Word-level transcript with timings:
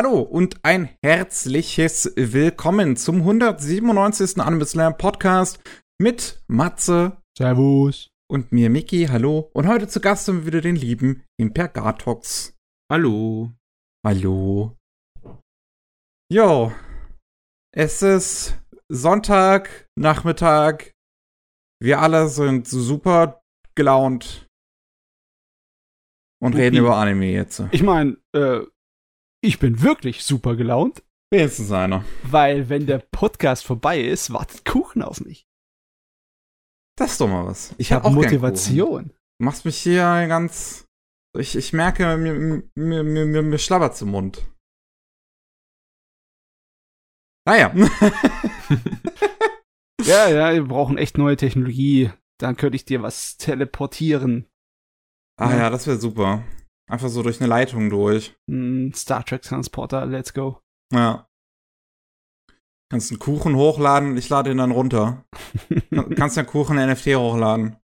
Hallo 0.00 0.20
und 0.20 0.64
ein 0.64 0.90
herzliches 1.02 2.12
Willkommen 2.14 2.96
zum 2.96 3.16
197. 3.16 4.38
Anime 4.40 4.64
Slam 4.64 4.96
Podcast 4.96 5.58
mit 6.00 6.40
Matze. 6.46 7.20
Servus. 7.36 8.08
Und 8.30 8.52
mir, 8.52 8.70
Miki. 8.70 9.06
Hallo. 9.06 9.50
Und 9.54 9.66
heute 9.66 9.88
zu 9.88 10.00
Gast 10.00 10.28
haben 10.28 10.42
wir 10.42 10.46
wieder 10.46 10.60
den 10.60 10.76
lieben 10.76 11.24
Impergatox. 11.36 12.56
Hallo. 12.88 13.50
Hallo. 14.06 14.76
Jo. 16.32 16.72
Es 17.74 18.00
ist 18.00 18.56
Sonntag, 18.88 19.88
Nachmittag. 19.98 20.92
Wir 21.82 22.00
alle 22.00 22.28
sind 22.28 22.68
super 22.68 23.42
gelaunt. 23.74 24.46
Und 26.40 26.54
reden 26.54 26.76
über 26.76 26.98
Anime 26.98 27.32
jetzt. 27.32 27.64
Ich 27.72 27.82
meine, 27.82 28.16
äh, 28.32 28.60
ich 29.40 29.58
bin 29.58 29.82
wirklich 29.82 30.24
super 30.24 30.56
gelaunt. 30.56 31.02
Wenigstens 31.30 31.72
einer. 31.72 32.04
Weil, 32.22 32.68
wenn 32.68 32.86
der 32.86 32.98
Podcast 32.98 33.64
vorbei 33.64 34.00
ist, 34.00 34.32
wartet 34.32 34.64
Kuchen 34.64 35.02
auf 35.02 35.20
mich. 35.20 35.46
Das 36.96 37.12
ist 37.12 37.20
doch 37.20 37.28
mal 37.28 37.46
was. 37.46 37.72
Ich, 37.72 37.80
ich 37.80 37.92
habe 37.92 38.10
Motivation. 38.10 39.12
Du 39.38 39.44
machst 39.44 39.64
mich 39.64 39.78
hier 39.78 40.02
ganz. 40.26 40.86
Ich, 41.38 41.54
ich 41.54 41.72
merke, 41.72 42.16
mir, 42.16 42.64
mir, 42.74 43.04
mir, 43.04 43.26
mir, 43.26 43.42
mir 43.42 43.58
schlabbert's 43.58 44.02
im 44.02 44.08
Mund. 44.08 44.50
Naja. 47.46 47.72
ja, 50.04 50.28
ja, 50.28 50.52
wir 50.52 50.64
brauchen 50.64 50.98
echt 50.98 51.18
neue 51.18 51.36
Technologie. 51.36 52.10
Dann 52.38 52.56
könnte 52.56 52.76
ich 52.76 52.84
dir 52.84 53.02
was 53.02 53.36
teleportieren. 53.36 54.46
Ah 55.38 55.50
ja, 55.50 55.58
ja 55.58 55.70
das 55.70 55.86
wäre 55.86 55.98
super. 55.98 56.42
Einfach 56.88 57.08
so 57.08 57.22
durch 57.22 57.40
eine 57.40 57.48
Leitung 57.48 57.90
durch. 57.90 58.34
Mm, 58.46 58.92
Star 58.92 59.24
Trek 59.24 59.42
Transporter, 59.42 60.06
let's 60.06 60.32
go. 60.32 60.60
Ja. 60.92 61.28
Kannst 62.90 63.10
einen 63.10 63.18
Kuchen 63.18 63.54
hochladen, 63.54 64.16
ich 64.16 64.30
lade 64.30 64.50
ihn 64.50 64.56
dann 64.56 64.70
runter. 64.70 65.24
Kannst 66.16 66.38
den 66.38 66.46
Kuchen 66.46 66.76
NFT 66.76 67.16
hochladen. 67.16 67.76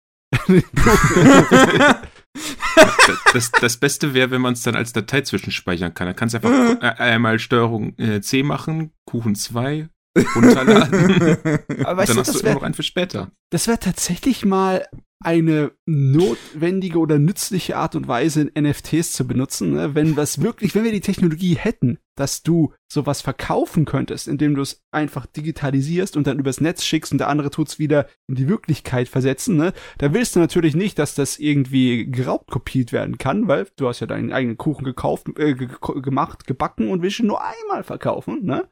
das, 3.33 3.51
das 3.51 3.77
Beste 3.77 4.15
wäre, 4.15 4.31
wenn 4.31 4.41
man 4.41 4.53
es 4.53 4.63
dann 4.63 4.77
als 4.77 4.93
Datei 4.93 5.23
zwischenspeichern 5.23 5.95
kann. 5.95 6.07
Da 6.07 6.13
kannst 6.13 6.35
du 6.35 6.39
einfach 6.39 6.83
äh, 6.83 7.03
einmal 7.03 7.41
Steuerung 7.41 7.99
äh, 7.99 8.21
C 8.21 8.45
machen, 8.45 8.93
Kuchen 9.05 9.35
2, 9.35 9.89
runterladen. 10.17 11.59
Aber 11.85 11.97
weißt 11.99 12.11
dann 12.11 12.17
du, 12.17 12.21
hast 12.21 12.35
du 12.35 12.43
wär, 12.43 12.51
immer 12.51 12.55
noch 12.55 12.63
einen 12.63 12.75
für 12.75 12.83
später. 12.83 13.31
Das 13.51 13.67
wäre 13.67 13.79
tatsächlich 13.79 14.45
mal 14.45 14.87
eine 15.25 15.73
notwendige 15.87 16.99
oder 16.99 17.19
nützliche 17.19 17.77
Art 17.77 17.95
und 17.95 18.09
Weise, 18.09 18.51
NFTs 18.59 19.13
zu 19.13 19.27
benutzen, 19.27 19.73
ne? 19.73 19.95
wenn 19.95 20.17
was 20.17 20.43
wirklich, 20.43 20.75
wenn 20.75 20.85
wir 20.85 20.93
die 20.93 21.01
Technologie 21.01 21.55
hätten, 21.55 21.99
dass 22.17 22.43
du 22.43 22.73
sowas 22.91 23.23
verkaufen 23.23 23.85
könntest, 23.85 24.29
indem 24.29 24.55
du 24.55 24.63
es 24.63 24.83
einfach 24.91 25.27
digitalisierst 25.27 26.17
und 26.17 26.27
dann 26.27 26.39
übers 26.39 26.61
Netz 26.61 26.85
schickst 26.85 27.13
und 27.13 27.19
der 27.19 27.29
andere 27.29 27.51
tut's 27.51 27.79
wieder 27.79 28.07
in 28.29 28.35
die 28.35 28.49
Wirklichkeit 28.49 29.09
versetzen, 29.09 29.57
ne? 29.57 29.73
Da 29.99 30.13
willst 30.13 30.37
du 30.37 30.41
natürlich 30.41 30.75
nicht, 30.75 30.99
dass 30.99 31.15
das 31.15 31.39
irgendwie 31.39 32.11
geraubt 32.11 32.51
kopiert 32.51 32.93
werden 32.93 33.17
kann, 33.19 33.49
weil 33.49 33.69
du 33.77 33.89
hast 33.89 34.01
ja 34.01 34.07
deinen 34.07 34.33
eigenen 34.33 34.59
Kuchen 34.59 34.85
gekauft, 34.85 35.29
äh, 35.39 35.55
gemacht, 35.55 36.47
gebacken 36.47 36.89
und 36.89 37.03
willst 37.03 37.21
ihn 37.21 37.27
nur 37.29 37.43
einmal 37.43 37.85
verkaufen, 37.85 38.45
ne? 38.45 38.69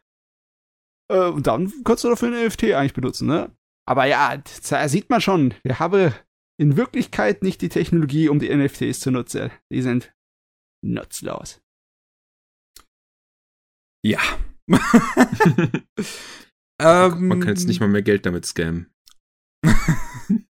Äh, 1.10 1.28
und 1.28 1.46
dann 1.46 1.72
kannst 1.84 2.04
du 2.04 2.08
dafür 2.08 2.28
ein 2.28 2.46
NFT 2.46 2.64
eigentlich 2.72 2.94
benutzen, 2.94 3.26
ne? 3.26 3.54
Aber 3.86 4.04
ja, 4.04 4.40
da 4.68 4.88
sieht 4.88 5.10
man 5.10 5.20
schon, 5.20 5.54
wir 5.64 5.80
haben 5.80 6.14
in 6.60 6.76
Wirklichkeit 6.76 7.42
nicht 7.42 7.60
die 7.60 7.68
Technologie, 7.68 8.28
um 8.28 8.38
die 8.38 8.54
NFTs 8.54 9.00
zu 9.00 9.10
nutzen. 9.10 9.50
Die 9.72 9.82
sind 9.82 10.14
nutzlos. 10.84 11.60
Ja. 14.06 14.20
ähm, 14.68 14.78
Man 17.28 17.40
kann 17.40 17.48
jetzt 17.48 17.66
nicht 17.66 17.80
mal 17.80 17.88
mehr 17.88 18.02
Geld 18.02 18.24
damit 18.24 18.46
scammen. 18.46 18.92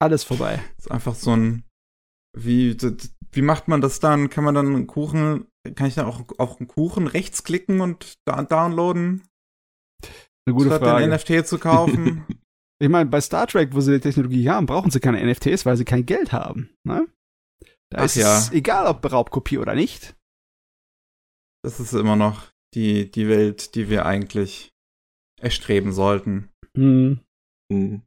Alles 0.00 0.24
vorbei. 0.24 0.62
ist 0.78 0.90
einfach 0.90 1.14
so 1.14 1.36
ein. 1.36 1.64
Wie, 2.34 2.74
wie 3.32 3.42
macht 3.42 3.68
man 3.68 3.82
das 3.82 4.00
dann? 4.00 4.30
Kann 4.30 4.44
man 4.44 4.54
dann 4.54 4.74
einen 4.74 4.86
Kuchen, 4.86 5.48
kann 5.74 5.86
ich 5.86 5.94
dann 5.94 6.06
auch 6.06 6.24
auf 6.38 6.58
einen 6.58 6.68
Kuchen 6.68 7.06
rechts 7.06 7.44
klicken 7.44 7.82
und 7.82 8.14
da 8.24 8.42
downloaden? 8.42 9.28
Eine 10.46 10.54
gute 10.54 10.66
statt 10.66 10.82
Frage. 10.82 11.06
den 11.06 11.14
NFT 11.14 11.46
zu 11.46 11.58
kaufen. 11.58 12.26
Ich 12.82 12.88
meine, 12.88 13.08
bei 13.08 13.20
Star 13.20 13.46
Trek, 13.46 13.74
wo 13.74 13.80
sie 13.80 13.92
die 13.92 14.00
Technologie 14.00 14.50
haben, 14.50 14.66
brauchen 14.66 14.90
sie 14.90 14.98
keine 14.98 15.24
NFTs, 15.24 15.64
weil 15.64 15.76
sie 15.76 15.84
kein 15.84 16.04
Geld 16.04 16.32
haben. 16.32 16.74
Ne? 16.82 17.06
Da 17.90 17.98
Ach 17.98 18.04
ist 18.06 18.16
ja. 18.16 18.38
es 18.38 18.50
egal, 18.50 18.88
ob 18.88 19.08
Raubkopie 19.08 19.58
oder 19.58 19.76
nicht. 19.76 20.16
Das 21.64 21.78
ist 21.78 21.92
immer 21.92 22.16
noch 22.16 22.50
die, 22.74 23.08
die 23.08 23.28
Welt, 23.28 23.76
die 23.76 23.88
wir 23.88 24.04
eigentlich 24.04 24.72
erstreben 25.40 25.92
sollten. 25.92 26.50
Hm. 26.76 27.20
Hm. 27.72 28.02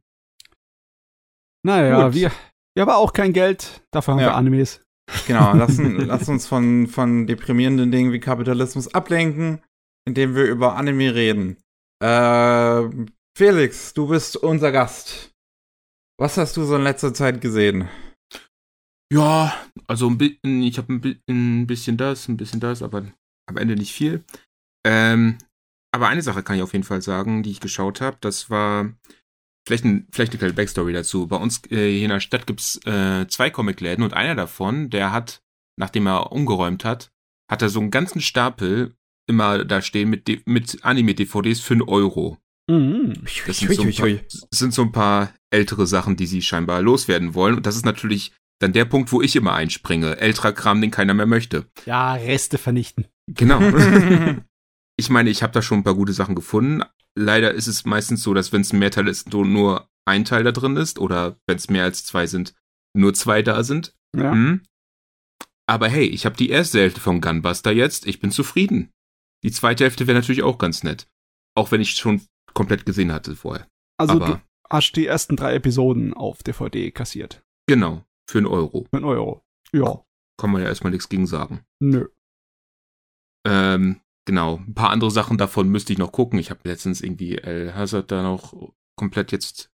Naja, 1.64 2.12
wir, 2.12 2.30
wir 2.74 2.82
haben 2.82 2.90
auch 2.90 3.14
kein 3.14 3.32
Geld, 3.32 3.82
dafür 3.92 4.12
haben 4.12 4.20
ja. 4.20 4.26
wir 4.26 4.34
Animes. 4.36 4.82
Genau, 5.26 5.52
lassen, 5.56 5.96
lass 6.00 6.28
uns 6.28 6.46
von, 6.46 6.86
von 6.86 7.26
deprimierenden 7.26 7.90
Dingen 7.90 8.12
wie 8.12 8.20
Kapitalismus 8.20 8.92
ablenken, 8.92 9.62
indem 10.06 10.34
wir 10.34 10.44
über 10.44 10.76
Anime 10.76 11.14
reden. 11.14 11.56
Äh, 12.02 13.06
Felix, 13.36 13.94
du 13.94 14.08
bist 14.08 14.36
unser 14.36 14.72
Gast. 14.72 15.32
Was 16.18 16.36
hast 16.36 16.56
du 16.56 16.64
so 16.64 16.76
in 16.76 16.82
letzter 16.82 17.12
Zeit 17.12 17.40
gesehen? 17.40 17.88
Ja, 19.12 19.54
also 19.86 20.08
ein 20.08 20.18
bisschen, 20.18 20.62
ich 20.62 20.78
habe 20.78 20.94
ein, 21.28 21.66
bisschen 21.66 21.96
das, 21.96 22.28
ein 22.28 22.36
bisschen 22.36 22.60
das, 22.60 22.82
aber 22.82 23.04
am 23.48 23.56
Ende 23.56 23.76
nicht 23.76 23.92
viel. 23.92 24.24
Ähm, 24.86 25.38
aber 25.94 26.08
eine 26.08 26.22
Sache 26.22 26.42
kann 26.42 26.56
ich 26.56 26.62
auf 26.62 26.72
jeden 26.72 26.84
Fall 26.84 27.02
sagen, 27.02 27.42
die 27.42 27.50
ich 27.50 27.60
geschaut 27.60 28.00
habe, 28.00 28.16
das 28.20 28.50
war 28.50 28.92
vielleicht, 29.66 29.84
ein, 29.84 30.08
vielleicht 30.10 30.32
eine 30.32 30.38
kleine 30.38 30.54
Backstory 30.54 30.92
dazu. 30.92 31.26
Bei 31.26 31.36
uns 31.36 31.62
äh, 31.70 31.90
hier 31.90 32.04
in 32.04 32.10
der 32.10 32.20
Stadt 32.20 32.46
gibt's 32.46 32.80
äh, 32.84 33.26
zwei 33.28 33.50
Comicläden 33.50 34.04
und 34.04 34.14
einer 34.14 34.34
davon, 34.34 34.90
der 34.90 35.12
hat, 35.12 35.42
nachdem 35.78 36.06
er 36.06 36.32
umgeräumt 36.32 36.84
hat, 36.84 37.12
hat 37.50 37.62
er 37.62 37.68
so 37.68 37.80
einen 37.80 37.90
ganzen 37.90 38.20
Stapel 38.20 38.96
immer 39.26 39.64
da 39.64 39.82
stehen 39.82 40.10
mit, 40.10 40.46
mit 40.46 40.84
Anime-DVDs 40.84 41.60
für 41.60 41.74
einen 41.74 41.82
Euro. 41.82 42.38
Mhm. 42.68 43.14
Das 43.46 43.58
sind 43.58 43.74
so, 43.74 43.84
paar, 43.84 44.10
sind 44.50 44.74
so, 44.74 44.82
ein 44.82 44.92
paar, 44.92 45.32
ältere 45.50 45.86
Sachen, 45.86 46.16
die 46.16 46.26
sie 46.26 46.42
scheinbar 46.42 46.82
loswerden 46.82 47.34
wollen. 47.34 47.56
Und 47.56 47.66
das 47.66 47.76
ist 47.76 47.84
natürlich 47.84 48.32
dann 48.58 48.72
der 48.72 48.84
Punkt, 48.84 49.12
wo 49.12 49.22
ich 49.22 49.36
immer 49.36 49.54
einspringe. 49.54 50.18
Älterer 50.18 50.52
Kram, 50.52 50.80
den 50.80 50.90
keiner 50.90 51.14
mehr 51.14 51.26
möchte. 51.26 51.66
Ja, 51.84 52.14
Reste 52.14 52.58
vernichten. 52.58 53.06
Genau. 53.28 53.60
ich 54.96 55.10
meine, 55.10 55.30
ich 55.30 55.42
habe 55.42 55.52
da 55.52 55.62
schon 55.62 55.78
ein 55.78 55.84
paar 55.84 55.94
gute 55.94 56.12
Sachen 56.12 56.34
gefunden. 56.34 56.82
Leider 57.14 57.52
ist 57.52 57.66
es 57.66 57.84
meistens 57.84 58.22
so, 58.22 58.34
dass 58.34 58.52
wenn 58.52 58.62
es 58.62 58.72
ein 58.72 58.78
Mehrteil 58.78 59.08
ist, 59.08 59.32
nur 59.32 59.88
ein 60.04 60.24
Teil 60.24 60.44
da 60.44 60.52
drin 60.52 60.76
ist. 60.76 60.98
Oder 60.98 61.38
wenn 61.46 61.56
es 61.56 61.70
mehr 61.70 61.84
als 61.84 62.04
zwei 62.04 62.26
sind, 62.26 62.54
nur 62.94 63.14
zwei 63.14 63.42
da 63.42 63.62
sind. 63.62 63.94
Ja. 64.16 64.34
Mhm. 64.34 64.62
Aber 65.68 65.88
hey, 65.88 66.06
ich 66.06 66.26
habe 66.26 66.36
die 66.36 66.50
erste 66.50 66.78
Hälfte 66.78 67.00
von 67.00 67.20
Gunbuster 67.20 67.72
jetzt. 67.72 68.06
Ich 68.06 68.20
bin 68.20 68.30
zufrieden. 68.30 68.90
Die 69.42 69.50
zweite 69.50 69.84
Hälfte 69.84 70.06
wäre 70.06 70.18
natürlich 70.18 70.42
auch 70.42 70.58
ganz 70.58 70.82
nett. 70.82 71.08
Auch 71.54 71.70
wenn 71.70 71.80
ich 71.80 71.92
schon 71.92 72.22
komplett 72.54 72.86
gesehen 72.86 73.12
hatte 73.12 73.36
vorher. 73.36 73.68
Also 73.98 74.14
Aber, 74.14 74.26
du 74.26 74.40
hast 74.70 74.92
die 74.92 75.06
ersten 75.06 75.36
drei 75.36 75.54
Episoden 75.54 76.14
auf 76.14 76.42
DVD 76.42 76.90
kassiert. 76.90 77.42
Genau, 77.66 78.04
für 78.28 78.38
einen 78.38 78.46
Euro. 78.46 78.86
Für 78.90 78.96
einen 78.96 79.04
Euro, 79.04 79.42
ja. 79.72 80.02
Kann 80.38 80.50
man 80.50 80.62
ja 80.62 80.68
erstmal 80.68 80.90
nichts 80.90 81.08
gegen 81.08 81.26
sagen. 81.26 81.64
Nö. 81.80 82.08
Ähm, 83.46 84.00
genau, 84.26 84.56
ein 84.56 84.74
paar 84.74 84.90
andere 84.90 85.10
Sachen 85.10 85.38
davon 85.38 85.68
müsste 85.68 85.92
ich 85.92 85.98
noch 85.98 86.12
gucken. 86.12 86.38
Ich 86.38 86.50
habe 86.50 86.60
letztens 86.64 87.00
irgendwie 87.00 87.38
El 87.38 87.74
Hazard 87.74 88.10
da 88.10 88.22
noch 88.22 88.72
komplett 88.96 89.32
jetzt 89.32 89.70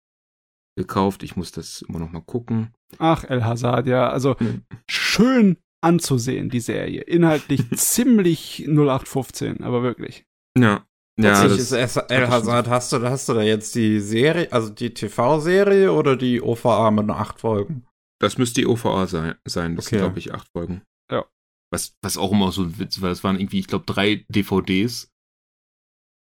gekauft. 0.78 1.24
Ich 1.24 1.36
muss 1.36 1.52
das 1.52 1.82
immer 1.82 2.00
noch 2.00 2.12
mal 2.12 2.22
gucken. 2.22 2.74
Ach, 2.98 3.24
El 3.24 3.44
Hazard, 3.44 3.88
ja. 3.88 4.10
Also 4.10 4.38
hm. 4.40 4.66
schön 4.90 5.58
anzusehen, 5.82 6.50
die 6.50 6.60
Serie. 6.60 7.02
Inhaltlich 7.02 7.70
ziemlich 7.76 8.66
0815, 8.68 9.64
aber 9.64 9.84
wirklich. 9.84 10.26
Ja. 10.58 10.86
Ja, 11.20 11.48
das 11.48 11.72
ist 11.72 11.72
El 11.98 12.30
Hazard. 12.30 12.68
Hast 12.68 12.94
du, 12.94 13.02
hast 13.02 13.30
du 13.30 13.34
da 13.34 13.42
jetzt 13.42 13.76
die 13.76 14.00
Serie, 14.00 14.52
also 14.52 14.70
die 14.70 14.94
TV-Serie 14.94 15.92
oder 15.92 16.16
die 16.16 16.42
OVA 16.42 16.90
mit 16.90 17.06
nur 17.06 17.18
acht 17.18 17.40
Folgen? 17.40 17.86
Das 18.20 18.38
müsste 18.38 18.62
die 18.62 18.68
OVA 18.68 19.08
sein. 19.08 19.36
sein. 19.46 19.76
Das 19.76 19.88
okay. 19.88 19.98
sind, 19.98 20.06
glaube 20.06 20.20
ich, 20.20 20.34
acht 20.34 20.48
Folgen. 20.56 20.84
Ja. 21.12 21.26
Was, 21.72 21.96
was 22.02 22.18
auch 22.18 22.32
immer 22.32 22.52
so 22.52 22.64
ein 22.64 22.80
Witz 22.80 23.02
war. 23.02 23.10
Das 23.10 23.24
waren 23.24 23.40
irgendwie, 23.40 23.60
ich 23.60 23.68
glaube, 23.68 23.86
drei 23.86 24.26
DVDs. 24.30 25.12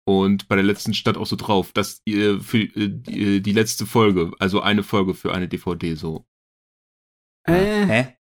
Und 0.07 0.49
bei 0.49 0.57
der 0.57 0.65
letzten 0.65 0.93
stand 0.93 1.17
auch 1.17 1.27
so 1.27 1.37
drauf, 1.37 1.73
dass 1.73 2.03
ihr 2.05 2.41
für 2.41 2.59
äh, 2.59 2.89
die, 2.89 3.41
die, 3.41 3.53
letzte 3.53 3.87
Folge, 3.87 4.33
also 4.39 4.61
eine 4.61 4.83
Folge 4.83 5.15
für 5.15 5.33
eine 5.33 5.49
DVD 5.49 5.95
so. 5.95 6.27
Äh. 7.47 7.87
Hä? 7.87 8.17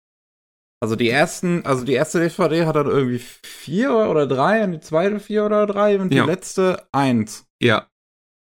Also 0.80 0.94
die 0.94 1.08
ersten, 1.08 1.66
also 1.66 1.84
die 1.84 1.94
erste 1.94 2.20
DVD 2.20 2.64
hat 2.66 2.76
dann 2.76 2.86
irgendwie 2.86 3.18
vier 3.18 3.92
oder 3.92 4.26
drei 4.26 4.62
und 4.62 4.72
die 4.72 4.80
zweite 4.80 5.18
vier 5.18 5.44
oder 5.44 5.66
drei 5.66 5.98
und 5.98 6.10
die 6.10 6.18
ja. 6.18 6.24
letzte 6.24 6.86
eins. 6.92 7.46
Ja. 7.60 7.88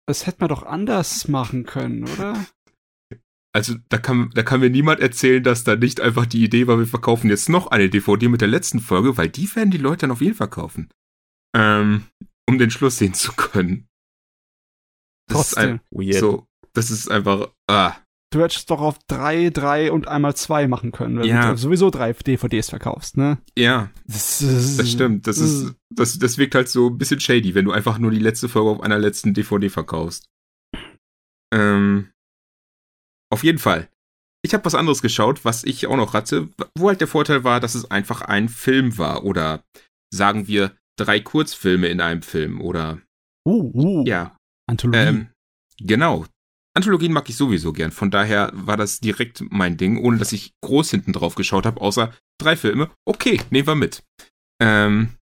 Das 0.06 0.26
hätte 0.26 0.40
man 0.40 0.48
doch 0.48 0.62
anders 0.64 1.28
machen 1.28 1.64
können, 1.64 2.06
oder? 2.06 2.44
Also 3.52 3.74
da 3.88 3.98
kann, 3.98 4.30
da 4.34 4.42
kann 4.42 4.60
mir 4.60 4.70
niemand 4.70 5.00
erzählen, 5.00 5.42
dass 5.42 5.64
da 5.64 5.76
nicht 5.76 6.00
einfach 6.00 6.26
die 6.26 6.44
Idee 6.44 6.66
war, 6.66 6.78
wir 6.78 6.86
verkaufen 6.86 7.30
jetzt 7.30 7.48
noch 7.48 7.68
eine 7.68 7.88
DVD 7.88 8.28
mit 8.28 8.40
der 8.40 8.48
letzten 8.48 8.80
Folge, 8.80 9.16
weil 9.16 9.28
die 9.28 9.54
werden 9.56 9.70
die 9.70 9.78
Leute 9.78 10.02
dann 10.02 10.10
auf 10.12 10.20
jeden 10.20 10.36
Fall 10.36 10.50
kaufen. 10.50 10.88
ähm, 11.56 12.04
um 12.48 12.58
den 12.58 12.70
Schluss 12.70 12.98
sehen 12.98 13.14
zu 13.14 13.32
können. 13.32 13.88
Das 15.28 15.52
Trotzdem. 15.52 15.80
ist 15.90 16.14
ein, 16.16 16.20
so, 16.20 16.46
das 16.72 16.90
ist 16.90 17.10
einfach, 17.10 17.52
ah, 17.68 17.94
Du 18.32 18.40
hättest 18.40 18.70
doch 18.70 18.80
auf 18.80 18.96
drei, 19.08 19.50
drei 19.50 19.90
und 19.90 20.06
einmal 20.06 20.36
zwei 20.36 20.68
machen 20.68 20.92
können, 20.92 21.18
wenn 21.18 21.26
Ja. 21.26 21.50
du 21.50 21.56
sowieso 21.56 21.90
drei 21.90 22.12
DVDs 22.12 22.70
verkaufst, 22.70 23.16
ne? 23.16 23.38
ja, 23.58 23.90
Das, 24.06 24.38
das 24.76 24.88
stimmt. 24.90 25.26
Das 25.26 25.38
ist, 25.38 25.74
das, 25.92 26.18
das 26.18 26.38
wirkt 26.38 26.54
halt 26.54 26.68
so 26.68 26.90
ein 26.90 26.98
bisschen 26.98 27.18
shady, 27.18 27.54
wenn 27.56 27.64
du 27.64 27.72
einfach 27.72 27.98
nur 27.98 28.12
die 28.12 28.20
letzte 28.20 28.48
Folge 28.48 28.70
auf 28.70 28.80
einer 28.82 28.98
letzten 28.98 29.34
DVD 29.34 29.68
verkaufst. 29.68 30.26
Ähm, 31.52 32.10
auf 33.32 33.42
jeden 33.42 33.58
Fall. 33.58 33.88
Ich 34.42 34.54
habe 34.54 34.64
was 34.64 34.74
anderes 34.74 35.02
geschaut, 35.02 35.44
was 35.44 35.64
ich 35.64 35.86
auch 35.86 35.96
noch 35.96 36.14
hatte, 36.14 36.48
wo 36.78 36.88
halt 36.88 37.00
der 37.00 37.08
Vorteil 37.08 37.44
war, 37.44 37.60
dass 37.60 37.74
es 37.74 37.90
einfach 37.90 38.22
ein 38.22 38.48
Film 38.48 38.96
war 38.96 39.24
oder 39.24 39.62
sagen 40.14 40.46
wir 40.46 40.76
drei 40.96 41.20
Kurzfilme 41.20 41.88
in 41.88 42.00
einem 42.00 42.22
Film 42.22 42.60
oder 42.60 43.00
Uh, 43.46 43.70
uh. 43.74 44.04
ja, 44.06 44.36
Anthologie. 44.68 44.98
ähm, 45.00 45.28
genau. 45.80 46.26
Anthologien 46.74 47.12
mag 47.12 47.28
ich 47.28 47.36
sowieso 47.36 47.72
gern, 47.72 47.90
von 47.90 48.10
daher 48.10 48.50
war 48.54 48.76
das 48.76 49.00
direkt 49.00 49.42
mein 49.50 49.76
Ding, 49.76 49.98
ohne 49.98 50.18
dass 50.18 50.32
ich 50.32 50.54
groß 50.60 50.90
hinten 50.90 51.12
drauf 51.12 51.34
geschaut 51.34 51.66
habe, 51.66 51.80
außer 51.80 52.12
drei 52.38 52.56
Filme. 52.56 52.90
Okay, 53.04 53.40
nehmen 53.50 53.66
wir 53.66 53.74
mit. 53.74 54.02
Ähm, 54.62 55.16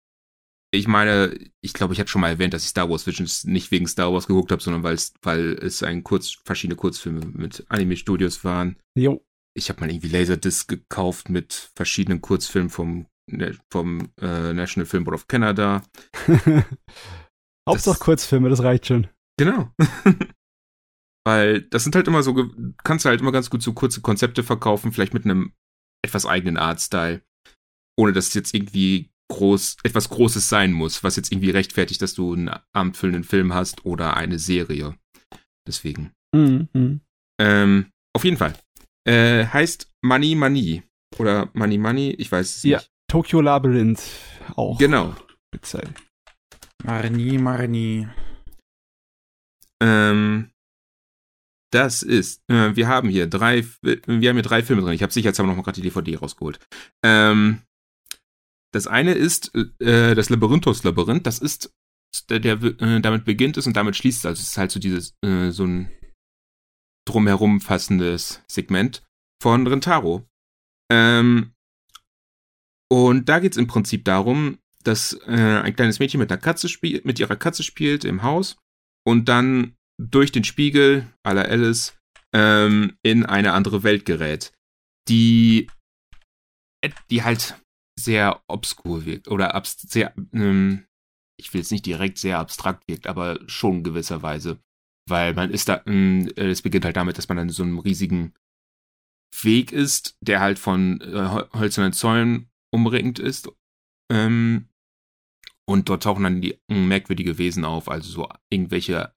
ich 0.74 0.88
meine, 0.88 1.38
ich 1.60 1.72
glaube, 1.72 1.94
ich 1.94 2.00
hatte 2.00 2.10
schon 2.10 2.20
mal 2.20 2.30
erwähnt, 2.30 2.52
dass 2.52 2.64
ich 2.64 2.70
Star 2.70 2.90
Wars 2.90 3.06
Visions 3.06 3.44
nicht 3.44 3.70
wegen 3.70 3.86
Star 3.86 4.12
Wars 4.12 4.26
geguckt 4.26 4.50
habe, 4.50 4.62
sondern 4.62 4.82
weil 4.82 4.94
es, 4.94 5.14
weil 5.22 5.52
es 5.62 5.82
ein 5.82 6.02
kurz, 6.02 6.36
verschiedene 6.44 6.76
Kurzfilme 6.76 7.20
mit 7.32 7.64
Anime-Studios 7.68 8.44
waren. 8.44 8.76
Jo. 8.98 9.24
Ich 9.54 9.70
habe 9.70 9.80
mal 9.80 9.90
irgendwie 9.90 10.08
Laserdisc 10.08 10.68
gekauft 10.68 11.30
mit 11.30 11.70
verschiedenen 11.74 12.20
Kurzfilmen 12.20 12.70
vom, 12.70 13.06
Ne- 13.28 13.56
vom 13.72 14.10
äh, 14.20 14.52
National 14.52 14.86
Film 14.86 15.04
Board 15.04 15.14
of 15.14 15.28
Canada. 15.28 15.82
Hauptsache 17.68 17.98
Kurzfilme, 17.98 18.48
das 18.48 18.62
reicht 18.62 18.86
schon. 18.86 19.08
Genau. 19.38 19.72
Weil 21.26 21.62
das 21.62 21.82
sind 21.82 21.96
halt 21.96 22.06
immer 22.06 22.22
so, 22.22 22.34
kannst 22.84 23.04
du 23.04 23.08
halt 23.08 23.20
immer 23.20 23.32
ganz 23.32 23.50
gut 23.50 23.60
so 23.60 23.72
kurze 23.72 24.00
Konzepte 24.00 24.44
verkaufen, 24.44 24.92
vielleicht 24.92 25.12
mit 25.12 25.24
einem 25.24 25.52
etwas 26.04 26.24
eigenen 26.24 26.56
Artstyle, 26.56 27.20
ohne 27.98 28.12
dass 28.12 28.28
es 28.28 28.34
jetzt 28.34 28.54
irgendwie 28.54 29.10
groß, 29.32 29.78
etwas 29.82 30.08
Großes 30.08 30.48
sein 30.48 30.72
muss, 30.72 31.02
was 31.02 31.16
jetzt 31.16 31.32
irgendwie 31.32 31.50
rechtfertigt, 31.50 32.00
dass 32.00 32.14
du 32.14 32.32
einen 32.32 32.50
abendfüllenden 32.72 33.24
Film 33.24 33.54
hast 33.54 33.84
oder 33.84 34.16
eine 34.16 34.38
Serie. 34.38 34.96
Deswegen. 35.66 36.12
Mhm, 36.32 36.68
mhm. 36.72 37.00
Ähm, 37.40 37.90
auf 38.14 38.22
jeden 38.24 38.36
Fall. 38.36 38.54
Äh, 39.04 39.46
heißt 39.46 39.90
Money 40.02 40.36
Money. 40.36 40.84
Oder 41.18 41.50
Money 41.54 41.78
Money, 41.78 42.10
ich 42.12 42.30
weiß 42.30 42.56
es 42.56 42.62
Ja. 42.62 42.78
nicht. 42.78 42.88
Tokyo 43.10 43.40
Labyrinth 43.40 44.02
auch. 44.54 44.78
Genau. 44.78 45.14
Speziell. 45.52 45.88
Marni, 46.84 47.38
Marni. 47.38 48.06
Ähm, 49.82 50.50
das 51.72 52.02
ist, 52.02 52.42
äh, 52.48 52.76
wir 52.76 52.88
haben 52.88 53.08
hier 53.08 53.26
drei, 53.26 53.64
wir 53.82 54.00
haben 54.06 54.20
hier 54.20 54.42
drei 54.42 54.62
Filme 54.62 54.82
drin. 54.82 54.92
Ich 54.92 55.02
habe 55.02 55.12
sicherheitshalber 55.12 55.50
noch 55.50 55.56
mal 55.56 55.62
gerade 55.62 55.80
die 55.80 55.88
DVD 55.88 56.16
rausgeholt. 56.16 56.58
Ähm, 57.04 57.62
das 58.72 58.86
eine 58.86 59.14
ist 59.14 59.54
äh, 59.54 60.14
das 60.14 60.28
Labyrinthos 60.28 60.84
Labyrinth. 60.84 61.26
Das 61.26 61.38
ist 61.38 61.72
der, 62.28 62.40
der 62.40 62.62
äh, 62.62 63.00
damit 63.00 63.24
beginnt 63.24 63.56
es 63.56 63.66
und 63.66 63.76
damit 63.76 63.96
schließt 63.96 64.20
es. 64.20 64.26
Also 64.26 64.40
es 64.40 64.48
ist 64.48 64.58
halt 64.58 64.70
so 64.70 64.78
dieses 64.78 65.14
äh, 65.24 65.50
so 65.50 65.64
ein 65.64 65.90
drumherum 67.06 67.60
fassendes 67.60 68.42
Segment 68.48 69.02
von 69.42 69.66
Rentaro. 69.66 70.26
Ähm, 70.90 71.52
und 72.90 73.28
da 73.28 73.40
geht 73.40 73.52
es 73.52 73.58
im 73.58 73.66
Prinzip 73.66 74.04
darum, 74.04 74.58
dass 74.84 75.14
äh, 75.26 75.60
ein 75.62 75.74
kleines 75.74 75.98
Mädchen 75.98 76.20
mit 76.20 76.30
einer 76.30 76.40
Katze 76.40 76.68
spielt, 76.68 77.04
mit 77.04 77.18
ihrer 77.18 77.36
Katze 77.36 77.62
spielt 77.62 78.04
im 78.04 78.22
Haus 78.22 78.56
und 79.04 79.28
dann 79.28 79.75
durch 79.98 80.32
den 80.32 80.44
Spiegel 80.44 81.12
la 81.24 81.42
Alice 81.42 81.96
ähm, 82.34 82.96
in 83.02 83.24
eine 83.24 83.52
andere 83.52 83.82
Welt 83.82 84.04
gerät, 84.04 84.52
die, 85.08 85.68
die 87.10 87.22
halt 87.22 87.60
sehr 87.98 88.42
obskur 88.48 89.06
wirkt 89.06 89.28
oder 89.28 89.60
sehr, 89.64 90.14
ähm, 90.32 90.86
ich 91.40 91.52
will 91.52 91.60
jetzt 91.60 91.72
nicht 91.72 91.86
direkt 91.86 92.18
sehr 92.18 92.38
abstrakt 92.38 92.88
wirkt, 92.88 93.06
aber 93.06 93.40
schon 93.46 93.82
gewisserweise, 93.82 94.58
weil 95.08 95.34
man 95.34 95.50
ist 95.50 95.68
da, 95.68 95.82
ähm, 95.86 96.30
äh, 96.36 96.48
es 96.48 96.62
beginnt 96.62 96.84
halt 96.84 96.96
damit, 96.96 97.16
dass 97.18 97.28
man 97.28 97.38
an 97.38 97.48
so 97.48 97.62
einem 97.62 97.78
riesigen 97.78 98.34
Weg 99.42 99.72
ist, 99.72 100.16
der 100.20 100.40
halt 100.40 100.58
von 100.58 101.00
äh, 101.00 101.44
hölzernen 101.58 101.92
Zäunen 101.92 102.50
umringt 102.72 103.18
ist. 103.18 103.50
Ähm, 104.10 104.68
und 105.68 105.88
dort 105.88 106.04
tauchen 106.04 106.22
dann 106.22 106.40
die 106.40 106.60
mh, 106.68 106.78
merkwürdige 106.78 107.38
Wesen 107.38 107.64
auf, 107.64 107.88
also 107.88 108.10
so 108.10 108.28
irgendwelche, 108.50 109.14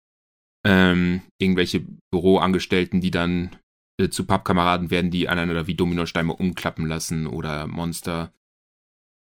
ähm, 0.69 1.24
irgendwelche 1.39 1.83
Büroangestellten, 2.12 3.01
die 3.01 3.10
dann 3.10 3.56
äh, 4.00 4.10
zu 4.10 4.25
Pappkameraden 4.25 4.92
werden, 4.92 5.10
die 5.10 5.27
einander 5.27 5.66
wie 5.66 5.74
Dominosteine 5.74 6.31
umklappen 6.31 6.86
lassen 6.86 7.25
oder 7.25 7.66
Monster. 7.66 8.31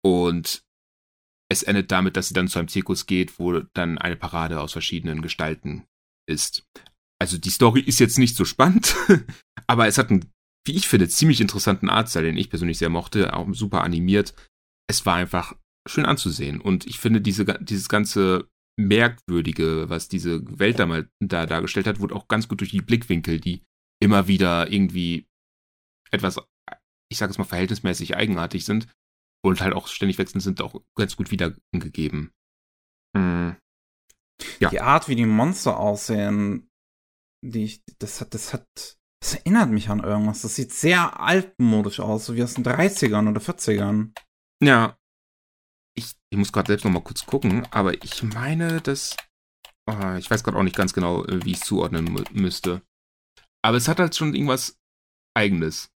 Und 0.05 0.63
es 1.51 1.63
endet 1.63 1.91
damit, 1.91 2.19
dass 2.19 2.29
sie 2.29 2.35
dann 2.35 2.49
zu 2.49 2.59
einem 2.59 2.69
Zirkus 2.69 3.07
geht, 3.07 3.39
wo 3.39 3.61
dann 3.73 3.97
eine 3.97 4.17
Parade 4.17 4.61
aus 4.61 4.73
verschiedenen 4.73 5.23
Gestalten 5.23 5.87
ist. 6.29 6.69
Also 7.19 7.39
die 7.39 7.51
Story 7.51 7.81
ist 7.81 8.01
jetzt 8.01 8.19
nicht 8.19 8.37
so 8.37 8.45
spannend, 8.45 8.95
aber 9.67 9.87
es 9.87 9.97
hat 9.97 10.11
einen, 10.11 10.31
wie 10.67 10.73
ich 10.73 10.89
finde, 10.89 11.09
ziemlich 11.09 11.41
interessanten 11.41 11.89
Artstyle, 11.89 12.27
den 12.27 12.37
ich 12.37 12.51
persönlich 12.51 12.77
sehr 12.77 12.91
mochte, 12.91 13.35
auch 13.35 13.49
super 13.53 13.83
animiert. 13.83 14.35
Es 14.91 15.07
war 15.07 15.17
einfach 15.17 15.57
schön 15.89 16.05
anzusehen 16.05 16.61
und 16.61 16.87
ich 16.87 16.99
finde 16.99 17.23
diese, 17.23 17.47
dieses 17.47 17.89
ganze 17.89 18.50
Merkwürdige, 18.78 19.88
was 19.88 20.08
diese 20.08 20.43
Welt 20.58 20.78
da 20.78 20.87
mal 20.87 21.11
da 21.20 21.46
dargestellt 21.46 21.87
hat, 21.87 22.00
wurde 22.00 22.14
auch 22.14 22.28
ganz 22.28 22.49
gut 22.49 22.61
durch 22.61 22.70
die 22.70 22.81
Blickwinkel, 22.81 23.40
die 23.40 23.62
immer 24.02 24.26
wieder 24.28 24.70
irgendwie 24.72 25.28
etwas, 26.11 26.40
ich 27.11 27.19
sage 27.19 27.31
es 27.31 27.38
mal, 27.38 27.44
verhältnismäßig 27.44 28.17
eigenartig 28.17 28.64
sind 28.64 28.88
und 29.44 29.61
halt 29.61 29.75
auch 29.75 29.87
ständig 29.87 30.19
wechselnd 30.19 30.43
sind, 30.43 30.61
auch 30.61 30.82
ganz 30.96 31.17
gut 31.17 31.31
wiedergegeben. 31.31 32.32
Mm. 33.17 33.50
Ja. 34.58 34.70
Die 34.70 34.81
Art, 34.81 35.08
wie 35.08 35.17
die 35.17 35.26
Monster 35.26 35.78
aussehen, 35.78 36.70
die 37.44 37.64
ich, 37.64 37.82
das 37.99 38.20
hat, 38.20 38.34
das 38.34 38.52
hat, 38.52 38.67
das 39.20 39.34
erinnert 39.34 39.70
mich 39.70 39.90
an 39.90 40.02
irgendwas. 40.02 40.43
Das 40.43 40.56
sieht 40.56 40.72
sehr 40.72 41.20
altmodisch 41.20 42.00
aus, 42.00 42.26
so 42.26 42.34
wie 42.34 42.43
aus 42.43 42.55
den 42.55 42.64
30ern 42.64 43.28
oder 43.28 43.40
40ern. 43.40 44.12
Ja. 44.62 44.96
Ich, 45.97 46.13
ich 46.31 46.39
muss 46.39 46.53
gerade 46.53 46.69
selbst 46.69 46.85
noch 46.85 46.93
mal 46.93 47.03
kurz 47.03 47.27
gucken, 47.27 47.67
aber 47.71 47.95
ich 48.03 48.23
meine, 48.23 48.81
dass. 48.81 49.17
Oh, 49.87 50.15
ich 50.19 50.31
weiß 50.31 50.44
gerade 50.44 50.56
auch 50.56 50.63
nicht 50.63 50.77
ganz 50.77 50.93
genau, 50.93 51.25
äh, 51.25 51.44
wie 51.44 51.53
ich 51.53 51.59
es 51.59 51.67
zuordnen 51.67 52.05
mü 52.05 52.23
müsste. 52.32 52.82
Aber 53.63 53.77
es 53.77 53.89
hat 53.89 53.99
halt 53.99 54.15
schon 54.15 54.35
irgendwas 54.35 54.79
Eigenes. 55.35 55.91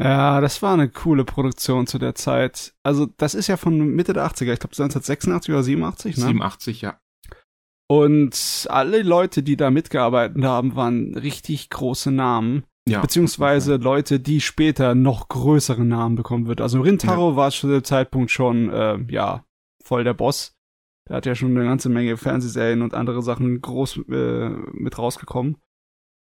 Ja, 0.00 0.40
das 0.40 0.62
war 0.62 0.72
eine 0.72 0.88
coole 0.88 1.24
Produktion 1.24 1.86
zu 1.86 1.98
der 1.98 2.14
Zeit. 2.14 2.74
Also, 2.82 3.06
das 3.18 3.34
ist 3.34 3.48
ja 3.48 3.58
von 3.58 3.78
Mitte 3.78 4.14
der 4.14 4.24
80er, 4.24 4.52
ich 4.52 4.60
glaube 4.60 4.72
1986 4.72 5.52
oder 5.52 5.62
87, 5.62 6.16
ne? 6.16 6.26
87, 6.26 6.80
ja. 6.80 6.98
Und 7.90 8.66
alle 8.70 9.02
Leute, 9.02 9.42
die 9.42 9.56
da 9.56 9.70
mitgearbeitet 9.70 10.42
haben, 10.44 10.76
waren 10.76 11.16
richtig 11.16 11.70
große 11.70 12.12
Namen. 12.12 12.64
Ja 12.90 13.00
beziehungsweise 13.00 13.76
Leute, 13.76 14.20
die 14.20 14.40
später 14.40 14.94
noch 14.94 15.28
größere 15.28 15.84
Namen 15.84 16.16
bekommen 16.16 16.46
wird. 16.46 16.60
Also 16.60 16.80
Rintaro 16.80 17.36
war 17.36 17.50
zu 17.50 17.68
dem 17.68 17.84
Zeitpunkt 17.84 18.30
schon, 18.30 18.70
äh, 18.70 18.98
ja, 19.08 19.44
voll 19.82 20.04
der 20.04 20.14
Boss. 20.14 20.56
Der 21.08 21.16
hat 21.16 21.26
ja 21.26 21.34
schon 21.34 21.56
eine 21.56 21.64
ganze 21.66 21.88
Menge 21.88 22.16
Fernsehserien 22.16 22.82
und 22.82 22.94
andere 22.94 23.22
Sachen 23.22 23.60
groß 23.60 24.00
äh, 24.10 24.48
mit 24.72 24.98
rausgekommen. 24.98 25.56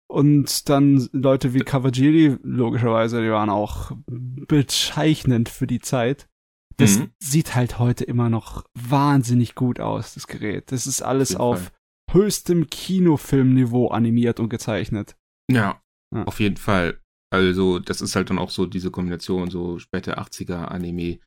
Und 0.07 0.69
dann 0.69 1.09
Leute 1.13 1.55
wie 1.55 1.61
Kawajiri, 1.61 2.37
logischerweise, 2.43 3.23
die 3.23 3.31
waren 3.31 3.49
auch 3.51 3.93
bezeichnend 4.07 5.49
für 5.49 5.67
die 5.67 5.81
Zeit. 5.81 6.29
Das 6.77 6.99
Mhm. 6.99 7.11
sieht 7.19 7.55
halt 7.55 7.79
heute 7.79 8.05
immer 8.05 8.29
noch 8.29 8.65
wahnsinnig 8.75 9.55
gut 9.55 9.81
aus, 9.81 10.15
das 10.15 10.27
Gerät. 10.27 10.71
Das 10.73 10.87
ist 10.87 11.03
alles 11.03 11.37
auf 11.37 11.71
Fall. 12.11 12.23
höchstem 12.23 12.67
Kinofilmniveau 12.69 13.89
animiert 13.89 14.41
und 14.41 14.49
gezeichnet. 14.51 15.17
Ja, 15.51 15.81
Ja. 16.15 16.25
auf 16.25 16.41
jeden 16.41 16.57
Fall. 16.57 17.01
Also, 17.33 17.79
das 17.81 18.01
ist 18.01 18.15
halt 18.17 18.31
dann 18.31 18.39
auch 18.39 18.51
so 18.51 18.67
diese 18.67 18.91
Kombination, 18.91 19.51
so 19.51 19.79
später 19.79 20.19
80er 20.19 20.67
Anime, 20.71 21.19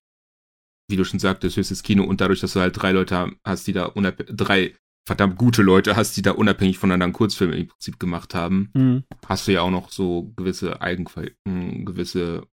wie 0.89 0.95
du 0.95 1.03
schon 1.03 1.19
sagtest, 1.19 1.57
höchstes 1.57 1.83
Kino 1.83 2.03
und 2.03 2.21
dadurch, 2.21 2.39
dass 2.39 2.53
du 2.53 2.61
halt 2.61 2.81
drei 2.81 2.93
Leute 2.93 3.31
hast, 3.45 3.67
die 3.67 3.73
da 3.73 3.85
unabhängig, 3.87 4.33
drei 4.35 4.75
verdammt 5.07 5.37
gute 5.37 5.61
Leute 5.61 5.95
hast, 5.95 6.15
die 6.17 6.21
da 6.21 6.31
unabhängig 6.31 6.77
voneinander 6.77 7.05
einen 7.05 7.29
Film 7.29 7.51
im 7.53 7.67
Prinzip 7.67 7.99
gemacht 7.99 8.33
haben, 8.35 8.71
Mhm. 8.73 9.03
hast 9.25 9.47
du 9.47 9.53
ja 9.53 9.61
auch 9.61 9.69
noch 9.71 9.89
so 9.91 10.31
gewisse 10.37 10.81
Eigenqualität, 10.81 11.37
gewisse 11.45 12.47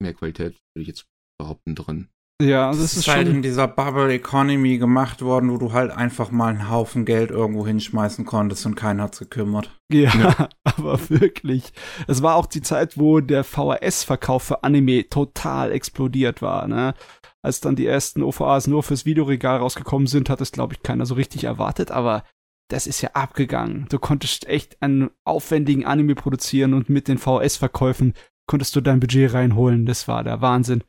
Mehrqualität, 0.00 0.56
würde 0.74 0.82
ich 0.82 0.88
jetzt 0.88 1.06
behaupten, 1.40 1.74
drin. 1.74 2.08
Ja, 2.40 2.68
das, 2.68 2.78
Das, 2.78 2.92
ist 2.92 2.98
ist 3.00 3.08
halt 3.08 3.26
schon. 3.26 3.36
in 3.36 3.42
dieser 3.42 3.68
Bubble 3.68 4.12
Economy 4.12 4.78
gemacht 4.78 5.22
worden, 5.22 5.50
wo 5.50 5.58
du 5.58 5.72
halt 5.72 5.90
einfach 5.90 6.30
mal 6.30 6.48
einen 6.48 6.70
Haufen 6.70 7.04
Geld 7.04 7.30
irgendwo 7.30 7.66
hinschmeißen 7.66 8.24
konntest 8.24 8.66
und 8.66 8.74
keiner 8.74 9.04
hat's 9.04 9.18
gekümmert. 9.18 9.70
Ja, 9.92 10.10
Ja. 10.14 10.48
aber 10.64 10.98
wirklich. 11.10 11.72
Es 12.06 12.22
war 12.22 12.36
auch 12.36 12.46
die 12.46 12.62
Zeit, 12.62 12.98
wo 12.98 13.20
der 13.20 13.44
VHS-Verkauf 13.44 14.42
für 14.42 14.64
Anime 14.64 15.08
total 15.08 15.72
explodiert 15.72 16.42
war, 16.42 16.66
ne? 16.66 16.94
als 17.42 17.60
dann 17.60 17.76
die 17.76 17.86
ersten 17.86 18.22
OVAs 18.22 18.66
nur 18.66 18.82
fürs 18.82 19.06
Videoregal 19.06 19.58
rausgekommen 19.58 20.06
sind, 20.06 20.28
hat 20.28 20.40
es, 20.40 20.52
glaube 20.52 20.74
ich, 20.74 20.82
keiner 20.82 21.06
so 21.06 21.14
richtig 21.14 21.44
erwartet, 21.44 21.90
aber 21.90 22.22
das 22.68 22.86
ist 22.86 23.00
ja 23.00 23.10
abgegangen. 23.14 23.86
Du 23.90 23.98
konntest 23.98 24.46
echt 24.46 24.80
einen 24.82 25.10
aufwendigen 25.24 25.84
Anime 25.86 26.14
produzieren 26.14 26.74
und 26.74 26.88
mit 26.88 27.08
den 27.08 27.18
VS-Verkäufen 27.18 28.14
konntest 28.46 28.76
du 28.76 28.80
dein 28.80 29.00
Budget 29.00 29.32
reinholen. 29.32 29.86
Das 29.86 30.06
war 30.06 30.22
der 30.22 30.40
Wahnsinn. 30.40 30.84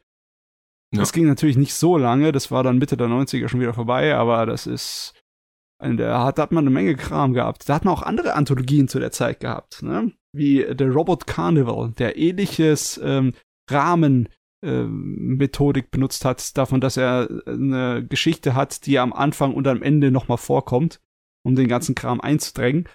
Ja. 0.94 1.00
Das 1.00 1.14
ging 1.14 1.26
natürlich 1.26 1.58
nicht 1.58 1.74
so 1.74 1.98
lange, 1.98 2.32
das 2.32 2.52
war 2.52 2.64
dann 2.64 2.78
Mitte 2.78 2.98
der 2.98 3.08
90er 3.08 3.48
schon 3.48 3.62
wieder 3.62 3.74
vorbei, 3.74 4.16
aber 4.16 4.46
das 4.46 4.68
ist, 4.68 5.14
da 5.80 6.26
hat, 6.26 6.38
da 6.38 6.44
hat 6.44 6.52
man 6.52 6.66
eine 6.66 6.70
Menge 6.70 6.96
Kram 6.96 7.34
gehabt. 7.34 7.68
Da 7.68 7.76
hat 7.76 7.86
man 7.86 7.94
auch 7.94 8.04
andere 8.04 8.34
Anthologien 8.34 8.88
zu 8.88 9.00
der 9.00 9.12
Zeit 9.12 9.40
gehabt, 9.40 9.82
ne? 9.82 10.12
Wie 10.34 10.66
The 10.78 10.86
Robot 10.86 11.28
Carnival, 11.28 11.92
der 11.92 12.18
ähnliches 12.18 13.00
ähm, 13.04 13.34
Rahmen 13.70 14.30
ähm, 14.64 15.38
Methodik 15.38 15.92
benutzt 15.92 16.24
hat, 16.24 16.58
davon, 16.58 16.82
dass 16.82 16.98
er 16.98 17.28
eine 17.46 18.06
Geschichte 18.06 18.54
hat, 18.54 18.86
die 18.86 19.00
am 19.00 19.12
Anfang 19.12 19.54
und 19.54 19.68
am 19.68 19.82
Ende 19.82 20.12
nochmal 20.12 20.38
vorkommt, 20.38 21.02
um 21.44 21.56
den 21.56 21.68
ganzen 21.68 21.96
Kram 21.96 22.22
einzudrängen. 22.22 22.88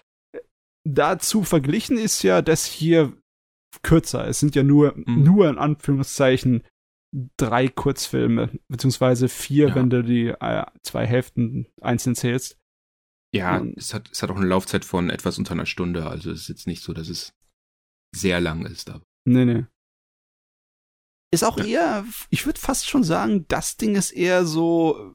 Dazu 0.85 1.43
verglichen 1.43 1.99
ist 1.99 2.23
ja 2.23 2.41
das 2.43 2.65
hier 2.65 3.13
kürzer. 3.83 4.29
Es 4.29 4.39
sind 4.39 4.55
ja 4.55 4.63
nur, 4.63 4.95
mhm. 4.97 5.25
nur 5.25 5.49
in 5.51 5.59
Anführungszeichen 5.59 6.63
drei 7.37 7.69
Kurzfilme, 7.69 8.51
beziehungsweise 8.69 9.29
vier, 9.29 9.69
ja. 9.69 9.75
wenn 9.75 9.91
du 9.91 10.03
die 10.03 10.29
äh, 10.29 10.67
zwei 10.83 11.07
Hälften 11.07 11.67
einzeln 11.81 12.15
zählst. 12.15 12.59
Ja, 13.35 13.59
und, 13.59 13.77
es, 13.77 13.93
hat, 13.95 14.11
es 14.11 14.23
hat 14.23 14.31
auch 14.31 14.37
eine 14.37 14.47
Laufzeit 14.47 14.85
von 14.85 15.11
etwas 15.11 15.39
unter 15.39 15.53
einer 15.53 15.67
Stunde, 15.67 16.07
also 16.07 16.31
es 16.31 16.43
ist 16.43 16.49
jetzt 16.49 16.67
nicht 16.67 16.83
so, 16.83 16.93
dass 16.93 17.09
es 17.09 17.33
sehr 18.15 18.41
lang 18.41 18.65
ist. 18.65 18.91
Aber. 18.91 19.05
Nee, 19.27 19.45
nee. 19.45 19.65
Ist 21.33 21.45
auch 21.45 21.59
eher, 21.59 22.05
ich 22.31 22.47
würde 22.47 22.61
fast 22.61 22.89
schon 22.89 23.03
sagen, 23.03 23.47
das 23.49 23.77
Ding 23.77 23.97
ist 23.97 24.13
eher 24.13 24.47
so 24.47 25.15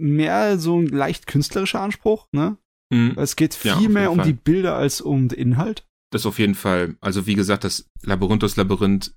mehr 0.00 0.58
so 0.58 0.78
ein 0.78 0.86
leicht 0.86 1.26
künstlerischer 1.26 1.80
Anspruch, 1.80 2.26
ne? 2.32 2.56
Mhm. 2.92 3.14
Es 3.16 3.36
geht 3.36 3.54
viel 3.54 3.82
ja, 3.82 3.88
mehr 3.88 4.10
um 4.10 4.18
Fall. 4.18 4.26
die 4.26 4.32
Bilder 4.32 4.76
als 4.76 5.00
um 5.00 5.28
den 5.28 5.38
Inhalt. 5.38 5.86
Das 6.12 6.26
auf 6.26 6.38
jeden 6.38 6.54
Fall. 6.54 6.96
Also 7.00 7.26
wie 7.26 7.34
gesagt, 7.34 7.64
das 7.64 7.88
Labyrinthos 8.02 8.56
Labyrinth, 8.56 9.14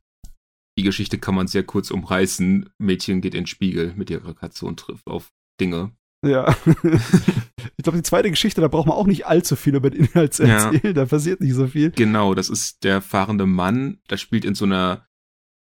die 0.77 0.83
Geschichte 0.83 1.17
kann 1.19 1.35
man 1.35 1.47
sehr 1.47 1.63
kurz 1.63 1.91
umreißen. 1.91 2.69
Mädchen 2.79 3.21
geht 3.21 3.35
in 3.35 3.41
den 3.41 3.47
Spiegel 3.47 3.93
mit 3.95 4.09
ihrer 4.09 4.33
Katze 4.33 4.65
und 4.65 4.79
trifft 4.79 5.07
auf 5.07 5.31
Dinge. 5.59 5.91
Ja. 6.25 6.55
ich 6.83 7.83
glaube, 7.83 7.97
die 7.97 8.03
zweite 8.03 8.29
Geschichte, 8.29 8.61
da 8.61 8.67
braucht 8.69 8.87
man 8.87 8.95
auch 8.95 9.07
nicht 9.07 9.27
allzu 9.27 9.55
viel 9.55 9.75
über 9.75 9.89
den 9.89 10.05
Inhalt 10.05 10.33
zu 10.33 10.43
erzählen. 10.43 10.81
Ja. 10.83 10.93
Da 10.93 11.05
passiert 11.05 11.41
nicht 11.41 11.53
so 11.53 11.67
viel. 11.67 11.91
Genau, 11.91 12.33
das 12.33 12.49
ist 12.49 12.83
der 12.83 13.01
fahrende 13.01 13.45
Mann. 13.45 13.99
Der 14.09 14.17
spielt 14.17 14.45
in 14.45 14.55
so 14.55 14.65
einer 14.65 15.05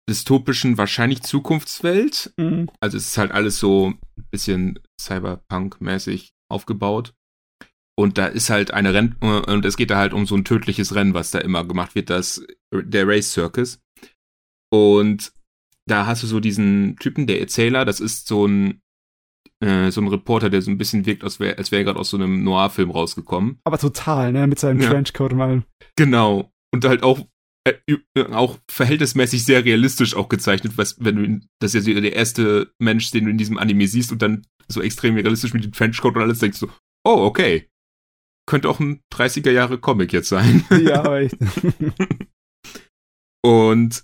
dystopischen, 0.09 0.77
wahrscheinlich 0.77 1.23
Zukunftswelt. 1.23 2.33
Mhm. 2.37 2.69
Also 2.79 2.97
es 2.97 3.07
ist 3.07 3.17
halt 3.17 3.31
alles 3.31 3.59
so 3.59 3.93
ein 4.17 4.25
bisschen 4.29 4.79
Cyberpunk-mäßig 4.99 6.33
aufgebaut. 6.49 7.13
Und 7.97 8.17
da 8.17 8.27
ist 8.27 8.49
halt 8.49 8.71
eine 8.71 8.93
Renn 8.93 9.15
und 9.19 9.65
es 9.65 9.77
geht 9.77 9.91
da 9.91 9.97
halt 9.97 10.13
um 10.13 10.25
so 10.25 10.35
ein 10.35 10.45
tödliches 10.45 10.95
Rennen, 10.95 11.13
was 11.13 11.31
da 11.31 11.39
immer 11.39 11.65
gemacht 11.65 11.93
wird, 11.93 12.09
das 12.09 12.43
der 12.73 13.07
Race 13.07 13.31
Circus. 13.31 13.79
Und 14.71 15.33
da 15.87 16.05
hast 16.05 16.23
du 16.23 16.27
so 16.27 16.39
diesen 16.39 16.95
Typen, 16.97 17.27
der 17.27 17.39
Erzähler, 17.39 17.85
das 17.85 17.99
ist 17.99 18.27
so 18.27 18.45
ein 18.47 18.81
äh, 19.61 19.91
so 19.91 20.01
ein 20.01 20.07
Reporter, 20.07 20.49
der 20.49 20.61
so 20.61 20.71
ein 20.71 20.77
bisschen 20.77 21.05
wirkt, 21.05 21.23
als 21.23 21.39
wäre 21.39 21.57
als 21.57 21.71
wär 21.71 21.79
er 21.79 21.85
gerade 21.85 21.99
aus 21.99 22.09
so 22.09 22.17
einem 22.17 22.43
Noir-Film 22.43 22.91
rausgekommen. 22.91 23.59
Aber 23.63 23.77
total, 23.77 24.31
ne, 24.31 24.47
mit 24.47 24.59
seinem 24.59 24.81
ja. 24.81 24.89
Trenchcoat 24.89 25.33
und 25.33 25.41
allem. 25.41 25.63
Genau. 25.95 26.51
Und 26.73 26.85
halt 26.85 27.03
auch 27.03 27.25
äh, 27.63 27.75
auch 28.31 28.57
verhältnismäßig 28.69 29.45
sehr 29.45 29.63
realistisch 29.63 30.15
auch 30.15 30.29
gezeichnet, 30.29 30.77
was, 30.77 30.95
wenn 30.99 31.15
du, 31.15 31.47
das 31.59 31.75
ist 31.75 31.87
ja 31.87 31.93
so 31.93 32.01
der 32.01 32.15
erste 32.15 32.73
Mensch, 32.79 33.11
den 33.11 33.25
du 33.25 33.31
in 33.31 33.37
diesem 33.37 33.59
Anime 33.59 33.87
siehst 33.87 34.11
und 34.11 34.21
dann 34.21 34.47
so 34.67 34.81
extrem 34.81 35.15
realistisch 35.15 35.53
mit 35.53 35.63
dem 35.63 35.71
Trenchcoat 35.71 36.15
und 36.15 36.21
alles 36.21 36.39
denkst 36.39 36.59
du, 36.59 36.67
oh, 37.05 37.23
okay. 37.25 37.69
Könnte 38.47 38.67
auch 38.67 38.79
ein 38.79 39.01
30er 39.13 39.51
Jahre 39.51 39.77
Comic 39.77 40.11
jetzt 40.11 40.29
sein. 40.29 40.65
Ja, 40.81 41.17
echt. 41.17 41.37
und 43.45 44.03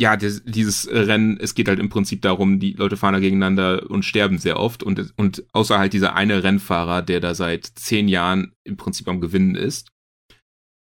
ja, 0.00 0.16
dieses 0.16 0.88
Rennen, 0.90 1.38
es 1.38 1.54
geht 1.54 1.68
halt 1.68 1.78
im 1.78 1.88
Prinzip 1.88 2.20
darum, 2.22 2.58
die 2.58 2.72
Leute 2.72 2.96
fahren 2.96 3.14
da 3.14 3.20
gegeneinander 3.20 3.88
und 3.88 4.04
sterben 4.04 4.38
sehr 4.38 4.58
oft 4.58 4.82
und, 4.82 5.14
und 5.16 5.44
außer 5.52 5.78
halt 5.78 5.92
dieser 5.92 6.14
eine 6.14 6.42
Rennfahrer, 6.42 7.02
der 7.02 7.20
da 7.20 7.34
seit 7.34 7.64
zehn 7.64 8.08
Jahren 8.08 8.52
im 8.64 8.76
Prinzip 8.76 9.08
am 9.08 9.20
Gewinnen 9.20 9.54
ist, 9.54 9.88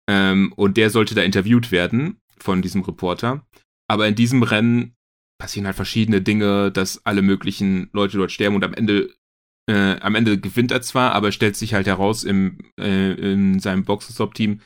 ähm, 0.09 0.53
und 0.57 0.77
der 0.77 0.91
sollte 0.91 1.15
da 1.15 1.23
interviewt 1.23 1.71
werden 1.71 2.21
von 2.39 2.63
diesem 2.63 2.83
Reporter. 2.83 3.47
Aber 3.89 4.09
in 4.09 4.15
diesem 4.15 4.43
Rennen 4.43 4.95
passieren 5.39 5.67
halt 5.67 5.77
verschiedene 5.77 6.21
Dinge, 6.21 6.73
dass 6.73 7.05
alle 7.07 7.23
möglichen 7.23 7.91
Leute 7.93 8.19
dort 8.19 8.33
sterben 8.33 8.57
und 8.57 8.65
am 8.65 8.75
Ende 8.75 9.15
äh, 9.69 10.01
am 10.01 10.15
Ende 10.15 10.41
gewinnt 10.41 10.73
er 10.73 10.81
zwar, 10.81 11.13
aber 11.13 11.31
stellt 11.31 11.55
sich 11.55 11.75
halt 11.75 11.87
heraus 11.87 12.25
im, 12.25 12.59
äh, 12.81 13.13
in 13.13 13.61
seinem 13.61 13.85
Boxenstopp-Team, 13.85 14.63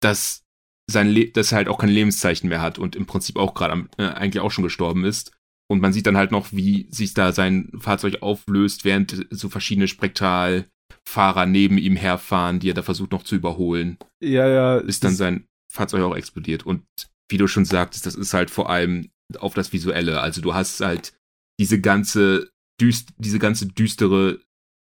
dass 0.00 0.43
sein 0.86 1.08
Le 1.08 1.30
dass 1.30 1.52
er 1.52 1.56
halt 1.56 1.68
auch 1.68 1.78
kein 1.78 1.90
Lebenszeichen 1.90 2.48
mehr 2.48 2.60
hat 2.60 2.78
und 2.78 2.96
im 2.96 3.06
Prinzip 3.06 3.36
auch 3.36 3.54
gerade 3.54 3.88
äh, 3.98 4.04
eigentlich 4.04 4.40
auch 4.40 4.50
schon 4.50 4.64
gestorben 4.64 5.04
ist. 5.04 5.32
Und 5.66 5.80
man 5.80 5.92
sieht 5.92 6.06
dann 6.06 6.16
halt 6.16 6.30
noch, 6.30 6.52
wie 6.52 6.88
sich 6.90 7.14
da 7.14 7.32
sein 7.32 7.72
Fahrzeug 7.78 8.22
auflöst, 8.22 8.84
während 8.84 9.26
so 9.30 9.48
verschiedene 9.48 9.88
Spektal 9.88 10.66
Fahrer 11.06 11.46
neben 11.46 11.78
ihm 11.78 11.96
herfahren, 11.96 12.60
die 12.60 12.70
er 12.70 12.74
da 12.74 12.82
versucht 12.82 13.12
noch 13.12 13.22
zu 13.22 13.34
überholen. 13.34 13.98
Ja, 14.20 14.46
ja. 14.48 14.78
Ist 14.78 15.04
dann 15.04 15.14
sein 15.14 15.46
Fahrzeug 15.70 16.02
auch 16.02 16.16
explodiert. 16.16 16.64
Und 16.64 16.84
wie 17.28 17.38
du 17.38 17.46
schon 17.46 17.64
sagtest, 17.64 18.06
das 18.06 18.14
ist 18.14 18.34
halt 18.34 18.50
vor 18.50 18.70
allem 18.70 19.10
auf 19.38 19.54
das 19.54 19.72
Visuelle. 19.72 20.20
Also 20.20 20.40
du 20.40 20.54
hast 20.54 20.80
halt 20.80 21.14
diese 21.58 21.80
ganze, 21.80 22.50
düst, 22.80 23.10
diese 23.18 23.38
ganze 23.38 23.66
düstere, 23.66 24.40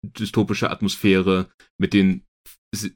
dystopische 0.02 0.70
Atmosphäre 0.70 1.48
mit 1.78 1.92
den 1.92 2.23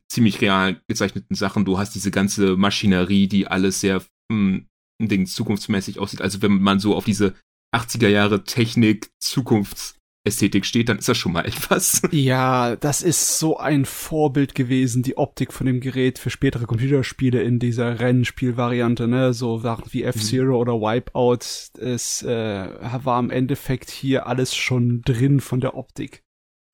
ziemlich 0.08 0.40
real 0.40 0.80
gezeichneten 0.88 1.34
Sachen. 1.34 1.64
Du 1.64 1.78
hast 1.78 1.94
diese 1.94 2.10
ganze 2.10 2.56
Maschinerie, 2.56 3.28
die 3.28 3.46
alles 3.46 3.80
sehr 3.80 4.02
mh, 4.30 4.62
hm, 5.00 5.08
Ding 5.08 5.26
zukunftsmäßig 5.26 5.98
aussieht. 5.98 6.20
Also 6.20 6.42
wenn 6.42 6.60
man 6.60 6.80
so 6.80 6.94
auf 6.96 7.04
diese 7.04 7.34
80er 7.74 8.08
Jahre 8.08 8.44
Technik, 8.44 9.10
Zukunfts 9.20 9.98
Ästhetik 10.28 10.66
steht, 10.66 10.88
dann 10.88 10.98
ist 10.98 11.08
das 11.08 11.16
schon 11.16 11.32
mal 11.32 11.44
etwas. 11.46 12.02
Ja, 12.10 12.76
das 12.76 13.02
ist 13.02 13.38
so 13.38 13.58
ein 13.58 13.84
Vorbild 13.84 14.54
gewesen, 14.54 15.02
die 15.02 15.16
Optik 15.16 15.52
von 15.52 15.66
dem 15.66 15.80
Gerät 15.80 16.18
für 16.18 16.30
spätere 16.30 16.66
Computerspiele 16.66 17.42
in 17.42 17.58
dieser 17.58 17.98
Rennspielvariante, 17.98 19.08
ne, 19.08 19.32
so 19.32 19.58
Sachen 19.58 19.92
wie 19.92 20.04
F-Zero 20.04 20.54
mhm. 20.54 20.60
oder 20.60 20.72
Wipeout. 20.74 21.80
Es 21.80 22.22
äh, 22.22 22.68
war 23.04 23.20
im 23.20 23.30
Endeffekt 23.30 23.90
hier 23.90 24.26
alles 24.26 24.54
schon 24.54 25.02
drin 25.02 25.40
von 25.40 25.60
der 25.60 25.76
Optik. 25.76 26.22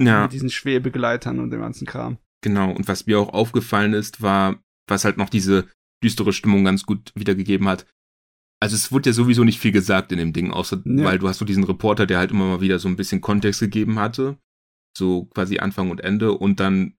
Ja. 0.02 0.23
Mit 0.23 0.32
diesen 0.32 0.50
Schwebegleitern 0.50 1.38
und 1.38 1.50
dem 1.50 1.61
ganzen 1.61 1.87
Kram. 1.87 2.18
Genau, 2.44 2.70
und 2.72 2.86
was 2.88 3.06
mir 3.06 3.18
auch 3.18 3.30
aufgefallen 3.30 3.94
ist, 3.94 4.20
war, 4.20 4.62
was 4.86 5.06
halt 5.06 5.16
noch 5.16 5.30
diese 5.30 5.66
düstere 6.04 6.34
Stimmung 6.34 6.62
ganz 6.62 6.84
gut 6.84 7.10
wiedergegeben 7.14 7.66
hat, 7.66 7.86
also 8.62 8.76
es 8.76 8.92
wurde 8.92 9.08
ja 9.08 9.14
sowieso 9.14 9.44
nicht 9.44 9.58
viel 9.58 9.72
gesagt 9.72 10.12
in 10.12 10.18
dem 10.18 10.34
Ding, 10.34 10.50
außer 10.50 10.82
ja. 10.84 11.04
weil 11.04 11.18
du 11.18 11.26
hast 11.26 11.38
so 11.38 11.46
diesen 11.46 11.64
Reporter, 11.64 12.04
der 12.04 12.18
halt 12.18 12.32
immer 12.32 12.44
mal 12.44 12.60
wieder 12.60 12.78
so 12.78 12.86
ein 12.88 12.96
bisschen 12.96 13.22
Kontext 13.22 13.60
gegeben 13.60 13.98
hatte. 13.98 14.38
So 14.96 15.24
quasi 15.24 15.58
Anfang 15.58 15.90
und 15.90 16.02
Ende 16.02 16.32
und 16.32 16.60
dann 16.60 16.94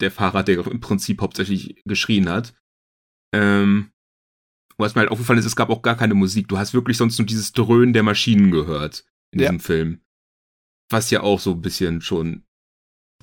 der 0.00 0.10
Fahrer, 0.10 0.42
der 0.42 0.66
im 0.66 0.80
Prinzip 0.80 1.20
hauptsächlich 1.20 1.80
geschrien 1.84 2.30
hat. 2.30 2.54
Ähm, 3.34 3.92
was 4.78 4.94
mir 4.94 5.00
halt 5.00 5.10
aufgefallen 5.10 5.38
ist, 5.38 5.44
es 5.44 5.56
gab 5.56 5.68
auch 5.68 5.82
gar 5.82 5.96
keine 5.96 6.14
Musik. 6.14 6.48
Du 6.48 6.56
hast 6.56 6.72
wirklich 6.72 6.96
sonst 6.96 7.18
nur 7.18 7.26
dieses 7.26 7.52
Dröhnen 7.52 7.92
der 7.92 8.02
Maschinen 8.02 8.50
gehört 8.50 9.04
in 9.30 9.40
ja. 9.40 9.46
diesem 9.46 9.60
Film. 9.60 10.00
Was 10.90 11.10
ja 11.10 11.20
auch 11.20 11.38
so 11.38 11.52
ein 11.52 11.60
bisschen 11.60 12.00
schon 12.00 12.44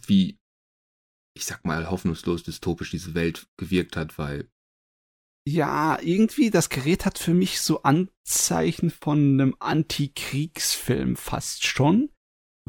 wie, 0.05 0.36
ich 1.37 1.45
sag 1.45 1.65
mal, 1.65 1.89
hoffnungslos 1.89 2.43
dystopisch 2.43 2.91
diese 2.91 3.13
Welt 3.13 3.47
gewirkt 3.57 3.95
hat, 3.95 4.17
weil 4.17 4.49
ja, 5.47 5.97
irgendwie, 6.01 6.49
das 6.49 6.67
Gerät 6.67 7.05
hat 7.05 7.17
für 7.17 7.33
mich 7.33 7.61
so 7.61 7.81
Anzeichen 7.83 8.89
von 8.89 9.39
einem 9.39 9.55
Antikriegsfilm 9.59 11.15
fast 11.15 11.65
schon. 11.65 12.09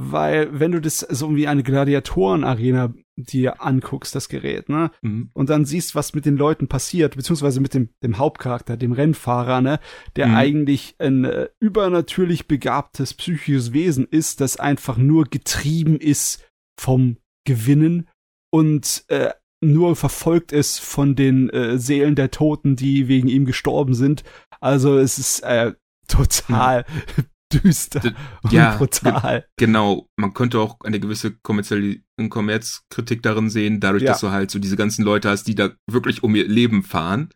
Weil, 0.00 0.60
wenn 0.60 0.70
du 0.70 0.80
das 0.80 1.00
so 1.00 1.34
wie 1.34 1.48
eine 1.48 1.64
Gladiatorenarena 1.64 2.94
dir 3.16 3.60
anguckst, 3.60 4.14
das 4.14 4.28
Gerät, 4.28 4.68
ne? 4.68 4.92
Mhm. 5.02 5.30
Und 5.34 5.50
dann 5.50 5.64
siehst, 5.64 5.96
was 5.96 6.14
mit 6.14 6.24
den 6.24 6.36
Leuten 6.36 6.68
passiert, 6.68 7.16
beziehungsweise 7.16 7.60
mit 7.60 7.74
dem, 7.74 7.88
dem 8.04 8.16
Hauptcharakter, 8.16 8.76
dem 8.76 8.92
Rennfahrer, 8.92 9.60
ne? 9.60 9.80
Der 10.14 10.28
mhm. 10.28 10.34
eigentlich 10.36 10.94
ein 11.00 11.24
äh, 11.24 11.48
übernatürlich 11.58 12.46
begabtes 12.46 13.12
psychisches 13.12 13.72
Wesen 13.72 14.06
ist, 14.08 14.40
das 14.40 14.56
einfach 14.56 14.98
nur 14.98 15.24
getrieben 15.24 15.98
ist 15.98 16.48
vom 16.78 17.16
Gewinnen 17.44 18.08
und 18.50 19.04
äh, 19.08 19.30
nur 19.60 19.96
verfolgt 19.96 20.52
ist 20.52 20.80
von 20.80 21.16
den 21.16 21.50
äh, 21.50 21.78
Seelen 21.78 22.14
der 22.14 22.30
Toten, 22.30 22.76
die 22.76 23.08
wegen 23.08 23.28
ihm 23.28 23.44
gestorben 23.44 23.94
sind. 23.94 24.22
Also 24.60 24.98
es 24.98 25.18
ist 25.18 25.40
äh, 25.40 25.72
total 26.08 26.84
hm. 27.16 27.24
düster 27.64 28.00
D 28.00 28.14
und 28.42 28.52
ja, 28.52 28.76
brutal. 28.76 29.46
Genau, 29.56 30.06
man 30.16 30.34
könnte 30.34 30.58
auch 30.58 30.80
eine 30.84 31.00
gewisse 31.00 31.34
Kommerzkritik 31.42 33.22
darin 33.22 33.48
sehen, 33.48 33.80
dadurch, 33.80 34.02
ja. 34.02 34.12
dass 34.12 34.20
du 34.20 34.30
halt 34.30 34.50
so 34.50 34.58
diese 34.58 34.76
ganzen 34.76 35.02
Leute 35.02 35.30
hast, 35.30 35.44
die 35.44 35.54
da 35.54 35.70
wirklich 35.90 36.22
um 36.22 36.34
ihr 36.34 36.46
Leben 36.46 36.82
fahren, 36.82 37.30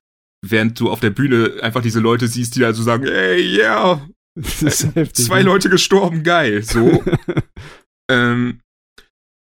während 0.44 0.78
du 0.78 0.90
auf 0.90 1.00
der 1.00 1.10
Bühne 1.10 1.54
einfach 1.62 1.80
diese 1.80 2.00
Leute 2.00 2.28
siehst, 2.28 2.56
die 2.56 2.60
da 2.60 2.74
so 2.74 2.82
sagen, 2.82 3.06
ey, 3.06 3.56
yeah, 3.56 4.06
Das 4.34 4.62
ist 4.62 4.94
heftig, 4.94 5.26
Zwei 5.26 5.40
ne? 5.40 5.46
Leute 5.46 5.68
gestorben, 5.68 6.22
geil. 6.22 6.62
So. 6.62 7.02
ähm, 8.10 8.60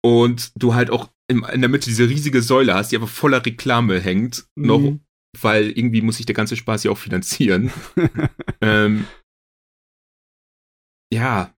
und 0.03 0.51
du 0.55 0.73
halt 0.73 0.89
auch 0.89 1.09
in 1.29 1.61
der 1.61 1.69
Mitte 1.69 1.85
diese 1.89 2.09
riesige 2.09 2.41
Säule 2.41 2.73
hast, 2.73 2.91
die 2.91 2.95
aber 2.95 3.07
voller 3.07 3.45
Reklame 3.45 3.99
hängt, 3.99 4.45
noch, 4.55 4.79
Mhm. 4.79 4.99
weil 5.39 5.69
irgendwie 5.69 6.01
muss 6.01 6.17
sich 6.17 6.25
der 6.25 6.35
ganze 6.35 6.55
Spaß 6.55 6.83
ja 6.83 6.91
auch 6.91 6.97
finanzieren. 6.97 7.71
ähm, 8.61 9.05
ja, 11.13 11.53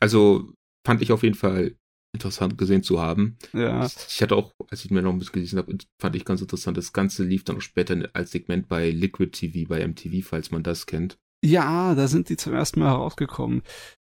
also 0.00 0.52
fand 0.86 1.02
ich 1.02 1.12
auf 1.12 1.22
jeden 1.22 1.34
Fall 1.36 1.76
interessant 2.14 2.58
gesehen 2.58 2.82
zu 2.82 3.00
haben. 3.00 3.36
Ja. 3.52 3.86
Ich 3.86 4.20
hatte 4.20 4.34
auch, 4.34 4.52
als 4.68 4.84
ich 4.84 4.90
mir 4.90 5.00
noch 5.02 5.12
ein 5.12 5.18
bisschen 5.18 5.34
gelesen 5.34 5.58
habe, 5.58 5.76
fand 6.00 6.16
ich 6.16 6.24
ganz 6.24 6.40
interessant, 6.40 6.76
das 6.76 6.92
Ganze 6.92 7.22
lief 7.24 7.44
dann 7.44 7.56
auch 7.58 7.60
später 7.62 8.08
als 8.14 8.32
Segment 8.32 8.66
bei 8.68 8.90
Liquid 8.90 9.30
TV, 9.30 9.68
bei 9.68 9.86
MTV, 9.86 10.26
falls 10.26 10.50
man 10.50 10.62
das 10.62 10.86
kennt. 10.86 11.18
ja, 11.44 11.94
da 11.94 12.08
sind 12.08 12.28
die 12.28 12.36
zum 12.36 12.52
ersten 12.52 12.80
Mal 12.80 12.88
herausgekommen. 12.90 13.62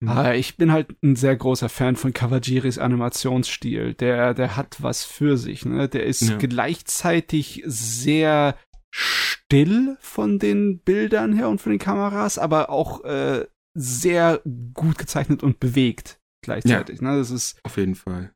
Mhm. 0.04 0.32
Ich 0.34 0.56
bin 0.56 0.72
halt 0.72 0.94
ein 1.02 1.16
sehr 1.16 1.36
großer 1.36 1.68
Fan 1.68 1.96
von 1.96 2.12
Kawajiris 2.12 2.78
Animationsstil. 2.78 3.94
Der, 3.94 4.34
der 4.34 4.56
hat 4.56 4.82
was 4.82 5.04
für 5.04 5.36
sich, 5.36 5.64
ne? 5.64 5.88
Der 5.88 6.04
ist 6.04 6.22
Ja. 6.22 6.36
gleichzeitig 6.38 7.62
sehr 7.66 8.56
still 8.90 9.96
von 10.00 10.38
den 10.38 10.78
Bildern 10.80 11.32
her 11.34 11.48
und 11.48 11.60
von 11.60 11.70
den 11.72 11.78
Kameras, 11.78 12.38
aber 12.38 12.70
auch 12.70 13.02
äh, 13.04 13.46
sehr 13.76 14.40
gut 14.72 14.98
gezeichnet 14.98 15.42
und 15.42 15.58
bewegt 15.60 16.20
gleichzeitig. 16.44 17.00
Ne? 17.00 17.16
Das 17.18 17.30
ist, 17.30 17.58
Auf 17.64 17.76
jeden 17.76 17.96
Fall. 17.96 18.32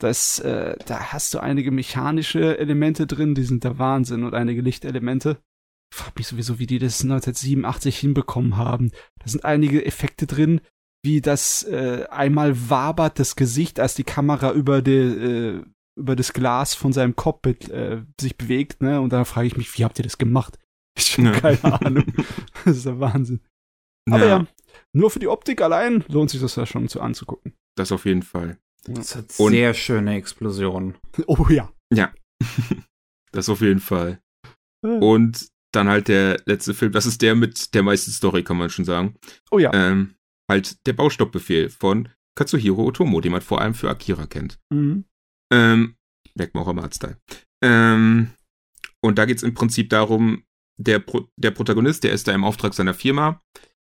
das, 0.00 0.38
äh, 0.38 0.76
da 0.86 1.12
hast 1.12 1.34
du 1.34 1.40
einige 1.40 1.70
mechanische 1.70 2.58
Elemente 2.58 3.06
drin, 3.06 3.34
die 3.34 3.42
sind 3.44 3.64
der 3.64 3.78
Wahnsinn 3.78 4.24
und 4.24 4.34
einige 4.34 4.62
Lichtelemente. 4.62 5.38
Ich 5.92 5.98
frag 5.98 6.16
mich 6.16 6.26
sowieso, 6.26 6.58
wie 6.58 6.66
die 6.66 6.78
das 6.78 7.02
1987 7.02 7.98
hinbekommen 7.98 8.56
haben. 8.56 8.90
Da 9.18 9.28
sind 9.28 9.44
einige 9.44 9.84
Effekte 9.84 10.26
drin, 10.26 10.60
wie 11.04 11.20
das 11.20 11.62
äh, 11.64 12.06
einmal 12.10 12.68
wabert 12.70 13.18
das 13.18 13.36
Gesicht, 13.36 13.78
als 13.80 13.94
die 13.94 14.04
Kamera 14.04 14.52
über 14.52 14.82
die, 14.82 14.92
äh, 14.92 15.62
über 15.98 16.16
das 16.16 16.32
Glas 16.32 16.74
von 16.74 16.92
seinem 16.92 17.16
Cockpit 17.16 17.68
äh, 17.70 18.02
sich 18.20 18.36
bewegt, 18.36 18.82
ne? 18.82 19.00
Und 19.00 19.12
da 19.12 19.24
frage 19.24 19.46
ich 19.46 19.56
mich, 19.56 19.76
wie 19.78 19.84
habt 19.84 19.98
ihr 19.98 20.04
das 20.04 20.18
gemacht? 20.18 20.58
Ich 20.98 21.16
habe 21.16 21.28
Ja. 21.28 21.40
keine 21.40 21.80
Ahnung. 21.86 22.04
Das 22.64 22.76
ist 22.78 22.86
der 22.86 22.98
Wahnsinn. 22.98 23.40
Aber 24.10 24.26
ja. 24.26 24.46
nur 24.92 25.10
für 25.10 25.18
die 25.20 25.28
Optik 25.28 25.60
allein 25.60 26.04
lohnt 26.08 26.30
sich 26.30 26.40
das 26.40 26.56
ja 26.56 26.66
schon 26.66 26.88
zu 26.88 27.00
anzugucken. 27.00 27.54
Das 27.76 27.92
auf 27.92 28.04
jeden 28.04 28.22
Fall. 28.22 28.58
Das 28.84 29.14
hat 29.14 29.26
Und- 29.38 29.50
sehr 29.52 29.74
schöne 29.74 30.14
Explosionen. 30.16 30.94
Oh 31.26 31.46
ja. 31.50 31.70
Das 33.32 33.48
auf 33.48 33.60
jeden 33.60 33.80
Fall. 33.80 34.20
Und 34.82 35.48
dann 35.72 35.88
halt 35.88 36.08
der 36.08 36.40
letzte 36.46 36.72
Film, 36.74 36.92
das 36.92 37.04
ist 37.06 37.20
der 37.22 37.34
mit 37.34 37.74
der 37.74 37.82
meisten 37.82 38.10
Story, 38.10 38.42
kann 38.42 38.56
man 38.56 38.70
schon 38.70 38.84
sagen. 38.84 39.16
Oh 39.50 39.58
ja. 39.58 39.72
Ähm, 39.74 40.14
halt 40.48 40.86
der 40.86 40.92
Baustoppbefehl 40.92 41.68
von 41.70 42.08
Katsuhiro 42.36 42.84
Otomo, 42.84 43.20
den 43.20 43.32
man 43.32 43.40
vor 43.40 43.60
allem 43.60 43.74
für 43.74 43.90
Akira 43.90 44.26
kennt. 44.26 44.58
Mhm. 44.72 45.04
Ähm, 45.52 45.96
merkt 46.34 46.54
man 46.54 46.62
auch 46.64 46.68
am 46.68 46.78
Artstyle. 46.78 47.18
Ähm, 47.62 48.30
und 49.02 49.18
da 49.18 49.24
geht's 49.24 49.42
im 49.42 49.54
Prinzip 49.54 49.90
darum, 49.90 50.44
der, 50.80 51.00
Pro 51.00 51.28
der 51.36 51.50
Protagonist, 51.50 52.04
der 52.04 52.12
ist 52.12 52.28
da 52.28 52.34
im 52.34 52.44
Auftrag 52.44 52.74
seiner 52.74 52.94
Firma 52.94 53.42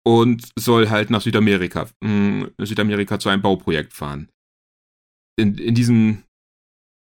und 0.06 0.50
soll 0.58 0.90
halt 0.90 1.11
nach 1.11 1.23
Südamerika, 1.23 1.88
mh, 2.02 2.50
Südamerika 2.58 3.18
zu 3.18 3.30
einem 3.30 3.42
Bauprojekt 3.42 3.92
fahren. 3.92 4.28
In, 5.37 5.56
in 5.58 5.75
diesem 5.75 6.25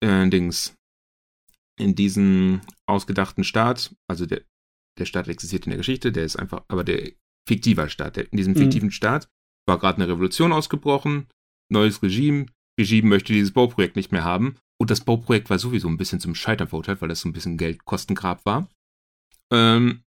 äh, 0.03 0.27
Dings, 0.27 0.75
in 1.79 1.96
diesem 1.96 2.62
ausgedachten 2.88 3.43
Staat, 3.43 3.96
also 4.10 4.25
der, 4.25 4.41
der 4.98 5.05
Staat 5.05 5.27
existiert 5.27 5.65
in 5.65 5.72
der 5.72 5.77
Geschichte, 5.77 6.12
der 6.12 6.25
ist 6.25 6.36
einfach, 6.36 6.65
aber 6.67 6.84
der 6.84 7.12
fiktiver 7.50 7.89
Staat, 7.89 8.18
in 8.18 8.38
diesem 8.38 8.53
Mhm. 8.53 8.58
fiktiven 8.58 8.91
Staat 8.91 9.27
war 9.68 9.77
gerade 9.79 10.01
eine 10.01 10.12
Revolution 10.12 10.53
ausgebrochen, 10.53 11.27
neues 11.72 12.01
Regime, 12.01 12.46
Regime 12.79 13.10
möchte 13.10 13.34
dieses 13.34 13.51
Bauprojekt 13.51 13.96
nicht 13.98 14.12
mehr 14.12 14.24
haben. 14.24 14.56
Und 14.82 14.89
das 14.89 15.01
Bauprojekt 15.01 15.50
war 15.50 15.60
sowieso 15.60 15.89
ein 15.89 15.98
bisschen 15.98 16.21
zum 16.21 16.34
Scheitern 16.36 16.69
verurteilt, 16.69 17.02
weil 17.02 17.10
das 17.10 17.19
so 17.19 17.28
ein 17.28 17.34
bisschen 17.34 17.58
Geldkostengrab 17.58 18.45
war. 18.45 18.69
Ähm, 19.52 20.04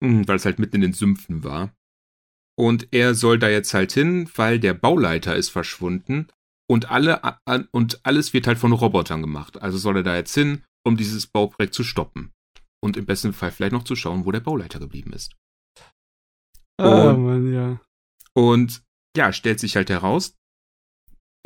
mh, 0.00 0.28
weil 0.28 0.36
es 0.36 0.44
halt 0.44 0.60
mitten 0.60 0.76
in 0.76 0.82
den 0.82 0.92
Sümpfen 0.92 1.42
war. 1.42 1.74
Und 2.56 2.86
er 2.92 3.14
soll 3.14 3.38
da 3.38 3.48
jetzt 3.48 3.74
halt 3.74 3.92
hin, 3.92 4.28
weil 4.36 4.60
der 4.60 4.74
Bauleiter 4.74 5.34
ist 5.34 5.48
verschwunden 5.48 6.28
und 6.70 6.90
alle 6.90 7.20
und 7.72 8.00
alles 8.04 8.32
wird 8.32 8.46
halt 8.46 8.58
von 8.58 8.72
Robotern 8.72 9.20
gemacht. 9.22 9.60
Also 9.60 9.78
soll 9.78 9.96
er 9.96 10.02
da 10.02 10.14
jetzt 10.14 10.34
hin, 10.34 10.62
um 10.86 10.96
dieses 10.96 11.26
Bauprojekt 11.26 11.74
zu 11.74 11.82
stoppen. 11.82 12.30
Und 12.84 12.96
im 12.96 13.06
besten 13.06 13.32
Fall 13.32 13.50
vielleicht 13.52 13.72
noch 13.72 13.84
zu 13.84 13.96
schauen, 13.96 14.24
wo 14.26 14.32
der 14.32 14.40
Bauleiter 14.40 14.78
geblieben 14.80 15.12
ist. 15.12 15.34
Oh 16.80 17.10
Und- 17.10 17.24
Mann, 17.24 17.52
ja. 17.52 17.80
Und 18.34 18.82
ja, 19.16 19.32
stellt 19.32 19.60
sich 19.60 19.76
halt 19.76 19.90
heraus, 19.90 20.34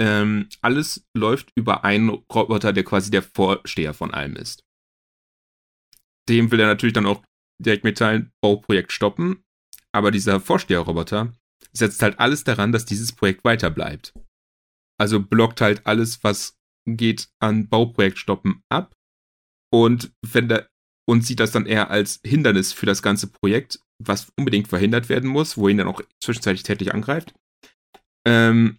ähm, 0.01 0.49
alles 0.61 1.05
läuft 1.17 1.51
über 1.57 1.85
einen 1.85 2.11
Roboter, 2.11 2.73
der 2.73 2.85
quasi 2.85 3.11
der 3.11 3.23
Vorsteher 3.23 3.95
von 3.95 4.13
allem 4.15 4.37
ist. 4.37 4.63
Dem 6.29 6.51
will 6.51 6.61
er 6.61 6.67
natürlich 6.67 6.93
dann 6.93 7.07
auch 7.07 7.25
direkt 7.63 7.85
mitteilen, 7.85 8.31
Bauprojekt 8.43 8.93
stoppen. 8.93 9.43
Aber 9.95 10.11
dieser 10.11 10.41
Vorsteherroboter 10.41 11.33
setzt 11.73 12.03
halt 12.03 12.19
alles 12.21 12.45
daran, 12.45 12.73
dass 12.73 12.85
dieses 12.85 13.13
Projekt 13.13 13.45
weiter 13.45 13.71
bleibt. 13.71 14.13
Also 15.01 15.21
blockt 15.21 15.61
halt 15.61 15.87
alles, 15.87 16.23
was 16.23 16.57
geht 16.89 17.29
an 17.41 17.69
Bauprojekt 17.69 18.19
stoppen 18.19 18.63
ab. 18.71 18.93
Und 19.73 20.13
wenn 20.23 20.49
der, 20.49 20.69
und 21.09 21.25
sieht 21.25 21.41
das 21.41 21.53
dann 21.53 21.67
eher 21.67 21.91
als 21.91 22.21
Hindernis 22.25 22.73
für 22.73 22.87
das 22.87 23.03
ganze 23.03 23.29
Projekt, 23.29 23.81
was 24.03 24.29
unbedingt 24.37 24.69
verhindert 24.69 25.09
werden 25.09 25.31
muss, 25.31 25.57
wo 25.57 25.69
ihn 25.69 25.79
dann 25.79 25.89
auch 25.89 26.01
zwischenzeitlich 26.23 26.65
tätlich 26.65 26.93
angreift. 26.93 27.35
Ähm, 28.27 28.79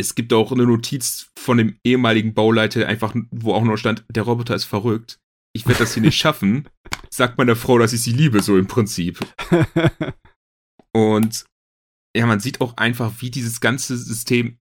es 0.00 0.14
gibt 0.14 0.32
auch 0.32 0.52
eine 0.52 0.64
Notiz 0.64 1.30
von 1.36 1.58
dem 1.58 1.78
ehemaligen 1.84 2.32
Bauleiter, 2.32 2.86
einfach, 2.86 3.14
wo 3.30 3.52
auch 3.52 3.64
noch 3.64 3.76
stand, 3.76 4.04
der 4.08 4.22
Roboter 4.22 4.54
ist 4.54 4.64
verrückt. 4.64 5.18
Ich 5.54 5.66
werde 5.66 5.80
das 5.80 5.94
hier 5.94 6.02
nicht 6.02 6.16
schaffen. 6.16 6.68
Sagt 7.10 7.36
meiner 7.36 7.56
Frau, 7.56 7.78
dass 7.78 7.92
ich 7.92 8.02
sie 8.02 8.12
liebe, 8.12 8.40
so 8.40 8.56
im 8.56 8.68
Prinzip. 8.68 9.18
Und 10.94 11.44
ja, 12.16 12.26
man 12.26 12.40
sieht 12.40 12.60
auch 12.60 12.76
einfach, 12.76 13.20
wie 13.20 13.30
dieses 13.30 13.60
ganze 13.60 13.96
System, 13.96 14.58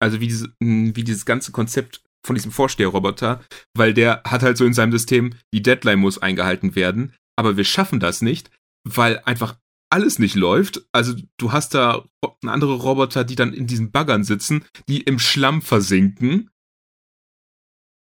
also 0.00 0.20
wie, 0.20 0.28
diese, 0.28 0.54
mh, 0.60 0.94
wie 0.94 1.04
dieses 1.04 1.26
ganze 1.26 1.52
Konzept 1.52 2.04
von 2.24 2.34
diesem 2.34 2.52
Vorsteherroboter, 2.52 3.40
weil 3.74 3.94
der 3.94 4.22
hat 4.24 4.42
halt 4.42 4.56
so 4.56 4.64
in 4.64 4.74
seinem 4.74 4.92
System, 4.92 5.34
die 5.54 5.62
Deadline 5.62 5.98
muss 5.98 6.18
eingehalten 6.18 6.74
werden, 6.74 7.14
aber 7.36 7.56
wir 7.56 7.64
schaffen 7.64 8.00
das 8.00 8.22
nicht, 8.22 8.50
weil 8.84 9.20
einfach 9.24 9.58
alles 9.90 10.18
nicht 10.18 10.34
läuft. 10.34 10.86
Also 10.92 11.14
du 11.38 11.52
hast 11.52 11.74
da 11.74 12.04
andere 12.46 12.74
Roboter, 12.74 13.24
die 13.24 13.34
dann 13.34 13.52
in 13.52 13.66
diesen 13.66 13.90
Baggern 13.90 14.24
sitzen, 14.24 14.64
die 14.88 15.00
im 15.00 15.18
Schlamm 15.18 15.62
versinken. 15.62 16.50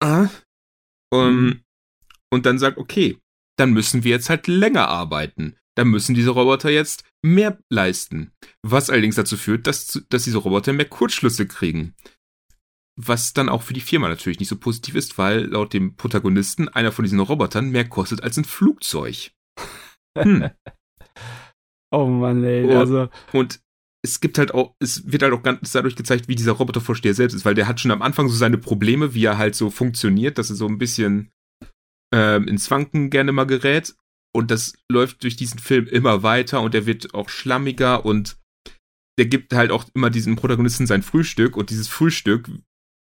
Ah. 0.01 0.29
Um, 1.11 1.41
Mhm. 1.41 1.63
Und 2.31 2.45
dann 2.45 2.59
sagt, 2.59 2.77
okay, 2.77 3.17
dann 3.57 3.73
müssen 3.73 4.03
wir 4.03 4.11
jetzt 4.11 4.29
halt 4.29 4.47
länger 4.47 4.87
arbeiten. 4.87 5.55
Dann 5.75 5.87
müssen 5.87 6.13
diese 6.13 6.29
Roboter 6.29 6.69
jetzt 6.69 7.03
mehr 7.23 7.57
leisten. 7.71 8.31
Was 8.61 8.89
allerdings 8.89 9.15
dazu 9.15 9.35
führt, 9.35 9.65
dass, 9.65 10.03
dass 10.09 10.25
diese 10.25 10.37
Roboter 10.37 10.73
mehr 10.73 10.87
Kurzschlüsse 10.87 11.47
kriegen. 11.47 11.95
Was 13.01 13.31
dann 13.31 13.47
auch 13.47 13.61
für 13.61 13.73
die 13.73 13.79
Firma 13.79 14.09
natürlich 14.09 14.39
nicht 14.39 14.49
so 14.49 14.57
positiv 14.57 14.95
ist, 14.95 15.17
weil 15.17 15.45
laut 15.45 15.71
dem 15.71 15.95
Protagonisten 15.95 16.67
einer 16.67 16.91
von 16.91 17.03
diesen 17.03 17.21
Robotern 17.21 17.69
mehr 17.69 17.87
kostet 17.87 18.23
als 18.23 18.37
ein 18.37 18.43
Flugzeug. 18.43 19.31
Hm. 20.17 20.49
oh 21.91 22.07
Mann, 22.07 22.43
ey. 22.43 22.65
Oh. 22.65 22.77
Also, 22.77 23.07
Und 23.31 23.61
es 24.03 24.19
gibt 24.19 24.37
halt 24.37 24.53
auch, 24.53 24.75
es 24.79 25.09
wird 25.09 25.23
halt 25.23 25.33
auch 25.33 25.43
ganz 25.43 25.71
dadurch 25.71 25.95
gezeigt, 25.95 26.27
wie 26.27 26.35
dieser 26.35 26.53
Robotervorsteher 26.53 27.13
selbst 27.13 27.35
ist, 27.35 27.45
weil 27.45 27.55
der 27.55 27.67
hat 27.67 27.79
schon 27.79 27.91
am 27.91 28.01
Anfang 28.01 28.27
so 28.27 28.35
seine 28.35 28.57
Probleme, 28.57 29.13
wie 29.13 29.23
er 29.23 29.37
halt 29.37 29.55
so 29.55 29.69
funktioniert, 29.69 30.37
dass 30.37 30.49
er 30.49 30.57
so 30.57 30.67
ein 30.67 30.77
bisschen 30.77 31.31
ähm, 32.13 32.47
ins 32.49 32.69
Wanken 32.69 33.09
gerne 33.09 33.31
mal 33.31 33.45
gerät. 33.45 33.95
Und 34.35 34.51
das 34.51 34.73
läuft 34.91 35.23
durch 35.23 35.37
diesen 35.37 35.59
Film 35.59 35.87
immer 35.87 36.21
weiter 36.21 36.61
und 36.61 36.73
der 36.73 36.85
wird 36.85 37.13
auch 37.13 37.29
schlammiger 37.29 38.05
und 38.05 38.37
der 39.17 39.25
gibt 39.25 39.53
halt 39.53 39.71
auch 39.71 39.85
immer 39.93 40.09
diesem 40.09 40.35
Protagonisten 40.35 40.85
sein 40.85 41.01
Frühstück 41.01 41.57
und 41.57 41.69
dieses 41.69 41.87
Frühstück 41.87 42.49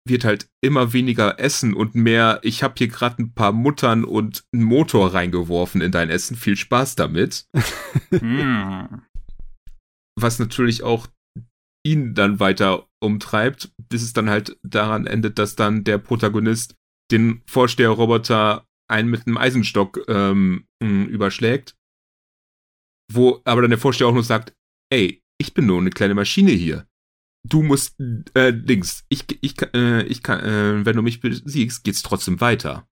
wird 0.09 0.25
halt 0.25 0.49
immer 0.61 0.93
weniger 0.93 1.39
Essen 1.39 1.73
und 1.73 1.95
mehr, 1.95 2.39
ich 2.43 2.63
habe 2.63 2.75
hier 2.77 2.87
gerade 2.87 3.21
ein 3.21 3.33
paar 3.33 3.51
Muttern 3.51 4.03
und 4.03 4.43
einen 4.53 4.63
Motor 4.63 5.13
reingeworfen 5.13 5.81
in 5.81 5.91
dein 5.91 6.09
Essen, 6.09 6.35
viel 6.35 6.55
Spaß 6.55 6.95
damit 6.95 7.47
Hm. 8.11 9.01
was 10.19 10.39
natürlich 10.39 10.83
auch 10.83 11.07
ihn 11.85 12.13
dann 12.13 12.39
weiter 12.39 12.87
umtreibt, 13.01 13.71
bis 13.89 14.03
es 14.03 14.13
dann 14.13 14.29
halt 14.29 14.57
daran 14.63 15.07
endet, 15.07 15.39
dass 15.39 15.55
dann 15.55 15.83
der 15.83 15.97
Protagonist 15.97 16.75
den 17.11 17.41
Vorsteherroboter 17.47 18.67
einen 18.89 19.09
mit 19.09 19.25
einem 19.25 19.37
Eisenstock 19.37 20.03
ähm, 20.07 20.67
mh, 20.83 21.05
überschlägt. 21.05 21.75
Wo 23.11 23.41
aber 23.45 23.61
dann 23.61 23.71
der 23.71 23.79
Vorsteher 23.79 24.07
auch 24.07 24.13
nur 24.13 24.23
sagt, 24.23 24.53
ey, 24.91 25.21
ich 25.39 25.53
bin 25.53 25.65
nur 25.65 25.79
eine 25.79 25.89
kleine 25.89 26.15
Maschine 26.15 26.51
hier. 26.51 26.85
Du 27.49 27.63
musst, 27.63 27.99
äh, 28.33 28.53
Dings, 28.53 29.05
ich, 29.09 29.25
ich, 29.41 29.55
äh, 29.73 30.03
ich 30.03 30.23
kann, 30.23 30.39
äh, 30.39 30.85
wenn 30.85 30.95
du 30.95 31.01
mich 31.01 31.19
besiegst, 31.19 31.83
geht's 31.83 32.03
trotzdem 32.03 32.39
weiter. 32.41 32.87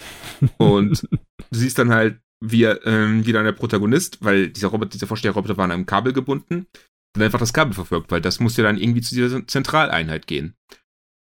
Und 0.58 1.08
du 1.10 1.58
siehst 1.58 1.78
dann 1.78 1.90
halt 1.90 2.20
wir 2.40 2.84
ähm, 2.84 3.24
wieder 3.24 3.42
der 3.42 3.52
Protagonist, 3.52 4.22
weil 4.22 4.50
dieser 4.50 4.68
Roboter, 4.68 4.90
dieser 4.90 5.06
Vorsteherroboter 5.06 5.56
war 5.56 5.64
an 5.64 5.72
einem 5.72 5.86
Kabel 5.86 6.12
gebunden, 6.12 6.66
dann 7.14 7.24
einfach 7.24 7.38
das 7.38 7.52
Kabel 7.52 7.72
verfolgt, 7.72 8.10
weil 8.10 8.20
das 8.20 8.40
muss 8.40 8.56
ja 8.56 8.64
dann 8.64 8.76
irgendwie 8.76 9.00
zu 9.00 9.14
dieser 9.14 9.46
Zentraleinheit 9.46 10.26
gehen. 10.26 10.54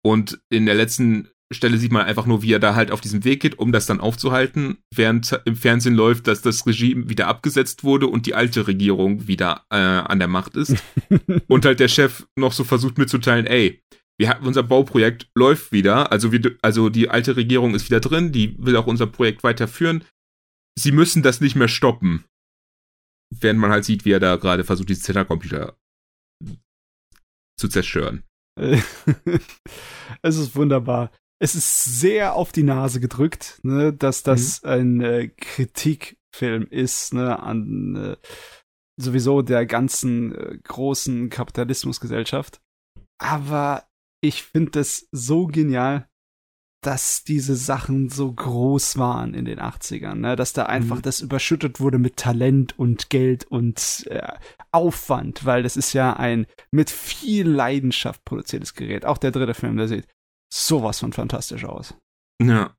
Und 0.06 0.40
in 0.50 0.66
der 0.66 0.76
letzten 0.76 1.30
Stelle 1.54 1.78
sieht 1.78 1.92
man 1.92 2.06
einfach 2.06 2.26
nur, 2.26 2.42
wie 2.42 2.54
er 2.54 2.60
da 2.60 2.76
halt 2.76 2.92
auf 2.92 3.02
diesem 3.02 3.24
Weg 3.24 3.42
geht, 3.42 3.60
um 3.60 3.72
das 3.72 3.86
dann 3.86 4.00
aufzuhalten, 4.00 4.78
während 4.94 5.40
im 5.46 5.56
Fernsehen 5.56 5.96
läuft, 5.96 6.28
dass 6.28 6.42
das 6.42 6.66
Regime 6.66 7.10
wieder 7.10 7.28
abgesetzt 7.28 7.84
wurde 7.84 8.08
und 8.08 8.26
die 8.26 8.36
alte 8.36 8.68
Regierung 8.68 9.28
wieder 9.28 9.66
äh, 9.70 9.76
an 9.76 10.20
der 10.20 10.28
Macht 10.28 10.56
ist. 10.56 10.76
und 11.48 11.66
halt 11.66 11.80
der 11.80 11.88
Chef 11.88 12.26
noch 12.36 12.54
so 12.54 12.64
versucht 12.64 12.98
mitzuteilen, 12.98 13.46
ey, 13.46 13.82
wir 14.20 14.30
haben 14.30 14.46
unser 14.46 14.64
Bauprojekt 14.64 15.30
läuft 15.36 15.72
wieder, 15.72 16.12
also 16.12 16.32
wir, 16.32 16.58
also 16.62 16.90
die 16.90 17.10
alte 17.10 17.36
Regierung 17.36 17.74
ist 17.74 17.90
wieder 17.90 18.00
drin, 18.00 18.32
die 18.32 18.56
will 18.64 18.76
auch 18.76 18.88
unser 18.88 19.08
Projekt 19.08 19.44
weiterführen. 19.44 20.04
Sie 20.78 20.92
müssen 20.92 21.24
das 21.24 21.42
nicht 21.42 21.56
mehr 21.56 21.68
stoppen. 21.68 22.26
Während 23.32 23.60
man 23.60 23.72
halt 23.72 23.86
sieht, 23.86 24.06
wie 24.06 24.12
er 24.12 24.20
da 24.20 24.36
gerade 24.36 24.64
versucht, 24.64 24.90
diese 24.90 25.02
Zentralcomputer 25.02 25.76
zu 27.60 27.68
zerstören. 27.68 28.24
es 30.22 30.38
ist 30.38 30.56
wunderbar 30.56 31.12
es 31.40 31.56
ist 31.56 32.00
sehr 32.00 32.36
auf 32.36 32.52
die 32.52 32.64
Nase 32.64 33.00
gedrückt, 33.00 33.60
ne, 33.64 33.94
dass 33.94 34.24
das 34.24 34.62
mhm. 34.64 34.70
ein 34.70 35.02
äh, 35.02 35.28
Kritikfilm 35.30 36.68
ist, 36.70 37.14
ne, 37.14 37.42
an 37.42 37.96
äh, 37.96 38.18
sowieso 38.98 39.42
der 39.42 39.66
ganzen 39.66 40.36
äh, 40.36 40.58
großen 40.64 41.30
Kapitalismusgesellschaft. 41.30 42.62
Aber 43.18 43.88
ich 44.22 44.44
finde 44.44 44.80
es 44.80 45.08
so 45.12 45.48
genial, 45.48 46.08
dass 46.86 47.24
diese 47.24 47.56
Sachen 47.56 48.10
so 48.10 48.32
groß 48.32 48.98
waren 48.98 49.34
in 49.34 49.46
den 49.46 49.60
80ern, 49.60 50.16
ne? 50.16 50.36
dass 50.36 50.54
da 50.54 50.64
einfach 50.66 50.98
mhm. 50.98 51.02
das 51.02 51.22
überschüttet 51.22 51.80
wurde 51.80 51.98
mit 51.98 52.18
Talent 52.18 52.78
und 52.78 53.10
Geld 53.10 53.46
und 53.46 54.06
äh, 54.10 54.34
Aufwand, 54.72 55.46
weil 55.46 55.64
das 55.64 55.78
ist 55.78 55.94
ja 55.94 56.14
ein 56.14 56.46
mit 56.72 56.90
viel 56.90 57.48
Leidenschaft 57.48 58.26
produziertes 58.26 58.74
Gerät. 58.74 59.06
Auch 59.06 59.18
der 59.18 59.32
dritte 59.32 59.54
Film, 59.54 59.78
der 59.78 59.88
sieht 59.88 60.08
sowas 60.54 61.00
von 61.00 61.14
fantastisch 61.14 61.66
aus. 61.66 61.96
Ja. 62.42 62.76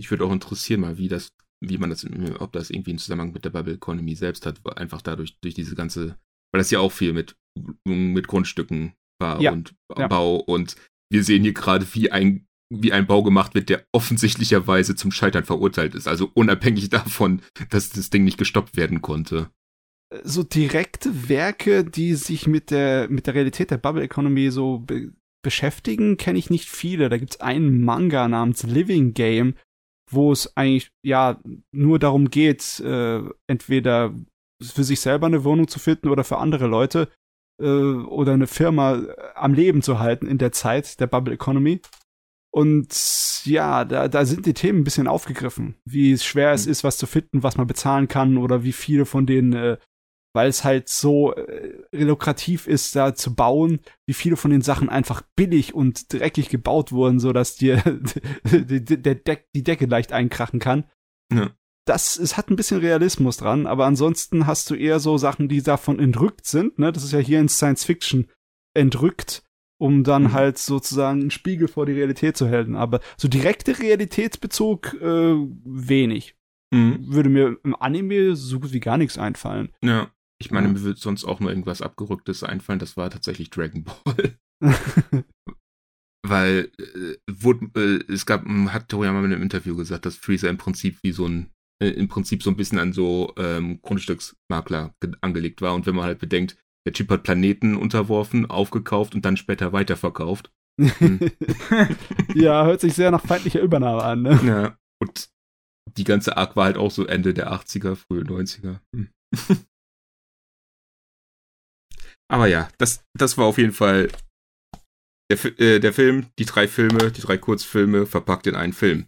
Ich 0.00 0.10
würde 0.10 0.24
auch 0.24 0.32
interessieren 0.32 0.80
mal, 0.80 0.98
wie 0.98 1.08
das, 1.08 1.32
wie 1.64 1.78
man 1.78 1.90
das, 1.90 2.06
ob 2.38 2.52
das 2.52 2.70
irgendwie 2.70 2.90
einen 2.90 2.98
Zusammenhang 2.98 3.32
mit 3.32 3.44
der 3.44 3.50
Bubble 3.50 3.74
Economy 3.74 4.14
selbst 4.14 4.44
hat, 4.46 4.60
einfach 4.76 5.00
dadurch, 5.00 5.38
durch 5.40 5.54
diese 5.54 5.74
ganze, 5.74 6.18
weil 6.52 6.58
das 6.58 6.70
ja 6.70 6.80
auch 6.80 6.92
viel 6.92 7.12
mit, 7.12 7.36
mit 7.84 8.28
Grundstücken 8.28 8.94
war 9.20 9.40
ja. 9.40 9.52
und 9.52 9.74
ja. 9.96 10.08
Bau 10.08 10.36
und 10.36 10.76
wir 11.10 11.22
sehen 11.22 11.44
hier 11.44 11.54
gerade, 11.54 11.86
wie 11.94 12.10
ein, 12.10 12.46
wie 12.74 12.92
ein 12.92 13.06
Bau 13.06 13.22
gemacht 13.22 13.54
wird, 13.54 13.68
der 13.68 13.86
offensichtlicherweise 13.92 14.96
zum 14.96 15.12
Scheitern 15.12 15.44
verurteilt 15.44 15.94
ist. 15.94 16.08
Also 16.08 16.30
unabhängig 16.34 16.88
davon, 16.90 17.42
dass 17.70 17.90
das 17.90 18.10
Ding 18.10 18.24
nicht 18.24 18.38
gestoppt 18.38 18.76
werden 18.76 19.02
konnte 19.02 19.50
so 20.22 20.44
direkte 20.44 21.28
Werke, 21.28 21.84
die 21.84 22.14
sich 22.14 22.46
mit 22.46 22.70
der 22.70 23.08
mit 23.10 23.26
der 23.26 23.34
Realität 23.34 23.72
der 23.72 23.78
Bubble 23.78 24.04
Economy 24.04 24.50
so 24.50 24.78
be 24.78 25.12
beschäftigen, 25.46 26.16
kenne 26.16 26.40
ich 26.40 26.50
nicht 26.50 26.68
viele. 26.68 27.08
Da 27.08 27.18
gibt 27.18 27.34
es 27.34 27.40
einen 27.40 27.84
Manga 27.84 28.26
namens 28.26 28.64
Living 28.64 29.14
Game, 29.14 29.54
wo 30.10 30.32
es 30.32 30.56
eigentlich 30.56 30.90
ja 31.04 31.40
nur 31.70 32.00
darum 32.00 32.30
geht, 32.30 32.80
äh, 32.80 33.22
entweder 33.46 34.12
für 34.60 34.82
sich 34.82 34.98
selber 34.98 35.26
eine 35.28 35.44
Wohnung 35.44 35.68
zu 35.68 35.78
finden 35.78 36.08
oder 36.08 36.24
für 36.24 36.38
andere 36.38 36.66
Leute 36.66 37.08
äh, 37.62 37.64
oder 37.64 38.32
eine 38.32 38.48
Firma 38.48 38.96
äh, 38.96 39.14
am 39.36 39.54
Leben 39.54 39.82
zu 39.82 40.00
halten 40.00 40.26
in 40.26 40.38
der 40.38 40.50
Zeit 40.50 40.98
der 40.98 41.06
Bubble 41.06 41.34
Economy. 41.34 41.80
Und 42.52 43.44
ja, 43.44 43.84
da, 43.84 44.08
da 44.08 44.24
sind 44.24 44.46
die 44.46 44.54
Themen 44.54 44.80
ein 44.80 44.84
bisschen 44.84 45.06
aufgegriffen, 45.06 45.76
wie 45.84 46.18
schwer 46.18 46.50
es 46.50 46.66
mhm. 46.66 46.72
ist, 46.72 46.82
was 46.82 46.96
zu 46.96 47.06
finden, 47.06 47.44
was 47.44 47.56
man 47.56 47.68
bezahlen 47.68 48.08
kann 48.08 48.36
oder 48.36 48.64
wie 48.64 48.72
viele 48.72 49.06
von 49.06 49.26
den 49.26 49.52
äh, 49.52 49.76
weil 50.36 50.50
es 50.50 50.64
halt 50.64 50.90
so 50.90 51.34
äh, 51.34 51.72
lukrativ 51.92 52.66
ist, 52.66 52.94
da 52.94 53.14
zu 53.14 53.34
bauen, 53.34 53.80
wie 54.06 54.12
viele 54.12 54.36
von 54.36 54.50
den 54.50 54.60
Sachen 54.60 54.90
einfach 54.90 55.22
billig 55.34 55.74
und 55.74 56.12
dreckig 56.12 56.50
gebaut 56.50 56.92
wurden, 56.92 57.18
so 57.18 57.32
dass 57.32 57.56
dir 57.56 57.82
die, 58.44 58.84
die, 58.84 59.02
Deck, 59.02 59.48
die 59.54 59.64
Decke 59.64 59.86
leicht 59.86 60.12
einkrachen 60.12 60.60
kann. 60.60 60.84
Ja. 61.32 61.50
Das 61.86 62.18
es 62.18 62.36
hat 62.36 62.50
ein 62.50 62.56
bisschen 62.56 62.80
Realismus 62.80 63.38
dran, 63.38 63.66
aber 63.66 63.86
ansonsten 63.86 64.46
hast 64.46 64.68
du 64.68 64.74
eher 64.74 65.00
so 65.00 65.16
Sachen, 65.16 65.48
die 65.48 65.62
davon 65.62 65.98
entrückt 65.98 66.46
sind. 66.46 66.78
Ne? 66.78 66.92
Das 66.92 67.02
ist 67.02 67.12
ja 67.12 67.18
hier 67.18 67.40
in 67.40 67.48
Science 67.48 67.84
Fiction 67.84 68.28
entrückt, 68.74 69.42
um 69.78 70.04
dann 70.04 70.24
mhm. 70.24 70.32
halt 70.34 70.58
sozusagen 70.58 71.22
einen 71.22 71.30
Spiegel 71.30 71.66
vor 71.66 71.86
die 71.86 71.92
Realität 71.92 72.36
zu 72.36 72.50
halten. 72.50 72.76
Aber 72.76 73.00
so 73.16 73.26
direkte 73.26 73.78
Realitätsbezug 73.78 75.00
äh, 75.00 75.34
wenig. 75.64 76.36
Mhm. 76.72 77.06
Würde 77.06 77.30
mir 77.30 77.56
im 77.64 77.74
Anime 77.76 78.36
so 78.36 78.60
gut 78.60 78.74
wie 78.74 78.80
gar 78.80 78.98
nichts 78.98 79.16
einfallen. 79.16 79.72
Ja. 79.82 80.10
Ich 80.38 80.50
meine, 80.50 80.66
ja. 80.66 80.72
mir 80.72 80.82
würde 80.82 80.98
sonst 80.98 81.24
auch 81.24 81.40
nur 81.40 81.50
irgendwas 81.50 81.82
Abgerücktes 81.82 82.42
einfallen. 82.42 82.78
Das 82.78 82.96
war 82.96 83.10
tatsächlich 83.10 83.50
Dragon 83.50 83.84
Ball. 83.84 84.38
Weil 86.28 86.70
äh, 86.78 87.16
wurde, 87.30 87.70
äh, 87.76 88.12
es 88.12 88.26
gab, 88.26 88.44
hat 88.46 88.88
Toriyama 88.88 89.20
in 89.20 89.26
einem 89.26 89.42
Interview 89.42 89.76
gesagt, 89.76 90.06
dass 90.06 90.16
Freezer 90.16 90.50
im 90.50 90.58
Prinzip 90.58 90.98
wie 91.02 91.12
so 91.12 91.26
ein, 91.26 91.50
äh, 91.82 91.88
im 91.88 92.08
Prinzip 92.08 92.42
so 92.42 92.50
ein 92.50 92.56
bisschen 92.56 92.78
an 92.78 92.92
so 92.92 93.32
ähm, 93.36 93.80
Grundstücksmakler 93.82 94.94
angelegt 95.20 95.62
war. 95.62 95.74
Und 95.74 95.86
wenn 95.86 95.94
man 95.94 96.04
halt 96.04 96.18
bedenkt, 96.18 96.56
der 96.86 96.92
Chip 96.92 97.10
hat 97.10 97.22
Planeten 97.22 97.76
unterworfen, 97.76 98.46
aufgekauft 98.46 99.14
und 99.14 99.24
dann 99.24 99.36
später 99.36 99.72
weiterverkauft. 99.72 100.52
Hm. 100.80 101.20
ja, 102.34 102.64
hört 102.64 102.80
sich 102.80 102.94
sehr 102.94 103.10
nach 103.10 103.24
feindlicher 103.24 103.60
Übernahme 103.60 104.02
an, 104.02 104.22
ne? 104.22 104.40
Ja. 104.44 104.78
Und 105.00 105.30
die 105.96 106.04
ganze 106.04 106.36
Arc 106.36 106.56
war 106.56 106.66
halt 106.66 106.76
auch 106.76 106.90
so 106.90 107.06
Ende 107.06 107.34
der 107.34 107.52
80er, 107.52 107.96
frühe 107.96 108.22
90er. 108.22 108.80
Hm. 108.94 109.08
Aber 112.28 112.46
ja, 112.46 112.68
das, 112.78 113.04
das 113.16 113.38
war 113.38 113.46
auf 113.46 113.58
jeden 113.58 113.72
Fall 113.72 114.10
der, 115.30 115.60
äh, 115.60 115.80
der 115.80 115.92
Film, 115.92 116.26
die 116.38 116.44
drei 116.44 116.68
Filme, 116.68 117.10
die 117.12 117.20
drei 117.20 117.38
Kurzfilme 117.38 118.06
verpackt 118.06 118.46
in 118.46 118.54
einen 118.54 118.72
Film. 118.72 119.06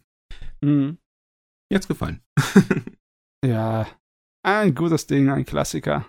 Mhm. 0.61 0.99
Jetzt 1.73 1.89
gefallen. 1.89 2.23
ja, 3.45 3.87
ein 4.45 4.75
gutes 4.75 5.07
Ding, 5.07 5.31
ein 5.31 5.45
Klassiker. 5.45 6.07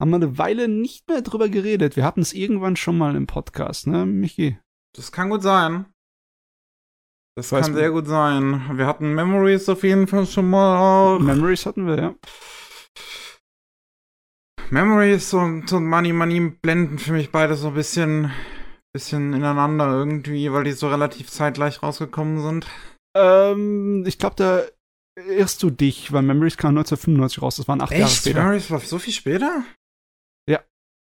Haben 0.00 0.10
wir 0.10 0.16
eine 0.16 0.38
Weile 0.38 0.68
nicht 0.68 1.08
mehr 1.08 1.22
drüber 1.22 1.48
geredet. 1.48 1.96
Wir 1.96 2.04
hatten 2.04 2.20
es 2.20 2.32
irgendwann 2.32 2.76
schon 2.76 2.98
mal 2.98 3.14
im 3.16 3.26
Podcast, 3.26 3.86
ne, 3.86 4.04
Michi? 4.04 4.58
Das 4.96 5.12
kann 5.12 5.30
gut 5.30 5.42
sein. 5.42 5.86
Das 7.36 7.52
Weiß 7.52 7.66
kann 7.66 7.74
sehr 7.74 7.90
gut 7.90 8.06
sein. 8.06 8.76
Wir 8.78 8.86
hatten 8.86 9.14
Memories 9.14 9.68
auf 9.68 9.82
jeden 9.82 10.06
Fall 10.06 10.26
schon 10.26 10.48
mal 10.48 10.78
auch. 10.78 11.18
Memories 11.18 11.66
hatten 11.66 11.86
wir, 11.86 11.96
ja. 11.98 12.14
Memories 14.70 15.32
und, 15.34 15.72
und 15.72 15.86
Money 15.86 16.12
Money 16.12 16.50
blenden 16.50 16.98
für 16.98 17.12
mich 17.12 17.30
beide 17.30 17.54
so 17.54 17.68
ein 17.68 17.74
bisschen, 17.74 18.32
bisschen 18.92 19.32
ineinander 19.32 19.86
irgendwie, 19.86 20.52
weil 20.52 20.64
die 20.64 20.72
so 20.72 20.88
relativ 20.88 21.30
zeitgleich 21.30 21.82
rausgekommen 21.82 22.40
sind. 22.40 22.66
Ähm, 23.16 24.04
ich 24.06 24.18
glaube, 24.18 24.36
da 24.36 24.62
irrst 25.16 25.62
du 25.62 25.70
dich, 25.70 26.12
weil 26.12 26.22
Memories 26.22 26.56
kam 26.56 26.70
1995 26.70 27.42
raus. 27.42 27.56
Das 27.56 27.68
waren 27.68 27.80
acht 27.80 27.92
Echt? 27.92 28.00
Jahre 28.00 28.12
später. 28.12 28.38
Memories 28.40 28.70
war 28.70 28.80
so 28.80 28.98
viel 28.98 29.12
später? 29.12 29.64
Ja. 30.48 30.62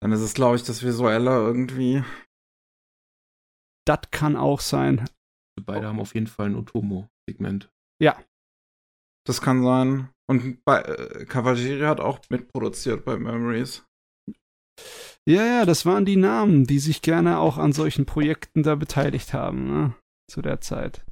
Dann 0.01 0.13
ist 0.13 0.21
es, 0.21 0.35
glaube 0.35 0.57
ich, 0.57 0.63
das 0.63 0.83
Visuelle 0.83 1.31
irgendwie. 1.31 2.03
Das 3.87 4.01
kann 4.11 4.37
auch 4.37 4.61
sein. 4.61 5.09
Beide 5.61 5.89
haben 5.89 6.01
auf 6.01 6.15
jeden 6.15 6.27
Fall 6.27 6.47
ein 6.47 6.57
Otomo-Segment. 6.57 7.71
Ja. 8.01 8.19
Das 9.27 9.41
kann 9.41 9.63
sein. 9.63 10.09
Und 10.27 10.65
bei 10.65 10.81
äh, 10.83 11.25
Cavalieri 11.27 11.83
hat 11.83 12.01
auch 12.01 12.21
mitproduziert 12.29 13.05
bei 13.05 13.17
Memories. 13.17 13.85
Ja, 15.27 15.45
ja, 15.45 15.67
das 15.67 15.85
waren 15.85 16.05
die 16.05 16.17
Namen, 16.17 16.67
die 16.67 16.79
sich 16.79 17.03
gerne 17.03 17.39
auch 17.39 17.59
an 17.59 17.73
solchen 17.73 18.07
Projekten 18.07 18.63
da 18.63 18.75
beteiligt 18.75 19.35
haben, 19.35 19.67
ne? 19.67 19.95
Zu 20.31 20.43
der 20.43 20.61
Zeit. 20.61 21.05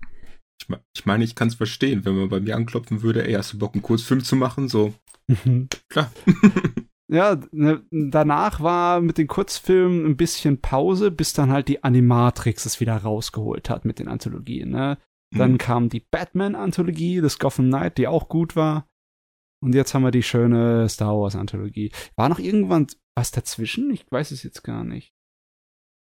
Ich, 0.61 0.68
ich 0.94 1.07
meine, 1.07 1.25
ich 1.25 1.35
kann 1.35 1.49
es 1.49 1.57
verstehen, 1.57 2.05
wenn 2.05 2.16
man 2.16 2.29
bei 2.29 2.40
mir 2.40 2.57
anklopfen 2.57 3.03
würde, 3.03 3.27
ey, 3.27 3.35
hast 3.35 3.53
du 3.53 3.59
Bock, 3.59 3.75
einen 3.75 3.83
Kurzfilm 3.83 4.23
zu 4.23 4.37
machen? 4.37 4.68
So, 4.68 4.94
mhm. 5.27 5.68
klar. 5.88 6.11
ja, 7.09 7.40
ne, 7.51 7.83
danach 7.90 8.61
war 8.61 9.01
mit 9.01 9.18
den 9.18 9.27
Kurzfilmen 9.27 10.07
ein 10.07 10.16
bisschen 10.16 10.61
Pause, 10.61 11.11
bis 11.11 11.33
dann 11.33 11.51
halt 11.51 11.68
die 11.68 11.83
Animatrix 11.85 12.66
es 12.66 12.81
wieder 12.81 12.97
rausgeholt 12.97 13.68
hat 13.68 13.85
mit 13.85 13.99
den 13.99 14.09
Anthologien, 14.09 14.71
ne? 14.71 14.99
Dann 15.31 15.53
mhm. 15.53 15.59
kam 15.59 15.88
die 15.88 16.01
Batman-Anthologie, 16.01 17.21
das 17.21 17.38
Gotham 17.38 17.67
Knight, 17.67 17.99
die 17.99 18.09
auch 18.09 18.29
gut 18.29 18.57
war. 18.57 18.88
Und 19.62 19.75
jetzt 19.75 19.93
haben 19.93 20.03
wir 20.03 20.11
die 20.11 20.23
schöne 20.23 20.88
Star 20.88 21.19
Wars-Anthologie. 21.19 21.93
War 22.17 22.29
noch 22.29 22.38
irgendwann 22.38 22.87
was 23.17 23.31
dazwischen? 23.33 23.91
Ich 23.91 24.07
weiß 24.11 24.31
es 24.31 24.43
jetzt 24.43 24.62
gar 24.62 24.85
nicht. 24.85 25.12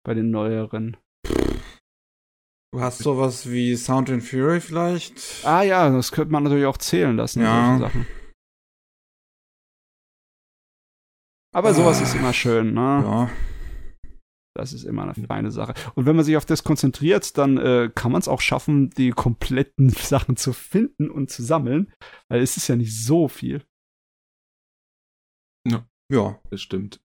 Bei 0.04 0.14
den 0.14 0.30
neueren. 0.30 0.96
Du 2.72 2.80
hast 2.80 2.98
sowas 2.98 3.48
wie 3.48 3.76
Sound 3.76 4.10
and 4.10 4.22
Fury 4.22 4.60
vielleicht? 4.60 5.44
Ah 5.44 5.62
ja, 5.62 5.88
das 5.88 6.12
könnte 6.12 6.32
man 6.32 6.42
natürlich 6.42 6.66
auch 6.66 6.76
zählen 6.76 7.16
lassen. 7.16 7.42
Ja. 7.42 7.78
Sachen. 7.78 8.06
Aber 11.54 11.72
sowas 11.72 12.00
ah. 12.00 12.02
ist 12.02 12.14
immer 12.14 12.34
schön, 12.34 12.74
ne? 12.74 12.80
Ja. 12.80 13.30
Das 14.56 14.72
ist 14.72 14.84
immer 14.84 15.02
eine 15.02 15.14
feine 15.14 15.50
Sache. 15.50 15.74
Und 15.94 16.06
wenn 16.06 16.16
man 16.16 16.24
sich 16.24 16.36
auf 16.36 16.46
das 16.46 16.64
konzentriert, 16.64 17.36
dann 17.38 17.56
äh, 17.58 17.90
kann 17.94 18.12
man 18.12 18.20
es 18.20 18.28
auch 18.28 18.40
schaffen, 18.40 18.90
die 18.90 19.10
kompletten 19.10 19.90
Sachen 19.90 20.36
zu 20.36 20.52
finden 20.52 21.10
und 21.10 21.30
zu 21.30 21.42
sammeln, 21.42 21.92
weil 22.28 22.40
es 22.40 22.56
ist 22.56 22.68
ja 22.68 22.76
nicht 22.76 22.96
so 22.98 23.28
viel. 23.28 23.64
Ja, 26.08 26.40
das 26.50 26.60
stimmt. 26.62 27.00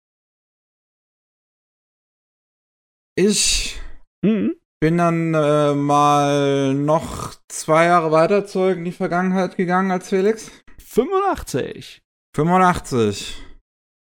Ich 3.17 3.79
Mhm. 4.23 4.55
bin 4.79 4.97
dann 4.97 5.33
äh, 5.33 5.73
mal 5.73 6.73
noch 6.75 7.33
zwei 7.47 7.85
Jahre 7.85 8.11
weiter 8.11 8.45
zurück 8.45 8.77
in 8.77 8.85
die 8.85 8.91
Vergangenheit 8.91 9.57
gegangen 9.57 9.89
als 9.91 10.09
Felix. 10.09 10.51
85. 10.79 12.01
85. 12.35 13.41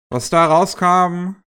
Was 0.09 0.29
da 0.29 0.45
rauskam, 0.45 1.41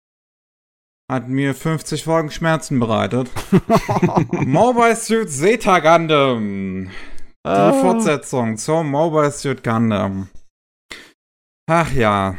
hat 1.10 1.28
mir 1.28 1.54
50 1.54 2.04
Folgen 2.04 2.30
Schmerzen 2.30 2.78
bereitet. 2.78 3.28
Mobile 4.30 4.94
Suit 4.96 5.28
Zeta 5.28 5.80
Gundam. 5.80 6.84
Die 6.86 7.50
Ah. 7.50 7.72
Fortsetzung 7.72 8.56
zum 8.58 8.90
Mobile 8.90 9.30
Suit 9.32 9.64
Gundam. 9.64 10.28
Ach 11.68 11.90
ja. 11.92 12.36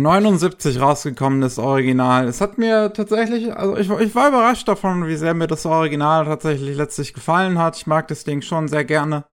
79 0.00 0.80
rausgekommen 0.80 1.40
das 1.42 1.58
Original. 1.58 2.26
Es 2.26 2.40
hat 2.40 2.56
mir 2.58 2.92
tatsächlich, 2.94 3.54
also 3.54 3.76
ich, 3.76 3.90
ich 3.90 4.14
war 4.14 4.28
überrascht 4.28 4.66
davon, 4.66 5.06
wie 5.06 5.16
sehr 5.16 5.34
mir 5.34 5.46
das 5.46 5.66
Original 5.66 6.24
tatsächlich 6.24 6.76
letztlich 6.76 7.12
gefallen 7.12 7.58
hat. 7.58 7.76
Ich 7.76 7.86
mag 7.86 8.08
das 8.08 8.24
Ding 8.24 8.42
schon 8.42 8.68
sehr 8.68 8.84
gerne. 8.84 9.26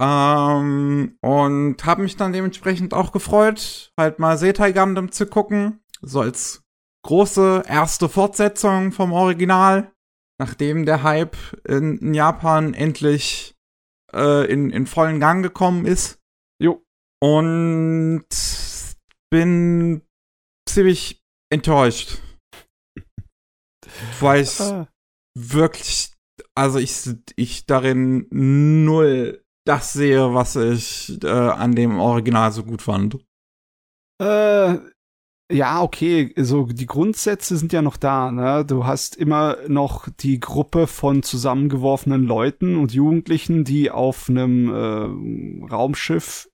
Ähm, 0.00 1.16
und 1.22 1.84
habe 1.84 2.02
mich 2.02 2.16
dann 2.16 2.32
dementsprechend 2.32 2.92
auch 2.92 3.10
gefreut, 3.12 3.92
halt 3.98 4.18
mal 4.18 4.36
Setai 4.36 4.72
Gundam 4.72 5.10
zu 5.10 5.26
gucken. 5.26 5.80
So 6.02 6.20
als 6.20 6.61
große 7.04 7.64
erste 7.66 8.08
Fortsetzung 8.08 8.92
vom 8.92 9.12
Original. 9.12 9.92
Nachdem 10.40 10.86
der 10.86 11.02
Hype 11.02 11.36
in, 11.68 11.98
in 11.98 12.14
Japan 12.14 12.74
endlich 12.74 13.54
äh, 14.12 14.50
in, 14.50 14.70
in 14.70 14.86
vollen 14.86 15.20
Gang 15.20 15.42
gekommen 15.42 15.86
ist. 15.86 16.18
Jo. 16.60 16.82
Und 17.22 18.26
bin 19.30 20.02
ziemlich 20.68 21.22
enttäuscht. 21.52 22.18
Weil 24.20 24.42
ich 24.42 24.60
Ah. 24.60 24.88
wirklich, 25.38 26.12
also 26.56 26.78
ich, 26.78 27.08
ich 27.36 27.66
darin 27.66 28.26
null 28.30 29.44
das 29.64 29.92
sehe, 29.92 30.34
was 30.34 30.56
ich 30.56 31.22
äh, 31.22 31.28
an 31.28 31.76
dem 31.76 32.00
Original 32.00 32.50
so 32.50 32.64
gut 32.64 32.82
fand. 32.82 33.18
Äh, 34.20 34.78
ja, 35.52 35.82
okay, 35.82 36.32
so 36.36 36.64
die 36.66 36.86
Grundsätze 36.86 37.56
sind 37.56 37.72
ja 37.72 37.82
noch 37.82 37.96
da, 37.96 38.32
ne? 38.32 38.64
Du 38.64 38.86
hast 38.86 39.16
immer 39.16 39.56
noch 39.68 40.08
die 40.08 40.40
Gruppe 40.40 40.86
von 40.86 41.22
zusammengeworfenen 41.22 42.24
Leuten 42.24 42.76
und 42.76 42.92
Jugendlichen, 42.92 43.64
die 43.64 43.90
auf 43.90 44.28
einem 44.28 44.68
äh, 44.70 45.66
Raumschiff 45.72 46.48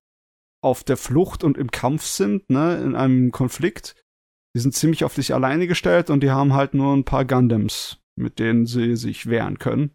auf 0.62 0.82
der 0.84 0.96
Flucht 0.96 1.44
und 1.44 1.56
im 1.56 1.70
Kampf 1.70 2.02
sind, 2.04 2.50
ne, 2.50 2.76
in 2.82 2.96
einem 2.96 3.30
Konflikt. 3.30 3.94
Die 4.56 4.60
sind 4.60 4.74
ziemlich 4.74 5.04
auf 5.04 5.14
sich 5.14 5.32
alleine 5.32 5.66
gestellt 5.68 6.10
und 6.10 6.22
die 6.22 6.30
haben 6.30 6.52
halt 6.54 6.74
nur 6.74 6.94
ein 6.96 7.04
paar 7.04 7.24
Gundams, 7.24 7.98
mit 8.16 8.38
denen 8.40 8.66
sie 8.66 8.96
sich 8.96 9.26
wehren 9.26 9.58
können. 9.58 9.92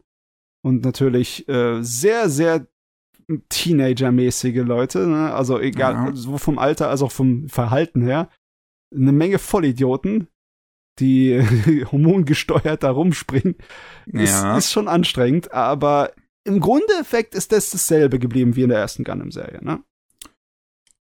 Und 0.64 0.86
natürlich 0.86 1.50
äh, 1.50 1.82
sehr, 1.84 2.30
sehr 2.30 2.68
Teenager-mäßige 3.50 4.64
Leute, 4.64 5.08
ne? 5.08 5.34
also 5.34 5.60
egal, 5.60 5.94
Ja. 5.94 6.16
sowohl 6.16 6.40
vom 6.40 6.60
Alter 6.60 6.90
als 6.90 7.02
auch 7.02 7.12
vom 7.12 7.48
Verhalten 7.50 8.02
her. 8.02 8.30
Eine 8.96 9.12
Menge 9.12 9.40
Vollidioten, 9.40 10.28
die 11.00 11.42
hormongesteuert 11.92 12.84
da 12.84 12.92
rumspringen. 12.92 13.56
Ist, 14.08 14.42
Ja. 14.44 14.58
ist 14.58 14.72
schon 14.72 14.88
anstrengend, 14.88 15.52
aber 15.54 16.12
im 16.46 16.60
Grundeffekt 16.60 17.36
ist 17.36 17.52
das 17.52 17.70
dasselbe 17.72 18.20
geblieben 18.20 18.56
wie 18.56 18.64
in 18.64 18.70
der 18.70 18.80
ersten 18.80 19.04
Gundam-Serie, 19.04 19.64
ne? 19.64 19.84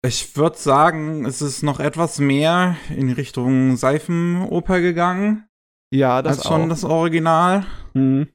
Ich 0.06 0.36
würde 0.36 0.58
sagen, 0.58 1.26
es 1.26 1.42
ist 1.42 1.64
noch 1.64 1.80
etwas 1.80 2.20
mehr 2.20 2.76
in 2.90 3.10
Richtung 3.10 3.78
Seifenoper 3.78 4.82
gegangen, 4.82 5.48
Ja, 5.94 6.22
das 6.22 6.40
als 6.40 6.48
schon 6.48 6.64
auch. 6.64 6.68
das 6.70 6.84
Original. 6.84 7.66
Mhm. 7.94 8.28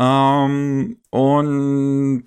Ähm, 0.00 1.00
und 1.10 2.24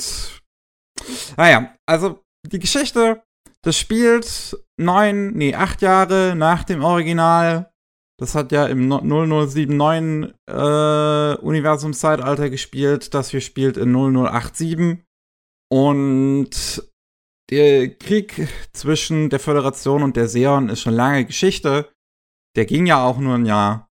naja, 1.36 1.76
also 1.86 2.24
die 2.46 2.60
Geschichte, 2.60 3.24
das 3.68 3.78
spielt 3.78 4.58
neun, 4.80 5.34
nee, 5.34 5.54
acht 5.54 5.82
Jahre 5.82 6.36
nach 6.38 6.64
dem 6.64 6.86
Original. 6.86 7.70
Das 8.18 8.34
hat 8.34 8.54
ja 8.54 8.66
im 8.66 8.88
No- 8.88 9.02
0079 9.02 10.34
äh, 10.50 11.36
Universumszeitalter 11.42 12.50
gespielt. 12.50 13.14
Das 13.14 13.30
hier 13.30 13.42
spielt 13.42 13.76
in 13.76 13.92
0087. 13.92 15.04
Und 15.70 16.50
der 17.52 17.90
Krieg 17.90 18.48
zwischen 18.72 19.30
der 19.30 19.42
Föderation 19.42 20.02
und 20.02 20.16
der 20.16 20.30
Seon 20.30 20.70
ist 20.70 20.80
schon 20.80 20.94
lange 20.94 21.26
Geschichte. 21.26 21.92
Der 22.56 22.66
ging 22.66 22.86
ja 22.86 23.04
auch 23.04 23.18
nur 23.18 23.36
ein 23.36 23.46
Jahr. 23.46 23.90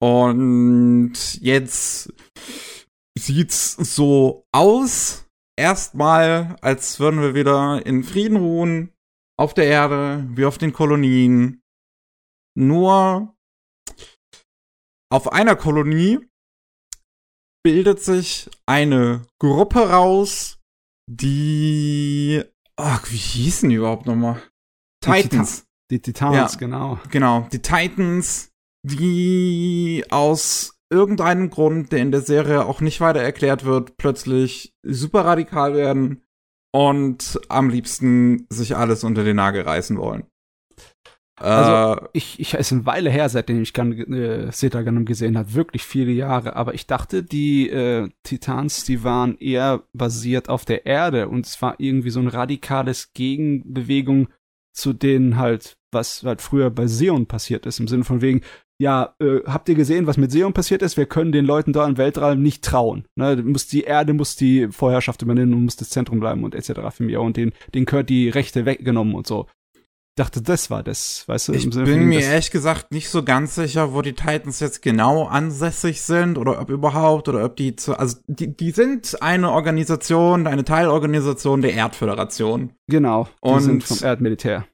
Und 0.00 1.40
jetzt 1.40 2.12
sieht's 3.18 3.72
so 3.72 4.46
aus, 4.52 5.26
erstmal, 5.58 6.56
als 6.60 7.00
würden 7.00 7.20
wir 7.20 7.34
wieder 7.34 7.84
in 7.84 8.04
Frieden 8.04 8.36
ruhen, 8.36 8.92
auf 9.38 9.54
der 9.54 9.66
Erde, 9.66 10.26
wie 10.34 10.44
auf 10.44 10.58
den 10.58 10.72
Kolonien. 10.72 11.62
Nur 12.56 13.34
auf 15.10 15.32
einer 15.32 15.56
Kolonie 15.56 16.18
bildet 17.64 18.00
sich 18.00 18.50
eine 18.66 19.22
Gruppe 19.40 19.90
raus, 19.90 20.58
die. 21.08 22.42
Ach, 22.76 23.10
wie 23.10 23.16
hießen 23.16 23.68
die 23.68 23.76
überhaupt 23.76 24.06
nochmal? 24.06 24.42
Die 25.04 25.10
Titans. 25.22 25.64
Die 25.90 26.00
Titans, 26.00 26.52
Ja. 26.54 26.58
genau. 26.58 27.00
Genau, 27.10 27.48
die 27.52 27.62
Titans, 27.62 28.50
die 28.84 30.04
aus 30.10 30.78
irgendeinem 30.90 31.50
Grund, 31.50 31.92
der 31.92 32.00
in 32.00 32.10
der 32.12 32.20
Serie 32.22 32.64
auch 32.66 32.80
nicht 32.80 33.00
weiter 33.00 33.20
erklärt 33.20 33.64
wird, 33.64 33.96
plötzlich 33.96 34.74
super 34.84 35.24
radikal 35.24 35.74
werden 35.74 36.24
und 36.72 37.40
am 37.48 37.70
liebsten 37.70 38.46
sich 38.50 38.76
alles 38.76 39.04
unter 39.04 39.24
den 39.24 39.36
Nagel 39.36 39.62
reißen 39.62 39.96
wollen. 39.96 40.24
Also, 41.40 42.02
äh, 42.02 42.08
Ich, 42.12 42.40
ich 42.40 42.54
ist 42.54 42.72
eine 42.72 42.84
Weile 42.86 43.10
her, 43.10 43.28
seitdem 43.28 43.62
ich 43.62 43.72
Gun, 43.72 43.92
äh, 44.12 44.50
Zeta 44.50 44.82
Gundam 44.82 45.04
gesehen 45.04 45.38
habe, 45.38 45.54
wirklich 45.54 45.84
viele 45.84 46.10
Jahre. 46.10 46.56
Aber 46.56 46.74
ich 46.74 46.86
dachte, 46.86 47.22
die 47.22 47.70
äh, 47.70 48.08
Titans, 48.24 48.84
die 48.84 49.04
waren 49.04 49.38
eher 49.38 49.84
basiert 49.92 50.48
auf 50.48 50.64
der 50.64 50.86
Erde 50.86 51.28
und 51.28 51.46
es 51.46 51.60
war 51.62 51.76
irgendwie 51.78 52.10
so 52.10 52.20
ein 52.20 52.28
radikales 52.28 53.12
Gegenbewegung 53.12 54.28
zu 54.72 54.92
denen 54.92 55.36
halt, 55.36 55.77
was 55.92 56.22
halt 56.22 56.42
früher 56.42 56.70
bei 56.70 56.86
Seon 56.86 57.26
passiert 57.26 57.66
ist, 57.66 57.80
im 57.80 57.88
Sinne 57.88 58.04
von 58.04 58.20
wegen, 58.20 58.42
ja, 58.80 59.14
äh, 59.20 59.40
habt 59.46 59.68
ihr 59.68 59.74
gesehen, 59.74 60.06
was 60.06 60.16
mit 60.18 60.30
Seon 60.30 60.52
passiert 60.52 60.82
ist? 60.82 60.96
Wir 60.96 61.06
können 61.06 61.32
den 61.32 61.44
Leuten 61.44 61.72
da 61.72 61.86
im 61.86 61.96
Weltraum 61.98 62.40
nicht 62.40 62.64
trauen. 62.64 63.06
Ne? 63.16 63.36
Muss 63.42 63.66
die 63.66 63.82
Erde 63.82 64.12
muss 64.12 64.36
die 64.36 64.68
Vorherrschaft 64.68 65.22
übernehmen 65.22 65.52
und 65.54 65.64
muss 65.64 65.76
das 65.76 65.90
Zentrum 65.90 66.20
bleiben 66.20 66.44
und 66.44 66.54
etc. 66.54 66.80
für 66.92 67.02
mich. 67.02 67.16
Und 67.16 67.36
den, 67.36 67.52
den 67.74 67.86
gehört 67.86 68.08
die 68.08 68.28
Rechte 68.28 68.66
weggenommen 68.66 69.14
und 69.16 69.26
so. 69.26 69.46
Ich 69.74 70.24
dachte, 70.24 70.42
das 70.42 70.68
war 70.68 70.82
das, 70.82 71.26
weißt 71.28 71.48
du? 71.48 71.52
ich 71.54 71.64
im 71.64 71.70
Sinne 71.72 71.86
von 71.86 71.92
bin 71.94 72.00
wegen, 72.00 72.08
mir 72.08 72.20
ehrlich 72.22 72.50
gesagt 72.50 72.90
nicht 72.92 73.08
so 73.08 73.22
ganz 73.22 73.54
sicher, 73.54 73.94
wo 73.94 74.02
die 74.02 74.14
Titans 74.14 74.58
jetzt 74.58 74.82
genau 74.82 75.26
ansässig 75.26 76.02
sind 76.02 76.38
oder 76.38 76.60
ob 76.60 76.70
überhaupt 76.70 77.28
oder 77.28 77.44
ob 77.44 77.54
die 77.56 77.76
zu, 77.76 77.96
also 77.96 78.16
die, 78.26 78.56
die 78.56 78.72
sind 78.72 79.22
eine 79.22 79.52
Organisation, 79.52 80.48
eine 80.48 80.64
Teilorganisation 80.64 81.62
der 81.62 81.74
Erdföderation. 81.74 82.72
Genau, 82.88 83.28
die 83.44 83.48
Und- 83.48 83.60
sind 83.60 83.84
vom 83.84 83.98
Erdmilitär. 84.02 84.66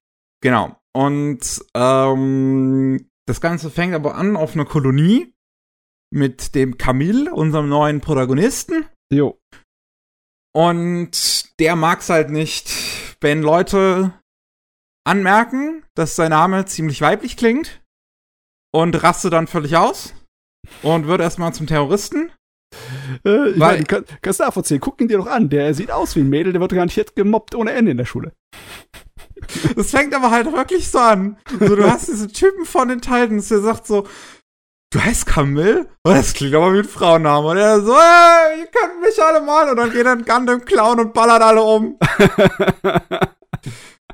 Genau. 0.43 0.77
Und 0.95 1.41
ähm, 1.75 3.11
das 3.27 3.41
Ganze 3.41 3.71
fängt 3.71 3.95
aber 3.95 4.15
an 4.15 4.37
auf 4.37 4.55
einer 4.55 4.65
Kolonie 4.65 5.35
mit 6.13 6.55
dem 6.55 6.79
Camille, 6.79 7.35
unserem 7.35 7.69
neuen 7.69 8.01
Protagonisten. 8.01 8.87
Jo. 9.13 9.41
Und 10.55 11.59
der 11.59 11.75
mag's 11.75 12.09
halt 12.09 12.31
nicht, 12.31 12.71
wenn 13.21 13.43
Leute 13.43 14.15
anmerken, 15.05 15.85
dass 15.97 16.15
sein 16.17 16.31
Name 16.31 16.65
ziemlich 16.67 17.01
weiblich 17.01 17.37
klingt 17.37 17.83
und 18.73 19.03
raste 19.03 19.31
dann 19.31 19.49
völlig 19.49 19.77
aus 19.77 20.15
und 20.83 21.07
wird 21.07 21.21
erstmal 21.21 21.53
zum 21.53 21.67
Terroristen. 21.67 22.31
Äh, 23.25 23.51
ich 23.51 23.59
Weil- 23.61 23.75
meine, 23.75 23.85
kann, 23.85 24.05
kannst 24.23 24.41
du 24.41 24.45
nachvollziehen, 24.45 24.81
guck 24.81 25.01
ihn 25.01 25.09
dir 25.09 25.19
doch 25.19 25.27
an. 25.27 25.49
Der 25.51 25.75
sieht 25.75 25.91
aus 25.91 26.15
wie 26.15 26.21
ein 26.21 26.31
Mädel, 26.31 26.53
der 26.53 26.61
wird 26.61 26.73
garantiert 26.73 27.17
gemobbt 27.17 27.55
ohne 27.55 27.73
Ende 27.73 27.91
in 27.91 27.97
der 27.99 28.05
Schule. 28.05 28.33
Das 29.77 29.91
fängt 29.91 30.15
aber 30.15 30.31
halt 30.31 30.53
wirklich 30.53 30.91
so 30.91 30.99
an. 30.99 31.37
So, 31.61 31.77
du 31.77 31.91
hast 31.91 32.09
diesen 32.09 32.33
Typen 32.33 32.65
von 32.65 32.89
den 32.89 33.01
Titans, 33.01 33.49
der 33.49 33.61
sagt 33.61 33.87
so, 33.87 34.07
du 34.91 35.01
heißt 35.03 35.27
Camille? 35.27 35.87
Oh, 36.05 36.11
das 36.11 36.35
klingt 36.35 36.55
aber 36.55 36.73
wie 36.75 36.79
ein 36.79 36.85
Frauenname. 36.85 37.49
Und 37.49 37.57
er 37.57 37.81
so, 37.81 37.95
hey, 37.95 38.61
ihr 38.61 38.67
könnt 38.67 39.01
mich 39.01 39.23
alle 39.23 39.41
mal. 39.41 39.71
Und 39.71 39.77
dann 39.77 39.91
geht 39.91 40.07
er 40.07 40.13
in 40.13 40.25
Gundam 40.25 40.65
klauen 40.65 41.01
und 41.01 41.13
ballert 41.13 41.43
alle 41.43 41.63
um. 41.63 41.99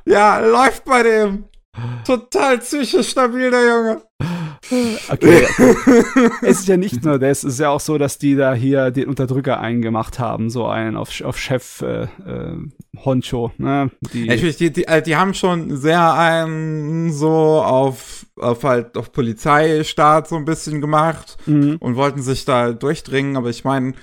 Ja, 0.05 0.39
läuft 0.39 0.85
bei 0.85 1.03
dem. 1.03 1.45
Total 2.05 2.57
psychisch 2.57 3.09
stabil, 3.09 3.51
der 3.51 3.65
Junge. 3.65 4.01
Okay. 5.09 5.47
es 6.41 6.59
ist 6.59 6.67
ja 6.67 6.77
nicht 6.77 7.03
nur 7.03 7.19
das, 7.19 7.43
es 7.43 7.53
ist 7.53 7.59
ja 7.59 7.69
auch 7.69 7.79
so, 7.79 7.97
dass 7.97 8.17
die 8.17 8.35
da 8.35 8.53
hier 8.53 8.91
den 8.91 9.07
Unterdrücker 9.07 9.59
eingemacht 9.59 10.19
haben, 10.19 10.49
so 10.49 10.67
einen 10.67 10.95
auf, 10.95 11.19
auf 11.21 11.37
Chef 11.37 11.81
äh, 11.81 12.03
äh, 12.03 12.57
Honcho. 13.03 13.51
Ne? 13.57 13.91
Die, 14.13 14.27
ja, 14.27 14.35
die, 14.35 14.71
die, 14.71 14.85
die 15.05 15.15
haben 15.15 15.33
schon 15.33 15.75
sehr 15.77 16.13
einen 16.13 17.11
so 17.11 17.29
auf, 17.29 18.25
auf 18.35 18.63
halt 18.63 18.97
auf 18.97 19.11
Polizeistaat 19.11 20.27
so 20.27 20.35
ein 20.35 20.45
bisschen 20.45 20.79
gemacht 20.79 21.37
mhm. 21.45 21.77
und 21.79 21.95
wollten 21.95 22.21
sich 22.21 22.45
da 22.45 22.71
durchdringen, 22.71 23.37
aber 23.37 23.49
ich 23.49 23.63
meine, 23.63 23.93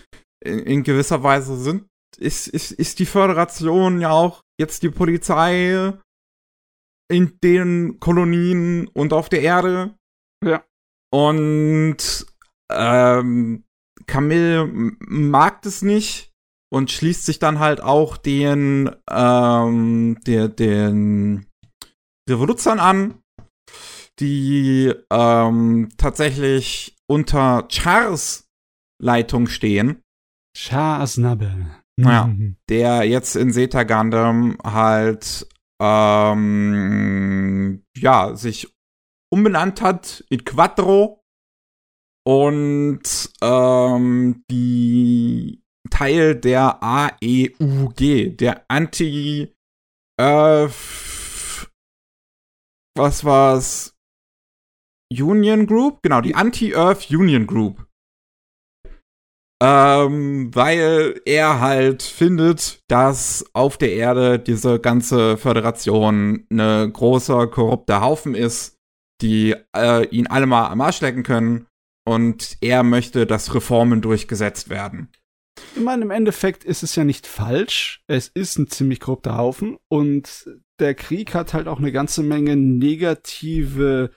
in, 0.44 0.58
in 0.60 0.82
gewisser 0.82 1.22
Weise 1.22 1.56
sind 1.56 1.84
ist, 2.18 2.48
ist, 2.48 2.72
ist 2.72 2.98
die 2.98 3.06
Föderation 3.06 4.00
ja 4.00 4.10
auch 4.10 4.42
jetzt 4.58 4.82
die 4.82 4.90
Polizei 4.90 5.92
in 7.10 7.38
den 7.42 7.98
Kolonien 8.00 8.88
und 8.88 9.12
auf 9.12 9.28
der 9.28 9.42
Erde. 9.42 9.94
Ja. 10.44 10.64
Und 11.10 12.26
ähm, 12.70 13.64
Camille 14.06 14.68
mag 15.00 15.62
das 15.62 15.82
nicht 15.82 16.32
und 16.70 16.90
schließt 16.90 17.24
sich 17.24 17.38
dann 17.38 17.58
halt 17.58 17.80
auch 17.80 18.16
den, 18.16 18.90
ähm, 19.10 20.18
der, 20.26 20.48
den 20.48 21.46
Revoluzern 22.28 22.78
an, 22.78 23.22
die 24.20 24.92
ähm, 25.10 25.88
tatsächlich 25.96 26.96
unter 27.06 27.66
Chars 27.68 28.48
Leitung 29.00 29.46
stehen. 29.46 30.02
Chars 30.56 31.16
Nabel. 31.16 31.66
Naja, 31.96 32.32
der 32.68 33.02
jetzt 33.04 33.34
in 33.34 33.52
Zeta 33.52 33.82
Gundam 33.82 34.56
halt 34.62 35.48
ähm, 35.80 37.82
ja, 37.96 38.36
sich 38.36 38.72
umbenannt 39.30 39.80
hat 39.80 40.24
in 40.30 40.44
Quattro 40.44 41.22
und 42.26 43.30
ähm, 43.42 44.44
die 44.50 45.62
Teil 45.90 46.34
der 46.36 46.82
AEUG, 46.82 48.36
der 48.36 48.64
Anti 48.68 49.54
äh, 50.20 50.68
was 52.98 53.24
war's? 53.24 53.94
Union 55.12 55.66
Group? 55.66 56.02
Genau, 56.02 56.20
die 56.20 56.34
Anti-Earth 56.34 57.10
Union 57.10 57.46
Group. 57.46 57.86
Ähm, 59.62 60.54
weil 60.54 61.20
er 61.24 61.60
halt 61.60 62.02
findet, 62.02 62.82
dass 62.88 63.44
auf 63.54 63.76
der 63.78 63.92
Erde 63.92 64.38
diese 64.38 64.78
ganze 64.80 65.36
Föderation 65.36 66.46
eine 66.50 66.90
großer 66.92 67.46
korrupter 67.48 68.00
Haufen 68.00 68.34
ist, 68.34 68.77
die 69.20 69.54
äh, 69.76 70.06
ihn 70.08 70.26
alle 70.26 70.46
mal 70.46 70.68
am 70.68 70.80
Arsch 70.80 71.00
lecken 71.00 71.22
können. 71.22 71.66
Und 72.04 72.56
er 72.62 72.82
möchte, 72.84 73.26
dass 73.26 73.54
Reformen 73.54 74.00
durchgesetzt 74.00 74.70
werden. 74.70 75.10
Ich 75.76 75.82
meine, 75.82 76.02
im 76.02 76.10
Endeffekt 76.10 76.64
ist 76.64 76.82
es 76.82 76.96
ja 76.96 77.04
nicht 77.04 77.26
falsch. 77.26 78.02
Es 78.06 78.28
ist 78.28 78.58
ein 78.58 78.68
ziemlich 78.68 79.00
korrupter 79.00 79.36
Haufen 79.36 79.76
und 79.88 80.48
der 80.78 80.94
Krieg 80.94 81.34
hat 81.34 81.54
halt 81.54 81.68
auch 81.68 81.78
eine 81.78 81.92
ganze 81.92 82.22
Menge 82.22 82.56
negative 82.56 84.10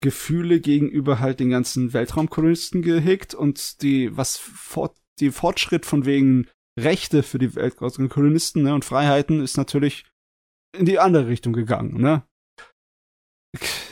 Gefühle 0.00 0.60
gegenüber 0.60 1.20
halt 1.20 1.40
den 1.40 1.50
ganzen 1.50 1.92
Weltraumkolonisten 1.92 2.82
gehegt 2.82 3.34
und 3.34 3.82
die, 3.82 4.16
was 4.16 4.36
fort, 4.36 4.96
die 5.18 5.30
Fortschritt 5.30 5.86
von 5.86 6.04
wegen 6.04 6.46
Rechte 6.78 7.22
für 7.22 7.38
die 7.38 7.54
Weltraumkolonisten 7.54 8.62
ne, 8.62 8.74
und 8.74 8.84
Freiheiten 8.84 9.40
ist 9.40 9.56
natürlich 9.56 10.04
in 10.76 10.86
die 10.86 11.00
andere 11.00 11.26
Richtung 11.26 11.52
gegangen, 11.52 12.00
ne? 12.00 12.22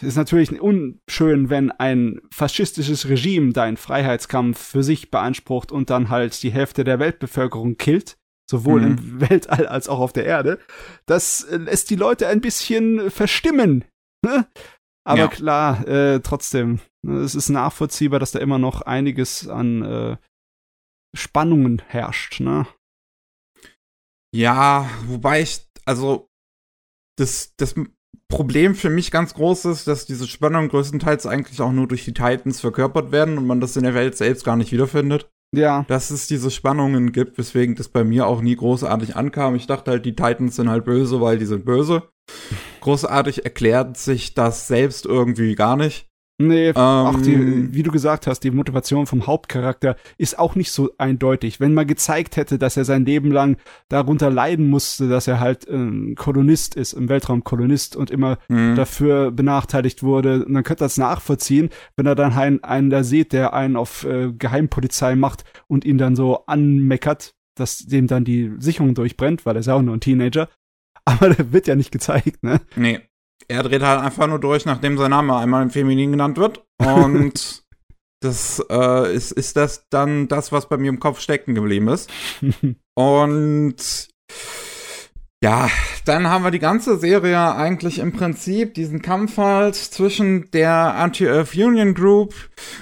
Ist 0.02 0.16
natürlich 0.16 0.60
unschön, 0.60 1.48
wenn 1.48 1.70
ein 1.70 2.20
faschistisches 2.30 3.08
Regime 3.08 3.52
deinen 3.52 3.78
Freiheitskampf 3.78 4.58
für 4.58 4.82
sich 4.82 5.10
beansprucht 5.10 5.72
und 5.72 5.88
dann 5.88 6.10
halt 6.10 6.42
die 6.42 6.52
Hälfte 6.52 6.84
der 6.84 6.98
Weltbevölkerung 6.98 7.78
killt, 7.78 8.18
sowohl 8.50 8.82
mhm. 8.82 8.86
im 8.86 9.20
Weltall 9.30 9.66
als 9.66 9.88
auch 9.88 10.00
auf 10.00 10.12
der 10.12 10.26
Erde. 10.26 10.58
Das 11.06 11.46
lässt 11.50 11.88
die 11.90 11.96
Leute 11.96 12.28
ein 12.28 12.42
bisschen 12.42 13.10
verstimmen. 13.10 13.84
Ne? 14.24 14.46
Aber 15.06 15.20
ja. 15.20 15.28
klar, 15.28 15.86
äh, 15.86 16.20
trotzdem, 16.20 16.80
ne, 17.02 17.20
es 17.20 17.34
ist 17.34 17.48
nachvollziehbar, 17.48 18.18
dass 18.18 18.32
da 18.32 18.40
immer 18.40 18.58
noch 18.58 18.82
einiges 18.82 19.48
an 19.48 19.82
äh, 19.82 20.16
Spannungen 21.14 21.80
herrscht, 21.86 22.40
ne? 22.40 22.66
Ja, 24.34 24.90
wobei 25.04 25.42
ich, 25.42 25.60
also, 25.84 26.28
das, 27.16 27.54
das 27.56 27.74
Problem 28.28 28.74
für 28.74 28.90
mich 28.90 29.10
ganz 29.10 29.34
groß 29.34 29.66
ist, 29.66 29.86
dass 29.86 30.04
diese 30.04 30.26
Spannungen 30.26 30.68
größtenteils 30.68 31.26
eigentlich 31.26 31.60
auch 31.60 31.72
nur 31.72 31.86
durch 31.86 32.04
die 32.04 32.14
Titans 32.14 32.60
verkörpert 32.60 33.12
werden 33.12 33.38
und 33.38 33.46
man 33.46 33.60
das 33.60 33.76
in 33.76 33.84
der 33.84 33.94
Welt 33.94 34.16
selbst 34.16 34.44
gar 34.44 34.56
nicht 34.56 34.72
wiederfindet. 34.72 35.30
Ja. 35.54 35.84
Dass 35.88 36.10
es 36.10 36.26
diese 36.26 36.50
Spannungen 36.50 37.12
gibt, 37.12 37.38
weswegen 37.38 37.76
das 37.76 37.88
bei 37.88 38.02
mir 38.02 38.26
auch 38.26 38.42
nie 38.42 38.56
großartig 38.56 39.14
ankam. 39.14 39.54
Ich 39.54 39.66
dachte 39.66 39.92
halt, 39.92 40.04
die 40.04 40.16
Titans 40.16 40.56
sind 40.56 40.68
halt 40.68 40.84
böse, 40.84 41.20
weil 41.20 41.38
die 41.38 41.46
sind 41.46 41.64
böse. 41.64 42.02
Großartig 42.80 43.44
erklärt 43.44 43.96
sich 43.96 44.34
das 44.34 44.66
selbst 44.66 45.06
irgendwie 45.06 45.54
gar 45.54 45.76
nicht. 45.76 46.08
Nee, 46.38 46.68
ähm, 46.68 46.76
auch 46.76 47.20
die, 47.22 47.72
wie 47.72 47.82
du 47.82 47.90
gesagt 47.90 48.26
hast, 48.26 48.40
die 48.40 48.50
Motivation 48.50 49.06
vom 49.06 49.26
Hauptcharakter 49.26 49.96
ist 50.18 50.38
auch 50.38 50.54
nicht 50.54 50.70
so 50.70 50.90
eindeutig. 50.98 51.60
Wenn 51.60 51.72
man 51.72 51.86
gezeigt 51.86 52.36
hätte, 52.36 52.58
dass 52.58 52.76
er 52.76 52.84
sein 52.84 53.06
Leben 53.06 53.30
lang 53.30 53.56
darunter 53.88 54.30
leiden 54.30 54.68
musste, 54.68 55.08
dass 55.08 55.26
er 55.26 55.40
halt 55.40 55.66
ein 55.66 56.14
Kolonist 56.14 56.74
ist, 56.74 56.92
im 56.92 57.08
Weltraum 57.08 57.42
Kolonist 57.42 57.96
und 57.96 58.10
immer 58.10 58.38
mhm. 58.48 58.74
dafür 58.74 59.30
benachteiligt 59.30 60.02
wurde, 60.02 60.40
dann 60.40 60.62
könnte 60.62 60.84
das 60.84 60.98
nachvollziehen, 60.98 61.70
wenn 61.96 62.04
er 62.04 62.14
dann 62.14 62.34
einen, 62.34 62.62
einen 62.62 62.90
da 62.90 63.02
sieht, 63.02 63.32
der 63.32 63.54
einen 63.54 63.76
auf 63.76 64.04
äh, 64.04 64.30
Geheimpolizei 64.32 65.16
macht 65.16 65.44
und 65.68 65.86
ihn 65.86 65.96
dann 65.96 66.16
so 66.16 66.44
anmeckert, 66.46 67.34
dass 67.54 67.78
dem 67.86 68.08
dann 68.08 68.24
die 68.24 68.52
Sicherung 68.58 68.94
durchbrennt, 68.94 69.46
weil 69.46 69.56
er 69.56 69.60
ist 69.60 69.66
ja 69.66 69.74
auch 69.74 69.82
nur 69.82 69.96
ein 69.96 70.00
Teenager. 70.00 70.50
Aber 71.06 71.30
der 71.30 71.52
wird 71.52 71.66
ja 71.66 71.76
nicht 71.76 71.92
gezeigt, 71.92 72.42
ne? 72.42 72.60
Nee. 72.74 73.00
Er 73.48 73.62
dreht 73.62 73.82
halt 73.82 74.00
einfach 74.00 74.26
nur 74.26 74.40
durch, 74.40 74.64
nachdem 74.66 74.98
sein 74.98 75.10
Name 75.10 75.36
einmal 75.36 75.62
im 75.62 75.70
Feminin 75.70 76.10
genannt 76.10 76.36
wird. 76.36 76.64
Und 76.78 77.64
das 78.20 78.64
äh, 78.70 79.14
ist, 79.14 79.32
ist 79.32 79.56
das 79.56 79.86
dann 79.90 80.28
das, 80.28 80.52
was 80.52 80.68
bei 80.68 80.76
mir 80.76 80.88
im 80.88 81.00
Kopf 81.00 81.20
stecken 81.20 81.54
geblieben 81.54 81.88
ist. 81.88 82.10
Und 82.94 84.08
ja, 85.44 85.68
dann 86.06 86.28
haben 86.28 86.44
wir 86.44 86.50
die 86.50 86.58
ganze 86.58 86.98
Serie 86.98 87.54
eigentlich 87.54 87.98
im 87.98 88.12
Prinzip 88.12 88.72
diesen 88.72 89.02
Kampf 89.02 89.36
halt 89.36 89.74
zwischen 89.74 90.50
der 90.50 90.94
Anti-Earth 90.94 91.54
Union 91.54 91.94
Group 91.94 92.34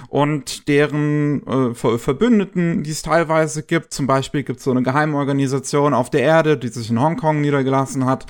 und 0.09 0.69
deren 0.69 1.45
äh, 1.47 1.75
Verbündeten, 1.75 2.85
die 2.85 2.93
es 2.93 3.03
teilweise 3.03 3.65
gibt. 3.65 3.93
Zum 3.93 4.07
Beispiel 4.07 4.45
gibt 4.45 4.61
es 4.61 4.65
so 4.65 4.71
eine 4.71 4.83
Geheimorganisation 4.83 5.95
auf 5.95 6.11
der 6.11 6.23
Erde, 6.23 6.57
die 6.57 6.69
sich 6.69 6.91
in 6.91 7.01
Hongkong 7.01 7.41
niedergelassen 7.41 8.07
hat. 8.07 8.27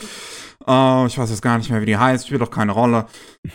Äh, 0.66 1.06
ich 1.06 1.18
weiß 1.18 1.30
jetzt 1.30 1.42
gar 1.42 1.58
nicht 1.58 1.70
mehr, 1.70 1.80
wie 1.80 1.86
die 1.86 1.96
heißt, 1.96 2.26
spielt 2.26 2.42
auch 2.42 2.50
keine 2.50 2.72
Rolle. 2.72 3.06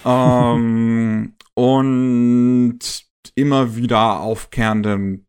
ähm, 0.05 1.35
und 1.55 2.79
immer 3.35 3.75
wieder 3.75 4.19
aufkehrenden 4.19 5.25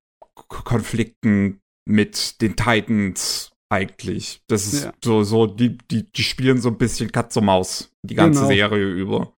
Konflikten 0.48 1.60
mit 1.88 2.40
den 2.40 2.56
Titans 2.56 3.52
eigentlich. 3.70 4.42
Das 4.48 4.72
ist 4.72 4.84
ja. 4.84 4.92
so, 5.04 5.22
so, 5.22 5.46
die, 5.46 5.78
die, 5.90 6.10
die 6.10 6.22
spielen 6.22 6.60
so 6.60 6.68
ein 6.70 6.78
bisschen 6.78 7.12
Katz 7.12 7.36
und 7.36 7.44
Maus 7.44 7.92
die 8.02 8.14
ganze 8.14 8.40
genau. 8.40 8.52
Serie 8.52 8.86
über. 8.86 9.32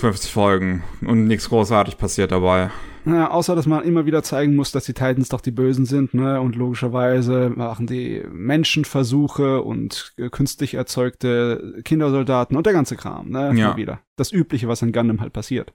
50 0.00 0.30
Folgen 0.30 0.82
und 1.02 1.26
nichts 1.26 1.48
großartig 1.48 1.96
passiert 1.96 2.32
dabei. 2.32 2.70
Naja, 3.04 3.30
außer 3.30 3.54
dass 3.54 3.66
man 3.66 3.84
immer 3.84 4.06
wieder 4.06 4.22
zeigen 4.22 4.56
muss, 4.56 4.72
dass 4.72 4.84
die 4.84 4.94
Titans 4.94 5.28
doch 5.28 5.40
die 5.40 5.50
Bösen 5.50 5.84
sind, 5.84 6.14
ne? 6.14 6.40
Und 6.40 6.56
logischerweise 6.56 7.50
machen 7.50 7.86
die 7.86 8.22
Menschenversuche 8.30 9.62
und 9.62 10.14
künstlich 10.30 10.74
erzeugte 10.74 11.82
Kindersoldaten 11.84 12.56
und 12.56 12.64
der 12.64 12.72
ganze 12.72 12.96
Kram, 12.96 13.28
ne? 13.28 13.52
Ja. 13.54 13.76
wieder. 13.76 14.00
Das 14.16 14.32
Übliche, 14.32 14.68
was 14.68 14.82
in 14.82 14.92
Gundam 14.92 15.20
halt 15.20 15.32
passiert. 15.32 15.74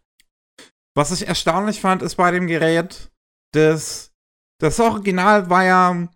Was 0.96 1.12
ich 1.12 1.28
erstaunlich 1.28 1.80
fand, 1.80 2.02
ist 2.02 2.16
bei 2.16 2.32
dem 2.32 2.48
Gerät, 2.48 3.12
das, 3.54 4.12
das 4.60 4.80
Original 4.80 5.50
war 5.50 5.64
ja 5.64 6.10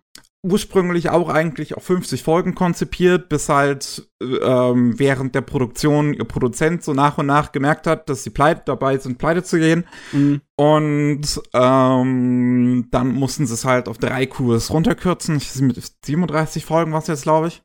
ursprünglich 0.44 1.08
auch 1.08 1.30
eigentlich 1.30 1.74
auf 1.74 1.84
50 1.84 2.22
Folgen 2.22 2.54
konzipiert, 2.54 3.30
bis 3.30 3.48
halt 3.48 4.06
ähm, 4.20 4.98
während 4.98 5.34
der 5.34 5.40
Produktion 5.40 6.12
ihr 6.12 6.24
Produzent 6.24 6.84
so 6.84 6.92
nach 6.92 7.16
und 7.16 7.26
nach 7.26 7.50
gemerkt 7.50 7.86
hat, 7.86 8.08
dass 8.10 8.24
sie 8.24 8.30
pleite 8.30 8.62
dabei 8.66 8.98
sind, 8.98 9.16
pleite 9.16 9.42
zu 9.42 9.58
gehen. 9.58 9.84
Mhm. 10.12 10.42
Und 10.56 11.42
ähm, 11.54 12.88
dann 12.90 13.08
mussten 13.14 13.46
sie 13.46 13.54
es 13.54 13.64
halt 13.64 13.88
auf 13.88 13.96
drei 13.96 14.26
Kurs 14.26 14.70
runterkürzen. 14.70 15.40
Mit 15.60 15.80
37 16.04 16.64
Folgen 16.66 16.92
war 16.92 17.00
es 17.00 17.06
jetzt, 17.06 17.22
glaube 17.22 17.48
ich. 17.48 17.62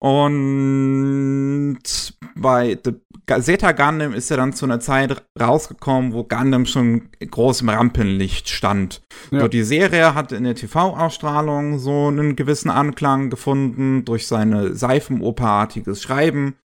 Und 0.00 1.78
bei 2.34 2.78
The 2.82 2.94
Zeta 3.42 3.72
Gundam 3.72 4.12
ist 4.12 4.30
er 4.30 4.38
dann 4.38 4.52
zu 4.52 4.64
einer 4.64 4.80
Zeit 4.80 5.22
rausgekommen, 5.38 6.12
wo 6.12 6.24
Gundam 6.24 6.66
schon 6.66 7.10
groß 7.20 7.60
im 7.60 7.68
Rampenlicht 7.68 8.48
stand. 8.48 9.02
Ja. 9.30 9.40
So, 9.40 9.48
die 9.48 9.62
Serie 9.62 10.14
hat 10.14 10.32
in 10.32 10.44
der 10.44 10.56
TV-Ausstrahlung 10.56 11.78
so 11.78 12.08
einen 12.08 12.34
gewissen 12.34 12.70
Anklang 12.70 13.30
gefunden 13.30 14.04
durch 14.04 14.26
seine 14.26 14.74
Seifenoperartiges 14.74 16.02
Schreiben. 16.02 16.56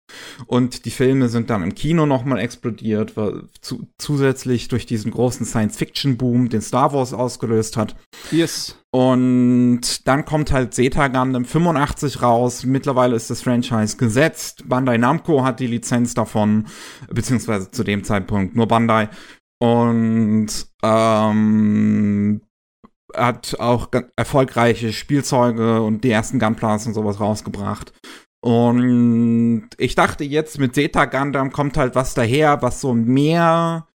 Und 0.46 0.84
die 0.84 0.90
Filme 0.90 1.28
sind 1.28 1.50
dann 1.50 1.62
im 1.62 1.74
Kino 1.74 2.06
nochmal 2.06 2.38
explodiert, 2.38 3.16
weil 3.16 3.44
zu, 3.60 3.86
zusätzlich 3.98 4.68
durch 4.68 4.86
diesen 4.86 5.10
großen 5.10 5.46
Science-Fiction-Boom, 5.46 6.48
den 6.48 6.62
Star 6.62 6.92
Wars 6.92 7.12
ausgelöst 7.12 7.76
hat. 7.76 7.96
Yes. 8.30 8.76
Und 8.96 10.08
dann 10.08 10.24
kommt 10.24 10.52
halt 10.52 10.72
Zeta 10.72 11.08
Gundam 11.08 11.44
85 11.44 12.22
raus. 12.22 12.64
Mittlerweile 12.64 13.14
ist 13.14 13.28
das 13.28 13.42
Franchise 13.42 13.98
gesetzt. 13.98 14.66
Bandai 14.70 14.96
Namco 14.96 15.44
hat 15.44 15.60
die 15.60 15.66
Lizenz 15.66 16.14
davon, 16.14 16.66
beziehungsweise 17.10 17.70
zu 17.70 17.84
dem 17.84 18.04
Zeitpunkt 18.04 18.56
nur 18.56 18.66
Bandai. 18.66 19.10
Und 19.58 20.48
ähm, 20.82 22.40
hat 23.14 23.60
auch 23.60 23.90
erfolgreiche 24.16 24.94
Spielzeuge 24.94 25.82
und 25.82 26.02
die 26.02 26.10
ersten 26.10 26.38
Gunplas 26.38 26.86
und 26.86 26.94
sowas 26.94 27.20
rausgebracht. 27.20 27.92
Und 28.40 29.68
ich 29.76 29.94
dachte 29.94 30.24
jetzt 30.24 30.58
mit 30.58 30.74
Zeta 30.74 31.04
Gundam 31.04 31.52
kommt 31.52 31.76
halt 31.76 31.94
was 31.94 32.14
daher, 32.14 32.62
was 32.62 32.80
so 32.80 32.94
mehr 32.94 33.88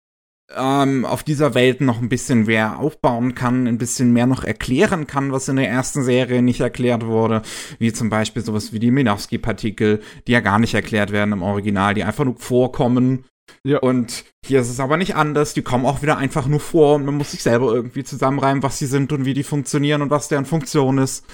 ähm, 0.57 1.05
auf 1.05 1.23
dieser 1.23 1.55
Welt 1.55 1.81
noch 1.81 2.01
ein 2.01 2.09
bisschen 2.09 2.47
mehr 2.47 2.79
aufbauen 2.79 3.35
kann, 3.35 3.67
ein 3.67 3.79
bisschen 3.79 4.13
mehr 4.13 4.27
noch 4.27 4.45
erklären 4.45 5.07
kann, 5.07 5.33
was 5.33 5.49
in 5.49 5.57
der 5.57 5.69
ersten 5.69 6.03
Serie 6.03 6.43
nicht 6.43 6.61
erklärt 6.61 7.05
wurde, 7.05 7.43
wie 7.79 7.93
zum 7.93 8.09
Beispiel 8.09 8.43
sowas 8.43 8.73
wie 8.73 8.79
die 8.79 8.91
Minowski-Partikel, 8.91 10.01
die 10.27 10.33
ja 10.33 10.41
gar 10.41 10.59
nicht 10.59 10.75
erklärt 10.75 11.13
werden 11.13 11.33
im 11.33 11.43
Original, 11.43 11.95
die 11.95 12.05
einfach 12.05 12.25
nur 12.25 12.37
vorkommen. 12.37 13.25
Ja. 13.65 13.79
Und 13.79 14.25
hier 14.45 14.61
ist 14.61 14.69
es 14.71 14.81
aber 14.81 14.97
nicht 14.97 15.17
anders, 15.17 15.55
die 15.55 15.63
kommen 15.63 15.85
auch 15.87 16.03
wieder 16.03 16.17
einfach 16.17 16.47
nur 16.47 16.61
vor 16.61 16.95
und 16.97 17.05
man 17.05 17.17
muss 17.17 17.33
sich 17.33 17.43
selber 17.43 17.73
irgendwie 17.75 18.05
zusammenreimen, 18.05 18.63
was 18.63 18.79
sie 18.79 18.87
sind 18.87 19.13
und 19.13 19.25
wie 19.25 19.35
die 19.35 19.43
funktionieren 19.43 20.03
und 20.03 20.11
was 20.11 20.29
deren 20.29 20.45
Funktion 20.47 20.99
ist. 20.99 21.25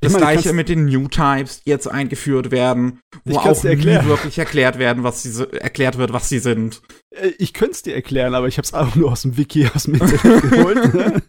Das 0.00 0.12
meine, 0.12 0.24
gleiche 0.24 0.52
mit 0.52 0.68
den 0.68 0.86
New 0.86 1.08
Types, 1.08 1.62
die 1.62 1.70
jetzt 1.70 1.86
eingeholt 1.86 2.50
werden, 2.50 3.00
wo 3.24 3.38
auch 3.38 3.62
nie 3.64 3.86
wirklich 4.06 4.38
erklärt 4.38 4.78
werden, 4.78 5.02
was 5.04 5.22
sie 5.22 5.46
erklärt 5.52 5.98
wird, 5.98 6.12
was 6.12 6.28
sie 6.28 6.38
sind. 6.38 6.80
Äh, 7.10 7.32
Ich 7.38 7.52
könnte 7.52 7.72
es 7.72 7.82
dir 7.82 7.94
erklären, 7.94 8.34
aber 8.34 8.48
ich 8.48 8.56
habe 8.56 8.64
es 8.66 8.72
auch 8.72 8.94
nur 8.94 9.12
aus 9.12 9.22
dem 9.22 9.36
Wiki, 9.36 9.68
aus 9.74 9.84
dem 9.84 9.94
Internet 9.94 10.42
geholt. 10.50 11.22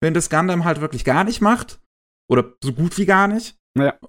wenn 0.00 0.14
das 0.14 0.30
Gundam 0.30 0.64
halt 0.64 0.80
wirklich 0.80 1.04
gar 1.04 1.24
nicht 1.24 1.40
macht. 1.40 1.80
Oder 2.30 2.52
so 2.62 2.72
gut 2.72 2.98
wie 2.98 3.06
gar 3.06 3.28
nicht. 3.28 3.56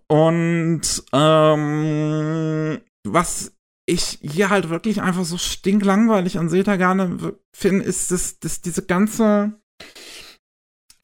Und 0.07 0.81
ähm, 1.13 2.81
was 3.07 3.53
ich 3.87 4.19
hier 4.21 4.49
halt 4.49 4.69
wirklich 4.69 5.01
einfach 5.01 5.25
so 5.25 5.37
stinklangweilig 5.37 6.37
an 6.37 6.49
Zeta 6.49 6.75
Gundam 6.75 7.33
finde, 7.55 7.85
ist, 7.85 8.11
dass, 8.11 8.39
dass 8.39 8.61
diese 8.61 8.85
ganze 8.85 9.53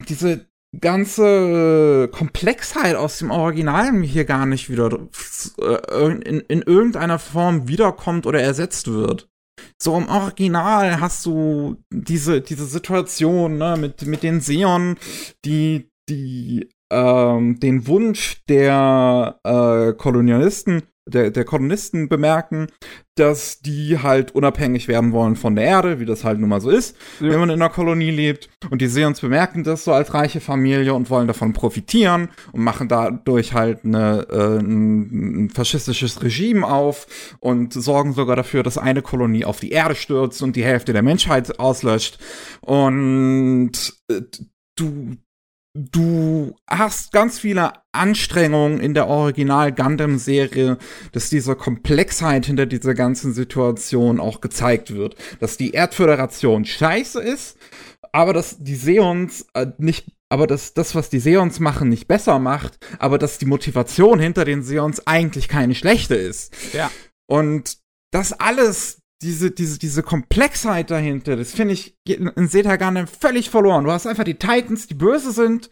diese 0.08 0.46
ganze 0.80 2.08
Komplexheit 2.12 2.96
aus 2.96 3.18
dem 3.18 3.30
Original 3.30 4.02
hier 4.02 4.24
gar 4.24 4.46
nicht 4.46 4.70
wieder 4.70 4.98
äh, 5.58 6.12
in, 6.12 6.40
in 6.40 6.62
irgendeiner 6.62 7.18
Form 7.18 7.68
wiederkommt 7.68 8.26
oder 8.26 8.40
ersetzt 8.40 8.88
wird. 8.88 9.28
So 9.80 9.96
im 9.96 10.08
Original 10.08 11.00
hast 11.00 11.24
du 11.26 11.76
diese, 11.90 12.40
diese 12.40 12.66
Situation 12.66 13.58
ne, 13.58 13.76
mit, 13.78 14.06
mit 14.06 14.22
den 14.22 14.40
Seon, 14.40 14.96
die, 15.44 15.90
die 16.08 16.68
ähm, 16.90 17.58
den 17.60 17.86
Wunsch 17.86 18.44
der 18.48 19.40
äh, 19.44 19.92
Kolonialisten, 19.94 20.82
der, 21.08 21.30
der 21.30 21.44
Kolonisten 21.44 22.08
bemerken, 22.08 22.66
dass 23.14 23.60
die 23.60 23.98
halt 24.02 24.34
unabhängig 24.34 24.88
werden 24.88 25.12
wollen 25.12 25.36
von 25.36 25.54
der 25.56 25.64
Erde, 25.64 26.00
wie 26.00 26.04
das 26.04 26.24
halt 26.24 26.38
nun 26.40 26.48
mal 26.50 26.60
so 26.60 26.68
ist, 26.68 26.96
Ja. 27.20 27.30
wenn 27.30 27.40
man 27.40 27.50
in 27.50 27.62
einer 27.62 27.70
Kolonie 27.72 28.10
lebt. 28.10 28.48
Und 28.70 28.82
die 28.82 28.88
Seons 28.88 29.20
bemerken 29.20 29.64
das 29.64 29.84
so 29.84 29.92
als 29.92 30.12
reiche 30.12 30.40
Familie 30.40 30.92
und 30.94 31.08
wollen 31.08 31.26
davon 31.28 31.52
profitieren 31.52 32.28
und 32.52 32.62
machen 32.62 32.88
dadurch 32.88 33.54
halt 33.54 33.84
eine, 33.84 34.26
äh, 34.30 34.58
ein, 34.58 35.44
ein 35.46 35.50
faschistisches 35.50 36.22
Regime 36.22 36.66
auf 36.66 37.06
und 37.40 37.72
sorgen 37.72 38.12
sogar 38.12 38.36
dafür, 38.36 38.62
dass 38.62 38.76
eine 38.76 39.00
Kolonie 39.00 39.44
auf 39.44 39.60
die 39.60 39.70
Erde 39.70 39.94
stürzt 39.94 40.42
und 40.42 40.56
die 40.56 40.64
Hälfte 40.64 40.92
der 40.92 41.02
Menschheit 41.02 41.58
auslöscht. 41.58 42.18
Und 42.62 43.72
äh, 44.10 44.20
du 44.76 45.16
du 45.76 46.56
hast 46.66 47.12
ganz 47.12 47.38
viele 47.38 47.72
Anstrengungen 47.92 48.80
in 48.80 48.94
der 48.94 49.06
Original 49.06 49.72
Gundam 49.72 50.18
Serie, 50.18 50.78
dass 51.12 51.30
diese 51.30 51.54
Komplexheit 51.54 52.46
hinter 52.46 52.66
dieser 52.66 52.94
ganzen 52.94 53.34
Situation 53.34 54.20
auch 54.20 54.40
gezeigt 54.40 54.94
wird, 54.94 55.16
dass 55.40 55.56
die 55.56 55.72
Erdföderation 55.72 56.64
scheiße 56.64 57.20
ist, 57.20 57.58
aber 58.12 58.32
dass 58.32 58.58
die 58.58 58.76
Seons 58.76 59.46
äh, 59.54 59.66
nicht 59.78 60.12
aber 60.28 60.48
dass 60.48 60.74
das, 60.74 60.96
was 60.96 61.08
die 61.08 61.20
Seons 61.20 61.60
machen, 61.60 61.88
nicht 61.88 62.08
besser 62.08 62.40
macht, 62.40 62.84
aber 62.98 63.16
dass 63.16 63.38
die 63.38 63.46
Motivation 63.46 64.18
hinter 64.18 64.44
den 64.44 64.64
Seons 64.64 65.06
eigentlich 65.06 65.46
keine 65.46 65.76
schlechte 65.76 66.16
ist. 66.16 66.52
Ja. 66.72 66.90
Und 67.28 67.78
das 68.10 68.32
alles, 68.32 69.02
diese, 69.22 69.50
diese, 69.50 69.78
diese 69.78 70.02
Komplexheit 70.02 70.90
dahinter, 70.90 71.36
das 71.36 71.52
finde 71.52 71.74
ich 71.74 71.96
in 72.06 72.48
Zeta 72.48 72.76
Gundam 72.76 73.06
völlig 73.06 73.50
verloren. 73.50 73.84
Du 73.84 73.90
hast 73.90 74.06
einfach 74.06 74.24
die 74.24 74.34
Titans, 74.38 74.86
die 74.86 74.94
böse 74.94 75.32
sind. 75.32 75.70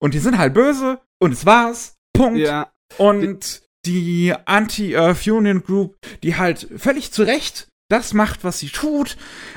Und 0.00 0.14
die 0.14 0.20
sind 0.20 0.38
halt 0.38 0.54
böse. 0.54 1.00
Und 1.20 1.32
es 1.32 1.44
war's. 1.44 1.96
Punkt. 2.12 2.38
ja. 2.38 2.70
Und 2.96 3.62
die 3.84 4.34
Anti-Earth 4.44 5.26
Union 5.26 5.62
Group, 5.62 5.96
die 6.22 6.36
halt 6.36 6.68
völlig 6.76 7.12
zu 7.12 7.22
Recht 7.22 7.68
das 7.90 8.12
macht, 8.12 8.44
was 8.44 8.58
sie 8.58 8.68
tut. 8.68 9.16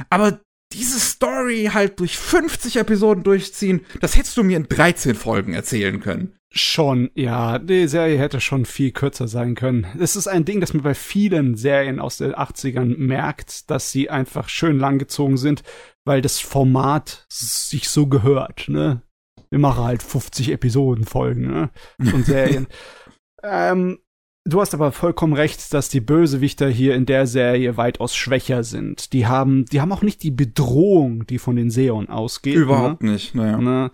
Aber 0.09 0.39
diese 0.73 0.99
Story 0.99 1.69
halt 1.73 1.99
durch 1.99 2.17
50 2.17 2.77
Episoden 2.77 3.23
durchziehen, 3.23 3.85
das 3.99 4.15
hättest 4.15 4.37
du 4.37 4.43
mir 4.43 4.57
in 4.57 4.67
13 4.69 5.15
Folgen 5.15 5.53
erzählen 5.53 5.99
können. 5.99 6.37
Schon, 6.53 7.11
ja, 7.15 7.59
die 7.59 7.87
Serie 7.87 8.17
hätte 8.17 8.41
schon 8.41 8.65
viel 8.65 8.91
kürzer 8.91 9.29
sein 9.29 9.55
können. 9.55 9.87
Es 9.97 10.17
ist 10.17 10.27
ein 10.27 10.43
Ding, 10.43 10.59
das 10.59 10.73
man 10.73 10.83
bei 10.83 10.93
vielen 10.93 11.55
Serien 11.55 11.99
aus 11.99 12.17
den 12.17 12.33
80ern 12.33 12.97
merkt, 12.97 13.71
dass 13.71 13.91
sie 13.91 14.09
einfach 14.09 14.49
schön 14.49 14.77
langgezogen 14.77 15.37
sind, 15.37 15.63
weil 16.03 16.21
das 16.21 16.39
Format 16.39 17.25
sich 17.29 17.87
so 17.87 18.07
gehört, 18.07 18.67
ne? 18.67 19.01
Wir 19.49 19.59
machen 19.59 19.83
halt 19.83 20.03
50 20.03 20.51
Episoden 20.51 21.05
Folgen, 21.05 21.49
ne? 21.49 21.69
Und 21.99 22.25
Serien. 22.25 22.67
ähm, 23.43 23.99
du 24.45 24.59
hast 24.59 24.73
aber 24.73 24.91
vollkommen 24.91 25.33
recht, 25.33 25.73
dass 25.73 25.87
die 25.87 26.01
Bösewichter 26.01 26.67
hier 26.67 26.95
in 26.95 27.05
der 27.05 27.27
Serie 27.27 27.77
weitaus 27.77 28.13
schwächer 28.13 28.65
sind. 28.65 29.13
Die 29.13 29.25
haben, 29.25 29.65
die 29.65 29.79
haben 29.79 29.91
auch 29.91 30.01
nicht 30.01 30.23
die 30.23 30.31
Bedrohung, 30.31 31.25
die 31.27 31.37
von 31.37 31.55
den 31.55 31.69
Seon 31.69 32.09
ausgeht. 32.09 32.55
ne? 32.55 32.61
Überhaupt 32.61 33.03
nicht, 33.03 33.35
naja. 33.35 33.57
Ne? 33.57 33.91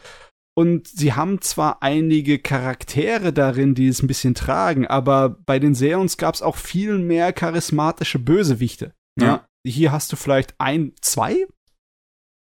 Und 0.58 0.88
sie 0.88 1.14
haben 1.14 1.40
zwar 1.42 1.84
einige 1.84 2.40
Charaktere 2.40 3.32
darin, 3.32 3.76
die 3.76 3.88
es 3.88 4.02
ein 4.02 4.08
bisschen 4.08 4.34
tragen, 4.34 4.88
aber 4.88 5.30
bei 5.30 5.60
den 5.60 5.76
Seons 5.76 6.18
gab 6.18 6.34
es 6.34 6.42
auch 6.42 6.56
viel 6.56 6.98
mehr 6.98 7.32
charismatische 7.32 8.18
Bösewichte. 8.18 8.96
ne? 9.20 9.26
Ja. 9.26 9.48
Hier 9.64 9.92
hast 9.92 10.12
du 10.12 10.16
vielleicht 10.16 10.56
ein, 10.58 10.94
zwei? 11.00 11.46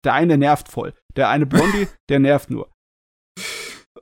Der 0.04 0.12
eine 0.12 0.36
nervt 0.36 0.68
voll. 0.68 0.92
Der 1.16 1.30
eine 1.30 1.46
Blondie, 1.46 1.88
der 2.10 2.18
nervt 2.18 2.50
nur. 2.50 2.70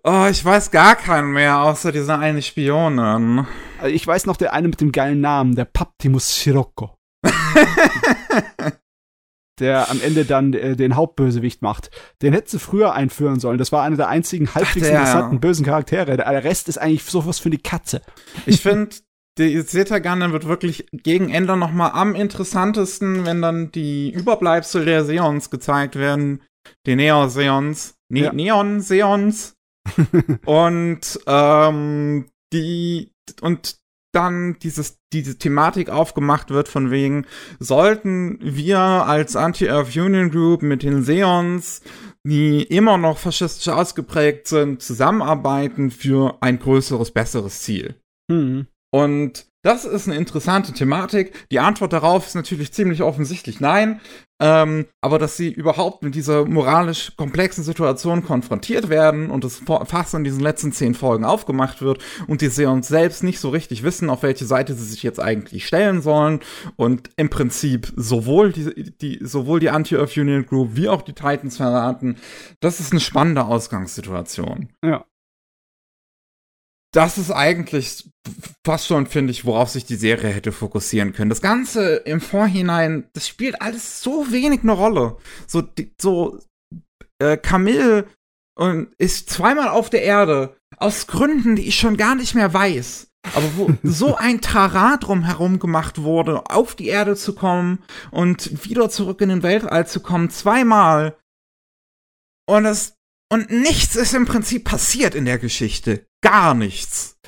Oh, 0.03 0.27
ich 0.29 0.45
weiß 0.45 0.73
gar 0.73 0.97
keinen 0.97 1.31
mehr, 1.31 1.61
außer 1.61 1.93
diese 1.93 2.19
eine 2.19 2.43
Spionin. 2.43 3.47
Ich 3.85 4.05
weiß 4.05 4.27
noch 4.27 4.37
der 4.37 4.53
eine 4.53 4.67
mit 4.67 4.81
dem 4.81 4.91
geilen 4.91 5.21
Namen, 5.21 5.55
der 5.55 5.67
Paptimus 5.67 6.29
Scirocco. 6.29 6.97
der 9.63 9.91
am 9.91 10.01
Ende 10.03 10.27
dann 10.27 10.53
äh, 10.53 10.77
den 10.77 10.97
Hauptbösewicht 10.97 11.63
macht. 11.63 11.91
Den 12.21 12.35
hätte 12.35 12.51
sie 12.51 12.59
früher 12.59 12.93
einführen 12.93 13.41
sollen. 13.41 13.59
Das 13.59 13.73
war 13.73 13.83
einer 13.83 13.97
der 13.97 14.09
einzigen 14.09 14.55
halbwegs 14.55 14.89
interessanten 14.89 15.41
bösen 15.41 15.65
Charaktere. 15.65 16.17
Der, 16.17 16.45
Rest 16.45 16.69
ist 16.69 16.79
eigentlich 16.79 17.05
sowas 17.05 17.39
für 17.39 17.51
die 17.51 17.63
Katze. 17.63 18.03
Ich 18.45 18.61
finde, 18.61 18.97
die 19.39 19.65
Zeta 19.65 19.99
Gundam 19.99 20.33
wird 20.33 20.47
wirklich 20.47 20.87
gegen 20.93 21.31
Ende 21.31 21.57
noch 21.57 21.73
mal 21.73 21.91
am 21.91 22.15
interessantesten, 22.15 23.25
wenn 23.25 23.41
dann 23.41 23.73
die 23.73 24.11
Überbleibsel 24.11 24.85
der 24.85 25.05
Seons 25.05 25.49
gezeigt 25.49 25.97
werden, 25.97 26.43
die 26.87 26.97
Neo-Seons, 26.97 27.95
ne 28.11 28.25
Ja. 28.25 28.33
Neon-Seons 28.33 29.55
und 30.45 31.21
ähm, 31.27 32.27
die 32.53 33.13
und 33.41 33.82
dann 34.13 34.59
dieses 34.61 34.99
diese 35.13 35.39
Thematik 35.39 35.91
aufgemacht 35.91 36.51
wird 36.51 36.69
von 36.69 36.91
wegen 36.91 37.27
sollten 37.59 38.39
wir 38.41 38.79
als 38.79 39.37
Anti-Earth 39.37 39.97
Union 39.97 40.31
Group 40.31 40.63
mit 40.63 40.83
den 40.83 41.03
Seons 41.03 41.83
die 42.25 42.63
immer 42.63 42.99
noch 42.99 43.19
faschistisch 43.19 43.69
ausgeprägt 43.69 44.47
sind, 44.47 44.83
zusammenarbeiten 44.83 45.91
für 45.91 46.39
ein 46.41 46.59
größeres, 46.59 47.11
besseres 47.11 47.63
Ziel. 47.63 47.97
Hm. 48.31 48.67
Und 48.93 49.47
das 49.63 49.85
ist 49.85 50.09
eine 50.09 50.17
interessante 50.17 50.73
Thematik. 50.73 51.47
Die 51.51 51.61
Antwort 51.61 51.93
darauf 51.93 52.27
ist 52.27 52.35
natürlich 52.35 52.73
ziemlich 52.73 53.03
offensichtlich 53.03 53.61
nein. 53.61 54.01
Ähm, 54.43 54.87
aber 55.01 55.21
dass 55.21 55.37
sie 55.37 55.53
überhaupt 55.53 56.03
mit 56.03 56.17
dieser 56.17 56.45
moralisch 56.45 57.13
komplexen 57.17 57.63
Situation 57.63 58.25
konfrontiert 58.25 58.89
werden 58.89 59.31
und 59.31 59.45
das 59.45 59.63
fast 59.85 60.15
in 60.15 60.25
diesen 60.25 60.41
letzten 60.41 60.73
zehn 60.73 60.95
Folgen 60.95 61.25
aufgemacht 61.25 61.81
wird 61.81 62.03
und 62.27 62.41
die 62.41 62.49
Seons 62.49 62.89
selbst 62.89 63.23
nicht 63.23 63.39
so 63.39 63.51
richtig 63.51 63.85
wissen, 63.85 64.11
auf 64.11 64.25
welche 64.25 64.45
Seite 64.45 64.75
sie 64.75 64.85
sich 64.85 65.05
jetzt 65.05 65.21
eigentlich 65.21 65.65
stellen 65.65 66.03
sollen 66.03 66.41
und 66.75 67.11
im 67.17 67.31
Prinzip 67.31 67.93
sowohl 67.95 68.53
die, 68.53 68.93
die, 69.01 69.21
sowohl 69.23 69.61
die 69.61 69.71
Anti-Earth 69.71 70.17
Union 70.17 70.45
Group 70.45 70.71
wie 70.73 70.89
auch 70.89 71.03
die 71.03 71.13
Titans 71.13 71.59
verraten, 71.59 72.17
das 72.59 72.81
ist 72.81 72.91
eine 72.91 73.01
spannende 73.01 73.45
Ausgangssituation 73.45 74.71
Ja. 74.85 75.05
Das 76.93 77.19
ist 77.19 77.31
eigentlich 77.31 78.09
fast 78.65 78.87
schon, 78.87 79.07
finde 79.07 79.33
ich, 79.33 79.45
worauf 79.45 79.71
sich 79.71 79.85
die 79.85 79.97
Serie 79.97 80.31
hätte 80.31 80.53
fokussieren 80.53 81.13
können. 81.13 81.31
Das 81.31 81.41
Ganze 81.41 81.97
im 81.97 82.21
Vorhinein, 82.21 83.09
das 83.15 83.27
spielt 83.27 83.61
alles 83.61 84.03
so 84.03 84.31
wenig 84.31 84.63
eine 84.63 84.73
Rolle. 84.73 85.17
So, 85.47 85.63
die, 85.63 85.93
so, 86.01 86.39
äh, 87.19 87.37
Camille 87.37 88.07
und 88.55 88.93
ist 88.99 89.31
zweimal 89.31 89.69
auf 89.69 89.89
der 89.91 90.03
Erde, 90.03 90.57
aus 90.77 91.07
Gründen, 91.07 91.57
die 91.57 91.67
ich 91.67 91.79
schon 91.79 91.97
gar 91.97 92.15
nicht 92.15 92.35
mehr 92.35 92.53
weiß. 92.53 93.09
Aber 93.35 93.57
wo 93.57 93.71
so 93.83 94.17
ein 94.17 94.41
Tara 94.41 94.97
drumherum 94.99 95.59
gemacht 95.59 96.03
wurde, 96.03 96.51
auf 96.51 96.75
die 96.75 96.89
Erde 96.89 97.17
zu 97.17 97.35
kommen 97.35 97.83
und 98.11 98.67
wieder 98.67 98.91
zurück 98.91 99.21
in 99.21 99.31
den 99.31 99.43
Weltall 99.43 99.87
zu 99.87 100.01
kommen, 100.01 100.29
zweimal. 100.31 101.17
Und 102.47 102.67
es, 102.67 102.97
und 103.33 103.51
nichts 103.51 103.97
ist 103.97 104.13
im 104.13 104.27
Prinzip 104.27 104.65
passiert 104.65 105.15
in 105.15 105.25
der 105.25 105.39
Geschichte. 105.39 106.07
Gar 106.21 106.53
nichts. 106.53 107.19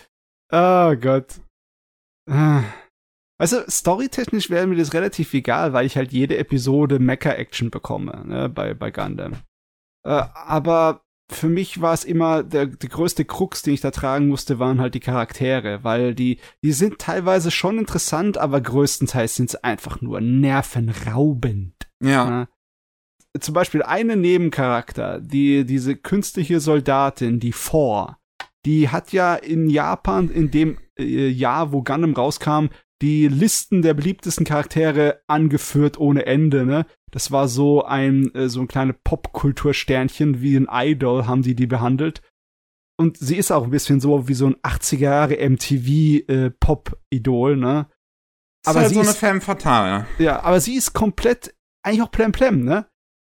Oh 0.53 0.95
Gott. 0.97 1.41
Ah. 2.31 2.65
Also, 3.39 3.63
storytechnisch 3.67 4.51
wäre 4.51 4.67
mir 4.67 4.77
das 4.77 4.93
relativ 4.93 5.33
egal, 5.33 5.73
weil 5.73 5.87
ich 5.87 5.97
halt 5.97 6.13
jede 6.13 6.37
Episode 6.37 6.99
Mecha-Action 6.99 7.71
bekomme, 7.71 8.23
ne, 8.27 8.51
bei, 8.51 8.75
bei 8.75 8.91
Gundam. 8.91 9.33
Äh, 10.07 10.25
aber 10.35 11.01
für 11.33 11.49
mich 11.49 11.81
war 11.81 11.95
es 11.95 12.05
immer, 12.05 12.43
der, 12.43 12.67
der 12.67 12.91
größte 12.91 13.25
Krux, 13.25 13.63
den 13.63 13.73
ich 13.73 13.81
da 13.81 13.91
tragen 13.91 14.29
musste, 14.29 14.59
waren 14.59 14.83
halt 14.83 14.95
die 14.95 15.01
Charaktere, 15.01 15.85
weil 15.85 16.15
die, 16.15 16.39
die 16.63 16.73
sind 16.73 16.99
teilweise 16.99 17.51
schon 17.51 17.79
interessant, 17.79 18.37
aber 18.37 18.61
größtenteils 18.61 19.37
sind 19.37 19.51
sie 19.51 19.65
einfach 19.65 20.03
nur 20.03 20.21
nervenraubend. 20.21 21.75
Ja. 22.03 22.29
Ja. 22.29 22.49
Zum 23.41 23.53
Beispiel 23.55 23.83
eine 23.83 24.17
Nebencharakter, 24.17 25.21
die, 25.21 25.65
diese 25.65 25.97
künstliche 25.97 26.61
Soldatin, 26.61 27.41
die 27.41 27.53
Four, 27.53 28.19
die 28.65 28.89
hat 28.91 29.13
ja 29.13 29.35
in 29.35 29.69
Japan, 29.69 30.31
in 30.31 30.51
dem 30.51 30.79
äh, 30.99 31.29
Jahr, 31.29 31.73
wo 31.73 31.83
Gundam 31.83 32.15
rauskam, 32.15 32.67
die 33.03 33.27
Listen 33.29 33.83
der 33.83 33.95
beliebtesten 33.95 34.47
Charaktere 34.47 35.21
angeführt 35.27 35.99
ohne 35.99 36.27
Ende, 36.27 36.65
ne? 36.65 36.87
Das 37.11 37.31
war 37.33 37.49
so 37.49 37.85
ein, 37.85 38.33
äh, 38.35 38.49
so 38.49 38.61
ein 38.61 38.69
kleines 38.69 38.97
Popkultursternchen, 39.05 40.41
wie 40.41 40.57
ein 40.57 40.69
Idol 40.71 41.27
haben 41.27 41.43
die 41.43 41.55
die 41.55 41.67
behandelt. 41.67 42.23
Und 42.97 43.17
sie 43.19 43.37
ist 43.37 43.51
auch 43.51 43.65
ein 43.65 43.71
bisschen 43.71 44.01
so 44.01 44.29
wie 44.29 44.35
so 44.35 44.47
ein 44.47 44.57
80er 44.63 44.99
Jahre 44.99 45.37
MTV 45.51 45.89
äh, 46.29 46.51
ne? 47.57 47.87
Ist 48.65 48.69
Aber 48.69 48.81
halt 48.81 48.89
sie 48.89 48.95
so 48.95 49.01
eine 49.01 49.11
ist- 49.11 49.19
Femme 49.19 49.41
fatale. 49.41 50.07
Ja, 50.19 50.41
aber 50.43 50.61
sie 50.61 50.75
ist 50.77 50.93
komplett, 50.93 51.53
eigentlich 51.85 52.03
auch 52.03 52.11
plemplem, 52.13 52.65
ne? 52.65 52.87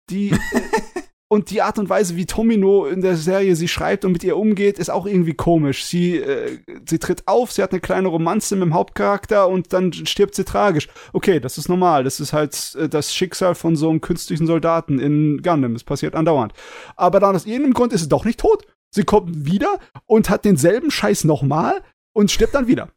Die, 0.10 0.36
und 1.28 1.50
die 1.50 1.62
Art 1.62 1.80
und 1.80 1.90
Weise, 1.90 2.16
wie 2.16 2.26
Tomino 2.26 2.86
in 2.86 3.02
der 3.02 3.16
Serie 3.16 3.56
sie 3.56 3.68
schreibt 3.68 4.06
und 4.06 4.12
mit 4.12 4.24
ihr 4.24 4.38
umgeht, 4.38 4.80
ist 4.80 4.90
auch 4.90 5.06
irgendwie 5.06 5.34
komisch. 5.34 5.86
Sie, 5.86 6.18
äh, 6.18 6.60
sie 6.88 7.00
tritt 7.00 7.28
auf, 7.28 7.52
sie 7.52 7.64
hat 7.64 7.72
eine 7.72 7.82
kleine 7.82 8.08
Romanze 8.08 8.56
mit 8.56 8.66
dem 8.66 8.74
Hauptcharakter 8.74 9.48
und 9.48 9.74
dann 9.74 9.92
stirbt 9.94 10.36
sie 10.36 10.46
tragisch. 10.46 10.88
Okay, 11.14 11.40
das 11.40 11.58
ist 11.58 11.70
normal. 11.70 12.04
Das 12.04 12.20
ist 12.20 12.34
halt 12.34 12.76
äh, 12.80 12.88
das 12.88 13.14
Schicksal 13.14 13.56
von 13.56 13.76
so 13.76 13.90
einem 13.90 14.02
künstlichen 14.02 14.48
Soldaten 14.48 15.00
in 15.00 15.42
Gundam. 15.42 15.74
Das 15.74 15.84
passiert 15.84 16.16
andauernd. 16.16 16.54
Aber 16.96 17.20
dann 17.20 17.36
aus 17.36 17.46
irgendeinem 17.46 17.74
Grund 17.74 17.94
ist 17.94 18.02
sie 18.02 18.10
doch 18.10 18.26
nicht 18.26 18.40
tot. 18.40 18.66
Sie 18.94 19.04
kommt 19.04 19.46
wieder 19.46 19.80
und 20.06 20.30
hat 20.30 20.46
denselben 20.46 20.92
Scheiß 20.92 21.26
nochmal 21.26 21.82
und 22.14 22.32
stirbt 22.32 22.56
dann 22.56 22.68
wieder. 22.68 22.90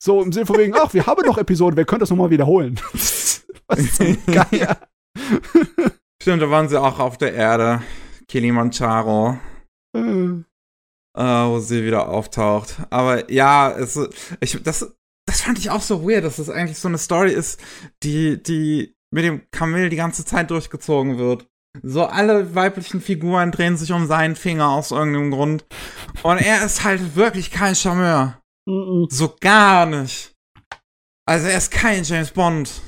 So 0.00 0.22
im 0.22 0.32
Sinne 0.32 0.46
von 0.46 0.58
wegen, 0.58 0.74
ach, 0.74 0.94
wir 0.94 1.06
haben 1.06 1.26
noch 1.26 1.38
Episoden, 1.38 1.76
wir 1.76 1.84
können 1.84 2.00
das 2.00 2.10
nochmal 2.10 2.30
wiederholen. 2.30 2.80
Was 3.66 3.94
zum 3.96 4.16
Geier. 4.26 4.78
Stimmt, 6.28 6.42
da 6.42 6.50
waren 6.50 6.68
sie 6.68 6.78
auch 6.78 6.98
auf 6.98 7.16
der 7.16 7.32
Erde. 7.32 7.80
Kilimanjaro. 8.28 9.38
Äh, 9.96 10.00
äh, 10.00 10.42
wo 11.16 11.58
sie 11.58 11.86
wieder 11.86 12.10
auftaucht. 12.10 12.76
Aber 12.90 13.32
ja, 13.32 13.70
es, 13.70 13.98
ich, 14.40 14.62
das, 14.62 14.94
das 15.26 15.40
fand 15.40 15.58
ich 15.58 15.70
auch 15.70 15.80
so 15.80 16.06
weird, 16.06 16.26
dass 16.26 16.36
das 16.36 16.50
eigentlich 16.50 16.78
so 16.78 16.88
eine 16.88 16.98
Story 16.98 17.32
ist, 17.32 17.58
die, 18.02 18.42
die 18.42 18.94
mit 19.10 19.24
dem 19.24 19.50
Kamel 19.52 19.88
die 19.88 19.96
ganze 19.96 20.26
Zeit 20.26 20.50
durchgezogen 20.50 21.16
wird. 21.16 21.46
So 21.82 22.04
alle 22.04 22.54
weiblichen 22.54 23.00
Figuren 23.00 23.50
drehen 23.50 23.78
sich 23.78 23.92
um 23.92 24.06
seinen 24.06 24.36
Finger 24.36 24.68
aus 24.68 24.90
irgendeinem 24.90 25.30
Grund. 25.30 25.64
Und 26.24 26.36
er 26.36 26.62
ist 26.62 26.84
halt 26.84 27.16
wirklich 27.16 27.50
kein 27.50 27.74
Charmeur. 27.74 28.38
So 28.66 29.34
gar 29.40 29.86
nicht. 29.86 30.34
Also 31.24 31.48
er 31.48 31.56
ist 31.56 31.70
kein 31.70 32.04
James 32.04 32.32
Bond. 32.32 32.82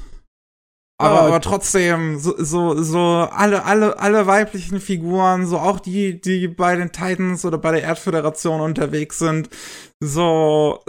Aber, 1.01 1.21
aber 1.23 1.41
trotzdem, 1.41 2.19
so, 2.19 2.35
so, 2.37 2.83
so 2.83 2.99
alle, 2.99 3.65
alle, 3.65 3.99
alle 3.99 4.27
weiblichen 4.27 4.81
Figuren, 4.81 5.47
so 5.47 5.59
auch 5.59 5.81
die, 5.81 6.21
die 6.21 6.47
bei 6.47 6.77
den 6.77 6.93
Titans 6.93 7.45
oder 7.45 7.57
bei 7.57 7.73
der 7.73 7.83
Erdföderation 7.83 8.61
unterwegs 8.61 9.19
sind, 9.19 9.49
so 9.99 10.85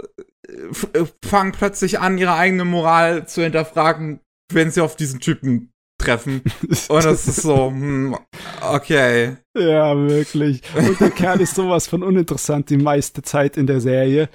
äh, 0.48 0.98
äh, 0.98 1.06
fangen 1.24 1.52
plötzlich 1.52 2.00
an, 2.00 2.18
ihre 2.18 2.34
eigene 2.34 2.66
Moral 2.66 3.26
zu 3.26 3.42
hinterfragen, 3.42 4.20
wenn 4.52 4.70
sie 4.70 4.82
auf 4.82 4.96
diesen 4.96 5.20
Typen 5.20 5.72
treffen. 5.98 6.42
Und 6.88 7.04
es 7.06 7.26
ist 7.26 7.42
so, 7.42 7.68
hm, 7.68 8.16
okay. 8.60 9.36
Ja, 9.56 9.96
wirklich. 9.96 10.60
Und 10.74 11.00
der 11.00 11.10
Kerl 11.10 11.40
ist 11.40 11.54
sowas 11.54 11.86
von 11.86 12.02
uninteressant 12.02 12.68
die 12.68 12.76
meiste 12.76 13.22
Zeit 13.22 13.56
in 13.56 13.66
der 13.66 13.80
Serie. 13.80 14.28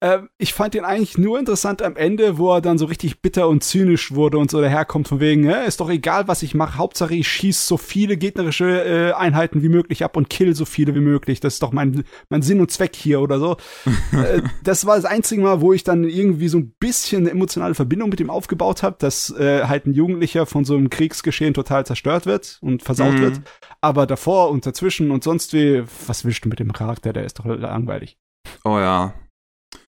Ähm, 0.00 0.28
ich 0.38 0.54
fand 0.54 0.74
ihn 0.74 0.84
eigentlich 0.84 1.18
nur 1.18 1.38
interessant 1.38 1.82
am 1.82 1.96
Ende, 1.96 2.38
wo 2.38 2.52
er 2.52 2.60
dann 2.60 2.78
so 2.78 2.86
richtig 2.86 3.22
bitter 3.22 3.48
und 3.48 3.62
zynisch 3.64 4.12
wurde 4.14 4.38
und 4.38 4.50
so 4.50 4.60
daherkommt 4.60 5.08
von 5.08 5.20
wegen, 5.20 5.44
äh, 5.44 5.66
ist 5.66 5.80
doch 5.80 5.90
egal, 5.90 6.28
was 6.28 6.42
ich 6.42 6.54
mache, 6.54 6.78
Hauptsache 6.78 7.14
ich 7.14 7.28
schieß 7.28 7.66
so 7.66 7.76
viele 7.76 8.16
gegnerische 8.16 8.84
äh, 8.84 9.12
Einheiten 9.12 9.62
wie 9.62 9.68
möglich 9.68 10.04
ab 10.04 10.16
und 10.16 10.28
kill 10.30 10.54
so 10.54 10.64
viele 10.64 10.94
wie 10.94 11.00
möglich. 11.00 11.40
Das 11.40 11.54
ist 11.54 11.62
doch 11.62 11.72
mein, 11.72 12.04
mein 12.28 12.42
Sinn 12.42 12.60
und 12.60 12.70
Zweck 12.70 12.96
hier 12.96 13.20
oder 13.20 13.38
so. 13.38 13.56
äh, 14.12 14.42
das 14.62 14.86
war 14.86 14.96
das 14.96 15.04
einzige 15.04 15.42
Mal, 15.42 15.60
wo 15.60 15.72
ich 15.72 15.84
dann 15.84 16.04
irgendwie 16.04 16.48
so 16.48 16.58
ein 16.58 16.74
bisschen 16.78 17.22
eine 17.22 17.30
emotionale 17.30 17.74
Verbindung 17.74 18.10
mit 18.10 18.20
ihm 18.20 18.30
aufgebaut 18.30 18.82
habe, 18.82 18.96
dass 18.98 19.30
äh, 19.30 19.64
halt 19.64 19.86
ein 19.86 19.92
Jugendlicher 19.94 20.46
von 20.46 20.64
so 20.64 20.74
einem 20.76 20.90
Kriegsgeschehen 20.90 21.54
total 21.54 21.86
zerstört 21.86 22.26
wird 22.26 22.58
und 22.60 22.82
versaut 22.82 23.14
Mhm. 23.14 23.20
wird. 23.20 23.40
Aber 23.80 24.06
davor 24.06 24.50
und 24.50 24.66
dazwischen 24.66 25.10
und 25.10 25.24
sonst 25.24 25.52
wie, 25.52 25.84
was 26.06 26.24
willst 26.24 26.44
du 26.44 26.48
mit 26.48 26.58
dem 26.58 26.72
Charakter? 26.72 27.12
Der 27.12 27.24
ist 27.24 27.38
doch 27.38 27.44
langweilig. 27.44 28.18
Oh 28.64 28.78
ja. 28.78 29.14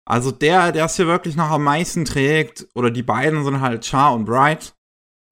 Also 0.06 0.30
der, 0.30 0.72
der 0.72 0.84
es 0.84 0.96
hier 0.96 1.06
wirklich 1.06 1.36
noch 1.36 1.50
am 1.50 1.64
meisten 1.64 2.04
trägt, 2.04 2.66
oder 2.74 2.90
die 2.90 3.02
beiden 3.02 3.44
sind 3.44 3.60
halt 3.60 3.84
Char 3.86 4.14
und 4.14 4.24
Bright. 4.26 4.74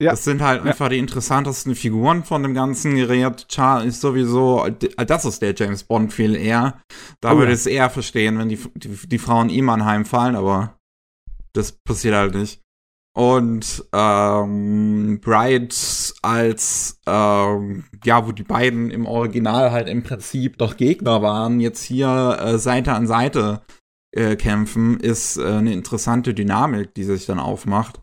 Ja. 0.02 0.10
Das 0.12 0.24
sind 0.24 0.42
halt 0.42 0.64
Ja. 0.64 0.70
einfach 0.70 0.88
die 0.88 0.98
interessantesten 0.98 1.74
Figuren 1.76 2.24
von 2.24 2.42
dem 2.42 2.54
ganzen 2.54 2.96
Gerät. 2.96 3.46
Char 3.48 3.84
ist 3.84 4.00
sowieso, 4.00 4.66
das 4.68 5.24
ist 5.24 5.42
der 5.42 5.54
James 5.54 5.84
Bond 5.84 6.12
viel 6.12 6.34
eher. 6.34 6.80
Da 7.20 7.32
Oh 7.32 7.36
würde 7.36 7.52
ich 7.52 7.58
es 7.58 7.66
eher 7.66 7.88
verstehen, 7.90 8.38
wenn 8.38 8.48
die, 8.48 8.58
die, 8.74 8.88
die 9.06 9.18
Frauen 9.18 9.48
ihm 9.48 9.68
anheimfallen, 9.68 10.34
aber 10.34 10.76
das 11.52 11.72
passiert 11.72 12.14
halt 12.14 12.34
nicht. 12.34 12.60
Und 13.14 13.84
ähm, 13.92 15.20
Bright 15.20 16.14
als, 16.22 16.98
ähm, 17.06 17.84
ja, 18.04 18.26
wo 18.26 18.32
die 18.32 18.42
beiden 18.42 18.90
im 18.90 19.04
Original 19.06 19.70
halt 19.70 19.86
im 19.88 20.02
Prinzip 20.02 20.56
doch 20.56 20.78
Gegner 20.78 21.20
waren, 21.20 21.60
jetzt 21.60 21.82
hier 21.82 22.38
äh, 22.40 22.58
Seite 22.58 22.94
an 22.94 23.06
Seite 23.06 23.62
äh, 24.12 24.36
kämpfen, 24.36 25.00
ist 25.00 25.38
äh, 25.38 25.44
eine 25.44 25.72
interessante 25.72 26.34
Dynamik, 26.34 26.94
die 26.94 27.04
sich 27.04 27.26
dann 27.26 27.38
aufmacht. 27.38 28.00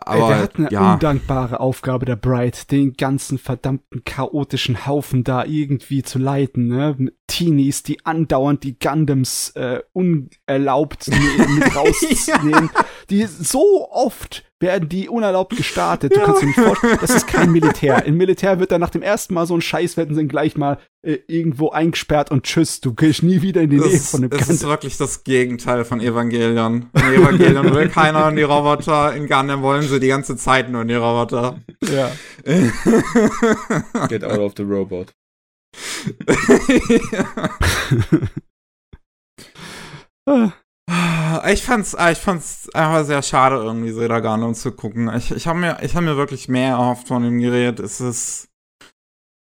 Aber 0.00 0.22
Ey, 0.22 0.28
der 0.28 0.38
hat 0.38 0.56
eine 0.56 0.70
ja. 0.70 0.94
undankbare 0.94 1.60
Aufgabe, 1.60 2.04
der 2.04 2.16
Bright, 2.16 2.70
den 2.70 2.94
ganzen 2.94 3.38
verdammten 3.38 4.02
chaotischen 4.04 4.86
Haufen 4.86 5.22
da 5.22 5.44
irgendwie 5.44 6.02
zu 6.02 6.18
leiten, 6.18 6.66
ne? 6.66 6.96
Mit 6.98 7.16
Teenies, 7.28 7.82
die 7.84 8.04
andauernd 8.04 8.64
die 8.64 8.78
Gundams 8.78 9.50
äh, 9.50 9.82
unerlaubt 9.92 11.08
ne- 11.08 11.46
mit 11.48 11.76
rausnehmen. 11.76 12.70
Die 13.10 13.24
so 13.26 13.88
oft 13.90 14.49
werden 14.60 14.88
die 14.88 15.08
unerlaubt 15.08 15.56
gestartet. 15.56 16.14
Du 16.14 16.20
kannst 16.20 16.42
dir 16.42 16.46
nicht 16.46 16.58
vorstellen, 16.60 16.98
das 17.00 17.14
ist 17.14 17.26
kein 17.26 17.50
Militär. 17.50 18.04
Im 18.04 18.16
Militär 18.16 18.60
wird 18.60 18.70
dann 18.72 18.80
nach 18.80 18.90
dem 18.90 19.02
ersten 19.02 19.34
Mal 19.34 19.46
so 19.46 19.56
ein 19.56 19.60
Scheiß, 19.62 19.96
werden 19.96 20.14
sie 20.14 20.28
gleich 20.28 20.56
mal 20.56 20.78
äh, 21.02 21.18
irgendwo 21.26 21.70
eingesperrt 21.70 22.30
und 22.30 22.44
tschüss, 22.44 22.80
du 22.80 22.94
gehst 22.94 23.22
nie 23.22 23.42
wieder 23.42 23.62
in 23.62 23.70
die 23.70 23.78
Das, 23.78 23.86
Nähe 23.86 23.96
ist, 23.96 24.10
von 24.10 24.20
dem 24.20 24.30
das 24.30 24.42
ist 24.42 24.48
Gundam. 24.48 24.68
wirklich 24.70 24.96
das 24.98 25.24
Gegenteil 25.24 25.84
von 25.84 26.00
Evangelion. 26.00 26.90
In 26.94 27.22
Evangelion 27.22 27.74
will 27.74 27.88
keiner 27.94 28.28
in 28.28 28.36
die 28.36 28.42
Roboter, 28.42 29.14
in 29.16 29.26
Gundam 29.26 29.62
wollen 29.62 29.82
sie 29.82 29.98
die 29.98 30.08
ganze 30.08 30.36
Zeit 30.36 30.70
nur 30.70 30.82
in 30.82 30.88
die 30.88 30.94
Roboter. 30.94 31.58
Ja. 31.90 32.12
Get 34.08 34.22
out 34.24 34.38
of 34.38 34.52
the 34.56 34.62
robot. 34.62 35.12
Ah, 40.26 40.52
Ich 41.52 41.62
fand's, 41.62 41.94
ah, 41.94 42.10
ich 42.10 42.18
fand's 42.18 42.68
einfach 42.70 43.04
sehr 43.04 43.22
schade, 43.22 43.56
irgendwie 43.56 43.92
Seda 43.92 44.20
Gundam 44.20 44.54
zu 44.54 44.72
gucken. 44.72 45.10
Ich, 45.16 45.30
ich 45.30 45.46
habe 45.46 45.58
mir, 45.58 45.78
ich 45.82 45.94
habe 45.94 46.06
mir 46.06 46.16
wirklich 46.16 46.48
mehr 46.48 46.70
erhofft 46.70 47.08
von 47.08 47.22
dem 47.22 47.38
Gerät. 47.38 47.78
Es 47.78 48.00
ist, 48.00 48.48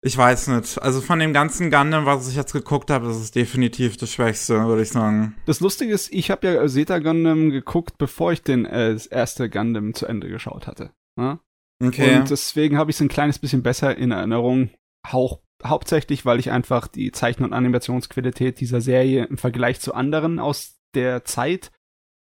ich 0.01 0.17
weiß 0.17 0.47
nicht. 0.49 0.81
Also 0.81 1.01
von 1.01 1.19
dem 1.19 1.33
ganzen 1.33 1.71
Gundam, 1.71 2.05
was 2.05 2.29
ich 2.29 2.35
jetzt 2.35 2.53
geguckt 2.53 2.89
habe, 2.89 3.09
ist 3.09 3.17
es 3.17 3.31
definitiv 3.31 3.97
das 3.97 4.11
Schwächste, 4.11 4.65
würde 4.65 4.81
ich 4.81 4.89
sagen. 4.89 5.35
Das 5.45 5.59
Lustige 5.59 5.93
ist, 5.93 6.11
ich 6.13 6.31
habe 6.31 6.47
ja 6.47 6.67
Zeta 6.67 6.99
Gundam 6.99 7.49
geguckt, 7.49 7.97
bevor 7.97 8.31
ich 8.31 8.43
den 8.43 8.65
äh, 8.65 8.93
das 8.93 9.05
erste 9.05 9.49
Gundam 9.49 9.93
zu 9.93 10.05
Ende 10.05 10.29
geschaut 10.29 10.67
hatte. 10.67 10.91
Ja? 11.17 11.39
Okay. 11.83 12.17
Und 12.17 12.29
deswegen 12.29 12.77
habe 12.77 12.91
ich 12.91 12.97
es 12.97 13.01
ein 13.01 13.09
kleines 13.09 13.39
bisschen 13.39 13.63
besser 13.63 13.97
in 13.97 14.11
Erinnerung. 14.11 14.69
Hauch, 15.07 15.39
hauptsächlich, 15.63 16.25
weil 16.25 16.39
ich 16.39 16.51
einfach 16.51 16.87
die 16.87 17.11
Zeichen- 17.11 17.43
und 17.43 17.53
Animationsqualität 17.53 18.59
dieser 18.59 18.81
Serie 18.81 19.25
im 19.25 19.37
Vergleich 19.37 19.79
zu 19.79 19.93
anderen 19.93 20.39
aus 20.39 20.78
der 20.95 21.25
Zeit 21.25 21.71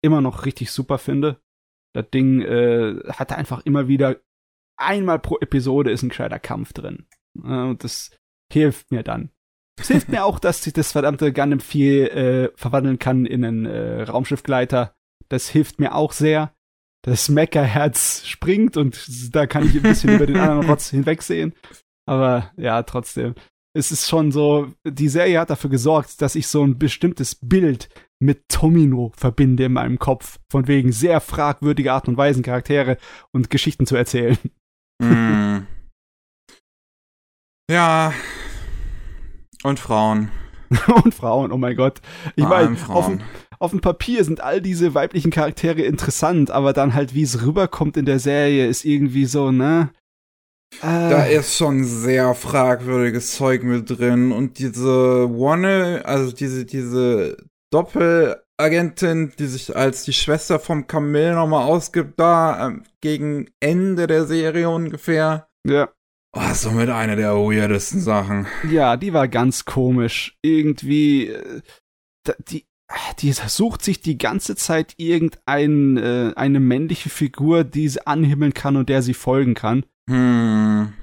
immer 0.02 0.20
noch 0.20 0.44
richtig 0.44 0.70
super 0.70 0.98
finde. 0.98 1.40
Das 1.94 2.08
Ding 2.10 2.40
äh, 2.40 3.00
hatte 3.08 3.36
einfach 3.36 3.64
immer 3.64 3.88
wieder 3.88 4.16
einmal 4.76 5.18
pro 5.18 5.38
Episode 5.38 5.90
ist 5.90 6.02
ein 6.02 6.08
gescheiter 6.08 6.38
Kampf 6.38 6.72
drin. 6.72 7.06
Äh, 7.42 7.48
und 7.48 7.84
das 7.84 8.10
hilft 8.52 8.90
mir 8.90 9.02
dann. 9.02 9.30
Es 9.80 9.88
hilft 9.88 10.08
mir 10.08 10.24
auch, 10.24 10.38
dass 10.38 10.62
sich 10.62 10.72
das 10.72 10.92
verdammte 10.92 11.32
Gundam 11.32 11.60
4 11.60 12.12
äh, 12.12 12.50
verwandeln 12.56 12.98
kann 12.98 13.26
in 13.26 13.44
einen 13.44 13.66
äh, 13.66 14.02
Raumschiffgleiter. 14.02 14.94
Das 15.28 15.48
hilft 15.48 15.78
mir 15.78 15.94
auch 15.94 16.12
sehr. 16.12 16.54
Das 17.04 17.28
Meckerherz 17.28 18.24
springt 18.26 18.76
und 18.76 19.34
da 19.34 19.46
kann 19.46 19.66
ich 19.66 19.74
ein 19.74 19.82
bisschen 19.82 20.14
über 20.14 20.26
den 20.26 20.36
anderen 20.36 20.68
Rotz 20.68 20.90
hinwegsehen. 20.90 21.54
Aber 22.06 22.52
ja, 22.56 22.82
trotzdem. 22.82 23.34
Es 23.74 23.90
ist 23.90 24.08
schon 24.08 24.30
so, 24.30 24.72
die 24.84 25.08
Serie 25.08 25.40
hat 25.40 25.50
dafür 25.50 25.70
gesorgt, 25.70 26.20
dass 26.20 26.34
ich 26.34 26.46
so 26.46 26.62
ein 26.62 26.78
bestimmtes 26.78 27.34
Bild 27.34 27.88
mit 28.22 28.48
Tomino 28.48 29.12
verbinde 29.16 29.64
in 29.64 29.72
meinem 29.72 29.98
Kopf. 29.98 30.38
Von 30.50 30.68
wegen 30.68 30.92
sehr 30.92 31.20
fragwürdige 31.20 31.92
Art 31.92 32.08
und 32.08 32.16
Weisen, 32.16 32.42
Charaktere 32.42 32.96
und 33.32 33.50
Geschichten 33.50 33.86
zu 33.86 33.96
erzählen. 33.96 34.38
Mm. 35.02 35.66
Ja. 37.70 38.12
Und 39.64 39.80
Frauen. 39.80 40.30
und 41.04 41.14
Frauen, 41.14 41.52
oh 41.52 41.58
mein 41.58 41.76
Gott. 41.76 42.00
Ich 42.36 42.44
meine, 42.44 42.76
auf, 42.88 43.10
auf 43.58 43.70
dem 43.70 43.80
Papier 43.80 44.24
sind 44.24 44.40
all 44.40 44.60
diese 44.60 44.94
weiblichen 44.94 45.30
Charaktere 45.30 45.82
interessant, 45.82 46.50
aber 46.50 46.72
dann 46.72 46.94
halt, 46.94 47.14
wie 47.14 47.22
es 47.22 47.44
rüberkommt 47.44 47.96
in 47.96 48.06
der 48.06 48.18
Serie, 48.20 48.66
ist 48.66 48.84
irgendwie 48.84 49.26
so, 49.26 49.50
ne? 49.50 49.90
Da 50.80 51.26
Äh, 51.26 51.36
ist 51.36 51.56
schon 51.56 51.84
sehr 51.84 52.34
fragwürdiges 52.34 53.32
Zeug 53.34 53.62
mit 53.62 53.90
drin 53.90 54.32
und 54.32 54.58
diese 54.58 55.28
One, 55.28 56.02
also 56.04 56.32
diese, 56.32 56.64
diese 56.64 57.36
Doppelagentin, 57.72 59.32
die 59.38 59.46
sich 59.46 59.74
als 59.74 60.04
die 60.04 60.12
Schwester 60.12 60.60
vom 60.60 60.86
Camille 60.86 61.34
nochmal 61.34 61.64
ausgibt, 61.64 62.20
da 62.20 62.68
ähm, 62.68 62.84
gegen 63.00 63.50
Ende 63.60 64.06
der 64.06 64.26
Serie 64.26 64.68
ungefähr. 64.68 65.48
ja. 65.66 65.88
Oh, 66.34 66.54
somit 66.54 66.88
eine 66.88 67.14
der 67.14 67.34
weirdesten 67.34 68.00
Sachen. 68.00 68.46
Ja, 68.70 68.96
die 68.96 69.12
war 69.12 69.28
ganz 69.28 69.66
komisch. 69.66 70.38
Irgendwie, 70.40 71.26
äh, 71.26 71.60
die, 72.48 72.64
die 73.18 73.32
sucht 73.32 73.82
sich 73.82 74.00
die 74.00 74.16
ganze 74.16 74.56
Zeit 74.56 74.94
irgendein, 74.96 75.98
äh, 75.98 76.32
eine 76.34 76.58
männliche 76.58 77.10
Figur, 77.10 77.64
die 77.64 77.86
sie 77.88 78.06
anhimmeln 78.06 78.54
kann 78.54 78.76
und 78.76 78.88
der 78.88 79.02
sie 79.02 79.12
folgen 79.12 79.52
kann. 79.52 79.84
Hm. 80.08 80.94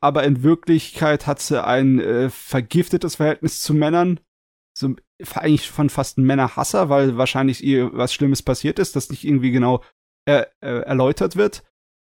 Aber 0.00 0.24
in 0.24 0.42
Wirklichkeit 0.42 1.26
hat 1.26 1.40
sie 1.40 1.64
ein 1.64 1.98
äh, 1.98 2.28
vergiftetes 2.28 3.16
Verhältnis 3.16 3.62
zu 3.62 3.72
Männern. 3.72 4.20
So 4.76 4.96
eigentlich 5.34 5.70
von 5.70 5.90
fast 5.90 6.18
ein 6.18 6.24
Männerhasser, 6.24 6.88
weil 6.88 7.16
wahrscheinlich 7.16 7.62
ihr 7.62 7.90
was 7.92 8.12
Schlimmes 8.12 8.42
passiert 8.42 8.78
ist, 8.78 8.96
das 8.96 9.10
nicht 9.10 9.24
irgendwie 9.24 9.50
genau 9.50 9.82
äh, 10.26 10.44
äh, 10.60 10.80
erläutert 10.82 11.36
wird. 11.36 11.62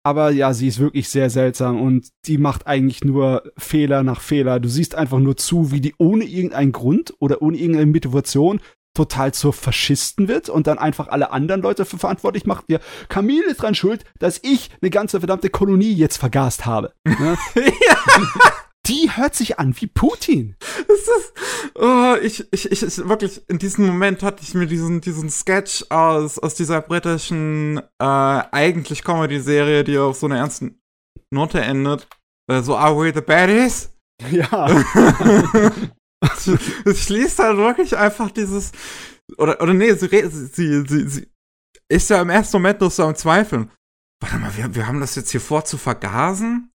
Aber 0.03 0.31
ja, 0.31 0.53
sie 0.53 0.67
ist 0.67 0.79
wirklich 0.79 1.09
sehr 1.09 1.29
seltsam 1.29 1.81
und 1.81 2.07
die 2.25 2.37
macht 2.37 2.65
eigentlich 2.65 3.03
nur 3.03 3.43
Fehler 3.57 4.03
nach 4.03 4.21
Fehler. 4.21 4.59
Du 4.59 4.69
siehst 4.69 4.95
einfach 4.95 5.19
nur 5.19 5.35
zu, 5.35 5.71
wie 5.71 5.81
die 5.81 5.95
ohne 5.97 6.23
irgendeinen 6.23 6.71
Grund 6.71 7.13
oder 7.19 7.41
ohne 7.41 7.57
irgendeine 7.57 7.91
Motivation 7.91 8.61
total 8.93 9.33
zur 9.33 9.53
Faschisten 9.53 10.27
wird 10.27 10.49
und 10.49 10.65
dann 10.65 10.79
einfach 10.79 11.09
alle 11.09 11.31
anderen 11.31 11.61
Leute 11.61 11.85
für 11.85 11.97
verantwortlich 11.97 12.45
macht. 12.45 12.65
Ja, 12.69 12.79
Camille 13.09 13.45
ist 13.51 13.61
dran 13.61 13.75
schuld, 13.75 14.05
dass 14.17 14.39
ich 14.43 14.69
eine 14.81 14.89
ganze 14.89 15.19
verdammte 15.19 15.49
Kolonie 15.49 15.93
jetzt 15.93 16.17
vergast 16.17 16.65
habe. 16.65 16.93
Ne? 17.05 17.37
Die 18.87 19.11
hört 19.15 19.35
sich 19.35 19.59
an 19.59 19.75
wie 19.79 19.87
Putin. 19.87 20.55
Das 20.87 20.99
ist, 20.99 21.33
oh, 21.75 22.15
ich, 22.21 22.45
ich, 22.51 22.71
ich, 22.71 22.83
ich, 22.83 22.97
wirklich, 23.07 23.41
in 23.49 23.57
diesem 23.57 23.87
Moment 23.87 24.23
hatte 24.23 24.43
ich 24.43 24.53
mir 24.53 24.67
diesen, 24.67 25.01
diesen 25.01 25.29
Sketch 25.29 25.85
aus, 25.89 26.39
aus 26.39 26.55
dieser 26.55 26.81
britischen, 26.81 27.77
äh, 27.77 28.03
eigentlich 28.03 29.03
Comedy-Serie, 29.03 29.83
die 29.83 29.97
auf 29.97 30.17
so 30.17 30.27
einer 30.27 30.37
ernsten 30.37 30.81
Note 31.31 31.59
endet. 31.59 32.07
Äh, 32.49 32.61
so, 32.61 32.77
are 32.77 32.97
we 32.97 33.11
the 33.13 33.21
baddies? 33.21 33.91
Ja. 34.31 34.67
Es 36.83 37.03
schließt 37.03 37.37
halt 37.37 37.57
wirklich 37.57 37.95
einfach 37.95 38.31
dieses, 38.31 38.71
oder, 39.37 39.61
oder 39.61 39.73
nee, 39.73 39.93
sie, 39.93 40.07
sie, 40.07 40.83
sie, 40.87 41.07
sie 41.07 41.27
ist 41.89 42.09
ja 42.09 42.21
im 42.21 42.29
ersten 42.29 42.57
Moment 42.57 42.81
noch 42.81 42.91
so 42.91 43.03
am 43.03 43.15
Zweifeln. 43.15 43.71
Warte 44.19 44.37
mal, 44.37 44.55
wir, 44.57 44.73
wir 44.73 44.87
haben 44.87 44.99
das 44.99 45.15
jetzt 45.15 45.29
hier 45.31 45.41
vor 45.41 45.65
zu 45.65 45.77
vergasen? 45.77 46.71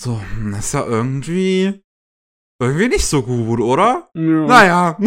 So, 0.00 0.20
hm, 0.20 0.52
das 0.52 0.66
ist 0.66 0.74
ja 0.74 0.84
irgendwie, 0.86 1.82
irgendwie 2.60 2.88
nicht 2.88 3.06
so 3.06 3.22
gut, 3.22 3.60
oder? 3.60 4.10
ja. 4.14 4.20
Naja. 4.46 4.98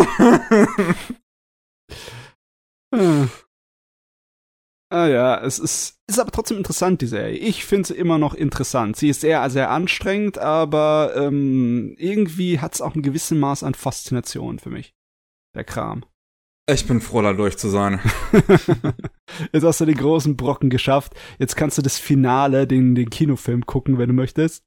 Äh. 2.94 3.28
Ah 4.90 5.08
ja, 5.08 5.42
es 5.44 5.60
ist, 5.60 6.00
ist 6.08 6.18
aber 6.18 6.32
trotzdem 6.32 6.58
interessant, 6.58 7.02
die 7.02 7.08
Serie. 7.08 7.38
Ich 7.38 7.66
finde 7.66 7.90
sie 7.90 7.96
immer 7.96 8.18
noch 8.18 8.34
interessant. 8.34 8.96
Sie 8.96 9.10
ist 9.10 9.20
sehr, 9.20 9.50
sehr 9.50 9.70
anstrengend, 9.70 10.38
aber 10.38 11.12
ähm, 11.18 11.94
irgendwie 11.98 12.60
hat 12.62 12.76
es 12.76 12.82
auch 12.82 12.96
ein 12.96 13.02
gewissen 13.02 13.38
Maß 13.38 13.64
an 13.64 13.74
Faszination 13.74 14.60
für 14.60 14.70
mich. 14.70 14.96
Der 15.56 15.66
Kram. 15.66 16.06
Ich 16.70 16.86
bin 16.86 17.00
froh, 17.00 17.22
da 17.22 17.34
durch 17.34 17.58
zu 17.58 17.70
sein. 17.70 18.00
Jetzt 19.54 19.64
hast 19.64 19.82
du 19.82 19.86
den 19.86 19.96
großen 19.98 20.36
Brocken 20.36 20.70
geschafft. 20.70 21.14
Jetzt 21.40 21.56
kannst 21.56 21.78
du 21.78 21.82
das 21.82 21.98
Finale, 21.98 22.68
den, 22.68 22.94
den 22.94 23.10
Kinofilm 23.10 23.66
gucken, 23.66 23.98
wenn 23.98 24.10
du 24.10 24.14
möchtest. 24.14 24.64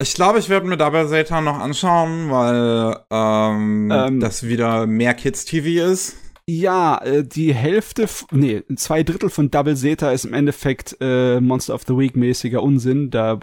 Ich 0.00 0.14
glaube, 0.14 0.38
ich 0.38 0.48
werde 0.48 0.66
mir 0.66 0.76
dabei 0.76 1.06
Satan 1.06 1.44
noch 1.44 1.58
anschauen, 1.58 2.30
weil 2.30 2.96
ähm, 3.10 3.90
Ähm. 3.90 4.20
das 4.20 4.46
wieder 4.46 4.86
mehr 4.86 5.14
Kids-TV 5.14 5.90
ist. 5.90 6.16
Ja, 6.48 6.98
äh, 6.98 7.24
die 7.24 7.54
Hälfte, 7.54 8.08
nee, 8.32 8.62
zwei 8.76 9.02
Drittel 9.02 9.30
von 9.30 9.50
Double 9.50 9.76
Zeta 9.76 10.10
ist 10.10 10.24
im 10.24 10.34
Endeffekt 10.34 10.96
äh, 11.00 11.40
Monster 11.40 11.74
of 11.74 11.84
the 11.86 11.96
Week 11.96 12.16
mäßiger 12.16 12.62
Unsinn, 12.62 13.10
da 13.10 13.38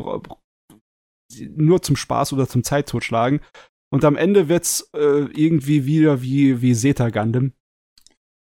nur 1.55 1.81
zum 1.81 1.95
Spaß 1.95 2.33
oder 2.33 2.47
zum 2.47 2.63
Zeit 2.63 2.89
totschlagen. 2.89 3.39
Und 3.91 4.03
am 4.03 4.17
Ende 4.17 4.49
wird's 4.49 4.89
äh, 4.93 5.27
irgendwie 5.33 5.85
wieder 5.85 6.21
wie 6.21 6.61
wie 6.61 6.75
Zeta 6.75 7.09
Gundam 7.09 7.53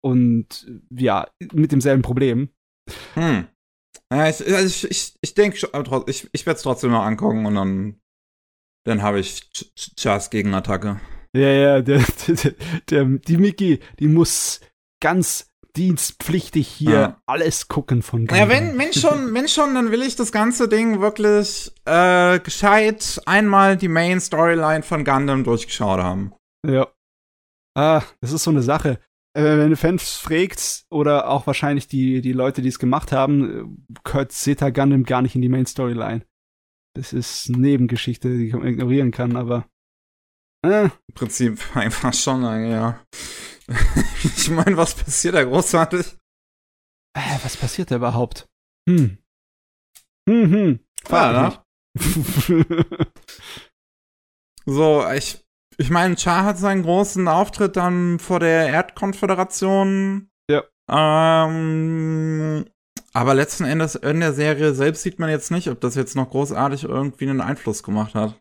und 0.03 0.67
ja 0.89 1.27
mit 1.53 1.71
demselben 1.71 2.01
Problem. 2.01 2.49
Hm. 3.15 3.47
Ja, 4.11 4.29
ich, 4.29 4.45
also 4.53 4.65
ich, 4.65 4.83
ich, 4.91 5.17
ich 5.21 5.33
denke 5.33 5.57
ich, 6.07 6.29
ich 6.33 6.45
werde 6.45 6.57
es 6.57 6.63
trotzdem 6.63 6.91
noch 6.91 7.03
angucken 7.03 7.45
und 7.45 7.55
dann, 7.55 8.01
dann 8.85 9.01
habe 9.01 9.19
ich 9.19 9.49
Ch- 9.53 9.73
Ch- 9.75 9.95
Chas 9.95 10.29
Gegenattacke. 10.29 10.99
Ja, 11.35 11.47
ja, 11.49 11.81
der, 11.81 12.03
der, 12.27 12.53
der, 12.89 13.05
die 13.05 13.37
Mickey, 13.37 13.79
die 13.99 14.07
muss 14.07 14.59
ganz 15.01 15.49
dienstpflichtig 15.75 16.67
hier 16.67 16.91
Ja. 16.91 17.21
alles 17.25 17.67
gucken 17.67 18.03
von 18.03 18.27
Ja, 18.27 18.47
wenn, 18.49 18.77
wenn 18.77 18.93
schon, 18.93 19.33
wenn 19.33 19.47
schon, 19.47 19.73
dann 19.73 19.89
will 19.91 20.03
ich 20.03 20.15
das 20.15 20.31
ganze 20.31 20.67
Ding 20.69 21.01
wirklich 21.01 21.71
äh, 21.85 22.39
gescheit 22.39 23.19
einmal 23.25 23.77
die 23.77 23.87
Main 23.87 24.19
Storyline 24.21 24.83
von 24.83 25.03
Gundam 25.03 25.43
durchgeschaut 25.43 25.99
haben. 26.01 26.33
Ja. 26.67 26.87
Ah, 27.75 28.03
das 28.21 28.31
ist 28.33 28.43
so 28.43 28.51
eine 28.51 28.61
Sache. 28.61 28.99
Äh, 29.33 29.57
wenn 29.57 29.71
du 29.71 29.77
Fans 29.77 30.15
fragst, 30.15 30.85
oder 30.89 31.29
auch 31.29 31.47
wahrscheinlich 31.47 31.87
die, 31.87 32.21
die 32.21 32.33
Leute, 32.33 32.61
die 32.61 32.69
es 32.69 32.79
gemacht 32.79 33.11
haben, 33.11 33.85
gehört 34.03 34.31
Zeta 34.31 34.69
Gundam 34.69 35.03
gar 35.03 35.21
nicht 35.21 35.35
in 35.35 35.41
die 35.41 35.49
Main 35.49 35.65
Storyline. 35.65 36.25
Das 36.95 37.13
ist 37.13 37.49
Nebengeschichte, 37.49 38.37
die 38.37 38.51
man 38.51 38.67
ignorieren 38.67 39.11
kann, 39.11 39.35
aber. 39.35 39.67
Äh. 40.63 40.85
Im 40.85 41.13
Prinzip 41.15 41.59
einfach 41.75 42.13
schon, 42.13 42.43
ja. 42.43 43.03
ich 44.23 44.49
meine, 44.49 44.77
was 44.77 44.93
passiert 44.93 45.35
da 45.35 45.43
großartig? 45.43 46.17
Äh, 47.15 47.39
was 47.43 47.57
passiert 47.57 47.91
da 47.91 47.95
überhaupt? 47.95 48.47
Hm. 48.87 49.17
Hm, 50.29 50.51
hm. 50.51 50.79
Ja, 51.09 51.31
ne? 51.49 51.63
so, 54.65 55.09
ich, 55.11 55.42
ich 55.77 55.89
meine, 55.89 56.17
Char 56.17 56.45
hat 56.45 56.57
seinen 56.57 56.83
großen 56.83 57.27
Auftritt 57.27 57.75
dann 57.75 58.19
vor 58.19 58.39
der 58.39 58.67
Erdkonföderation. 58.67 60.29
Ja. 60.49 60.63
Ähm, 60.89 62.65
aber 63.13 63.33
letzten 63.33 63.65
Endes 63.65 63.95
in 63.95 64.19
der 64.19 64.33
Serie 64.33 64.73
selbst 64.73 65.03
sieht 65.03 65.19
man 65.19 65.29
jetzt 65.29 65.51
nicht, 65.51 65.69
ob 65.69 65.79
das 65.81 65.95
jetzt 65.95 66.15
noch 66.15 66.29
großartig 66.29 66.83
irgendwie 66.83 67.29
einen 67.29 67.41
Einfluss 67.41 67.83
gemacht 67.83 68.15
hat. 68.15 68.39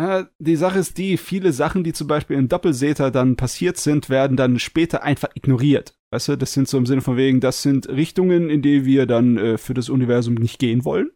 Ja, 0.00 0.28
die 0.38 0.56
Sache 0.56 0.78
ist 0.78 0.96
die, 0.96 1.18
viele 1.18 1.52
Sachen, 1.52 1.84
die 1.84 1.92
zum 1.92 2.06
Beispiel 2.06 2.38
in 2.38 2.48
Doppelseter 2.48 3.10
dann 3.10 3.36
passiert 3.36 3.76
sind, 3.76 4.08
werden 4.08 4.36
dann 4.36 4.58
später 4.58 5.02
einfach 5.02 5.28
ignoriert. 5.34 5.94
Weißt 6.10 6.28
du, 6.28 6.36
das 6.36 6.54
sind 6.54 6.68
so 6.68 6.78
im 6.78 6.86
Sinne 6.86 7.02
von 7.02 7.18
wegen, 7.18 7.40
das 7.40 7.60
sind 7.62 7.88
Richtungen, 7.88 8.48
in 8.48 8.62
die 8.62 8.86
wir 8.86 9.04
dann 9.06 9.36
äh, 9.36 9.58
für 9.58 9.74
das 9.74 9.90
Universum 9.90 10.34
nicht 10.34 10.58
gehen 10.58 10.84
wollen. 10.84 11.10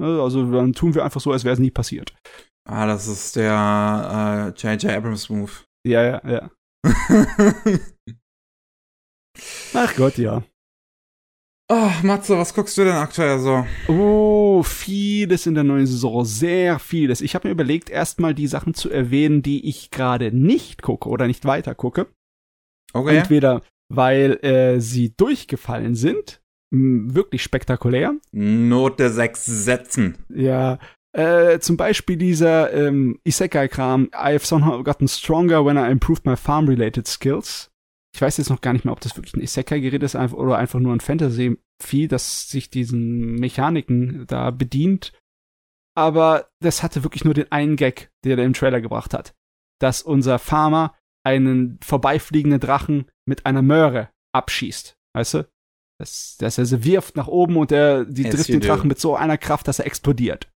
Also 0.00 0.52
dann 0.52 0.74
tun 0.74 0.94
wir 0.94 1.04
einfach 1.04 1.20
so, 1.20 1.32
als 1.32 1.42
wäre 1.44 1.54
es 1.54 1.58
nie 1.58 1.72
passiert. 1.72 2.14
Ah, 2.70 2.86
das 2.86 3.06
ist 3.08 3.34
der 3.36 4.52
J.J. 4.56 4.84
Äh, 4.84 4.94
Abrams 4.94 5.28
Move. 5.30 5.50
Ja, 5.86 6.04
ja, 6.04 6.20
ja. 6.28 6.50
Ach 9.74 9.96
Gott, 9.96 10.18
ja. 10.18 10.42
Oh, 11.70 11.90
Matze, 12.02 12.36
was 12.38 12.54
guckst 12.54 12.76
du 12.78 12.84
denn 12.84 12.94
aktuell 12.94 13.38
so? 13.38 13.66
Oh, 13.88 14.62
vieles 14.62 15.46
in 15.46 15.54
der 15.54 15.64
neuen 15.64 15.86
Saison, 15.86 16.24
sehr 16.24 16.78
vieles. 16.78 17.20
Ich 17.20 17.34
habe 17.34 17.48
mir 17.48 17.52
überlegt, 17.52 17.90
erstmal 17.90 18.34
die 18.34 18.46
Sachen 18.46 18.74
zu 18.74 18.90
erwähnen, 18.90 19.42
die 19.42 19.68
ich 19.68 19.90
gerade 19.90 20.32
nicht 20.32 20.82
gucke 20.82 21.08
oder 21.08 21.26
nicht 21.26 21.44
weiter 21.44 21.74
gucke. 21.74 22.06
Okay. 22.92 23.18
Entweder 23.18 23.62
weil 23.90 24.44
äh, 24.44 24.80
sie 24.80 25.14
durchgefallen 25.16 25.94
sind, 25.94 26.42
wirklich 26.70 27.42
spektakulär. 27.42 28.14
Note 28.32 29.10
sechs 29.10 29.46
Sätzen. 29.46 30.18
Ja, 30.28 30.78
äh, 31.12 31.58
zum 31.58 31.76
Beispiel 31.76 32.16
dieser 32.16 32.72
ähm, 32.72 33.18
Isekai-Kram, 33.24 34.10
I've 34.12 34.44
somehow 34.44 34.82
gotten 34.82 35.08
stronger 35.08 35.64
when 35.64 35.76
I 35.76 35.90
improved 35.90 36.26
my 36.26 36.36
farm-related 36.36 37.06
skills 37.06 37.70
ich 38.14 38.22
weiß 38.22 38.38
jetzt 38.38 38.50
noch 38.50 38.60
gar 38.60 38.72
nicht 38.72 38.84
mehr, 38.84 38.92
ob 38.92 39.00
das 39.00 39.16
wirklich 39.16 39.34
ein 39.34 39.42
Isekai-Gerät 39.42 40.02
ist 40.02 40.16
oder 40.16 40.58
einfach 40.58 40.80
nur 40.80 40.92
ein 40.92 41.00
Fantasy-Vieh, 41.00 42.08
das 42.08 42.48
sich 42.48 42.70
diesen 42.70 43.36
Mechaniken 43.36 44.26
da 44.26 44.50
bedient. 44.50 45.12
Aber 45.96 46.48
das 46.60 46.82
hatte 46.82 47.04
wirklich 47.04 47.24
nur 47.24 47.34
den 47.34 47.52
einen 47.52 47.76
Gag, 47.76 48.10
der 48.24 48.38
er 48.38 48.44
im 48.44 48.54
Trailer 48.54 48.80
gebracht 48.80 49.14
hat. 49.14 49.34
Dass 49.80 50.02
unser 50.02 50.38
Farmer 50.38 50.96
einen 51.24 51.78
vorbeifliegenden 51.80 52.60
Drachen 52.60 53.10
mit 53.24 53.46
einer 53.46 53.62
Möhre 53.62 54.10
abschießt. 54.32 54.96
Weißt 55.14 55.34
du? 55.34 55.48
Dass, 56.00 56.36
dass 56.38 56.58
er 56.58 56.66
sie 56.66 56.84
wirft 56.84 57.16
nach 57.16 57.26
oben 57.28 57.56
und 57.56 57.72
er, 57.72 58.04
die 58.04 58.22
yes, 58.22 58.34
trifft 58.34 58.48
den 58.48 58.60
Drachen 58.60 58.88
mit 58.88 59.00
so 59.00 59.16
einer 59.16 59.36
Kraft, 59.36 59.66
dass 59.68 59.80
er 59.80 59.86
explodiert. 59.86 60.48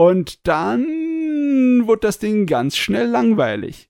Und 0.00 0.46
dann 0.46 1.88
wird 1.88 2.04
das 2.04 2.20
Ding 2.20 2.46
ganz 2.46 2.76
schnell 2.76 3.08
langweilig 3.08 3.87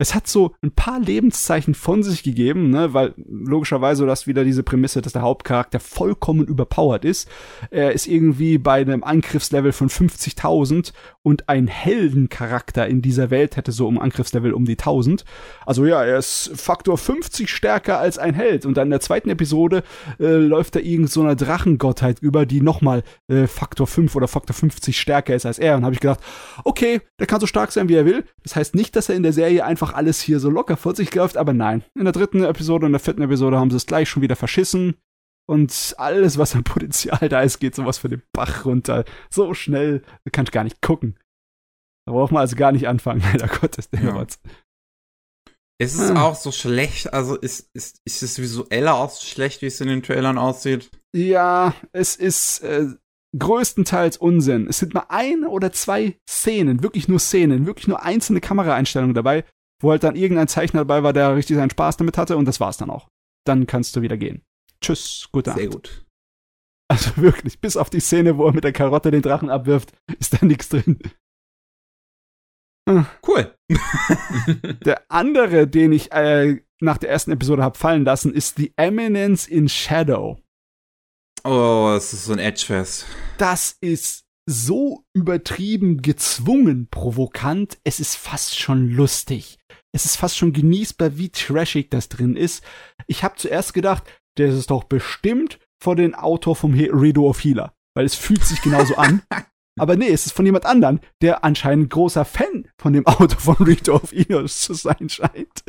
es 0.00 0.14
hat 0.14 0.26
so 0.26 0.54
ein 0.62 0.70
paar 0.72 0.98
Lebenszeichen 0.98 1.74
von 1.74 2.02
sich 2.02 2.22
gegeben, 2.22 2.70
ne, 2.70 2.94
weil 2.94 3.12
logischerweise 3.18 4.06
das 4.06 4.26
wieder 4.26 4.44
diese 4.44 4.62
Prämisse, 4.62 5.02
dass 5.02 5.12
der 5.12 5.20
Hauptcharakter 5.20 5.78
vollkommen 5.78 6.46
überpowered 6.46 7.04
ist. 7.04 7.28
Er 7.70 7.92
ist 7.92 8.06
irgendwie 8.06 8.56
bei 8.56 8.80
einem 8.80 9.04
Angriffslevel 9.04 9.72
von 9.72 9.90
50.000 9.90 10.94
und 11.22 11.50
ein 11.50 11.66
Heldencharakter 11.66 12.88
in 12.88 13.02
dieser 13.02 13.28
Welt 13.28 13.58
hätte 13.58 13.72
so 13.72 13.86
um 13.86 13.98
Angriffslevel 13.98 14.54
um 14.54 14.64
die 14.64 14.78
1000. 14.78 15.26
Also 15.66 15.84
ja, 15.84 16.02
er 16.02 16.16
ist 16.16 16.50
Faktor 16.54 16.96
50 16.96 17.50
stärker 17.50 17.98
als 17.98 18.16
ein 18.16 18.32
Held 18.32 18.64
und 18.64 18.78
dann 18.78 18.86
in 18.86 18.92
der 18.92 19.00
zweiten 19.00 19.28
Episode 19.28 19.82
äh, 20.18 20.24
läuft 20.24 20.76
er 20.76 20.82
irgend 20.82 21.10
so 21.10 21.20
einer 21.20 21.36
Drachengottheit 21.36 22.20
über, 22.20 22.46
die 22.46 22.62
nochmal 22.62 23.02
äh, 23.28 23.46
Faktor 23.46 23.86
5 23.86 24.16
oder 24.16 24.28
Faktor 24.28 24.56
50 24.56 24.98
stärker 24.98 25.34
ist 25.34 25.44
als 25.44 25.58
er 25.58 25.76
und 25.76 25.84
habe 25.84 25.94
ich 25.94 26.00
gedacht, 26.00 26.20
okay, 26.64 27.02
der 27.18 27.26
kann 27.26 27.40
so 27.40 27.46
stark 27.46 27.70
sein, 27.70 27.90
wie 27.90 27.96
er 27.96 28.06
will. 28.06 28.24
Das 28.42 28.56
heißt 28.56 28.74
nicht, 28.74 28.96
dass 28.96 29.10
er 29.10 29.16
in 29.16 29.22
der 29.22 29.34
Serie 29.34 29.62
einfach 29.62 29.89
einfach 29.90 29.98
alles 29.98 30.20
hier 30.20 30.40
so 30.40 30.50
locker 30.50 30.76
vor 30.76 30.94
sich 30.94 31.14
läuft, 31.14 31.36
aber 31.36 31.52
nein. 31.52 31.84
In 31.94 32.04
der 32.04 32.12
dritten 32.12 32.44
Episode 32.44 32.86
und 32.86 32.92
der 32.92 33.00
vierten 33.00 33.22
Episode 33.22 33.58
haben 33.58 33.70
sie 33.70 33.76
es 33.76 33.86
gleich 33.86 34.08
schon 34.08 34.22
wieder 34.22 34.36
verschissen. 34.36 34.96
Und 35.48 35.94
alles, 35.98 36.38
was 36.38 36.54
an 36.54 36.64
Potenzial 36.64 37.28
da 37.28 37.42
ist, 37.42 37.58
geht 37.58 37.74
sowas 37.74 37.98
für 37.98 38.08
den 38.08 38.22
Bach 38.32 38.64
runter. 38.64 39.04
So 39.30 39.52
schnell, 39.54 40.02
da 40.24 40.30
kannst 40.30 40.50
du 40.50 40.54
gar 40.54 40.64
nicht 40.64 40.80
gucken. 40.80 41.18
Da 42.06 42.12
braucht 42.12 42.32
man 42.32 42.40
also 42.40 42.56
gar 42.56 42.72
nicht 42.72 42.86
anfangen, 42.86 43.22
leider 43.32 43.48
Gottes, 43.48 43.90
der 43.90 44.02
ja. 44.02 44.26
Ist 45.80 45.98
es 45.98 46.10
ah. 46.10 46.22
auch 46.22 46.34
so 46.34 46.52
schlecht? 46.52 47.12
Also 47.12 47.36
ist, 47.36 47.70
ist, 47.72 48.00
ist 48.04 48.22
es 48.22 48.38
visuell 48.38 48.86
auch 48.86 49.10
so 49.10 49.24
schlecht, 49.24 49.62
wie 49.62 49.66
es 49.66 49.80
in 49.80 49.88
den 49.88 50.02
Trailern 50.02 50.36
aussieht? 50.36 50.90
Ja, 51.16 51.74
es 51.92 52.16
ist 52.16 52.60
äh, 52.60 52.86
größtenteils 53.36 54.18
Unsinn. 54.18 54.66
Es 54.68 54.78
sind 54.78 54.92
mal 54.92 55.06
ein 55.08 55.46
oder 55.46 55.72
zwei 55.72 56.18
Szenen, 56.28 56.82
wirklich 56.82 57.08
nur 57.08 57.18
Szenen, 57.18 57.66
wirklich 57.66 57.88
nur 57.88 58.02
einzelne 58.02 58.40
Kameraeinstellungen 58.42 59.14
dabei, 59.14 59.44
wo 59.80 59.90
halt 59.90 60.04
dann 60.04 60.16
irgendein 60.16 60.48
Zeichner 60.48 60.80
dabei 60.80 61.02
war, 61.02 61.12
der 61.12 61.34
richtig 61.34 61.56
seinen 61.56 61.70
Spaß 61.70 61.96
damit 61.96 62.18
hatte 62.18 62.36
und 62.36 62.46
das 62.46 62.60
war's 62.60 62.76
dann 62.76 62.90
auch. 62.90 63.08
Dann 63.44 63.66
kannst 63.66 63.96
du 63.96 64.02
wieder 64.02 64.16
gehen. 64.16 64.42
Tschüss, 64.80 65.28
gute 65.32 65.50
Nacht. 65.50 65.58
Sehr 65.58 65.68
gut. 65.68 66.06
Also 66.88 67.16
wirklich, 67.16 67.60
bis 67.60 67.76
auf 67.76 67.90
die 67.90 68.00
Szene, 68.00 68.36
wo 68.36 68.46
er 68.46 68.52
mit 68.52 68.64
der 68.64 68.72
Karotte 68.72 69.10
den 69.10 69.22
Drachen 69.22 69.50
abwirft, 69.50 69.92
ist 70.18 70.34
da 70.34 70.44
nichts 70.44 70.68
drin. 70.68 70.98
Ah. 72.88 73.06
Cool. 73.26 73.54
der 74.84 75.04
andere, 75.08 75.68
den 75.68 75.92
ich 75.92 76.10
äh, 76.12 76.60
nach 76.80 76.98
der 76.98 77.10
ersten 77.10 77.30
Episode 77.30 77.62
habe 77.62 77.78
fallen 77.78 78.04
lassen, 78.04 78.34
ist 78.34 78.56
The 78.56 78.72
Eminence 78.76 79.46
in 79.46 79.68
Shadow. 79.68 80.40
Oh, 81.44 81.90
das 81.94 82.12
ist 82.12 82.24
so 82.24 82.32
ein 82.32 82.38
Edgefest. 82.38 83.06
Das 83.38 83.76
ist 83.80 84.24
so 84.46 85.04
übertrieben 85.14 86.02
gezwungen 86.02 86.88
provokant, 86.90 87.78
es 87.84 88.00
ist 88.00 88.16
fast 88.16 88.58
schon 88.58 88.90
lustig. 88.90 89.59
Es 89.92 90.04
ist 90.04 90.16
fast 90.16 90.36
schon 90.36 90.52
genießbar, 90.52 91.16
wie 91.16 91.30
trashig 91.30 91.90
das 91.90 92.08
drin 92.08 92.36
ist. 92.36 92.64
Ich 93.06 93.24
habe 93.24 93.36
zuerst 93.36 93.74
gedacht, 93.74 94.04
das 94.36 94.54
ist 94.54 94.70
doch 94.70 94.84
bestimmt 94.84 95.58
von 95.82 95.96
den 95.96 96.14
Autor 96.14 96.56
vom 96.56 96.74
Redo 96.74 97.28
of 97.28 97.42
Healer, 97.42 97.72
weil 97.94 98.06
es 98.06 98.14
fühlt 98.14 98.44
sich 98.44 98.62
genauso 98.62 98.96
an. 98.96 99.22
Aber 99.78 99.96
nee, 99.96 100.08
es 100.08 100.26
ist 100.26 100.32
von 100.32 100.44
jemand 100.44 100.66
anderem, 100.66 101.00
der 101.22 101.42
anscheinend 101.42 101.90
großer 101.90 102.24
Fan 102.24 102.68
von 102.76 102.92
dem 102.92 103.06
Autor 103.06 103.40
von 103.40 103.56
Redo 103.56 103.96
of 103.96 104.12
Healer 104.12 104.44
zu 104.46 104.74
sein 104.74 105.08
scheint. 105.08 105.64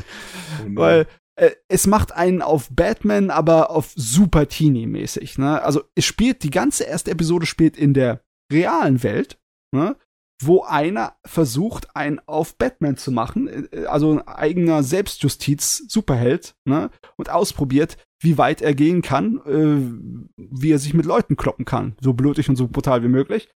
Oh 0.64 0.76
weil 0.76 1.08
äh, 1.36 1.52
es 1.68 1.88
macht 1.88 2.12
einen 2.12 2.42
auf 2.42 2.70
Batman, 2.72 3.30
aber 3.30 3.72
auf 3.72 3.94
super 3.96 4.48
Teenie-mäßig. 4.48 5.38
Ne? 5.38 5.62
Also 5.62 5.84
es 5.96 6.06
spielt, 6.06 6.44
die 6.44 6.50
ganze 6.50 6.84
erste 6.84 7.12
Episode 7.12 7.46
spielt 7.46 7.78
in 7.78 7.94
der 7.94 8.22
realen 8.52 9.02
Welt. 9.04 9.40
Ne? 9.74 9.96
Wo 10.44 10.64
einer 10.64 11.16
versucht, 11.26 11.96
einen 11.96 12.20
auf 12.26 12.58
Batman 12.58 12.98
zu 12.98 13.12
machen, 13.12 13.70
äh, 13.72 13.86
also 13.86 14.12
ein 14.12 14.28
eigener 14.28 14.84
Selbstjustiz-Superheld, 14.84 16.56
ne, 16.66 16.90
und 17.18 17.30
ausprobiert, 17.30 17.98
wie 18.20 18.38
weit 18.38 18.62
er 18.62 18.74
gehen 18.74 19.02
kann, 19.02 19.42
äh, 19.46 20.36
wie 20.38 20.72
er 20.72 20.80
sich 20.80 20.94
mit 20.94 21.06
Leuten 21.06 21.36
kloppen 21.36 21.66
kann, 21.66 21.96
so 22.00 22.14
blutig 22.14 22.50
und 22.50 22.56
so 22.56 22.68
brutal 22.68 23.04
wie 23.04 23.08
möglich. 23.10 23.50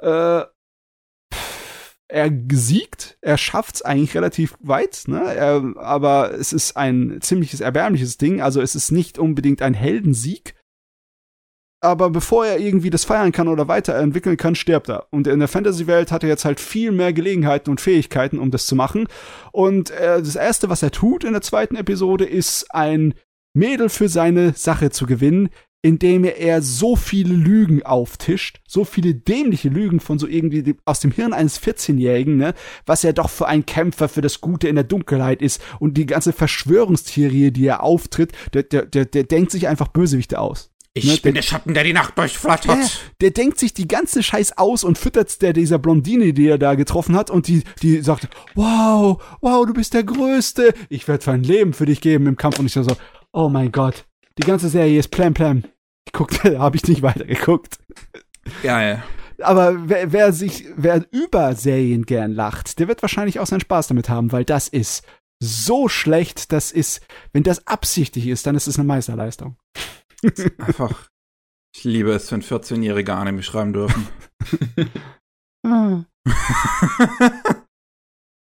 Äh, 0.00 0.42
er 2.08 2.30
siegt, 2.52 3.18
er 3.20 3.36
schafft's 3.36 3.82
eigentlich 3.82 4.14
relativ 4.14 4.56
weit, 4.60 5.04
ne? 5.06 5.34
Er, 5.34 5.74
aber 5.76 6.34
es 6.34 6.52
ist 6.52 6.76
ein 6.76 7.18
ziemliches 7.20 7.60
erbärmliches 7.60 8.16
Ding, 8.16 8.40
also 8.40 8.60
es 8.60 8.76
ist 8.76 8.92
nicht 8.92 9.18
unbedingt 9.18 9.60
ein 9.60 9.74
Heldensieg, 9.74 10.54
aber 11.86 12.10
bevor 12.10 12.46
er 12.46 12.58
irgendwie 12.58 12.90
das 12.90 13.04
feiern 13.04 13.32
kann 13.32 13.48
oder 13.48 13.68
weiterentwickeln 13.68 14.36
kann, 14.36 14.54
stirbt 14.54 14.88
er. 14.88 15.06
Und 15.10 15.26
in 15.26 15.38
der 15.38 15.48
Fantasy-Welt 15.48 16.10
hat 16.12 16.22
er 16.22 16.28
jetzt 16.28 16.44
halt 16.44 16.60
viel 16.60 16.92
mehr 16.92 17.12
Gelegenheiten 17.12 17.70
und 17.70 17.80
Fähigkeiten, 17.80 18.38
um 18.38 18.50
das 18.50 18.66
zu 18.66 18.74
machen. 18.74 19.06
Und 19.52 19.90
äh, 19.90 20.18
das 20.18 20.36
Erste, 20.36 20.68
was 20.68 20.82
er 20.82 20.90
tut 20.90 21.24
in 21.24 21.32
der 21.32 21.42
zweiten 21.42 21.76
Episode, 21.76 22.24
ist 22.24 22.74
ein 22.74 23.14
Mädel 23.54 23.88
für 23.88 24.08
seine 24.08 24.52
Sache 24.52 24.90
zu 24.90 25.06
gewinnen, 25.06 25.48
indem 25.82 26.24
er 26.24 26.62
so 26.62 26.96
viele 26.96 27.34
Lügen 27.34 27.84
auftischt, 27.84 28.60
so 28.66 28.84
viele 28.84 29.14
dämliche 29.14 29.68
Lügen 29.68 30.00
von 30.00 30.18
so 30.18 30.26
irgendwie 30.26 30.74
aus 30.84 30.98
dem 30.98 31.12
Hirn 31.12 31.32
eines 31.32 31.62
14-Jährigen, 31.62 32.36
ne, 32.36 32.54
was 32.86 33.04
er 33.04 33.12
doch 33.12 33.30
für 33.30 33.46
ein 33.46 33.64
Kämpfer 33.66 34.08
für 34.08 34.20
das 34.20 34.40
Gute 34.40 34.66
in 34.66 34.74
der 34.74 34.84
Dunkelheit 34.84 35.40
ist 35.42 35.62
und 35.78 35.96
die 35.96 36.06
ganze 36.06 36.32
Verschwörungstheorie, 36.32 37.52
die 37.52 37.66
er 37.66 37.84
auftritt, 37.84 38.32
der, 38.52 38.64
der, 38.64 38.86
der, 38.86 39.04
der 39.04 39.24
denkt 39.24 39.52
sich 39.52 39.68
einfach 39.68 39.88
Bösewichte 39.88 40.40
aus. 40.40 40.72
Ich 40.98 41.04
Ne, 41.04 41.16
bin 41.18 41.34
der- 41.34 41.42
Schatten, 41.42 41.74
der 41.74 41.84
die 41.84 41.92
Nacht 41.92 42.16
durchflattert. 42.16 42.68
Der, 42.78 42.88
der 43.20 43.30
denkt 43.32 43.58
sich 43.58 43.74
die 43.74 43.86
ganze 43.86 44.22
Scheiß 44.22 44.56
aus 44.56 44.82
und 44.82 44.96
füttert 44.96 45.42
der 45.42 45.52
dieser 45.52 45.78
Blondine, 45.78 46.32
die 46.32 46.48
er 46.48 46.56
da 46.58 46.74
getroffen 46.74 47.14
hat, 47.16 47.30
und 47.30 47.48
die, 47.48 47.64
die 47.82 48.00
sagt, 48.00 48.28
wow, 48.54 49.22
wow, 49.42 49.66
du 49.66 49.74
bist 49.74 49.92
der 49.92 50.04
Größte. 50.04 50.72
Ich 50.88 51.06
werde 51.06 51.30
mein 51.30 51.42
Leben 51.42 51.74
für 51.74 51.84
dich 51.84 52.00
geben 52.00 52.26
im 52.26 52.36
Kampf. 52.36 52.58
Und 52.58 52.66
ich 52.66 52.72
so, 52.72 52.82
so, 52.82 52.96
oh 53.32 53.50
mein 53.50 53.72
Gott, 53.72 54.06
die 54.38 54.46
ganze 54.46 54.70
Serie 54.70 54.98
ist 54.98 55.08
Plan 55.08 55.34
Plan. 55.34 55.64
Ich 56.06 56.12
guckte, 56.12 56.58
habe 56.58 56.76
ich 56.76 56.88
nicht 56.88 57.02
weitergeguckt. 57.02 57.78
Geil. 58.62 59.02
Aber 59.42 59.88
wer, 59.90 60.12
wer 60.12 60.32
sich, 60.32 60.64
wer 60.76 61.04
über 61.10 61.54
Serien 61.54 62.06
gern 62.06 62.32
lacht, 62.32 62.78
der 62.78 62.88
wird 62.88 63.02
wahrscheinlich 63.02 63.38
auch 63.38 63.46
seinen 63.46 63.60
Spaß 63.60 63.88
damit 63.88 64.08
haben, 64.08 64.32
weil 64.32 64.46
das 64.46 64.66
ist 64.68 65.04
so 65.40 65.88
schlecht, 65.88 66.52
das 66.52 66.72
ist, 66.72 67.02
wenn 67.34 67.42
das 67.42 67.66
absichtlich 67.66 68.28
ist, 68.28 68.46
dann 68.46 68.54
ist 68.56 68.66
es 68.66 68.78
eine 68.78 68.86
Meisterleistung. 68.88 69.56
Einfach. 70.58 71.08
Ich 71.74 71.84
liebe 71.84 72.12
es, 72.12 72.32
wenn 72.32 72.42
14-Jährige 72.42 73.14
Anime 73.14 73.42
schreiben 73.42 73.72
dürfen. 73.72 74.08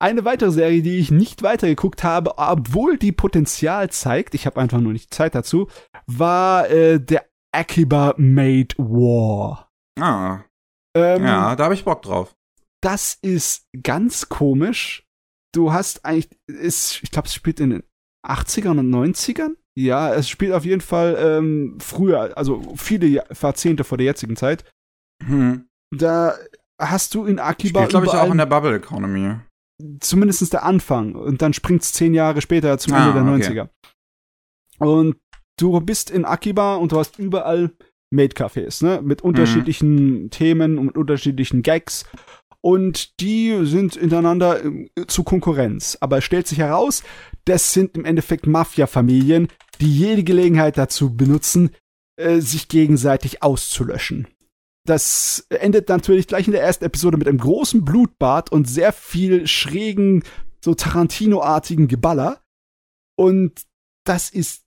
Eine 0.03 0.25
weitere 0.25 0.51
Serie, 0.51 0.83
die 0.83 0.99
ich 0.99 1.11
nicht 1.11 1.43
weitergeguckt 1.43 2.03
habe, 2.03 2.39
obwohl 2.39 2.97
die 2.97 3.13
Potenzial 3.13 3.91
zeigt, 3.91 4.35
ich 4.35 4.47
habe 4.47 4.59
einfach 4.61 4.81
nur 4.81 4.93
nicht 4.93 5.13
Zeit 5.13 5.35
dazu, 5.35 5.69
war 6.07 6.71
äh, 6.71 6.99
der 6.99 7.27
Akiba 7.53 8.15
Made 8.17 8.75
War. 8.79 9.71
ah, 9.99 10.43
Ähm, 10.97 11.25
ja, 11.25 11.55
da 11.55 11.65
habe 11.65 11.75
ich 11.75 11.85
Bock 11.85 12.03
drauf. 12.03 12.35
Das 12.83 13.19
ist 13.21 13.69
ganz 13.83 14.29
komisch. 14.31 15.07
Du 15.53 15.73
hast 15.73 16.05
eigentlich, 16.05 16.31
ist, 16.47 17.03
ich 17.03 17.11
glaube, 17.11 17.29
es 17.29 17.35
spielt 17.35 17.61
in 17.61 17.71
den 17.71 17.83
80ern 18.27 18.79
und 18.79 18.91
90ern. 18.91 19.57
Ja, 19.83 20.15
es 20.15 20.29
spielt 20.29 20.53
auf 20.53 20.65
jeden 20.65 20.81
Fall 20.81 21.17
ähm, 21.19 21.77
früher, 21.81 22.37
also 22.37 22.63
viele 22.77 23.07
Jahr- 23.07 23.27
Jahrzehnte 23.41 23.85
vor 23.85 23.99
der 23.99 24.07
jetzigen 24.07 24.37
Zeit. 24.37 24.65
Hm. 25.25 25.67
Da 25.97 26.35
hast 26.81 27.15
du 27.15 27.25
in 27.25 27.39
Akiba 27.39 27.81
Spielt, 27.81 27.91
glaube 27.91 28.07
ich, 28.07 28.13
auch 28.13 28.31
in 28.31 28.39
der 28.39 28.47
Bubble 28.47 28.77
Economy. 28.77 29.37
zumindest 30.01 30.53
der 30.53 30.63
Anfang. 30.65 31.15
Und 31.15 31.43
dann 31.43 31.53
springt's 31.53 31.93
zehn 31.93 32.15
Jahre 32.15 32.41
später 32.41 32.79
zum 32.79 32.95
Ah, 32.95 33.09
Ende 33.09 33.13
der 33.25 33.33
okay. 33.35 33.43
90er. 33.43 33.69
Und 34.79 35.17
du 35.59 35.79
bist 35.81 36.11
in 36.11 36.25
Akiba 36.25 36.77
und 36.77 36.93
du 36.93 36.99
hast 36.99 37.19
überall 37.19 37.71
Maid-Cafés, 38.13 38.85
ne? 38.85 39.01
Mit 39.03 39.23
unterschiedlichen 39.23 40.31
Themen 40.31 40.79
und 40.79 40.87
mit 40.87 40.97
unterschiedlichen 40.97 41.63
Gags. 41.63 42.05
Und 42.63 43.19
die 43.21 43.65
sind 43.65 43.95
hintereinander 43.95 44.65
äh, 44.65 44.89
zu 45.07 45.23
Konkurrenz. 45.23 45.97
Aber 46.01 46.19
es 46.19 46.25
stellt 46.25 46.47
sich 46.47 46.59
heraus, 46.59 47.03
das 47.45 47.73
sind 47.73 47.97
im 47.97 48.05
Endeffekt 48.05 48.47
Mafia-Familien, 48.47 49.49
die 49.81 49.93
jede 49.93 50.25
Gelegenheit 50.25 50.79
dazu 50.79 51.15
benutzen, 51.17 51.71
äh, 52.17 52.41
sich 52.41 52.69
gegenseitig 52.69 53.43
auszulöschen. 53.43 54.29
Das 54.87 55.47
endet 55.51 55.89
natürlich 55.89 56.27
gleich 56.27 56.47
in 56.47 56.53
der 56.53 56.63
ersten 56.63 56.85
Episode 56.85 57.17
mit 57.17 57.29
einem 57.29 57.39
großen 57.39 57.85
Blutbad 57.85 58.51
und 58.51 58.69
sehr 58.69 58.93
viel 58.93 59.47
schrägen, 59.47 60.25
so 60.65 60.75
Tarantino-artigen 60.75 61.89
Geballer. 61.89 62.43
Und 63.17 63.63
das 64.05 64.31
ist 64.31 64.65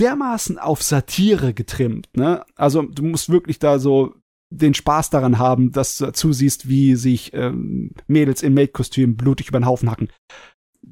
dermaßen 0.00 0.58
auf 0.58 0.82
Satire 0.82 1.54
getrimmt, 1.54 2.08
ne? 2.14 2.44
Also 2.56 2.82
du 2.82 3.02
musst 3.02 3.28
wirklich 3.28 3.58
da 3.58 3.78
so 3.78 4.14
den 4.50 4.74
Spaß 4.74 5.10
daran 5.10 5.38
haben, 5.38 5.72
dass 5.72 5.98
du 5.98 6.12
zusiehst, 6.12 6.68
wie 6.68 6.94
sich 6.96 7.32
ähm, 7.34 7.92
Mädels 8.06 8.42
in 8.42 8.54
Maid-Kostüm 8.54 9.16
blutig 9.16 9.48
über 9.48 9.58
den 9.58 9.66
Haufen 9.66 9.90
hacken. 9.90 10.08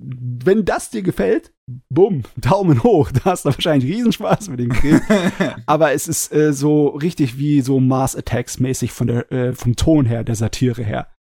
Wenn 0.03 0.65
das 0.65 0.91
dir 0.91 1.03
gefällt, 1.03 1.53
bumm, 1.93 2.23
Daumen 2.37 2.83
hoch, 2.83 3.11
da 3.13 3.25
hast 3.27 3.45
du 3.45 3.51
wahrscheinlich 3.51 3.91
Riesenspaß 3.93 4.49
mit 4.49 4.61
dem 4.61 4.73
Film. 4.73 5.01
Aber 5.67 5.93
es 5.93 6.09
ist 6.09 6.33
äh, 6.33 6.53
so 6.53 6.89
richtig 6.89 7.39
wie 7.39 7.61
so 7.61 7.81
Mars 7.81 8.17
Attacks 8.17 8.59
mäßig 8.61 8.93
von 8.93 9.07
der 9.09 9.31
äh, 9.31 9.53
vom 9.53 9.77
Ton 9.77 10.07
her, 10.07 10.25
der 10.25 10.35
Satire 10.35 10.83
her. 10.83 11.13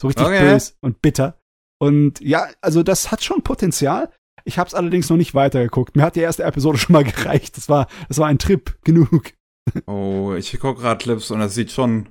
So 0.00 0.08
richtig 0.08 0.26
Okay. 0.26 0.40
bös 0.52 0.76
und 0.80 1.02
bitter. 1.02 1.40
Und 1.80 2.20
ja, 2.20 2.46
also 2.60 2.82
das 2.82 3.10
hat 3.10 3.22
schon 3.24 3.42
Potenzial. 3.42 4.10
Ich 4.44 4.58
habe 4.58 4.68
es 4.68 4.74
allerdings 4.74 5.10
noch 5.10 5.16
nicht 5.16 5.34
weitergeguckt. 5.34 5.96
Mir 5.96 6.02
hat 6.04 6.16
die 6.16 6.20
erste 6.20 6.44
Episode 6.44 6.78
schon 6.78 6.92
mal 6.92 7.04
gereicht. 7.04 7.56
Das 7.56 7.68
war 7.68 7.88
das 8.08 8.18
war 8.18 8.28
ein 8.28 8.38
Trip 8.38 8.78
genug. 8.84 9.32
oh, 9.86 10.34
ich 10.36 10.58
gucke 10.60 10.80
gerade 10.80 11.02
Clips 11.02 11.30
und 11.30 11.40
das 11.40 11.54
sieht 11.54 11.72
schon. 11.72 12.08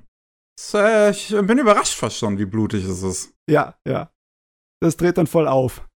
Das, 0.56 0.74
äh, 0.74 1.10
ich 1.10 1.28
bin 1.46 1.58
überrascht 1.58 1.94
fast 1.94 2.18
schon, 2.18 2.36
wie 2.38 2.44
blutig 2.44 2.84
es 2.84 3.02
ist. 3.02 3.32
Ja, 3.48 3.76
ja. 3.86 4.10
Das 4.80 4.96
dreht 4.96 5.16
dann 5.18 5.26
voll 5.26 5.48
auf. 5.48 5.87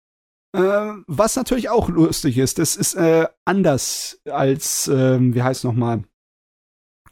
Äh, 0.55 0.93
was 1.07 1.37
natürlich 1.37 1.71
auch 1.71 1.89
lustig 1.89 2.37
ist, 2.39 2.59
das 2.59 2.77
ist 2.77 2.95
äh, 2.95 3.27
anders 3.47 4.21
als, 4.27 4.89
ähm, 4.89 5.35
wie 5.35 5.43
heißt 5.43 5.65
noch 5.65 5.73
mal? 5.75 6.05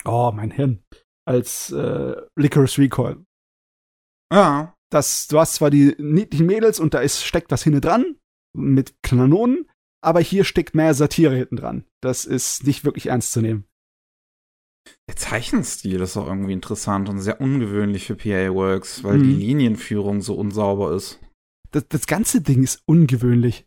Oh, 0.05 0.30
mein 0.34 0.51
Hirn. 0.51 0.82
Als 1.26 1.70
äh, 1.72 2.16
Licorice 2.36 2.78
Recoil. 2.78 3.24
Ja. 4.32 4.74
Das, 4.93 5.28
du 5.28 5.38
hast 5.38 5.55
zwar 5.55 5.70
die 5.70 5.95
niedlichen 5.99 6.47
Mädels 6.47 6.80
und 6.80 6.95
da 6.95 6.99
ist, 7.01 7.22
steckt 7.22 7.53
was 7.53 7.62
hinten 7.62 7.80
dran 7.80 8.16
mit 8.57 8.95
Kanonen, 9.05 9.70
aber 10.05 10.18
hier 10.18 10.43
steckt 10.43 10.74
mehr 10.74 10.95
Satire 10.95 11.36
hinten 11.36 11.55
dran. 11.57 11.84
Das 12.03 12.24
ist 12.24 12.66
nicht 12.66 12.84
wirklich 12.84 13.07
ernst 13.07 13.30
zu 13.30 13.41
nehmen. 13.41 13.66
Der 15.09 15.14
Zeichenstil 15.14 16.01
ist 16.01 16.16
auch 16.16 16.26
irgendwie 16.26 16.55
interessant 16.55 17.09
und 17.09 17.20
sehr 17.20 17.41
ungewöhnlich 17.41 18.07
für 18.07 18.16
PA 18.16 18.53
Works, 18.53 19.05
weil 19.05 19.18
Mhm. 19.18 19.22
die 19.22 19.34
Linienführung 19.34 20.22
so 20.22 20.34
unsauber 20.34 20.93
ist. 20.93 21.20
Das, 21.70 21.86
das 21.88 22.06
ganze 22.06 22.40
Ding 22.40 22.62
ist 22.62 22.82
ungewöhnlich. 22.86 23.66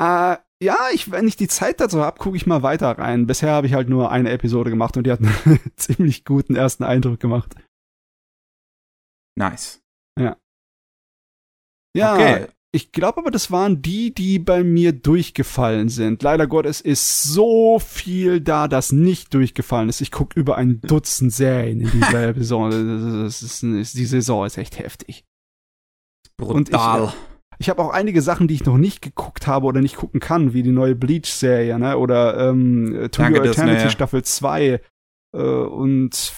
Äh, 0.00 0.36
ja, 0.62 0.78
ich, 0.94 1.10
wenn 1.10 1.28
ich 1.28 1.36
die 1.36 1.48
Zeit 1.48 1.80
dazu 1.80 2.00
habe, 2.02 2.18
gucke 2.18 2.36
ich 2.36 2.46
mal 2.46 2.62
weiter 2.62 2.90
rein. 2.98 3.26
Bisher 3.26 3.50
habe 3.52 3.66
ich 3.66 3.74
halt 3.74 3.88
nur 3.88 4.10
eine 4.10 4.30
Episode 4.30 4.70
gemacht 4.70 4.96
und 4.96 5.04
die 5.04 5.12
hat 5.12 5.20
einen 5.44 5.60
ziemlich 5.76 6.24
guten 6.24 6.56
ersten 6.56 6.84
Eindruck 6.84 7.20
gemacht. 7.20 7.54
Nice. 9.38 9.82
Ja, 10.18 12.14
Okay. 12.14 12.46
ich 12.72 12.92
glaube 12.92 13.20
aber, 13.20 13.30
das 13.30 13.50
waren 13.50 13.80
die, 13.80 14.12
die 14.12 14.38
bei 14.38 14.62
mir 14.62 14.92
durchgefallen 14.92 15.88
sind. 15.88 16.22
Leider 16.22 16.46
Gottes 16.46 16.82
ist 16.82 17.22
so 17.22 17.78
viel 17.78 18.40
da, 18.42 18.68
das 18.68 18.92
nicht 18.92 19.32
durchgefallen 19.32 19.88
ist. 19.88 20.02
Ich 20.02 20.10
gucke 20.10 20.38
über 20.38 20.56
ein 20.56 20.80
Dutzend 20.82 21.32
Serien 21.32 21.80
in 21.80 21.90
dieser 21.90 22.34
Saison. 22.34 22.70
Das 22.70 23.42
ist, 23.42 23.62
das 23.62 23.62
ist, 23.62 23.94
die 23.94 24.04
Saison 24.04 24.44
ist 24.44 24.58
echt 24.58 24.78
heftig. 24.78 25.24
Und 26.40 26.68
ich, 26.68 26.74
Brutal. 26.74 27.12
Ich 27.58 27.70
habe 27.70 27.82
auch 27.82 27.90
einige 27.90 28.20
Sachen, 28.20 28.48
die 28.48 28.54
ich 28.54 28.64
noch 28.66 28.76
nicht 28.76 29.00
geguckt 29.00 29.46
habe 29.46 29.66
oder 29.66 29.80
nicht 29.80 29.96
gucken 29.96 30.20
kann, 30.20 30.52
wie 30.52 30.62
die 30.62 30.72
neue 30.72 30.94
Bleach-Serie, 30.94 31.78
ne? 31.78 31.96
Oder 31.96 32.50
ähm, 32.50 33.08
To 33.10 33.22
Danke, 33.22 33.40
Your. 33.40 33.46
Eternity 33.46 33.88
Staffel 33.90 34.22
2. 34.22 34.80
Äh, 35.34 35.38
und 35.38 36.34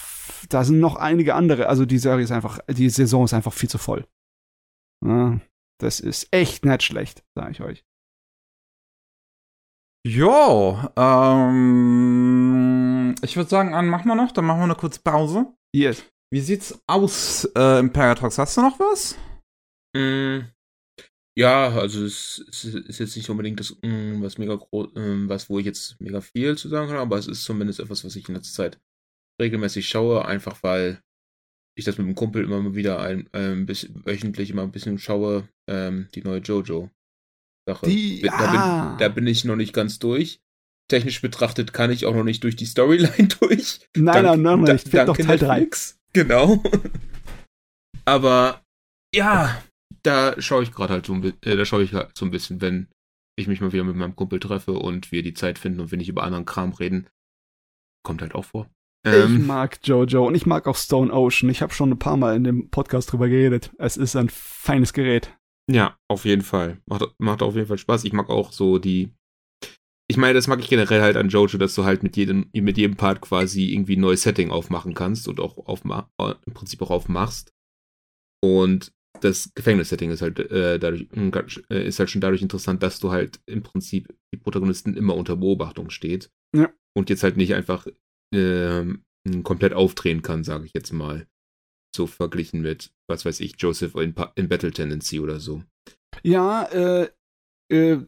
da 0.49 0.63
sind 0.63 0.79
noch 0.79 0.95
einige 0.95 1.35
andere. 1.35 1.67
Also 1.67 1.85
die 1.85 1.97
Serie 1.97 2.23
ist 2.23 2.31
einfach, 2.31 2.59
die 2.69 2.89
Saison 2.89 3.25
ist 3.25 3.33
einfach 3.33 3.51
viel 3.53 3.69
zu 3.69 3.77
voll. 3.77 4.07
Ja, 5.05 5.39
das 5.79 5.99
ist 5.99 6.29
echt 6.31 6.63
nicht 6.65 6.83
schlecht, 6.83 7.23
sage 7.35 7.51
ich 7.51 7.61
euch. 7.61 7.83
Jo, 10.07 10.79
ähm, 10.95 12.35
ich 13.21 13.35
würde 13.35 13.49
sagen, 13.49 13.73
an 13.73 13.87
machen 13.87 14.07
wir 14.07 14.15
noch, 14.15 14.31
dann 14.31 14.45
machen 14.45 14.59
wir 14.59 14.65
eine 14.65 14.75
kurze 14.75 15.01
Pause. 15.01 15.47
Yes. 15.75 16.05
Wie 16.31 16.39
sieht's 16.39 16.81
aus 16.87 17.43
äh, 17.55 17.79
im 17.79 17.91
Paradox? 17.91 18.37
Hast 18.37 18.55
du 18.55 18.61
noch 18.61 18.79
was? 18.79 19.17
Mm, 19.95 20.39
Ja, 21.37 21.69
also 21.69 22.03
es, 22.03 22.43
es 22.49 22.65
ist 22.65 22.99
jetzt 22.99 23.15
nicht 23.15 23.29
unbedingt 23.29 23.59
das, 23.59 23.71
mm, 23.81 24.21
was 24.21 24.37
mega 24.37 24.55
groß, 24.55 24.89
was, 24.93 25.49
wo 25.49 25.57
ich 25.59 25.65
jetzt 25.65 25.99
mega 26.01 26.19
viel 26.21 26.57
zu 26.57 26.67
sagen 26.69 26.89
kann, 26.89 26.97
aber 26.97 27.17
es 27.17 27.27
ist 27.27 27.43
zumindest 27.43 27.79
etwas, 27.79 28.03
was 28.03 28.15
ich 28.15 28.27
in 28.27 28.35
letzter 28.35 28.53
Zeit 28.63 28.79
regelmäßig 29.41 29.87
schaue, 29.87 30.25
einfach 30.25 30.61
weil 30.63 31.01
ich 31.77 31.85
das 31.85 31.97
mit 31.97 32.07
dem 32.07 32.15
Kumpel 32.15 32.43
immer 32.43 32.59
mal 32.61 32.75
wieder 32.75 32.99
ein, 32.99 33.29
ein 33.31 33.65
bisschen 33.65 34.05
wöchentlich 34.05 34.49
immer 34.49 34.63
ein 34.63 34.71
bisschen 34.71 34.97
schaue, 34.99 35.47
ähm, 35.69 36.09
die 36.13 36.21
neue 36.23 36.39
Jojo. 36.41 36.89
Sache. 37.67 37.85
Die- 37.85 38.21
da, 38.21 38.31
ah. 38.33 38.89
bin, 38.89 38.97
da 38.99 39.07
bin 39.09 39.27
ich 39.27 39.45
noch 39.45 39.55
nicht 39.55 39.71
ganz 39.73 39.97
durch. 39.99 40.41
Technisch 40.89 41.21
betrachtet 41.21 41.71
kann 41.71 41.91
ich 41.91 42.05
auch 42.05 42.15
noch 42.15 42.23
nicht 42.25 42.43
durch 42.43 42.55
die 42.57 42.65
Storyline 42.65 43.27
durch. 43.39 43.79
Nein, 43.95 44.25
Dank- 44.25 44.25
nein, 44.25 44.41
nein, 44.41 44.65
da- 44.65 44.73
nein, 44.73 44.75
ich 44.83 44.89
fehlt 44.91 45.07
noch 45.07 45.15
danke 45.15 45.25
Teil 45.25 45.37
3. 45.39 45.47
Netflix. 45.59 45.99
Genau. 46.11 46.61
Aber 48.05 48.65
ja, 49.13 49.63
da 50.03 50.39
schaue 50.41 50.63
ich 50.63 50.71
gerade 50.71 50.93
halt 50.93 51.05
so 51.05 51.13
ein 51.13 51.21
bisschen, 51.21 51.43
äh, 51.43 51.55
da 51.55 51.65
schaue 51.65 51.83
ich 51.83 51.93
halt 51.93 52.17
so 52.17 52.25
ein 52.25 52.31
bisschen, 52.31 52.61
wenn 52.61 52.87
ich 53.37 53.47
mich 53.47 53.61
mal 53.61 53.71
wieder 53.71 53.83
mit 53.83 53.95
meinem 53.95 54.15
Kumpel 54.15 54.39
treffe 54.39 54.73
und 54.73 55.11
wir 55.11 55.23
die 55.23 55.33
Zeit 55.33 55.59
finden 55.59 55.79
und 55.79 55.91
wir 55.91 55.97
nicht 55.97 56.09
über 56.09 56.23
anderen 56.23 56.45
Kram 56.45 56.73
reden. 56.73 57.07
Kommt 58.03 58.21
halt 58.21 58.35
auch 58.35 58.45
vor. 58.45 58.69
Ich 59.05 59.13
Ähm, 59.13 59.47
mag 59.47 59.79
Jojo 59.83 60.27
und 60.27 60.35
ich 60.35 60.45
mag 60.45 60.67
auch 60.67 60.75
Stone 60.75 61.13
Ocean. 61.13 61.49
Ich 61.49 61.61
habe 61.61 61.73
schon 61.73 61.89
ein 61.91 61.99
paar 61.99 62.17
Mal 62.17 62.35
in 62.35 62.43
dem 62.43 62.69
Podcast 62.69 63.11
drüber 63.11 63.29
geredet. 63.29 63.71
Es 63.77 63.95
ist 63.95 64.15
ein 64.15 64.29
feines 64.29 64.91
Gerät. 64.93 65.35
ja, 65.71 65.97
auf 66.09 66.25
jeden 66.25 66.41
Fall. 66.41 66.81
Macht, 66.85 67.05
macht 67.17 67.41
auf 67.41 67.55
jeden 67.55 67.67
Fall 67.67 67.77
Spaß. 67.77 68.03
Ich 68.03 68.13
mag 68.13 68.29
auch 68.29 68.51
so 68.51 68.77
die. 68.77 69.13
Ich 70.09 70.17
meine, 70.17 70.33
das 70.33 70.47
mag 70.47 70.59
ich 70.59 70.67
generell 70.67 71.01
halt 71.01 71.15
an 71.15 71.29
Jojo, 71.29 71.57
dass 71.59 71.75
du 71.75 71.85
halt 71.85 72.01
mit 72.03 72.17
jedem, 72.17 72.49
mit 72.51 72.77
jedem 72.77 72.97
Part 72.97 73.21
quasi 73.21 73.71
irgendwie 73.71 73.95
ein 73.95 74.01
neues 74.01 74.23
Setting 74.23 74.49
aufmachen 74.49 74.95
kannst 74.95 75.27
und 75.27 75.39
auch 75.39 75.57
aufma 75.67 76.09
äh, 76.19 76.33
im 76.45 76.53
Prinzip 76.53 76.81
auch 76.81 76.89
aufmachst. 76.89 77.53
Und 78.43 78.91
das 79.21 79.51
Gefängnissetting 79.55 80.11
ist 80.11 80.21
halt 80.21 80.39
äh, 80.39 80.79
dadurch 80.79 81.07
ganz- 81.31 81.61
äh, 81.69 81.87
ist 81.87 81.99
halt 81.99 82.09
schon 82.09 82.21
dadurch 82.21 82.41
interessant, 82.41 82.83
dass 82.83 82.99
du 82.99 83.11
halt 83.11 83.39
im 83.45 83.63
Prinzip 83.63 84.13
die 84.33 84.37
Protagonistin 84.37 84.95
immer 84.95 85.15
unter 85.15 85.35
Beobachtung 85.35 85.89
steht. 85.89 86.31
Ja. 86.55 86.69
Und 86.95 87.09
jetzt 87.09 87.23
halt 87.23 87.37
nicht 87.37 87.53
einfach 87.53 87.87
ähm, 88.33 89.03
komplett 89.43 89.73
aufdrehen 89.73 90.21
kann, 90.21 90.43
sage 90.43 90.65
ich 90.65 90.73
jetzt 90.73 90.91
mal. 90.91 91.27
So 91.95 92.07
verglichen 92.07 92.61
mit, 92.61 92.91
was 93.07 93.25
weiß 93.25 93.39
ich, 93.39 93.55
Joseph 93.57 93.95
in, 93.95 94.13
in 94.35 94.47
Battle 94.47 94.71
Tendency 94.71 95.19
oder 95.19 95.39
so. 95.39 95.63
Ja, 96.23 96.63
äh, 96.65 97.09
äh, 97.71 97.99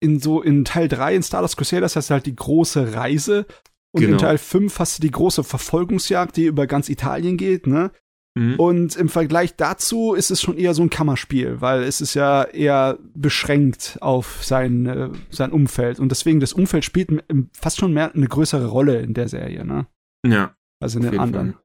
in 0.00 0.18
so 0.18 0.42
in 0.42 0.64
Teil 0.64 0.88
3 0.88 1.16
in 1.16 1.22
Star 1.22 1.42
Wars 1.42 1.56
Crusaders 1.56 1.96
hast 1.96 2.10
du 2.10 2.14
halt 2.14 2.26
die 2.26 2.34
große 2.34 2.94
Reise 2.94 3.46
und 3.92 4.02
genau. 4.02 4.14
in 4.14 4.18
Teil 4.18 4.38
5 4.38 4.78
hast 4.78 4.98
du 4.98 5.02
die 5.02 5.10
große 5.10 5.44
Verfolgungsjagd, 5.44 6.36
die 6.36 6.46
über 6.46 6.66
ganz 6.66 6.88
Italien 6.88 7.36
geht, 7.36 7.66
ne? 7.66 7.92
Mhm. 8.34 8.58
Und 8.58 8.96
im 8.96 9.08
Vergleich 9.08 9.56
dazu 9.56 10.14
ist 10.14 10.30
es 10.30 10.40
schon 10.40 10.56
eher 10.56 10.72
so 10.72 10.82
ein 10.82 10.90
Kammerspiel, 10.90 11.60
weil 11.60 11.82
es 11.82 12.00
ist 12.00 12.14
ja 12.14 12.44
eher 12.44 12.98
beschränkt 13.14 13.98
auf 14.00 14.42
sein, 14.42 14.86
äh, 14.86 15.10
sein 15.30 15.52
Umfeld. 15.52 16.00
Und 16.00 16.08
deswegen, 16.08 16.40
das 16.40 16.54
Umfeld 16.54 16.84
spielt 16.84 17.10
fast 17.52 17.78
schon 17.78 17.92
mehr 17.92 18.14
eine 18.14 18.26
größere 18.26 18.66
Rolle 18.66 19.00
in 19.00 19.12
der 19.12 19.28
Serie, 19.28 19.64
ne? 19.64 19.86
Ja. 20.26 20.56
Also 20.80 20.98
in 20.98 21.10
den 21.10 21.20
anderen. 21.20 21.52
Fall. 21.52 21.62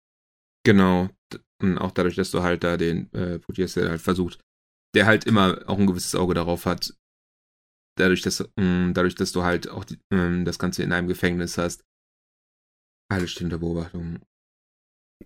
Genau. 0.65 1.09
Und 1.61 1.77
auch 1.77 1.91
dadurch, 1.91 2.15
dass 2.15 2.31
du 2.31 2.43
halt 2.43 2.63
da 2.63 2.77
den 2.77 3.11
äh, 3.13 3.39
Putier 3.39 3.67
halt 3.67 4.01
versucht, 4.01 4.39
der 4.93 5.05
halt 5.05 5.25
immer 5.25 5.61
auch 5.67 5.79
ein 5.79 5.87
gewisses 5.87 6.15
Auge 6.15 6.33
darauf 6.33 6.65
hat, 6.65 6.93
dadurch, 7.97 8.21
dass, 8.21 8.47
mh, 8.57 8.89
mm, 8.89 8.93
dadurch, 8.93 9.15
dass 9.15 9.31
du 9.31 9.43
halt 9.43 9.69
auch 9.69 9.85
die, 9.85 9.99
mh, 10.09 10.29
mm, 10.29 10.45
das 10.45 10.59
Ganze 10.59 10.83
in 10.83 10.91
einem 10.91 11.07
Gefängnis 11.07 11.57
hast. 11.57 11.83
Alles 13.09 13.31
steht 13.31 13.45
unter 13.45 13.59
Beobachtung. 13.59 14.19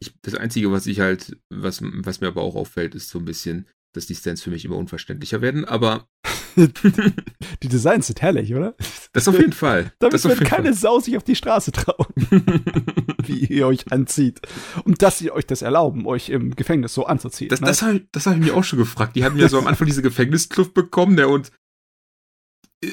Ich, 0.02 0.14
das 0.24 0.34
Einzige, 0.34 0.72
was 0.72 0.88
ich 0.88 0.99
halt, 0.99 1.38
was, 1.49 1.82
was 1.82 2.22
mir 2.22 2.28
aber 2.28 2.41
auch 2.41 2.56
auffällt, 2.56 2.95
ist 2.95 3.10
so 3.10 3.20
ein 3.20 3.26
bisschen, 3.26 3.68
dass 3.93 4.08
die 4.08 4.16
Stands 4.16 4.41
für 4.41 4.49
mich 4.49 4.66
immer 4.66 4.78
unverständlicher 4.78 5.41
werden, 5.41 5.64
aber. 5.64 6.08
die 6.56 7.68
Designs 7.68 8.08
sind 8.08 8.22
herrlich, 8.22 8.54
oder? 8.54 8.76
Das 9.14 9.28
auf 9.28 9.38
jeden 9.38 9.54
Fall. 9.54 9.93
Damit 9.99 10.14
das 10.14 10.26
wird 10.26 10.39
keine 10.41 10.70
Fall. 10.70 10.74
Sau 10.74 10.99
sich 10.99 11.18
auf 11.18 11.24
die 11.24 11.36
Straße 11.36 11.72
trauen, 11.72 12.08
wie 13.26 13.45
ihr 13.45 13.68
euch 13.68 13.91
anzieht. 13.91 14.41
Und 14.84 15.02
dass 15.02 15.20
sie 15.20 15.32
euch 15.32 15.45
das 15.45 15.62
erlauben, 15.62 16.08
euch 16.08 16.30
im 16.30 16.56
Gefängnis 16.56 16.93
so 16.93 17.06
anzuziehen. 17.06 17.49
Das, 17.49 17.62
ne? 17.62 17.68
das 17.68 17.82
habe 17.84 18.08
das 18.12 18.26
hab 18.26 18.34
ich 18.36 18.41
mir 18.41 18.56
auch 18.56 18.64
schon 18.64 18.80
gefragt. 18.80 19.16
Die 19.16 19.24
haben 19.24 19.38
ja 19.38 19.49
so 19.49 19.60
am 19.60 19.68
Anfang 19.68 19.86
diese 19.86 20.02
Gefängniskluft 20.02 20.74
bekommen, 20.74 21.16
der 21.16 21.30
und 21.30 21.52
äh, 22.84 22.89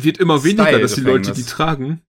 wird 0.00 0.18
immer 0.18 0.42
weniger, 0.42 0.78
dass 0.78 0.94
die 0.94 1.02
Leute 1.02 1.32
die 1.32 1.44
tragen. 1.44 2.02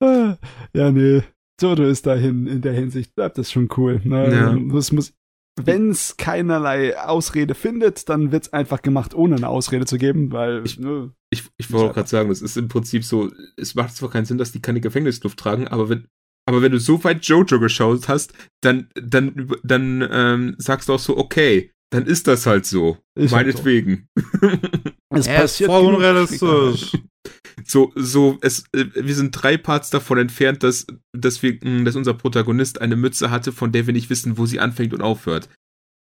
ja, 0.00 0.90
nee. 0.92 1.22
Jojo 1.60 1.84
ist 1.84 2.06
dahin 2.06 2.46
in 2.46 2.60
der 2.60 2.72
Hinsicht, 2.72 3.14
bleibt 3.14 3.38
das 3.38 3.50
schon 3.50 3.68
cool. 3.76 4.00
Ne? 4.04 4.32
Ja. 4.32 4.76
Es 4.78 4.92
muss, 4.92 5.14
wenn 5.62 5.90
es 5.90 6.16
keinerlei 6.16 6.98
Ausrede 6.98 7.54
findet, 7.54 8.08
dann 8.08 8.30
wird 8.30 8.44
es 8.44 8.52
einfach 8.52 8.82
gemacht, 8.82 9.14
ohne 9.14 9.36
eine 9.36 9.48
Ausrede 9.48 9.86
zu 9.86 9.96
geben, 9.96 10.32
weil. 10.32 10.62
Ich, 10.64 10.78
ne, 10.78 11.12
ich, 11.30 11.44
ich 11.56 11.72
wollte 11.72 11.94
gerade 11.94 12.08
sagen, 12.08 12.28
das 12.28 12.42
ist 12.42 12.56
im 12.56 12.68
Prinzip 12.68 13.04
so, 13.04 13.30
es 13.56 13.74
macht 13.74 13.96
zwar 13.96 14.10
keinen 14.10 14.26
Sinn, 14.26 14.38
dass 14.38 14.52
die 14.52 14.60
keine 14.60 14.80
Gefängnisluft 14.80 15.38
tragen, 15.38 15.66
aber 15.68 15.88
wenn, 15.88 16.06
aber 16.46 16.62
wenn 16.62 16.72
du 16.72 16.78
so 16.78 17.02
weit 17.04 17.24
Jojo 17.24 17.58
geschaut 17.58 18.08
hast, 18.08 18.34
dann, 18.60 18.88
dann, 18.94 19.50
dann 19.64 20.06
ähm, 20.10 20.54
sagst 20.58 20.88
du 20.88 20.94
auch 20.94 20.98
so, 20.98 21.16
okay, 21.16 21.72
dann 21.90 22.04
ist 22.04 22.26
das 22.26 22.46
halt 22.46 22.66
so. 22.66 22.98
Ist 23.14 23.32
Meinetwegen. 23.32 24.08
Halt 24.42 24.60
so. 24.62 24.70
es 25.10 25.26
ja, 25.26 25.40
passiert 25.40 25.70
voll 25.70 25.94
unrealistisch. 25.94 26.92
So, 27.64 27.92
so, 27.94 28.38
es, 28.42 28.64
äh, 28.72 28.86
wir 28.94 29.14
sind 29.14 29.32
drei 29.32 29.56
Parts 29.56 29.90
davon 29.90 30.18
entfernt, 30.18 30.62
dass, 30.62 30.86
dass 31.12 31.42
wir, 31.42 31.58
hm, 31.60 31.84
dass 31.84 31.96
unser 31.96 32.14
Protagonist 32.14 32.80
eine 32.80 32.96
Mütze 32.96 33.30
hatte, 33.30 33.52
von 33.52 33.72
der 33.72 33.86
wir 33.86 33.94
nicht 33.94 34.10
wissen, 34.10 34.36
wo 34.38 34.46
sie 34.46 34.60
anfängt 34.60 34.92
und 34.92 35.02
aufhört. 35.02 35.48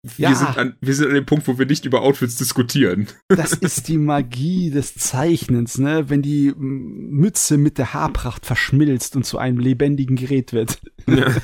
Wir, 0.03 0.31
ja. 0.31 0.35
sind 0.35 0.57
an, 0.57 0.77
wir 0.81 0.95
sind 0.95 1.09
an 1.09 1.15
dem 1.15 1.27
Punkt, 1.27 1.47
wo 1.47 1.59
wir 1.59 1.67
nicht 1.67 1.85
über 1.85 2.03
Outfits 2.03 2.37
diskutieren. 2.37 3.09
Das 3.29 3.53
ist 3.53 3.89
die 3.89 3.99
Magie 3.99 4.71
des 4.71 4.95
Zeichnens, 4.95 5.79
ne? 5.79 6.09
Wenn 6.09 6.23
die 6.23 6.53
Mütze 6.57 7.59
mit 7.59 7.79
der 7.79 7.93
Haarpracht 7.93 8.47
verschmilzt 8.47 9.17
und 9.17 9.25
zu 9.25 9.39
einem 9.39 9.59
lebendigen 9.59 10.17
Gerät 10.17 10.53
wird. 10.53 10.81
Ja. 11.07 11.35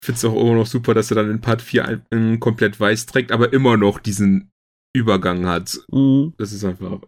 Ich 0.00 0.06
finde 0.06 0.16
es 0.16 0.24
auch 0.24 0.40
immer 0.40 0.54
noch 0.54 0.66
super, 0.66 0.94
dass 0.94 1.10
er 1.10 1.16
dann 1.16 1.30
in 1.30 1.40
Part 1.40 1.60
4 1.60 2.02
ein, 2.10 2.40
komplett 2.40 2.78
weiß 2.78 3.06
trägt, 3.06 3.30
aber 3.32 3.52
immer 3.52 3.76
noch 3.76 3.98
diesen 3.98 4.50
Übergang 4.94 5.46
hat. 5.46 5.80
Mhm. 5.90 6.32
Das 6.38 6.52
ist 6.52 6.64
einfach. 6.64 7.00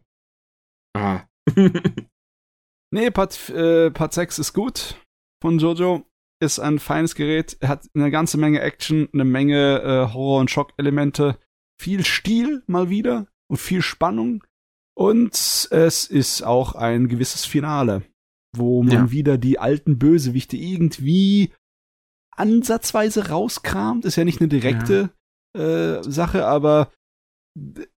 Ah. 0.94 1.22
nee, 2.90 3.10
Part, 3.10 3.48
äh, 3.50 3.90
Part 3.90 4.14
6 4.14 4.38
ist 4.38 4.52
gut 4.52 4.96
von 5.42 5.58
Jojo. 5.58 6.06
Ist 6.42 6.58
ein 6.58 6.78
feines 6.78 7.14
Gerät. 7.14 7.58
Er 7.60 7.68
hat 7.68 7.86
eine 7.94 8.10
ganze 8.10 8.38
Menge 8.38 8.60
Action, 8.60 9.08
eine 9.12 9.24
Menge 9.24 9.82
äh, 9.82 10.12
Horror- 10.14 10.40
und 10.40 10.50
Schockelemente. 10.50 11.38
Viel 11.78 12.04
Stil 12.04 12.62
mal 12.66 12.88
wieder 12.88 13.26
und 13.50 13.58
viel 13.58 13.82
Spannung. 13.82 14.42
Und 14.96 15.34
es 15.34 16.06
ist 16.06 16.42
auch 16.42 16.74
ein 16.74 17.08
gewisses 17.08 17.44
Finale, 17.44 18.02
wo 18.56 18.82
man 18.82 18.92
ja. 18.92 19.10
wieder 19.10 19.38
die 19.38 19.58
alten 19.58 19.98
Bösewichte 19.98 20.56
irgendwie 20.56 21.52
ansatzweise 22.36 23.28
rauskramt. 23.28 24.04
Ist 24.04 24.16
ja 24.16 24.24
nicht 24.24 24.40
eine 24.40 24.48
direkte 24.48 25.10
ja. 25.56 25.98
äh, 25.98 26.02
Sache, 26.02 26.46
aber 26.46 26.90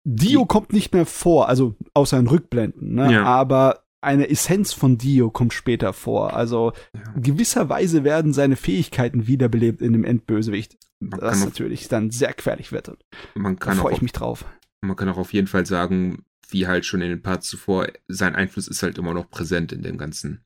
Dio 0.03 0.45
kommt 0.45 0.73
nicht 0.73 0.93
mehr 0.93 1.05
vor, 1.05 1.47
also 1.47 1.75
außer 1.93 2.19
in 2.19 2.27
Rückblenden, 2.27 2.95
ne? 2.95 3.13
Ja. 3.13 3.23
aber 3.23 3.83
eine 4.01 4.29
Essenz 4.29 4.73
von 4.73 4.97
Dio 4.97 5.31
kommt 5.31 5.53
später 5.53 5.93
vor. 5.93 6.33
Also 6.33 6.73
ja. 6.93 7.01
gewisserweise 7.15 8.03
werden 8.03 8.33
seine 8.33 8.57
Fähigkeiten 8.57 9.27
wiederbelebt 9.27 9.81
in 9.81 9.93
dem 9.93 10.03
Endbösewicht. 10.03 10.77
Man 10.99 11.19
das 11.19 11.43
natürlich 11.43 11.87
dann 11.87 12.11
sehr 12.11 12.33
gefährlich 12.33 12.71
wird. 12.71 12.97
Man 13.33 13.57
kann 13.59 13.77
da 13.77 13.81
freue 13.81 13.93
ich 13.93 14.01
mich 14.01 14.11
drauf. 14.11 14.45
Man 14.81 14.95
kann 14.95 15.09
auch 15.09 15.17
auf 15.17 15.33
jeden 15.33 15.47
Fall 15.47 15.65
sagen, 15.65 16.25
wie 16.49 16.67
halt 16.67 16.85
schon 16.85 17.01
in 17.01 17.09
den 17.09 17.21
Parts 17.21 17.47
zuvor, 17.47 17.87
sein 18.07 18.35
Einfluss 18.35 18.67
ist 18.67 18.83
halt 18.83 18.97
immer 18.97 19.13
noch 19.13 19.29
präsent 19.29 19.71
in 19.71 19.81
dem 19.81 19.97
Ganzen. 19.97 20.43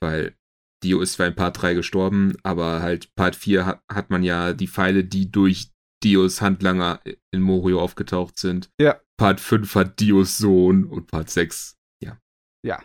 Weil 0.00 0.36
Dio 0.82 1.00
ist 1.00 1.14
zwar 1.14 1.26
in 1.26 1.34
Part 1.34 1.60
3 1.60 1.74
gestorben, 1.74 2.34
aber 2.42 2.82
halt 2.82 3.14
Part 3.16 3.34
4 3.34 3.66
hat, 3.66 3.82
hat 3.90 4.10
man 4.10 4.22
ja 4.22 4.52
die 4.52 4.68
Pfeile, 4.68 5.04
die 5.04 5.30
durch 5.30 5.72
Dios 6.02 6.40
Handlanger 6.40 7.00
in 7.32 7.40
Morio 7.40 7.80
aufgetaucht 7.80 8.38
sind. 8.38 8.70
Ja. 8.80 9.00
Part 9.16 9.40
5 9.40 9.74
hat 9.74 10.00
Dios 10.00 10.38
Sohn 10.38 10.84
und 10.84 11.06
Part 11.06 11.30
6, 11.30 11.76
ja. 12.02 12.18
Ja. 12.64 12.82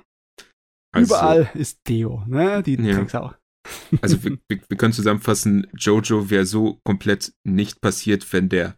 Also, 0.93 1.15
Überall 1.15 1.51
ist 1.53 1.79
Dio, 1.87 2.23
ne? 2.27 2.63
Die 2.63 2.75
ja. 2.75 3.21
auch. 3.21 3.35
Also 4.01 4.23
wir, 4.23 4.39
wir, 4.47 4.59
wir, 4.67 4.77
können 4.77 4.93
zusammenfassen, 4.93 5.67
Jojo 5.77 6.31
wäre 6.31 6.47
so 6.47 6.79
komplett 6.83 7.33
nicht 7.43 7.79
passiert, 7.79 8.33
wenn 8.33 8.49
der 8.49 8.75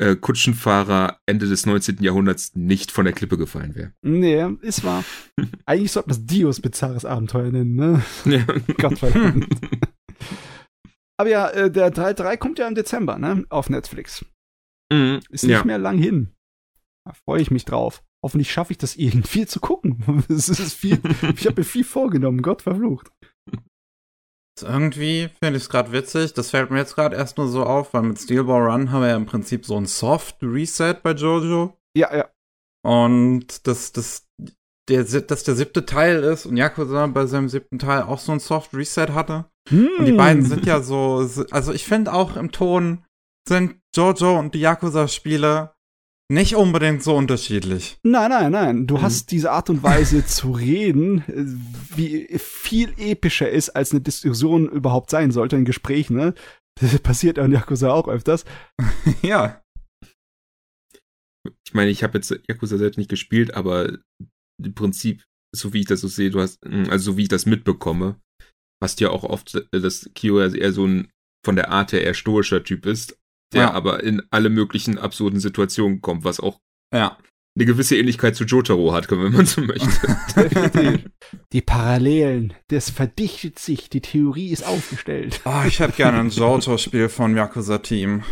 äh, 0.00 0.16
Kutschenfahrer 0.16 1.18
Ende 1.26 1.46
des 1.46 1.66
19. 1.66 1.98
Jahrhunderts 2.00 2.54
nicht 2.54 2.90
von 2.90 3.04
der 3.04 3.14
Klippe 3.14 3.36
gefallen 3.36 3.74
wäre. 3.74 3.92
Nee, 4.02 4.56
ist 4.62 4.82
wahr. 4.82 5.04
Eigentlich 5.66 5.92
sollte 5.92 6.08
man 6.08 6.18
es 6.18 6.26
Dios 6.26 6.60
bizarres 6.60 7.04
Abenteuer 7.04 7.50
nennen, 7.50 7.74
ne? 7.74 8.02
Ja. 8.24 8.44
Gott 8.78 8.98
verdammt. 8.98 9.46
Aber 11.20 11.28
ja, 11.28 11.50
äh, 11.50 11.70
der 11.70 11.92
3.3 11.92 12.38
kommt 12.38 12.58
ja 12.58 12.66
im 12.66 12.74
Dezember, 12.74 13.18
ne? 13.18 13.44
Auf 13.50 13.68
Netflix. 13.68 14.24
Mhm, 14.90 15.20
ist 15.28 15.44
nicht 15.44 15.52
ja. 15.52 15.64
mehr 15.64 15.76
lang 15.76 15.98
hin. 15.98 16.34
Da 17.04 17.12
freue 17.12 17.42
ich 17.42 17.50
mich 17.50 17.66
drauf. 17.66 18.02
Hoffentlich 18.24 18.50
schaffe 18.50 18.72
ich 18.72 18.78
das 18.78 18.96
irgendwie 18.96 19.44
zu 19.44 19.60
gucken. 19.60 20.24
Es 20.30 20.48
ist 20.48 20.72
viel, 20.72 20.98
ich 21.36 21.44
habe 21.44 21.60
mir 21.60 21.66
viel 21.66 21.84
vorgenommen, 21.84 22.40
Gott 22.40 22.62
verflucht. 22.62 23.12
Irgendwie 24.62 25.28
finde 25.42 25.58
ich 25.58 25.64
es 25.64 25.68
gerade 25.68 25.92
witzig. 25.92 26.32
Das 26.32 26.48
fällt 26.48 26.70
mir 26.70 26.78
jetzt 26.78 26.94
gerade 26.94 27.16
erst 27.16 27.36
nur 27.36 27.48
so 27.48 27.64
auf, 27.64 27.92
weil 27.92 28.02
mit 28.02 28.18
Steelball 28.18 28.70
Run 28.70 28.90
haben 28.90 29.02
wir 29.02 29.08
ja 29.08 29.16
im 29.16 29.26
Prinzip 29.26 29.66
so 29.66 29.76
ein 29.76 29.84
Soft 29.84 30.38
Reset 30.40 31.00
bei 31.02 31.12
Jojo. 31.12 31.76
Ja, 31.94 32.16
ja. 32.16 32.30
Und 32.82 33.66
das, 33.66 33.92
das, 33.92 34.26
der, 34.88 35.04
dass 35.04 35.44
der 35.44 35.54
siebte 35.54 35.84
Teil 35.84 36.24
ist 36.24 36.46
und 36.46 36.56
Yakuza 36.56 37.06
bei 37.08 37.26
seinem 37.26 37.50
siebten 37.50 37.78
Teil 37.78 38.04
auch 38.04 38.20
so 38.20 38.32
ein 38.32 38.40
Soft 38.40 38.72
Reset 38.72 39.08
hatte. 39.10 39.49
Hm. 39.68 39.88
Und 39.98 40.06
die 40.06 40.12
beiden 40.12 40.44
sind 40.44 40.66
ja 40.66 40.82
so, 40.82 41.28
also 41.50 41.72
ich 41.72 41.84
finde 41.84 42.12
auch 42.12 42.36
im 42.36 42.50
Ton 42.50 43.04
sind 43.48 43.76
Jojo 43.94 44.38
und 44.38 44.54
die 44.54 44.60
Yakuza-Spiele 44.60 45.74
nicht 46.30 46.54
unbedingt 46.54 47.02
so 47.02 47.16
unterschiedlich. 47.16 47.98
Nein, 48.04 48.30
nein, 48.30 48.52
nein. 48.52 48.86
Du 48.86 48.98
mhm. 48.98 49.02
hast 49.02 49.32
diese 49.32 49.50
Art 49.50 49.68
und 49.68 49.82
Weise 49.82 50.24
zu 50.24 50.52
reden, 50.52 51.24
wie 51.96 52.28
viel 52.38 52.94
epischer 52.98 53.50
ist, 53.50 53.70
als 53.70 53.90
eine 53.90 54.00
Diskussion 54.00 54.68
überhaupt 54.68 55.10
sein 55.10 55.32
sollte, 55.32 55.56
ein 55.56 55.64
Gespräch, 55.64 56.08
ne? 56.08 56.34
Das 56.80 56.96
passiert 57.00 57.38
an 57.40 57.50
Yakuza 57.50 57.92
auch 57.92 58.06
öfters. 58.06 58.44
ja. 59.22 59.60
Ich 61.66 61.74
meine, 61.74 61.90
ich 61.90 62.04
habe 62.04 62.18
jetzt 62.18 62.30
Yakuza 62.48 62.78
selbst 62.78 62.96
nicht 62.96 63.10
gespielt, 63.10 63.54
aber 63.54 63.98
im 64.62 64.74
Prinzip, 64.74 65.24
so 65.52 65.72
wie 65.72 65.80
ich 65.80 65.86
das 65.86 66.00
so 66.00 66.08
sehe, 66.08 66.30
du 66.30 66.40
hast, 66.40 66.64
also 66.64 67.12
so 67.12 67.16
wie 67.16 67.22
ich 67.22 67.28
das 67.28 67.44
mitbekomme, 67.44 68.20
hast 68.82 69.00
ja 69.00 69.10
auch 69.10 69.24
oft, 69.24 69.54
äh, 69.54 69.80
dass 69.80 70.10
Kyo 70.14 70.40
eher 70.40 70.72
so 70.72 70.86
ein 70.86 71.08
von 71.44 71.56
der 71.56 71.70
Art 71.70 71.92
her 71.92 72.02
eher 72.02 72.14
stoischer 72.14 72.62
Typ 72.62 72.86
ist, 72.86 73.18
der 73.52 73.62
ja. 73.62 73.70
aber 73.72 74.02
in 74.02 74.22
alle 74.30 74.50
möglichen 74.50 74.98
absurden 74.98 75.40
Situationen 75.40 76.00
kommt, 76.02 76.24
was 76.24 76.40
auch 76.40 76.60
ja. 76.94 77.16
eine 77.56 77.66
gewisse 77.66 77.96
Ähnlichkeit 77.96 78.36
zu 78.36 78.44
Jotaro 78.44 78.92
hat, 78.92 79.10
wenn 79.10 79.32
man 79.32 79.46
so 79.46 79.62
möchte. 79.62 81.04
die 81.52 81.62
Parallelen, 81.62 82.54
das 82.68 82.90
verdichtet 82.90 83.58
sich, 83.58 83.88
die 83.88 84.02
Theorie 84.02 84.50
ist 84.50 84.66
aufgestellt. 84.66 85.40
Oh, 85.44 85.62
ich 85.66 85.80
hätte 85.80 85.92
gerne 85.92 86.20
ein 86.20 86.30
Jotaro-Spiel 86.30 87.08
von 87.08 87.36
Yakuza 87.36 87.78
Team. 87.78 88.22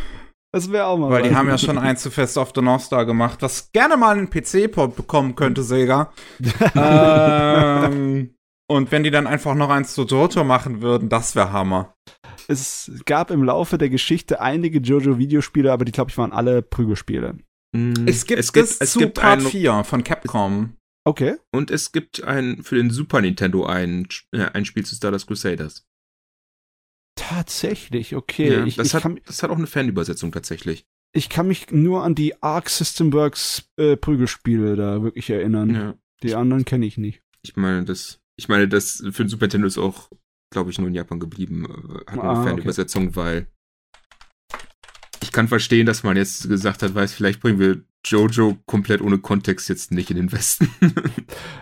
Das 0.50 0.72
wäre 0.72 0.86
auch 0.86 0.96
mal 0.96 1.10
Weil 1.10 1.24
die 1.24 1.34
haben 1.34 1.48
ja 1.48 1.58
schon 1.58 1.76
eins 1.76 2.02
zu 2.02 2.10
Fest 2.10 2.38
of 2.38 2.52
the 2.54 2.62
North 2.62 2.80
Star 2.82 3.04
gemacht, 3.04 3.42
was 3.42 3.70
gerne 3.72 3.98
mal 3.98 4.16
einen 4.16 4.30
PC-Port 4.30 4.96
bekommen 4.96 5.34
könnte, 5.34 5.62
Sega. 5.62 6.10
ähm, 6.74 8.34
und 8.68 8.92
wenn 8.92 9.02
die 9.02 9.10
dann 9.10 9.26
einfach 9.26 9.54
noch 9.54 9.70
eins 9.70 9.94
zu 9.94 10.04
Jojo 10.04 10.44
machen 10.44 10.80
würden, 10.82 11.08
das 11.08 11.34
wäre 11.34 11.52
Hammer. 11.52 11.96
Es 12.46 12.90
gab 13.04 13.30
im 13.30 13.42
Laufe 13.44 13.76
der 13.78 13.90
Geschichte 13.90 14.40
einige 14.40 14.78
JoJo-Videospiele, 14.78 15.72
aber 15.72 15.84
die, 15.84 15.92
glaube 15.92 16.10
ich, 16.10 16.18
waren 16.18 16.32
alle 16.32 16.62
Prügelspiele. 16.62 17.38
Mm, 17.72 17.92
Es 18.06 18.24
gibt 18.26 18.40
es 18.40 18.52
gibt, 18.52 18.68
es 18.80 18.92
zu 18.92 18.98
gibt 19.00 19.14
Part 19.20 19.40
ein, 19.40 19.46
4 19.46 19.84
von 19.84 20.04
Capcom. 20.04 20.74
Okay. 21.04 21.36
und 21.54 21.70
es 21.70 21.92
gibt 21.92 22.22
ein 22.24 22.62
für 22.62 22.76
den 22.76 22.90
Super 22.90 23.20
Nintendo 23.22 23.64
ein, 23.64 24.06
ein 24.32 24.64
Spiel 24.66 24.84
zu 24.84 24.94
Stardust 24.94 25.26
Crusaders. 25.26 25.86
Tatsächlich, 27.16 28.14
okay. 28.14 28.52
Ja, 28.52 28.64
ich, 28.64 28.76
das, 28.76 28.88
ich, 28.88 28.94
hat, 28.94 29.02
kann, 29.02 29.20
das 29.26 29.42
hat 29.42 29.50
auch 29.50 29.56
eine 29.56 29.66
Fanübersetzung 29.66 30.32
tatsächlich. 30.32 30.86
ich 31.12 31.28
kann 31.28 31.48
mich 31.48 31.70
nur 31.70 32.04
an 32.04 32.14
die 32.14 32.42
Arc 32.42 32.68
System 32.68 33.12
Works 33.12 33.70
äh, 33.76 33.96
Prügelspiele 33.96 34.76
da 34.76 35.02
wirklich 35.02 35.28
erinnern. 35.30 35.74
Ja. 35.74 35.94
Die 36.22 36.34
anderen 36.34 36.64
kenne 36.64 36.86
ich 36.86 36.98
nicht. 36.98 37.22
Ich 37.42 37.56
meine, 37.56 37.84
das, 37.84 38.20
ich 38.38 38.48
meine, 38.48 38.68
das 38.68 39.02
für 39.10 39.24
den 39.24 39.28
Super 39.28 39.44
Nintendo 39.46 39.66
ist 39.66 39.78
auch, 39.78 40.08
glaube 40.50 40.70
ich, 40.70 40.78
nur 40.78 40.88
in 40.88 40.94
Japan 40.94 41.18
geblieben. 41.20 41.64
äh, 41.66 42.10
Hat 42.10 42.18
Ah, 42.18 42.22
eine 42.30 42.40
okay. 42.40 42.48
Fanübersetzung, 42.50 43.16
weil 43.16 43.48
ich 45.22 45.32
kann 45.32 45.48
verstehen, 45.48 45.86
dass 45.86 46.04
man 46.04 46.16
jetzt 46.16 46.48
gesagt 46.48 46.82
hat, 46.82 46.94
weiß, 46.94 47.12
vielleicht 47.12 47.40
bringen 47.40 47.58
wir 47.58 47.82
Jojo 48.06 48.56
komplett 48.66 49.00
ohne 49.02 49.18
Kontext 49.18 49.68
jetzt 49.68 49.90
nicht 49.92 50.10
in 50.10 50.16
den 50.16 50.32
Westen. 50.32 50.68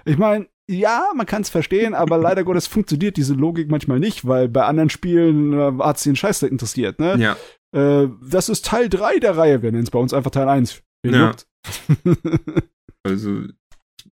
Ich 0.04 0.18
meine, 0.18 0.46
ja, 0.70 1.10
man 1.16 1.26
kann 1.26 1.42
es 1.42 1.48
verstehen, 1.48 1.94
aber 1.94 2.18
leider 2.18 2.44
Gottes 2.44 2.66
funktioniert 2.68 3.16
diese 3.16 3.34
Logik 3.34 3.68
manchmal 3.70 3.98
nicht, 3.98 4.26
weil 4.26 4.48
bei 4.48 4.64
anderen 4.64 4.90
Spielen 4.90 5.52
äh, 5.52 5.72
hat 5.82 5.98
sie 5.98 6.10
den 6.10 6.16
Scheiß 6.16 6.42
interessiert, 6.42 7.00
ne? 7.00 7.16
ja, 7.18 7.36
Äh, 7.72 8.08
das 8.30 8.48
ist 8.48 8.66
Teil 8.66 8.88
3 8.88 9.18
der 9.18 9.36
Reihe. 9.36 9.62
Wir 9.62 9.72
nennen 9.72 9.84
es 9.84 9.90
bei 9.90 9.98
uns 9.98 10.12
einfach 10.12 10.30
Teil 10.30 10.48
1. 10.48 10.82
Wen 11.02 11.14
Ja. 11.14 11.34
also 13.02 13.42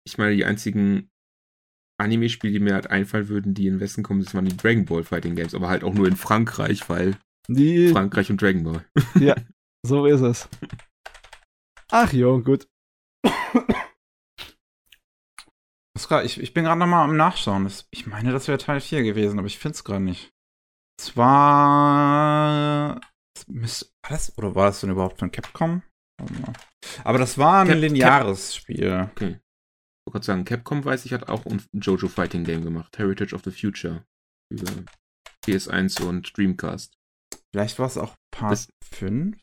ich 0.05 0.18
meine, 0.18 0.36
die 0.36 0.45
einzigen 0.45 1.09
Anime-Spiele, 2.04 2.54
die 2.54 2.60
mir 2.60 2.74
halt 2.76 2.89
einfallen 2.89 3.28
würden, 3.30 3.54
die 3.54 3.68
in 3.68 3.76
den 3.76 3.80
Westen 3.80 4.04
kommen, 4.04 4.24
das 4.24 4.34
waren 4.36 4.45
die 4.45 4.56
Dragon 4.56 4.86
Ball 4.86 5.04
Fighting 5.04 5.36
Games, 5.36 5.56
aber 5.56 5.70
halt 5.70 5.84
auch 5.84 5.93
nur 5.93 6.08
in 6.08 6.16
Frankreich, 6.16 6.88
weil 6.89 7.18
Die, 7.47 7.89
Frankreich 7.89 8.30
und 8.30 8.41
Dragon 8.41 8.64
Ball. 8.64 8.86
so 9.86 10.06
ist 10.06 10.22
es. 10.22 10.49
Ach 11.91 12.12
jo, 12.14 12.41
gut. 12.41 12.68
Ich, 16.24 16.39
ich 16.39 16.54
bin 16.54 16.66
gerade 16.66 16.80
noch 16.80 16.88
mal 16.88 17.04
am 17.04 17.16
Nachschauen. 17.18 17.72
Ich 17.91 18.08
meine, 18.08 18.32
das 18.32 18.47
wäre 18.47 18.58
Teil 18.58 18.82
4 18.82 19.04
gewesen, 19.04 19.39
aber 19.39 19.47
ich 19.47 19.58
finde 19.58 19.76
es 19.76 19.84
gerade 19.84 20.04
nicht. 20.04 20.32
Es 20.99 21.16
war. 21.18 22.99
das, 24.10 24.38
oder 24.38 24.54
war 24.56 24.68
das 24.68 24.82
denn 24.82 24.89
überhaupt 24.91 25.20
von 25.20 25.32
Capcom? 25.32 25.82
Aber 27.04 27.18
das 27.20 27.38
war 27.38 27.62
ein 27.62 27.68
Cap- 27.68 27.78
lineares 27.80 28.56
Spiel. 28.56 29.10
Ich 29.20 29.38
wollte 30.06 30.14
gerade 30.14 30.26
sagen, 30.26 30.45
Capcom 30.45 30.84
weiß 30.86 31.06
ich, 31.06 31.14
hat 31.14 31.30
auch 31.30 31.45
ein 31.45 31.62
Jojo 31.74 32.08
Fighting 32.08 32.43
Game 32.43 32.64
gemacht, 32.64 32.97
Heritage 32.97 33.34
of 33.36 33.41
the 33.43 33.51
Future. 33.51 34.04
Über 34.51 34.72
PS1 35.45 36.01
und 36.04 36.38
Dreamcast. 36.38 36.93
Vielleicht 37.51 37.80
war 37.80 37.88
es 37.88 37.97
auch 37.97 38.16
Part 38.32 38.51
Das- 38.54 38.68
5. 38.93 39.38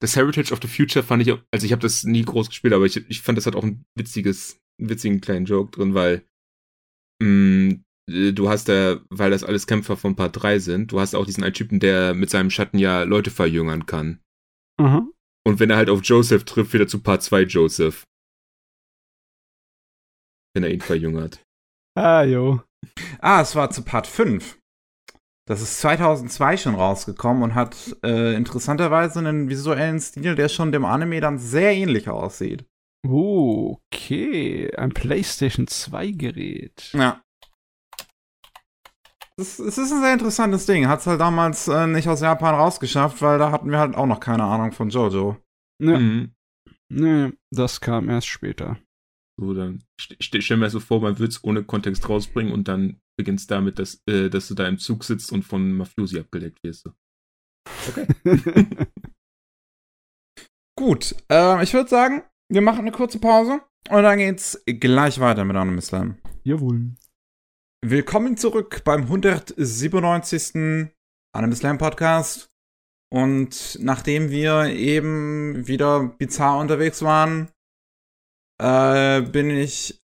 Das 0.00 0.16
Heritage 0.16 0.52
of 0.52 0.60
the 0.62 0.68
Future 0.68 1.04
fand 1.04 1.22
ich, 1.22 1.32
auch- 1.32 1.42
also 1.52 1.66
ich 1.66 1.72
habe 1.72 1.82
das 1.82 2.04
nie 2.04 2.22
groß 2.24 2.48
gespielt, 2.48 2.72
aber 2.72 2.86
ich, 2.86 2.96
ich 3.08 3.20
fand, 3.20 3.36
das 3.36 3.46
hat 3.46 3.54
auch 3.54 3.64
ein 3.64 3.84
witziges, 3.96 4.56
einen 4.80 4.88
witzigen 4.88 5.20
kleinen 5.20 5.44
Joke 5.46 5.70
drin, 5.72 5.92
weil 5.94 6.24
mh, 7.22 7.80
äh, 8.10 8.32
du 8.32 8.48
hast 8.48 8.68
da, 8.68 9.00
weil 9.10 9.30
das 9.30 9.44
alles 9.44 9.66
Kämpfer 9.66 9.96
von 9.98 10.16
Part 10.16 10.42
3 10.42 10.58
sind, 10.58 10.92
du 10.92 11.00
hast 11.00 11.14
auch 11.14 11.26
diesen 11.26 11.44
einen 11.44 11.52
Typen, 11.54 11.80
der 11.80 12.14
mit 12.14 12.30
seinem 12.30 12.50
Schatten 12.50 12.78
ja 12.78 13.02
Leute 13.02 13.30
verjüngern 13.30 13.84
kann. 13.86 14.20
Aha. 14.80 15.06
Und 15.46 15.58
wenn 15.60 15.68
er 15.70 15.76
halt 15.76 15.90
auf 15.90 16.00
Joseph 16.02 16.44
trifft, 16.44 16.72
wird 16.72 16.84
er 16.84 16.88
zu 16.88 17.00
Part 17.02 17.22
2 17.22 17.42
Joseph. 17.42 18.04
Wenn 20.54 20.64
er 20.64 20.70
ihn 20.70 20.80
verjüngert. 20.80 21.44
Ah, 21.96 22.22
jo. 22.22 22.62
Ah, 23.20 23.40
es 23.40 23.54
war 23.54 23.70
zu 23.70 23.82
Part 23.84 24.06
5. 24.06 24.58
Das 25.46 25.60
ist 25.60 25.80
2002 25.80 26.56
schon 26.56 26.74
rausgekommen 26.76 27.42
und 27.42 27.54
hat 27.54 27.96
äh, 28.04 28.34
interessanterweise 28.34 29.18
einen 29.18 29.48
visuellen 29.48 30.00
Stil, 30.00 30.34
der 30.36 30.48
schon 30.48 30.70
dem 30.72 30.84
Anime 30.84 31.20
dann 31.20 31.38
sehr 31.38 31.72
ähnlich 31.74 32.08
aussieht. 32.08 32.64
Okay. 33.06 34.70
Ein 34.76 34.90
PlayStation 34.90 35.66
2 35.66 36.10
Gerät. 36.12 36.90
Ja. 36.92 37.22
Es, 39.36 39.58
ist 39.58 39.78
ein 39.78 40.02
sehr 40.02 40.12
interessantes 40.12 40.66
Ding. 40.66 40.86
Hat 40.86 41.00
es 41.00 41.06
halt 41.06 41.20
damals 41.20 41.66
äh, 41.66 41.86
nicht 41.86 42.08
aus 42.08 42.20
Japan 42.20 42.54
rausgeschafft, 42.54 43.22
weil 43.22 43.38
da 43.38 43.50
hatten 43.50 43.70
wir 43.70 43.78
halt 43.78 43.94
auch 43.96 44.06
noch 44.06 44.20
keine 44.20 44.44
Ahnung 44.44 44.72
von 44.72 44.90
Jojo. 44.90 45.36
Ne, 45.82 45.98
Mhm. 45.98 46.34
ne, 46.90 47.32
das 47.50 47.80
kam 47.80 48.10
erst 48.10 48.26
später. 48.28 48.76
So, 49.40 49.54
dann 49.54 49.82
st 49.98 50.22
st 50.22 50.42
stell 50.42 50.58
mir 50.58 50.68
so 50.68 50.80
vor, 50.80 51.00
man 51.00 51.18
würde 51.18 51.30
es 51.30 51.42
ohne 51.42 51.64
Kontext 51.64 52.06
rausbringen 52.06 52.52
und 52.52 52.68
dann 52.68 53.00
beginnt 53.16 53.40
es 53.40 53.46
damit, 53.46 53.78
dass, 53.78 54.02
äh, 54.06 54.28
dass 54.28 54.48
du 54.48 54.54
da 54.54 54.68
im 54.68 54.78
Zug 54.78 55.02
sitzt 55.02 55.32
und 55.32 55.44
von 55.44 55.72
Mafiosi 55.72 56.18
abgeleckt 56.20 56.62
wirst. 56.62 56.82
So. 56.82 56.92
Gut, 60.78 61.16
äh, 61.32 61.62
ich 61.62 61.72
würde 61.72 61.88
sagen, 61.88 62.22
wir 62.52 62.60
machen 62.60 62.80
eine 62.80 62.92
kurze 62.92 63.18
Pause 63.18 63.62
und 63.88 64.02
dann 64.02 64.18
geht's 64.18 64.62
gleich 64.66 65.18
weiter 65.20 65.46
mit 65.46 65.56
Anime 65.56 65.80
Slam. 65.80 66.18
Jawohl. 66.44 66.96
Willkommen 67.82 68.36
zurück 68.36 68.82
beim 68.84 69.04
197. 69.04 70.90
Anime 71.34 71.56
Slam 71.56 71.78
Podcast. 71.78 72.50
Und 73.10 73.78
nachdem 73.80 74.28
wir 74.30 74.66
eben 74.66 75.66
wieder 75.66 76.04
bizarr 76.18 76.58
unterwegs 76.58 77.00
waren, 77.00 77.50
äh, 78.60 79.22
bin 79.22 79.50
ich 79.50 80.00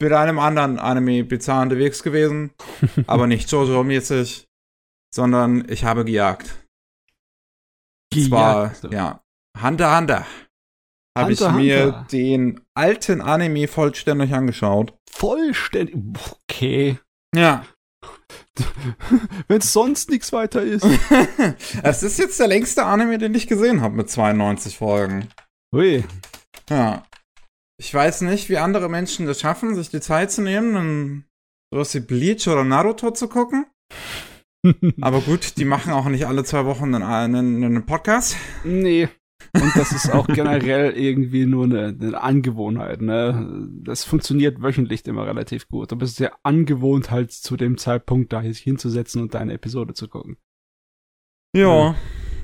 mit 0.00 0.12
einem 0.12 0.38
anderen 0.38 0.78
Anime 0.78 1.24
bizarr 1.24 1.62
unterwegs 1.62 2.02
gewesen. 2.02 2.52
aber 3.06 3.26
nicht 3.26 3.48
Jojo-mäßig, 3.50 4.46
sondern 5.14 5.68
ich 5.68 5.84
habe 5.84 6.04
gejagt. 6.04 6.66
Und 8.14 8.24
zwar, 8.24 8.70
Gejagt. 8.70 8.92
ja, 8.92 9.20
Hunter 9.60 9.96
Hunter. 9.96 10.26
Habe 11.16 11.32
ich 11.32 11.40
mir 11.40 11.86
Hunter. 11.86 12.06
den 12.12 12.60
alten 12.74 13.20
Anime 13.20 13.68
vollständig 13.68 14.32
angeschaut. 14.32 14.96
Vollständig. 15.10 15.96
Okay. 16.48 16.98
Ja. 17.34 17.66
Wenn 19.48 19.58
es 19.58 19.72
sonst 19.72 20.08
nichts 20.10 20.32
weiter 20.32 20.62
ist. 20.62 20.86
Es 21.82 22.02
ist 22.02 22.18
jetzt 22.18 22.38
der 22.40 22.48
längste 22.48 22.84
Anime, 22.84 23.18
den 23.18 23.34
ich 23.34 23.46
gesehen 23.46 23.80
habe 23.80 23.96
mit 23.96 24.08
92 24.08 24.78
Folgen. 24.78 25.28
Hui. 25.74 26.04
Ja. 26.68 27.04
Ich 27.80 27.94
weiß 27.94 28.20
nicht, 28.20 28.50
wie 28.50 28.58
andere 28.58 28.90
Menschen 28.90 29.24
das 29.24 29.40
schaffen, 29.40 29.74
sich 29.74 29.88
die 29.88 30.02
Zeit 30.02 30.30
zu 30.30 30.42
nehmen, 30.42 30.74
dann 30.74 31.24
sowas 31.72 31.94
wie 31.94 32.00
Bleach 32.00 32.46
oder 32.46 32.62
Naruto 32.62 33.10
zu 33.10 33.26
gucken. 33.26 33.64
Aber 35.00 35.22
gut, 35.22 35.56
die 35.56 35.64
machen 35.64 35.90
auch 35.94 36.04
nicht 36.10 36.26
alle 36.26 36.44
zwei 36.44 36.66
Wochen 36.66 36.94
einen, 36.94 37.02
einen, 37.02 37.64
einen 37.64 37.86
Podcast. 37.86 38.36
nee. 38.64 39.08
Und 39.54 39.74
das 39.76 39.92
ist 39.92 40.12
auch 40.12 40.26
generell 40.26 40.92
irgendwie 40.92 41.46
nur 41.46 41.64
eine, 41.64 41.96
eine 41.98 42.20
Angewohnheit, 42.20 43.00
ne? 43.00 43.66
Das 43.82 44.04
funktioniert 44.04 44.62
wöchentlich 44.62 45.06
immer 45.06 45.26
relativ 45.26 45.66
gut. 45.66 45.90
Du 45.90 45.96
bist 45.96 46.16
sehr 46.16 46.34
angewohnt, 46.42 47.10
halt 47.10 47.32
zu 47.32 47.56
dem 47.56 47.78
Zeitpunkt 47.78 48.30
da 48.34 48.42
sich 48.42 48.58
hinzusetzen 48.58 49.22
und 49.22 49.32
deine 49.32 49.54
Episode 49.54 49.94
zu 49.94 50.06
gucken. 50.08 50.36
Ja. 51.56 51.94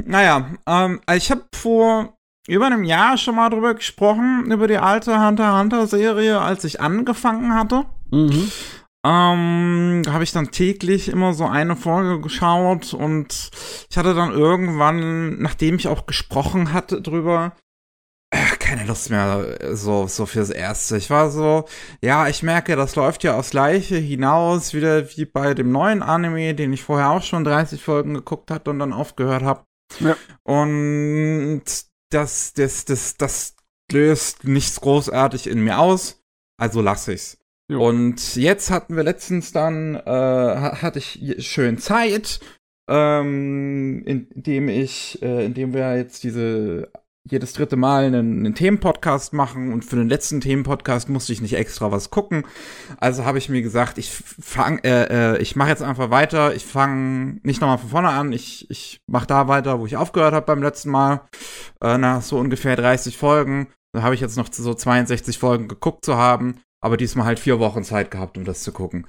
Naja, 0.03 0.55
ähm, 0.67 1.03
ich 1.15 1.31
habe 1.31 1.45
vor 1.55 2.16
über 2.47 2.67
einem 2.67 2.85
Jahr 2.85 3.19
schon 3.19 3.37
mal 3.37 3.51
drüber 3.51 3.75
gesprochen, 3.75 4.51
über 4.51 4.69
die 4.69 4.79
alte 4.79 5.25
Hunter 5.25 5.59
Hunter 5.59 5.87
Serie, 5.87 6.41
als 6.41 6.65
ich 6.65 6.81
angefangen 6.81 7.55
hatte. 7.55 7.85
Mhm. 8.11 8.51
Ähm, 9.07 10.03
da 10.05 10.13
habe 10.13 10.25
ich 10.25 10.33
dann 10.33 10.51
täglich 10.51 11.09
immer 11.09 11.33
so 11.33 11.47
eine 11.47 11.77
Folge 11.77 12.21
geschaut 12.21 12.93
und 12.93 13.51
ich 13.89 13.97
hatte 13.97 14.15
dann 14.15 14.33
irgendwann, 14.33 15.39
nachdem 15.39 15.77
ich 15.77 15.87
auch 15.87 16.07
gesprochen 16.07 16.73
hatte 16.73 17.01
drüber, 17.01 17.53
äh, 18.31 18.57
keine 18.59 18.85
Lust 18.85 19.11
mehr 19.11 19.59
so, 19.77 20.09
so 20.09 20.27
fürs 20.27 20.51
Erste. 20.51 20.97
Ich 20.97 21.09
war 21.09 21.31
so, 21.31 21.67
ja, 22.03 22.27
ich 22.27 22.43
merke, 22.43 22.75
das 22.75 22.97
läuft 22.97 23.23
ja 23.23 23.37
aufs 23.37 23.51
Gleiche 23.51 23.97
hinaus, 23.97 24.75
wieder 24.75 25.09
wie 25.17 25.25
bei 25.25 25.55
dem 25.55 25.71
neuen 25.71 26.03
Anime, 26.03 26.55
den 26.55 26.73
ich 26.73 26.83
vorher 26.83 27.11
auch 27.11 27.23
schon 27.23 27.45
30 27.45 27.81
Folgen 27.81 28.15
geguckt 28.15 28.51
hatte 28.51 28.71
und 28.71 28.81
dann 28.81 28.93
aufgehört 28.93 29.45
habe. 29.45 29.63
Ja. 30.01 30.17
Und 30.43 31.63
das, 32.11 32.53
das, 32.53 32.85
das, 32.85 33.17
das 33.17 33.57
löst 33.93 34.45
nichts 34.45 34.81
großartig 34.81 35.47
in 35.47 35.63
mir 35.63 35.79
aus, 35.79 36.23
also 36.61 36.81
lasse 36.81 37.15
ich's. 37.15 37.39
Jo. 37.71 37.87
Und 37.89 38.37
jetzt 38.37 38.71
hatten 38.71 38.97
wir 38.97 39.03
letztens 39.03 39.53
dann, 39.53 39.97
äh, 39.97 40.01
ha- 40.09 40.83
hatte 40.83 40.99
ich 41.01 41.37
schön 41.47 41.79
Zeit, 41.79 42.41
ähm, 42.89 44.05
indem 44.07 44.69
ich, 44.69 45.21
äh, 45.23 45.45
indem 45.45 45.75
wir 45.75 45.97
jetzt 45.97 46.23
diese 46.23 46.91
jedes 47.29 47.53
dritte 47.53 47.77
Mal 47.77 48.05
einen, 48.05 48.39
einen 48.39 48.55
Themenpodcast 48.55 49.33
machen 49.33 49.73
und 49.73 49.85
für 49.85 49.97
den 49.97 50.09
letzten 50.09 50.41
Themenpodcast 50.41 51.09
musste 51.09 51.33
ich 51.33 51.41
nicht 51.41 51.55
extra 51.55 51.91
was 51.91 52.11
gucken. 52.11 52.47
Also 52.99 53.25
habe 53.25 53.39
ich 53.39 53.49
mir 53.49 53.63
gesagt, 53.63 53.99
ich 53.99 54.11
fang, 54.11 54.79
äh, 54.79 55.35
äh, 55.35 55.39
ich 55.39 55.57
mache 55.57 55.71
jetzt 55.71 55.83
einfach 55.83 56.11
weiter. 56.11 56.55
Ich 56.55 56.65
fange 56.65 57.41
nicht 57.43 57.61
nochmal 57.61 57.79
von 57.79 57.89
vorne 57.89 58.11
an. 58.11 58.33
Ich, 58.33 58.71
ich 58.71 59.01
mache 59.07 59.27
da 59.27 59.49
weiter, 59.49 59.81
wo 59.81 59.87
ich 59.87 59.97
aufgehört 59.97 60.35
habe 60.35 60.47
beim 60.47 60.63
letzten 60.63 60.91
Mal. 60.91 61.23
Äh, 61.83 61.99
nach 61.99 62.23
so 62.23 62.39
ungefähr 62.39 62.77
30 62.77 63.17
Folgen. 63.17 63.69
Da 63.93 64.03
habe 64.03 64.15
ich 64.15 64.21
jetzt 64.21 64.37
noch 64.37 64.49
so 64.53 64.75
62 64.75 65.39
Folgen 65.39 65.69
geguckt 65.69 66.05
zu 66.05 66.17
haben, 66.17 66.61
aber 66.83 66.97
diesmal 66.97 67.27
halt 67.27 67.39
vier 67.39 67.59
Wochen 67.59 67.83
Zeit 67.83 68.11
gehabt, 68.11 68.37
um 68.37 68.45
das 68.45 68.63
zu 68.63 68.73
gucken. 68.73 69.07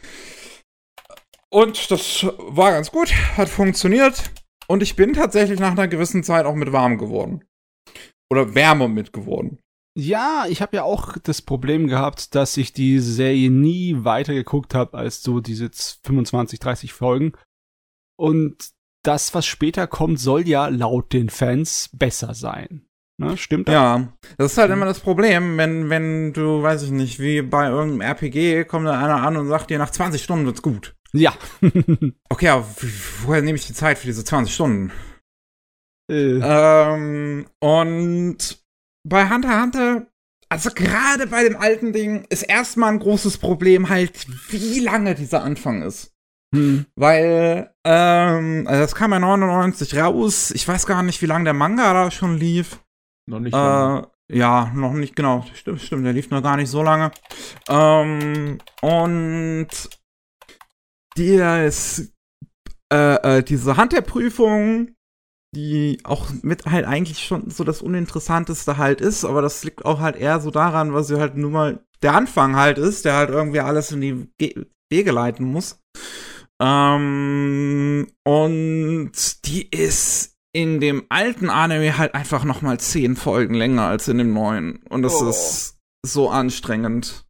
Und 1.50 1.92
das 1.92 2.26
war 2.38 2.72
ganz 2.72 2.92
gut, 2.92 3.14
hat 3.38 3.50
funktioniert. 3.50 4.32
Und 4.68 4.84
ich 4.84 4.96
bin 4.96 5.14
tatsächlich 5.14 5.60
nach 5.60 5.72
einer 5.72 5.88
gewissen 5.88 6.24
Zeit 6.24 6.46
auch 6.46 6.56
mit 6.56 6.74
warm 6.74 6.98
geworden. 6.98 7.44
Oder 8.30 8.56
wärmer 8.56 8.88
mit 8.88 9.14
geworden. 9.14 9.60
Ja, 9.98 10.46
ich 10.48 10.62
habe 10.62 10.76
ja 10.76 10.84
auch 10.84 11.18
das 11.18 11.42
Problem 11.42 11.88
gehabt, 11.88 12.36
dass 12.36 12.56
ich 12.58 12.72
die 12.72 13.00
Serie 13.00 13.50
nie 13.50 13.96
weitergeguckt 14.04 14.76
habe 14.76 14.96
als 14.98 15.24
so 15.24 15.40
diese 15.40 15.72
25, 15.72 16.60
30 16.60 16.94
Folgen. 16.94 17.34
Und 18.16 18.70
das, 19.04 19.34
was 19.34 19.46
später 19.46 19.88
kommt, 19.88 20.20
soll 20.20 20.48
ja 20.48 20.68
laut 20.68 21.14
den 21.14 21.30
Fans 21.30 21.90
besser 21.94 22.34
sein. 22.34 22.88
Ne, 23.20 23.36
stimmt 23.38 23.68
das? 23.68 23.74
Ja, 23.74 24.14
das 24.38 24.52
ist 24.52 24.58
halt 24.60 24.70
immer 24.70 24.86
das 24.86 25.00
Problem, 25.00 25.58
wenn, 25.58 25.90
wenn 25.90 26.34
du, 26.34 26.62
weiß 26.62 26.84
ich 26.84 26.92
nicht, 26.92 27.20
wie 27.20 27.42
bei 27.42 27.68
irgendeinem 27.68 28.02
RPG 28.02 28.66
kommt 28.66 28.86
dann 28.86 29.04
einer 29.04 29.24
an 29.24 29.38
und 29.38 29.48
sagt 29.48 29.72
dir, 29.72 29.80
nach 29.80 29.90
20 29.90 30.22
Stunden 30.22 30.46
wird's 30.46 30.62
gut. 30.62 30.96
Ja. 31.14 31.34
okay, 32.30 32.50
aber 32.50 32.68
woher 33.26 33.42
nehme 33.42 33.58
ich 33.58 33.66
die 33.66 33.74
Zeit 33.74 33.98
für 33.98 34.06
diese 34.06 34.24
20 34.24 34.54
Stunden? 34.54 34.92
Äh. 36.10 36.40
Ähm, 36.42 37.48
und 37.60 38.64
bei 39.04 39.30
Hunter 39.30 39.62
Hunter, 39.62 40.08
also 40.50 40.70
gerade 40.74 41.28
bei 41.28 41.44
dem 41.44 41.58
alten 41.58 41.94
Ding, 41.94 42.26
ist 42.30 42.44
erstmal 42.44 42.94
ein 42.94 43.00
großes 43.00 43.38
Problem 43.38 43.90
halt, 43.90 44.28
wie 44.52 44.80
lange 44.80 45.16
dieser 45.16 45.44
Anfang 45.44 45.82
ist. 45.82 46.14
Hm. 46.56 46.86
Weil, 46.96 47.74
ähm, 47.86 48.66
also 48.68 48.82
das 48.82 48.96
kam 48.96 49.12
ja 49.12 49.20
99 49.20 49.98
raus. 49.98 50.52
Ich 50.52 50.68
weiß 50.68 50.86
gar 50.86 51.04
nicht, 51.04 51.22
wie 51.22 51.26
lange 51.26 51.46
der 51.46 51.54
Manga 51.54 51.94
da 51.94 52.12
schon 52.12 52.38
lief. 52.38 52.80
Noch 53.30 53.40
nicht. 53.40 53.54
Äh, 53.54 54.02
ja, 54.30 54.72
noch 54.74 54.94
nicht, 54.94 55.16
genau. 55.16 55.46
Stimmt, 55.54 55.82
stimmt, 55.82 56.06
der 56.06 56.14
lief 56.14 56.30
noch 56.30 56.44
gar 56.44 56.58
nicht 56.58 56.70
so 56.70 56.84
lange. 56.84 57.12
Ähm, 57.70 58.60
und 58.82 59.68
die 61.18 61.36
ist, 61.66 62.14
äh, 62.92 63.38
äh, 63.38 63.44
diese 63.44 63.76
Handherprüfung 63.76 64.96
die 65.58 66.00
auch 66.04 66.28
mit 66.44 66.66
halt 66.68 66.86
eigentlich 66.86 67.26
schon 67.26 67.50
so 67.50 67.64
das 67.64 67.82
Uninteressanteste 67.82 68.78
halt 68.78 69.02
ist, 69.02 69.26
aber 69.26 69.42
das 69.42 69.64
liegt 69.64 69.86
auch 69.86 70.00
halt 70.00 70.16
eher 70.16 70.40
so 70.40 70.52
daran, 70.52 70.94
was 70.94 71.08
sie 71.08 71.20
halt 71.20 71.36
nur 71.36 71.50
mal 71.50 71.84
der 72.04 72.14
Anfang 72.14 72.56
halt 72.56 72.78
ist, 72.78 73.06
der 73.06 73.16
halt 73.16 73.32
irgendwie 73.32 73.60
alles 73.60 73.92
in 73.92 74.02
die 74.02 74.30
Ge 74.38 74.68
Wege 74.90 75.12
leiten 75.12 75.46
muss. 75.46 75.84
Ähm, 76.62 78.08
und 78.24 79.12
die 79.46 79.68
ist 79.70 80.38
in 80.54 80.80
dem 80.80 81.06
alten 81.10 81.50
Anime 81.50 81.98
halt 81.98 82.16
einfach 82.16 82.46
noch 82.46 82.62
mal 82.62 82.80
zehn 82.80 83.16
Folgen 83.16 83.54
länger 83.54 83.88
als 83.88 84.08
in 84.08 84.20
dem 84.20 84.34
neuen. 84.34 84.78
Und 84.90 85.02
das 85.02 85.22
oh. 85.22 85.30
ist 85.30 85.80
so 86.06 86.30
anstrengend. 86.30 87.26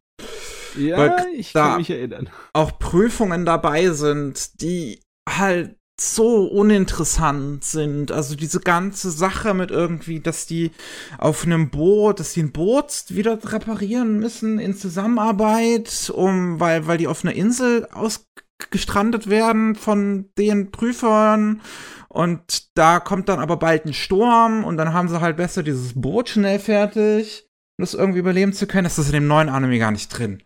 Ja, 0.76 0.98
Weil 0.98 1.26
ich 1.34 1.52
kann 1.52 1.78
mich 1.78 1.90
erinnern. 1.90 2.28
Auch 2.52 2.78
Prüfungen 2.78 3.44
dabei 3.44 3.90
sind, 3.90 4.60
die 4.60 5.00
halt 5.28 5.77
so 6.00 6.46
uninteressant 6.46 7.64
sind. 7.64 8.12
Also 8.12 8.36
diese 8.36 8.60
ganze 8.60 9.10
Sache 9.10 9.54
mit 9.54 9.70
irgendwie, 9.70 10.20
dass 10.20 10.46
die 10.46 10.70
auf 11.18 11.44
einem 11.44 11.70
Boot, 11.70 12.20
dass 12.20 12.32
die 12.32 12.42
ein 12.42 12.52
Boot 12.52 13.04
wieder 13.08 13.38
reparieren 13.52 14.18
müssen 14.18 14.58
in 14.58 14.74
Zusammenarbeit, 14.74 16.10
um, 16.14 16.60
weil, 16.60 16.86
weil 16.86 16.98
die 16.98 17.08
auf 17.08 17.24
einer 17.24 17.34
Insel 17.34 17.88
ausgestrandet 17.92 19.28
werden 19.28 19.74
von 19.74 20.30
den 20.38 20.70
Prüfern. 20.70 21.60
Und 22.08 22.76
da 22.76 23.00
kommt 23.00 23.28
dann 23.28 23.40
aber 23.40 23.56
bald 23.56 23.84
ein 23.84 23.92
Sturm 23.92 24.64
und 24.64 24.76
dann 24.76 24.92
haben 24.92 25.08
sie 25.08 25.20
halt 25.20 25.36
besser 25.36 25.62
dieses 25.62 26.00
Boot 26.00 26.30
schnell 26.30 26.58
fertig, 26.58 27.46
um 27.78 27.82
das 27.82 27.94
irgendwie 27.94 28.20
überleben 28.20 28.52
zu 28.52 28.66
können. 28.66 28.84
Das 28.84 28.98
ist 28.98 29.08
in 29.08 29.14
dem 29.14 29.26
neuen 29.26 29.48
Anime 29.48 29.78
gar 29.78 29.90
nicht 29.90 30.08
drin. 30.08 30.42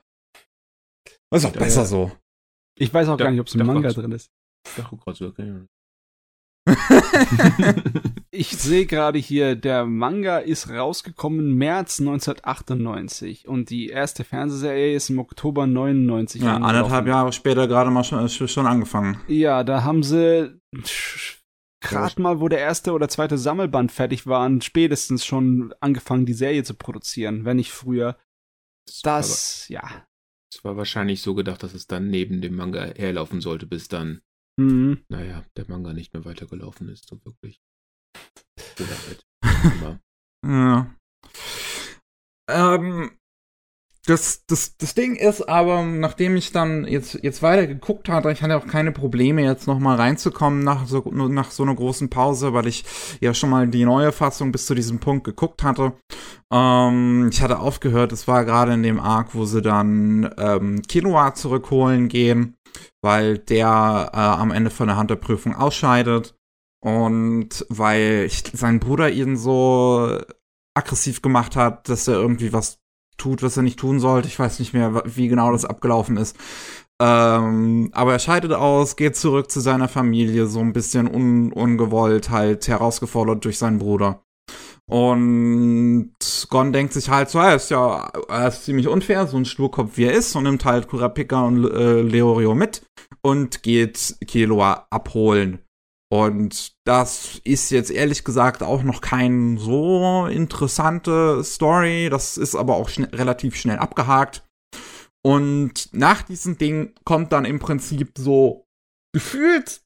Das 1.30 1.44
ist 1.44 1.48
auch 1.48 1.52
besser 1.52 1.86
so. 1.86 2.10
Ich 2.78 2.92
weiß 2.92 3.08
auch 3.08 3.16
gar 3.16 3.30
nicht, 3.30 3.40
ob 3.40 3.46
es 3.46 3.54
im 3.54 3.66
Manga 3.66 3.90
drin 3.90 4.12
ist. 4.12 4.30
Ich 4.64 4.84
grad 5.04 5.16
so, 5.16 5.32
ich 8.30 8.48
sehe 8.50 8.86
gerade 8.86 9.18
hier, 9.18 9.56
der 9.56 9.84
Manga 9.84 10.38
ist 10.38 10.70
rausgekommen 10.70 11.54
März 11.54 12.00
1998 12.00 13.48
und 13.48 13.70
die 13.70 13.88
erste 13.88 14.24
Fernsehserie 14.24 14.94
ist 14.94 15.10
im 15.10 15.18
Oktober 15.18 15.66
99. 15.66 16.42
Ja, 16.42 16.56
anderthalb 16.56 17.06
Jahre 17.06 17.32
später 17.32 17.66
gerade 17.66 17.90
mal 17.90 18.04
schon, 18.04 18.28
schon 18.28 18.66
angefangen. 18.66 19.20
Ja, 19.26 19.64
da 19.64 19.82
haben 19.82 20.02
sie 20.02 20.60
gerade 21.80 22.22
mal, 22.22 22.40
wo 22.40 22.48
der 22.48 22.60
erste 22.60 22.92
oder 22.92 23.08
zweite 23.08 23.38
Sammelband 23.38 23.90
fertig 23.90 24.26
war, 24.26 24.48
spätestens 24.60 25.26
schon 25.26 25.74
angefangen, 25.80 26.26
die 26.26 26.32
Serie 26.32 26.62
zu 26.62 26.74
produzieren, 26.74 27.44
wenn 27.44 27.56
nicht 27.56 27.72
früher. 27.72 28.16
Das, 28.86 29.02
das 29.02 29.68
ja. 29.68 30.06
Es 30.52 30.64
war 30.64 30.76
wahrscheinlich 30.76 31.22
so 31.22 31.34
gedacht, 31.34 31.62
dass 31.62 31.74
es 31.74 31.86
dann 31.86 32.08
neben 32.08 32.40
dem 32.40 32.54
Manga 32.56 32.84
herlaufen 32.84 33.40
sollte, 33.40 33.66
bis 33.66 33.88
dann 33.88 34.20
Mhm. 34.60 35.04
Naja, 35.08 35.44
der 35.56 35.64
Manga 35.68 35.92
nicht 35.92 36.12
mehr 36.12 36.24
weitergelaufen 36.24 36.88
ist, 36.88 37.08
so 37.08 37.24
wirklich. 37.24 37.60
Ja. 40.44 40.92
Ähm, 42.50 43.12
das, 44.06 44.44
das, 44.46 44.76
das 44.76 44.94
Ding 44.94 45.14
ist 45.14 45.48
aber, 45.48 45.84
nachdem 45.84 46.34
ich 46.34 46.50
dann 46.50 46.84
jetzt, 46.84 47.20
jetzt 47.22 47.40
weiter 47.40 47.68
geguckt 47.68 48.08
hatte, 48.08 48.32
ich 48.32 48.42
hatte 48.42 48.56
auch 48.56 48.66
keine 48.66 48.90
Probleme, 48.90 49.44
jetzt 49.44 49.68
nochmal 49.68 49.96
reinzukommen 49.96 50.64
nach 50.64 50.88
so, 50.88 51.04
nach 51.12 51.52
so 51.52 51.62
einer 51.62 51.76
großen 51.76 52.10
Pause, 52.10 52.52
weil 52.52 52.66
ich 52.66 52.84
ja 53.20 53.32
schon 53.32 53.50
mal 53.50 53.68
die 53.68 53.84
neue 53.84 54.10
Fassung 54.10 54.50
bis 54.50 54.66
zu 54.66 54.74
diesem 54.74 54.98
Punkt 54.98 55.22
geguckt 55.22 55.62
hatte. 55.62 55.92
Ähm, 56.52 57.28
ich 57.30 57.40
hatte 57.40 57.60
aufgehört, 57.60 58.10
es 58.10 58.26
war 58.26 58.44
gerade 58.44 58.74
in 58.74 58.82
dem 58.82 58.98
Arc, 58.98 59.36
wo 59.36 59.44
sie 59.44 59.62
dann 59.62 60.34
ähm, 60.36 60.82
Kinoa 60.82 61.34
zurückholen 61.34 62.08
gehen 62.08 62.56
weil 63.00 63.38
der 63.38 64.10
äh, 64.12 64.16
am 64.16 64.50
Ende 64.50 64.70
von 64.70 64.88
der 64.88 64.98
Hunter-Prüfung 64.98 65.54
ausscheidet 65.54 66.34
und 66.80 67.64
weil 67.68 68.24
ich, 68.26 68.42
sein 68.52 68.80
Bruder 68.80 69.10
ihn 69.10 69.36
so 69.36 70.18
aggressiv 70.74 71.22
gemacht 71.22 71.56
hat, 71.56 71.88
dass 71.88 72.08
er 72.08 72.14
irgendwie 72.14 72.52
was 72.52 72.78
tut, 73.18 73.42
was 73.42 73.56
er 73.56 73.62
nicht 73.62 73.78
tun 73.78 74.00
sollte. 74.00 74.28
Ich 74.28 74.38
weiß 74.38 74.58
nicht 74.58 74.72
mehr, 74.72 75.02
wie 75.04 75.28
genau 75.28 75.52
das 75.52 75.64
abgelaufen 75.64 76.16
ist. 76.16 76.36
Ähm, 77.00 77.90
aber 77.92 78.12
er 78.12 78.18
scheidet 78.18 78.52
aus, 78.52 78.96
geht 78.96 79.16
zurück 79.16 79.50
zu 79.50 79.60
seiner 79.60 79.88
Familie, 79.88 80.46
so 80.46 80.60
ein 80.60 80.72
bisschen 80.72 81.08
un 81.12 81.52
ungewollt, 81.52 82.30
halt 82.30 82.68
herausgefordert 82.68 83.44
durch 83.44 83.58
seinen 83.58 83.78
Bruder. 83.78 84.24
Und 84.90 86.14
Gon 86.50 86.72
denkt 86.72 86.92
sich 86.92 87.08
halt 87.08 87.30
so, 87.30 87.38
er 87.38 87.56
ist 87.56 87.70
ja 87.70 88.10
er 88.28 88.48
ist 88.48 88.64
ziemlich 88.64 88.88
unfair, 88.88 89.26
so 89.26 89.36
ein 89.36 89.44
Sturkopf 89.44 89.96
wie 89.96 90.04
er 90.04 90.12
ist, 90.12 90.34
und 90.36 90.44
nimmt 90.44 90.64
halt 90.64 90.88
Kurapika 90.88 91.42
und 91.42 91.64
äh, 91.64 92.02
Leorio 92.02 92.54
mit 92.54 92.82
und 93.22 93.62
geht 93.62 94.16
Killua 94.26 94.86
abholen. 94.90 95.60
Und 96.12 96.72
das 96.84 97.40
ist 97.42 97.70
jetzt 97.70 97.90
ehrlich 97.90 98.22
gesagt 98.22 98.62
auch 98.62 98.82
noch 98.82 99.00
kein 99.00 99.56
so 99.56 100.26
interessante 100.26 101.42
Story. 101.42 102.10
Das 102.10 102.36
ist 102.36 102.54
aber 102.54 102.76
auch 102.76 102.90
schn 102.90 103.04
relativ 103.04 103.56
schnell 103.56 103.78
abgehakt. 103.78 104.44
Und 105.24 105.88
nach 105.92 106.20
diesem 106.20 106.58
Ding 106.58 106.94
kommt 107.04 107.32
dann 107.32 107.46
im 107.46 107.60
Prinzip 107.60 108.12
so 108.18 108.66
gefühlt, 109.14 109.80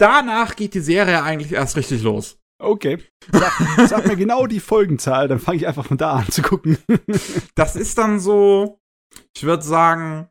danach 0.00 0.56
geht 0.56 0.74
die 0.74 0.80
Serie 0.80 1.22
eigentlich 1.22 1.52
erst 1.52 1.76
richtig 1.76 2.02
los. 2.02 2.37
Okay. 2.60 2.98
Sag, 3.30 3.88
sag 3.88 4.06
mir 4.06 4.16
genau 4.16 4.46
die 4.46 4.60
Folgenzahl, 4.60 5.28
dann 5.28 5.38
fange 5.38 5.58
ich 5.58 5.66
einfach 5.66 5.86
von 5.86 5.96
da 5.96 6.16
an 6.16 6.28
zu 6.28 6.42
gucken. 6.42 6.78
das 7.54 7.76
ist 7.76 7.98
dann 7.98 8.18
so, 8.18 8.80
ich 9.36 9.44
würde 9.44 9.62
sagen, 9.62 10.28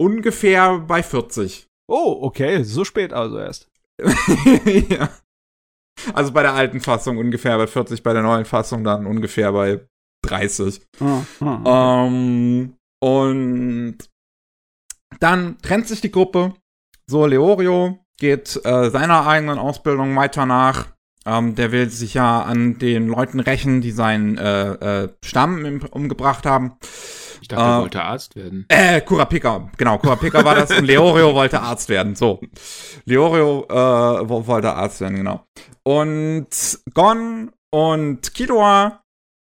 ungefähr 0.00 0.78
bei 0.80 1.02
40. 1.02 1.68
Oh, 1.88 2.18
okay, 2.22 2.62
so 2.64 2.84
spät 2.84 3.12
also 3.12 3.38
erst. 3.38 3.68
ja. 4.88 5.10
Also 6.14 6.32
bei 6.32 6.42
der 6.42 6.54
alten 6.54 6.80
Fassung 6.80 7.18
ungefähr 7.18 7.56
bei 7.58 7.66
40, 7.66 8.02
bei 8.02 8.12
der 8.12 8.22
neuen 8.22 8.44
Fassung 8.44 8.84
dann 8.84 9.06
ungefähr 9.06 9.52
bei 9.52 9.86
30. 10.26 10.80
Oh, 11.00 11.22
oh, 11.40 11.44
okay. 11.44 12.06
ähm, 12.06 12.76
und 13.02 13.98
dann 15.18 15.58
trennt 15.58 15.88
sich 15.88 16.00
die 16.00 16.10
Gruppe. 16.10 16.54
So, 17.06 17.26
Leorio 17.26 17.98
geht 18.18 18.60
äh, 18.64 18.90
seiner 18.90 19.26
eigenen 19.26 19.58
Ausbildung 19.58 20.14
weiter 20.16 20.46
nach. 20.46 20.86
Ähm, 21.26 21.54
der 21.54 21.70
will 21.70 21.90
sich 21.90 22.14
ja 22.14 22.42
an 22.42 22.78
den 22.78 23.08
Leuten 23.08 23.40
rächen, 23.40 23.80
die 23.80 23.90
seinen 23.90 24.38
äh, 24.38 25.04
äh, 25.04 25.08
Stamm 25.22 25.80
umgebracht 25.90 26.46
haben. 26.46 26.76
Ich 27.42 27.48
dachte, 27.48 27.62
er 27.62 27.78
äh, 27.78 27.82
wollte 27.82 28.02
Arzt 28.02 28.36
werden. 28.36 28.64
Äh, 28.68 29.00
Kurapika, 29.02 29.70
genau, 29.76 29.98
Kurapika 29.98 30.44
war 30.44 30.54
das 30.54 30.70
und 30.70 30.84
Leorio 30.84 31.34
wollte 31.34 31.60
Arzt 31.60 31.88
werden. 31.88 32.14
So. 32.14 32.40
Leorio 33.04 33.66
äh, 33.68 34.28
wollte 34.28 34.72
Arzt 34.72 35.00
werden, 35.00 35.16
genau. 35.16 35.44
Und 35.82 36.48
Gon 36.94 37.52
und 37.70 38.34
Killua 38.34 39.02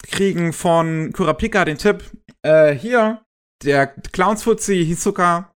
kriegen 0.02 0.52
von 0.52 1.12
Kurapika 1.12 1.64
den 1.64 1.78
Tipp, 1.78 2.04
äh, 2.42 2.74
hier, 2.74 3.22
der 3.62 3.86
Clownsfuzzi 3.86 4.84
Hisoka, 4.84 5.52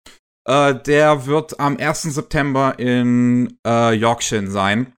äh, 0.48 0.76
der 0.76 1.26
wird 1.26 1.60
am 1.60 1.78
1. 1.78 2.04
September 2.04 2.78
in 2.78 3.58
äh, 3.66 3.94
Yorkshire 3.94 4.48
sein. 4.48 4.94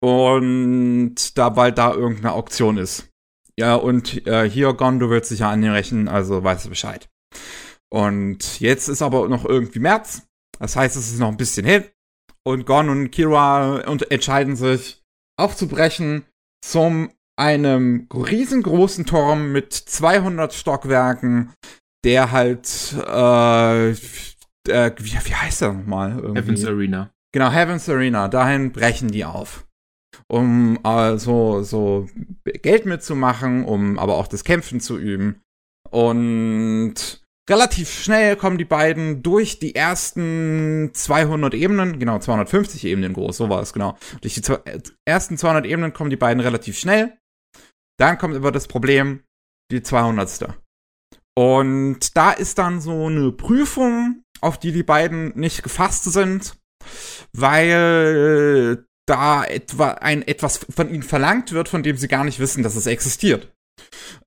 Und 0.00 1.38
da 1.38 1.48
bald 1.50 1.78
da 1.78 1.92
irgendeine 1.94 2.32
Auktion 2.32 2.76
ist. 2.76 3.08
Ja, 3.58 3.74
und 3.74 4.26
äh, 4.26 4.48
hier, 4.48 4.72
Gon, 4.72 5.00
du 5.00 5.10
willst 5.10 5.30
dich 5.30 5.40
ja 5.40 5.50
an 5.50 5.62
den 5.62 5.72
rechnen, 5.72 6.08
also 6.08 6.44
weißt 6.44 6.66
du 6.66 6.68
Bescheid. 6.68 7.08
Und 7.90 8.60
jetzt 8.60 8.88
ist 8.88 9.02
aber 9.02 9.28
noch 9.28 9.44
irgendwie 9.44 9.80
März. 9.80 10.22
Das 10.58 10.76
heißt, 10.76 10.96
es 10.96 11.10
ist 11.10 11.18
noch 11.18 11.28
ein 11.28 11.36
bisschen 11.36 11.66
hin. 11.66 11.84
Und 12.44 12.66
Gon 12.66 12.88
und 12.88 13.10
Kira 13.10 13.80
entscheiden 14.10 14.56
sich 14.56 15.02
aufzubrechen 15.36 16.24
zum 16.64 17.10
einem 17.36 18.08
riesengroßen 18.12 19.06
Turm 19.06 19.52
mit 19.52 19.72
200 19.72 20.52
Stockwerken, 20.52 21.52
der 22.04 22.32
halt, 22.32 22.94
äh, 23.06 23.90
äh 23.90 23.94
wie, 24.98 25.12
wie 25.12 25.34
heißt 25.34 25.62
der 25.62 25.72
nochmal? 25.72 26.18
Irgendwie? 26.18 26.40
Heavens 26.40 26.64
Arena. 26.64 27.10
Genau, 27.32 27.50
Heavens 27.50 27.88
Arena. 27.88 28.28
Dahin 28.28 28.72
brechen 28.72 29.10
die 29.10 29.24
auf. 29.24 29.67
Um 30.30 30.78
äh, 30.84 31.16
so, 31.16 31.62
so 31.62 32.08
Geld 32.44 32.84
mitzumachen, 32.84 33.64
um 33.64 33.98
aber 33.98 34.16
auch 34.16 34.28
das 34.28 34.44
Kämpfen 34.44 34.80
zu 34.80 34.98
üben. 34.98 35.40
Und 35.90 37.22
relativ 37.48 37.90
schnell 37.90 38.36
kommen 38.36 38.58
die 38.58 38.64
beiden 38.64 39.22
durch 39.22 39.58
die 39.58 39.74
ersten 39.74 40.90
200 40.92 41.54
Ebenen, 41.54 41.98
genau 41.98 42.18
250 42.18 42.84
Ebenen 42.84 43.14
groß, 43.14 43.38
so 43.38 43.48
war 43.48 43.62
es 43.62 43.72
genau. 43.72 43.96
Durch 44.20 44.34
die 44.34 44.42
ersten 45.06 45.38
200 45.38 45.64
Ebenen 45.64 45.92
kommen 45.92 46.10
die 46.10 46.16
beiden 46.16 46.40
relativ 46.40 46.78
schnell. 46.78 47.16
Dann 47.98 48.18
kommt 48.18 48.36
aber 48.36 48.52
das 48.52 48.68
Problem, 48.68 49.24
die 49.72 49.82
200. 49.82 50.48
Und 51.36 52.16
da 52.16 52.32
ist 52.32 52.58
dann 52.58 52.80
so 52.80 53.06
eine 53.06 53.32
Prüfung, 53.32 54.22
auf 54.40 54.58
die 54.58 54.72
die 54.72 54.82
beiden 54.82 55.38
nicht 55.38 55.62
gefasst 55.62 56.04
sind, 56.04 56.56
weil 57.32 58.84
da 59.08 59.44
etwa 59.44 59.90
ein 59.92 60.26
etwas 60.26 60.60
von 60.68 60.88
ihnen 60.92 61.02
verlangt 61.02 61.52
wird, 61.52 61.68
von 61.68 61.82
dem 61.82 61.96
sie 61.96 62.08
gar 62.08 62.24
nicht 62.24 62.38
wissen, 62.38 62.62
dass 62.62 62.76
es 62.76 62.86
existiert. 62.86 63.52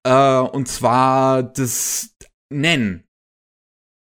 Äh, 0.04 0.38
und 0.38 0.68
zwar 0.68 1.42
das 1.42 2.14
Nennen. 2.50 3.04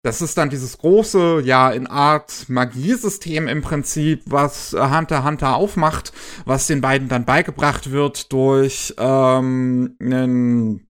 Das 0.01 0.21
ist 0.21 0.37
dann 0.37 0.49
dieses 0.49 0.77
große, 0.77 1.41
ja, 1.43 1.69
in 1.71 1.85
Art 1.85 2.47
Magiesystem 2.47 3.49
im 3.49 3.61
Prinzip, 3.61 4.23
was 4.27 4.71
Hunter 4.71 5.25
Hunter 5.25 5.55
aufmacht, 5.55 6.13
was 6.45 6.67
den 6.67 6.79
beiden 6.79 7.09
dann 7.09 7.25
beigebracht 7.25 7.91
wird 7.91 8.31
durch 8.31 8.93
ähm, 8.97 9.97
einen 9.99 10.87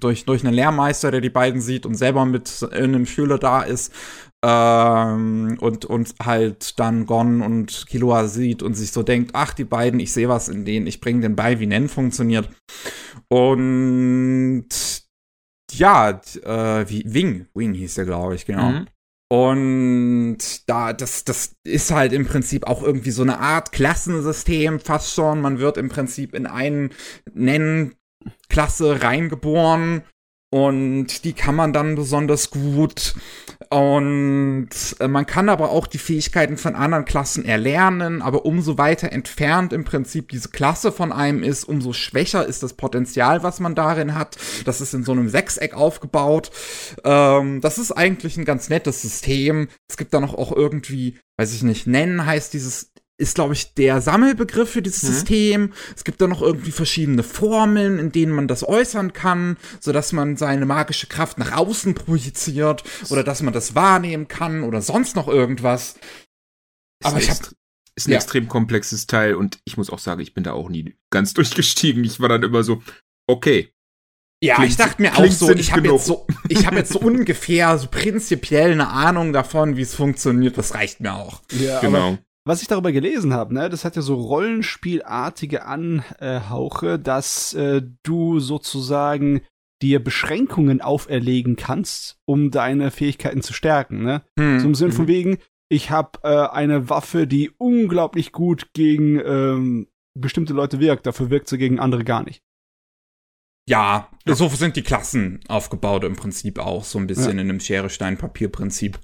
durch, 0.00 0.24
durch 0.24 0.44
einen 0.44 0.54
Lehrmeister, 0.54 1.10
der 1.10 1.20
die 1.20 1.30
beiden 1.30 1.60
sieht 1.60 1.86
und 1.86 1.94
selber 1.94 2.24
mit 2.24 2.66
einem 2.72 3.06
Schüler 3.06 3.38
da 3.38 3.62
ist 3.62 3.92
ähm, 4.46 5.56
und, 5.58 5.86
und 5.86 6.14
halt 6.22 6.78
dann 6.78 7.06
Gon 7.06 7.40
und 7.40 7.86
Killua 7.88 8.28
sieht 8.28 8.62
und 8.62 8.74
sich 8.74 8.92
so 8.92 9.02
denkt, 9.02 9.30
ach, 9.32 9.54
die 9.54 9.64
beiden, 9.64 10.00
ich 10.00 10.12
sehe 10.12 10.28
was 10.28 10.50
in 10.50 10.66
denen, 10.66 10.86
ich 10.86 11.00
bringe 11.00 11.22
den 11.22 11.34
bei, 11.34 11.60
wie 11.60 11.66
Nen 11.66 11.88
funktioniert. 11.88 12.50
Und 13.28 14.68
ja, 15.72 16.10
äh, 16.10 16.88
wie 16.90 17.04
Wing, 17.06 17.46
Wing 17.54 17.72
hieß 17.72 17.94
der, 17.94 18.04
glaube 18.04 18.34
ich, 18.34 18.44
genau. 18.44 18.70
Mhm. 18.70 18.86
Und 19.32 20.68
da, 20.68 20.92
das, 20.92 21.24
das 21.24 21.56
ist 21.64 21.90
halt 21.90 22.12
im 22.12 22.26
Prinzip 22.26 22.66
auch 22.66 22.82
irgendwie 22.82 23.12
so 23.12 23.22
eine 23.22 23.40
Art 23.40 23.72
Klassensystem, 23.72 24.78
fast 24.78 25.14
schon. 25.14 25.40
Man 25.40 25.58
wird 25.58 25.78
im 25.78 25.88
Prinzip 25.88 26.34
in 26.34 26.46
einen 26.46 26.90
Nennen 27.32 27.94
Klasse 28.50 29.02
reingeboren 29.02 30.02
und 30.54 31.24
die 31.24 31.32
kann 31.32 31.56
man 31.56 31.72
dann 31.72 31.96
besonders 31.96 32.50
gut. 32.50 33.14
Und 33.74 34.68
äh, 35.00 35.08
man 35.08 35.26
kann 35.26 35.48
aber 35.48 35.70
auch 35.70 35.88
die 35.88 35.98
Fähigkeiten 35.98 36.58
von 36.58 36.76
anderen 36.76 37.04
Klassen 37.04 37.44
erlernen, 37.44 38.22
aber 38.22 38.46
umso 38.46 38.78
weiter 38.78 39.10
entfernt 39.10 39.72
im 39.72 39.82
Prinzip 39.82 40.28
diese 40.28 40.50
Klasse 40.50 40.92
von 40.92 41.10
einem 41.10 41.42
ist, 41.42 41.64
umso 41.64 41.92
schwächer 41.92 42.46
ist 42.46 42.62
das 42.62 42.74
Potenzial, 42.74 43.42
was 43.42 43.58
man 43.58 43.74
darin 43.74 44.14
hat. 44.14 44.36
Das 44.64 44.80
ist 44.80 44.94
in 44.94 45.02
so 45.02 45.10
einem 45.10 45.28
Sechseck 45.28 45.74
aufgebaut. 45.74 46.52
Ähm, 47.02 47.60
das 47.62 47.78
ist 47.78 47.90
eigentlich 47.90 48.36
ein 48.36 48.44
ganz 48.44 48.68
nettes 48.68 49.02
System. 49.02 49.66
Es 49.90 49.96
gibt 49.96 50.14
da 50.14 50.20
noch 50.20 50.34
auch 50.34 50.52
irgendwie, 50.52 51.18
weiß 51.36 51.52
ich 51.52 51.64
nicht, 51.64 51.88
nennen 51.88 52.24
heißt 52.24 52.54
dieses 52.54 52.92
ist, 53.16 53.36
glaube 53.36 53.54
ich, 53.54 53.74
der 53.74 54.00
Sammelbegriff 54.00 54.70
für 54.70 54.82
dieses 54.82 55.02
mhm. 55.02 55.08
System. 55.08 55.72
Es 55.94 56.04
gibt 56.04 56.20
da 56.20 56.26
noch 56.26 56.42
irgendwie 56.42 56.72
verschiedene 56.72 57.22
Formeln, 57.22 57.98
in 57.98 58.12
denen 58.12 58.32
man 58.32 58.48
das 58.48 58.66
äußern 58.66 59.12
kann, 59.12 59.56
sodass 59.80 60.12
man 60.12 60.36
seine 60.36 60.66
magische 60.66 61.06
Kraft 61.06 61.38
nach 61.38 61.52
außen 61.52 61.94
projiziert 61.94 62.82
oder 63.10 63.22
dass 63.22 63.42
man 63.42 63.52
das 63.52 63.74
wahrnehmen 63.74 64.26
kann 64.26 64.64
oder 64.64 64.82
sonst 64.82 65.14
noch 65.14 65.28
irgendwas. 65.28 65.96
Aber 67.02 67.18
ich 67.18 67.30
habe 67.30 67.40
ist 67.96 68.08
ein 68.08 68.10
ja. 68.10 68.16
extrem 68.16 68.48
komplexes 68.48 69.06
Teil 69.06 69.36
und 69.36 69.60
ich 69.64 69.76
muss 69.76 69.88
auch 69.88 70.00
sagen, 70.00 70.20
ich 70.20 70.34
bin 70.34 70.42
da 70.42 70.52
auch 70.52 70.68
nie 70.68 70.96
ganz 71.10 71.32
durchgestiegen. 71.34 72.02
Ich 72.02 72.18
war 72.18 72.28
dann 72.28 72.42
immer 72.42 72.64
so, 72.64 72.82
okay. 73.28 73.70
Ja, 74.42 74.56
klingt, 74.56 74.72
ich 74.72 74.76
dachte 74.76 75.00
mir 75.00 75.16
auch 75.16 75.30
so, 75.30 75.52
ich 75.52 75.72
habe 75.72 75.86
jetzt 75.88 76.06
so, 76.06 76.26
ich 76.48 76.66
habe 76.66 76.76
jetzt 76.76 76.92
so 76.92 76.98
ungefähr 76.98 77.78
so 77.78 77.86
prinzipiell 77.86 78.72
eine 78.72 78.88
Ahnung 78.88 79.32
davon, 79.32 79.76
wie 79.76 79.82
es 79.82 79.94
funktioniert. 79.94 80.58
Das 80.58 80.74
reicht 80.74 81.00
mir 81.00 81.14
auch. 81.14 81.42
Ja, 81.52 81.80
genau 81.80 82.18
was 82.46 82.62
ich 82.62 82.68
darüber 82.68 82.92
gelesen 82.92 83.32
habe, 83.32 83.54
ne, 83.54 83.70
das 83.70 83.84
hat 83.84 83.96
ja 83.96 84.02
so 84.02 84.14
Rollenspielartige 84.14 85.64
Anhauche, 85.64 86.98
dass 86.98 87.54
äh, 87.54 87.82
du 88.02 88.38
sozusagen 88.38 89.42
dir 89.82 90.02
Beschränkungen 90.02 90.80
auferlegen 90.80 91.56
kannst, 91.56 92.18
um 92.26 92.50
deine 92.50 92.90
Fähigkeiten 92.90 93.42
zu 93.42 93.52
stärken, 93.52 94.02
ne? 94.02 94.22
Hm. 94.38 94.60
So 94.60 94.66
im 94.68 94.74
Sinn 94.74 94.92
von 94.92 95.06
hm. 95.06 95.12
wegen, 95.12 95.38
ich 95.70 95.90
habe 95.90 96.20
äh, 96.22 96.48
eine 96.48 96.88
Waffe, 96.88 97.26
die 97.26 97.50
unglaublich 97.58 98.32
gut 98.32 98.68
gegen 98.74 99.18
ähm, 99.20 99.88
bestimmte 100.18 100.52
Leute 100.52 100.80
wirkt, 100.80 101.06
dafür 101.06 101.30
wirkt 101.30 101.48
sie 101.48 101.58
gegen 101.58 101.80
andere 101.80 102.04
gar 102.04 102.22
nicht. 102.22 102.42
Ja, 103.68 104.10
ja, 104.26 104.34
so 104.34 104.48
sind 104.48 104.76
die 104.76 104.82
Klassen 104.82 105.40
aufgebaut 105.48 106.04
im 106.04 106.16
Prinzip 106.16 106.58
auch, 106.58 106.84
so 106.84 106.98
ein 106.98 107.06
bisschen 107.06 107.36
ja. 107.36 107.42
in 107.42 107.50
einem 107.50 107.60
Schere-Stein-Papier-Prinzip. 107.60 109.00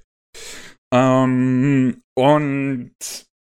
Ähm, 0.93 2.03
und 2.15 2.93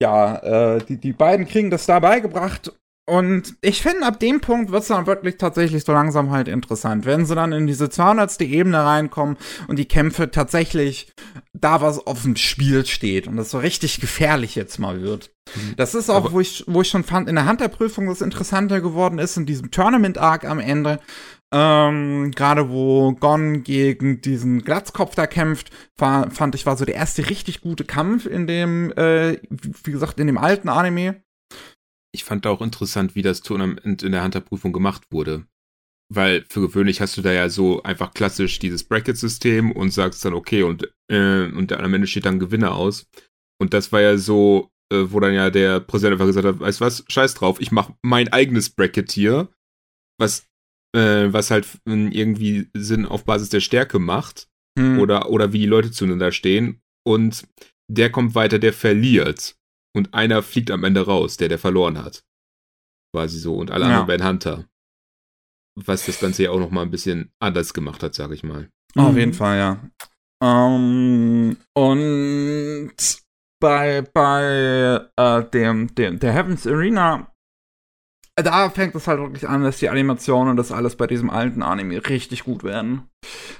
ja, 0.02 0.76
äh, 0.76 0.84
die, 0.84 0.98
die 0.98 1.14
beiden 1.14 1.48
kriegen 1.48 1.70
das 1.70 1.86
da 1.86 2.00
beigebracht. 2.00 2.72
Und 3.08 3.56
ich 3.62 3.84
finde, 3.84 4.06
ab 4.08 4.20
dem 4.20 4.42
Punkt 4.42 4.72
wird 4.72 4.82
es 4.82 4.88
dann 4.88 5.06
wirklich 5.06 5.38
tatsächlich 5.38 5.84
so 5.84 5.94
langsam 5.94 6.32
halt 6.32 6.48
interessant. 6.48 7.06
Wenn 7.06 7.26
sie 7.26 7.36
dann 7.36 7.52
in 7.52 7.68
diese 7.68 7.88
200. 7.88 8.42
Ebene 8.42 8.84
reinkommen 8.84 9.38
und 9.68 9.78
die 9.78 9.88
Kämpfe 9.88 10.32
tatsächlich 10.32 11.14
da 11.54 11.82
was 11.82 12.06
auf 12.06 12.24
dem 12.24 12.36
Spiel 12.36 12.84
steht 12.88 13.28
und 13.28 13.38
das 13.38 13.52
so 13.52 13.60
richtig 13.60 14.02
gefährlich 14.02 14.56
jetzt 14.56 14.80
mal 14.80 15.02
wird. 15.02 15.32
Mhm. 15.54 15.76
Das 15.78 15.94
ist 15.94 16.10
auch, 16.10 16.32
wo 16.32 16.40
ich, 16.40 16.64
wo 16.66 16.82
ich 16.82 16.90
schon 16.90 17.04
fand, 17.04 17.30
in 17.30 17.36
der 17.36 17.46
Handprüfung 17.46 18.08
das 18.08 18.22
interessanter 18.22 18.82
geworden 18.82 19.20
ist, 19.20 19.38
in 19.38 19.46
diesem 19.46 19.70
Tournament-Arc 19.70 20.46
am 20.46 20.60
Ende, 20.60 21.00
ähm, 21.58 22.32
Gerade 22.32 22.70
wo 22.70 23.14
Gon 23.14 23.64
gegen 23.64 24.20
diesen 24.20 24.62
Glatzkopf 24.62 25.16
da 25.16 25.26
kämpft, 25.26 25.72
war, 25.98 26.30
fand 26.30 26.54
ich, 26.54 26.66
war 26.66 26.76
so 26.76 26.84
der 26.84 26.96
erste 26.96 27.30
richtig 27.30 27.62
gute 27.62 27.86
Kampf 27.86 28.26
in 28.26 28.46
dem, 28.46 28.92
äh, 28.98 29.40
wie 29.86 29.92
gesagt, 29.92 30.20
in 30.20 30.28
dem 30.28 30.38
alten 30.38 30.68
Anime. 30.68 31.24
Ich 32.14 32.26
fand 32.26 32.46
auch 32.46 32.62
interessant, 32.62 33.16
wie 33.16 33.22
das 33.22 33.42
Tournament 33.42 34.04
in 34.04 34.12
der 34.12 34.26
Hunter-Prüfung 34.26 34.74
gemacht 34.74 35.04
wurde. 35.12 35.46
Weil 36.14 36.46
für 36.50 36.60
gewöhnlich 36.60 37.00
hast 37.00 37.16
du 37.16 37.22
da 37.22 37.32
ja 37.32 37.48
so 37.48 37.82
einfach 37.84 38.14
klassisch 38.14 38.60
dieses 38.60 38.84
Bracket-System 38.84 39.72
und 39.72 39.92
sagst 39.92 40.26
dann, 40.26 40.34
okay, 40.34 40.64
und, 40.64 40.92
äh, 41.10 41.46
und 41.46 41.72
am 41.72 41.94
Ende 41.94 42.08
steht 42.08 42.26
dann 42.26 42.40
Gewinner 42.40 42.76
aus. 42.76 43.08
Und 43.62 43.74
das 43.74 43.94
war 43.94 44.02
ja 44.02 44.18
so, 44.18 44.72
äh, 44.92 45.06
wo 45.08 45.22
dann 45.22 45.34
ja 45.34 45.50
der 45.50 45.80
Präsident 45.80 46.16
einfach 46.16 46.28
gesagt 46.28 46.46
hat, 46.46 46.60
weißt 46.60 46.82
was, 46.82 47.06
scheiß 47.08 47.36
drauf, 47.36 47.62
ich 47.62 47.72
mach 47.72 47.92
mein 48.02 48.28
eigenes 48.34 48.70
Bracket 48.70 49.10
hier, 49.10 49.48
was 50.20 50.48
äh, 50.96 51.32
was 51.34 51.52
halt 51.52 51.68
irgendwie 51.86 52.70
Sinn 52.74 53.06
auf 53.06 53.26
Basis 53.26 53.50
der 53.50 53.60
Stärke 53.60 54.00
macht 54.00 54.48
hm. 54.78 55.00
oder, 55.00 55.30
oder 55.30 55.54
wie 55.54 55.60
die 55.60 55.66
Leute 55.66 55.92
zueinander 55.92 56.32
stehen. 56.32 56.82
Und 57.06 57.48
der 57.92 58.12
kommt 58.12 58.34
weiter, 58.36 58.60
der 58.60 58.74
verliert. 58.74 59.56
Und 59.96 60.14
einer 60.14 60.42
fliegt 60.42 60.72
am 60.72 60.84
Ende 60.84 61.06
raus, 61.06 61.38
der, 61.38 61.50
der 61.50 61.60
verloren 61.60 62.04
hat. 62.04 62.24
Quasi 63.14 63.38
so. 63.38 63.56
Und 63.56 63.72
alle 63.72 63.86
ja. 63.86 63.92
anderen 63.92 64.08
werden 64.08 64.28
Hunter. 64.28 64.66
Was 65.78 66.06
das 66.06 66.20
Ganze 66.20 66.44
ja 66.44 66.52
auch 66.52 66.60
noch 66.60 66.72
mal 66.72 66.82
ein 66.82 66.92
bisschen 66.92 67.32
anders 67.40 67.74
gemacht 67.74 68.02
hat, 68.02 68.16
sag 68.16 68.32
ich 68.32 68.44
mal. 68.44 68.70
Auf 68.96 69.12
mhm. 69.12 69.18
jeden 69.18 69.34
Fall, 69.34 69.58
ja. 69.58 69.90
Um, 70.42 71.52
ähm, 71.52 71.58
und 71.74 72.96
bei, 73.62 74.02
bei 74.02 75.08
äh, 75.16 75.50
dem, 75.50 75.94
dem, 75.96 76.20
der 76.20 76.34
Heavens 76.34 76.68
Arena 76.68 77.34
da 78.36 78.70
fängt 78.70 78.96
es 78.96 79.08
halt 79.08 79.20
wirklich 79.20 79.48
an, 79.48 79.64
dass 79.64 79.78
die 79.78 79.90
Animationen 79.90 80.52
und 80.52 80.58
das 80.58 80.72
alles 80.72 80.96
bei 80.96 81.08
diesem 81.08 81.30
alten 81.30 81.64
Anime 81.64 82.08
richtig 82.08 82.44
gut 82.44 82.64
werden. 82.64 83.04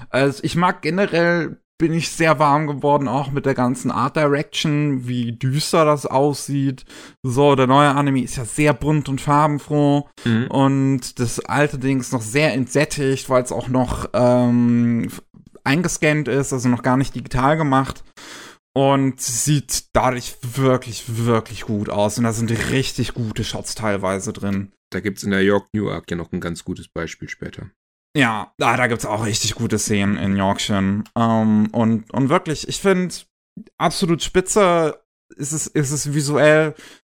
Also 0.10 0.44
ich 0.44 0.56
mag 0.56 0.82
generell 0.82 1.58
bin 1.78 1.94
ich 1.94 2.10
sehr 2.10 2.40
warm 2.40 2.68
geworden, 2.68 3.10
auch 3.10 3.32
mit 3.32 3.46
der 3.46 3.54
ganzen 3.54 3.92
Art 3.92 4.16
Direction, 4.16 5.08
wie 5.08 5.34
düster 5.34 5.84
das 5.84 6.06
aussieht. 6.06 6.86
So, 7.22 7.56
der 7.56 7.68
neue 7.68 7.90
Anime 7.90 8.22
ist 8.22 8.38
ja 8.38 8.46
sehr 8.46 8.74
bunt 8.74 9.10
und 9.10 9.20
farbenfroh 9.20 10.08
mhm. 10.24 10.48
und 10.48 11.20
das 11.20 11.42
alte 11.42 11.78
Ding 11.78 12.00
ist 12.00 12.14
noch 12.14 12.22
sehr 12.22 12.54
entsättigt, 12.54 13.30
weil 13.30 13.44
es 13.44 13.52
auch 13.52 13.68
noch 13.68 14.10
ähm, 14.14 15.10
eingescannt 15.66 16.30
ist, 16.30 16.54
also 16.54 16.70
noch 16.70 16.84
gar 16.84 16.96
nicht 16.96 17.14
digital 17.14 17.58
gemacht. 17.58 18.04
Und 18.78 19.22
sieht 19.22 19.86
dadurch 19.94 20.36
wirklich, 20.42 21.26
wirklich 21.26 21.62
gut 21.62 21.90
aus. 21.90 22.18
Und 22.18 22.26
da 22.26 22.34
sind 22.34 22.52
richtig 22.52 23.14
gute 23.14 23.44
Shots 23.44 23.74
teilweise 23.76 24.34
drin. 24.34 24.74
Da 24.92 25.00
gibt's 25.00 25.24
in 25.24 25.32
der 25.32 25.44
York 25.44 25.70
New 25.74 25.90
Arc 25.90 26.12
ja 26.12 26.18
noch 26.18 26.32
ein 26.32 26.42
ganz 26.42 26.66
gutes 26.66 26.90
Beispiel 26.90 27.30
später. 27.30 27.70
Ja, 28.18 28.54
ah, 28.62 28.78
da 28.78 28.88
gibt's 28.88 29.06
auch 29.06 29.26
richtig 29.26 29.56
gute 29.56 29.80
Szenen 29.80 30.18
in 30.18 30.38
Yorkshire. 30.38 31.04
Um, 31.16 31.68
und, 31.72 32.12
und 32.14 32.30
wirklich, 32.30 32.68
ich 32.68 32.80
finde, 32.80 33.14
absolut 33.78 34.24
spitze 34.24 35.02
ist 35.36 35.52
es, 35.52 35.68
ist 35.68 35.92
es 35.92 36.14
visuell. 36.14 36.76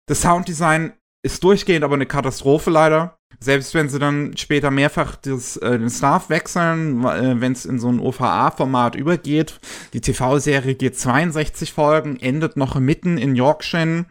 Das 0.07 0.21
Sounddesign 0.21 0.93
ist 1.23 1.43
durchgehend 1.43 1.83
aber 1.83 1.95
eine 1.95 2.05
Katastrophe 2.05 2.69
leider. 2.69 3.16
Selbst 3.39 3.73
wenn 3.75 3.87
sie 3.87 3.99
dann 3.99 4.35
später 4.35 4.71
mehrfach 4.71 5.15
das, 5.15 5.57
äh, 5.57 5.77
den 5.77 5.89
Staff 5.89 6.29
wechseln, 6.29 7.03
äh, 7.03 7.39
wenn 7.39 7.51
es 7.51 7.65
in 7.65 7.79
so 7.79 7.87
ein 7.87 7.99
OVA-Format 7.99 8.95
übergeht. 8.95 9.59
Die 9.93 10.01
TV-Serie 10.01 10.75
geht 10.75 10.97
62 10.97 11.71
Folgen, 11.71 12.19
endet 12.19 12.57
noch 12.57 12.79
mitten 12.79 13.17
in 13.17 13.35
Yorkshire. 13.35 14.05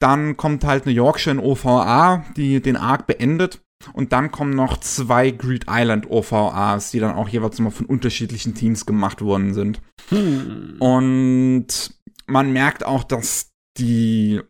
Dann 0.00 0.36
kommt 0.36 0.64
halt 0.64 0.84
eine 0.84 0.94
Yorkshire 0.94 1.42
OVA, 1.42 2.24
die 2.36 2.60
den 2.60 2.76
Arc 2.76 3.06
beendet. 3.06 3.60
Und 3.92 4.12
dann 4.12 4.32
kommen 4.32 4.54
noch 4.54 4.78
zwei 4.78 5.30
Greed 5.30 5.66
Island 5.68 6.10
OVAs, 6.10 6.90
die 6.90 6.98
dann 6.98 7.14
auch 7.14 7.28
jeweils 7.28 7.58
immer 7.58 7.70
von 7.70 7.86
unterschiedlichen 7.86 8.54
Teams 8.54 8.86
gemacht 8.86 9.22
worden 9.22 9.54
sind. 9.54 9.80
Hm. 10.08 10.76
Und 10.80 11.94
man 12.26 12.52
merkt 12.52 12.84
auch, 12.84 13.04
dass 13.04 13.52
die 13.78 14.40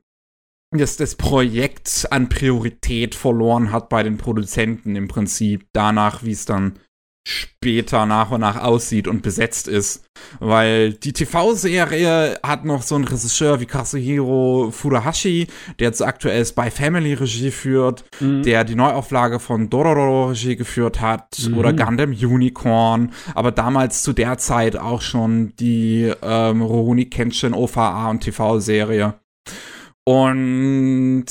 dass 0.70 0.96
das 0.96 1.14
Projekt 1.14 2.06
an 2.10 2.28
Priorität 2.28 3.14
verloren 3.14 3.72
hat 3.72 3.88
bei 3.88 4.02
den 4.02 4.18
Produzenten 4.18 4.96
im 4.96 5.08
Prinzip 5.08 5.66
danach, 5.72 6.24
wie 6.24 6.32
es 6.32 6.44
dann 6.44 6.78
später 7.26 8.06
nach 8.06 8.30
und 8.30 8.40
nach 8.40 8.62
aussieht 8.62 9.08
und 9.08 9.22
besetzt 9.22 9.66
ist. 9.66 10.04
Weil 10.38 10.92
die 10.92 11.12
TV-Serie 11.12 12.38
hat 12.40 12.64
noch 12.64 12.82
so 12.82 12.94
einen 12.94 13.04
Regisseur 13.04 13.58
wie 13.58 13.66
Kazuhiro 13.66 14.70
Furuhashi, 14.70 15.48
der 15.80 15.88
jetzt 15.88 16.02
aktuell 16.02 16.46
Spy 16.46 16.70
Family 16.70 17.14
Regie 17.14 17.50
führt, 17.50 18.04
mhm. 18.20 18.44
der 18.44 18.62
die 18.62 18.76
Neuauflage 18.76 19.40
von 19.40 19.68
Dororo 19.68 20.28
Regie 20.28 20.54
geführt 20.54 21.00
hat 21.00 21.36
mhm. 21.48 21.58
oder 21.58 21.72
Gundam 21.72 22.10
Unicorn, 22.10 23.12
aber 23.34 23.50
damals 23.50 24.04
zu 24.04 24.12
der 24.12 24.38
Zeit 24.38 24.76
auch 24.76 25.02
schon 25.02 25.52
die 25.56 26.12
ähm, 26.22 26.62
Rurouni 26.62 27.06
Kenshin 27.06 27.54
OVA 27.54 28.08
und 28.08 28.20
TV-Serie. 28.20 29.14
Und 30.06 31.26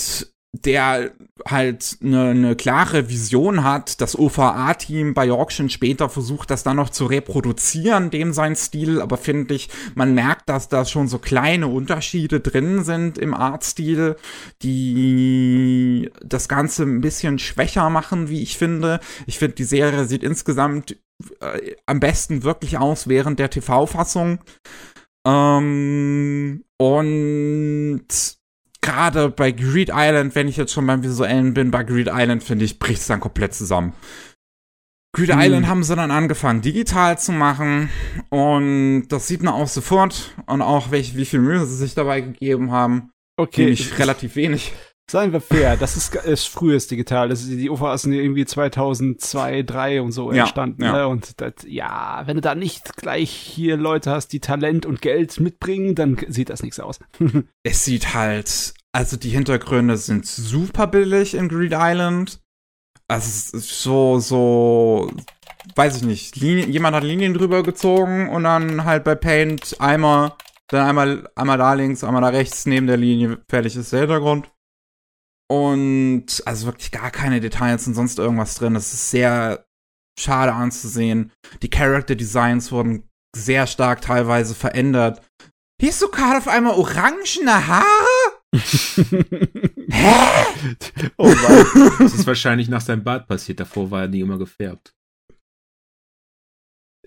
der 0.64 1.12
halt 1.46 1.98
eine 2.02 2.34
ne 2.34 2.56
klare 2.56 3.10
Vision 3.10 3.64
hat. 3.64 4.00
Das 4.02 4.18
OVA-Team 4.18 5.14
bei 5.14 5.32
Auction 5.32 5.70
später 5.70 6.10
versucht, 6.10 6.50
das 6.50 6.64
dann 6.64 6.78
noch 6.78 6.90
zu 6.90 7.06
reproduzieren, 7.06 8.10
dem 8.10 8.34
sein 8.34 8.56
Stil. 8.56 9.02
Aber 9.02 9.18
finde 9.18 9.54
ich, 9.54 9.70
man 9.96 10.14
merkt, 10.14 10.50
dass 10.50 10.70
da 10.70 10.86
schon 10.86 11.08
so 11.08 11.20
kleine 11.20 11.68
Unterschiede 11.68 12.40
drin 12.40 12.84
sind 12.84 13.18
im 13.18 13.34
Artstil, 13.34 14.16
die 14.62 16.10
das 16.24 16.48
Ganze 16.48 16.84
ein 16.84 17.02
bisschen 17.02 17.40
schwächer 17.40 17.90
machen, 17.90 18.30
wie 18.30 18.42
ich 18.42 18.58
finde. 18.58 19.00
Ich 19.28 19.40
finde, 19.40 19.56
die 19.56 19.64
Serie 19.66 20.06
sieht 20.06 20.24
insgesamt 20.24 20.98
äh, 21.42 21.76
am 21.86 22.00
besten 22.00 22.44
wirklich 22.44 22.78
aus 22.78 23.08
während 23.08 23.40
der 23.40 23.50
TV-Fassung. 23.50 24.40
Ähm, 25.28 26.64
und 26.78 28.06
gerade 28.86 29.30
bei 29.30 29.52
Greed 29.52 29.90
Island, 29.94 30.36
wenn 30.36 30.48
ich 30.48 30.58
jetzt 30.58 30.72
schon 30.72 30.88
beim 30.88 31.04
Visuellen 31.04 31.54
bin, 31.54 31.72
bei 31.72 31.84
Greed 31.84 32.10
Island, 32.12 32.44
finde 32.44 32.66
ich, 32.66 32.80
bricht 32.80 33.02
es 33.02 33.08
dann 33.08 33.20
komplett 33.20 33.54
zusammen. 33.54 33.94
Greed 35.14 35.32
hm. 35.32 35.40
Island 35.40 35.68
haben 35.68 35.84
sie 35.84 35.96
dann 35.96 36.12
angefangen, 36.12 36.62
digital 36.62 37.18
zu 37.18 37.32
machen. 37.32 37.90
Und 38.30 39.08
das 39.10 39.28
sieht 39.28 39.44
man 39.44 39.54
auch 39.54 39.68
sofort. 39.68 40.36
Und 40.46 40.62
auch, 40.62 40.92
welch, 40.92 41.16
wie 41.16 41.26
viel 41.26 41.40
Mühe 41.40 41.66
sie 41.66 41.76
sich 41.76 41.96
dabei 41.96 42.22
gegeben 42.22 42.72
haben. 42.72 43.12
Okay. 43.38 43.62
Nämlich 43.62 43.98
relativ 43.98 44.36
wenig. 44.36 44.74
Seien 45.10 45.34
wir 45.34 45.42
fair, 45.42 45.78
das 45.78 45.98
ist, 45.98 46.16
ist 46.16 46.48
frühes 46.48 46.88
Digital. 46.88 47.30
Das 47.30 47.42
ist, 47.42 47.52
die 47.52 47.70
UFA 47.70 47.96
sind 47.98 48.14
irgendwie 48.14 48.46
2002, 48.46 49.20
2003 49.64 50.02
und 50.02 50.12
so 50.12 50.32
ja, 50.32 50.42
entstanden. 50.42 50.84
Ja. 50.84 50.94
Ne? 50.94 51.08
Und 51.08 51.40
das, 51.42 51.54
ja, 51.68 52.24
wenn 52.26 52.38
du 52.38 52.42
da 52.42 52.56
nicht 52.56 52.98
gleich 52.98 53.30
hier 53.30 53.78
Leute 53.78 54.10
hast, 54.10 54.30
die 54.30 54.40
Talent 54.40 54.86
und 54.86 55.02
Geld 55.02 55.40
mitbringen, 55.40 55.94
dann 55.94 56.18
sieht 56.28 56.50
das 56.50 56.64
nichts 56.64 56.80
aus. 56.80 57.00
es 57.64 57.86
sieht 57.86 58.16
halt, 58.16 58.74
also 58.96 59.18
die 59.18 59.30
Hintergründe 59.30 59.98
sind 59.98 60.26
super 60.26 60.88
billig 60.88 61.34
in 61.34 61.50
Greed 61.50 61.74
Island. 61.76 62.40
Also 63.10 63.28
es 63.28 63.50
ist 63.50 63.82
so, 63.82 64.20
so, 64.20 65.12
weiß 65.76 65.98
ich 65.98 66.04
nicht, 66.04 66.38
Linien, 66.38 66.72
jemand 66.72 66.96
hat 66.96 67.04
Linien 67.04 67.34
drüber 67.34 67.62
gezogen 67.62 68.30
und 68.30 68.46
dann 68.46 68.86
halt 68.86 69.04
bei 69.04 69.16
Paint 69.16 69.76
einmal, 69.82 70.32
dann 70.70 70.88
einmal, 70.88 71.30
einmal 71.36 71.58
da 71.58 71.74
links, 71.74 72.06
einmal 72.06 72.22
da 72.22 72.30
rechts 72.30 72.66
neben 72.66 72.88
der 72.88 72.96
Linie, 72.96 73.44
fertig 73.50 73.76
ist 73.76 73.92
der 73.92 74.00
Hintergrund. 74.00 74.50
Und 75.52 76.42
also 76.46 76.68
wirklich 76.68 76.92
gar 76.92 77.12
keine 77.12 77.42
Details 77.42 77.86
und 77.88 77.96
sonst 77.96 78.18
irgendwas 78.18 78.56
drin. 78.56 78.76
Das 78.76 78.94
ist 78.94 79.12
sehr 79.12 79.66
schade 80.18 80.54
anzusehen. 80.54 81.34
Die 81.62 81.70
Character 81.70 82.16
Designs 82.16 82.72
wurden 82.72 83.10
sehr 83.36 83.68
stark 83.68 84.00
teilweise 84.00 84.56
verändert. 84.56 85.22
Hier 85.82 85.90
ist 85.90 86.00
sogar 86.00 86.38
auf 86.38 86.48
einmal 86.48 86.76
orangene 86.76 87.68
Haare? 87.68 88.35
Hä? 89.90 90.14
Oh 91.18 91.28
Mann. 91.28 91.92
Das 92.00 92.14
ist 92.14 92.28
wahrscheinlich 92.28 92.70
nach 92.70 92.82
seinem 92.82 93.04
Bart 93.04 93.28
passiert. 93.28 93.60
Davor 93.60 93.92
war 93.92 94.02
er 94.04 94.08
nie 94.08 94.22
immer 94.22 94.38
gefärbt. 94.38 94.96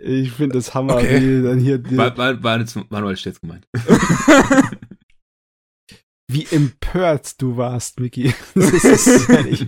Ich 0.01 0.33
finde 0.33 0.55
das 0.57 0.75
Hammer, 0.75 0.97
okay. 0.97 1.20
wie 1.20 1.43
dann 1.43 1.59
hier. 1.59 1.83
War, 1.97 2.16
war, 2.16 2.43
war 2.43 2.59
jetzt 2.61 2.77
Manuel 2.91 3.16
gemeint. 3.16 3.66
wie 6.31 6.47
empört 6.51 7.41
du 7.43 7.57
warst, 7.57 7.99
Mickey. 7.99 8.33
Das 8.55 8.85
ist 8.85 9.29
ehrlich. 9.29 9.66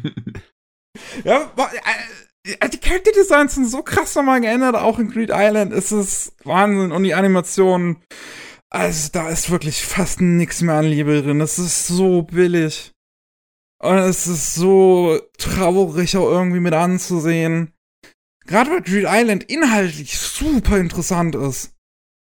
ja, 1.24 1.52
äh, 2.44 2.68
die 2.68 2.78
Character 2.78 3.12
Designs 3.12 3.56
sind 3.56 3.66
so 3.66 3.82
krass 3.82 4.14
nochmal 4.14 4.40
geändert, 4.40 4.76
auch 4.76 4.98
in 4.98 5.10
Greed 5.10 5.30
Island 5.32 5.72
ist 5.72 5.90
es 5.90 6.32
Wahnsinn 6.44 6.92
und 6.92 7.02
die 7.02 7.14
Animationen, 7.14 7.96
also 8.70 9.10
da 9.12 9.28
ist 9.28 9.50
wirklich 9.50 9.84
fast 9.84 10.20
nichts 10.20 10.62
mehr 10.62 10.76
an 10.76 10.86
Liebe 10.86 11.22
drin. 11.22 11.40
Es 11.40 11.58
ist 11.58 11.88
so 11.88 12.22
billig. 12.22 12.92
Und 13.82 13.96
es 13.96 14.26
ist 14.26 14.54
so 14.54 15.20
traurig 15.38 16.16
auch 16.16 16.28
irgendwie 16.28 16.60
mit 16.60 16.74
anzusehen. 16.74 17.72
Gerade 18.46 18.70
weil 18.70 18.82
Greed 18.82 19.06
Island 19.08 19.44
inhaltlich 19.44 20.18
super 20.18 20.78
interessant 20.78 21.34
ist. 21.34 21.74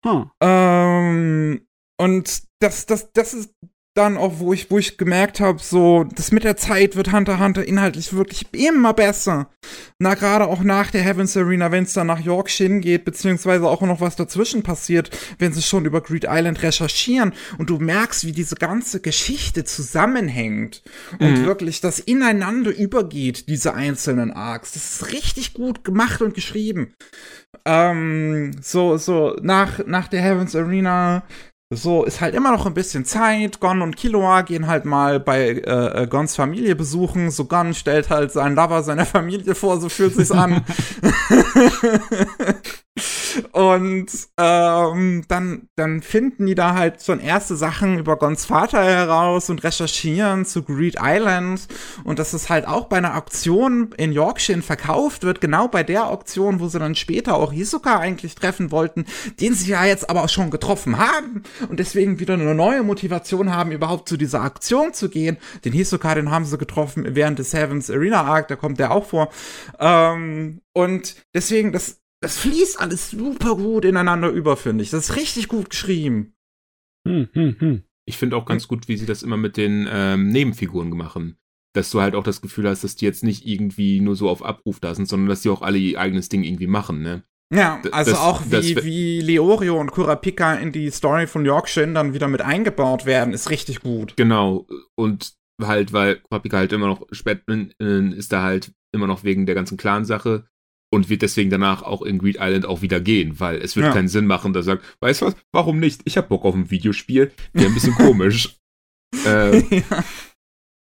Hm. 0.05 0.31
Ähm, 0.41 1.67
und 1.99 2.43
das, 2.61 2.87
das, 2.87 3.13
das 3.13 3.35
ist 3.35 3.55
dann 3.95 4.17
auch, 4.17 4.41
wo 4.41 4.53
ich, 4.53 4.73
wo 4.73 4.79
ich 4.79 4.99
gemerkt 4.99 5.39
habe, 5.39 5.61
so, 5.61 6.05
das 6.17 6.33
mit 6.33 6.43
der 6.43 6.57
Zeit 6.57 6.97
wird 6.97 7.13
Hunter 7.13 7.39
Hunter 7.39 7.65
inhaltlich 7.65 8.13
wirklich 8.13 8.47
immer 8.53 8.93
besser. 8.93 9.49
Na, 10.01 10.15
gerade 10.15 10.49
auch 10.49 10.65
nach 10.65 10.91
der 10.91 11.03
Heavens 11.03 11.37
Arena, 11.37 11.71
wenn 11.71 11.85
es 11.85 11.93
dann 11.93 12.09
nach 12.09 12.19
Yorkshire 12.19 12.81
geht, 12.81 13.05
beziehungsweise 13.05 13.69
auch 13.69 13.83
noch 13.83 14.01
was 14.01 14.17
dazwischen 14.17 14.65
passiert, 14.65 15.11
wenn 15.39 15.53
sie 15.53 15.63
schon 15.63 15.85
über 15.85 16.01
Greed 16.01 16.27
Island 16.29 16.61
recherchieren 16.65 17.33
und 17.59 17.71
du 17.71 17.79
merkst, 17.79 18.27
wie 18.27 18.33
diese 18.33 18.57
ganze 18.57 19.01
Geschichte 19.01 19.65
zusammenhängt 19.65 20.83
und 21.21 21.43
mhm. 21.43 21.47
wirklich 21.47 21.81
das 21.81 22.01
ineinander 22.01 22.77
übergeht, 22.77 23.49
diese 23.49 23.75
einzelnen 23.75 24.33
Arcs. 24.33 24.73
Das 24.73 25.01
ist 25.01 25.13
richtig 25.13 25.55
gut 25.55 25.85
gemacht 25.85 26.21
und 26.21 26.35
geschrieben. 26.35 26.95
Ähm, 27.65 28.57
so, 28.61 28.97
so, 28.97 29.37
nach, 29.41 29.87
nach 29.87 30.09
der 30.09 30.21
Heavens 30.21 30.57
Arena 30.57 31.23
so, 31.77 32.05
ist 32.05 32.21
halt 32.21 32.35
immer 32.35 32.53
noch 32.53 32.67
ein 32.67 32.75
bisschen 32.75 33.05
Zeit. 33.05 33.61
Gon 33.61 33.83
und 33.83 33.97
Killua 33.97 34.43
gehen 34.43 34.67
halt 34.67 34.85
mal 34.85 35.21
bei 35.21 35.49
äh, 35.49 36.03
äh, 36.03 36.07
Gons 36.07 36.37
Familie 36.37 36.77
besuchen. 36.77 37.31
So 37.31 37.45
Gon 37.45 37.75
stellt 37.75 38.11
halt 38.11 38.33
seinen 38.33 38.57
Lover 38.57 38.83
seiner 38.83 39.07
Familie 39.07 39.55
vor, 39.55 39.81
so 39.81 39.89
fühlt 39.89 40.15
sich's 40.15 40.31
an. 40.31 40.65
Und 43.53 44.07
ähm, 44.39 45.25
dann, 45.29 45.69
dann 45.77 46.03
finden 46.03 46.47
die 46.47 46.55
da 46.55 46.75
halt 46.75 47.03
schon 47.03 47.21
erste 47.21 47.57
Sachen 47.57 47.99
über 47.99 48.17
Gons 48.17 48.45
Vater 48.45 48.83
heraus 48.83 49.51
und 49.51 49.65
recherchieren 49.65 50.45
zu 50.45 50.63
Greed 50.63 50.97
Island. 51.01 51.67
Und 52.05 52.19
dass 52.19 52.33
es 52.33 52.49
halt 52.49 52.67
auch 52.67 52.87
bei 52.87 52.99
einer 52.99 53.17
Auktion 53.17 53.93
in 53.97 54.13
Yorkshire 54.13 54.63
verkauft 54.63 55.23
wird, 55.23 55.41
genau 55.41 55.69
bei 55.69 55.83
der 55.83 56.09
Auktion, 56.09 56.61
wo 56.61 56.69
sie 56.69 56.79
dann 56.79 56.95
später 56.95 57.37
auch 57.37 57.53
Hisoka 57.53 57.99
eigentlich 57.99 58.35
treffen 58.35 58.71
wollten, 58.71 59.05
den 59.41 59.55
sie 59.55 59.71
ja 59.71 59.85
jetzt 59.85 60.09
aber 60.11 60.25
auch 60.25 60.29
schon 60.29 60.51
getroffen 60.51 60.99
haben 60.99 61.43
und 61.69 61.81
deswegen 61.81 62.21
wieder 62.21 62.35
eine 62.35 62.55
neue 62.55 62.83
Motivation 62.83 63.55
haben, 63.55 63.73
überhaupt 63.73 64.09
zu 64.09 64.17
dieser 64.17 64.45
Auktion 64.45 64.93
zu 64.93 65.09
gehen. 65.09 65.39
Den 65.65 65.73
Hisoka, 65.73 66.15
den 66.15 66.31
haben 66.31 66.45
sie 66.45 66.59
getroffen 66.59 67.05
während 67.09 67.39
des 67.39 67.53
Heavens 67.53 67.91
Arena 67.91 68.23
Arc, 68.23 68.49
da 68.49 68.57
kommt 68.57 68.79
der 68.79 68.93
auch 68.93 69.07
vor. 69.07 69.31
Ähm, 69.79 70.61
und 70.73 71.17
deswegen, 71.35 71.73
das, 71.73 72.01
das 72.25 72.39
fließt 72.39 72.81
alles 72.81 73.11
super 73.11 73.55
gut 73.57 73.85
ineinander 73.85 74.29
über, 74.31 74.57
finde 74.57 74.83
ich. 74.83 74.91
Das 74.91 75.11
ist 75.11 75.17
richtig 75.17 75.49
gut 75.49 75.71
geschrieben. 75.71 76.35
Hm, 77.07 77.29
hm, 77.33 77.57
hm. 77.59 77.83
Ich 78.07 78.19
finde 78.19 78.37
auch 78.37 78.45
ganz 78.45 78.69
gut, 78.69 78.89
wie 78.89 78.97
sie 78.97 79.07
das 79.07 79.23
immer 79.23 79.37
mit 79.37 79.57
den 79.57 79.89
ähm, 79.91 80.29
Nebenfiguren 80.31 80.91
machen. 80.91 81.37
Dass 81.75 81.91
du 81.91 82.01
halt 82.01 82.15
auch 82.15 82.23
das 82.23 82.41
Gefühl 82.41 82.69
hast, 82.69 82.85
dass 82.85 82.97
die 82.97 83.05
jetzt 83.05 83.25
nicht 83.25 83.47
irgendwie 83.47 84.01
nur 84.01 84.15
so 84.15 84.29
auf 84.29 84.45
Abruf 84.45 84.79
da 84.81 84.95
sind, 84.95 85.07
sondern 85.09 85.29
dass 85.29 85.43
die 85.43 85.49
auch 85.49 85.63
alle 85.63 85.79
ihr 85.79 85.99
eigenes 85.99 86.29
Ding 86.29 86.45
irgendwie 86.45 86.67
machen, 86.67 87.03
ne? 87.03 87.25
Ja, 87.53 87.81
also 87.93 88.13
das- 88.13 88.21
auch 88.21 88.43
wie, 88.49 88.77
wie 88.85 89.21
Leorio 89.21 89.79
und 89.81 89.91
Kurapika 89.91 90.55
in 90.55 90.73
die 90.73 90.91
Story 90.91 91.27
von 91.27 91.45
Yorkshire 91.45 91.93
dann 91.93 92.15
wieder 92.15 92.29
mit 92.29 92.41
eingebaut 92.43 93.07
werden, 93.07 93.35
ist 93.35 93.51
richtig 93.51 93.81
gut. 93.81 94.17
Genau. 94.17 94.67
Und 94.97 95.35
halt, 95.63 95.93
weil 95.93 96.17
Kurapika 96.21 96.57
halt 96.59 96.73
immer 96.73 96.87
noch, 96.87 97.07
Spätman 97.13 97.73
äh, 97.81 98.09
ist 98.15 98.33
da 98.33 98.43
halt 98.43 98.73
immer 98.93 99.07
noch 99.07 99.25
wegen 99.25 99.47
der 99.47 99.55
ganzen 99.55 99.77
Clan-Sache 99.77 100.47
und 100.93 101.09
wird 101.09 101.23
deswegen 101.23 101.51
danach 101.51 101.83
auch 101.83 102.03
in 102.03 102.19
Greed 102.19 102.37
Island 102.41 102.67
auch 102.67 102.83
wieder 102.83 103.01
gehen, 103.01 103.41
weil 103.41 103.57
es 103.57 103.75
wird 103.77 103.87
Ja. 103.87 103.93
keinen 103.93 104.09
Sinn 104.09 104.27
machen, 104.27 104.53
dass 104.53 104.67
er 104.67 104.77
sagt, 104.77 104.97
weißt 105.01 105.23
du 105.23 105.27
was, 105.27 105.37
warum 105.53 105.81
nicht? 105.81 106.03
Ich 106.05 106.17
hab 106.17 106.29
Bock 106.29 106.45
auf 106.45 106.55
ein 106.55 106.71
Videospiel. 106.71 107.33
Wäre 107.53 107.67
ein 107.67 107.75
bisschen 107.75 107.95
komisch. 107.97 108.57
äh, 109.27 109.59
ja. 109.77 110.05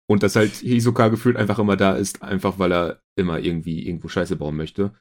und 0.09 0.23
dass 0.23 0.35
halt 0.35 0.51
Hisoka 0.55 1.07
gefühlt 1.09 1.37
einfach 1.37 1.59
immer 1.59 1.75
da 1.77 1.95
ist, 1.95 2.21
einfach 2.21 2.59
weil 2.59 2.71
er 2.71 3.01
immer 3.17 3.39
irgendwie 3.39 3.85
irgendwo 3.87 4.07
Scheiße 4.07 4.35
bauen 4.35 4.55
möchte. 4.55 4.93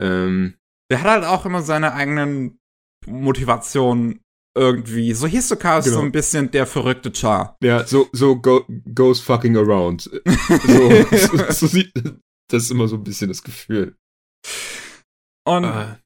Ähm, 0.00 0.54
Der 0.90 1.00
hat 1.02 1.08
halt 1.10 1.24
auch 1.24 1.46
immer 1.46 1.62
seine 1.62 1.92
eigenen 1.94 2.58
Motivationen 3.06 4.20
irgendwie. 4.56 5.12
So 5.14 5.26
Hisoka 5.26 5.78
ist 5.78 5.84
Genau. 5.86 5.98
so 5.98 6.02
ein 6.02 6.12
bisschen 6.12 6.50
der 6.50 6.66
verrückte 6.66 7.12
Char. 7.14 7.56
ja, 7.62 7.86
so, 7.86 8.08
so 8.12 8.36
go, 8.36 8.64
goes 8.94 9.20
fucking 9.20 9.56
around. 9.56 10.02
So, 10.02 11.04
so, 11.16 11.50
so 11.52 11.66
sieht, 11.66 11.92
das 12.50 12.64
ist 12.64 12.70
immer 12.70 12.88
so 12.88 12.96
ein 12.96 13.04
bisschen 13.04 13.28
das 13.28 13.42
Gefühl. 13.42 13.96
Und 15.44 15.64
Ah. 15.64 15.98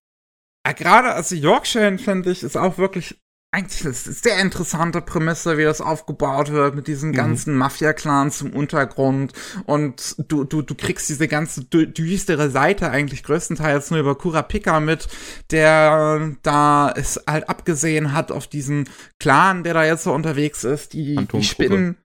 Ja, 0.67 0.73
gerade 0.73 1.13
also 1.13 1.35
Yorkshire, 1.35 1.99
finde 1.99 2.31
ich, 2.31 2.43
ist 2.43 2.57
auch 2.57 2.79
wirklich 2.79 3.21
eigentlich 3.55 3.85
eine 3.85 3.93
sehr 3.95 4.39
interessante 4.41 5.01
Prämisse, 5.03 5.59
wie 5.59 5.63
das 5.63 5.81
aufgebaut 5.83 6.51
wird 6.51 6.75
mit 6.75 6.89
diesen 6.89 7.11
Mhm. 7.11 7.15
ganzen 7.15 7.55
Mafia-Clans 7.57 8.41
im 8.41 8.53
Untergrund. 8.55 9.33
Und 9.67 10.17
du, 10.27 10.43
du, 10.45 10.63
du 10.63 10.75
kriegst 10.75 11.09
diese 11.09 11.29
ganze 11.29 11.61
dü- 11.61 11.87
düstere 11.87 12.51
Seite 12.51 12.91
eigentlich 12.91 13.23
größtenteils 13.23 13.91
nur 13.93 14.01
über 14.01 14.17
Kurapika 14.17 14.81
mit, 14.81 15.07
der 15.53 16.35
da 16.43 16.91
es 16.97 17.23
halt 17.29 17.49
abgesehen 17.49 18.13
hat 18.13 18.33
auf 18.33 18.49
diesen 18.49 18.89
Clan, 19.21 19.63
der 19.63 19.75
da 19.75 19.85
jetzt 19.85 20.05
so 20.05 20.13
unterwegs 20.13 20.65
ist, 20.65 20.95
die, 20.95 21.15
die. 21.17 21.43
Spinnen. 21.45 21.99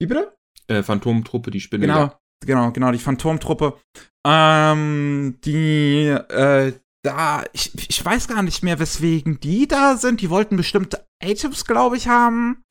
Wie 0.00 0.06
bitte? 0.06 0.36
Äh, 0.66 0.82
Phantomtruppe, 0.82 1.50
die 1.52 1.60
Spinne. 1.60 1.86
Genau, 1.86 1.98
ja. 2.00 2.18
Genau, 2.44 2.72
genau, 2.72 2.92
die 2.92 2.98
Phantomtruppe. 2.98 3.78
Ähm, 4.26 5.38
die, 5.44 6.06
äh, 6.06 6.72
da, 7.02 7.44
ich, 7.52 7.70
ich 7.88 8.04
weiß 8.04 8.26
gar 8.26 8.42
nicht 8.42 8.64
mehr, 8.64 8.80
weswegen 8.80 9.38
die 9.38 9.68
da 9.68 9.96
sind. 9.96 10.20
Die 10.20 10.30
wollten 10.30 10.56
bestimmte 10.56 11.06
Items, 11.22 11.64
glaube 11.64 11.96
ich, 11.96 12.08
haben. 12.08 12.64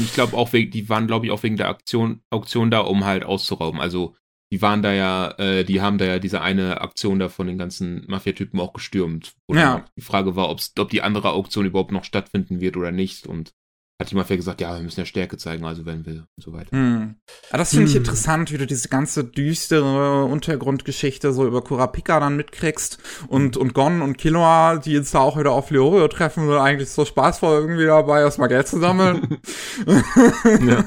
Ich 0.00 0.14
glaube 0.14 0.36
auch, 0.36 0.52
wegen, 0.52 0.70
die 0.70 0.88
waren, 0.88 1.08
glaube 1.08 1.26
ich, 1.26 1.32
auch 1.32 1.42
wegen 1.42 1.56
der 1.56 1.68
Aktion, 1.68 2.22
Auktion 2.30 2.70
da, 2.70 2.80
um 2.80 3.04
halt 3.04 3.24
auszurauben. 3.24 3.80
Also, 3.80 4.14
die 4.52 4.62
waren 4.62 4.82
da 4.82 4.92
ja, 4.92 5.30
äh, 5.38 5.64
die 5.64 5.80
haben 5.80 5.98
da 5.98 6.04
ja 6.04 6.18
diese 6.18 6.42
eine 6.42 6.80
Aktion 6.80 7.18
da 7.18 7.28
von 7.28 7.46
den 7.46 7.58
ganzen 7.58 8.04
Mafia-Typen 8.06 8.60
auch 8.60 8.72
gestürmt. 8.72 9.34
Ja. 9.50 9.84
Die 9.96 10.02
Frage 10.02 10.36
war, 10.36 10.50
ob's, 10.50 10.74
ob 10.78 10.90
die 10.90 11.02
andere 11.02 11.30
Auktion 11.30 11.66
überhaupt 11.66 11.90
noch 11.90 12.04
stattfinden 12.04 12.60
wird 12.60 12.76
oder 12.76 12.92
nicht. 12.92 13.26
Und 13.26 13.52
hat 14.02 14.10
die 14.10 14.14
Mafia 14.14 14.36
gesagt, 14.36 14.60
ja, 14.60 14.74
wir 14.76 14.82
müssen 14.82 15.00
ja 15.00 15.06
Stärke 15.06 15.36
zeigen, 15.38 15.64
also 15.64 15.86
wenn 15.86 16.04
wir 16.06 16.26
und 16.36 16.42
so 16.44 16.52
weiter. 16.52 16.70
Hm. 16.70 17.16
Aber 17.50 17.58
das 17.58 17.70
finde 17.70 17.86
ich 17.86 17.92
Hm. 17.94 17.98
interessant, 18.02 18.52
wie 18.52 18.58
du 18.58 18.66
diese 18.66 18.88
ganze 18.88 19.24
düstere 19.24 20.24
Untergrundgeschichte 20.24 21.32
so 21.32 21.46
über 21.46 21.62
Kurapika 21.62 22.20
dann 22.20 22.36
mitkriegst. 22.36 22.98
Und, 23.28 23.56
und 23.56 23.74
Gon 23.74 24.02
und 24.02 24.18
Killua, 24.18 24.76
die 24.76 24.92
jetzt 24.92 25.14
da 25.14 25.20
auch 25.20 25.38
wieder 25.38 25.52
auf 25.52 25.70
Leorio 25.70 26.08
treffen, 26.08 26.46
sind 26.46 26.56
eigentlich 26.58 26.90
so 26.90 27.04
spaßvoll 27.04 27.60
irgendwie 27.60 27.86
dabei, 27.86 28.20
erstmal 28.20 28.48
Geld 28.48 28.68
zu 28.68 28.78
sammeln. 28.78 29.38
ja. 30.66 30.84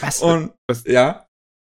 Was? 0.00 0.22
und, 0.22 0.52
Was- 0.68 0.84
ja. 0.86 1.26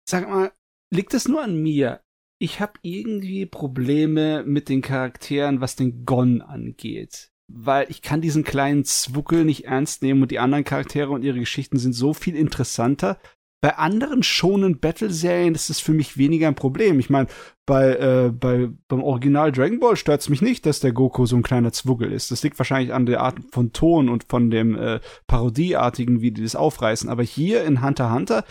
Sag 0.10 0.30
mal, 0.30 0.52
liegt 0.94 1.14
es 1.14 1.28
nur 1.28 1.44
an 1.44 1.62
mir? 1.62 2.02
Ich 2.40 2.60
habe 2.60 2.74
irgendwie 2.84 3.46
Probleme 3.46 4.44
mit 4.46 4.70
den 4.70 4.82
Charakteren, 4.82 5.60
was 5.60 5.76
den 5.76 6.06
Gon 6.06 6.42
angeht. 6.42 7.32
Weil 7.52 7.90
ich 7.90 8.02
kann 8.02 8.22
diesen 8.22 8.44
kleinen 8.44 8.84
Zwuckel 8.84 9.46
nicht 9.46 9.66
ernst 9.66 10.02
nehmen 10.02 10.22
und 10.22 10.32
die 10.32 10.40
anderen 10.40 10.64
Charaktere 10.64 11.12
und 11.12 11.24
ihre 11.24 11.40
Geschichten 11.40 11.80
sind 11.80 11.94
so 11.94 12.14
viel 12.14 12.36
interessanter. 12.36 13.18
Bei 13.62 13.78
anderen 13.78 14.22
schonen 14.22 14.80
Battle-Serien 14.80 15.56
ist 15.56 15.70
es 15.70 15.80
für 15.80 15.94
mich 15.94 16.18
weniger 16.18 16.48
ein 16.48 16.56
Problem. 16.56 17.00
Ich 17.00 17.10
meine, 17.10 17.28
bei, 17.66 17.96
äh, 17.96 18.32
bei, 18.32 18.70
beim 18.88 19.02
Original 19.02 19.52
Dragon 19.52 19.80
Ball 19.80 19.96
stört 19.96 20.22
es 20.22 20.30
mich 20.30 20.44
nicht, 20.44 20.66
dass 20.68 20.80
der 20.80 20.92
Goku 20.92 21.26
so 21.26 21.36
ein 21.36 21.42
kleiner 21.42 21.72
Zwuggel 21.72 22.12
ist. 22.12 22.30
Das 22.30 22.44
liegt 22.44 22.60
wahrscheinlich 22.60 22.94
an 22.94 23.08
der 23.08 23.22
Art 23.22 23.40
von 23.52 23.74
Ton 23.74 24.10
und 24.10 24.26
von 24.30 24.52
dem 24.52 24.76
äh, 24.76 25.00
Parodieartigen, 25.26 26.22
wie 26.22 26.32
die 26.32 26.44
das 26.44 26.56
aufreißen. 26.56 27.10
Aber 27.10 27.24
hier 27.24 27.64
in 27.64 27.82
Hunter 27.84 28.06
x 28.06 28.14
Hunter 28.14 28.44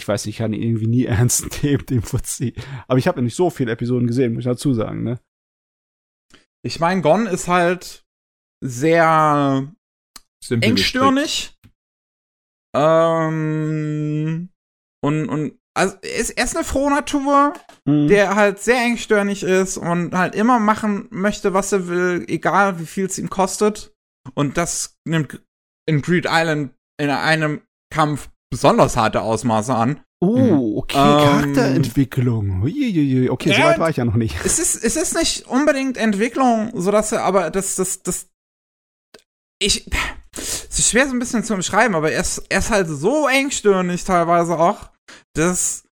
ich 0.00 0.08
weiß 0.08 0.26
nicht, 0.26 0.34
ich 0.34 0.38
kann 0.38 0.52
ihn 0.52 0.62
irgendwie 0.62 0.86
nie 0.86 1.04
ernst 1.06 1.62
nehmen, 1.62 1.84
den 1.86 2.02
Fuzzi. 2.02 2.54
Aber 2.88 2.98
ich 2.98 3.06
habe 3.06 3.18
ja 3.18 3.22
nicht 3.22 3.36
so 3.36 3.50
viele 3.50 3.72
Episoden 3.72 4.06
gesehen, 4.06 4.32
muss 4.32 4.40
ich 4.40 4.50
dazu 4.50 4.74
sagen, 4.74 5.02
ne? 5.02 5.20
Ich 6.62 6.78
meine, 6.78 7.00
Gon 7.00 7.26
ist 7.26 7.48
halt 7.48 8.04
sehr 8.62 9.68
Simpel 10.42 10.68
engstirnig. 10.70 11.56
Ähm, 12.74 14.48
und, 15.04 15.28
und, 15.28 15.58
also, 15.74 15.96
er 16.02 16.16
ist, 16.16 16.30
er 16.30 16.44
ist 16.44 16.56
eine 16.56 16.64
frohe 16.64 16.90
Natur, 16.90 17.52
Mhm. 17.86 18.08
der 18.08 18.34
halt 18.36 18.58
sehr 18.58 18.76
engstirnig 18.82 19.42
ist 19.42 19.78
und 19.78 20.14
halt 20.14 20.34
immer 20.34 20.58
machen 20.58 21.06
möchte, 21.10 21.54
was 21.54 21.72
er 21.72 21.88
will, 21.88 22.24
egal 22.28 22.78
wie 22.78 22.86
viel 22.86 23.06
es 23.06 23.18
ihm 23.18 23.30
kostet. 23.30 23.94
Und 24.34 24.56
das 24.58 24.98
nimmt 25.06 25.40
in 25.88 26.02
Greed 26.02 26.26
Island 26.28 26.74
in 27.00 27.08
einem 27.08 27.62
Kampf 27.92 28.28
besonders 28.52 28.96
harte 28.96 29.22
Ausmaße 29.22 29.74
an. 29.74 30.00
Oh, 30.22 30.76
okay, 30.78 30.98
Ähm, 30.98 31.24
Charakterentwicklung. 31.54 32.62
Uiuiui. 32.62 33.30
Okay, 33.30 33.54
so 33.54 33.62
weit 33.62 33.78
war 33.78 33.88
ich 33.88 33.96
ja 33.96 34.04
noch 34.04 34.16
nicht. 34.16 34.36
Es 34.44 34.58
ist, 34.58 34.84
es 34.84 34.96
ist 34.96 35.16
nicht 35.16 35.46
unbedingt 35.46 35.96
Entwicklung, 35.96 36.70
so 36.74 36.90
dass 36.90 37.12
er, 37.12 37.24
aber 37.24 37.50
das, 37.50 37.76
das, 37.76 38.02
das, 38.02 38.28
ich, 39.60 39.86
es 40.36 40.78
ist 40.78 40.90
schwer 40.90 41.06
so 41.06 41.12
ein 41.12 41.18
bisschen 41.18 41.44
zu 41.44 41.54
beschreiben, 41.56 41.94
aber 41.94 42.10
er 42.12 42.20
ist, 42.20 42.38
er 42.48 42.58
ist 42.60 42.70
halt 42.70 42.88
so 42.88 43.28
engstirnig 43.28 44.04
teilweise 44.04 44.58
auch, 44.58 44.90
dass, 45.34 45.86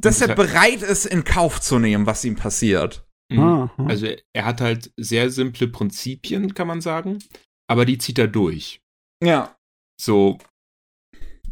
dass 0.00 0.20
er 0.20 0.34
bereit 0.34 0.82
ist, 0.82 1.06
in 1.06 1.24
Kauf 1.24 1.60
zu 1.60 1.78
nehmen, 1.78 2.06
was 2.06 2.24
ihm 2.24 2.36
passiert. 2.36 3.06
Mhm. 3.30 3.38
Ah. 3.40 3.74
Also 3.88 4.06
er- 4.32 4.44
hat 4.44 4.60
halt 4.60 4.92
sehr 4.96 5.30
simple 5.30 5.68
Prinzipien, 5.68 6.54
kann 6.54 6.68
man 6.68 6.80
sagen, 6.80 7.18
aber 7.68 7.84
die 7.84 7.98
zieht 7.98 8.18
er 8.18 8.28
durch. 8.28 8.80
Ja. 9.22 9.56
So, 10.00 10.38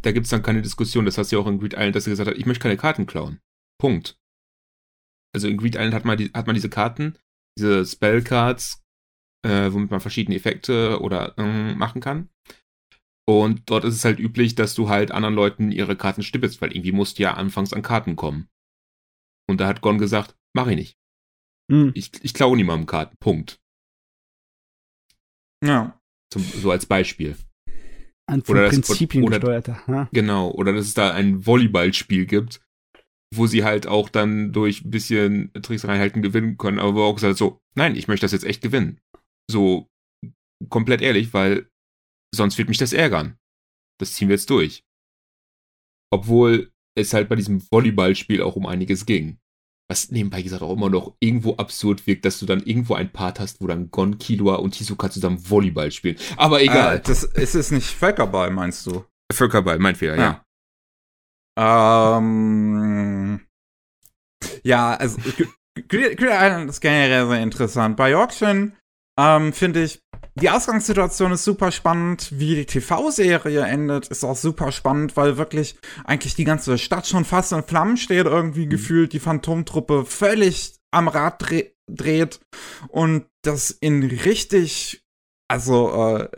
da 0.01 0.11
gibt's 0.11 0.29
dann 0.29 0.43
keine 0.43 0.61
Diskussion, 0.61 1.05
das 1.05 1.17
hast 1.17 1.31
du 1.31 1.35
ja 1.35 1.41
auch 1.41 1.47
in 1.47 1.59
Greed 1.59 1.73
Island, 1.73 1.95
dass 1.95 2.07
er 2.07 2.11
gesagt 2.11 2.29
hat, 2.29 2.37
ich 2.37 2.45
möchte 2.45 2.61
keine 2.61 2.77
Karten 2.77 3.05
klauen. 3.07 3.41
Punkt. 3.81 4.17
Also 5.35 5.47
in 5.49 5.57
Greed 5.57 5.75
Island 5.75 5.93
hat 5.95 6.05
man, 6.05 6.17
die, 6.17 6.31
hat 6.31 6.45
man 6.45 6.53
diese 6.53 6.69
Karten, 6.69 7.17
diese 7.57 7.85
Spellcards, 7.85 8.81
äh, 9.45 9.71
womit 9.73 9.91
man 9.91 9.99
verschiedene 10.01 10.35
Effekte 10.35 10.99
oder 11.01 11.33
ähm, 11.37 11.77
machen 11.77 12.01
kann. 12.01 12.29
Und 13.27 13.69
dort 13.69 13.83
ist 13.85 13.95
es 13.95 14.05
halt 14.05 14.19
üblich, 14.19 14.55
dass 14.55 14.75
du 14.75 14.89
halt 14.89 15.11
anderen 15.11 15.35
Leuten 15.35 15.71
ihre 15.71 15.95
Karten 15.95 16.21
stippelst, 16.23 16.61
weil 16.61 16.71
irgendwie 16.71 16.91
musst 16.91 17.17
du 17.17 17.23
ja 17.23 17.33
anfangs 17.33 17.73
an 17.73 17.81
Karten 17.81 18.15
kommen. 18.15 18.47
Und 19.49 19.59
da 19.61 19.67
hat 19.67 19.81
Gon 19.81 19.97
gesagt, 19.97 20.35
mach 20.55 20.67
ich 20.67 20.75
nicht. 20.75 20.97
Hm. 21.71 21.91
Ich, 21.95 22.11
ich 22.23 22.33
klaue 22.33 22.55
niemandem 22.55 22.85
Karten. 22.85 23.15
Punkt. 23.19 23.59
Ja. 25.63 25.99
Zum, 26.31 26.43
so 26.43 26.71
als 26.71 26.85
Beispiel. 26.85 27.35
An 28.27 28.43
von 28.43 28.55
Oder 28.55 28.65
das- 28.65 28.75
Prinzipien 28.75 29.23
oder- 29.23 29.39
gesteuerter. 29.39 29.85
Ha? 29.87 30.09
Genau. 30.11 30.51
Oder 30.51 30.73
dass 30.73 30.85
es 30.87 30.93
da 30.93 31.11
ein 31.11 31.45
Volleyballspiel 31.45 32.25
gibt, 32.25 32.61
wo 33.33 33.47
sie 33.47 33.63
halt 33.63 33.87
auch 33.87 34.09
dann 34.09 34.51
durch 34.51 34.83
ein 34.85 34.91
bisschen 34.91 35.51
Tricks 35.61 35.85
reinhalten 35.87 36.21
gewinnen 36.21 36.57
können, 36.57 36.79
aber 36.79 36.95
wo 36.95 37.03
auch 37.03 37.15
gesagt 37.15 37.37
so, 37.37 37.59
nein, 37.75 37.95
ich 37.95 38.07
möchte 38.07 38.25
das 38.25 38.31
jetzt 38.31 38.45
echt 38.45 38.61
gewinnen. 38.61 38.99
So 39.49 39.87
komplett 40.69 41.01
ehrlich, 41.01 41.33
weil 41.33 41.69
sonst 42.33 42.57
wird 42.57 42.69
mich 42.69 42.77
das 42.77 42.93
ärgern. 42.93 43.37
Das 43.99 44.13
ziehen 44.13 44.27
wir 44.29 44.35
jetzt 44.35 44.49
durch. 44.49 44.83
Obwohl 46.11 46.71
es 46.97 47.13
halt 47.13 47.29
bei 47.29 47.35
diesem 47.35 47.61
Volleyballspiel 47.71 48.41
auch 48.41 48.55
um 48.55 48.65
einiges 48.65 49.05
ging. 49.05 49.37
Was 49.87 50.09
nebenbei 50.09 50.41
gesagt 50.41 50.63
auch 50.63 50.73
immer 50.73 50.89
noch 50.89 51.15
irgendwo 51.19 51.57
absurd 51.57 52.07
wirkt, 52.07 52.25
dass 52.25 52.39
du 52.39 52.45
dann 52.47 52.63
irgendwo 52.63 52.95
ein 52.95 53.11
Part 53.11 53.39
hast, 53.39 53.61
wo 53.61 53.67
dann 53.67 53.91
Gon, 53.91 54.17
Killua 54.17 54.55
und 54.55 54.73
Hisoka 54.73 55.11
zusammen 55.11 55.47
Volleyball 55.49 55.91
spielen. 55.91 56.17
Aber 56.37 56.61
egal. 56.61 56.97
Äh, 56.97 57.01
das 57.01 57.23
ist 57.23 57.53
es 57.53 57.69
nicht 57.71 57.87
Völkerball, 57.87 58.49
meinst 58.49 58.85
du? 58.87 59.05
Völkerball, 59.31 59.77
mein 59.77 59.95
Fehler, 59.95 60.17
ja. 60.17 60.43
Ähm, 62.17 63.45
ja, 64.63 64.95
also 64.95 65.17
Gr- 65.21 65.47
Great 65.87 66.17
Great 66.17 66.41
Island 66.41 66.69
ist 66.69 66.81
generell 66.81 67.27
sehr 67.27 67.43
interessant. 67.43 67.95
Bei 67.95 68.09
Yorkshire 68.11 68.71
ähm, 69.17 69.53
finde 69.53 69.83
ich, 69.83 70.01
die 70.35 70.49
Ausgangssituation 70.49 71.31
ist 71.31 71.45
super 71.45 71.71
spannend. 71.71 72.29
Wie 72.37 72.55
die 72.55 72.65
TV-Serie 72.65 73.61
endet, 73.61 74.07
ist 74.07 74.25
auch 74.25 74.35
super 74.35 74.71
spannend, 74.71 75.15
weil 75.15 75.37
wirklich 75.37 75.77
eigentlich 76.03 76.35
die 76.35 76.43
ganze 76.43 76.77
Stadt 76.77 77.07
schon 77.07 77.23
fast 77.23 77.53
in 77.53 77.63
Flammen 77.63 77.95
steht, 77.95 78.25
irgendwie 78.25 78.67
gefühlt 78.67 79.13
die 79.13 79.19
Phantomtruppe 79.19 80.05
völlig 80.05 80.75
am 80.91 81.07
Rad 81.07 81.35
dreh 81.39 81.71
dreht 81.89 82.39
und 82.89 83.27
das 83.43 83.69
in 83.69 84.03
richtig, 84.03 85.03
also 85.47 86.17
äh, 86.17 86.29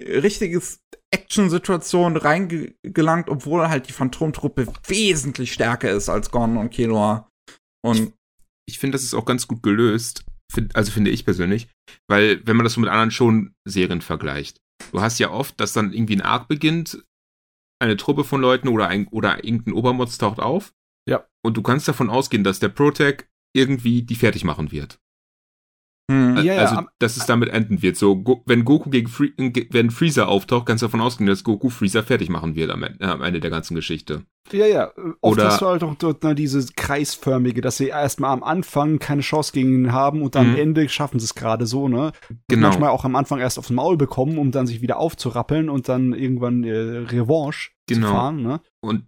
richtiges 0.00 0.80
Action-Situation 1.12 2.16
reingelangt, 2.16 3.28
obwohl 3.28 3.68
halt 3.68 3.88
die 3.88 3.92
Phantomtruppe 3.92 4.66
wesentlich 4.86 5.52
stärker 5.52 5.90
ist 5.90 6.08
als 6.08 6.30
Gon 6.30 6.56
und 6.56 6.70
Killua. 6.70 7.28
Und 7.84 8.14
ich 8.66 8.78
finde, 8.78 8.96
das 8.96 9.04
ist 9.04 9.14
auch 9.14 9.26
ganz 9.26 9.46
gut 9.46 9.62
gelöst. 9.62 10.24
Also 10.74 10.92
finde 10.92 11.10
ich 11.10 11.24
persönlich. 11.24 11.68
Weil, 12.08 12.46
wenn 12.46 12.56
man 12.56 12.64
das 12.64 12.74
so 12.74 12.80
mit 12.80 12.90
anderen 12.90 13.10
Schon-Serien 13.10 14.00
vergleicht, 14.00 14.60
du 14.92 15.00
hast 15.00 15.18
ja 15.18 15.30
oft, 15.30 15.58
dass 15.60 15.72
dann 15.72 15.92
irgendwie 15.92 16.16
ein 16.16 16.22
Arc 16.22 16.48
beginnt, 16.48 17.04
eine 17.80 17.96
Truppe 17.96 18.24
von 18.24 18.40
Leuten 18.40 18.68
oder, 18.68 18.88
ein, 18.88 19.08
oder 19.08 19.44
irgendein 19.44 19.74
Obermods 19.74 20.18
taucht 20.18 20.40
auf. 20.40 20.72
Ja. 21.08 21.26
Und 21.44 21.56
du 21.56 21.62
kannst 21.62 21.88
davon 21.88 22.10
ausgehen, 22.10 22.44
dass 22.44 22.60
der 22.60 22.68
Protec 22.68 23.28
irgendwie 23.54 24.02
die 24.02 24.14
fertig 24.14 24.44
machen 24.44 24.72
wird. 24.72 24.98
Hm, 26.10 26.36
Ja, 26.36 26.42
ja, 26.42 26.56
also, 26.62 26.76
am- 26.76 26.88
dass 26.98 27.16
es 27.16 27.24
damit 27.26 27.48
enden 27.48 27.80
wird. 27.82 27.96
So, 27.96 28.16
Go 28.16 28.42
wenn 28.46 28.64
Goku 28.64 28.90
gegen 28.90 29.08
Free 29.08 29.30
ge- 29.36 29.68
wenn 29.70 29.90
Freezer 29.90 30.28
auftaucht, 30.28 30.66
kannst 30.66 30.82
du 30.82 30.86
davon 30.86 31.00
ausgehen, 31.00 31.26
dass 31.26 31.44
Goku 31.44 31.70
Freezer 31.70 32.02
fertig 32.02 32.28
machen 32.28 32.54
wird 32.54 32.70
am, 32.70 32.82
En- 32.82 33.00
äh, 33.00 33.04
am 33.06 33.22
Ende 33.22 33.40
der 33.40 33.50
ganzen 33.50 33.74
Geschichte. 33.74 34.24
Ja, 34.52 34.66
ja. 34.66 34.84
äh, 34.88 34.90
Oft 35.22 35.38
Oder- 35.38 35.46
hast 35.46 35.62
du 35.62 35.66
halt 35.66 35.82
auch 35.82 35.94
dort 35.94 36.22
na, 36.22 36.34
diese 36.34 36.66
kreisförmige, 36.76 37.62
dass 37.62 37.78
sie 37.78 37.88
erstmal 37.88 38.30
am 38.32 38.42
Anfang 38.42 38.98
keine 38.98 39.22
Chance 39.22 39.52
gegen 39.52 39.72
ihn 39.84 39.92
haben 39.92 40.20
und 40.20 40.34
dann 40.34 40.48
Mhm. 40.48 40.52
am 40.54 40.60
Ende 40.60 40.88
schaffen 40.90 41.18
sie 41.18 41.24
es 41.24 41.34
gerade 41.34 41.66
so, 41.66 41.88
ne? 41.88 42.12
Und 42.28 42.38
Genau. 42.48 42.68
Manchmal 42.68 42.90
auch 42.90 43.04
am 43.06 43.16
Anfang 43.16 43.40
erst 43.40 43.58
aufs 43.58 43.70
Maul 43.70 43.96
bekommen, 43.96 44.36
um 44.36 44.50
dann 44.50 44.66
sich 44.66 44.82
wieder 44.82 44.98
aufzurappeln 44.98 45.70
und 45.70 45.88
dann 45.88 46.12
irgendwann 46.12 46.62
äh, 46.64 46.70
Revanche 47.08 47.70
Genau. 47.88 48.08
zu 48.08 48.12
fahren, 48.12 48.42
ne? 48.42 48.60
Und, 48.82 49.04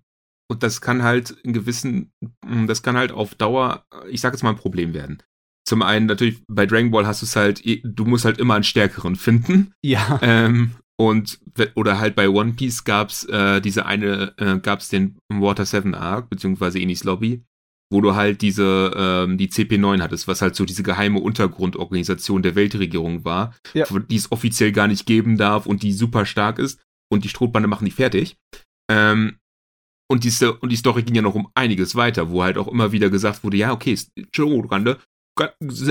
und 0.51 0.62
das 0.62 0.81
kann 0.81 1.02
halt 1.02 1.31
in 1.43 1.52
gewissen, 1.52 2.12
mm, 2.47 2.66
das 2.66 2.82
kann 2.82 2.97
halt 2.97 3.12
auf 3.12 3.35
Dauer, 3.35 3.85
ich 4.09 4.23
sag 4.23 4.32
jetzt 4.32 4.43
mal, 4.43 4.51
ein 4.51 4.56
Problem 4.56 4.94
werden. 4.94 5.23
Zum 5.69 5.83
einen 5.83 6.07
natürlich, 6.07 6.39
bei 6.49 6.65
Dragon 6.65 6.91
Ball 6.93 7.07
hast 7.07 7.23
du 7.23 7.27
es 7.27 7.35
halt, 7.37 7.63
du 7.85 8.05
musst 8.05 8.25
halt 8.25 8.39
immer 8.39 8.55
einen 8.55 8.65
stärkeren 8.65 9.17
finden. 9.17 9.73
Ja. 9.83 10.19
Ähm, 10.23 10.73
und 10.99 11.41
oder 11.75 11.99
halt 11.99 12.15
bei 12.15 12.29
One 12.29 12.53
Piece 12.55 12.85
gab's 12.85 13.25
äh, 13.25 13.61
diese 13.61 13.85
eine, 13.85 14.33
äh, 14.39 14.59
gab's 14.61 14.89
den 14.89 15.19
Water 15.29 15.67
7 15.67 15.95
Arc, 15.95 16.31
beziehungsweise 16.31 16.79
Enis 16.79 17.05
Lobby, 17.05 17.43
wo 17.93 18.01
du 18.01 18.15
halt 18.15 18.41
diese, 18.43 18.93
ähm, 18.97 19.37
die 19.39 19.49
CP9 19.49 20.01
hattest, 20.01 20.27
was 20.29 20.41
halt 20.41 20.55
so 20.57 20.65
diese 20.65 20.83
geheime 20.83 21.19
Untergrundorganisation 21.21 22.43
der 22.43 22.55
Weltregierung 22.55 23.25
war, 23.25 23.55
Ja. 23.75 23.87
die 24.09 24.17
es 24.17 24.31
offiziell 24.33 24.73
gar 24.73 24.87
nicht 24.89 25.05
geben 25.07 25.37
darf 25.37 25.67
und 25.67 25.83
die 25.83 25.93
super 25.93 26.25
stark 26.27 26.59
ist 26.59 26.81
und 27.13 27.25
die 27.25 27.29
Strohbande 27.29 27.69
machen 27.69 27.85
die 27.85 27.91
fertig. 27.91 28.37
Ähm, 28.91 29.37
und 30.09 30.23
die, 30.25 30.31
Sto- 30.31 30.57
und 30.61 30.71
die 30.71 30.77
Story 30.77 31.03
ging 31.03 31.17
ja 31.17 31.23
noch 31.23 31.35
um 31.35 31.49
einiges 31.55 31.97
weiter, 31.97 32.31
wo 32.31 32.43
halt 32.45 32.57
auch 32.59 32.69
immer 32.69 32.93
wieder 32.93 33.11
gesagt 33.11 33.43
wurde, 33.43 33.57
ja, 33.57 33.73
okay, 33.73 33.99
Strohbande, 34.33 34.99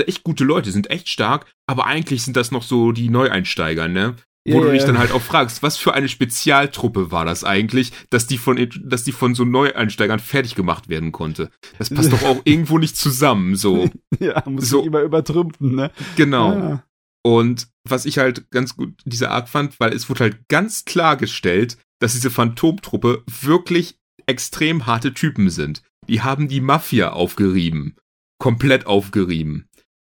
echt 0.06 0.22
gute 0.24 0.44
Leute, 0.44 0.70
sind 0.72 0.90
echt 0.90 1.08
stark, 1.08 1.46
aber 1.66 1.86
eigentlich 1.86 2.22
sind 2.22 2.36
das 2.36 2.50
noch 2.50 2.62
so 2.62 2.92
die 2.92 3.08
Neueinsteiger, 3.08 3.88
ne? 3.88 4.16
Wo 4.48 4.60
Ja, 4.60 4.66
du 4.66 4.72
dich 4.72 4.84
dann 4.84 4.98
halt 4.98 5.10
auch 5.10 5.22
fragst, 5.22 5.64
was 5.64 5.76
für 5.76 5.94
eine 5.94 6.08
Spezialtruppe 6.08 7.10
war 7.10 7.24
das 7.24 7.42
eigentlich, 7.42 7.92
dass 8.10 8.28
die 8.28 8.38
von, 8.38 8.56
dass 8.84 9.02
die 9.02 9.10
von 9.10 9.34
so 9.34 9.44
Neueinsteigern 9.44 10.20
fertig 10.20 10.54
gemacht 10.54 10.88
werden 10.88 11.10
konnte. 11.10 11.50
Das 11.78 11.90
passt 11.90 12.12
doch 12.12 12.22
auch 12.22 12.40
irgendwo 12.44 12.78
nicht 12.78 12.96
zusammen, 12.96 13.56
so. 13.56 13.90
ja, 14.20 14.42
muss 14.46 14.68
So. 14.68 14.84
immer 14.84 15.00
übertrümpfen, 15.00 15.74
ne? 15.74 15.90
Genau. 16.14 16.52
Ja. 16.52 16.84
Und 17.24 17.66
was 17.88 18.06
ich 18.06 18.18
halt 18.18 18.48
ganz 18.52 18.76
gut 18.76 18.94
dieser 19.04 19.32
Arc 19.32 19.48
fand, 19.48 19.80
weil 19.80 19.92
es 19.92 20.08
wurde 20.08 20.20
halt 20.20 20.48
ganz 20.48 20.84
klargestellt, 20.84 21.76
dass 21.98 22.12
diese 22.12 22.30
Phantomtruppe 22.30 23.24
wirklich 23.26 23.96
extrem 24.26 24.86
harte 24.86 25.12
Typen 25.12 25.50
sind. 25.50 25.82
Die 26.08 26.20
haben 26.20 26.46
die 26.46 26.60
Mafia 26.60 27.10
aufgerieben. 27.10 27.96
Komplett 28.38 28.86
aufgerieben. 28.86 29.68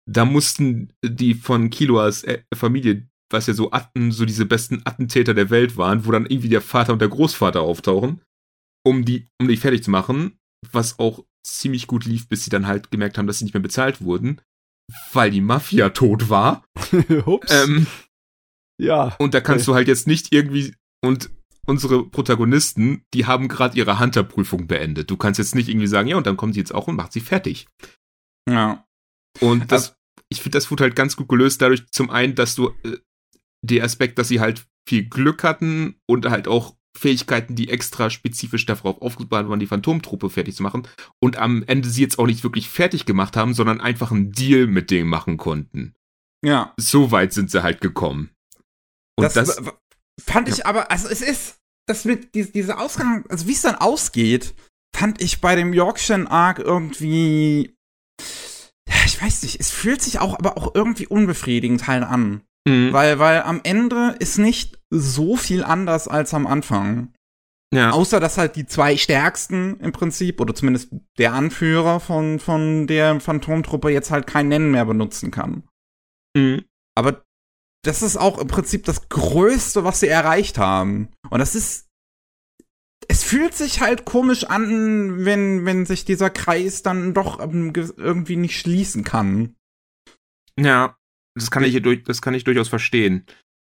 Da 0.09 0.25
mussten 0.25 0.93
die 1.03 1.33
von 1.33 1.69
Kiloas 1.69 2.23
äh, 2.23 2.43
Familie, 2.53 3.07
was 3.31 3.47
ja 3.47 3.53
so 3.53 3.71
Atten, 3.71 4.11
so 4.11 4.25
diese 4.25 4.45
besten 4.45 4.81
Attentäter 4.85 5.33
der 5.33 5.49
Welt 5.49 5.77
waren, 5.77 6.05
wo 6.05 6.11
dann 6.11 6.25
irgendwie 6.25 6.49
der 6.49 6.61
Vater 6.61 6.93
und 6.93 6.99
der 6.99 7.09
Großvater 7.09 7.61
auftauchen, 7.61 8.21
um 8.85 9.05
die, 9.05 9.27
um 9.41 9.47
die 9.47 9.57
fertig 9.57 9.83
zu 9.83 9.91
machen, 9.91 10.37
was 10.71 10.99
auch 10.99 11.23
ziemlich 11.45 11.87
gut 11.87 12.05
lief, 12.05 12.27
bis 12.27 12.43
sie 12.43 12.49
dann 12.49 12.67
halt 12.67 12.91
gemerkt 12.91 13.17
haben, 13.17 13.27
dass 13.27 13.39
sie 13.39 13.45
nicht 13.45 13.53
mehr 13.53 13.63
bezahlt 13.63 14.01
wurden, 14.01 14.41
weil 15.11 15.31
die 15.31 15.41
Mafia 15.41 15.89
tot 15.89 16.29
war. 16.29 16.65
Ups. 17.25 17.51
Ähm, 17.51 17.87
ja. 18.81 19.15
und 19.19 19.33
da 19.33 19.41
kannst 19.41 19.67
du 19.67 19.75
halt 19.75 19.87
jetzt 19.87 20.07
nicht 20.07 20.33
irgendwie 20.33 20.75
und 21.03 21.29
unsere 21.65 22.05
Protagonisten, 22.05 23.03
die 23.13 23.25
haben 23.25 23.47
gerade 23.47 23.77
ihre 23.77 23.99
Hunter-Prüfung 23.99 24.67
beendet. 24.67 25.09
Du 25.09 25.17
kannst 25.17 25.37
jetzt 25.37 25.55
nicht 25.55 25.69
irgendwie 25.69 25.87
sagen, 25.87 26.09
ja, 26.09 26.17
und 26.17 26.27
dann 26.27 26.37
kommt 26.37 26.53
sie 26.53 26.59
jetzt 26.59 26.73
auch 26.73 26.87
und 26.87 26.95
macht 26.95 27.13
sie 27.13 27.21
fertig. 27.21 27.67
Ja. 28.49 28.85
Und 29.39 29.71
das, 29.71 29.95
ich 30.29 30.41
finde, 30.41 30.57
das 30.57 30.69
wurde 30.69 30.83
halt 30.83 30.95
ganz 30.95 31.15
gut 31.15 31.27
gelöst 31.27 31.61
dadurch 31.61 31.87
zum 31.91 32.09
einen, 32.09 32.35
dass 32.35 32.55
du 32.55 32.69
äh, 32.83 32.97
der 33.63 33.83
Aspekt, 33.83 34.19
dass 34.19 34.27
sie 34.27 34.39
halt 34.39 34.65
viel 34.87 35.05
Glück 35.05 35.43
hatten 35.43 35.95
und 36.07 36.25
halt 36.29 36.47
auch 36.47 36.75
Fähigkeiten, 36.95 37.55
die 37.55 37.69
extra 37.69 38.09
spezifisch 38.09 38.65
darauf 38.65 39.01
aufgebaut 39.01 39.49
waren, 39.49 39.59
die 39.59 39.67
Phantomtruppe 39.67 40.29
fertig 40.29 40.55
zu 40.55 40.63
machen. 40.63 40.87
Und 41.19 41.37
am 41.37 41.63
Ende 41.65 41.89
sie 41.89 42.01
jetzt 42.01 42.19
auch 42.19 42.27
nicht 42.27 42.43
wirklich 42.43 42.69
fertig 42.69 43.05
gemacht 43.05 43.35
haben, 43.35 43.53
sondern 43.53 43.81
einfach 43.81 44.11
einen 44.11 44.31
Deal 44.31 44.67
mit 44.67 44.91
denen 44.91 45.09
machen 45.09 45.37
konnten. 45.37 45.95
Ja. 46.45 46.73
So 46.77 47.11
weit 47.11 47.33
sind 47.33 47.49
sie 47.49 47.63
halt 47.63 47.81
gekommen. 47.81 48.29
Und 49.17 49.23
das, 49.23 49.33
das, 49.33 49.61
fand 50.21 50.49
ich 50.49 50.65
aber, 50.65 50.91
also 50.91 51.07
es 51.07 51.21
ist, 51.21 51.57
das 51.87 52.05
mit 52.05 52.35
die, 52.35 52.51
diese 52.51 52.77
Ausgang, 52.77 53.25
also 53.29 53.47
wie 53.47 53.53
es 53.53 53.61
dann 53.61 53.75
ausgeht, 53.75 54.53
fand 54.95 55.21
ich 55.21 55.41
bei 55.41 55.55
dem 55.55 55.73
Yorkshire 55.73 56.29
Arc 56.29 56.59
irgendwie, 56.59 57.75
ja, 58.87 58.95
ich 59.05 59.21
weiß 59.21 59.43
nicht, 59.43 59.59
es 59.59 59.71
fühlt 59.71 60.01
sich 60.01 60.19
auch, 60.19 60.37
aber 60.37 60.57
auch 60.57 60.75
irgendwie 60.75 61.07
unbefriedigend 61.07 61.87
halt 61.87 62.03
an. 62.03 62.41
Mhm. 62.67 62.93
Weil, 62.93 63.19
weil 63.19 63.41
am 63.41 63.59
Ende 63.63 64.15
ist 64.19 64.37
nicht 64.37 64.79
so 64.89 65.35
viel 65.35 65.63
anders 65.63 66.07
als 66.07 66.33
am 66.33 66.47
Anfang. 66.47 67.13
ja. 67.73 67.91
Außer, 67.91 68.19
dass 68.19 68.37
halt 68.37 68.55
die 68.55 68.65
zwei 68.65 68.95
stärksten 68.95 69.79
im 69.79 69.91
Prinzip, 69.91 70.39
oder 70.39 70.55
zumindest 70.55 70.89
der 71.17 71.33
Anführer 71.33 71.99
von, 71.99 72.39
von 72.39 72.87
der 72.87 73.19
Phantomtruppe 73.19 73.89
jetzt 73.89 74.11
halt 74.11 74.27
kein 74.27 74.47
Nennen 74.47 74.71
mehr 74.71 74.85
benutzen 74.85 75.31
kann. 75.31 75.63
Mhm. 76.35 76.63
Aber 76.95 77.23
das 77.83 78.01
ist 78.01 78.15
auch 78.17 78.37
im 78.37 78.47
Prinzip 78.47 78.85
das 78.85 79.09
Größte, 79.09 79.83
was 79.83 79.99
sie 79.99 80.07
erreicht 80.07 80.57
haben. 80.57 81.09
Und 81.29 81.39
das 81.39 81.55
ist. 81.55 81.89
Es 83.07 83.23
fühlt 83.23 83.53
sich 83.53 83.81
halt 83.81 84.05
komisch 84.05 84.45
an, 84.45 85.25
wenn, 85.25 85.65
wenn 85.65 85.85
sich 85.85 86.05
dieser 86.05 86.29
Kreis 86.29 86.83
dann 86.83 87.13
doch 87.13 87.39
ähm, 87.41 87.73
ge- 87.73 87.91
irgendwie 87.97 88.35
nicht 88.35 88.57
schließen 88.59 89.03
kann. 89.03 89.55
Ja, 90.59 90.97
das 91.35 91.51
kann 91.51 91.63
ich, 91.63 91.81
durch, 91.81 92.03
das 92.03 92.21
kann 92.21 92.33
ich 92.33 92.43
durchaus 92.43 92.69
verstehen. 92.69 93.25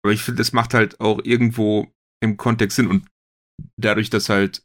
Aber 0.04 0.12
ich 0.12 0.22
finde, 0.22 0.38
das 0.38 0.52
macht 0.52 0.74
halt 0.74 1.00
auch 1.00 1.20
irgendwo 1.24 1.92
im 2.20 2.36
Kontext 2.36 2.76
Sinn 2.76 2.88
und 2.88 3.06
dadurch, 3.76 4.10
dass 4.10 4.28
halt, 4.28 4.64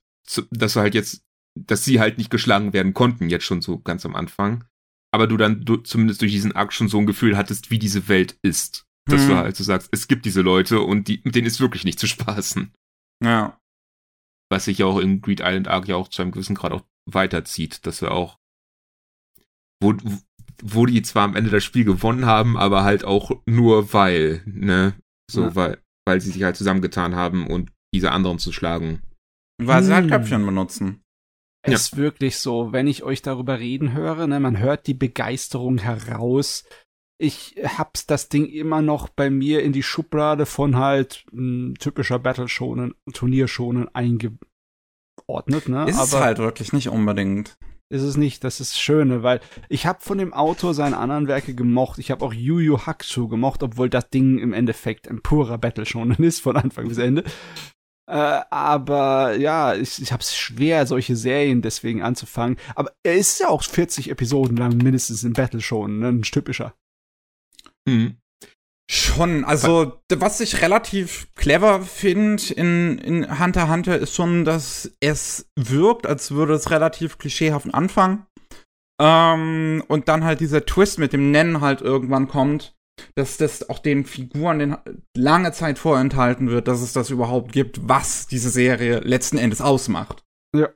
dass 0.51 0.73
du 0.73 0.79
halt 0.79 0.95
jetzt, 0.95 1.21
dass 1.59 1.85
sie 1.85 1.99
halt 1.99 2.17
nicht 2.17 2.29
geschlagen 2.31 2.73
werden 2.73 2.93
konnten, 2.93 3.29
jetzt 3.29 3.45
schon 3.45 3.61
so 3.61 3.79
ganz 3.79 4.05
am 4.05 4.15
Anfang. 4.15 4.65
Aber 5.13 5.27
du 5.27 5.37
dann 5.37 5.63
du, 5.63 5.77
zumindest 5.77 6.21
durch 6.21 6.31
diesen 6.31 6.51
Arc 6.53 6.73
schon 6.73 6.89
so 6.89 6.97
ein 6.99 7.05
Gefühl 7.05 7.37
hattest, 7.37 7.71
wie 7.71 7.79
diese 7.79 8.07
Welt 8.07 8.37
ist. 8.41 8.85
Dass 9.09 9.21
Hm. 9.21 9.29
du 9.29 9.35
halt 9.37 9.55
so 9.55 9.63
sagst, 9.63 9.89
es 9.91 10.07
gibt 10.07 10.25
diese 10.25 10.41
Leute 10.41 10.81
und 10.81 11.07
die, 11.07 11.21
mit 11.23 11.35
denen 11.35 11.47
ist 11.47 11.61
wirklich 11.61 11.83
nicht 11.85 11.99
zu 11.99 12.07
spaßen. 12.07 12.73
Ja. 13.23 13.59
Was 14.49 14.65
sich 14.65 14.77
ja 14.79 14.85
auch 14.85 14.97
im 14.99 15.21
Greed 15.21 15.41
Island 15.41 15.67
Arc 15.67 15.87
ja 15.87 15.95
auch 15.95 16.07
zu 16.07 16.21
einem 16.21 16.31
gewissen 16.31 16.55
Grad 16.55 16.71
auch 16.71 16.83
weiterzieht, 17.09 17.85
dass 17.85 18.01
wir 18.01 18.11
auch, 18.11 18.37
wo, 19.81 19.93
wo 20.63 20.85
die 20.85 21.01
zwar 21.01 21.23
am 21.23 21.35
Ende 21.35 21.49
das 21.49 21.63
Spiel 21.63 21.83
gewonnen 21.85 22.25
haben, 22.25 22.57
aber 22.57 22.83
halt 22.83 23.03
auch 23.03 23.31
nur 23.45 23.93
weil, 23.93 24.41
ne, 24.45 24.95
so, 25.29 25.43
Ja. 25.43 25.55
weil, 25.55 25.81
weil 26.07 26.21
sie 26.21 26.31
sich 26.31 26.43
halt 26.43 26.55
zusammengetan 26.55 27.15
haben 27.15 27.47
und 27.47 27.71
diese 27.93 28.11
anderen 28.11 28.39
zu 28.39 28.51
schlagen. 28.51 29.01
Weil 29.61 29.83
sie 29.83 29.93
halt 29.93 30.05
Hm. 30.05 30.11
Köpfchen 30.11 30.45
benutzen. 30.45 31.01
Ja. 31.65 31.73
ist 31.73 31.97
wirklich 31.97 32.37
so, 32.37 32.71
wenn 32.71 32.87
ich 32.87 33.03
euch 33.03 33.21
darüber 33.21 33.59
reden 33.59 33.91
höre, 33.91 34.27
ne, 34.27 34.39
man 34.39 34.57
hört 34.59 34.87
die 34.87 34.93
Begeisterung 34.93 35.79
heraus. 35.79 36.63
Ich 37.19 37.55
hab's 37.63 38.05
das 38.05 38.29
Ding 38.29 38.45
immer 38.45 38.81
noch 38.81 39.09
bei 39.09 39.29
mir 39.29 39.63
in 39.63 39.73
die 39.73 39.81
Schublade 39.83 40.45
von 40.45 40.77
halt 40.77 41.25
m, 41.31 41.73
typischer 41.79 42.19
Battle-Schonen, 42.19 42.93
Turnierschonen 43.11 43.87
eingeordnet, 43.95 44.39
ne? 45.67 45.85
Ist 45.87 45.99
es 45.99 46.13
Aber 46.13 46.23
halt 46.23 46.37
wirklich 46.37 46.73
nicht 46.73 46.89
unbedingt. 46.89 47.57
ist 47.89 48.03
es 48.03 48.17
nicht, 48.17 48.43
das 48.43 48.59
ist 48.59 48.79
Schöne, 48.79 49.23
weil 49.23 49.39
ich 49.69 49.85
habe 49.87 50.01
von 50.01 50.17
dem 50.19 50.33
Autor 50.33 50.73
seine 50.73 50.97
anderen 50.97 51.27
Werke 51.27 51.55
gemocht. 51.55 51.97
Ich 51.99 52.11
habe 52.11 52.23
auch 52.23 52.33
Yu 52.33 52.59
Yu 52.59 52.77
Hakusho 52.85 53.27
gemocht, 53.27 53.63
obwohl 53.63 53.89
das 53.89 54.09
Ding 54.09 54.37
im 54.39 54.53
Endeffekt 54.53 55.07
ein 55.07 55.21
purer 55.23 55.57
Battle-Shonen 55.57 56.17
ist, 56.23 56.41
von 56.41 56.55
Anfang 56.57 56.87
bis 56.87 56.97
Ende. 56.99 57.23
Äh, 58.09 58.41
aber 58.51 59.35
ja, 59.37 59.73
ich, 59.75 60.01
ich 60.01 60.11
habe 60.11 60.21
es 60.21 60.35
schwer, 60.35 60.85
solche 60.85 61.15
Serien 61.15 61.61
deswegen 61.61 62.01
anzufangen. 62.03 62.57
Aber 62.75 62.91
er 63.03 63.15
ist 63.15 63.39
ja 63.39 63.49
auch 63.49 63.63
40 63.63 64.09
Episoden 64.11 64.55
lang 64.55 64.77
mindestens 64.77 65.23
im 65.23 65.33
Battle 65.33 65.61
schon, 65.61 65.99
ne? 65.99 66.09
ein 66.09 66.21
typischer. 66.21 66.73
Mhm. 67.87 68.17
Schon, 68.89 69.43
also 69.43 69.99
was 70.09 70.39
ich 70.39 70.61
relativ 70.61 71.27
clever 71.35 71.81
finde 71.81 72.53
in, 72.53 72.97
in 72.99 73.39
Hunter 73.39 73.63
x 73.63 73.69
Hunter 73.69 73.97
ist 73.99 74.15
schon, 74.15 74.45
dass 74.45 74.91
es 75.01 75.49
wirkt, 75.57 76.07
als 76.07 76.31
würde 76.31 76.53
es 76.53 76.71
relativ 76.71 77.17
klischeehaft 77.17 77.73
anfangen. 77.73 78.25
Ähm, 79.01 79.83
und 79.89 80.07
dann 80.07 80.23
halt 80.23 80.39
dieser 80.39 80.65
Twist 80.65 80.99
mit 80.99 81.11
dem 81.11 81.31
Nennen 81.31 81.59
halt 81.59 81.81
irgendwann 81.81 82.29
kommt, 82.29 82.75
dass 83.15 83.37
das 83.37 83.69
auch 83.69 83.79
den 83.79 84.05
Figuren 84.05 84.59
den 84.59 84.77
lange 85.15 85.51
Zeit 85.51 85.77
vorenthalten 85.79 86.49
wird, 86.49 86.67
dass 86.69 86.81
es 86.81 86.93
das 86.93 87.09
überhaupt 87.09 87.51
gibt, 87.51 87.87
was 87.89 88.25
diese 88.27 88.49
Serie 88.49 88.99
letzten 89.01 89.37
Endes 89.37 89.59
ausmacht. 89.61 90.23
Ja. 90.55 90.69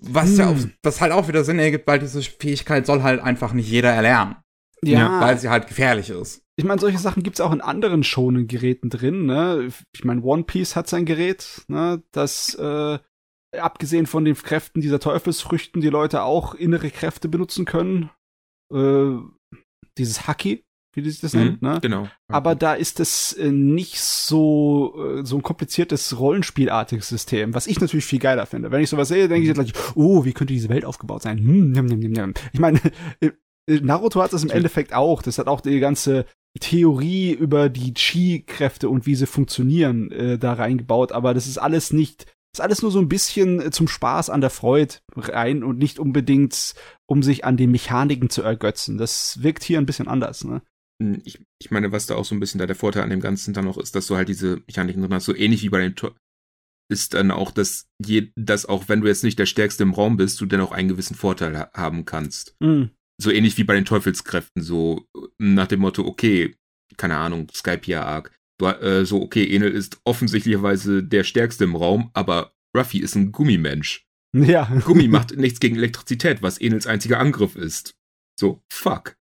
Was 0.00 0.30
Hm. 0.30 0.38
ja 0.38 0.48
auch, 0.50 0.56
was 0.82 1.00
halt 1.00 1.12
auch 1.12 1.28
wieder 1.28 1.44
Sinn 1.44 1.58
ergibt, 1.60 1.86
weil 1.86 2.00
diese 2.00 2.22
Fähigkeit 2.22 2.86
soll 2.86 3.02
halt 3.02 3.20
einfach 3.20 3.52
nicht 3.52 3.68
jeder 3.70 3.90
erlernen. 3.90 4.36
Ja, 4.84 5.20
Weil 5.20 5.38
sie 5.38 5.48
halt 5.48 5.68
gefährlich 5.68 6.10
ist. 6.10 6.42
ich 6.56 6.64
meine, 6.64 6.80
solche 6.80 6.98
Sachen 6.98 7.22
gibt's 7.22 7.40
auch 7.40 7.52
in 7.52 7.60
anderen 7.60 8.02
schonen 8.02 8.48
Geräten 8.48 8.90
drin, 8.90 9.26
ne? 9.26 9.70
Ich 9.94 10.04
meine, 10.04 10.22
One 10.22 10.42
Piece 10.42 10.74
hat 10.74 10.88
sein 10.88 11.04
Gerät, 11.04 11.62
ne? 11.68 12.02
Das, 12.10 12.54
äh, 12.54 12.98
abgesehen 13.56 14.06
von 14.06 14.24
den 14.24 14.34
Kräften 14.34 14.80
dieser 14.80 14.98
Teufelsfrüchten, 14.98 15.80
die 15.80 15.88
Leute 15.88 16.22
auch 16.22 16.54
innere 16.54 16.90
Kräfte 16.90 17.28
benutzen 17.28 17.64
können. 17.64 18.10
Äh, 18.72 19.18
dieses 19.98 20.26
Haki, 20.26 20.64
wie 20.94 21.08
sich 21.08 21.20
das 21.20 21.34
nennt, 21.34 21.62
ne? 21.62 21.78
Genau. 21.80 22.08
Aber 22.28 22.54
da 22.54 22.74
ist 22.74 22.98
es 22.98 23.34
äh, 23.34 23.50
nicht 23.52 24.00
so, 24.00 24.94
äh, 25.20 25.24
so 25.24 25.36
ein 25.36 25.42
kompliziertes 25.42 26.18
Rollenspielartiges 26.18 27.08
System, 27.08 27.54
was 27.54 27.66
ich 27.66 27.80
natürlich 27.80 28.04
viel 28.06 28.18
geiler 28.18 28.46
finde. 28.46 28.70
Wenn 28.70 28.82
ich 28.82 28.90
sowas 28.90 29.08
sehe, 29.08 29.28
denke 29.28 29.46
ich 29.46 29.54
gleich, 29.54 29.72
oh, 29.94 30.24
wie 30.24 30.32
könnte 30.32 30.54
diese 30.54 30.68
Welt 30.68 30.84
aufgebaut 30.84 31.22
sein? 31.22 31.38
Hm, 31.38 31.70
njam, 31.72 31.86
njam, 31.86 31.98
njam, 32.00 32.12
njam. 32.12 32.34
Ich 32.52 32.60
meine, 32.60 32.80
äh, 33.20 33.30
Naruto 33.66 34.22
hat 34.22 34.32
das 34.32 34.44
im 34.44 34.50
Endeffekt 34.50 34.92
auch. 34.92 35.22
Das 35.22 35.38
hat 35.38 35.46
auch 35.46 35.60
die 35.60 35.80
ganze 35.80 36.26
Theorie 36.60 37.32
über 37.32 37.68
die 37.68 37.94
Chi-Kräfte 37.94 38.88
und 38.88 39.06
wie 39.06 39.14
sie 39.14 39.26
funktionieren 39.26 40.10
äh, 40.10 40.38
da 40.38 40.52
reingebaut. 40.52 41.12
Aber 41.12 41.34
das 41.34 41.46
ist 41.46 41.58
alles 41.58 41.92
nicht, 41.92 42.24
das 42.52 42.58
ist 42.58 42.60
alles 42.60 42.82
nur 42.82 42.90
so 42.90 42.98
ein 42.98 43.08
bisschen 43.08 43.60
äh, 43.60 43.70
zum 43.70 43.88
Spaß 43.88 44.30
an 44.30 44.40
der 44.40 44.50
Freude 44.50 44.96
rein 45.16 45.64
und 45.64 45.78
nicht 45.78 45.98
unbedingt, 45.98 46.74
um 47.06 47.22
sich 47.22 47.44
an 47.44 47.56
den 47.56 47.70
Mechaniken 47.70 48.28
zu 48.28 48.42
ergötzen. 48.42 48.98
Das 48.98 49.42
wirkt 49.42 49.62
hier 49.62 49.78
ein 49.78 49.86
bisschen 49.86 50.08
anders, 50.08 50.44
ne? 50.44 50.62
Hm, 51.02 51.22
Ich, 51.24 51.40
ich 51.58 51.70
meine, 51.70 51.92
was 51.92 52.06
da 52.06 52.16
auch 52.16 52.24
so 52.24 52.34
ein 52.34 52.40
bisschen 52.40 52.58
da 52.58 52.66
der 52.66 52.76
Vorteil 52.76 53.02
an 53.02 53.10
dem 53.10 53.20
Ganzen 53.20 53.54
dann 53.54 53.64
noch 53.64 53.78
ist, 53.78 53.94
dass 53.94 54.06
du 54.06 54.16
halt 54.16 54.28
diese 54.28 54.60
Mechaniken 54.66 55.02
drin 55.02 55.14
hast, 55.14 55.24
so 55.24 55.34
ähnlich 55.34 55.62
wie 55.62 55.70
bei 55.70 55.80
den 55.80 55.94
Tor 55.94 56.14
ist 56.90 57.14
dann 57.14 57.30
auch, 57.30 57.50
dass 57.50 57.86
je, 58.04 58.30
dass 58.36 58.66
auch 58.66 58.88
wenn 58.88 59.00
du 59.00 59.06
jetzt 59.06 59.24
nicht 59.24 59.38
der 59.38 59.46
Stärkste 59.46 59.82
im 59.82 59.94
Raum 59.94 60.18
bist, 60.18 60.40
du 60.40 60.46
dennoch 60.46 60.72
einen 60.72 60.88
gewissen 60.88 61.14
Vorteil 61.14 61.56
ha 61.56 61.70
haben 61.74 62.04
kannst. 62.04 62.54
Mm. 62.60 62.84
So 63.22 63.30
ähnlich 63.30 63.56
wie 63.56 63.64
bei 63.64 63.74
den 63.74 63.84
Teufelskräften, 63.84 64.62
so 64.62 65.06
nach 65.38 65.68
dem 65.68 65.80
Motto, 65.80 66.04
okay, 66.04 66.56
keine 66.96 67.16
Ahnung, 67.16 67.48
Skypia 67.54 68.02
Arc. 68.02 68.32
Du, 68.58 68.66
äh, 68.66 69.04
so, 69.06 69.22
okay, 69.22 69.44
Enel 69.54 69.70
ist 69.70 70.00
offensichtlicherweise 70.04 71.02
der 71.02 71.24
Stärkste 71.24 71.64
im 71.64 71.76
Raum, 71.76 72.10
aber 72.14 72.52
Ruffy 72.76 72.98
ist 72.98 73.14
ein 73.14 73.32
Gummimensch. 73.32 74.04
Ja. 74.34 74.64
Gummi 74.86 75.08
macht 75.08 75.36
nichts 75.36 75.60
gegen 75.60 75.76
Elektrizität, 75.76 76.40
was 76.40 76.56
Enels 76.58 76.86
einziger 76.86 77.18
Angriff 77.20 77.54
ist. 77.54 77.92
So, 78.40 78.62
fuck. 78.72 79.14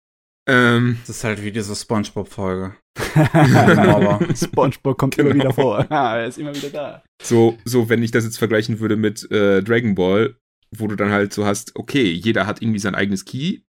Ähm, 0.47 0.99
Das 1.07 1.17
ist 1.17 1.25
halt 1.25 1.43
wie 1.43 1.51
diese 1.51 1.75
Spongebob-Folge. 1.75 2.77
SpongeBob 4.35 4.99
kommt 4.99 5.17
Genau. 5.17 5.31
immer 5.31 5.41
wieder 5.45 5.53
vor. 5.55 5.87
Ah, 5.91 6.19
er 6.19 6.27
ist 6.27 6.37
immer 6.39 6.55
wieder 6.55 6.71
da. 6.71 7.03
so, 7.23 7.57
so, 7.65 7.89
wenn 7.89 8.03
ich 8.03 8.11
das 8.11 8.25
jetzt 8.25 8.39
vergleichen 8.39 8.81
würde 8.81 8.97
mit 8.97 9.31
äh, 9.31 9.63
Dragon 9.63 9.95
Ball, 9.95 10.37
wo 10.77 10.87
du 10.87 10.97
dann 10.97 11.11
halt 11.11 11.33
so 11.33 11.45
hast, 11.47 11.75
okay, 11.77 12.11
jeder 12.13 12.47
hat 12.47 12.61
irgendwie 12.63 12.79
sein 12.81 12.95
eigenes 12.95 13.25
Key 13.25 13.61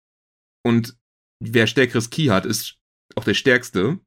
und 0.64 0.97
wer 1.40 1.66
stärkeres 1.66 2.10
Key 2.10 2.26
hat, 2.26 2.47
ist 2.47 2.78
auch 3.14 3.24
der 3.24 3.35
stärkste. 3.35 4.01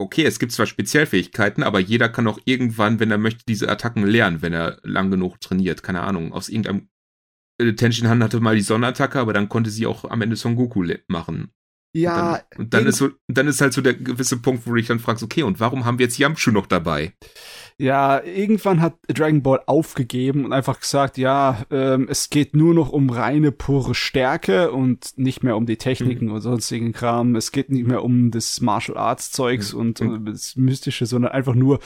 Okay, 0.00 0.24
es 0.24 0.38
gibt 0.38 0.52
zwar 0.52 0.66
Spezialfähigkeiten, 0.66 1.64
aber 1.64 1.80
jeder 1.80 2.08
kann 2.08 2.28
auch 2.28 2.38
irgendwann, 2.44 3.00
wenn 3.00 3.10
er 3.10 3.18
möchte, 3.18 3.44
diese 3.48 3.68
Attacken 3.68 4.06
lernen, 4.06 4.42
wenn 4.42 4.52
er 4.52 4.78
lang 4.82 5.10
genug 5.10 5.40
trainiert. 5.40 5.82
Keine 5.82 6.02
Ahnung, 6.02 6.32
aus 6.32 6.48
irgendeinem 6.48 6.88
äh, 7.60 7.72
Tenshin 7.72 8.08
Han 8.08 8.22
hatte 8.22 8.40
mal 8.40 8.54
die 8.54 8.62
Sonnenattacke, 8.62 9.18
aber 9.18 9.32
dann 9.32 9.48
konnte 9.48 9.70
sie 9.70 9.86
auch 9.86 10.04
am 10.04 10.22
Ende 10.22 10.36
Son 10.36 10.54
Goku 10.54 10.86
machen. 11.08 11.52
Ja, 11.94 12.34
Und 12.34 12.38
dann, 12.52 12.60
und 12.60 12.74
dann 12.74 12.86
ist 12.86 12.98
so, 12.98 13.10
dann 13.28 13.48
ist 13.48 13.60
halt 13.60 13.72
so 13.72 13.80
der 13.80 13.94
gewisse 13.94 14.36
Punkt, 14.36 14.66
wo 14.66 14.70
du 14.70 14.76
dich 14.76 14.86
dann 14.86 15.00
fragst, 15.00 15.22
okay, 15.24 15.42
und 15.42 15.58
warum 15.58 15.84
haben 15.84 15.98
wir 15.98 16.06
jetzt 16.06 16.18
Yamchu 16.18 16.52
noch 16.52 16.66
dabei? 16.66 17.14
Ja, 17.80 18.22
irgendwann 18.24 18.80
hat 18.82 18.96
Dragon 19.06 19.42
Ball 19.42 19.60
aufgegeben 19.66 20.44
und 20.44 20.52
einfach 20.52 20.80
gesagt, 20.80 21.16
ja, 21.16 21.64
ähm, 21.70 22.08
es 22.10 22.28
geht 22.28 22.54
nur 22.56 22.74
noch 22.74 22.90
um 22.90 23.08
reine 23.10 23.52
pure 23.52 23.94
Stärke 23.94 24.72
und 24.72 25.16
nicht 25.16 25.42
mehr 25.44 25.56
um 25.56 25.64
die 25.66 25.76
Techniken 25.76 26.30
und 26.30 26.40
sonstigen 26.40 26.92
Kram. 26.92 27.36
Es 27.36 27.52
geht 27.52 27.70
nicht 27.70 27.86
mehr 27.86 28.02
um 28.02 28.30
das 28.32 28.60
Martial 28.60 28.96
Arts 28.98 29.30
Zeugs 29.30 29.72
Mhm. 29.72 29.78
und, 29.80 30.00
Mhm. 30.00 30.10
und 30.10 30.24
das 30.26 30.56
Mystische, 30.56 31.06
sondern 31.06 31.30
einfach 31.32 31.54
nur, 31.54 31.78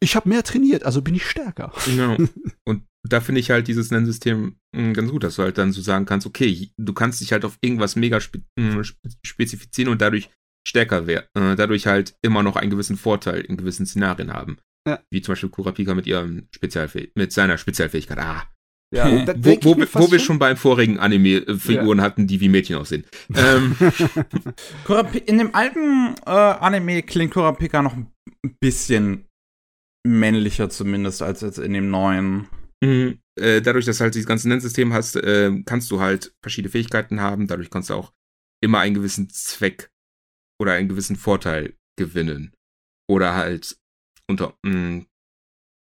ich 0.00 0.16
habe 0.16 0.28
mehr 0.28 0.42
trainiert, 0.42 0.82
also 0.84 1.00
bin 1.02 1.14
ich 1.14 1.24
stärker. 1.28 1.72
Genau. 1.86 2.16
Und 2.66 2.82
da 3.08 3.20
finde 3.20 3.40
ich 3.40 3.50
halt 3.50 3.68
dieses 3.68 3.90
Nennsystem 3.90 4.56
mh, 4.74 4.92
ganz 4.94 5.10
gut, 5.10 5.24
dass 5.24 5.36
du 5.36 5.42
halt 5.42 5.56
dann 5.58 5.72
so 5.72 5.80
sagen 5.80 6.04
kannst, 6.06 6.26
okay, 6.26 6.70
du 6.76 6.92
kannst 6.92 7.20
dich 7.20 7.32
halt 7.32 7.44
auf 7.44 7.56
irgendwas 7.62 7.96
mega 7.96 8.20
spe 8.20 8.40
spe- 8.82 8.94
spezifizieren 9.24 9.90
und 9.92 10.00
dadurch 10.02 10.30
stärker 10.66 11.06
werden, 11.06 11.26
äh, 11.34 11.56
dadurch 11.56 11.86
halt 11.86 12.14
immer 12.22 12.42
noch 12.42 12.56
einen 12.56 12.70
gewissen 12.70 12.96
Vorteil 12.96 13.40
in 13.42 13.56
gewissen 13.56 13.86
Szenarien 13.86 14.32
haben. 14.32 14.58
Ja. 14.88 15.00
Wie 15.10 15.20
zum 15.20 15.32
Beispiel 15.32 15.48
Kurapika 15.50 15.94
mit 15.94 16.06
ihrem 16.06 16.48
Spezialfäh 16.54 17.10
mit 17.14 17.32
seiner 17.32 17.58
Spezialfähigkeit. 17.58 18.18
Ah. 18.18 18.44
Ja, 18.92 19.06
Wo, 19.36 19.56
wo, 19.62 19.76
wo 19.76 20.10
wir 20.10 20.18
schon- 20.18 20.40
beim 20.40 20.56
vorigen 20.56 20.98
Anime-Figuren 20.98 22.00
hatten, 22.00 22.26
die 22.26 22.40
wie 22.40 22.48
Mädchen 22.48 22.76
aussehen. 22.76 23.04
Ähm, 23.36 23.76
in 25.26 25.38
dem 25.38 25.54
alten 25.54 26.14
äh, 26.26 26.30
Anime 26.30 27.02
klingt 27.02 27.32
Kurapika 27.32 27.82
noch 27.82 27.94
ein 27.94 28.10
bisschen 28.60 29.26
männlicher 30.06 30.70
zumindest 30.70 31.22
als 31.22 31.40
jetzt 31.42 31.58
in 31.58 31.72
dem 31.72 31.90
neuen. 31.90 32.48
Mhm. 32.82 33.18
Äh, 33.38 33.60
dadurch, 33.62 33.84
dass 33.84 33.98
du 33.98 34.04
halt 34.04 34.14
dieses 34.14 34.26
ganze 34.26 34.48
Nennsystem 34.48 34.92
hast, 34.92 35.14
äh, 35.16 35.62
kannst 35.64 35.90
du 35.90 36.00
halt 36.00 36.32
verschiedene 36.42 36.72
Fähigkeiten 36.72 37.20
haben. 37.20 37.46
Dadurch 37.46 37.70
kannst 37.70 37.90
du 37.90 37.94
auch 37.94 38.12
immer 38.62 38.80
einen 38.80 38.94
gewissen 38.94 39.30
Zweck 39.30 39.88
oder 40.60 40.72
einen 40.72 40.88
gewissen 40.88 41.16
Vorteil 41.16 41.74
gewinnen. 41.98 42.52
Oder 43.08 43.34
halt 43.36 43.76
unter, 44.30 44.54
mh, 44.64 45.04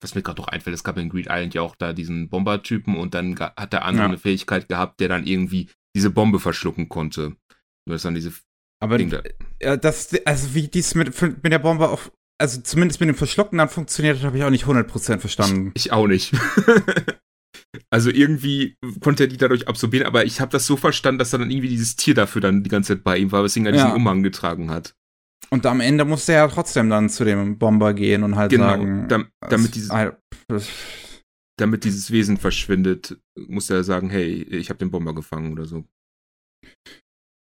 was 0.01 0.15
mir 0.15 0.21
gerade 0.21 0.41
noch 0.41 0.49
einfällt, 0.49 0.73
es 0.73 0.83
gab 0.83 0.97
in 0.97 1.07
Greed 1.09 1.27
Island 1.29 1.53
ja 1.53 1.61
auch 1.61 1.75
da 1.77 1.93
diesen 1.93 2.27
Bomber-Typen 2.27 2.97
und 2.97 3.13
dann 3.13 3.39
hat 3.39 3.71
der 3.71 3.85
andere 3.85 4.03
Ja. 4.03 4.09
eine 4.09 4.17
Fähigkeit 4.17 4.67
gehabt, 4.67 4.99
der 4.99 5.07
dann 5.07 5.25
irgendwie 5.25 5.69
diese 5.95 6.09
Bombe 6.09 6.39
verschlucken 6.39 6.89
konnte. 6.89 7.35
Du 7.87 7.93
hast 7.93 8.03
dann 8.03 8.15
diese 8.15 8.33
Aber 8.81 8.97
Ding 8.97 9.09
da. 9.11 9.21
ja, 9.61 9.77
das, 9.77 10.13
also 10.25 10.53
wie 10.55 10.67
dies 10.67 10.93
mit, 10.95 11.21
mit 11.21 11.51
der 11.53 11.59
Bombe 11.59 11.87
auf, 11.87 12.11
also 12.41 12.59
zumindest 12.61 12.99
mit 12.99 13.07
dem 13.07 13.15
Verschlucken 13.15 13.59
dann 13.59 13.69
funktioniert 13.69 14.17
hat, 14.17 14.25
habe 14.25 14.37
ich 14.37 14.43
auch 14.43 14.49
nicht 14.49 14.65
100% 14.65 15.19
verstanden. 15.19 15.71
Ich 15.75 15.93
auch 15.93 16.07
nicht. 16.07 16.33
also 17.89 18.09
irgendwie 18.09 18.75
konnte 19.01 19.23
er 19.23 19.27
die 19.27 19.37
dadurch 19.37 19.67
absorbieren, 19.67 20.05
aber 20.07 20.25
ich 20.25 20.41
habe 20.41 20.51
das 20.51 20.65
so 20.65 20.75
verstanden, 20.75 21.19
dass 21.19 21.29
da 21.29 21.37
dann 21.37 21.51
irgendwie 21.51 21.69
dieses 21.69 21.95
Tier 21.95 22.13
dafür 22.13 22.41
dann 22.41 22.63
die 22.63 22.69
ganze 22.69 22.95
Zeit 22.95 23.03
bei 23.03 23.17
ihm 23.17 23.31
war, 23.31 23.43
weswegen 23.43 23.65
er 23.67 23.71
diesen 23.71 23.87
Ja. 23.89 23.95
Umhang 23.95 24.23
getragen 24.23 24.69
hat. 24.71 24.95
Und 25.49 25.65
am 25.65 25.81
Ende 25.81 26.03
musste 26.05 26.33
er 26.33 26.39
ja 26.39 26.47
trotzdem 26.47 26.89
dann 26.89 27.09
zu 27.09 27.25
dem 27.25 27.57
Bomber 27.59 27.93
gehen 27.93 28.23
und 28.23 28.35
halt 28.35 28.49
Genau, 28.51 28.69
sagen, 28.69 29.07
dam- 29.07 29.27
damit 29.39 29.75
dieses- 29.75 29.91
Damit 31.59 31.83
dieses 31.83 32.09
Wesen 32.09 32.37
verschwindet, 32.37 33.17
muss 33.37 33.69
er 33.69 33.83
sagen, 33.83 34.09
hey, 34.09 34.41
ich 34.43 34.69
habe 34.69 34.79
den 34.79 34.89
Bomber 34.89 35.13
gefangen 35.13 35.51
oder 35.51 35.65
so. 35.65 35.85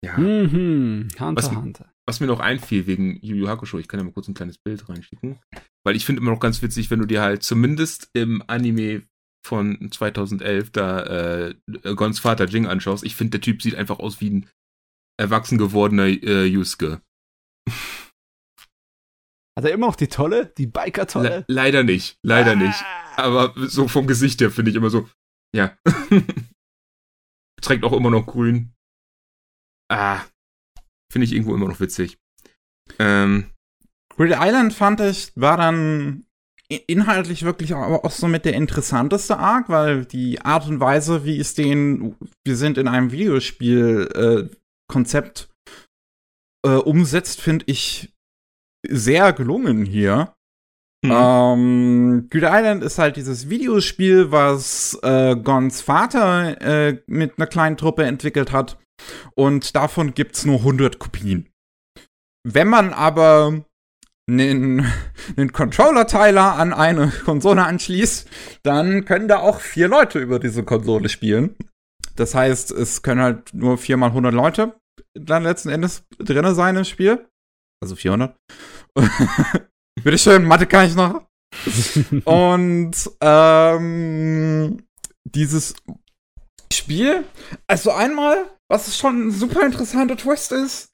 Ja, 0.03 0.17
Mhm, 0.17 1.09
Hunter, 1.19 1.35
Was- 1.35 1.51
Hunter. 1.55 1.93
was 2.07 2.19
mir 2.19 2.26
noch 2.27 2.39
einfiel 2.39 2.88
wegen 2.88 3.19
Yu 3.21 3.35
Yu 3.35 3.47
Hakusho, 3.47 3.77
ich 3.77 3.88
kann 3.88 3.99
ja 3.99 4.03
mal 4.05 4.11
kurz 4.13 4.27
ein 4.27 4.34
kleines 4.34 4.57
Bild 4.57 4.88
reinschicken, 4.89 5.38
weil 5.85 5.95
ich 5.95 6.05
finde 6.05 6.21
immer 6.21 6.31
noch 6.31 6.39
ganz 6.39 6.61
witzig, 6.63 6.89
wenn 6.89 6.99
du 6.99 7.05
dir 7.05 7.21
halt 7.21 7.43
zumindest 7.43 8.09
im 8.13 8.41
Anime 8.47 9.03
von 9.45 9.89
2011 9.91 10.71
da 10.71 11.03
äh, 11.49 11.55
Gons 11.95 12.19
Vater 12.19 12.45
Jing 12.45 12.65
anschaust, 12.65 13.03
ich 13.03 13.15
finde 13.15 13.31
der 13.38 13.41
Typ 13.41 13.61
sieht 13.61 13.76
einfach 13.76 13.99
aus 13.99 14.21
wie 14.21 14.30
ein 14.31 14.49
erwachsen 15.19 15.57
gewordener 15.57 16.07
äh, 16.07 16.45
Yusuke. 16.45 17.01
Hat 19.60 19.65
er 19.65 19.73
immer 19.73 19.88
noch 19.88 19.98
die 19.98 20.07
Tolle? 20.07 20.53
Die 20.57 20.68
Le 20.68 20.72
Biker-Tolle? 20.72 21.44
leider 21.49 21.84
nicht, 21.84 22.18
leider 22.23 22.56
nicht. 22.56 22.81
Ah. 23.18 23.23
Aber 23.23 23.53
so 23.68 23.90
vom 23.90 24.07
Gesicht 24.07 24.40
her 24.40 24.52
finde 24.52 24.72
ich 24.72 24.77
immer 24.77 24.90
so, 24.90 25.10
ja. 25.53 25.77
Trägt 27.61 27.84
auch 27.84 27.91
immer 27.91 28.10
noch 28.10 28.26
grün. 28.26 28.72
Ah, 29.91 30.22
finde 31.11 31.26
ich 31.26 31.34
irgendwo 31.34 31.53
immer 31.53 31.68
noch 31.68 31.81
witzig. 31.81 32.18
Ähm, 32.99 33.52
Grid 34.15 34.34
Island 34.40 34.72
fand 34.72 35.02
ich, 35.02 35.34
war 35.36 35.57
dann 35.57 36.26
inhaltlich 36.69 37.44
wirklich 37.44 37.76
aber 37.76 38.06
auch 38.06 38.11
so 38.11 38.30
mit 38.30 38.45
der 38.45 38.53
interessanteste 38.53 39.40
Arc, 39.40 39.68
weil 39.68 40.06
die 40.06 40.40
Art 40.40 40.69
und 40.69 40.80
Weise, 40.80 41.26
wie 41.26 41.38
es 41.38 41.53
den, 41.53 42.15
wir 42.45 42.56
sind 42.56 42.77
in 42.77 42.88
einem 42.88 43.11
Videospiel 43.11 44.10
äh, 44.15 44.56
Konzept 44.88 45.49
äh, 46.65 46.76
umsetzt, 46.76 47.41
finde 47.41 47.65
ich 47.68 48.14
sehr 48.88 49.34
gelungen 49.34 49.85
hier. 49.85 50.34
Mhm. 51.03 51.11
Ähm, 51.11 52.27
Good 52.30 52.43
Island 52.43 52.84
ist 52.84 52.99
halt 52.99 53.15
dieses 53.15 53.49
Videospiel, 53.49 54.31
was 54.31 54.99
äh, 55.01 55.35
Gons 55.35 55.81
Vater 55.81 56.61
äh, 56.61 57.01
mit 57.07 57.38
einer 57.38 57.47
kleinen 57.47 57.77
Truppe 57.77 58.03
entwickelt 58.03 58.51
hat. 58.51 58.77
Und 59.35 59.76
davon 59.76 60.14
gibt's 60.14 60.45
nur 60.45 60.57
100 60.57 60.99
Kopien. 60.99 61.49
Wenn 62.43 62.68
man 62.68 62.93
aber 62.93 63.64
einen, 64.30 64.85
einen 65.38 65.51
Controller-Teiler 65.53 66.56
an 66.56 66.73
eine 66.73 67.07
Konsole 67.26 67.64
anschließt, 67.64 68.27
dann 68.64 69.06
können 69.06 69.30
da 69.30 69.39
auch 69.39 69.61
vier 69.61 69.88
Leute 69.88 70.19
über 70.19 70.39
diese 70.39 70.64
Konsole 70.64 71.07
spielen. 71.07 71.56
das 72.18 72.35
heißt, 72.35 72.72
es 72.72 73.01
können 73.01 73.22
halt 73.22 73.53
nur 73.53 73.77
4 73.77 73.95
mal 73.95 74.07
100 74.07 74.34
Leute 74.34 74.73
dann 75.14 75.43
letzten 75.43 75.69
Endes 75.69 76.03
drinne 76.18 76.53
sein 76.53 76.76
im 76.76 76.85
Spiel. 76.85 77.27
Also 77.81 77.95
400. 77.95 78.35
Bitteschön, 80.03 80.45
Mathe 80.45 80.65
kann 80.65 80.88
ich 80.88 80.95
noch. 80.95 81.27
Und 82.26 82.95
ähm, 83.22 84.84
dieses 85.26 85.76
Spiel, 86.72 87.26
also 87.68 87.91
einmal, 87.91 88.49
was 88.69 88.97
schon 88.97 89.27
ein 89.27 89.31
super 89.31 89.65
interessanter 89.65 90.18
Twist 90.18 90.51
ist, 90.51 90.89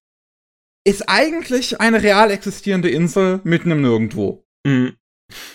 ist 0.87 1.09
eigentlich 1.09 1.79
eine 1.81 2.01
real 2.03 2.31
existierende 2.31 2.89
Insel 2.89 3.41
mitten 3.43 3.71
im 3.71 3.81
Nirgendwo. 3.81 4.45
Mhm. 4.65 4.95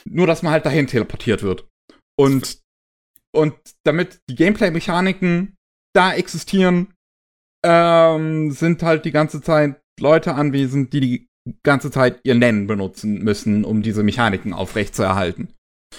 Nur, 0.05 0.27
dass 0.27 0.43
man 0.43 0.53
halt 0.53 0.67
dahin 0.67 0.89
teleportiert 0.89 1.43
wird. 1.43 1.69
Und, 2.19 2.61
und 3.35 3.55
damit 3.85 4.21
die 4.29 4.35
Gameplay-Mechaniken 4.35 5.57
da 5.95 6.13
existieren, 6.13 6.95
ähm, 7.65 8.51
sind 8.51 8.83
halt 8.83 9.05
die 9.05 9.13
ganze 9.13 9.41
Zeit 9.41 9.80
Leute 10.01 10.35
anwesend, 10.35 10.93
die 10.93 11.01
die 11.01 11.29
ganze 11.63 11.91
Zeit 11.91 12.21
ihr 12.25 12.35
Nennen 12.35 12.67
benutzen 12.67 13.23
müssen, 13.23 13.65
um 13.65 13.83
diese 13.83 14.03
Mechaniken 14.03 14.53
aufrechtzuerhalten. 14.53 15.49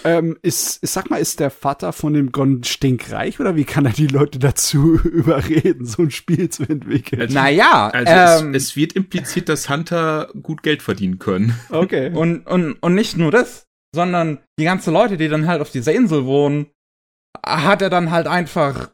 Ähm, 0.04 0.38
ist, 0.42 0.80
sag 0.88 1.10
mal, 1.10 1.18
ist 1.18 1.40
der 1.40 1.52
Vater 1.52 1.92
von 1.92 2.14
dem 2.14 2.32
Gon 2.32 2.64
stinkreich 2.64 3.40
oder 3.40 3.56
wie 3.56 3.66
kann 3.66 3.86
er 3.86 3.92
die 3.92 4.08
Leute 4.08 4.40
dazu 4.40 5.00
überreden, 5.04 5.86
so 5.86 6.04
ein 6.04 6.12
Spiel 6.12 6.50
zu 6.50 6.64
entwickeln? 6.64 7.22
Also, 7.22 7.34
naja, 7.34 7.90
Also 7.90 8.46
ähm, 8.46 8.56
es, 8.56 8.64
es 8.64 8.76
wird 8.76 8.94
impliziert, 8.94 9.50
dass 9.50 9.70
Hunter 9.70 10.30
gut 10.42 10.64
Geld 10.64 10.82
verdienen 10.82 11.20
können. 11.20 11.56
Okay. 11.70 12.12
und, 12.14 12.48
und, 12.48 12.74
und 12.82 12.96
nicht 12.96 13.18
nur 13.18 13.32
das, 13.32 13.66
sondern 13.94 14.40
die 14.60 14.66
ganzen 14.66 14.94
Leute, 14.94 15.18
die 15.18 15.28
dann 15.28 15.48
halt 15.48 15.62
auf 15.62 15.72
dieser 15.72 15.94
Insel 15.94 16.26
wohnen, 16.26 16.68
hat 17.46 17.82
er 17.82 17.90
dann 17.90 18.12
halt 18.12 18.28
einfach, 18.28 18.92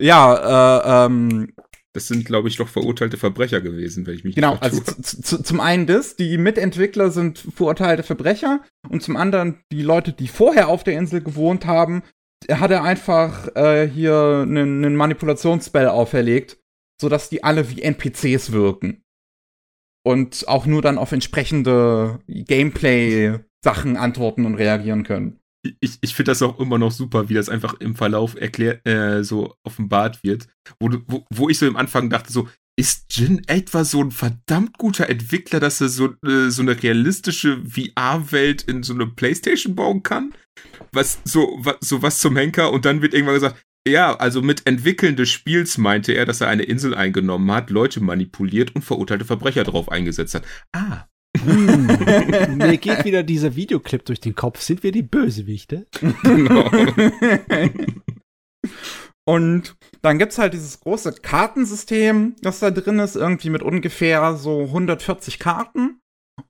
ja, 0.00 1.04
äh, 1.04 1.06
ähm, 1.06 1.52
Das 1.96 2.08
sind, 2.08 2.26
glaube 2.26 2.48
ich, 2.48 2.56
doch 2.56 2.68
verurteilte 2.68 3.16
Verbrecher 3.16 3.62
gewesen, 3.62 4.06
wenn 4.06 4.14
ich 4.14 4.22
mich 4.24 4.34
Genau, 4.34 4.52
nicht 4.52 4.62
also 4.62 4.80
zu- 4.82 5.22
zu- 5.22 5.42
zum 5.42 5.60
einen 5.60 5.86
das, 5.86 6.14
die 6.16 6.36
Mitentwickler 6.36 7.10
sind 7.10 7.38
verurteilte 7.38 8.02
Verbrecher 8.02 8.62
und 8.90 9.02
zum 9.02 9.16
anderen 9.16 9.60
die 9.72 9.80
Leute, 9.82 10.12
die 10.12 10.28
vorher 10.28 10.68
auf 10.68 10.84
der 10.84 10.98
Insel 10.98 11.22
gewohnt 11.22 11.64
haben, 11.64 12.02
hat 12.50 12.70
er 12.70 12.84
einfach 12.84 13.48
äh, 13.56 13.88
hier 13.88 14.40
einen, 14.42 14.84
einen 14.84 14.94
Manipulationsspell 14.96 15.88
auferlegt, 15.88 16.58
sodass 17.00 17.30
die 17.30 17.42
alle 17.42 17.70
wie 17.70 17.80
NPCs 17.80 18.52
wirken. 18.52 19.02
Und 20.04 20.46
auch 20.46 20.66
nur 20.66 20.82
dann 20.82 20.98
auf 20.98 21.12
entsprechende 21.12 22.20
Gameplay-Sachen 22.28 23.96
antworten 23.96 24.44
und 24.46 24.54
reagieren 24.54 25.02
können. 25.02 25.40
Ich, 25.80 25.98
ich 26.00 26.14
finde 26.14 26.30
das 26.30 26.42
auch 26.42 26.58
immer 26.58 26.78
noch 26.78 26.92
super, 26.92 27.28
wie 27.28 27.34
das 27.34 27.48
einfach 27.48 27.74
im 27.80 27.96
Verlauf 27.96 28.34
erklärt, 28.36 28.86
äh, 28.86 29.22
so 29.22 29.54
offenbart 29.64 30.22
wird. 30.22 30.48
Wo, 30.78 30.90
wo, 31.06 31.26
wo 31.30 31.48
ich 31.48 31.58
so 31.58 31.66
im 31.66 31.76
Anfang 31.76 32.10
dachte, 32.10 32.32
so, 32.32 32.48
ist 32.78 33.06
Jin 33.16 33.42
etwa 33.46 33.84
so 33.84 34.02
ein 34.02 34.10
verdammt 34.10 34.76
guter 34.76 35.08
Entwickler, 35.08 35.60
dass 35.60 35.80
er 35.80 35.88
so, 35.88 36.14
äh, 36.26 36.50
so 36.50 36.62
eine 36.62 36.82
realistische 36.82 37.62
VR-Welt 37.64 38.62
in 38.62 38.82
so 38.82 38.92
eine 38.92 39.06
Playstation 39.06 39.74
bauen 39.74 40.02
kann? 40.02 40.34
Was, 40.92 41.20
so, 41.24 41.58
was, 41.60 41.76
so 41.80 42.02
was 42.02 42.20
zum 42.20 42.36
Henker? 42.36 42.72
Und 42.72 42.84
dann 42.84 43.02
wird 43.02 43.14
irgendwann 43.14 43.36
gesagt, 43.36 43.62
ja, 43.88 44.16
also 44.16 44.42
mit 44.42 44.66
Entwickeln 44.66 45.16
des 45.16 45.30
Spiels 45.30 45.78
meinte 45.78 46.12
er, 46.12 46.26
dass 46.26 46.40
er 46.40 46.48
eine 46.48 46.64
Insel 46.64 46.94
eingenommen 46.94 47.50
hat, 47.52 47.70
Leute 47.70 48.00
manipuliert 48.00 48.74
und 48.74 48.82
verurteilte 48.82 49.24
Verbrecher 49.24 49.64
drauf 49.64 49.90
eingesetzt 49.90 50.34
hat. 50.34 50.44
Ah, 50.72 51.06
Hm. 51.46 52.56
Mir 52.58 52.76
geht 52.78 53.04
wieder 53.04 53.22
dieser 53.22 53.56
Videoclip 53.56 54.04
durch 54.04 54.20
den 54.20 54.34
Kopf. 54.34 54.60
Sind 54.60 54.82
wir 54.82 54.92
die 54.92 55.02
Bösewichte? 55.02 55.86
genau. 56.22 56.68
Und 59.28 59.76
dann 60.02 60.18
gibt's 60.18 60.38
halt 60.38 60.54
dieses 60.54 60.80
große 60.80 61.12
Kartensystem, 61.14 62.36
das 62.42 62.60
da 62.60 62.70
drin 62.70 63.00
ist, 63.00 63.16
irgendwie 63.16 63.50
mit 63.50 63.62
ungefähr 63.62 64.36
so 64.36 64.62
140 64.62 65.38
Karten. 65.38 66.00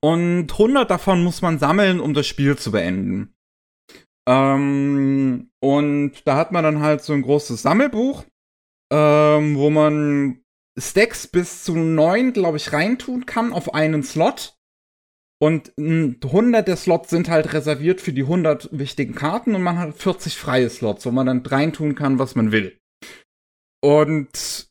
Und 0.01 0.53
100 0.53 0.91
davon 0.91 1.23
muss 1.25 1.43
man 1.43 1.59
sammeln, 1.59 2.01
um 2.01 2.13
das 2.13 2.27
Spiel 2.27 2.57
zu 2.57 2.73
beenden. 2.73 3.35
Ähm, 4.29 5.51
und 5.61 6.13
da 6.25 6.37
hat 6.37 6.53
man 6.53 6.65
dann 6.65 6.81
halt 6.81 7.03
so 7.03 7.13
ein 7.13 7.23
großes 7.23 7.63
Sammelbuch, 7.63 8.25
ähm, 8.93 9.57
wo 9.57 9.71
man 9.71 10.43
Stacks 10.79 11.27
bis 11.27 11.65
zu 11.65 11.77
neun, 11.77 12.33
glaube 12.33 12.59
ich, 12.59 12.73
reintun 12.73 13.25
kann 13.25 13.53
auf 13.53 13.73
einen 13.75 14.03
Slot. 14.03 14.56
Und 15.39 15.73
mh, 15.77 16.17
100 16.25 16.67
der 16.67 16.77
Slots 16.77 17.11
sind 17.11 17.29
halt 17.29 17.53
reserviert 17.53 18.01
für 18.01 18.13
die 18.13 18.23
100 18.23 18.71
wichtigen 18.73 19.15
Karten 19.15 19.55
und 19.55 19.63
man 19.63 19.79
hat 19.79 19.95
40 19.95 20.37
freie 20.37 20.71
Slots, 20.71 21.05
wo 21.05 21.11
man 21.11 21.27
dann 21.27 21.45
reintun 21.45 21.95
kann, 21.95 22.19
was 22.19 22.35
man 22.35 22.53
will. 22.53 22.79
Und 23.83 24.69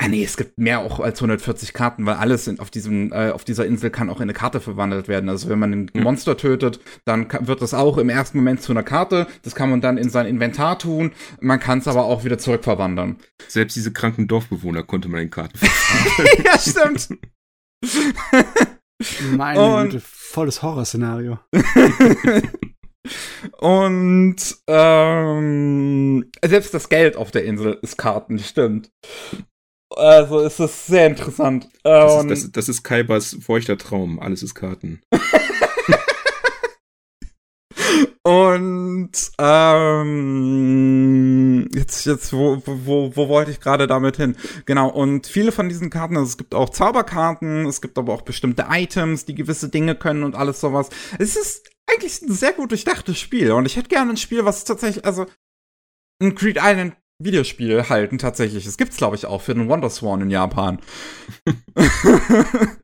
Ah 0.00 0.08
nee, 0.08 0.24
es 0.24 0.38
gibt 0.38 0.58
mehr 0.58 0.80
auch 0.80 1.00
als 1.00 1.18
140 1.20 1.74
Karten, 1.74 2.06
weil 2.06 2.14
alles 2.14 2.48
in, 2.48 2.58
auf, 2.60 2.70
diesem, 2.70 3.12
äh, 3.12 3.28
auf 3.30 3.44
dieser 3.44 3.66
Insel 3.66 3.90
kann 3.90 4.08
auch 4.08 4.16
in 4.16 4.22
eine 4.22 4.32
Karte 4.32 4.58
verwandelt 4.60 5.06
werden. 5.06 5.28
Also 5.28 5.50
wenn 5.50 5.58
man 5.58 5.70
ein 5.72 5.90
Mhm. 5.92 6.02
Monster 6.02 6.36
tötet, 6.38 6.80
dann 7.04 7.28
wird 7.46 7.60
das 7.60 7.74
auch 7.74 7.98
im 7.98 8.08
ersten 8.08 8.38
Moment 8.38 8.62
zu 8.62 8.72
einer 8.72 8.82
Karte. 8.82 9.26
Das 9.42 9.54
kann 9.54 9.68
man 9.68 9.82
dann 9.82 9.98
in 9.98 10.08
sein 10.08 10.26
Inventar 10.26 10.78
tun. 10.78 11.12
Man 11.40 11.60
kann 11.60 11.78
es 11.80 11.88
aber 11.88 12.04
auch 12.04 12.24
wieder 12.24 12.38
zurückverwandern. 12.38 13.16
Selbst 13.48 13.76
diese 13.76 13.92
kranken 13.92 14.28
Dorfbewohner 14.28 14.82
konnte 14.82 15.08
man 15.10 15.20
in 15.20 15.30
Karten 15.30 15.58
ja, 16.44 16.58
stimmt. 16.58 17.08
Meine 19.36 19.60
Und- 19.60 19.90
Güte, 19.90 20.02
volles 20.04 20.62
Horrorszenario. 20.62 21.38
Und 23.58 24.36
ähm, 24.68 26.30
selbst 26.44 26.72
das 26.74 26.88
Geld 26.88 27.16
auf 27.16 27.30
der 27.32 27.44
Insel 27.44 27.78
ist 27.82 27.98
Karten, 27.98 28.38
stimmt. 28.38 28.90
Also 29.94 30.40
ist 30.40 30.60
das 30.60 30.86
sehr 30.86 31.08
interessant. 31.08 31.68
Das 31.82 32.12
Und- 32.22 32.30
ist, 32.30 32.44
das, 32.44 32.52
das 32.52 32.68
ist 32.68 32.82
Kaibers 32.84 33.36
feuchter 33.40 33.76
Traum. 33.76 34.20
Alles 34.20 34.42
ist 34.42 34.54
Karten. 34.54 35.00
Und 38.24 39.10
ähm, 39.38 40.08
jetzt, 41.74 42.06
jetzt, 42.06 42.32
wo, 42.32 42.62
wo, 42.64 43.16
wo 43.16 43.28
wollte 43.28 43.50
ich 43.50 43.58
gerade 43.58 43.88
damit 43.88 44.16
hin? 44.16 44.36
Genau, 44.64 44.88
und 44.88 45.26
viele 45.26 45.50
von 45.50 45.68
diesen 45.68 45.90
Karten, 45.90 46.16
also 46.16 46.28
es 46.28 46.36
gibt 46.36 46.54
auch 46.54 46.70
Zauberkarten, 46.70 47.66
es 47.66 47.80
gibt 47.80 47.98
aber 47.98 48.12
auch 48.12 48.22
bestimmte 48.22 48.66
Items, 48.70 49.24
die 49.24 49.34
gewisse 49.34 49.70
Dinge 49.70 49.96
können 49.96 50.22
und 50.22 50.36
alles 50.36 50.60
sowas. 50.60 50.90
Es 51.18 51.34
ist 51.34 51.68
eigentlich 51.90 52.22
ein 52.22 52.32
sehr 52.32 52.52
gut 52.52 52.70
durchdachtes 52.70 53.18
Spiel 53.18 53.50
und 53.50 53.66
ich 53.66 53.76
hätte 53.76 53.88
gerne 53.88 54.12
ein 54.12 54.16
Spiel, 54.16 54.44
was 54.44 54.62
tatsächlich, 54.64 55.04
also 55.04 55.26
ein 56.22 56.36
Creed 56.36 56.58
Island 56.60 56.94
Videospiel 57.18 57.88
halten 57.88 58.18
tatsächlich. 58.18 58.66
Es 58.66 58.78
gibt's, 58.78 58.96
glaube 58.96 59.16
ich, 59.16 59.26
auch 59.26 59.42
für 59.42 59.54
den 59.54 59.68
Wonderswan 59.68 60.20
in 60.22 60.30
Japan. 60.30 60.78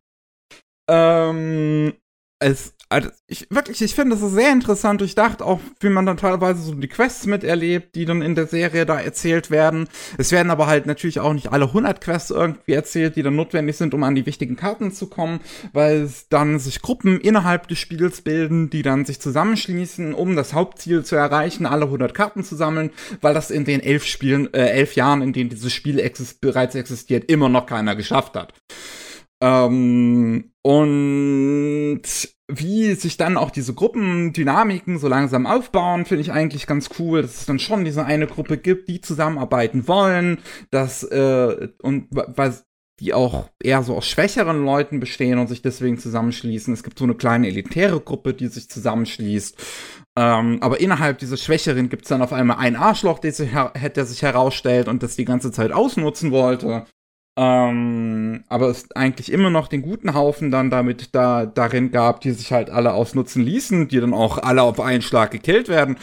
ähm, 0.88 1.92
es, 2.40 2.74
also 2.88 3.10
ich, 3.26 3.48
wirklich, 3.50 3.82
ich 3.82 3.94
finde, 3.94 4.14
das 4.14 4.24
ist 4.24 4.32
sehr 4.32 4.52
interessant 4.52 5.00
durchdacht, 5.00 5.42
auch 5.42 5.60
wie 5.80 5.88
man 5.88 6.06
dann 6.06 6.16
teilweise 6.16 6.62
so 6.62 6.72
die 6.72 6.88
Quests 6.88 7.26
miterlebt, 7.26 7.96
die 7.96 8.04
dann 8.04 8.22
in 8.22 8.34
der 8.34 8.46
Serie 8.46 8.86
da 8.86 8.98
erzählt 9.00 9.50
werden. 9.50 9.88
Es 10.18 10.30
werden 10.30 10.50
aber 10.50 10.68
halt 10.68 10.86
natürlich 10.86 11.20
auch 11.20 11.32
nicht 11.32 11.52
alle 11.52 11.66
100 11.66 12.00
Quests 12.00 12.30
irgendwie 12.30 12.72
erzählt, 12.72 13.16
die 13.16 13.22
dann 13.22 13.36
notwendig 13.36 13.76
sind, 13.76 13.92
um 13.92 14.04
an 14.04 14.14
die 14.14 14.24
wichtigen 14.24 14.56
Karten 14.56 14.92
zu 14.92 15.08
kommen, 15.08 15.40
weil 15.72 16.02
es 16.02 16.28
dann 16.28 16.58
sich 16.58 16.80
Gruppen 16.80 17.20
innerhalb 17.20 17.68
des 17.68 17.78
Spiels 17.78 18.22
bilden, 18.22 18.70
die 18.70 18.82
dann 18.82 19.04
sich 19.04 19.20
zusammenschließen, 19.20 20.14
um 20.14 20.36
das 20.36 20.54
Hauptziel 20.54 21.04
zu 21.04 21.16
erreichen, 21.16 21.66
alle 21.66 21.86
100 21.86 22.14
Karten 22.14 22.44
zu 22.44 22.54
sammeln, 22.54 22.90
weil 23.20 23.34
das 23.34 23.50
in 23.50 23.64
den 23.64 23.80
elf 23.80 24.04
Spielen, 24.04 24.52
äh, 24.54 24.68
elf 24.68 24.94
Jahren, 24.94 25.22
in 25.22 25.32
denen 25.32 25.50
dieses 25.50 25.72
Spiel 25.72 25.98
exist 25.98 26.40
bereits 26.40 26.76
existiert, 26.76 27.30
immer 27.30 27.48
noch 27.48 27.66
keiner 27.66 27.96
geschafft 27.96 28.36
hat. 28.36 28.54
Ähm, 29.40 30.52
und 30.62 32.02
wie 32.50 32.94
sich 32.94 33.16
dann 33.16 33.36
auch 33.36 33.50
diese 33.50 33.74
Gruppendynamiken 33.74 34.98
so 34.98 35.06
langsam 35.06 35.46
aufbauen, 35.46 36.06
finde 36.06 36.22
ich 36.22 36.32
eigentlich 36.32 36.66
ganz 36.66 36.88
cool, 36.98 37.22
dass 37.22 37.40
es 37.40 37.46
dann 37.46 37.58
schon 37.58 37.84
diese 37.84 38.04
eine 38.04 38.26
Gruppe 38.26 38.56
gibt, 38.56 38.88
die 38.88 39.00
zusammenarbeiten 39.00 39.86
wollen, 39.86 40.38
dass 40.70 41.02
äh, 41.04 41.68
und 41.82 42.08
weil 42.10 42.54
die 43.00 43.14
auch 43.14 43.48
eher 43.62 43.82
so 43.82 43.96
aus 43.96 44.06
schwächeren 44.06 44.64
Leuten 44.64 44.98
bestehen 44.98 45.38
und 45.38 45.46
sich 45.46 45.62
deswegen 45.62 45.98
zusammenschließen. 45.98 46.74
Es 46.74 46.82
gibt 46.82 46.98
so 46.98 47.04
eine 47.04 47.14
kleine 47.14 47.46
elitäre 47.46 48.00
Gruppe, 48.00 48.34
die 48.34 48.48
sich 48.48 48.68
zusammenschließt. 48.68 49.56
Ähm, 50.18 50.58
aber 50.60 50.80
innerhalb 50.80 51.18
dieser 51.18 51.36
Schwächeren 51.36 51.90
gibt 51.90 52.02
es 52.02 52.08
dann 52.08 52.22
auf 52.22 52.32
einmal 52.32 52.56
einen 52.56 52.74
Arschloch, 52.74 53.20
der 53.20 53.32
sich, 53.32 53.50
der 53.94 54.04
sich 54.04 54.22
herausstellt 54.22 54.88
und 54.88 55.02
das 55.02 55.14
die 55.14 55.24
ganze 55.24 55.52
Zeit 55.52 55.70
ausnutzen 55.70 56.32
wollte. 56.32 56.86
Ähm, 57.40 58.42
aber 58.48 58.68
es 58.68 58.90
eigentlich 58.96 59.30
immer 59.30 59.48
noch 59.48 59.68
den 59.68 59.82
guten 59.82 60.12
Haufen 60.12 60.50
dann 60.50 60.70
damit 60.70 61.14
da 61.14 61.46
darin 61.46 61.92
gab, 61.92 62.20
die 62.20 62.32
sich 62.32 62.52
halt 62.52 62.68
alle 62.68 62.92
ausnutzen 62.94 63.44
ließen, 63.44 63.86
die 63.86 64.00
dann 64.00 64.12
auch 64.12 64.38
alle 64.38 64.62
auf 64.62 64.80
einen 64.80 65.02
Schlag 65.02 65.30
gekillt 65.30 65.68
werden. 65.68 65.98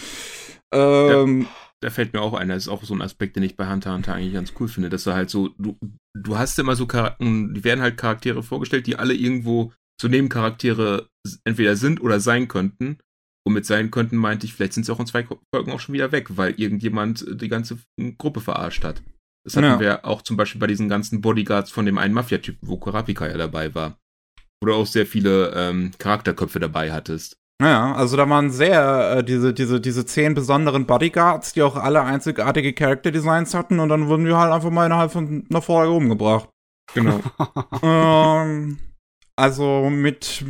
Ähm, 0.74 1.48
Da 1.82 1.90
fällt 1.90 2.14
mir 2.14 2.22
auch 2.22 2.34
ein, 2.34 2.48
das 2.48 2.64
ist 2.64 2.70
auch 2.70 2.84
so 2.84 2.94
ein 2.96 3.02
Aspekt, 3.02 3.36
den 3.36 3.44
ich 3.44 3.58
bei 3.58 3.70
Hunter 3.70 3.94
Hunter 3.94 4.14
eigentlich 4.14 4.34
ganz 4.34 4.54
cool 4.60 4.70
finde, 4.70 4.90
dass 4.90 5.04
du 5.04 5.14
halt 5.14 5.30
so, 5.30 5.50
du, 5.58 5.78
du 6.18 6.38
hast 6.38 6.58
immer 6.58 6.76
so 6.78 6.88
Charaktere, 6.88 7.54
die 7.54 7.64
werden 7.66 7.82
halt 7.82 7.98
Charaktere 7.98 8.42
vorgestellt, 8.42 8.88
die 8.88 8.96
alle 8.96 9.14
irgendwo 9.14 9.74
so 10.02 10.08
Nebencharaktere 10.08 11.10
entweder 11.44 11.76
sind 11.76 12.02
oder 12.02 12.22
sein 12.22 12.48
könnten. 12.48 12.98
Und 13.46 13.54
mit 13.54 13.66
sein 13.66 13.92
könnten 13.92 14.16
meinte 14.16 14.46
ich, 14.46 14.54
vielleicht 14.54 14.74
sind 14.74 14.86
sie 14.86 14.92
auch 14.92 15.00
in 15.00 15.06
zwei 15.06 15.28
Folgen 15.54 15.72
auch 15.72 15.80
schon 15.80 15.94
wieder 15.94 16.12
weg, 16.12 16.38
weil 16.38 16.54
irgendjemand 16.58 17.26
die 17.30 17.50
ganze 17.50 17.78
Gruppe 18.18 18.42
verarscht 18.42 18.84
hat. 18.84 19.04
Das 19.46 19.56
hatten 19.56 19.66
Ja. 19.66 19.80
wir 19.80 20.06
auch 20.06 20.22
zum 20.24 20.36
Beispiel 20.38 20.60
bei 20.60 20.68
diesen 20.68 20.90
ganzen 20.90 21.22
Bodyguards 21.22 21.72
von 21.72 21.86
dem 21.86 21.98
einen 21.98 22.14
Mafia-Typen, 22.14 22.68
wo 22.68 22.78
Kurapika 22.78 23.28
ja 23.28 23.38
dabei 23.38 23.74
war. 23.74 23.98
Wo 24.60 24.68
du 24.68 24.74
auch 24.74 24.88
sehr 24.88 25.06
viele 25.06 25.54
ähm, 25.56 25.92
Charakterköpfe 26.00 26.60
dabei 26.60 26.92
hattest. 26.92 27.38
Ja, 27.62 27.94
also 27.94 28.18
da 28.18 28.28
waren 28.30 28.52
sehr 28.52 29.18
äh, 29.20 29.24
diese, 29.24 29.54
diese, 29.54 29.80
diese 29.80 30.06
zehn 30.06 30.34
besonderen 30.34 30.86
Bodyguards, 30.86 31.54
die 31.54 31.62
auch 31.62 31.78
alle 31.78 32.02
einzigartige 32.02 32.74
Character 32.74 33.12
Designs 33.12 33.54
hatten 33.54 33.80
und 33.80 33.88
dann 33.90 34.08
wurden 34.08 34.26
die 34.26 34.34
halt 34.34 34.52
einfach 34.52 34.72
mal 34.72 34.88
innerhalb 34.88 35.12
von 35.12 35.46
einer 35.50 35.62
Folge 35.62 35.94
umgebracht. 35.94 36.50
Genau. 36.94 37.22
ähm, 37.82 38.78
also 39.38 39.90
mit 39.90 40.44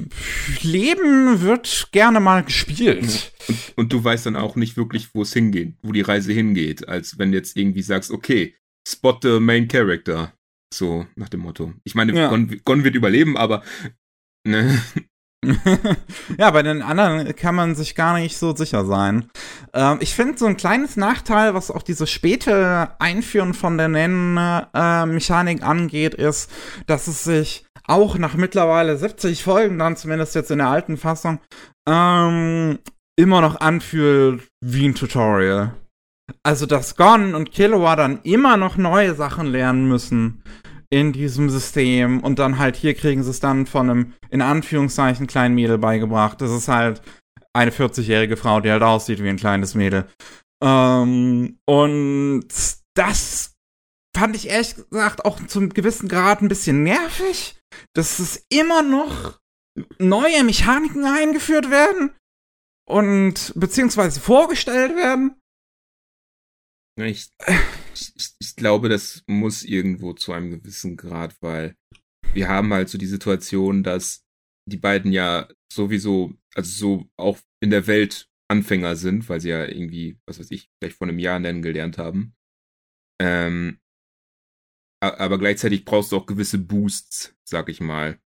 Leben 0.61 1.41
wird 1.41 1.89
gerne 1.91 2.19
mal 2.19 2.43
gespielt. 2.43 3.34
Und, 3.47 3.73
und 3.76 3.93
du 3.93 4.03
weißt 4.03 4.26
dann 4.27 4.35
auch 4.35 4.55
nicht 4.55 4.77
wirklich, 4.77 5.13
wo 5.13 5.22
es 5.23 5.34
hingeht, 5.34 5.76
wo 5.84 5.91
die 5.91 6.01
Reise 6.01 6.31
hingeht, 6.34 6.88
als 6.88 7.17
wenn 7.19 7.31
du 7.31 7.38
jetzt 7.38 7.55
irgendwie 7.57 7.81
sagst, 7.81 8.11
okay, 8.11 8.55
spot 8.88 9.20
the 9.22 9.40
main 9.40 9.68
character. 9.68 10.34
So, 10.74 11.06
nach 11.16 11.30
dem 11.30 11.41
Motto. 11.41 11.74
Ich 11.84 11.95
meine, 11.95 12.14
Ja. 12.14 12.30
Gon, 12.30 12.62
Gon 12.66 12.84
wird 12.84 12.95
überleben, 12.95 13.38
aber 13.38 13.64
ne, 14.45 14.82
ja, 16.38 16.52
bei 16.52 16.64
den 16.64 16.82
anderen 16.82 17.36
kann 17.36 17.56
man 17.56 17.76
sich 17.76 17.95
gar 17.95 18.18
nicht 18.18 18.38
so 18.38 18.56
sicher 18.56 18.86
sein. 18.86 19.30
Ähm, 19.74 19.98
ich 20.02 20.16
finde 20.16 20.38
so 20.38 20.45
ein 20.45 20.57
kleines 20.57 20.98
Nachteil, 20.98 21.53
was 21.53 21.72
auch 21.72 21.84
diese 21.84 22.07
späte 22.07 22.90
Einführen 22.99 23.53
von 23.53 23.78
der 23.78 23.88
Nennen-Mechanik 23.88 25.64
angeht, 25.64 26.14
ist, 26.16 26.52
dass 26.88 27.07
es 27.07 27.24
sich 27.24 27.66
auch 27.88 28.18
nach 28.18 28.36
mittlerweile 28.36 28.98
70 28.98 29.44
Folgen, 29.44 29.78
dann 29.78 29.95
zumindest 29.95 30.36
jetzt 30.36 30.52
in 30.52 30.57
der 30.57 30.70
alten 30.70 30.98
Fassung, 30.98 31.40
ähm, 31.88 32.80
immer 33.16 33.41
noch 33.41 33.60
anfühlt 33.60 34.44
wie 34.62 34.88
ein 34.88 34.95
Tutorial. 34.95 35.76
Also, 36.43 36.65
dass 36.65 36.95
Gon 36.95 37.35
und 37.35 37.52
Killua 37.52 37.95
dann 37.95 38.22
immer 38.23 38.57
noch 38.57 38.77
neue 38.77 39.15
Sachen 39.15 39.47
lernen 39.47 39.88
müssen 39.88 40.43
in 40.89 41.14
diesem 41.14 41.49
System 41.49 42.22
und 42.22 42.39
dann 42.39 42.57
halt 42.57 42.76
hier 42.76 42.93
kriegen 42.93 43.23
sie 43.23 43.31
es 43.31 43.39
dann 43.39 43.65
von 43.65 43.89
einem, 43.89 44.14
in 44.30 44.41
Anführungszeichen, 44.41 45.27
kleinen 45.27 45.56
Mädel 45.56 45.77
beigebracht. 45.77 46.41
Das 46.41 46.52
ist 46.52 46.68
halt 46.68 47.02
eine 47.53 47.72
40-jährige 47.72 48.38
Frau, 48.38 48.60
die 48.61 48.72
halt 48.72 48.84
aussieht 48.84 49.22
wie 49.23 49.30
ein 49.30 49.38
kleines 49.38 49.76
Mädel. 49.76 50.07
Ähm, 50.64 51.57
und 51.65 52.47
das 52.95 53.53
fand 54.15 54.35
ich 54.35 54.49
ehrlich 54.49 54.76
gesagt 54.76 55.26
auch 55.26 55.45
zum 55.47 55.69
gewissen 55.69 56.07
Grad 56.07 56.41
ein 56.41 56.47
bisschen 56.47 56.84
nervig, 56.84 57.60
dass 57.93 58.19
es 58.19 58.45
immer 58.49 58.81
noch 58.81 59.39
neue 59.99 60.43
Mechaniken 60.43 61.06
eingeführt 61.06 61.69
werden 61.69 62.15
und 62.88 63.53
beziehungsweise 63.56 64.19
vorgestellt 64.19 64.95
werden. 64.95 65.35
Ich, 66.97 67.30
ich, 67.93 68.35
ich 68.39 68.55
glaube, 68.55 68.89
das 68.89 69.23
muss 69.27 69.63
irgendwo 69.63 70.13
zu 70.13 70.31
einem 70.31 70.51
gewissen 70.51 70.95
Grad, 70.95 71.35
weil 71.41 71.76
wir 72.34 72.47
haben 72.47 72.73
halt 72.73 72.89
so 72.89 72.97
die 72.97 73.05
Situation, 73.05 73.84
dass 73.84 74.26
die 74.67 74.77
beiden 74.77 75.11
ja 75.11 75.47
sowieso, 75.72 76.34
also 76.53 76.72
so 76.72 77.09
auch 77.17 77.39
in 77.61 77.69
der 77.69 77.88
Welt 77.88 78.30
Anfänger 78.47 78.95
sind, 78.95 79.27
weil 79.27 79.41
sie 79.41 79.49
ja 79.49 79.65
irgendwie, 79.65 80.19
was 80.26 80.39
weiß 80.39 80.51
ich, 80.51 80.69
vielleicht 80.80 80.97
vor 80.97 81.07
einem 81.07 81.19
Jahr 81.19 81.39
nennen 81.39 81.61
gelernt 81.61 81.97
haben. 81.97 82.35
Ähm, 83.19 83.80
aber 85.01 85.38
gleichzeitig 85.38 85.85
brauchst 85.85 86.11
du 86.11 86.17
auch 86.17 86.26
gewisse 86.26 86.57
Boosts, 86.57 87.35
sag 87.43 87.69
ich 87.69 87.81
mal, 87.81 88.19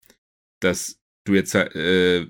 dass 0.62 1.02
du 1.26 1.36
jetzt, 1.36 1.56
äh, 1.56 2.26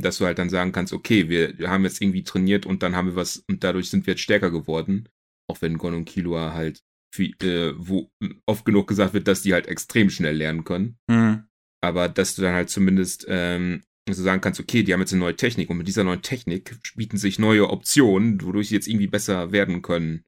dass 0.00 0.18
du 0.18 0.26
halt 0.26 0.38
dann 0.38 0.50
sagen 0.50 0.72
kannst, 0.72 0.92
okay, 0.92 1.28
wir 1.28 1.68
haben 1.68 1.84
jetzt 1.84 2.00
irgendwie 2.00 2.22
trainiert 2.22 2.66
und 2.66 2.82
dann 2.82 2.96
haben 2.96 3.08
wir 3.08 3.16
was 3.16 3.38
und 3.48 3.64
dadurch 3.64 3.90
sind 3.90 4.06
wir 4.06 4.12
jetzt 4.12 4.22
stärker 4.22 4.50
geworden. 4.50 5.08
Auch 5.50 5.60
wenn 5.62 5.78
Gon 5.78 5.94
und 5.94 6.04
Killua 6.06 6.52
halt 6.54 6.80
viel, 7.14 7.34
äh, 7.42 7.72
wo 7.76 8.10
oft 8.46 8.64
genug 8.64 8.88
gesagt 8.88 9.14
wird, 9.14 9.28
dass 9.28 9.42
die 9.42 9.52
halt 9.52 9.66
extrem 9.68 10.10
schnell 10.10 10.36
lernen 10.36 10.64
können. 10.64 10.96
Hm. 11.10 11.44
Aber 11.82 12.08
dass 12.08 12.34
du 12.34 12.42
dann 12.42 12.54
halt 12.54 12.70
zumindest 12.70 13.26
ähm, 13.28 13.82
so 14.10 14.22
sagen 14.22 14.40
kannst, 14.40 14.58
okay, 14.60 14.82
die 14.82 14.92
haben 14.92 15.00
jetzt 15.00 15.12
eine 15.12 15.20
neue 15.20 15.36
Technik 15.36 15.70
und 15.70 15.78
mit 15.78 15.86
dieser 15.88 16.04
neuen 16.04 16.22
Technik 16.22 16.76
bieten 16.96 17.16
sich 17.18 17.38
neue 17.38 17.68
Optionen, 17.70 18.42
wodurch 18.42 18.68
sie 18.70 18.74
jetzt 18.74 18.88
irgendwie 18.88 19.06
besser 19.06 19.52
werden 19.52 19.82
können. 19.82 20.24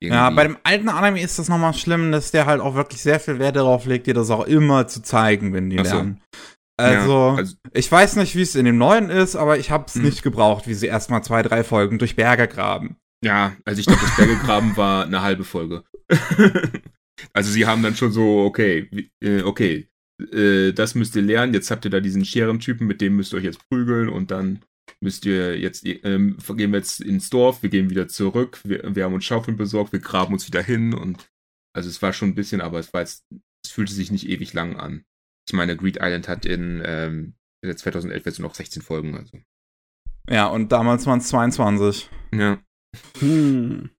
Ja, 0.00 0.26
Irgendwie. 0.28 0.36
bei 0.36 0.42
dem 0.44 0.56
alten 0.62 0.88
Anime 0.88 1.20
ist 1.20 1.38
das 1.38 1.48
nochmal 1.48 1.74
schlimm, 1.74 2.12
dass 2.12 2.30
der 2.30 2.46
halt 2.46 2.60
auch 2.60 2.74
wirklich 2.76 3.02
sehr 3.02 3.18
viel 3.18 3.38
Wert 3.40 3.56
darauf 3.56 3.86
legt, 3.86 4.06
dir 4.06 4.14
das 4.14 4.30
auch 4.30 4.46
immer 4.46 4.86
zu 4.86 5.02
zeigen, 5.02 5.52
wenn 5.52 5.68
die 5.68 5.78
so. 5.78 5.82
lernen. 5.82 6.20
Ja, 6.80 6.86
Also, 6.86 7.14
also 7.36 7.56
ich 7.72 7.90
weiß 7.90 8.16
nicht, 8.16 8.36
wie 8.36 8.42
es 8.42 8.54
in 8.54 8.64
dem 8.66 8.78
neuen 8.78 9.10
ist, 9.10 9.36
aber 9.36 9.58
ich 9.58 9.70
habe 9.70 9.84
es 9.88 9.96
Mhm. 9.96 10.04
nicht 10.04 10.22
gebraucht, 10.22 10.66
wie 10.68 10.74
sie 10.74 10.86
erstmal 10.86 11.24
zwei, 11.24 11.42
drei 11.42 11.64
Folgen 11.64 11.98
durch 11.98 12.14
Berge 12.16 12.46
graben. 12.46 12.96
Ja, 13.24 13.56
also 13.64 13.80
ich 13.80 13.86
glaube, 13.86 14.02
das 14.02 14.16
Bergegraben 14.16 14.76
war 14.76 15.06
eine 15.06 15.22
halbe 15.22 15.44
Folge. 15.44 15.82
also 17.32 17.50
sie 17.50 17.66
haben 17.66 17.82
dann 17.82 17.96
schon 17.96 18.12
so, 18.12 18.44
okay, 18.44 19.10
äh, 19.22 19.40
okay, 19.42 19.88
äh, 20.30 20.72
das 20.72 20.94
müsst 20.94 21.16
ihr 21.16 21.22
lernen, 21.22 21.54
jetzt 21.54 21.70
habt 21.70 21.86
ihr 21.86 21.90
da 21.90 22.00
diesen 22.00 22.24
Scherentypen, 22.24 22.86
mit 22.86 23.00
dem 23.00 23.16
müsst 23.16 23.32
ihr 23.32 23.38
euch 23.38 23.44
jetzt 23.44 23.66
prügeln 23.70 24.10
und 24.10 24.30
dann 24.30 24.62
müsst 25.00 25.24
ihr 25.24 25.58
jetzt, 25.58 25.86
ähm, 25.86 26.36
gehen 26.54 26.72
wir 26.72 26.78
jetzt 26.78 27.00
ins 27.00 27.30
Dorf, 27.30 27.62
wir 27.62 27.70
gehen 27.70 27.88
wieder 27.88 28.08
zurück, 28.08 28.60
wir, 28.64 28.94
wir 28.94 29.04
haben 29.04 29.14
uns 29.14 29.24
Schaufeln 29.24 29.56
besorgt, 29.56 29.92
wir 29.92 30.00
graben 30.00 30.34
uns 30.34 30.46
wieder 30.46 30.62
hin 30.62 30.92
und 30.92 31.26
also 31.74 31.88
es 31.88 32.02
war 32.02 32.12
schon 32.12 32.28
ein 32.28 32.34
bisschen, 32.34 32.60
aber 32.60 32.78
es 32.78 32.92
war 32.92 33.00
jetzt, 33.00 33.24
es 33.64 33.70
fühlte 33.70 33.94
sich 33.94 34.12
nicht 34.12 34.28
ewig 34.28 34.52
lang 34.52 34.76
an. 34.76 35.04
Ich 35.48 35.54
meine, 35.54 35.76
Greed 35.76 35.98
Island 36.00 36.28
hat 36.28 36.44
in, 36.44 36.82
ähm, 36.84 37.34
in 37.62 37.68
der 37.68 37.76
2011 37.76 38.22
Version 38.22 38.46
noch 38.46 38.54
16 38.54 38.82
Folgen, 38.82 39.16
also. 39.16 39.40
Ja, 40.28 40.46
und 40.46 40.72
damals 40.72 41.06
waren 41.06 41.18
es 41.18 41.28
22. 41.28 42.10
Ja. 42.34 42.62
Hm. 43.18 43.90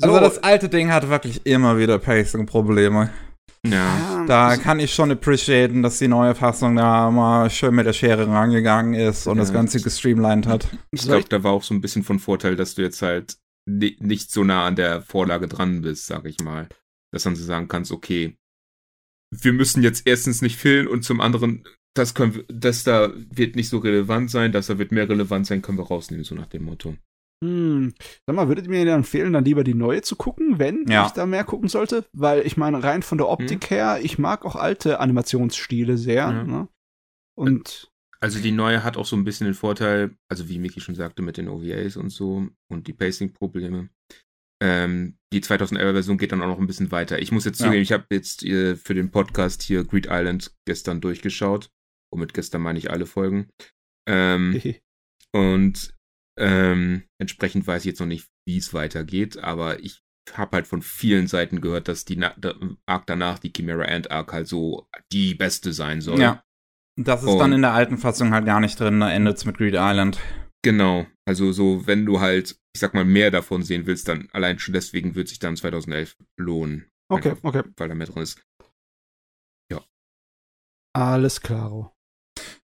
also 0.00 0.20
das 0.20 0.38
alte 0.42 0.68
Ding 0.68 0.90
hatte 0.92 1.08
wirklich 1.08 1.44
immer 1.46 1.78
wieder 1.78 1.98
Pacing-Probleme. 1.98 3.10
ja. 3.66 4.24
Da 4.26 4.56
kann 4.56 4.80
ich 4.80 4.94
schon 4.94 5.10
appreciaten, 5.10 5.82
dass 5.82 5.98
die 5.98 6.08
neue 6.08 6.34
Fassung 6.34 6.76
da 6.76 7.10
mal 7.10 7.50
schön 7.50 7.74
mit 7.74 7.86
der 7.86 7.92
Schere 7.92 8.26
rangegangen 8.26 8.94
ist 8.94 9.26
und 9.26 9.36
Ja. 9.36 9.42
das 9.42 9.52
Ganze 9.52 9.80
gestreamlined 9.80 10.46
hat. 10.46 10.68
Ich 10.92 11.02
glaube, 11.02 11.24
da 11.28 11.42
war 11.42 11.52
auch 11.52 11.62
so 11.62 11.74
ein 11.74 11.80
bisschen 11.80 12.02
von 12.04 12.18
Vorteil, 12.18 12.56
dass 12.56 12.74
du 12.74 12.82
jetzt 12.82 13.02
halt 13.02 13.36
ni- 13.66 13.96
nicht 14.00 14.30
so 14.30 14.44
nah 14.44 14.66
an 14.66 14.76
der 14.76 15.02
Vorlage 15.02 15.46
dran 15.48 15.82
bist, 15.82 16.06
sag 16.06 16.24
ich 16.26 16.38
mal. 16.42 16.68
Dass 17.12 17.22
dann 17.24 17.36
so 17.36 17.44
sagen 17.44 17.68
kannst, 17.68 17.92
okay, 17.92 18.36
wir 19.30 19.52
müssen 19.52 19.82
jetzt 19.82 20.06
erstens 20.06 20.42
nicht 20.42 20.56
filmen 20.56 20.88
und 20.88 21.02
zum 21.04 21.20
anderen, 21.20 21.64
das 21.94 22.14
können 22.14 22.34
wir, 22.34 22.44
das 22.48 22.84
da 22.84 23.12
wird 23.14 23.56
nicht 23.56 23.68
so 23.68 23.78
relevant 23.78 24.30
sein, 24.30 24.52
das 24.52 24.66
da 24.68 24.78
wird 24.78 24.90
mehr 24.92 25.08
relevant 25.08 25.46
sein, 25.46 25.62
können 25.62 25.78
wir 25.78 25.86
rausnehmen, 25.86 26.24
so 26.24 26.34
nach 26.34 26.46
dem 26.46 26.64
Motto. 26.64 26.96
Hm. 27.42 27.94
Sag 28.26 28.36
mal, 28.36 28.48
würdet 28.48 28.66
ihr 28.66 28.70
mir 28.70 28.84
dann 28.84 28.98
empfehlen, 29.00 29.32
dann 29.32 29.44
lieber 29.44 29.64
die 29.64 29.74
neue 29.74 30.02
zu 30.02 30.16
gucken, 30.16 30.58
wenn 30.58 30.86
Ja. 30.88 31.06
ich 31.06 31.12
da 31.12 31.26
mehr 31.26 31.44
gucken 31.44 31.68
sollte? 31.68 32.04
Weil 32.12 32.46
ich 32.46 32.56
meine, 32.56 32.82
rein 32.82 33.02
von 33.02 33.18
der 33.18 33.28
Optik 33.28 33.70
her, 33.70 33.98
ich 34.02 34.18
mag 34.18 34.44
auch 34.44 34.56
alte 34.56 35.00
Animationsstile 35.00 35.96
sehr. 35.98 36.14
Ja. 36.30 36.44
Ne? 36.44 36.68
Und 37.36 37.90
Also 38.20 38.40
die 38.40 38.52
neue 38.52 38.82
hat 38.84 38.96
auch 38.96 39.04
so 39.04 39.16
ein 39.16 39.24
bisschen 39.24 39.46
den 39.46 39.54
Vorteil, 39.54 40.16
also 40.30 40.48
wie 40.48 40.58
Miki 40.58 40.80
schon 40.80 40.94
sagte, 40.94 41.20
mit 41.20 41.36
den 41.36 41.48
OVAs 41.48 41.96
und 41.96 42.08
so 42.10 42.48
und 42.70 42.86
die 42.86 42.94
Pacing-Probleme. 42.94 43.90
Ähm, 44.62 45.18
die 45.32 45.42
2011-Version 45.42 46.16
geht 46.16 46.32
dann 46.32 46.40
auch 46.40 46.46
noch 46.46 46.58
ein 46.58 46.66
bisschen 46.66 46.90
weiter. 46.90 47.18
Ich 47.18 47.32
muss 47.32 47.44
jetzt 47.44 47.58
Ja. 47.60 47.66
zugeben, 47.66 47.82
ich 47.82 47.92
habe 47.92 48.06
jetzt 48.10 48.42
äh, 48.44 48.76
für 48.76 48.94
den 48.94 49.10
Podcast 49.10 49.62
hier 49.62 49.84
Greed 49.84 50.06
Island 50.08 50.54
gestern 50.66 51.00
durchgeschaut. 51.02 51.68
Und 52.10 52.20
mit 52.20 52.32
gestern 52.32 52.62
meine 52.62 52.78
ich 52.78 52.90
alle 52.90 53.04
Folgen. 53.06 53.48
Ähm, 54.08 54.54
und 55.34 55.93
ähm, 56.38 57.04
entsprechend 57.20 57.66
weiß 57.66 57.82
ich 57.82 57.86
jetzt 57.86 58.00
noch 58.00 58.06
nicht, 58.06 58.28
wie 58.46 58.58
es 58.58 58.74
weitergeht, 58.74 59.38
aber 59.38 59.80
ich 59.80 60.00
habe 60.32 60.56
halt 60.56 60.66
von 60.66 60.80
vielen 60.82 61.26
Seiten 61.26 61.60
gehört, 61.60 61.86
dass 61.88 62.04
die 62.04 62.16
Na 62.16 62.30
der 62.36 62.54
Arc 62.86 63.06
danach, 63.06 63.38
die 63.38 63.52
Chimera 63.54 63.84
Ant 63.84 64.10
Arc, 64.10 64.32
halt 64.32 64.48
so 64.48 64.88
die 65.12 65.34
beste 65.34 65.72
sein 65.72 66.00
soll. 66.00 66.18
Ja. 66.20 66.42
Das 66.98 67.22
ist 67.22 67.28
Und- 67.28 67.38
dann 67.38 67.52
in 67.52 67.62
der 67.62 67.72
alten 67.74 67.98
Fassung 67.98 68.32
halt 68.32 68.46
gar 68.46 68.60
nicht 68.60 68.78
drin, 68.80 69.00
da 69.00 69.10
endet's 69.12 69.44
mit 69.44 69.58
Greed 69.58 69.74
Island. 69.76 70.18
Genau. 70.62 71.06
Also 71.28 71.52
so, 71.52 71.86
wenn 71.86 72.06
du 72.06 72.20
halt, 72.20 72.56
ich 72.74 72.80
sag 72.80 72.94
mal, 72.94 73.04
mehr 73.04 73.30
davon 73.30 73.62
sehen 73.62 73.86
willst, 73.86 74.08
dann 74.08 74.28
allein 74.32 74.58
schon 74.58 74.72
deswegen 74.72 75.14
wird 75.14 75.28
sich 75.28 75.38
dann 75.38 75.56
2011 75.56 76.16
lohnen. 76.38 76.88
okay, 77.12 77.30
Einfach, 77.30 77.44
okay. 77.44 77.62
Weil 77.76 77.88
da 77.88 77.94
mehr 77.94 78.06
drin 78.06 78.22
ist. 78.22 78.42
Alles 80.96 81.40
klaro. 81.40 81.92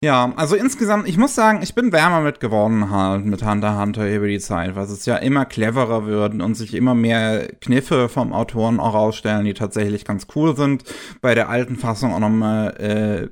Ja, 0.05 0.35
also 0.37 0.57
insgesamt, 0.57 1.09
ich 1.09 1.17
muss 1.17 1.35
sagen, 1.35 1.63
ich 1.63 1.75
bin 1.75 1.91
wärmer 1.91 2.21
mit 2.21 2.39
geworden 2.39 2.91
halt 2.91 3.25
mit 3.25 3.43
Hunter 3.43 3.81
Hunter 3.81 4.15
über 4.15 4.29
die 4.29 4.39
Zeit, 4.39 4.77
weil 4.77 4.85
es 4.85 5.07
ja 5.07 5.17
immer 5.17 5.47
cleverer 5.47 6.05
wird 6.05 6.35
und 6.41 6.55
sich 6.55 6.75
immer 6.75 6.95
mehr 6.95 7.49
Kniffe 7.61 8.11
vom 8.11 8.35
Autoren 8.35 8.79
auch 8.79 8.93
rausstellen, 8.93 9.47
die 9.47 9.55
tatsächlich 9.55 10.05
ganz 10.05 10.27
cool 10.35 10.55
sind. 10.55 10.85
Bei 11.23 11.35
der 11.35 11.49
alten 11.49 11.77
Fassung 11.77 12.13
auch 12.13 12.21
nochmal 12.21 12.77
äh, 12.77 13.29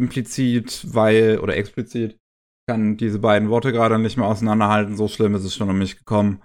implizit, 0.00 0.86
weil, 0.94 1.40
oder 1.40 1.56
explizit, 1.56 2.16
kann 2.68 2.96
diese 2.96 3.18
beiden 3.18 3.48
Worte 3.48 3.72
gerade 3.72 3.98
nicht 3.98 4.16
mehr 4.16 4.26
auseinanderhalten, 4.26 4.96
so 4.96 5.08
schlimm 5.08 5.34
ist 5.34 5.44
es 5.44 5.54
schon 5.54 5.70
um 5.70 5.78
mich 5.78 5.98
gekommen. 5.98 6.42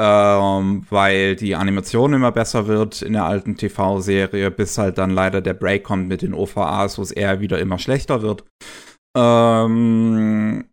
Ähm, 0.00 0.84
weil 0.90 1.36
die 1.36 1.54
Animation 1.54 2.14
immer 2.14 2.32
besser 2.32 2.66
wird 2.66 3.00
in 3.00 3.12
der 3.12 3.26
alten 3.26 3.56
TV-Serie, 3.56 4.50
bis 4.50 4.76
halt 4.76 4.98
dann 4.98 5.10
leider 5.10 5.40
der 5.40 5.54
Break 5.54 5.84
kommt 5.84 6.08
mit 6.08 6.22
den 6.22 6.34
OVAs, 6.34 6.98
wo 6.98 7.02
es 7.02 7.12
eher 7.12 7.40
wieder 7.40 7.60
immer 7.60 7.78
schlechter 7.78 8.20
wird. 8.20 8.44
Ähm, 9.16 10.64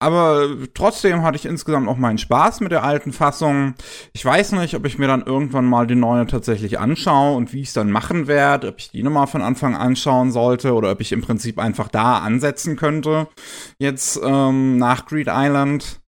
aber 0.00 0.48
trotzdem 0.74 1.22
hatte 1.22 1.36
ich 1.36 1.44
insgesamt 1.44 1.88
auch 1.88 1.96
meinen 1.96 2.18
Spaß 2.18 2.60
mit 2.60 2.70
der 2.70 2.84
alten 2.84 3.12
Fassung. 3.12 3.74
Ich 4.12 4.24
weiß 4.24 4.52
nicht, 4.52 4.76
ob 4.76 4.86
ich 4.86 4.96
mir 4.98 5.08
dann 5.08 5.26
irgendwann 5.26 5.64
mal 5.64 5.88
die 5.88 5.96
neue 5.96 6.26
tatsächlich 6.26 6.78
anschaue 6.78 7.36
und 7.36 7.52
wie 7.52 7.62
ich 7.62 7.68
es 7.68 7.74
dann 7.74 7.90
machen 7.90 8.28
werde, 8.28 8.68
ob 8.68 8.78
ich 8.78 8.90
die 8.90 9.02
nochmal 9.02 9.26
von 9.26 9.42
Anfang 9.42 9.74
anschauen 9.74 10.30
sollte 10.30 10.74
oder 10.74 10.92
ob 10.92 11.00
ich 11.00 11.10
im 11.10 11.22
Prinzip 11.22 11.58
einfach 11.58 11.88
da 11.88 12.18
ansetzen 12.18 12.76
könnte. 12.76 13.26
Jetzt 13.80 14.20
ähm, 14.22 14.76
nach 14.78 15.06
Greed 15.06 15.28
Island 15.28 16.00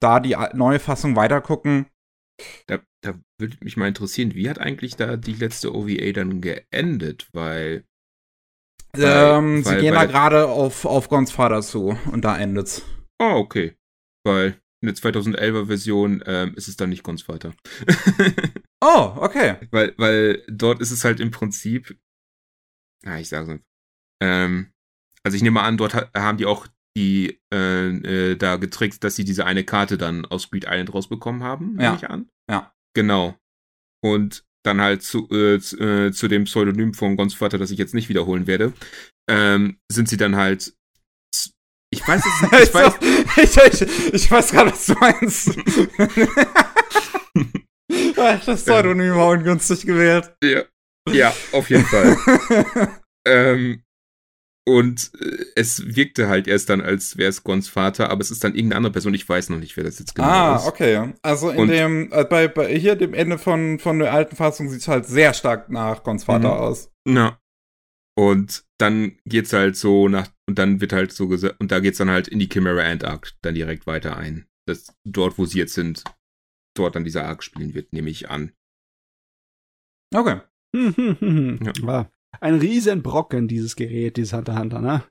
da 0.00 0.20
die 0.20 0.36
neue 0.54 0.78
Fassung 0.78 1.16
weitergucken. 1.16 1.86
Da, 2.66 2.80
da 3.02 3.18
würde 3.38 3.56
mich 3.60 3.76
mal 3.76 3.88
interessieren, 3.88 4.34
wie 4.34 4.48
hat 4.48 4.58
eigentlich 4.58 4.96
da 4.96 5.16
die 5.16 5.34
letzte 5.34 5.74
OVA 5.74 6.12
dann 6.12 6.40
geendet? 6.40 7.28
Weil. 7.32 7.84
ähm, 8.94 9.64
weil, 9.64 9.74
sie 9.76 9.80
gehen 9.80 9.94
da 9.94 10.04
gerade 10.04 10.48
auf, 10.48 10.84
auf 10.84 11.08
Gons 11.08 11.32
Vater 11.32 11.62
zu 11.62 11.98
und 12.10 12.24
da 12.24 12.36
endet's. 12.38 12.82
Oh, 13.18 13.36
okay. 13.36 13.76
Weil 14.24 14.60
in 14.82 14.88
der 14.88 14.94
2011er 14.94 15.66
Version 15.66 16.22
ähm, 16.26 16.54
ist 16.54 16.68
es 16.68 16.76
dann 16.76 16.90
nicht 16.90 17.02
Gons 17.02 17.22
Vater. 17.22 17.54
oh, 18.82 19.14
okay. 19.16 19.56
Weil, 19.70 19.94
weil 19.96 20.44
dort 20.48 20.80
ist 20.80 20.90
es 20.90 21.04
halt 21.04 21.20
im 21.20 21.30
Prinzip. 21.30 21.98
Na, 23.04 23.18
ich 23.18 23.28
sag's 23.28 23.48
einfach. 23.48 23.64
Ähm, 24.22 24.72
also 25.22 25.36
ich 25.36 25.42
nehme 25.42 25.62
an, 25.62 25.76
dort 25.76 25.94
ha 25.94 26.10
haben 26.14 26.38
die 26.38 26.46
auch 26.46 26.66
die 26.96 27.40
äh, 27.52 27.88
äh, 27.88 28.36
da 28.36 28.56
getrickst, 28.56 29.04
dass 29.04 29.14
sie 29.16 29.24
diese 29.24 29.44
eine 29.44 29.64
Karte 29.64 29.98
dann 29.98 30.24
aus 30.24 30.50
Greed 30.50 30.64
Island 30.64 30.92
rausbekommen 30.94 31.42
haben, 31.42 31.76
ja. 31.78 31.90
nehme 31.90 31.96
ich 31.96 32.08
an. 32.10 32.28
Ja. 32.50 32.72
Genau. 32.94 33.36
Und 34.02 34.44
dann 34.64 34.80
halt 34.80 35.02
zu, 35.02 35.28
äh, 35.30 35.60
zu, 35.60 35.78
äh, 35.78 36.10
zu 36.12 36.26
dem 36.28 36.44
Pseudonym 36.44 36.94
von 36.94 37.16
Gons 37.16 37.34
Vater, 37.34 37.58
das 37.58 37.70
ich 37.70 37.78
jetzt 37.78 37.94
nicht 37.94 38.08
wiederholen 38.08 38.46
werde, 38.46 38.72
ähm, 39.30 39.78
sind 39.90 40.08
sie 40.08 40.16
dann 40.16 40.36
halt. 40.36 40.74
Ich 41.92 42.06
weiß 42.06 42.22
es 42.24 42.42
nicht. 42.42 42.52
Ich 42.62 42.74
weiß, 42.74 42.94
ich, 43.36 43.82
ich, 43.82 44.14
ich 44.14 44.30
weiß 44.30 44.50
gerade, 44.50 44.72
was 44.72 44.86
du 44.86 44.94
meinst. 44.94 45.56
das 48.46 48.64
Pseudonym 48.64 49.14
war 49.14 49.28
ungünstig 49.28 49.86
gewählt. 49.86 50.34
Ja, 50.42 50.62
ja 51.10 51.32
auf 51.52 51.70
jeden 51.70 51.84
Fall. 51.84 52.16
ähm, 53.26 53.82
und 54.68 55.12
äh, 55.20 55.44
es 55.54 55.94
wirkte 55.96 56.28
halt 56.28 56.48
erst 56.48 56.68
dann, 56.70 56.80
als 56.80 57.16
wäre 57.16 57.28
es 57.30 57.44
Gons 57.44 57.68
Vater, 57.68 58.10
aber 58.10 58.20
es 58.20 58.30
ist 58.30 58.42
dann 58.44 58.54
irgendeine 58.54 58.78
andere 58.78 58.92
Person. 58.92 59.14
Ich 59.14 59.28
weiß 59.28 59.48
noch 59.50 59.58
nicht, 59.58 59.76
wer 59.76 59.84
das 59.84 59.98
jetzt 59.98 60.14
genau 60.14 60.28
ah, 60.28 60.56
ist. 60.56 60.64
Ah, 60.64 60.68
okay. 60.68 61.12
Also 61.22 61.50
in 61.50 61.58
Und- 61.60 61.68
dem, 61.68 62.12
äh, 62.12 62.24
bei, 62.24 62.48
bei 62.48 62.76
hier 62.76 62.96
dem 62.96 63.14
Ende 63.14 63.38
von, 63.38 63.78
von 63.78 63.98
der 64.00 64.12
alten 64.12 64.34
Fassung 64.36 64.68
sieht 64.68 64.80
es 64.80 64.88
halt 64.88 65.06
sehr 65.06 65.34
stark 65.34 65.70
nach 65.70 66.02
Gons 66.02 66.24
Vater 66.24 66.54
Mhm. 66.54 66.60
aus. 66.60 66.90
Ja. 67.08 67.38
Und 68.18 68.64
dann 68.78 69.18
geht's 69.26 69.52
halt 69.52 69.76
so 69.76 70.08
nach, 70.08 70.28
und 70.48 70.58
dann 70.58 70.80
wird 70.80 70.92
halt 70.92 71.12
so 71.12 71.28
gesagt, 71.28 71.56
und 71.60 71.70
da 71.70 71.80
geht's 71.80 71.98
dann 71.98 72.10
halt 72.10 72.28
in 72.28 72.38
die 72.38 72.48
Chimera 72.48 72.82
Ant 72.82 73.04
Arc 73.04 73.32
dann 73.42 73.54
direkt 73.54 73.86
weiter 73.86 74.16
ein. 74.16 74.46
Das, 74.66 74.92
dort, 75.04 75.38
wo 75.38 75.44
sie 75.44 75.58
jetzt 75.58 75.74
sind, 75.74 76.02
dort 76.74 76.96
dann 76.96 77.04
dieser 77.04 77.26
Arc 77.26 77.42
spielen 77.44 77.74
wird, 77.74 77.92
nehme 77.92 78.10
ich 78.10 78.30
an. 78.30 78.52
Okay. 80.14 80.40
Hm, 80.74 80.94
hm, 80.96 81.16
hm, 81.20 81.58
hm. 81.58 81.58
Ja. 81.66 81.72
War 81.86 82.10
ein 82.40 82.54
riesen 82.56 83.02
Brocken, 83.02 83.48
dieses 83.48 83.76
Gerät, 83.76 84.16
dieses 84.16 84.32
Hunter 84.32 84.58
Hunter, 84.58 84.80
ne? 84.80 85.04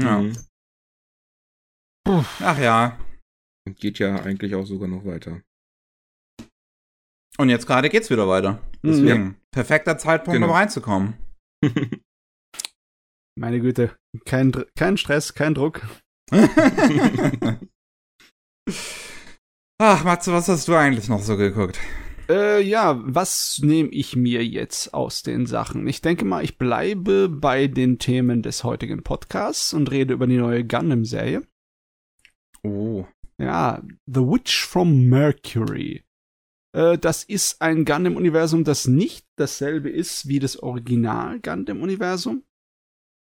Ja. 0.00 0.20
Mhm. 0.20 0.36
Ach 2.40 2.58
ja. 2.58 2.98
Und 3.66 3.78
geht 3.78 3.98
ja 3.98 4.16
eigentlich 4.22 4.54
auch 4.54 4.64
sogar 4.64 4.88
noch 4.88 5.04
weiter. 5.04 5.42
Und 7.36 7.50
jetzt 7.50 7.66
gerade 7.66 7.88
geht's 7.90 8.10
wieder 8.10 8.26
weiter. 8.28 8.62
Mhm. 8.82 8.88
Deswegen. 8.88 9.40
Perfekter 9.52 9.98
Zeitpunkt, 9.98 10.34
Genau. 10.34 10.46
um 10.48 10.52
reinzukommen. 10.52 11.14
Meine 13.38 13.60
Güte. 13.60 13.96
Kein, 14.24 14.52
kein 14.76 14.96
Stress, 14.96 15.34
kein 15.34 15.54
Druck. 15.54 15.86
Ach, 19.80 20.04
Matze, 20.04 20.32
was 20.32 20.48
hast 20.48 20.66
du 20.68 20.74
eigentlich 20.74 21.08
noch 21.08 21.22
so 21.22 21.36
geguckt? 21.36 21.78
Äh, 22.28 22.60
ja, 22.62 23.00
was 23.02 23.60
nehme 23.62 23.88
ich 23.88 24.14
mir 24.14 24.44
jetzt 24.44 24.92
aus 24.92 25.22
den 25.22 25.46
Sachen? 25.46 25.86
Ich 25.86 26.02
denke 26.02 26.26
mal, 26.26 26.44
ich 26.44 26.58
bleibe 26.58 27.28
bei 27.28 27.68
den 27.68 27.98
Themen 27.98 28.42
des 28.42 28.64
heutigen 28.64 29.02
Podcasts 29.02 29.72
und 29.72 29.90
rede 29.90 30.12
über 30.12 30.26
die 30.26 30.36
neue 30.36 30.64
Gundam-Serie. 30.64 31.46
Oh. 32.62 33.06
Ja, 33.38 33.82
The 34.06 34.20
Witch 34.20 34.66
from 34.66 35.06
Mercury. 35.06 36.04
Äh, 36.74 36.98
das 36.98 37.24
ist 37.24 37.62
ein 37.62 37.86
Gundam-Universum, 37.86 38.62
das 38.62 38.86
nicht 38.86 39.26
dasselbe 39.36 39.88
ist 39.88 40.28
wie 40.28 40.38
das 40.38 40.62
Original-Gundam-Universum. 40.62 42.42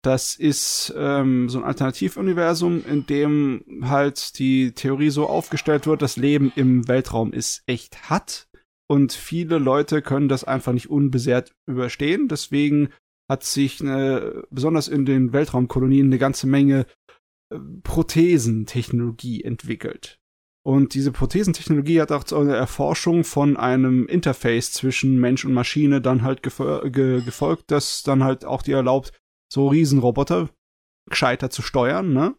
Das 0.02 0.36
ist 0.36 0.94
ähm, 0.98 1.50
so 1.50 1.60
ein 1.60 1.64
Alternativuniversum, 1.64 2.84
in 2.86 3.06
dem 3.06 3.84
halt 3.84 4.40
die 4.40 4.72
Theorie 4.72 5.10
so 5.10 5.28
aufgestellt 5.28 5.86
wird, 5.86 6.02
das 6.02 6.16
Leben 6.16 6.52
im 6.56 6.88
Weltraum 6.88 7.34
ist 7.34 7.64
echt 7.68 8.10
hart 8.10 8.48
und 8.88 9.14
viele 9.14 9.58
Leute 9.58 10.02
können 10.02 10.30
das 10.30 10.44
einfach 10.44 10.74
nicht 10.74 10.90
unbesehrt 10.90 11.56
überstehen. 11.68 12.28
Deswegen 12.28 12.90
hat 13.30 13.44
sich 13.44 13.82
eine, 13.82 14.44
besonders 14.50 14.88
in 14.88 15.06
den 15.06 15.34
Weltraumkolonien 15.34 16.08
eine 16.08 16.20
ganze 16.20 16.48
Menge 16.48 16.86
äh, 17.52 17.60
Prothesentechnologie 17.84 19.44
entwickelt. 19.44 20.20
Und 20.64 20.96
diese 20.96 21.12
Prothesentechnologie 21.12 22.02
hat 22.02 22.12
auch 22.12 22.24
zu 22.24 22.38
einer 22.38 22.56
Erforschung 22.56 23.24
von 23.24 23.56
einem 23.56 24.08
Interface 24.08 24.72
zwischen 24.72 25.20
Mensch 25.20 25.46
und 25.46 25.54
Maschine 25.54 26.02
dann 26.02 26.24
halt 26.24 26.42
ge 26.42 27.22
gefolgt, 27.22 27.70
das 27.70 28.02
dann 28.02 28.24
halt 28.24 28.46
auch 28.46 28.64
dir 28.64 28.78
erlaubt, 28.78 29.12
so 29.52 29.68
Riesenroboter 29.68 30.50
gescheiter 31.08 31.52
zu 31.52 31.62
steuern, 31.62 32.14
ne? 32.14 32.36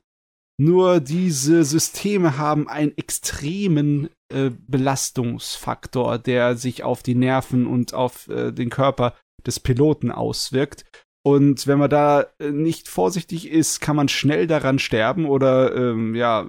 Nur 0.58 1.00
diese 1.00 1.64
Systeme 1.64 2.38
haben 2.38 2.68
einen 2.68 2.96
extremen 2.96 4.08
äh, 4.32 4.50
Belastungsfaktor, 4.66 6.18
der 6.18 6.56
sich 6.56 6.82
auf 6.82 7.02
die 7.02 7.14
Nerven 7.14 7.66
und 7.66 7.92
auf 7.92 8.28
äh, 8.28 8.52
den 8.52 8.70
Körper 8.70 9.14
des 9.46 9.60
Piloten 9.60 10.10
auswirkt. 10.10 10.84
Und 11.24 11.66
wenn 11.66 11.78
man 11.78 11.90
da 11.90 12.26
äh, 12.38 12.50
nicht 12.52 12.88
vorsichtig 12.88 13.50
ist, 13.50 13.80
kann 13.80 13.96
man 13.96 14.08
schnell 14.08 14.46
daran 14.46 14.78
sterben 14.78 15.26
oder 15.26 15.74
ähm, 15.74 16.14
ja, 16.14 16.46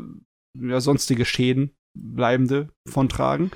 ja, 0.57 0.79
sonstige 0.79 1.25
Schäden 1.25 1.75
bleibende 1.97 2.69
von 2.87 3.09
tragen. 3.09 3.51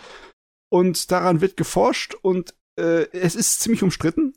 Und 0.69 1.11
daran 1.11 1.41
wird 1.41 1.57
geforscht 1.57 2.15
und 2.21 2.55
äh, 2.79 3.07
es 3.11 3.35
ist 3.35 3.59
ziemlich 3.61 3.83
umstritten. 3.83 4.33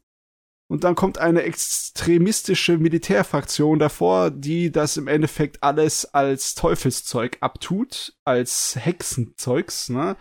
Und 0.70 0.84
dann 0.84 0.94
kommt 0.94 1.18
eine 1.18 1.42
extremistische 1.42 2.78
Militärfraktion 2.78 3.78
davor, 3.78 4.30
die 4.30 4.72
das 4.72 4.96
im 4.96 5.08
Endeffekt 5.08 5.62
alles 5.62 6.06
als 6.14 6.54
Teufelszeug 6.54 7.36
abtut, 7.40 8.14
als 8.24 8.76
Hexenzeugs, 8.76 9.90
ne? 9.90 10.16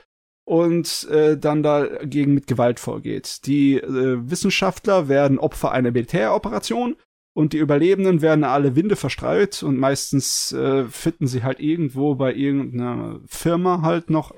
Und 0.45 1.07
äh, 1.09 1.37
dann 1.37 1.63
dagegen 1.63 2.33
mit 2.33 2.47
Gewalt 2.47 2.81
vorgeht. 2.81 3.45
Die 3.45 3.75
äh, 3.77 4.29
Wissenschaftler 4.29 5.07
werden 5.07 5.39
Opfer 5.39 5.71
einer 5.71 5.91
Militäroperation 5.91 6.97
und 7.33 7.53
die 7.53 7.59
Überlebenden 7.59 8.21
werden 8.21 8.43
alle 8.43 8.75
Winde 8.75 8.97
verstreut 8.97 9.63
und 9.63 9.77
meistens 9.77 10.51
äh, 10.51 10.83
finden 10.85 11.27
sie 11.27 11.43
halt 11.43 11.61
irgendwo 11.61 12.15
bei 12.15 12.33
irgendeiner 12.33 13.21
Firma 13.25 13.81
halt 13.81 14.09
noch, 14.09 14.35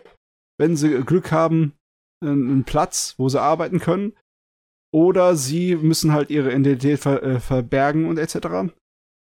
wenn 0.60 0.78
sie 0.78 1.02
Glück 1.02 1.32
haben, 1.32 1.74
einen 2.24 2.64
Platz, 2.64 3.16
wo 3.18 3.28
sie 3.28 3.42
arbeiten 3.42 3.80
können. 3.80 4.14
Oder 4.96 5.36
sie 5.36 5.76
müssen 5.76 6.14
halt 6.14 6.30
ihre 6.30 6.52
Identität 6.52 7.00
ver 7.00 7.22
äh, 7.22 7.42
verbergen 7.42 8.06
und 8.06 8.18
etc. 8.18 8.72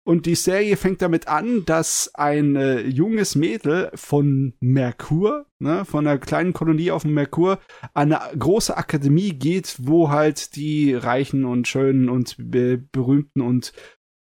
Und 0.04 0.26
die 0.26 0.34
Serie 0.34 0.76
fängt 0.76 1.00
damit 1.00 1.28
an, 1.28 1.64
dass 1.64 2.10
ein 2.12 2.56
äh, 2.56 2.80
junges 2.82 3.36
Mädel 3.36 3.90
von 3.94 4.52
Merkur, 4.60 5.46
ne, 5.60 5.86
von 5.86 6.06
einer 6.06 6.18
kleinen 6.18 6.52
Kolonie 6.52 6.90
auf 6.90 7.04
dem 7.04 7.14
Merkur, 7.14 7.58
an 7.94 8.12
eine 8.12 8.38
große 8.38 8.76
Akademie 8.76 9.30
geht, 9.30 9.76
wo 9.78 10.10
halt 10.10 10.56
die 10.56 10.92
reichen 10.92 11.46
und 11.46 11.66
schönen 11.66 12.10
und 12.10 12.36
be 12.38 12.76
berühmten 12.76 13.40
und 13.40 13.72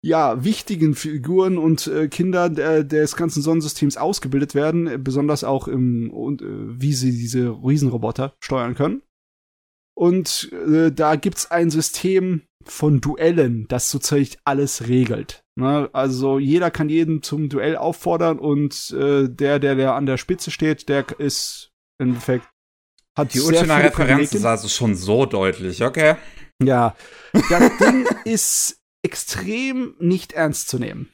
ja, 0.03 0.43
wichtigen 0.43 0.97
Figuren 0.97 1.57
und 1.57 1.87
äh, 1.87 2.09
Kinder 2.09 2.49
der, 2.49 2.83
des 2.83 3.15
ganzen 3.15 3.43
Sonnensystems 3.43 3.97
ausgebildet 3.97 4.57
werden, 4.57 4.89
äh, 4.89 4.99
besonders 4.99 5.45
auch 5.45 5.69
im 5.69 6.11
und 6.11 6.43
äh, 6.43 6.81
wie 6.81 6.95
sie 6.95 7.13
diese 7.13 7.51
Riesenroboter 7.51 8.35
steuern 8.41 8.75
können. 8.75 9.03
Und 9.99 10.53
äh, 10.53 10.93
da 10.93 11.17
gibt's 11.17 11.51
ein 11.51 11.71
System 11.71 12.43
von 12.65 13.01
Duellen, 13.01 13.67
das 13.67 13.91
sozusagen 13.91 14.39
alles 14.45 14.87
regelt. 14.87 15.43
Ne? 15.57 15.91
Also 15.93 16.39
jeder 16.39 16.71
kann 16.71 16.89
jeden 16.89 17.25
zum 17.25 17.49
Duell 17.49 17.77
auffordern 17.77 18.39
und 18.39 18.95
äh, 18.97 19.29
der, 19.29 19.59
der, 19.59 19.75
der 19.75 19.95
an 19.95 20.07
der 20.07 20.17
Spitze 20.17 20.53
steht, 20.53 20.89
der 20.89 21.05
ist 21.19 21.73
im 21.99 22.11
Endeffekt 22.11 22.47
hat 23.17 23.35
Die 23.35 23.41
Ultima 23.41 23.79
Referenz 23.79 24.33
ist 24.33 24.45
also 24.45 24.69
schon 24.69 24.95
so 24.95 25.27
deutlich, 25.27 25.83
okay? 25.83 26.15
Ja, 26.63 26.95
das 27.33 27.79
Ding 27.79 28.07
ist 28.25 28.79
extrem 29.03 29.97
nicht 29.99 30.33
ernst 30.33 30.69
zu 30.69 30.79
nehmen. 30.79 31.09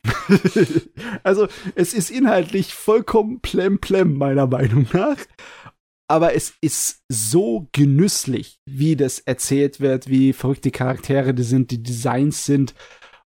also, 1.23 1.48
es 1.74 1.94
ist 1.94 2.11
inhaltlich 2.11 2.74
vollkommen 2.74 3.40
plemplem, 3.40 4.19
meiner 4.19 4.47
Meinung 4.47 4.86
nach. 4.93 5.16
Aber 6.09 6.35
es 6.35 6.55
ist 6.60 7.02
so 7.09 7.68
genüsslich, 7.72 8.59
wie 8.66 8.94
das 8.94 9.20
erzählt 9.20 9.81
wird, 9.81 10.09
wie 10.09 10.32
verrückt 10.32 10.64
die 10.64 10.70
Charaktere 10.70 11.32
die 11.32 11.43
sind, 11.43 11.70
die 11.70 11.82
Designs 11.82 12.44
sind 12.44 12.74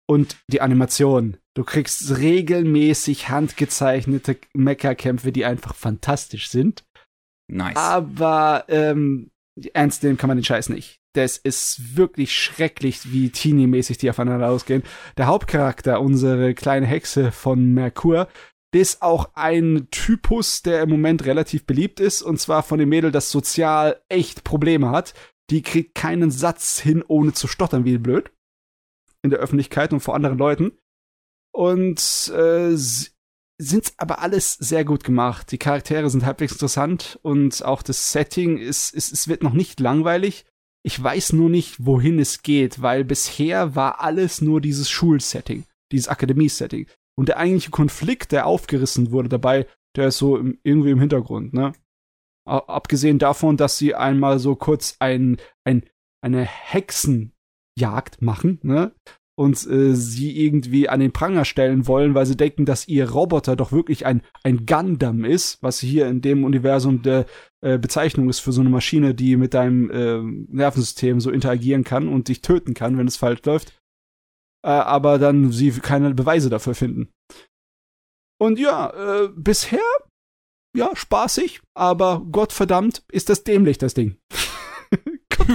und 0.07 0.37
die 0.49 0.61
Animation. 0.61 1.39
Du 1.55 1.65
kriegst 1.65 2.19
regelmäßig 2.19 3.31
handgezeichnete 3.31 4.39
Mecha-Kämpfe, 4.55 5.33
die 5.33 5.45
einfach 5.45 5.75
fantastisch 5.75 6.51
sind. 6.51 6.85
Nice. 7.51 7.77
Aber 7.77 8.65
ähm, 8.69 9.31
ernst 9.73 10.03
nehmen 10.03 10.17
kann 10.17 10.29
man 10.29 10.37
den 10.37 10.45
Scheiß 10.45 10.69
nicht. 10.69 11.01
Das 11.15 11.37
ist 11.37 11.97
wirklich 11.97 12.33
schrecklich, 12.33 13.13
wie 13.13 13.31
Teenie-mäßig 13.31 13.99
die 13.99 14.11
aufeinander 14.11 14.49
ausgehen. 14.49 14.85
Der 15.17 15.27
Hauptcharakter, 15.27 16.01
unsere 16.01 16.55
kleine 16.55 16.87
Hexe 16.87 17.33
von 17.33 17.75
Merkur, 17.75 18.29
ist 18.73 19.03
auch 19.03 19.31
ein 19.35 19.89
Typus, 19.91 20.63
der 20.63 20.83
im 20.83 20.91
Moment 20.91 21.25
relativ 21.25 21.65
beliebt 21.65 22.01
ist, 22.01 22.23
und 22.23 22.39
zwar 22.39 22.63
von 22.63 22.79
dem 22.79 22.89
Mädel, 22.91 23.11
das 23.11 23.31
sozial 23.31 24.03
echt 24.09 24.45
Probleme 24.45 24.91
hat. 24.91 25.15
Die 25.51 25.63
kriegt 25.63 25.95
keinen 25.95 26.31
Satz 26.31 26.79
hin, 26.79 27.03
ohne 27.07 27.33
zu 27.33 27.49
stottern, 27.49 27.85
wie 27.85 27.99
blöd. 27.99 28.31
In 29.23 29.31
der 29.31 29.39
Öffentlichkeit 29.39 29.93
und 29.93 30.01
vor 30.01 30.15
anderen 30.15 30.39
Leuten. 30.39 30.73
Und 31.53 32.31
äh, 32.35 32.77
sind 33.61 33.93
aber 33.97 34.21
alles 34.21 34.55
sehr 34.55 34.85
gut 34.85 35.03
gemacht. 35.03 35.51
Die 35.51 35.59
Charaktere 35.59 36.09
sind 36.11 36.25
halbwegs 36.25 36.53
interessant 36.53 37.19
und 37.23 37.65
auch 37.65 37.83
das 37.83 38.13
Setting 38.13 38.57
ist, 38.59 38.95
ist, 38.95 39.13
es 39.13 39.27
wird 39.27 39.43
noch 39.43 39.53
nicht 39.53 39.81
langweilig. 39.81 40.45
Ich 40.85 41.03
weiß 41.03 41.33
nur 41.33 41.51
nicht, 41.51 41.85
wohin 41.85 42.21
es 42.21 42.43
geht, 42.43 42.81
weil 42.81 43.05
bisher 43.05 43.75
war 43.75 44.01
alles 44.01 44.41
nur 44.41 44.61
dieses 44.61 44.89
Schulsetting, 44.89 45.65
dieses 45.91 46.09
Akademie-Setting. 46.09 46.87
Und 47.19 47.29
der 47.29 47.39
eigentliche 47.39 47.73
Konflikt, 47.73 48.31
der 48.31 48.47
aufgerissen 48.47 49.11
wurde 49.11 49.29
dabei, 49.29 49.67
der 49.97 50.09
ist 50.09 50.19
so 50.19 50.37
im, 50.37 50.59
irgendwie 50.63 50.91
im 50.91 51.01
Hintergrund, 51.01 51.53
ne? 51.53 51.73
Abgesehen 52.47 53.19
davon, 53.19 53.57
dass 53.57 53.77
sie 53.77 53.95
einmal 53.95 54.39
so 54.39 54.55
kurz 54.55 54.97
ein, 55.01 55.37
ein, 55.65 55.85
eine 56.23 56.45
Hexenjagd 56.45 58.23
machen, 58.23 58.61
ne? 58.63 58.95
und 59.39 59.65
äh, 59.69 59.95
sie 59.95 60.37
irgendwie 60.45 60.89
an 60.89 60.99
den 60.99 61.13
Pranger 61.13 61.45
stellen 61.45 61.87
wollen, 61.87 62.15
weil 62.15 62.27
sie 62.27 62.37
denken, 62.37 62.67
dass 62.67 62.89
ihr 62.89 63.09
Roboter 63.09 63.55
doch 63.55 63.71
wirklich 63.71 64.05
ein, 64.05 64.23
ein 64.43 64.67
Gundam 64.67 65.25
ist, 65.25 65.63
was 65.63 65.79
hier 65.79 66.09
in 66.09 66.21
dem 66.21 66.43
Universum 66.43 67.03
der 67.03 67.25
äh, 67.61 67.79
Bezeichnung 67.79 68.29
ist 68.29 68.41
für 68.41 68.51
so 68.51 68.63
eine 68.63 68.71
Maschine, 68.71 69.15
die 69.15 69.37
mit 69.37 69.55
deinem 69.55 69.91
äh, 69.91 70.23
Nervensystem 70.53 71.21
so 71.21 71.31
interagieren 71.31 71.85
kann 71.85 72.09
und 72.09 72.27
dich 72.27 72.43
töten 72.43 72.75
kann, 72.75 72.99
wenn 72.99 73.07
es 73.07 73.17
falsch 73.17 73.45
läuft. 73.45 73.78
Äh, 74.65 74.71
aber 74.71 75.19
dann 75.19 75.53
sie 75.53 75.71
keine 75.73 76.15
Beweise 76.15 76.51
dafür 76.51 76.75
finden. 76.75 77.13
Und 78.41 78.59
ja, 78.59 78.91
äh, 78.91 79.29
bisher, 79.35 79.81
ja, 80.77 80.95
spaßig, 80.95 81.61
aber 81.75 82.23
Gottverdammt 82.31 83.03
ist 83.11 83.29
das 83.29 83.45
dämlich, 83.45 83.79
das 83.79 83.95
Ding. 83.95 84.19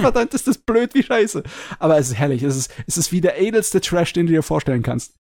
Verdammt, 0.00 0.34
ist 0.34 0.46
das 0.46 0.58
blöd 0.58 0.94
wie 0.94 1.02
Scheiße. 1.02 1.42
Aber 1.78 1.98
es 1.98 2.08
ist 2.08 2.14
herrlich. 2.14 2.42
Es 2.42 2.56
ist, 2.56 2.72
es 2.86 2.96
ist 2.96 3.12
wie 3.12 3.20
der 3.20 3.40
edelste 3.40 3.80
Trash, 3.80 4.12
den 4.12 4.26
du 4.26 4.32
dir 4.32 4.42
vorstellen 4.42 4.82
kannst. 4.82 5.16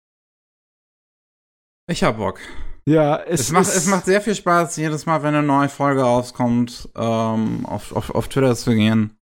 Ich 1.88 2.04
hab 2.04 2.18
Bock. 2.18 2.40
Ja, 2.86 3.16
es, 3.16 3.40
es 3.40 3.52
macht, 3.52 3.68
es 3.68 3.86
macht 3.86 4.04
sehr 4.06 4.20
viel 4.20 4.34
Spaß, 4.34 4.76
jedes 4.76 5.06
Mal, 5.06 5.22
wenn 5.22 5.34
eine 5.34 5.46
neue 5.46 5.68
Folge 5.68 6.02
rauskommt, 6.02 6.88
ähm, 6.96 7.66
auf, 7.66 7.92
auf, 7.92 8.10
auf 8.10 8.28
Twitter 8.28 8.54
zu 8.56 8.74
gehen. 8.74 9.16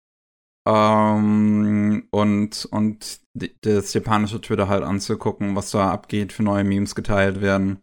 Ähm, 0.67 2.09
und, 2.11 2.69
und 2.71 3.21
das 3.63 3.93
japanische 3.93 4.41
Twitter 4.41 4.69
halt 4.69 4.83
anzugucken, 4.83 5.57
was 5.57 5.71
da 5.71 5.91
abgeht, 5.91 6.33
für 6.33 6.43
neue 6.43 6.65
Memes 6.65 6.95
geteilt 6.95 7.41
werden. 7.41 7.81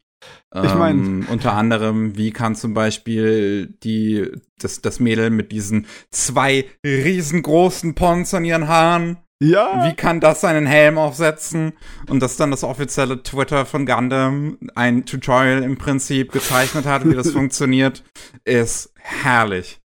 Ich 0.54 0.76
meine, 0.76 1.00
ähm, 1.00 1.28
unter 1.32 1.54
anderem, 1.54 2.16
wie 2.16 2.32
kann 2.32 2.56
zum 2.56 2.74
Beispiel 2.74 3.68
die, 3.84 4.30
das, 4.60 4.82
das 4.82 5.00
Mädel 5.00 5.30
mit 5.30 5.52
diesen 5.52 5.88
zwei 6.12 6.66
riesengroßen 6.86 7.96
Pons 7.96 8.34
an 8.34 8.46
ihren 8.46 8.68
Haaren, 8.68 9.18
ja. 9.40 9.88
wie 9.88 9.96
kann 9.96 10.20
das 10.20 10.42
seinen 10.42 10.68
Helm 10.68 10.98
aufsetzen? 10.98 11.74
Und 12.08 12.22
dass 12.22 12.38
dann 12.38 12.52
das 12.52 12.64
offizielle 12.64 13.24
Twitter 13.24 13.66
von 13.66 13.86
Gundam 13.86 14.58
ein 14.76 15.06
Tutorial 15.06 15.64
im 15.64 15.78
Prinzip 15.78 16.32
gezeichnet 16.32 16.86
hat, 16.86 17.10
wie 17.10 17.16
das 17.16 17.32
funktioniert, 17.32 18.04
ist 18.44 18.94
herrlich. 18.96 19.81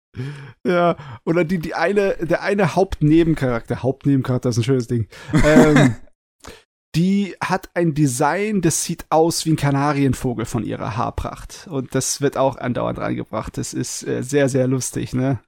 Ja, 0.66 0.98
oder 1.26 1.44
die, 1.44 1.60
die 1.60 1.74
eine, 1.74 2.18
der 2.18 2.42
eine 2.42 2.76
Hauptnebencharakter, 2.76 3.82
Hauptnebencharakter 3.82 4.50
ist 4.50 4.58
ein 4.58 4.64
schönes 4.64 4.88
Ding. 4.88 5.08
Ähm, 5.44 5.96
die 6.96 7.36
hat 7.42 7.70
ein 7.74 7.94
Design, 7.94 8.62
das 8.62 8.84
sieht 8.84 9.06
aus 9.10 9.46
wie 9.46 9.52
ein 9.52 9.58
Kanarienvogel 9.58 10.46
von 10.46 10.64
ihrer 10.64 10.98
Haarpracht. 10.98 11.68
Und 11.70 11.96
das 11.96 12.22
wird 12.22 12.38
auch 12.38 12.58
andauernd 12.58 13.00
reingebracht. 13.00 13.58
Das 13.58 13.74
ist 13.74 14.06
äh, 14.06 14.24
sehr, 14.24 14.50
sehr 14.50 14.68
lustig, 14.68 15.14
ne? 15.14 15.40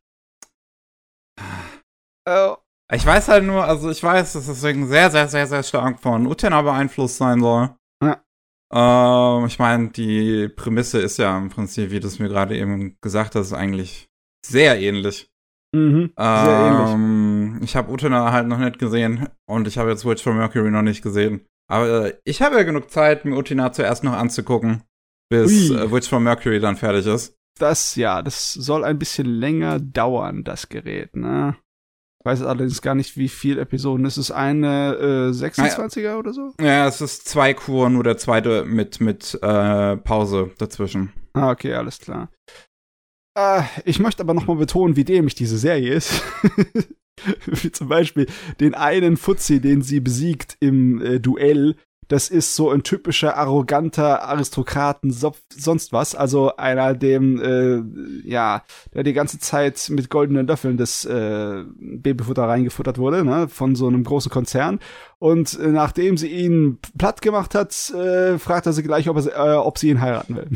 Oh. 2.27 2.55
Ich 2.91 3.05
weiß 3.05 3.27
halt 3.27 3.43
nur, 3.43 3.63
also 3.63 3.89
ich 3.89 4.03
weiß, 4.03 4.33
dass 4.33 4.45
das 4.45 4.61
deswegen 4.61 4.87
sehr, 4.87 5.09
sehr, 5.09 5.27
sehr, 5.27 5.47
sehr 5.47 5.63
stark 5.63 5.99
von 5.99 6.27
Utena 6.27 6.61
beeinflusst 6.61 7.17
sein 7.17 7.39
soll. 7.39 7.75
Ja. 8.03 8.21
Ähm, 8.71 9.47
ich 9.47 9.57
meine, 9.57 9.89
die 9.89 10.47
Prämisse 10.49 10.99
ist 10.99 11.17
ja 11.17 11.37
im 11.37 11.49
Prinzip, 11.49 11.91
wie 11.91 11.99
du 11.99 12.07
es 12.07 12.19
mir 12.19 12.29
gerade 12.29 12.57
eben 12.57 12.97
gesagt 13.01 13.35
hast, 13.35 13.53
eigentlich 13.53 14.09
sehr 14.45 14.79
ähnlich. 14.79 15.29
Mhm, 15.75 16.13
sehr 16.17 16.91
ähm, 16.93 17.53
ähnlich. 17.55 17.63
Ich 17.63 17.75
habe 17.75 17.91
Utena 17.91 18.31
halt 18.31 18.47
noch 18.47 18.59
nicht 18.59 18.79
gesehen 18.79 19.27
und 19.45 19.67
ich 19.67 19.77
habe 19.77 19.89
jetzt 19.89 20.05
Witch 20.05 20.23
for 20.23 20.33
Mercury 20.33 20.71
noch 20.71 20.81
nicht 20.81 21.01
gesehen. 21.01 21.45
Aber 21.69 22.05
äh, 22.05 22.13
ich 22.25 22.41
habe 22.41 22.55
ja 22.55 22.63
genug 22.63 22.91
Zeit, 22.91 23.25
mir 23.25 23.35
Utena 23.35 23.71
zuerst 23.71 24.03
noch 24.03 24.13
anzugucken, 24.13 24.83
bis 25.29 25.69
äh, 25.69 25.91
Witch 25.91 26.09
for 26.09 26.19
Mercury 26.19 26.59
dann 26.59 26.75
fertig 26.75 27.07
ist. 27.07 27.35
Das, 27.59 27.95
ja, 27.95 28.21
das 28.21 28.53
soll 28.53 28.83
ein 28.83 28.99
bisschen 28.99 29.27
länger 29.27 29.79
dauern, 29.79 30.43
das 30.43 30.69
Gerät, 30.69 31.15
ne? 31.15 31.55
Ich 32.19 32.25
weiß 32.25 32.41
allerdings 32.43 32.81
gar 32.81 32.95
nicht, 32.95 33.17
wie 33.17 33.27
viele 33.27 33.61
Episoden. 33.61 34.05
Ist 34.05 34.15
es 34.15 34.31
eine 34.31 34.95
äh, 34.95 35.31
26er 35.31 35.99
ja. 35.99 36.17
oder 36.17 36.31
so? 36.31 36.53
Ja, 36.59 36.87
es 36.87 37.01
ist 37.01 37.27
zwei 37.27 37.53
Kur, 37.53 37.89
nur 37.89 38.03
der 38.03 38.17
zweite 38.17 38.63
mit, 38.63 39.01
mit 39.01 39.37
äh, 39.41 39.97
Pause 39.97 40.51
dazwischen. 40.57 41.11
Ah, 41.33 41.51
okay, 41.51 41.73
alles 41.73 41.99
klar. 41.99 42.29
Äh, 43.35 43.63
ich 43.85 43.99
möchte 43.99 44.23
aber 44.23 44.33
nochmal 44.33 44.57
betonen, 44.57 44.95
wie 44.95 45.03
dämlich 45.03 45.35
diese 45.35 45.57
Serie 45.57 45.93
ist. 45.93 46.21
wie 47.45 47.71
zum 47.71 47.87
Beispiel 47.87 48.27
den 48.59 48.75
einen 48.75 49.17
Fuzzi, 49.17 49.61
den 49.61 49.81
sie 49.81 49.99
besiegt 49.99 50.57
im 50.59 51.01
äh, 51.01 51.19
Duell. 51.19 51.75
Das 52.09 52.29
ist 52.29 52.55
so 52.55 52.69
ein 52.69 52.83
typischer 52.83 53.37
arroganter 53.37 54.23
Aristokraten 54.23 55.11
sonst 55.11 55.93
was, 55.93 56.15
also 56.15 56.55
einer 56.57 56.93
dem 56.93 57.41
äh, 57.41 58.29
ja, 58.29 58.63
der 58.93 59.03
die 59.03 59.13
ganze 59.13 59.39
Zeit 59.39 59.89
mit 59.89 60.09
goldenen 60.09 60.45
Löffeln 60.45 60.75
das 60.75 61.05
äh, 61.05 61.63
Babyfutter 61.79 62.43
reingefuttert 62.43 62.97
wurde, 62.97 63.23
ne, 63.23 63.47
von 63.47 63.75
so 63.75 63.87
einem 63.87 64.03
großen 64.03 64.29
Konzern 64.29 64.79
und 65.17 65.57
äh, 65.57 65.69
nachdem 65.69 66.17
sie 66.17 66.27
ihn 66.27 66.77
platt 66.97 67.21
gemacht 67.21 67.55
hat, 67.55 67.71
äh, 67.91 68.37
fragt 68.37 68.65
er 68.65 68.73
sie 68.73 68.83
gleich, 68.83 69.07
ob, 69.07 69.17
er, 69.17 69.53
äh, 69.53 69.55
ob 69.55 69.77
sie 69.77 69.89
ihn 69.89 70.01
heiraten 70.01 70.35
will. 70.35 70.49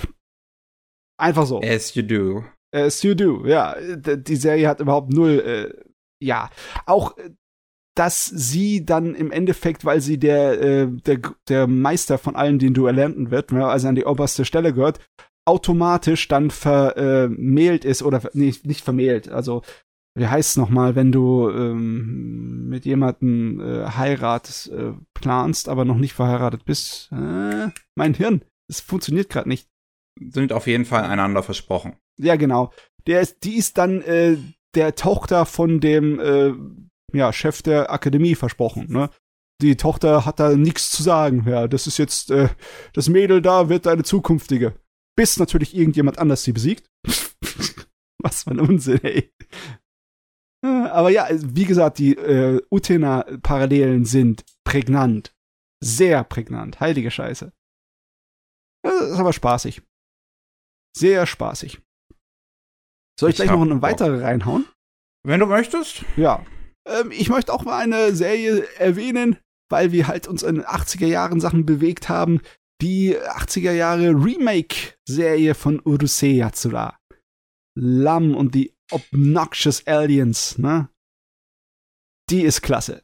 Einfach 1.18 1.45
so. 1.45 1.62
As 1.62 1.95
you 1.95 2.04
do. 2.04 2.44
As 2.72 3.03
you 3.03 3.15
do, 3.15 3.45
ja. 3.45 3.76
Die 3.95 4.35
Serie 4.35 4.68
hat 4.68 4.80
überhaupt 4.80 5.11
null, 5.11 5.39
äh, 5.39 5.73
ja. 6.19 6.49
Auch, 6.85 7.18
äh, 7.18 7.31
dass 7.95 8.26
sie 8.26 8.85
dann 8.85 9.15
im 9.15 9.31
Endeffekt, 9.31 9.84
weil 9.84 10.02
sie 10.02 10.19
der, 10.19 10.61
äh, 10.61 10.88
der, 10.88 11.19
der 11.49 11.68
Meister 11.68 12.18
von 12.18 12.35
allen 12.35 12.60
den 12.60 12.73
Duellanten 12.73 13.31
wird, 13.31 13.52
ne, 13.52 13.65
also 13.65 13.88
an 13.88 13.95
die 13.95 14.06
oberste 14.06 14.45
Stelle 14.45 14.72
gehört, 14.73 14.99
automatisch 15.45 16.27
dann 16.27 16.52
vermählt 16.52 17.85
ist 17.85 18.03
oder 18.03 18.22
nee, 18.34 18.53
nicht 18.64 18.84
vermählt, 18.84 19.30
also 19.30 19.64
wie 20.18 20.27
heißt 20.27 20.49
es 20.49 20.57
nochmal, 20.57 20.95
wenn 20.95 21.11
du 21.11 21.48
ähm, 21.49 22.68
mit 22.69 22.85
jemandem 22.85 23.60
äh, 23.60 23.85
Heirat 23.85 24.68
äh, 24.73 24.94
planst, 25.14 25.69
aber 25.69 25.85
noch 25.85 25.98
nicht 25.98 26.14
verheiratet 26.14 26.65
bist? 26.65 27.11
Äh, 27.11 27.69
mein 27.95 28.15
Hirn, 28.15 28.41
es 28.68 28.80
funktioniert 28.80 29.30
gerade 29.30 29.48
nicht. 29.48 29.69
Sind 30.30 30.53
auf 30.53 30.68
jeden 30.68 30.85
Fall 30.85 31.03
einander 31.03 31.44
versprochen. 31.44 31.98
Ja, 32.18 32.35
genau. 32.35 32.72
Der 33.06 33.22
ist, 33.22 33.44
die 33.44 33.56
ist 33.56 33.77
dann 33.77 34.02
äh, 34.02 34.38
der 34.76 34.95
Tochter 34.95 35.45
von 35.45 35.80
dem 35.80 36.19
äh, 36.19 36.53
ja, 37.18 37.31
Chef 37.31 37.61
der 37.61 37.91
Akademie 37.91 38.35
versprochen, 38.35 38.88
ne? 38.89 39.10
Die 39.61 39.76
Tochter 39.76 40.26
hat 40.26 40.39
da 40.39 40.56
nichts 40.56 40.91
zu 40.91 41.02
sagen. 41.02 41.45
Ja, 41.48 41.68
das 41.68 41.88
ist 41.88 41.98
jetzt, 41.98 42.30
äh, 42.30 42.49
das 42.94 43.10
Mädel 43.10 43.41
da 43.41 43.69
wird 43.69 43.88
deine 43.88 44.03
zukünftige. 44.03 44.80
Bis 45.15 45.38
natürlich 45.39 45.76
irgendjemand 45.76 46.19
anders 46.19 46.44
sie 46.44 46.52
besiegt. 46.52 46.88
Was 48.22 48.44
für 48.44 48.52
ein 48.52 48.60
Unsinn, 48.60 49.03
ey. 49.03 49.34
Aber 50.64 51.10
ja, 51.10 51.27
wie 51.31 51.65
gesagt, 51.65 51.98
die 51.98 52.15
äh, 52.15 52.61
Utena-Parallelen 52.69 54.06
sind 54.06 54.45
prägnant. 54.64 55.34
Sehr 55.84 56.23
prägnant. 56.23 56.80
Heilige 56.80 57.10
Scheiße. 57.10 57.52
Das 58.84 59.02
ist 59.02 59.19
aber 59.19 59.34
spaßig. 59.34 59.81
Sehr 60.98 61.28
spaßig. 61.28 61.80
Soll 63.19 63.30
ich, 63.30 63.40
ich 63.40 63.45
gleich 63.45 63.52
noch 63.52 63.61
eine 63.61 63.82
weitere 63.82 64.24
reinhauen? 64.24 64.65
Wenn 65.24 65.40
du 65.40 65.45
möchtest. 65.45 66.06
Ja. 66.15 66.45
Ähm, 66.88 67.11
ich 67.11 67.30
möchte 67.30 67.53
auch 67.53 67.64
mal 67.64 67.80
eine 67.80 68.15
Serie 68.15 68.68
erwähnen, 68.78 69.38
weil 69.69 69.91
wir 69.91 70.07
halt 70.07 70.28
uns 70.28 70.44
in 70.44 70.56
den 70.56 70.65
80er 70.65 71.06
Jahren 71.06 71.40
Sachen 71.40 71.65
bewegt 71.65 72.10
haben. 72.10 72.41
Die 72.82 73.18
80er 73.18 73.72
Jahre 73.72 74.10
Remake-Serie 74.10 75.56
von 75.56 75.82
Urusei 75.84 76.28
Yatsura. 76.28 76.98
Lam 77.76 78.36
und 78.36 78.56
die 78.56 78.76
Obnoxious 78.91 79.86
Aliens, 79.86 80.57
ne? 80.57 80.90
Die 82.30 82.41
ist 82.41 82.61
klasse. 82.61 83.03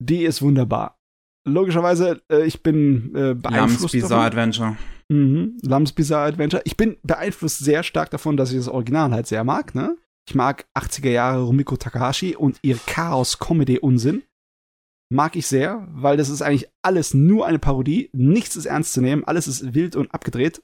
Die 0.00 0.24
ist 0.24 0.42
wunderbar. 0.42 0.98
Logischerweise, 1.44 2.20
äh, 2.30 2.44
ich 2.44 2.62
bin 2.62 3.14
äh, 3.14 3.34
beeinflusst 3.34 3.92
Bizarre 3.92 4.30
davon. 4.30 4.38
Adventure. 4.38 4.76
Mhm. 5.08 5.58
Lams 5.62 5.92
Bizarre 5.92 6.28
Adventure. 6.28 6.62
Ich 6.64 6.76
bin 6.76 6.96
beeinflusst 7.02 7.58
sehr 7.58 7.82
stark 7.82 8.10
davon, 8.10 8.36
dass 8.36 8.50
ich 8.50 8.56
das 8.56 8.68
Original 8.68 9.12
halt 9.12 9.26
sehr 9.26 9.44
mag, 9.44 9.74
ne? 9.74 9.96
Ich 10.26 10.34
mag 10.34 10.64
80er 10.74 11.10
Jahre 11.10 11.42
Rumiko 11.42 11.76
Takahashi 11.76 12.34
und 12.34 12.58
ihr 12.62 12.78
Chaos-Comedy-Unsinn. 12.86 14.22
Mag 15.12 15.36
ich 15.36 15.46
sehr, 15.46 15.86
weil 15.92 16.16
das 16.16 16.30
ist 16.30 16.40
eigentlich 16.40 16.66
alles 16.82 17.12
nur 17.12 17.46
eine 17.46 17.58
Parodie. 17.58 18.08
Nichts 18.14 18.56
ist 18.56 18.64
ernst 18.64 18.94
zu 18.94 19.02
nehmen, 19.02 19.24
alles 19.24 19.46
ist 19.46 19.74
wild 19.74 19.96
und 19.96 20.12
abgedreht. 20.14 20.62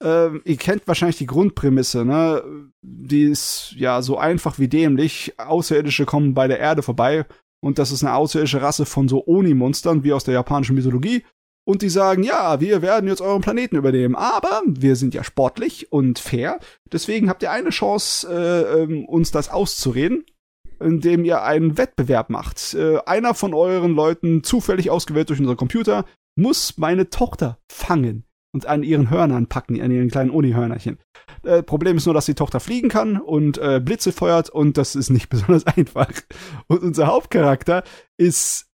Ähm, 0.00 0.42
ihr 0.44 0.56
kennt 0.56 0.86
wahrscheinlich 0.86 1.18
die 1.18 1.26
Grundprämisse, 1.26 2.04
ne? 2.04 2.70
Die 2.82 3.24
ist 3.24 3.74
ja 3.76 4.00
so 4.00 4.16
einfach 4.16 4.60
wie 4.60 4.68
dämlich. 4.68 5.34
Außerirdische 5.38 6.06
kommen 6.06 6.34
bei 6.34 6.46
der 6.46 6.60
Erde 6.60 6.82
vorbei 6.82 7.26
und 7.60 7.78
das 7.78 7.90
ist 7.90 8.04
eine 8.04 8.14
außerirdische 8.14 8.62
Rasse 8.62 8.86
von 8.86 9.08
so 9.08 9.26
Oni-Monstern 9.26 10.04
wie 10.04 10.12
aus 10.12 10.24
der 10.24 10.34
japanischen 10.34 10.74
Mythologie. 10.74 11.24
Und 11.64 11.82
die 11.82 11.90
sagen, 11.90 12.22
ja, 12.22 12.60
wir 12.60 12.80
werden 12.80 13.08
jetzt 13.08 13.20
euren 13.20 13.42
Planeten 13.42 13.76
übernehmen, 13.76 14.14
aber 14.14 14.62
wir 14.64 14.96
sind 14.96 15.12
ja 15.12 15.22
sportlich 15.22 15.92
und 15.92 16.18
fair. 16.18 16.60
Deswegen 16.90 17.28
habt 17.28 17.42
ihr 17.42 17.50
eine 17.50 17.68
Chance, 17.68 18.26
äh, 18.26 18.82
ähm, 18.82 19.04
uns 19.04 19.32
das 19.32 19.50
auszureden, 19.50 20.24
indem 20.80 21.26
ihr 21.26 21.42
einen 21.42 21.76
Wettbewerb 21.76 22.30
macht. 22.30 22.72
Äh, 22.72 23.00
einer 23.04 23.34
von 23.34 23.52
euren 23.52 23.94
Leuten, 23.94 24.42
zufällig 24.42 24.88
ausgewählt 24.88 25.28
durch 25.28 25.40
unseren 25.40 25.58
Computer, 25.58 26.06
muss 26.36 26.78
meine 26.78 27.10
Tochter 27.10 27.58
fangen 27.70 28.24
und 28.52 28.66
an 28.66 28.82
ihren 28.82 29.10
Hörnern 29.10 29.46
packen, 29.46 29.80
an 29.80 29.90
ihren 29.90 30.10
kleinen 30.10 30.30
Uni-Hörnerchen. 30.30 30.98
Äh, 31.42 31.62
Problem 31.62 31.96
ist 31.96 32.06
nur, 32.06 32.14
dass 32.14 32.26
die 32.26 32.34
Tochter 32.34 32.60
fliegen 32.60 32.88
kann 32.88 33.20
und 33.20 33.58
äh, 33.58 33.80
Blitze 33.80 34.12
feuert 34.12 34.50
und 34.50 34.76
das 34.76 34.94
ist 34.96 35.10
nicht 35.10 35.28
besonders 35.30 35.66
einfach. 35.66 36.10
Und 36.66 36.82
unser 36.82 37.06
Hauptcharakter 37.06 37.84
ist 38.16 38.68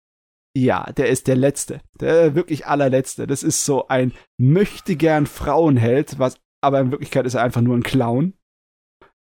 ja, 0.54 0.92
der 0.92 1.10
ist 1.10 1.28
der 1.28 1.36
Letzte. 1.36 1.82
Der 2.00 2.36
wirklich 2.36 2.68
allerletzte. 2.68 3.26
Das 3.26 3.44
ist 3.44 3.64
so 3.64 3.88
ein 3.88 4.14
möchte 4.38 4.96
gern 4.96 5.26
Frauenheld, 5.26 6.20
was, 6.20 6.36
aber 6.62 6.82
in 6.82 6.92
Wirklichkeit 6.92 7.26
ist 7.26 7.36
er 7.36 7.44
einfach 7.44 7.62
nur 7.62 7.76
ein 7.76 7.84
Clown. 7.84 8.34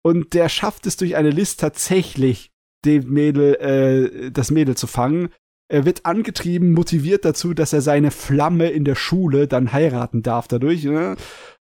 Und 0.04 0.34
der 0.34 0.48
schafft 0.48 0.86
es 0.86 0.96
durch 0.96 1.16
eine 1.16 1.30
List 1.30 1.60
tatsächlich, 1.60 2.52
dem 2.84 3.08
Mädel, 3.08 3.54
äh, 3.54 4.30
das 4.30 4.50
Mädel 4.50 4.76
zu 4.76 4.86
fangen. 4.86 5.30
Er 5.68 5.84
wird 5.84 6.06
angetrieben, 6.06 6.72
motiviert 6.72 7.24
dazu, 7.24 7.52
dass 7.52 7.72
er 7.72 7.80
seine 7.80 8.10
Flamme 8.10 8.70
in 8.70 8.84
der 8.84 8.94
Schule 8.94 9.48
dann 9.48 9.72
heiraten 9.72 10.22
darf 10.22 10.46
dadurch. 10.46 10.84
Ne? 10.84 11.16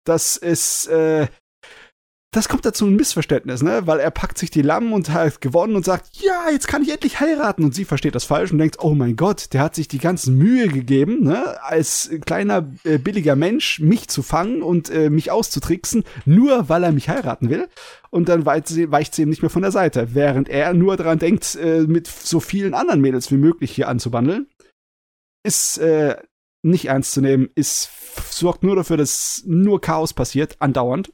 Das 0.04 0.36
ist, 0.36 0.88
äh, 0.88 1.28
das 2.32 2.48
kommt 2.48 2.64
dazu 2.64 2.86
ein 2.86 2.96
Missverständnis, 2.96 3.62
ne? 3.62 3.86
Weil 3.86 4.00
er 4.00 4.10
packt 4.10 4.38
sich 4.38 4.50
die 4.50 4.62
Lamm 4.62 4.94
und 4.94 5.10
hat 5.10 5.42
gewonnen 5.42 5.76
und 5.76 5.84
sagt, 5.84 6.09
ja, 6.16 6.48
jetzt 6.50 6.66
kann 6.66 6.82
ich 6.82 6.90
endlich 6.90 7.20
heiraten. 7.20 7.62
Und 7.62 7.74
sie 7.74 7.84
versteht 7.84 8.14
das 8.14 8.24
falsch 8.24 8.50
und 8.52 8.59
denkt, 8.59 8.78
oh 8.80 8.94
mein 8.94 9.16
Gott, 9.16 9.52
der 9.52 9.60
hat 9.60 9.74
sich 9.74 9.86
die 9.86 9.98
ganzen 9.98 10.38
Mühe 10.38 10.68
gegeben, 10.68 11.22
ne? 11.22 11.62
Als 11.62 12.10
kleiner 12.24 12.72
äh, 12.84 12.96
billiger 12.96 13.36
Mensch 13.36 13.80
mich 13.80 14.09
zu 14.09 14.22
fangen 14.22 14.62
und 14.62 14.88
äh, 14.88 15.10
mich 15.10 15.30
auszutricksen, 15.30 16.04
nur 16.24 16.70
weil 16.70 16.84
er 16.84 16.92
mich 16.92 17.10
heiraten 17.10 17.50
will. 17.50 17.68
Und 18.09 18.30
dann 18.30 18.46
weicht 18.46 18.66
sie, 18.66 18.90
weicht 18.90 19.14
sie 19.14 19.22
ihm 19.22 19.28
nicht 19.28 19.42
mehr 19.42 19.50
von 19.50 19.62
der 19.62 19.70
Seite, 19.70 20.14
während 20.14 20.48
er 20.48 20.72
nur 20.72 20.96
daran 20.96 21.18
denkt, 21.18 21.54
äh, 21.56 21.80
mit 21.80 22.06
so 22.06 22.40
vielen 22.40 22.72
anderen 22.72 23.02
Mädels 23.02 23.30
wie 23.30 23.36
möglich 23.36 23.72
hier 23.72 23.88
anzubandeln. 23.88 24.46
Ist 25.44 25.76
äh, 25.78 26.16
nicht 26.62 26.86
ernst 26.86 27.12
zu 27.12 27.20
nehmen, 27.20 27.50
ist 27.56 27.90
sorgt 28.30 28.62
nur 28.62 28.76
dafür, 28.76 28.96
dass 28.96 29.42
nur 29.44 29.82
Chaos 29.82 30.14
passiert, 30.14 30.56
andauernd. 30.60 31.12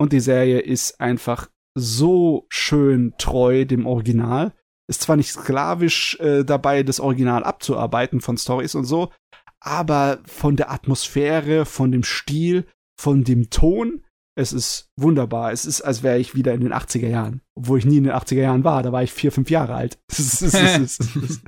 Und 0.00 0.12
die 0.12 0.20
Serie 0.20 0.60
ist 0.60 1.00
einfach 1.00 1.50
so 1.76 2.46
schön 2.48 3.14
treu 3.18 3.64
dem 3.64 3.86
Original. 3.86 4.52
Ist 4.88 5.02
zwar 5.02 5.16
nicht 5.16 5.30
sklavisch 5.30 6.18
äh, 6.20 6.44
dabei, 6.44 6.82
das 6.82 7.00
Original 7.00 7.44
abzuarbeiten 7.44 8.20
von 8.20 8.38
Stories 8.38 8.74
und 8.74 8.84
so, 8.84 9.12
aber 9.60 10.20
von 10.24 10.56
der 10.56 10.70
Atmosphäre, 10.70 11.66
von 11.66 11.92
dem 11.92 12.04
Stil, 12.04 12.66
von 12.98 13.24
dem 13.24 13.50
Ton, 13.50 14.04
es 14.38 14.52
ist 14.52 14.88
wunderbar. 14.96 15.52
Es 15.52 15.66
ist, 15.66 15.80
als 15.80 16.04
wäre 16.04 16.18
ich 16.18 16.36
wieder 16.36 16.54
in 16.54 16.60
den 16.60 16.72
80er 16.72 17.08
Jahren. 17.08 17.42
Obwohl 17.56 17.80
ich 17.80 17.84
nie 17.84 17.96
in 17.96 18.04
den 18.04 18.12
80er 18.12 18.40
Jahren 18.40 18.62
war, 18.62 18.84
da 18.84 18.92
war 18.92 19.02
ich 19.02 19.12
vier, 19.12 19.32
fünf 19.32 19.50
Jahre 19.50 19.74
alt. 19.74 19.98
Es 20.10 20.42
ist, 20.42 20.54
es 20.54 20.78
ist, 20.78 21.00
es 21.00 21.16
ist, 21.16 21.42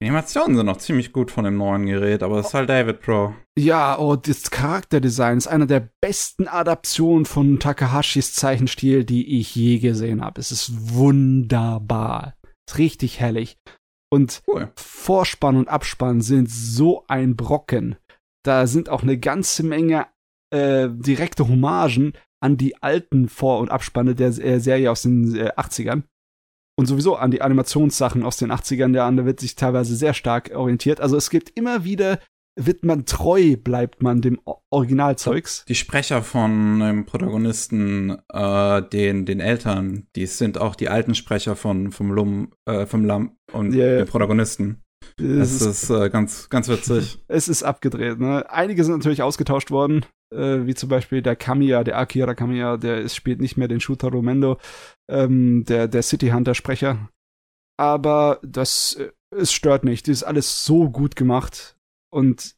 Die 0.00 0.06
Animationen 0.06 0.56
sind 0.56 0.66
noch 0.66 0.76
ziemlich 0.76 1.12
gut 1.12 1.32
von 1.32 1.44
dem 1.44 1.56
neuen 1.56 1.86
Gerät, 1.86 2.22
aber 2.22 2.38
es 2.38 2.48
ist 2.48 2.54
halt 2.54 2.68
David 2.68 3.00
Pro. 3.00 3.34
Ja, 3.58 3.98
oh, 3.98 4.14
das 4.14 4.50
Charakterdesign 4.52 5.38
ist 5.38 5.48
einer 5.48 5.66
der 5.66 5.90
besten 6.00 6.46
Adaptionen 6.46 7.24
von 7.24 7.58
Takahashis 7.58 8.32
Zeichenstil, 8.34 9.04
die 9.04 9.40
ich 9.40 9.56
je 9.56 9.80
gesehen 9.80 10.22
habe. 10.22 10.40
Es 10.40 10.52
ist 10.52 10.94
wunderbar. 10.94 12.34
Ist 12.68 12.78
richtig 12.78 13.18
herrlich. 13.18 13.58
Und 14.10 14.42
Cool. 14.46 14.70
Vorspann 14.76 15.56
und 15.56 15.68
Abspann 15.68 16.20
sind 16.20 16.48
so 16.48 17.04
ein 17.08 17.34
Brocken. 17.34 17.96
Da 18.44 18.68
sind 18.68 18.88
auch 18.88 19.02
eine 19.02 19.18
ganze 19.18 19.64
Menge 19.64 20.06
äh, 20.54 20.88
direkte 20.90 21.48
Hommagen 21.48 22.12
an 22.40 22.56
die 22.56 22.80
alten 22.82 23.28
Vor- 23.28 23.58
und 23.58 23.70
Abspanne 23.70 24.14
der 24.14 24.28
äh, 24.28 24.60
Serie 24.60 24.92
aus 24.92 25.02
den 25.02 25.34
äh, 25.34 25.50
80ern. 25.56 26.04
Und 26.78 26.86
sowieso 26.86 27.16
an 27.16 27.32
die 27.32 27.42
Animationssachen 27.42 28.22
aus 28.22 28.36
den 28.36 28.52
80ern 28.52 28.94
Jahren, 28.94 29.16
da 29.16 29.26
wird 29.26 29.40
sich 29.40 29.56
teilweise 29.56 29.96
sehr 29.96 30.14
stark 30.14 30.52
orientiert. 30.54 31.00
Also 31.00 31.16
es 31.16 31.28
gibt 31.28 31.50
immer 31.58 31.82
wieder, 31.82 32.20
wird 32.54 32.84
man 32.84 33.04
treu, 33.04 33.56
bleibt 33.56 34.00
man 34.00 34.20
dem 34.20 34.38
Originalzeugs. 34.70 35.64
Die 35.66 35.74
Sprecher 35.74 36.22
von 36.22 36.78
dem 36.78 37.04
Protagonisten, 37.04 38.18
äh, 38.32 38.82
den, 38.92 39.26
den 39.26 39.40
Eltern, 39.40 40.06
die 40.14 40.26
sind 40.26 40.58
auch 40.58 40.76
die 40.76 40.88
alten 40.88 41.16
Sprecher 41.16 41.56
von, 41.56 41.90
vom 41.90 42.12
Lum, 42.12 42.52
äh, 42.64 42.86
vom 42.86 43.04
Lamm 43.04 43.32
und 43.52 43.74
ja. 43.74 43.96
den 43.96 44.06
Protagonisten. 44.06 44.84
Es 45.18 45.58
Das 45.58 45.62
ist 45.62 45.90
äh, 45.90 46.10
ganz, 46.10 46.48
ganz 46.48 46.68
witzig. 46.68 47.18
es 47.26 47.48
ist 47.48 47.64
abgedreht. 47.64 48.20
Ne? 48.20 48.48
Einige 48.50 48.84
sind 48.84 48.98
natürlich 48.98 49.22
ausgetauscht 49.22 49.72
worden, 49.72 50.06
äh, 50.32 50.66
wie 50.66 50.74
zum 50.74 50.88
Beispiel 50.88 51.22
der 51.22 51.36
Kamiya, 51.36 51.84
der 51.84 51.98
Akira 51.98 52.34
Kamiya, 52.34 52.76
der 52.76 53.00
ist, 53.00 53.16
spielt 53.16 53.40
nicht 53.40 53.56
mehr 53.56 53.68
den 53.68 53.80
Shooter 53.80 54.10
Mendo, 54.22 54.58
ähm, 55.10 55.64
der, 55.64 55.88
der 55.88 56.02
City 56.02 56.28
Hunter 56.28 56.54
Sprecher. 56.54 57.08
Aber 57.78 58.40
das, 58.42 58.94
äh, 58.94 59.12
es 59.34 59.52
stört 59.52 59.84
nicht. 59.84 60.08
Das 60.08 60.18
ist 60.18 60.24
alles 60.24 60.64
so 60.64 60.90
gut 60.90 61.16
gemacht. 61.16 61.76
Und 62.12 62.56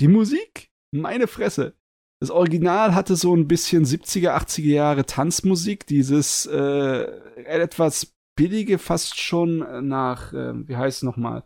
die 0.00 0.08
Musik, 0.08 0.70
meine 0.92 1.26
Fresse. 1.26 1.74
Das 2.22 2.30
Original 2.30 2.94
hatte 2.94 3.16
so 3.16 3.34
ein 3.34 3.48
bisschen 3.48 3.84
70er, 3.84 4.36
80er 4.36 4.72
Jahre 4.72 5.06
Tanzmusik, 5.06 5.86
dieses 5.86 6.44
äh, 6.46 7.04
etwas 7.44 8.12
billige, 8.36 8.78
fast 8.78 9.18
schon 9.18 9.88
nach, 9.88 10.32
äh, 10.34 10.68
wie 10.68 10.76
heißt 10.76 10.98
es 10.98 11.02
nochmal, 11.02 11.44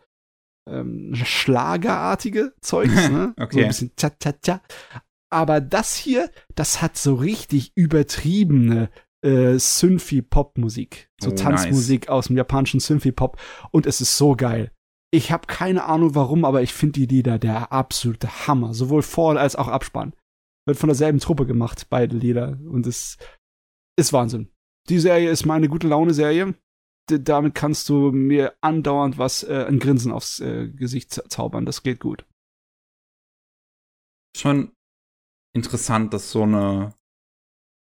ähm, 0.68 1.14
Schlagerartige 1.14 2.54
Zeugs, 2.60 3.08
ne? 3.10 3.34
Okay. 3.38 3.56
So 3.56 3.60
ein 3.60 3.68
bisschen 3.68 3.96
tja, 3.96 4.10
tja, 4.10 4.32
tja. 4.32 4.62
Aber 5.34 5.60
das 5.60 5.96
hier, 5.96 6.30
das 6.54 6.80
hat 6.80 6.96
so 6.96 7.14
richtig 7.16 7.72
übertriebene 7.74 8.88
äh, 9.22 9.58
Synthie-Pop-Musik. 9.58 11.10
So 11.20 11.30
Oh, 11.30 11.34
Tanzmusik 11.34 12.08
aus 12.08 12.28
dem 12.28 12.36
japanischen 12.36 12.78
Synthie-Pop. 12.80 13.40
Und 13.72 13.86
es 13.86 14.00
ist 14.00 14.16
so 14.16 14.36
geil. 14.36 14.70
Ich 15.12 15.32
habe 15.32 15.46
keine 15.46 15.84
Ahnung 15.84 16.14
warum, 16.14 16.44
aber 16.44 16.62
ich 16.62 16.72
finde 16.72 17.00
die 17.00 17.06
Lieder 17.06 17.38
der 17.38 17.72
absolute 17.72 18.46
Hammer. 18.46 18.74
Sowohl 18.74 19.02
Vor- 19.02 19.36
als 19.38 19.56
auch 19.56 19.68
Abspann. 19.68 20.14
Wird 20.66 20.78
von 20.78 20.88
derselben 20.88 21.18
Truppe 21.20 21.46
gemacht, 21.46 21.88
beide 21.90 22.16
Lieder. 22.16 22.58
Und 22.68 22.86
es 22.86 23.18
ist 23.98 24.12
Wahnsinn. 24.12 24.50
Die 24.88 24.98
Serie 24.98 25.30
ist 25.30 25.44
meine 25.46 25.68
gute 25.68 25.88
Laune-Serie. 25.88 26.54
Damit 27.10 27.54
kannst 27.54 27.88
du 27.88 28.12
mir 28.12 28.54
andauernd 28.62 29.18
was, 29.18 29.42
äh, 29.42 29.66
ein 29.68 29.78
Grinsen 29.78 30.10
aufs 30.12 30.40
äh, 30.40 30.68
Gesicht 30.68 31.12
za- 31.12 31.28
zaubern. 31.28 31.66
Das 31.66 31.82
geht 31.82 32.00
gut. 32.00 32.24
Schon 34.36 34.72
interessant, 35.54 36.12
dass 36.12 36.30
so 36.30 36.42
eine 36.42 36.94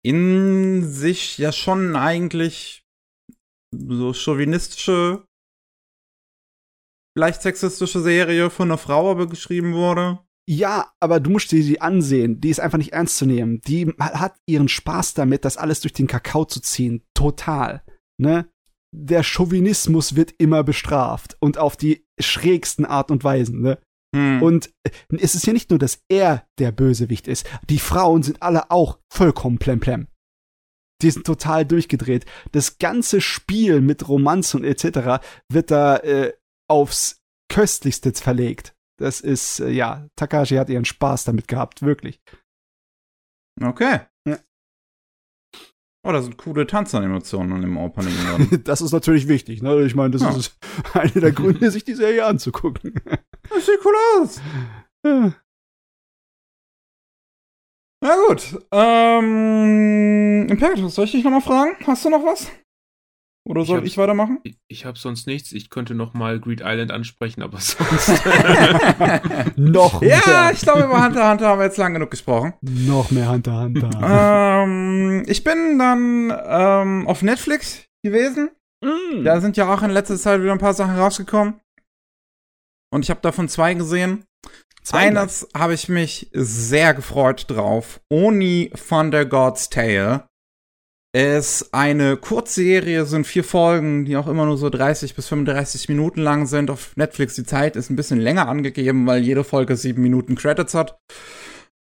in 0.05 0.89
sich 0.89 1.37
ja 1.39 1.51
schon 1.51 1.97
eigentlich 1.97 2.87
so 3.73 4.13
chauvinistische, 4.13 5.27
leicht 7.19 7.43
sexistische 7.43 8.01
Serie 8.01 8.51
von 8.51 8.69
einer 8.69 8.79
Frau 8.79 9.11
aber 9.11 9.27
geschrieben 9.27 9.75
wurde. 9.75 10.21
Ja, 10.49 10.93
aber 11.01 11.19
du 11.19 11.31
musst 11.31 11.51
dir 11.51 11.61
die 11.61 11.81
ansehen. 11.81 12.41
Die 12.41 12.51
ist 12.51 12.61
einfach 12.61 12.79
nicht 12.79 12.93
ernst 12.93 13.17
zu 13.17 13.27
nehmen. 13.27 13.61
Die 13.63 13.93
hat 13.99 14.37
ihren 14.47 14.69
Spaß 14.69 15.15
damit, 15.15 15.45
das 15.45 15.57
alles 15.57 15.81
durch 15.81 15.93
den 15.93 16.07
Kakao 16.07 16.45
zu 16.45 16.61
ziehen. 16.61 17.03
Total. 17.15 17.83
Ne? 18.17 18.49
Der 18.95 19.25
Chauvinismus 19.25 20.15
wird 20.15 20.35
immer 20.39 20.63
bestraft. 20.63 21.37
Und 21.41 21.59
auf 21.59 21.77
die 21.77 22.07
schrägsten 22.21 22.85
Art 22.85 23.11
und 23.11 23.25
Weisen. 23.25 23.61
Ne? 23.61 23.81
Hm. 24.17 24.43
Und 24.43 24.71
äh, 24.85 24.91
es 25.19 25.35
ist 25.35 25.47
ja 25.47 25.53
nicht 25.53 25.71
nur, 25.71 25.79
dass 25.79 26.03
er 26.09 26.47
der 26.59 26.73
Bösewicht 26.73 27.29
ist. 27.29 27.47
Die 27.69 27.79
Frauen 27.79 28.23
sind 28.23 28.43
alle 28.43 28.71
auch 28.71 28.99
vollkommen 29.13 29.59
plemplem. 29.59 30.09
Die 31.03 31.11
sind 31.11 31.27
total 31.27 31.67
durchgedreht. 31.67 32.25
Das 32.53 32.79
ganze 32.79 33.21
Spiel 33.21 33.81
mit 33.83 34.09
Romanze 34.09 34.57
und 34.57 34.65
etc. 34.65 35.23
wird 35.53 35.71
da 35.71 35.99
äh, 35.99 36.33
aufs 36.71 37.21
Köstlichste 37.53 38.13
verlegt. 38.15 38.75
Das 38.99 39.21
ist, 39.21 39.61
äh, 39.61 39.69
ja, 39.69 40.09
Takashi 40.17 40.55
hat 40.57 40.71
ihren 40.71 40.87
Spaß 40.87 41.25
damit 41.25 41.49
gehabt, 41.49 41.83
wirklich. 41.83 42.19
Okay. 43.63 44.01
Ja. 44.27 44.39
Oh, 46.07 46.13
da 46.13 46.23
sind 46.23 46.39
coole 46.39 46.67
Tanzanimationen 46.67 47.63
im 47.63 47.77
Opening. 47.77 48.63
Das 48.65 48.81
ist 48.81 48.93
natürlich 48.93 49.29
wichtig, 49.29 49.61
ne? 49.61 49.83
Ich 49.83 49.95
meine, 49.95 50.11
das 50.13 50.23
Ja. 50.23 50.35
ist 50.35 50.57
einer 50.95 51.21
der 51.21 51.33
Gründe, 51.33 51.71
sich 51.71 51.85
die 51.85 51.95
Serie 51.95 52.25
anzugucken. 52.25 52.95
Das 53.51 53.67
sieht 53.67 53.79
cool 53.85 53.95
aus. 54.21 54.41
Ja. 55.05 55.33
Na 58.03 58.15
gut. 58.29 58.59
Ähm, 58.73 60.47
Imperatus, 60.51 60.95
soll 60.95 61.07
ich 61.07 61.13
dich 61.13 61.25
nochmal 61.25 61.41
fragen? 61.41 61.77
Hast 61.87 62.05
du 62.05 62.11
noch 62.11 62.25
was? 62.25 62.51
Oder 63.49 63.61
Ich 63.63 63.69
soll 63.69 63.79
hab- 63.79 63.85
ich 63.87 63.97
weitermachen? 63.97 64.41
Ich, 64.43 64.59
ich 64.69 64.85
habe 64.85 64.99
sonst 64.99 65.27
nichts. 65.29 65.53
Ich 65.53 65.71
könnte 65.71 65.95
noch 65.95 66.15
mal 66.15 66.41
Greed 66.41 66.61
Island 66.65 66.91
ansprechen, 66.91 67.43
aber 67.43 67.59
sonst. 67.61 68.09
Noch 69.57 70.03
ja, 70.03 70.21
mehr. 70.27 70.51
ich 70.53 70.61
glaube, 70.61 70.83
über 70.85 71.03
Hunter 71.05 71.31
Hunter 71.31 71.47
haben 71.49 71.59
wir 71.61 71.67
jetzt 71.67 71.77
lang 71.79 71.95
genug 71.95 72.11
gesprochen. 72.11 72.55
Noch 72.61 73.11
mehr 73.13 73.31
Hunter 73.31 73.61
Hunter. 73.63 74.63
ähm, 74.65 75.23
ich 75.29 75.45
bin 75.45 75.79
dann 75.79 76.33
ähm, 76.45 77.07
auf 77.07 77.23
Netflix 77.23 77.87
gewesen. 78.03 78.51
Mm. 78.85 79.23
Da 79.25 79.41
sind 79.41 79.57
ja 79.57 79.73
auch 79.73 79.83
in 79.83 79.91
letzter 79.91 80.17
Zeit 80.17 80.43
wieder 80.43 80.53
ein 80.53 80.59
paar 80.59 80.75
Sachen 80.75 80.97
rausgekommen. 80.99 81.61
Und 82.93 83.05
ich 83.05 83.11
habe 83.11 83.21
davon 83.21 83.49
zwei 83.49 83.75
gesehen. 83.75 84.25
Zwei 84.83 85.09
Eines 85.09 85.49
habe 85.57 85.75
ich 85.75 85.89
mich 85.89 86.31
sehr 86.33 86.95
gefreut 86.95 87.47
drauf. 87.49 88.01
Oni 88.09 88.71
von 88.75 89.11
der 89.11 89.27
God's 89.27 89.69
Tale 89.69 90.29
ist 91.17 91.73
eine 91.73 92.17
Kurzserie, 92.19 93.07
sind 93.07 93.27
vier 93.27 93.43
Folgen, 93.43 94.05
die 94.05 94.17
auch 94.17 94.27
immer 94.27 94.45
nur 94.45 94.59
so 94.59 94.69
30 94.69 95.15
bis 95.15 95.29
35 95.29 95.89
Minuten 95.89 96.21
lang 96.21 96.47
sind. 96.47 96.71
Auf 96.71 96.95
Netflix 96.97 97.35
die 97.35 97.45
Zeit 97.45 97.75
ist 97.75 97.91
ein 97.91 97.97
bisschen 97.97 98.21
länger 98.21 98.49
angegeben, 98.49 99.07
weil 99.07 99.23
jede 99.23 99.43
Folge 99.43 99.77
sieben 99.77 100.03
Minuten 100.03 100.37
Credits 100.37 100.75
hat. 100.75 100.99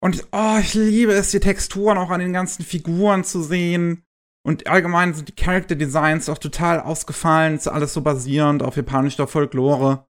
Und 0.00 0.24
oh, 0.30 0.58
ich 0.60 0.74
liebe 0.74 1.14
es, 1.14 1.32
die 1.32 1.40
Texturen 1.40 1.98
auch 1.98 2.10
an 2.10 2.20
den 2.20 2.32
ganzen 2.32 2.64
Figuren 2.64 3.24
zu 3.24 3.42
sehen. 3.42 4.04
Und 4.50 4.66
allgemein 4.66 5.14
sind 5.14 5.28
die 5.28 5.36
Character 5.36 5.76
Designs 5.76 6.28
auch 6.28 6.38
total 6.38 6.80
ausgefallen. 6.80 7.54
Ist 7.54 7.68
alles 7.68 7.94
so 7.94 8.00
basierend 8.00 8.64
auf 8.64 8.74
japanischer 8.74 9.28
Folklore. 9.28 10.08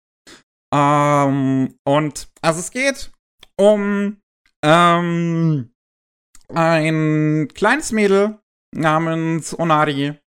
Ähm, 0.73 1.75
und 1.85 2.27
also 2.41 2.59
es 2.59 2.71
geht 2.71 3.13
um 3.57 4.17
ähm, 4.61 5.71
ein 6.53 7.47
kleines 7.53 7.93
Mädel 7.93 8.39
namens 8.75 9.57
Onari. 9.57 10.19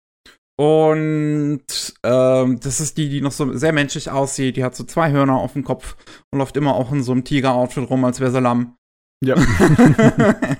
Und 0.58 1.66
ähm, 2.02 2.60
das 2.60 2.80
ist 2.80 2.96
die, 2.96 3.10
die 3.10 3.20
noch 3.20 3.32
so 3.32 3.52
sehr 3.58 3.74
menschlich 3.74 4.10
aussieht. 4.10 4.56
Die 4.56 4.64
hat 4.64 4.74
so 4.74 4.84
zwei 4.84 5.12
Hörner 5.12 5.36
auf 5.36 5.52
dem 5.52 5.64
Kopf 5.64 5.98
und 6.32 6.38
läuft 6.38 6.56
immer 6.56 6.76
auch 6.76 6.92
in 6.92 7.02
so 7.02 7.12
einem 7.12 7.24
Tiger-Outfit 7.24 7.90
rum, 7.90 8.06
als 8.06 8.20
wäre 8.20 8.30
sie 8.30 8.40
Lamm. 8.40 8.77
Ja. 9.24 9.34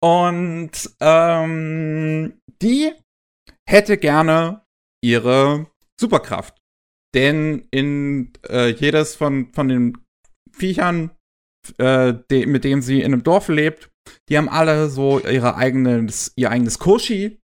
und 0.00 0.70
ähm, 1.00 2.40
die 2.62 2.92
hätte 3.68 3.98
gerne 3.98 4.62
ihre 5.04 5.66
Superkraft. 6.00 6.56
Denn 7.14 7.66
in 7.70 8.32
äh, 8.48 8.68
jedes 8.68 9.14
von, 9.14 9.52
von 9.52 9.68
den 9.68 9.98
Viechern, 10.50 11.10
äh, 11.78 12.14
de 12.30 12.46
mit 12.46 12.64
denen 12.64 12.82
sie 12.82 13.00
in 13.00 13.12
einem 13.12 13.22
Dorf 13.22 13.48
lebt, 13.48 13.90
die 14.28 14.38
haben 14.38 14.48
alle 14.48 14.88
so 14.88 15.20
ihre 15.20 15.56
eigenes, 15.56 16.32
ihr 16.36 16.50
eigenes 16.50 16.78
Koshi. 16.78 17.38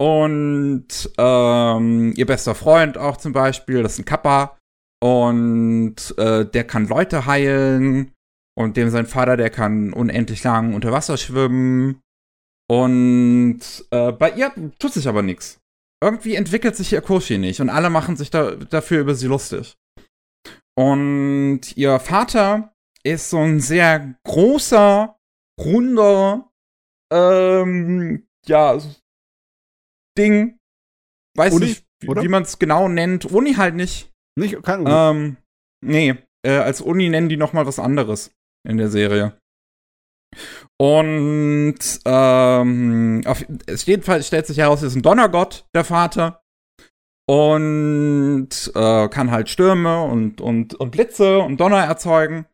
Und 0.00 1.10
ähm, 1.18 2.12
ihr 2.16 2.26
bester 2.26 2.54
Freund 2.54 2.98
auch 2.98 3.16
zum 3.16 3.32
Beispiel, 3.32 3.82
das 3.82 3.94
ist 3.94 3.98
ein 4.00 4.04
Kappa. 4.04 4.58
Und 5.02 6.14
äh, 6.18 6.44
der 6.44 6.64
kann 6.64 6.86
Leute 6.86 7.26
heilen. 7.26 8.12
Und 8.54 8.76
dem 8.76 8.90
sein 8.90 9.06
Vater, 9.06 9.36
der 9.36 9.50
kann 9.50 9.92
unendlich 9.92 10.44
lang 10.44 10.74
unter 10.74 10.92
Wasser 10.92 11.16
schwimmen. 11.16 12.02
Und 12.70 13.60
äh, 13.90 14.12
bei 14.12 14.30
ihr 14.32 14.52
tut 14.78 14.92
sich 14.92 15.08
aber 15.08 15.22
nichts. 15.22 15.58
Irgendwie 16.02 16.34
entwickelt 16.34 16.76
sich 16.76 16.92
ihr 16.92 17.00
Koshi 17.00 17.38
nicht 17.38 17.60
und 17.60 17.70
alle 17.70 17.88
machen 17.88 18.16
sich 18.16 18.30
da, 18.30 18.52
dafür 18.56 19.00
über 19.00 19.14
sie 19.14 19.28
lustig. 19.28 19.76
Und 20.76 21.60
ihr 21.76 21.98
Vater 22.00 22.74
ist 23.04 23.30
so 23.30 23.38
ein 23.38 23.60
sehr 23.60 24.14
großer, 24.24 25.16
runder, 25.60 26.50
ähm, 27.12 28.26
ja, 28.46 28.78
Ding. 30.18 30.58
Weiß 31.36 31.54
Uni, 31.54 31.66
nicht, 31.66 31.84
wie, 32.00 32.08
oder? 32.08 32.22
wie 32.22 32.28
man 32.28 32.42
es 32.42 32.58
genau 32.58 32.88
nennt. 32.88 33.26
Uni 33.26 33.54
halt 33.54 33.74
nicht. 33.74 34.10
Nicht, 34.38 34.62
keine 34.62 34.90
Ahnung. 34.90 35.22
Ähm, 35.22 35.36
nee, 35.84 36.14
äh, 36.44 36.58
als 36.58 36.80
Uni 36.80 37.08
nennen 37.08 37.28
die 37.28 37.36
noch 37.36 37.52
mal 37.52 37.66
was 37.66 37.78
anderes 37.78 38.32
in 38.68 38.78
der 38.78 38.88
Serie. 38.88 39.38
Und 40.80 41.78
ähm, 42.04 43.20
auf 43.26 43.82
jeden 43.84 44.02
Fall 44.02 44.22
stellt 44.22 44.46
sich 44.46 44.58
heraus, 44.58 44.82
er 44.82 44.88
ist 44.88 44.96
ein 44.96 45.02
Donnergott, 45.02 45.66
der 45.74 45.84
Vater. 45.84 46.42
Und 47.28 48.48
äh, 48.74 49.08
kann 49.08 49.30
halt 49.30 49.48
Stürme 49.48 50.02
und, 50.02 50.40
und, 50.40 50.74
und 50.74 50.90
Blitze 50.90 51.38
und 51.38 51.60
Donner 51.60 51.84
erzeugen. 51.84 52.46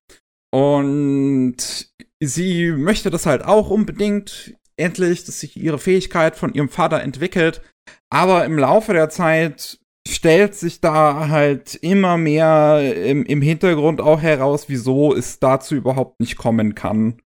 Und 0.52 1.88
sie 2.20 2.70
möchte 2.72 3.10
das 3.10 3.26
halt 3.26 3.44
auch 3.44 3.70
unbedingt 3.70 4.54
endlich, 4.76 5.24
dass 5.24 5.40
sich 5.40 5.56
ihre 5.56 5.78
Fähigkeit 5.78 6.36
von 6.36 6.52
ihrem 6.54 6.68
Vater 6.68 7.00
entwickelt. 7.00 7.62
Aber 8.10 8.44
im 8.44 8.58
Laufe 8.58 8.92
der 8.92 9.08
Zeit 9.08 9.78
stellt 10.14 10.54
sich 10.54 10.80
da 10.80 11.28
halt 11.28 11.74
immer 11.76 12.16
mehr 12.16 12.94
im, 13.04 13.24
im 13.24 13.42
Hintergrund 13.42 14.00
auch 14.00 14.20
heraus, 14.20 14.68
wieso 14.68 15.14
es 15.14 15.38
dazu 15.38 15.74
überhaupt 15.74 16.20
nicht 16.20 16.36
kommen 16.36 16.74
kann. 16.74 17.20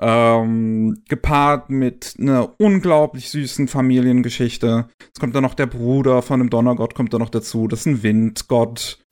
Ähm, 0.00 1.02
gepaart 1.08 1.70
mit 1.70 2.14
einer 2.18 2.54
unglaublich 2.60 3.30
süßen 3.30 3.66
Familiengeschichte. 3.66 4.88
Es 5.12 5.20
kommt 5.20 5.34
dann 5.34 5.42
noch 5.42 5.54
der 5.54 5.66
Bruder 5.66 6.22
von 6.22 6.38
dem 6.38 6.50
Donnergott, 6.50 6.94
kommt 6.94 7.12
da 7.12 7.18
noch 7.18 7.30
dazu. 7.30 7.66
Das 7.66 7.80
ist 7.80 7.86
ein 7.86 8.02
Windgott. 8.02 9.04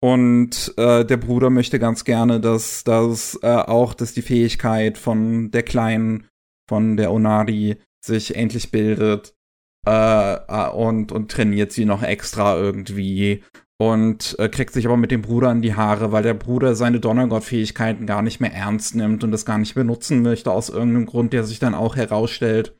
Und 0.00 0.74
äh, 0.76 1.04
der 1.04 1.16
Bruder 1.16 1.48
möchte 1.48 1.78
ganz 1.78 2.04
gerne, 2.04 2.40
dass 2.40 2.84
das 2.84 3.38
äh, 3.42 3.48
auch, 3.48 3.94
dass 3.94 4.12
die 4.12 4.22
Fähigkeit 4.22 4.98
von 4.98 5.50
der 5.52 5.62
Kleinen, 5.62 6.26
von 6.68 6.96
der 6.96 7.12
Onari, 7.12 7.76
sich 8.04 8.34
endlich 8.36 8.70
bildet 8.70 9.34
äh, 9.86 10.34
äh, 10.34 10.70
und, 10.70 11.12
und 11.12 11.30
trainiert 11.30 11.72
sie 11.72 11.84
noch 11.84 12.02
extra 12.02 12.56
irgendwie 12.56 13.42
und 13.80 14.38
äh, 14.38 14.48
kriegt 14.50 14.74
sich 14.74 14.84
aber 14.86 14.98
mit 14.98 15.10
dem 15.10 15.22
Bruder 15.22 15.50
in 15.50 15.62
die 15.62 15.74
Haare, 15.74 16.12
weil 16.12 16.22
der 16.22 16.34
Bruder 16.34 16.74
seine 16.74 17.00
Donnergott-Fähigkeiten 17.00 18.06
gar 18.06 18.20
nicht 18.20 18.38
mehr 18.38 18.52
ernst 18.52 18.94
nimmt 18.94 19.24
und 19.24 19.32
das 19.32 19.46
gar 19.46 19.56
nicht 19.56 19.74
benutzen 19.74 20.20
möchte 20.20 20.50
aus 20.50 20.68
irgendeinem 20.68 21.06
Grund, 21.06 21.32
der 21.32 21.44
sich 21.44 21.58
dann 21.60 21.74
auch 21.74 21.96
herausstellt. 21.96 22.76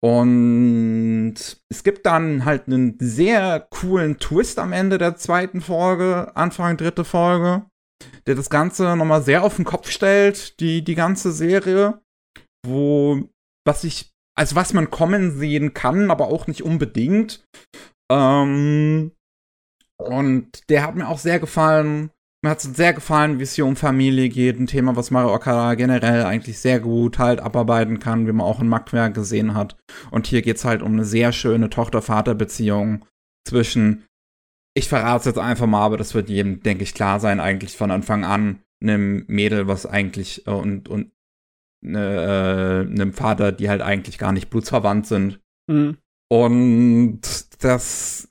Und 0.00 1.34
es 1.68 1.82
gibt 1.82 2.06
dann 2.06 2.44
halt 2.44 2.68
einen 2.68 2.96
sehr 3.00 3.66
coolen 3.70 4.18
Twist 4.18 4.60
am 4.60 4.72
Ende 4.72 4.96
der 4.98 5.16
zweiten 5.16 5.60
Folge, 5.60 6.36
Anfang 6.36 6.76
dritte 6.76 7.04
Folge, 7.04 7.64
der 8.28 8.36
das 8.36 8.48
Ganze 8.48 8.96
nochmal 8.96 9.22
sehr 9.22 9.42
auf 9.42 9.56
den 9.56 9.64
Kopf 9.64 9.90
stellt, 9.90 10.60
die, 10.60 10.84
die 10.84 10.94
ganze 10.94 11.32
Serie, 11.32 12.00
wo, 12.64 13.28
was 13.66 13.82
ich, 13.82 14.12
also 14.38 14.54
was 14.54 14.72
man 14.72 14.90
kommen 14.90 15.36
sehen 15.36 15.74
kann, 15.74 16.12
aber 16.12 16.28
auch 16.28 16.46
nicht 16.46 16.62
unbedingt. 16.62 17.44
Ähm, 18.10 19.10
und 20.00 20.70
der 20.70 20.86
hat 20.86 20.94
mir 20.94 21.08
auch 21.08 21.18
sehr 21.18 21.40
gefallen. 21.40 22.10
Mir 22.44 22.50
hat 22.50 22.58
es 22.58 22.76
sehr 22.76 22.92
gefallen, 22.92 23.40
wie 23.40 23.42
es 23.42 23.54
hier 23.54 23.66
um 23.66 23.74
Familie 23.74 24.28
geht. 24.28 24.60
Ein 24.60 24.68
Thema, 24.68 24.94
was 24.94 25.10
Mario 25.10 25.34
Okada 25.34 25.74
generell 25.74 26.22
eigentlich 26.22 26.60
sehr 26.60 26.78
gut 26.78 27.18
halt 27.18 27.40
abarbeiten 27.40 27.98
kann, 27.98 28.28
wie 28.28 28.32
man 28.32 28.46
auch 28.46 28.60
in 28.60 28.68
Magwerk 28.68 29.14
gesehen 29.14 29.54
hat. 29.54 29.76
Und 30.12 30.28
hier 30.28 30.40
geht 30.40 30.56
es 30.58 30.64
halt 30.64 30.82
um 30.82 30.92
eine 30.92 31.04
sehr 31.04 31.32
schöne 31.32 31.68
Tochter-Vater-Beziehung 31.68 33.04
zwischen, 33.44 34.04
ich 34.72 34.88
verrate 34.88 35.18
es 35.18 35.24
jetzt 35.24 35.38
einfach 35.38 35.66
mal, 35.66 35.84
aber 35.84 35.96
das 35.96 36.14
wird 36.14 36.28
jedem, 36.28 36.62
denke 36.62 36.84
ich, 36.84 36.94
klar 36.94 37.18
sein, 37.18 37.40
eigentlich 37.40 37.76
von 37.76 37.90
Anfang 37.90 38.24
an, 38.24 38.62
einem 38.80 39.24
Mädel, 39.26 39.66
was 39.66 39.84
eigentlich 39.84 40.46
äh, 40.46 40.50
und, 40.50 40.88
und 40.88 41.10
äh, 41.84 41.88
einem 41.88 43.12
Vater, 43.12 43.52
die 43.52 43.68
halt 43.68 43.82
eigentlich 43.82 44.18
gar 44.18 44.32
nicht 44.32 44.50
blutsverwandt 44.50 45.06
sind. 45.06 45.40
Mhm. 45.70 45.98
Und 46.30 47.20
das 47.62 48.28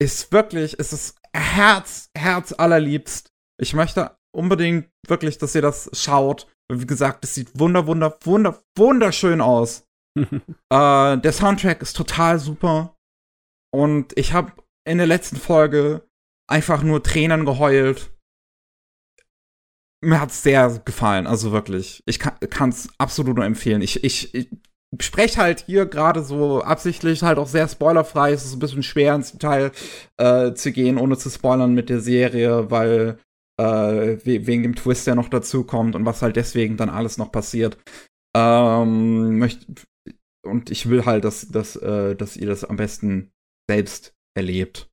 ist 0.00 0.32
wirklich, 0.32 0.78
es 0.78 0.92
ist 0.92 1.18
Herz, 1.34 2.10
Herz 2.16 2.52
allerliebst. 2.52 3.30
Ich 3.60 3.74
möchte 3.74 4.16
unbedingt 4.34 4.88
wirklich, 5.06 5.38
dass 5.38 5.54
ihr 5.54 5.62
das 5.62 5.90
schaut. 5.92 6.46
Wie 6.70 6.86
gesagt, 6.86 7.24
es 7.24 7.34
sieht 7.34 7.58
wunder, 7.58 7.86
wunder, 7.86 8.18
wunder, 8.22 8.62
wunderschön 8.76 9.40
aus. 9.40 9.86
äh, 10.16 10.28
der 11.18 11.32
Soundtrack 11.32 11.82
ist 11.82 11.96
total 11.96 12.38
super. 12.38 12.96
Und 13.74 14.16
ich 14.16 14.32
habe 14.32 14.52
in 14.86 14.98
der 14.98 15.06
letzten 15.06 15.36
Folge 15.36 16.08
einfach 16.48 16.82
nur 16.82 17.02
Tränen 17.02 17.44
geheult. 17.44 18.12
Mir 20.00 20.20
hat's 20.20 20.42
sehr 20.42 20.80
gefallen, 20.84 21.26
also 21.26 21.52
wirklich. 21.52 22.02
Ich 22.06 22.18
kann 22.20 22.68
es 22.68 22.88
absolut 22.98 23.36
nur 23.36 23.44
empfehlen. 23.44 23.82
Ich, 23.82 24.04
ich, 24.04 24.32
ich 24.32 24.48
spreche 25.00 25.40
halt 25.40 25.64
hier 25.66 25.86
gerade 25.86 26.22
so 26.22 26.62
absichtlich 26.62 27.22
halt 27.22 27.38
auch 27.38 27.48
sehr 27.48 27.68
spoilerfrei. 27.68 28.32
Es 28.32 28.44
ist 28.44 28.54
ein 28.54 28.60
bisschen 28.60 28.84
schwer 28.84 29.14
ins 29.14 29.32
Detail 29.32 29.72
äh, 30.16 30.54
zu 30.54 30.72
gehen, 30.72 30.98
ohne 30.98 31.18
zu 31.18 31.30
spoilern 31.30 31.74
mit 31.74 31.88
der 31.88 32.00
Serie, 32.00 32.70
weil 32.70 33.18
äh, 33.60 34.18
wegen 34.24 34.62
dem 34.62 34.76
Twist, 34.76 35.06
der 35.06 35.16
noch 35.16 35.28
dazu 35.28 35.64
kommt 35.64 35.96
und 35.96 36.06
was 36.06 36.22
halt 36.22 36.36
deswegen 36.36 36.76
dann 36.76 36.90
alles 36.90 37.18
noch 37.18 37.32
passiert. 37.32 37.76
Ähm, 38.36 39.38
möcht 39.38 39.66
und 40.46 40.70
ich 40.70 40.88
will 40.88 41.04
halt, 41.04 41.24
dass, 41.24 41.48
dass, 41.48 41.76
äh, 41.76 42.14
dass 42.14 42.36
ihr 42.36 42.46
das 42.46 42.64
am 42.64 42.76
besten 42.76 43.30
selbst 43.68 44.14
erlebt 44.36 44.88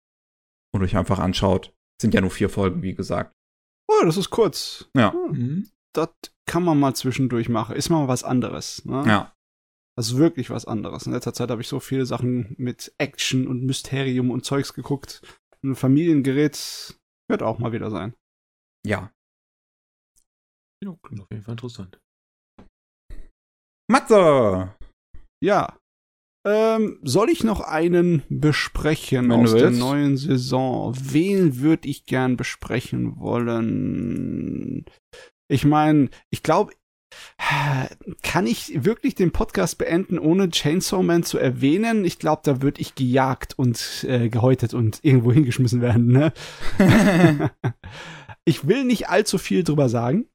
und 0.74 0.84
euch 0.84 0.98
einfach 0.98 1.20
anschaut. 1.20 1.74
Sind 2.02 2.14
ja 2.14 2.22
nur 2.22 2.32
vier 2.32 2.50
Folgen, 2.50 2.82
wie 2.82 2.96
gesagt. 2.96 3.32
Oh, 3.88 4.06
das 4.06 4.18
ist 4.18 4.30
kurz. 4.30 4.90
Ja. 4.96 5.14
Hm. 5.14 5.70
Das 5.94 6.10
kann 6.46 6.64
man 6.64 6.80
mal 6.80 6.96
zwischendurch 6.96 7.50
machen. 7.50 7.76
Ist 7.76 7.90
mal 7.90 8.08
was 8.08 8.24
anderes. 8.24 8.84
Ne? 8.86 9.04
Ja. 9.08 9.34
Das 9.98 10.08
ist 10.08 10.18
wirklich 10.18 10.50
was 10.50 10.66
anderes. 10.66 11.06
In 11.06 11.14
letzter 11.14 11.34
Zeit 11.34 11.50
habe 11.50 11.62
ich 11.62 11.70
so 11.70 11.80
viele 11.80 12.06
Sachen 12.06 12.54
mit 12.58 12.94
Action 12.98 13.48
und 13.48 13.64
Mysterium 13.64 14.30
und 14.30 14.44
Zeugs 14.44 14.74
geguckt. 14.74 15.22
Ein 15.64 15.76
Familiengerät 15.76 17.00
wird 17.30 17.44
auch 17.44 17.60
mal 17.60 17.72
wieder 17.72 17.90
sein. 17.90 18.14
Ja. 18.86 19.12
Ja, 20.84 20.96
klingt 21.02 21.22
auf 21.22 21.32
jeden 21.32 21.44
Fall 21.44 21.54
interessant. 21.54 22.00
Matze! 23.90 24.76
Ja. 25.42 25.78
Ähm, 26.46 27.00
soll 27.02 27.30
ich 27.30 27.44
noch 27.44 27.60
einen 27.60 28.22
besprechen 28.30 29.30
Wenn 29.30 29.42
aus 29.42 29.54
der 29.54 29.72
neuen 29.72 30.16
Saison? 30.16 30.94
Wen 30.96 31.60
würde 31.60 31.88
ich 31.88 32.06
gern 32.06 32.38
besprechen 32.38 33.20
wollen? 33.20 34.86
Ich 35.48 35.66
meine, 35.66 36.10
ich 36.30 36.44
glaube, 36.44 36.74
kann 38.22 38.46
ich 38.46 38.86
wirklich 38.86 39.16
den 39.16 39.32
Podcast 39.32 39.78
beenden, 39.78 40.20
ohne 40.20 40.50
Chainsaw 40.50 41.02
Man 41.02 41.24
zu 41.24 41.38
erwähnen? 41.38 42.06
Ich 42.06 42.20
glaube, 42.20 42.42
da 42.44 42.62
würde 42.62 42.82
ich 42.82 42.94
gejagt 42.94 43.58
und 43.58 44.06
äh, 44.08 44.30
gehäutet 44.30 44.74
und 44.74 45.00
irgendwo 45.04 45.32
hingeschmissen 45.34 45.82
werden. 45.82 46.08
Ne? 46.08 46.34
ich 48.46 48.68
will 48.68 48.84
nicht 48.84 49.10
allzu 49.10 49.38
viel 49.38 49.64
drüber 49.64 49.90
sagen. 49.90 50.28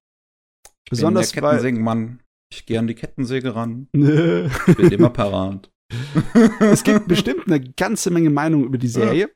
Besonders 0.89 1.33
der 1.33 1.43
weil. 1.43 1.51
Kettensägenmann. 1.51 2.21
Ich 2.53 2.67
gehe 2.67 2.81
an 2.81 2.89
die 2.89 2.95
Kettensäge 2.95 3.55
ran. 3.55 3.89
Ich 3.95 4.77
bin 4.77 4.91
immer 4.91 5.11
parat. 5.11 5.71
es 6.61 6.85
gibt 6.85 7.09
bestimmt 7.09 7.47
eine 7.47 7.61
ganze 7.61 8.11
Menge 8.11 8.31
Meinungen 8.31 8.65
über 8.65 8.79
die 8.79 8.89
Serie. 8.89 9.31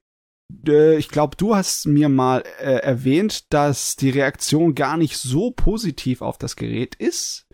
Äh, 0.66 0.96
Ich 0.98 1.08
glaube, 1.08 1.36
du 1.36 1.54
hast 1.54 1.86
mir 1.86 2.08
mal 2.08 2.44
äh, 2.60 2.76
erwähnt, 2.76 3.52
dass 3.52 3.96
die 3.96 4.10
Reaktion 4.10 4.74
gar 4.74 4.96
nicht 4.96 5.16
so 5.16 5.50
positiv 5.50 6.22
auf 6.22 6.38
das 6.38 6.56
Gerät 6.56 6.94
ist. 6.94 7.46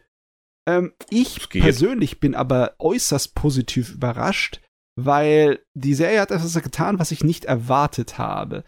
Ähm, 0.69 0.93
ich 1.09 1.49
persönlich 1.63 2.21
bin 2.21 2.35
aber 2.35 2.75
äußerst 2.79 3.35
positiv 3.35 3.95
überrascht, 3.95 4.61
weil 4.97 5.61
die 5.75 5.95
Serie 5.95 6.21
hat 6.21 6.31
etwas 6.31 6.61
getan, 6.63 6.99
was 6.99 7.11
ich 7.13 7.25
nicht 7.25 7.47
erwartet 7.47 8.19
habe. 8.19 8.65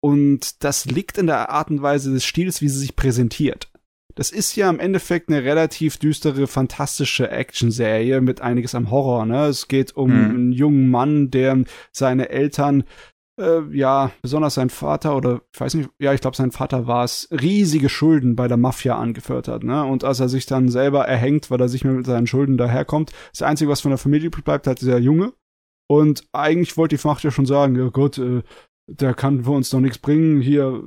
Und 0.00 0.62
das 0.64 0.84
liegt 0.84 1.18
in 1.18 1.26
der 1.26 1.50
Art 1.50 1.70
und 1.70 1.82
Weise 1.82 2.12
des 2.12 2.24
Stils, 2.24 2.62
wie 2.62 2.68
sie 2.68 2.78
sich 2.78 2.96
präsentiert. 2.96 3.70
Das 4.18 4.32
ist 4.32 4.56
ja 4.56 4.68
im 4.68 4.80
Endeffekt 4.80 5.28
eine 5.28 5.44
relativ 5.44 5.96
düstere, 5.96 6.48
fantastische 6.48 7.30
Action-Serie 7.30 8.20
mit 8.20 8.40
einiges 8.40 8.74
am 8.74 8.90
Horror. 8.90 9.24
Ne? 9.26 9.46
Es 9.46 9.68
geht 9.68 9.94
um 9.96 10.10
Mhm. 10.10 10.30
einen 10.30 10.52
jungen 10.52 10.90
Mann, 10.90 11.30
der 11.30 11.62
seine 11.92 12.28
Eltern, 12.28 12.82
äh, 13.40 13.60
ja, 13.70 14.10
besonders 14.20 14.54
sein 14.54 14.70
Vater 14.70 15.16
oder 15.16 15.42
ich 15.54 15.60
weiß 15.60 15.74
nicht, 15.74 15.90
ja, 16.00 16.12
ich 16.14 16.20
glaube, 16.20 16.36
sein 16.36 16.50
Vater 16.50 16.88
war 16.88 17.04
es, 17.04 17.28
riesige 17.30 17.88
Schulden 17.88 18.34
bei 18.34 18.48
der 18.48 18.56
Mafia 18.56 18.98
angeführt 18.98 19.46
hat. 19.46 19.62
Ne? 19.62 19.84
Und 19.84 20.02
als 20.02 20.18
er 20.18 20.28
sich 20.28 20.46
dann 20.46 20.68
selber 20.68 21.06
erhängt, 21.06 21.48
weil 21.52 21.60
er 21.60 21.68
sich 21.68 21.84
mit 21.84 22.04
seinen 22.04 22.26
Schulden 22.26 22.56
daherkommt, 22.56 23.12
das 23.30 23.42
Einzige, 23.42 23.70
was 23.70 23.82
von 23.82 23.92
der 23.92 23.98
Familie 23.98 24.30
bleibt, 24.30 24.66
halt 24.66 24.80
dieser 24.80 24.98
Junge. 24.98 25.32
Und 25.88 26.26
eigentlich 26.32 26.76
wollte 26.76 26.96
die 26.96 27.06
Macht 27.06 27.22
ja 27.22 27.30
schon 27.30 27.46
sagen, 27.46 27.76
ja 27.76 27.88
Gott, 27.90 28.18
äh, 28.18 28.42
der 28.88 29.14
kann 29.14 29.44
für 29.44 29.52
uns 29.52 29.70
doch 29.70 29.78
nichts 29.78 29.98
bringen. 29.98 30.40
Hier 30.40 30.82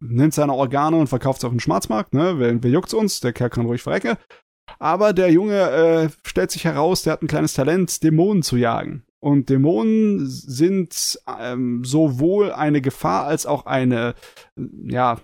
nimmt 0.00 0.34
seine 0.34 0.54
Organe 0.54 0.96
und 0.96 1.08
verkauft 1.08 1.40
sie 1.40 1.46
auf 1.46 1.52
dem 1.52 1.60
Schwarzmarkt. 1.60 2.14
Ne? 2.14 2.38
Wer, 2.38 2.62
wer 2.62 2.70
juckt's 2.70 2.94
uns? 2.94 3.20
Der 3.20 3.32
Kerl 3.32 3.50
kann 3.50 3.66
ruhig 3.66 3.82
verrecken. 3.82 4.16
Aber 4.78 5.12
der 5.12 5.30
Junge 5.30 5.60
äh, 5.70 6.08
stellt 6.26 6.50
sich 6.50 6.64
heraus, 6.64 7.02
der 7.02 7.14
hat 7.14 7.22
ein 7.22 7.28
kleines 7.28 7.54
Talent, 7.54 8.02
Dämonen 8.02 8.42
zu 8.42 8.56
jagen. 8.56 9.04
Und 9.20 9.48
Dämonen 9.48 10.26
sind 10.26 11.18
ähm, 11.40 11.84
sowohl 11.84 12.52
eine 12.52 12.80
Gefahr 12.80 13.24
als 13.26 13.46
auch 13.46 13.66
eine, 13.66 14.14
ja, 14.56 15.20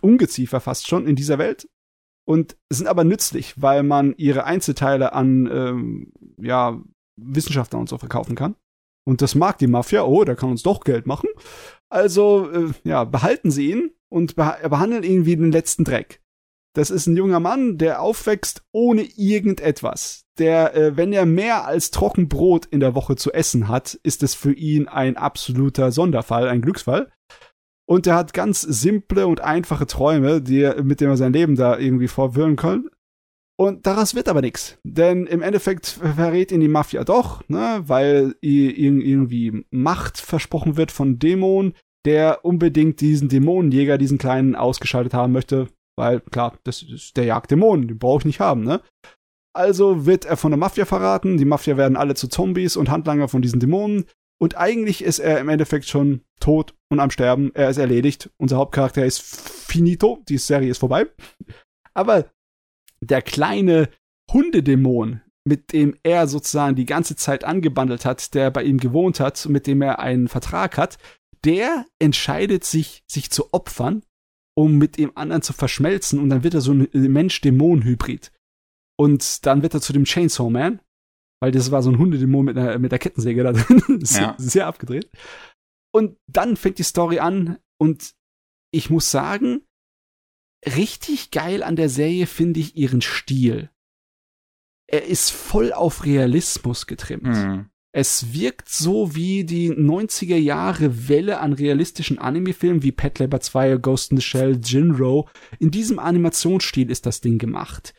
Ungeziefer 0.00 0.60
fast 0.60 0.88
schon 0.88 1.06
in 1.06 1.16
dieser 1.16 1.38
Welt. 1.38 1.68
Und 2.24 2.56
sind 2.70 2.86
aber 2.86 3.04
nützlich, 3.04 3.60
weil 3.60 3.82
man 3.82 4.14
ihre 4.16 4.44
Einzelteile 4.44 5.12
an, 5.12 5.48
ähm, 5.52 6.12
ja, 6.38 6.80
Wissenschaftler 7.16 7.78
und 7.78 7.88
so 7.88 7.98
verkaufen 7.98 8.36
kann. 8.36 8.54
Und 9.04 9.22
das 9.22 9.34
mag 9.34 9.58
die 9.58 9.66
Mafia. 9.66 10.04
Oh, 10.04 10.24
der 10.24 10.36
kann 10.36 10.50
uns 10.50 10.62
doch 10.62 10.80
Geld 10.84 11.06
machen. 11.06 11.28
Also, 11.92 12.50
äh, 12.50 12.70
ja, 12.84 13.04
behalten 13.04 13.50
sie 13.50 13.70
ihn 13.70 13.90
und 14.08 14.34
beha 14.34 14.66
behandeln 14.66 15.02
ihn 15.02 15.26
wie 15.26 15.36
den 15.36 15.52
letzten 15.52 15.84
Dreck. 15.84 16.22
Das 16.74 16.90
ist 16.90 17.06
ein 17.06 17.18
junger 17.18 17.38
Mann, 17.38 17.76
der 17.76 18.00
aufwächst 18.00 18.64
ohne 18.72 19.02
irgendetwas. 19.02 20.24
Der, 20.38 20.74
äh, 20.74 20.96
wenn 20.96 21.12
er 21.12 21.26
mehr 21.26 21.66
als 21.66 21.90
Trockenbrot 21.90 22.64
in 22.64 22.80
der 22.80 22.94
Woche 22.94 23.16
zu 23.16 23.30
essen 23.32 23.68
hat, 23.68 24.00
ist 24.04 24.22
es 24.22 24.34
für 24.34 24.54
ihn 24.54 24.88
ein 24.88 25.18
absoluter 25.18 25.92
Sonderfall, 25.92 26.48
ein 26.48 26.62
Glücksfall. 26.62 27.12
Und 27.84 28.06
er 28.06 28.14
hat 28.14 28.32
ganz 28.32 28.62
simple 28.62 29.26
und 29.26 29.42
einfache 29.42 29.86
Träume, 29.86 30.40
die 30.40 30.72
mit 30.82 31.02
denen 31.02 31.10
er 31.10 31.16
sein 31.18 31.34
Leben 31.34 31.56
da 31.56 31.78
irgendwie 31.78 32.08
vorwirren 32.08 32.56
kann. 32.56 32.88
Und 33.58 33.86
daraus 33.86 34.14
wird 34.14 34.28
aber 34.28 34.40
nichts. 34.40 34.78
Denn 34.82 35.26
im 35.26 35.42
Endeffekt 35.42 35.86
verrät 35.86 36.52
ihn 36.52 36.60
die 36.60 36.68
Mafia 36.68 37.04
doch, 37.04 37.46
ne, 37.48 37.82
weil 37.86 38.34
irgendwie 38.40 39.64
Macht 39.70 40.18
versprochen 40.18 40.76
wird 40.76 40.90
von 40.90 41.18
Dämon, 41.18 41.74
der 42.04 42.44
unbedingt 42.44 43.00
diesen 43.00 43.28
Dämonenjäger, 43.28 43.98
diesen 43.98 44.18
kleinen, 44.18 44.56
ausgeschaltet 44.56 45.14
haben 45.14 45.32
möchte. 45.32 45.68
Weil, 45.96 46.20
klar, 46.20 46.58
das 46.64 46.82
ist 46.82 47.16
der 47.16 47.24
jagt 47.24 47.50
Dämonen, 47.50 47.86
den 47.86 47.98
brauche 47.98 48.20
ich 48.20 48.24
nicht 48.24 48.40
haben, 48.40 48.64
ne? 48.64 48.80
Also 49.54 50.06
wird 50.06 50.24
er 50.24 50.38
von 50.38 50.50
der 50.50 50.58
Mafia 50.58 50.86
verraten, 50.86 51.36
die 51.36 51.44
Mafia 51.44 51.76
werden 51.76 51.98
alle 51.98 52.14
zu 52.14 52.28
Zombies 52.28 52.76
und 52.76 52.90
Handlanger 52.90 53.28
von 53.28 53.42
diesen 53.42 53.60
Dämonen. 53.60 54.06
Und 54.40 54.56
eigentlich 54.56 55.04
ist 55.04 55.18
er 55.18 55.38
im 55.38 55.50
Endeffekt 55.50 55.84
schon 55.84 56.22
tot 56.40 56.74
und 56.90 56.98
am 56.98 57.10
Sterben. 57.10 57.52
Er 57.54 57.68
ist 57.68 57.76
erledigt. 57.76 58.30
Unser 58.38 58.56
Hauptcharakter 58.56 59.04
ist 59.04 59.20
finito. 59.20 60.20
Die 60.28 60.38
Serie 60.38 60.70
ist 60.70 60.78
vorbei. 60.78 61.06
Aber 61.94 62.24
der 63.02 63.22
kleine 63.22 63.88
Hundedämon, 64.32 65.20
mit 65.44 65.72
dem 65.72 65.96
er 66.02 66.28
sozusagen 66.28 66.76
die 66.76 66.86
ganze 66.86 67.16
Zeit 67.16 67.44
angebandelt 67.44 68.04
hat, 68.04 68.34
der 68.34 68.50
bei 68.50 68.62
ihm 68.62 68.78
gewohnt 68.78 69.20
hat, 69.20 69.46
mit 69.48 69.66
dem 69.66 69.82
er 69.82 69.98
einen 69.98 70.28
Vertrag 70.28 70.78
hat, 70.78 70.98
der 71.44 71.86
entscheidet 71.98 72.64
sich, 72.64 73.02
sich 73.06 73.30
zu 73.30 73.52
opfern, 73.52 74.02
um 74.56 74.78
mit 74.78 74.98
dem 74.98 75.16
anderen 75.16 75.42
zu 75.42 75.52
verschmelzen 75.52 76.20
und 76.20 76.30
dann 76.30 76.44
wird 76.44 76.54
er 76.54 76.60
so 76.60 76.72
ein 76.72 76.88
Mensch-Dämon-Hybrid. 76.92 78.30
Und 78.98 79.46
dann 79.46 79.62
wird 79.62 79.74
er 79.74 79.80
zu 79.80 79.92
dem 79.92 80.04
Chainsaw 80.04 80.50
Man, 80.50 80.80
weil 81.40 81.50
das 81.50 81.72
war 81.72 81.82
so 81.82 81.90
ein 81.90 81.98
Hundedämon 81.98 82.44
mit 82.44 82.56
einer, 82.56 82.78
mit 82.78 82.92
der 82.92 83.00
Kettensäge 83.00 83.42
da 83.42 83.52
drin. 83.52 84.04
Ja. 84.06 84.36
Sehr 84.38 84.66
abgedreht. 84.66 85.10
Und 85.92 86.16
dann 86.30 86.56
fängt 86.56 86.78
die 86.78 86.84
Story 86.84 87.18
an 87.18 87.58
und 87.80 88.14
ich 88.72 88.90
muss 88.90 89.10
sagen, 89.10 89.62
richtig 90.66 91.30
geil 91.30 91.62
an 91.62 91.76
der 91.76 91.88
Serie 91.88 92.26
finde 92.26 92.60
ich 92.60 92.76
ihren 92.76 93.00
Stil. 93.00 93.70
Er 94.86 95.06
ist 95.06 95.30
voll 95.30 95.72
auf 95.72 96.04
Realismus 96.04 96.86
getrimmt. 96.86 97.24
Mhm. 97.24 97.66
Es 97.94 98.32
wirkt 98.32 98.70
so 98.70 99.14
wie 99.14 99.44
die 99.44 99.70
90er 99.70 100.36
Jahre 100.36 101.08
Welle 101.08 101.40
an 101.40 101.52
realistischen 101.52 102.18
Anime-Filmen 102.18 102.82
wie 102.82 102.92
Pet 102.92 103.18
Labor 103.18 103.40
2, 103.40 103.76
Ghost 103.76 104.12
in 104.12 104.16
the 104.16 104.22
Shell, 104.22 104.60
Jinro. 104.62 105.28
In 105.58 105.70
diesem 105.70 105.98
Animationsstil 105.98 106.90
ist 106.90 107.04
das 107.04 107.20
Ding 107.20 107.38
gemacht. 107.38 107.94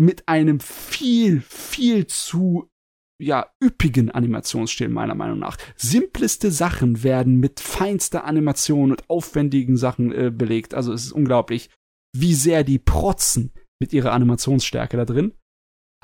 Mit 0.00 0.28
einem 0.28 0.60
viel, 0.60 1.42
viel 1.42 2.06
zu 2.06 2.70
ja, 3.20 3.46
üppigen 3.62 4.10
Animationsstil, 4.10 4.88
meiner 4.88 5.14
Meinung 5.14 5.38
nach. 5.38 5.56
Simpleste 5.76 6.50
Sachen 6.50 7.02
werden 7.02 7.38
mit 7.38 7.60
feinster 7.60 8.24
Animation 8.24 8.90
und 8.90 9.08
aufwendigen 9.08 9.76
Sachen 9.76 10.10
äh, 10.12 10.30
belegt. 10.30 10.74
Also 10.74 10.92
es 10.92 11.04
ist 11.04 11.12
unglaublich, 11.12 11.70
wie 12.14 12.34
sehr 12.34 12.64
die 12.64 12.78
protzen 12.78 13.52
mit 13.80 13.92
ihrer 13.92 14.12
Animationsstärke 14.12 14.96
da 14.96 15.04
drin. 15.04 15.34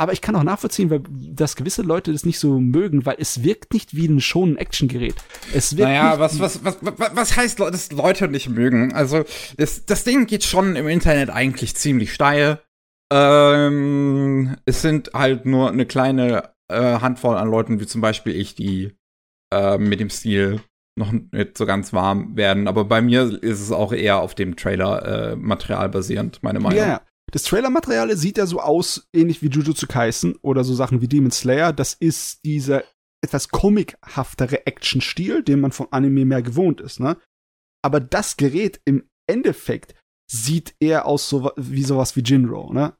Aber 0.00 0.14
ich 0.14 0.22
kann 0.22 0.34
auch 0.34 0.42
nachvollziehen, 0.42 0.88
weil 0.88 1.02
dass 1.10 1.56
gewisse 1.56 1.82
Leute 1.82 2.10
das 2.10 2.24
nicht 2.24 2.38
so 2.38 2.58
mögen, 2.58 3.04
weil 3.04 3.16
es 3.18 3.44
wirkt 3.44 3.74
nicht 3.74 3.94
wie 3.94 4.06
ein 4.06 4.20
schonen 4.20 4.56
Action-Gerät. 4.56 5.14
Es 5.52 5.76
wirkt 5.76 5.90
naja, 5.90 6.18
was, 6.18 6.40
was, 6.40 6.64
was, 6.64 6.78
was, 6.80 7.14
was 7.14 7.36
heißt, 7.36 7.60
dass 7.60 7.92
Leute 7.92 8.28
nicht 8.28 8.48
mögen? 8.48 8.94
Also, 8.94 9.24
das, 9.58 9.84
das 9.84 10.04
Ding 10.04 10.26
geht 10.26 10.44
schon 10.44 10.74
im 10.74 10.88
Internet 10.88 11.28
eigentlich 11.28 11.76
ziemlich 11.76 12.14
steil. 12.14 12.62
Ähm, 13.12 14.56
es 14.64 14.80
sind 14.80 15.10
halt 15.12 15.44
nur 15.44 15.68
eine 15.68 15.84
kleine 15.84 16.54
äh, 16.68 17.00
Handvoll 17.00 17.36
an 17.36 17.50
Leuten, 17.50 17.78
wie 17.78 17.86
zum 17.86 18.00
Beispiel 18.00 18.34
ich, 18.34 18.54
die 18.54 18.96
äh, 19.52 19.76
mit 19.76 20.00
dem 20.00 20.08
Stil 20.08 20.62
noch 20.98 21.12
nicht 21.12 21.56
so 21.56 21.66
ganz 21.66 21.92
warm 21.92 22.36
werden. 22.36 22.68
Aber 22.68 22.84
bei 22.84 23.00
mir 23.02 23.42
ist 23.42 23.60
es 23.60 23.72
auch 23.72 23.92
eher 23.92 24.20
auf 24.20 24.34
dem 24.34 24.56
Trailer-Material 24.56 25.86
äh, 25.86 25.88
basierend, 25.88 26.42
meine 26.42 26.60
Meinung. 26.60 26.78
Ja, 26.78 26.86
yeah. 26.86 27.02
Das 27.32 27.44
Trailer-Material 27.44 28.16
sieht 28.16 28.38
ja 28.38 28.46
so 28.46 28.60
aus, 28.60 29.08
ähnlich 29.12 29.40
wie 29.40 29.48
Jujutsu 29.48 29.86
Kaisen 29.86 30.36
oder 30.42 30.64
so 30.64 30.74
Sachen 30.74 31.00
wie 31.00 31.08
Demon 31.08 31.30
Slayer. 31.30 31.72
Das 31.72 31.94
ist 31.94 32.44
dieser 32.44 32.82
etwas 33.22 33.50
comichaftere 33.50 34.66
Action-Stil, 34.66 35.42
den 35.42 35.60
man 35.60 35.72
von 35.72 35.88
Anime 35.90 36.24
mehr 36.24 36.42
gewohnt 36.42 36.80
ist, 36.80 37.00
ne? 37.00 37.16
Aber 37.82 38.00
das 38.00 38.36
Gerät 38.36 38.80
im 38.84 39.08
Endeffekt 39.28 39.94
sieht 40.30 40.74
eher 40.80 41.06
aus 41.06 41.28
so, 41.28 41.52
wie 41.56 41.84
sowas 41.84 42.16
wie 42.16 42.22
Jinro, 42.22 42.72
ne? 42.72 42.94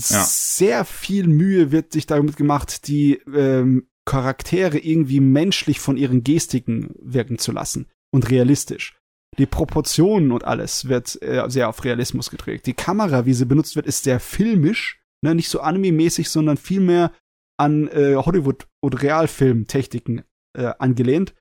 Ja. 0.00 0.24
Sehr 0.24 0.84
viel 0.84 1.26
Mühe 1.26 1.72
wird 1.72 1.92
sich 1.92 2.06
damit 2.06 2.36
gemacht, 2.36 2.86
die 2.86 3.14
ähm, 3.34 3.87
Charaktere 4.08 4.78
irgendwie 4.78 5.20
menschlich 5.20 5.80
von 5.80 5.96
ihren 5.96 6.24
Gestiken 6.24 6.94
wirken 7.00 7.38
zu 7.38 7.52
lassen 7.52 7.86
und 8.10 8.30
realistisch 8.30 8.98
die 9.38 9.46
Proportionen 9.46 10.32
und 10.32 10.44
alles 10.44 10.88
wird 10.88 11.20
äh, 11.22 11.48
sehr 11.48 11.68
auf 11.68 11.84
Realismus 11.84 12.30
geträgt. 12.30 12.66
Die 12.66 12.74
Kamera, 12.74 13.26
wie 13.26 13.34
sie 13.34 13.46
benutzt 13.46 13.76
wird, 13.76 13.86
ist 13.86 14.04
sehr 14.04 14.20
filmisch, 14.20 15.00
ne? 15.22 15.34
nicht 15.34 15.48
so 15.48 15.60
anime-mäßig, 15.60 16.28
sondern 16.28 16.56
vielmehr 16.56 17.12
an 17.56 17.88
äh, 17.88 18.16
Hollywood- 18.16 18.66
und 18.80 19.02
Realfilmtechniken 19.02 20.24
äh, 20.56 20.72
angelehnt. 20.78 21.34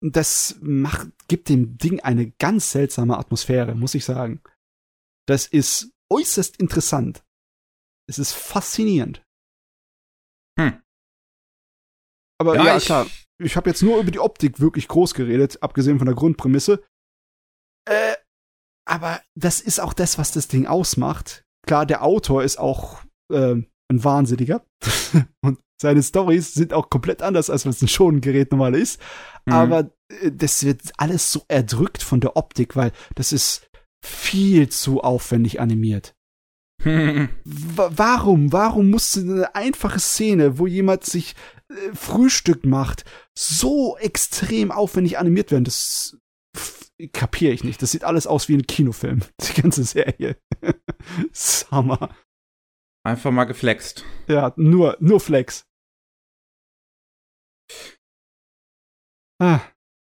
Das 0.00 0.58
macht, 0.60 1.08
gibt 1.28 1.48
dem 1.48 1.78
Ding 1.78 2.00
eine 2.00 2.30
ganz 2.32 2.70
seltsame 2.72 3.18
Atmosphäre, 3.18 3.74
muss 3.74 3.94
ich 3.94 4.04
sagen. 4.04 4.42
Das 5.26 5.46
ist 5.46 5.92
äußerst 6.10 6.58
interessant. 6.58 7.24
Es 8.06 8.18
ist 8.18 8.32
faszinierend. 8.32 9.22
Hm. 10.58 10.83
Aber 12.38 12.56
ja, 12.56 12.64
ja 12.64 12.76
ich 12.76 12.84
klar, 12.84 13.06
ich 13.42 13.56
habe 13.56 13.70
jetzt 13.70 13.82
nur 13.82 13.98
über 14.00 14.10
die 14.10 14.20
Optik 14.20 14.60
wirklich 14.60 14.88
groß 14.88 15.14
geredet, 15.14 15.62
abgesehen 15.62 15.98
von 15.98 16.06
der 16.06 16.14
Grundprämisse. 16.14 16.82
Äh, 17.88 18.14
aber 18.86 19.20
das 19.34 19.60
ist 19.60 19.80
auch 19.80 19.92
das, 19.92 20.18
was 20.18 20.32
das 20.32 20.48
Ding 20.48 20.66
ausmacht. 20.66 21.44
Klar, 21.66 21.86
der 21.86 22.02
Autor 22.02 22.42
ist 22.42 22.58
auch 22.58 23.02
äh, 23.32 23.54
ein 23.54 24.04
Wahnsinniger. 24.04 24.64
und 25.42 25.58
seine 25.80 26.02
Stories 26.02 26.54
sind 26.54 26.72
auch 26.72 26.90
komplett 26.90 27.22
anders, 27.22 27.50
als 27.50 27.66
was 27.66 27.82
ein 27.82 27.88
Schonengerät 27.88 28.50
normal 28.50 28.74
ist. 28.74 29.00
Mhm. 29.46 29.52
Aber 29.52 29.90
äh, 30.08 30.30
das 30.32 30.64
wird 30.64 30.80
alles 30.96 31.32
so 31.32 31.44
erdrückt 31.48 32.02
von 32.02 32.20
der 32.20 32.36
Optik, 32.36 32.76
weil 32.76 32.92
das 33.14 33.32
ist 33.32 33.68
viel 34.04 34.68
zu 34.68 35.02
aufwendig 35.02 35.60
animiert. 35.60 36.14
Warum? 36.82 38.52
Warum 38.52 38.90
musste 38.90 39.20
eine 39.20 39.54
einfache 39.54 40.00
Szene, 40.00 40.58
wo 40.58 40.66
jemand 40.66 41.04
sich 41.04 41.34
äh, 41.70 41.94
Frühstück 41.94 42.64
macht, 42.66 43.04
so 43.34 43.96
extrem 43.98 44.70
aufwendig 44.70 45.18
animiert 45.18 45.50
werden? 45.50 45.64
Das 45.64 46.18
kapiere 47.12 47.52
ich 47.52 47.64
nicht. 47.64 47.82
Das 47.82 47.90
sieht 47.90 48.04
alles 48.04 48.26
aus 48.26 48.48
wie 48.48 48.56
ein 48.56 48.66
Kinofilm, 48.66 49.20
die 49.40 49.60
ganze 49.60 49.84
Serie. 49.84 50.36
Summer. 51.32 52.14
Einfach 53.06 53.30
mal 53.30 53.44
geflext. 53.44 54.04
Ja, 54.28 54.54
nur, 54.56 54.96
nur 55.00 55.20
Flex. 55.20 55.66
Ah. 59.40 59.60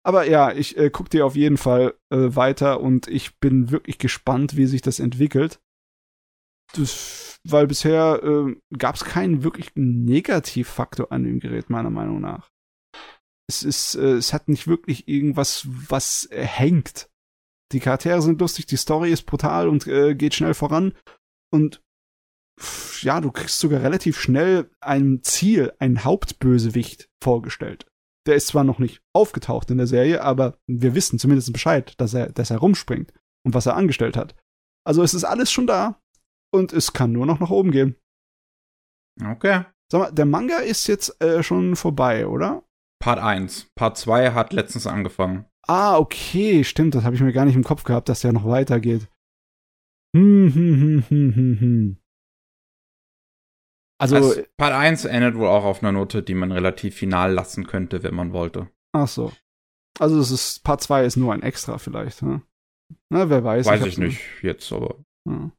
Aber 0.06 0.26
ja, 0.26 0.52
ich 0.52 0.78
äh, 0.78 0.88
gucke 0.88 1.10
dir 1.10 1.26
auf 1.26 1.36
jeden 1.36 1.58
Fall 1.58 1.94
äh, 2.10 2.34
weiter 2.34 2.80
und 2.80 3.08
ich 3.08 3.38
bin 3.40 3.70
wirklich 3.70 3.98
gespannt, 3.98 4.56
wie 4.56 4.64
sich 4.64 4.80
das 4.80 5.00
entwickelt. 5.00 5.60
Das, 6.74 7.38
weil 7.44 7.66
bisher 7.66 8.20
äh, 8.22 8.56
gab 8.76 8.96
es 8.96 9.04
keinen 9.04 9.42
wirklich 9.42 9.70
Negativfaktor 9.74 11.10
an 11.10 11.24
dem 11.24 11.40
Gerät, 11.40 11.70
meiner 11.70 11.90
Meinung 11.90 12.20
nach 12.20 12.50
es 13.48 13.62
ist, 13.62 13.94
äh, 13.96 14.14
es 14.14 14.32
hat 14.32 14.48
nicht 14.48 14.68
wirklich 14.68 15.08
irgendwas, 15.08 15.66
was 15.66 16.28
hängt. 16.30 17.10
Die 17.72 17.80
Charaktere 17.80 18.22
sind 18.22 18.40
lustig, 18.40 18.66
die 18.66 18.76
Story 18.76 19.10
ist 19.10 19.24
brutal 19.24 19.68
und 19.68 19.86
äh, 19.86 20.14
geht 20.14 20.34
schnell 20.34 20.54
voran. 20.54 20.92
Und 21.50 21.82
ja, 23.02 23.20
du 23.20 23.30
kriegst 23.30 23.58
sogar 23.58 23.82
relativ 23.82 24.18
schnell 24.18 24.70
ein 24.80 25.20
Ziel, 25.22 25.72
einen 25.78 26.04
Hauptbösewicht 26.04 27.08
vorgestellt. 27.22 27.86
Der 28.26 28.36
ist 28.36 28.48
zwar 28.48 28.64
noch 28.64 28.78
nicht 28.78 29.00
aufgetaucht 29.14 29.70
in 29.70 29.78
der 29.78 29.86
Serie, 29.86 30.22
aber 30.22 30.58
wir 30.66 30.94
wissen 30.94 31.18
zumindest 31.18 31.52
Bescheid, 31.52 31.94
dass 31.98 32.14
er, 32.14 32.30
dass 32.30 32.50
er 32.50 32.58
rumspringt 32.58 33.12
und 33.46 33.54
was 33.54 33.66
er 33.66 33.76
angestellt 33.76 34.16
hat. 34.16 34.34
Also 34.84 35.02
es 35.02 35.14
ist 35.14 35.24
alles 35.24 35.50
schon 35.50 35.66
da 35.66 36.00
und 36.50 36.72
es 36.72 36.92
kann 36.92 37.12
nur 37.12 37.26
noch 37.26 37.40
nach 37.40 37.50
oben 37.50 37.70
gehen. 37.70 37.96
Okay. 39.22 39.64
Sag 39.90 40.00
mal, 40.00 40.12
der 40.12 40.26
Manga 40.26 40.58
ist 40.58 40.86
jetzt 40.86 41.20
äh, 41.22 41.42
schon 41.42 41.76
vorbei, 41.76 42.26
oder? 42.26 42.62
Part 43.00 43.18
1. 43.18 43.70
Part 43.74 43.96
2 43.96 44.32
hat 44.32 44.52
letztens 44.52 44.86
angefangen. 44.86 45.46
Ah, 45.66 45.98
okay, 45.98 46.64
stimmt, 46.64 46.94
das 46.94 47.04
habe 47.04 47.14
ich 47.14 47.22
mir 47.22 47.32
gar 47.32 47.44
nicht 47.44 47.56
im 47.56 47.64
Kopf 47.64 47.84
gehabt, 47.84 48.08
dass 48.08 48.20
der 48.20 48.32
noch 48.32 48.46
weitergeht. 48.46 49.08
Hm, 50.16 50.52
hm, 50.52 50.80
hm, 50.80 51.04
hm, 51.08 51.34
hm, 51.34 51.60
hm. 51.60 51.96
Also, 54.00 54.16
also, 54.16 54.42
Part 54.56 54.72
1 54.72 55.04
endet 55.06 55.34
wohl 55.34 55.48
auch 55.48 55.64
auf 55.64 55.82
einer 55.82 55.92
Note, 55.92 56.22
die 56.22 56.34
man 56.34 56.52
relativ 56.52 56.94
final 56.94 57.32
lassen 57.32 57.66
könnte, 57.66 58.02
wenn 58.02 58.14
man 58.14 58.32
wollte. 58.32 58.70
Ach 58.92 59.08
so. 59.08 59.32
Also 59.98 60.20
es 60.20 60.30
ist 60.30 60.62
Part 60.62 60.80
2 60.80 61.04
ist 61.04 61.16
nur 61.16 61.32
ein 61.32 61.42
Extra 61.42 61.78
vielleicht, 61.78 62.22
ne? 62.22 62.42
Na, 63.10 63.28
wer 63.28 63.42
weiß. 63.42 63.66
Weiß 63.66 63.82
ich, 63.82 63.88
ich 63.88 63.98
nicht 63.98 64.20
jetzt, 64.42 64.72
aber. 64.72 64.96
Ja. 65.26 65.50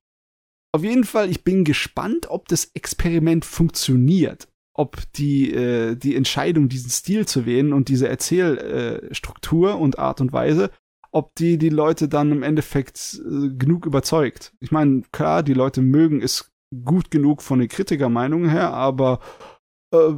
Auf 0.71 0.83
jeden 0.83 1.03
Fall, 1.03 1.29
ich 1.29 1.43
bin 1.43 1.63
gespannt, 1.63 2.29
ob 2.29 2.47
das 2.47 2.71
Experiment 2.73 3.43
funktioniert 3.45 4.47
ob 4.79 5.11
die, 5.11 5.53
äh, 5.53 5.97
die 5.97 6.15
Entscheidung, 6.15 6.69
diesen 6.69 6.89
Stil 6.89 7.27
zu 7.27 7.45
wählen 7.45 7.73
und 7.73 7.89
diese 7.89 8.07
Erzählstruktur 8.07 9.71
äh, 9.71 9.73
und 9.73 9.99
Art 9.99 10.21
und 10.21 10.31
Weise, 10.31 10.71
ob 11.11 11.35
die 11.35 11.57
die 11.57 11.67
Leute 11.67 12.07
dann 12.07 12.31
im 12.31 12.43
Endeffekt 12.43 13.21
äh, 13.25 13.49
genug 13.49 13.85
überzeugt. 13.85 14.53
Ich 14.61 14.71
meine, 14.71 15.01
klar, 15.11 15.43
die 15.43 15.53
Leute 15.53 15.81
mögen 15.81 16.21
es 16.21 16.53
gut 16.85 17.11
genug 17.11 17.41
von 17.41 17.59
den 17.59 17.67
Kritikermeinungen 17.67 18.49
her, 18.49 18.71
aber 18.71 19.19
äh, 19.93 20.13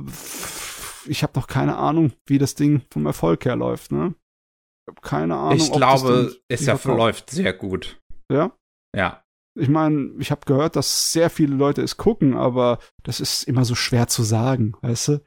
ich 1.07 1.23
habe 1.23 1.33
doch 1.33 1.47
keine 1.47 1.77
Ahnung, 1.77 2.11
wie 2.27 2.37
das 2.37 2.53
Ding 2.53 2.83
vom 2.91 3.07
Erfolg 3.07 3.45
her 3.45 3.55
läuft, 3.55 3.91
ne? 3.91 4.13
Ich 4.85 4.91
habe 4.91 5.01
keine 5.01 5.37
Ahnung. 5.37 5.57
Ich 5.57 5.71
glaube, 5.71 6.35
es 6.49 6.67
ja 6.67 6.77
verläuft 6.77 7.31
sehr 7.31 7.53
gut. 7.53 7.99
Ja? 8.31 8.55
Ja. 8.95 9.23
Ich 9.55 9.69
meine, 9.69 10.11
ich 10.19 10.31
habe 10.31 10.45
gehört, 10.45 10.75
dass 10.75 11.11
sehr 11.11 11.29
viele 11.29 11.55
Leute 11.55 11.81
es 11.81 11.97
gucken, 11.97 12.35
aber 12.35 12.79
das 13.03 13.19
ist 13.19 13.43
immer 13.43 13.65
so 13.65 13.75
schwer 13.75 14.07
zu 14.07 14.23
sagen, 14.23 14.73
weißt 14.81 15.07
du? 15.09 15.23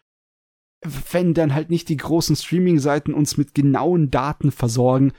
Wenn 1.13 1.35
dann 1.35 1.55
halt 1.55 1.71
nicht 1.71 1.89
die 1.89 1.97
großen 1.97 2.37
Streaming-Seiten 2.37 3.15
uns 3.15 3.37
mit 3.37 3.55
genauen 3.55 4.11
Daten 4.11 4.51
versorgen, 4.51 5.13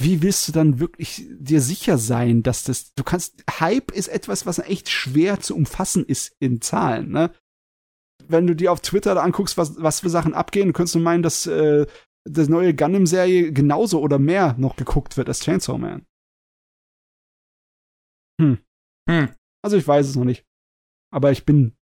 wie 0.00 0.22
willst 0.22 0.48
du 0.48 0.52
dann 0.52 0.80
wirklich 0.80 1.26
dir 1.30 1.60
sicher 1.60 1.98
sein, 1.98 2.42
dass 2.42 2.64
das, 2.64 2.94
du 2.94 3.04
kannst, 3.04 3.44
Hype 3.60 3.90
ist 3.90 4.08
etwas, 4.08 4.46
was 4.46 4.58
echt 4.58 4.88
schwer 4.88 5.40
zu 5.40 5.54
umfassen 5.54 6.04
ist 6.04 6.34
in 6.40 6.60
Zahlen, 6.60 7.10
ne? 7.10 7.30
wenn 8.28 8.46
du 8.46 8.54
dir 8.54 8.72
auf 8.72 8.80
Twitter 8.80 9.14
da 9.14 9.22
anguckst, 9.22 9.56
was, 9.56 9.80
was 9.80 10.00
für 10.00 10.10
Sachen 10.10 10.34
abgehen, 10.34 10.72
könntest 10.72 10.94
du 10.94 10.98
meinen, 10.98 11.22
dass 11.22 11.46
äh, 11.46 11.86
das 12.24 12.48
neue 12.48 12.74
Gundam-Serie 12.74 13.52
genauso 13.52 14.00
oder 14.00 14.18
mehr 14.18 14.54
noch 14.58 14.76
geguckt 14.76 15.16
wird 15.16 15.28
als 15.28 15.40
Chainsaw 15.40 15.78
Man. 15.78 16.06
Hm. 18.40 18.58
Hm. 19.08 19.34
Also 19.64 19.76
ich 19.76 19.86
weiß 19.86 20.08
es 20.08 20.16
noch 20.16 20.24
nicht. 20.24 20.44
Aber 21.12 21.30
ich 21.30 21.44
bin 21.44 21.76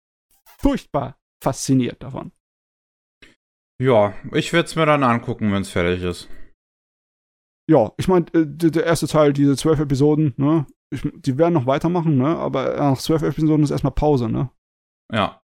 furchtbar 0.61 1.19
fasziniert 1.43 2.03
davon. 2.03 2.33
Ja, 3.81 4.15
ich 4.33 4.53
werde 4.53 4.67
es 4.67 4.75
mir 4.75 4.87
dann 4.87 5.05
angucken, 5.05 5.53
wenn 5.53 5.63
es 5.63 5.71
fertig 5.71 6.03
ist. 6.03 6.29
Ja, 7.71 7.93
ich 7.97 8.09
meine, 8.09 8.27
äh, 8.33 8.47
der 8.47 8.85
erste 8.85 9.07
Teil, 9.07 9.33
diese 9.33 9.57
zwölf 9.57 9.79
Episoden, 9.79 10.35
ne, 10.37 10.67
ich, 10.91 11.03
die 11.15 11.37
werden 11.37 11.55
noch 11.55 11.67
weitermachen, 11.67 12.17
ne, 12.17 12.37
aber 12.37 12.77
nach 12.77 12.99
zwölf 12.99 13.23
Episoden 13.23 13.63
ist 13.63 13.71
erstmal 13.71 13.93
Pause, 13.93 14.29
ne. 14.29 14.51
Ja. 15.13 15.41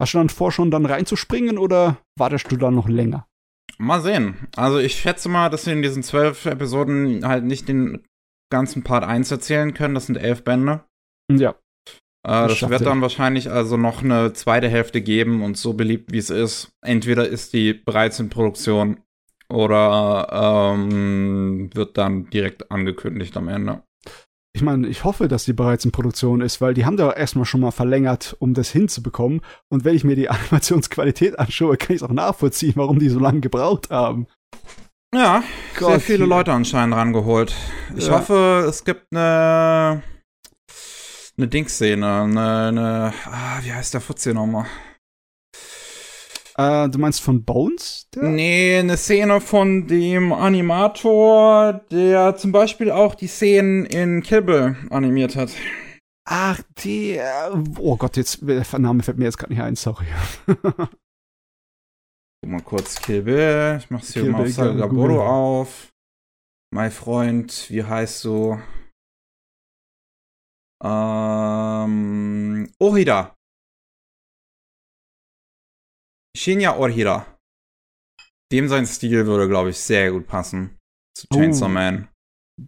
Hast 0.00 0.14
du 0.14 0.18
dann 0.18 0.28
vor, 0.28 0.52
schon 0.52 0.70
dann 0.70 0.86
reinzuspringen 0.86 1.58
oder 1.58 1.98
wartest 2.16 2.50
du 2.50 2.56
dann 2.56 2.74
noch 2.74 2.88
länger? 2.88 3.26
Mal 3.78 4.00
sehen. 4.00 4.48
Also 4.56 4.78
ich 4.78 4.94
schätze 4.94 5.28
mal, 5.28 5.50
dass 5.50 5.66
wir 5.66 5.72
in 5.72 5.82
diesen 5.82 6.02
zwölf 6.02 6.46
Episoden 6.46 7.26
halt 7.26 7.44
nicht 7.44 7.68
den 7.68 8.06
ganzen 8.52 8.84
Part 8.84 9.02
1 9.02 9.32
erzählen 9.32 9.74
können. 9.74 9.96
Das 9.96 10.06
sind 10.06 10.16
elf 10.16 10.44
Bände. 10.44 10.84
Ja. 11.28 11.56
Äh, 12.24 12.46
das 12.46 12.68
wird 12.68 12.86
dann 12.86 13.00
wahrscheinlich 13.00 13.50
also 13.50 13.76
noch 13.76 14.04
eine 14.04 14.32
zweite 14.32 14.68
Hälfte 14.68 15.02
geben 15.02 15.42
und 15.42 15.56
so 15.56 15.72
beliebt 15.72 16.12
wie 16.12 16.18
es 16.18 16.30
ist. 16.30 16.70
Entweder 16.82 17.28
ist 17.28 17.52
die 17.52 17.72
bereits 17.72 18.20
in 18.20 18.28
Produktion 18.28 18.98
oder 19.48 20.72
ähm, 20.74 21.70
wird 21.74 21.98
dann 21.98 22.30
direkt 22.30 22.70
angekündigt 22.70 23.36
am 23.36 23.48
Ende. 23.48 23.82
Ich 24.54 24.62
meine, 24.62 24.86
ich 24.86 25.04
hoffe, 25.04 25.28
dass 25.28 25.44
die 25.44 25.54
bereits 25.54 25.84
in 25.84 25.92
Produktion 25.92 26.42
ist, 26.42 26.60
weil 26.60 26.74
die 26.74 26.84
haben 26.84 26.98
da 26.98 27.10
erstmal 27.10 27.46
schon 27.46 27.62
mal 27.62 27.70
verlängert, 27.70 28.36
um 28.38 28.52
das 28.52 28.70
hinzubekommen. 28.70 29.40
Und 29.70 29.84
wenn 29.84 29.96
ich 29.96 30.04
mir 30.04 30.14
die 30.14 30.28
Animationsqualität 30.30 31.38
anschaue, 31.38 31.76
kann 31.76 31.96
ich 31.96 32.02
auch 32.02 32.10
nachvollziehen, 32.10 32.74
warum 32.76 32.98
die 32.98 33.08
so 33.08 33.18
lange 33.18 33.40
gebraucht 33.40 33.90
haben. 33.90 34.26
Ja, 35.14 35.42
sehr 35.78 35.88
Gott, 35.88 36.02
viele 36.02 36.18
hier. 36.18 36.26
Leute 36.26 36.52
anscheinend 36.52 36.94
rangeholt. 36.94 37.54
Ich 37.96 38.06
Ja. 38.06 38.18
hoffe, 38.18 38.66
es 38.68 38.84
gibt 38.84 39.06
eine 39.14 40.02
eine 41.38 41.48
Dingsszene, 41.48 42.22
eine, 42.22 42.66
eine 42.68 43.14
ah, 43.26 43.58
wie 43.62 43.72
heißt 43.72 43.94
der 43.94 44.00
Fuzzi 44.00 44.32
nochmal? 44.34 44.66
Äh, 46.56 46.88
du 46.90 46.98
meinst 46.98 47.22
von 47.22 47.44
Bones? 47.44 48.08
Der? 48.14 48.24
Nee, 48.24 48.78
eine 48.78 48.96
Szene 48.98 49.40
von 49.40 49.86
dem 49.86 50.32
Animator, 50.32 51.80
der 51.90 52.36
zum 52.36 52.52
Beispiel 52.52 52.90
auch 52.90 53.14
die 53.14 53.26
Szenen 53.28 53.86
in 53.86 54.22
Kill 54.22 54.42
Bill 54.42 54.76
animiert 54.90 55.34
hat. 55.36 55.50
Ach, 56.28 56.60
der. 56.84 57.62
Oh 57.78 57.96
Gott, 57.96 58.16
jetzt 58.16 58.40
der 58.42 58.64
Name 58.78 59.02
fällt 59.02 59.18
mir 59.18 59.24
jetzt 59.24 59.38
gerade 59.38 59.52
nicht 59.52 59.62
ein, 59.62 59.76
sorry. 59.76 60.06
Guck 62.42 62.50
mal 62.50 62.62
kurz 62.62 63.00
Kill 63.00 63.22
Bill. 63.22 63.76
Ich 63.78 63.90
mach's 63.90 64.12
hier 64.12 64.22
Kill 64.22 64.32
mal 64.32 64.38
auf 64.38 64.44
Bill, 64.44 64.52
Salgaboro 64.52 65.24
auf. 65.24 65.92
Mein 66.74 66.90
Freund, 66.90 67.70
wie 67.70 67.84
heißt 67.84 68.24
du? 68.24 68.60
Ähm, 70.82 72.72
Ohida. 72.80 73.34
Shinya 76.36 76.76
Ohida. 76.76 77.38
Dem 78.50 78.68
sein 78.68 78.86
Stil 78.86 79.26
würde, 79.26 79.48
glaube 79.48 79.70
ich, 79.70 79.78
sehr 79.78 80.10
gut 80.10 80.26
passen. 80.26 80.78
Zu 81.16 81.26
Chainsaw 81.32 81.66
Oh. 81.66 81.68
Man. 81.68 82.08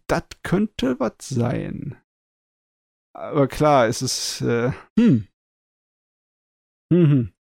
das 0.07 0.25
könnte 0.43 0.99
was 1.01 1.15
sein. 1.21 2.01
Aber 3.17 3.49
klar, 3.49 3.87
es 3.89 4.03
ist. 4.03 4.41
Äh, 4.43 4.73
hm. 4.99 5.29
Hm, 6.93 7.11
hm. 7.11 7.34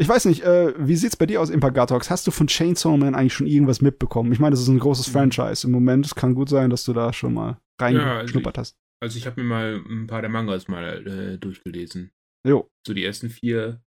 Ich 0.00 0.08
weiß 0.08 0.26
nicht, 0.26 0.42
äh, 0.42 0.74
wie 0.78 0.94
sieht's 0.94 1.16
bei 1.16 1.26
dir 1.26 1.40
aus, 1.40 1.50
Impagatox? 1.50 2.08
Hast 2.08 2.26
du 2.26 2.30
von 2.30 2.46
Chainsaw 2.46 2.96
Man 2.96 3.16
eigentlich 3.16 3.34
schon 3.34 3.48
irgendwas 3.48 3.80
mitbekommen? 3.80 4.30
Ich 4.32 4.38
meine, 4.38 4.52
das 4.52 4.60
ist 4.60 4.68
ein 4.68 4.78
großes 4.78 5.08
Franchise 5.08 5.66
im 5.66 5.72
Moment. 5.72 6.06
Es 6.06 6.14
kann 6.14 6.34
gut 6.36 6.48
sein, 6.48 6.70
dass 6.70 6.84
du 6.84 6.92
da 6.92 7.12
schon 7.12 7.34
mal 7.34 7.60
also 7.80 7.98
reingeschnuppert 8.00 8.58
hast. 8.58 8.76
Also 9.02 9.18
ich 9.18 9.26
habe 9.26 9.40
mir 9.42 9.48
mal 9.48 9.82
ein 9.88 10.06
paar 10.06 10.20
der 10.20 10.30
Mangas 10.30 10.68
mal 10.68 11.04
äh, 11.06 11.38
durchgelesen. 11.38 12.12
Jo. 12.46 12.68
So 12.86 12.94
die 12.94 13.04
ersten 13.04 13.28
vier 13.28 13.82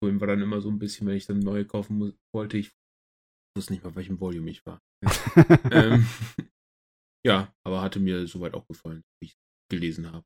Volumen 0.00 0.20
war 0.20 0.28
dann 0.28 0.42
immer 0.42 0.60
so 0.60 0.68
ein 0.68 0.78
bisschen, 0.78 1.08
wenn 1.08 1.16
ich 1.16 1.26
dann 1.26 1.40
neue 1.40 1.64
kaufen 1.64 1.98
mu- 1.98 2.12
wollte, 2.32 2.56
ich 2.56 2.72
wusste 3.56 3.72
nicht 3.72 3.82
mal, 3.82 3.96
welchem 3.96 4.20
Volume 4.20 4.50
ich 4.50 4.64
war. 4.64 4.80
ähm, 5.72 6.06
ja, 7.26 7.52
aber 7.66 7.82
hatte 7.82 7.98
mir 7.98 8.28
soweit 8.28 8.54
auch 8.54 8.66
gefallen, 8.68 9.02
wie 9.20 9.26
ich 9.26 9.36
gelesen 9.70 10.12
habe. 10.12 10.24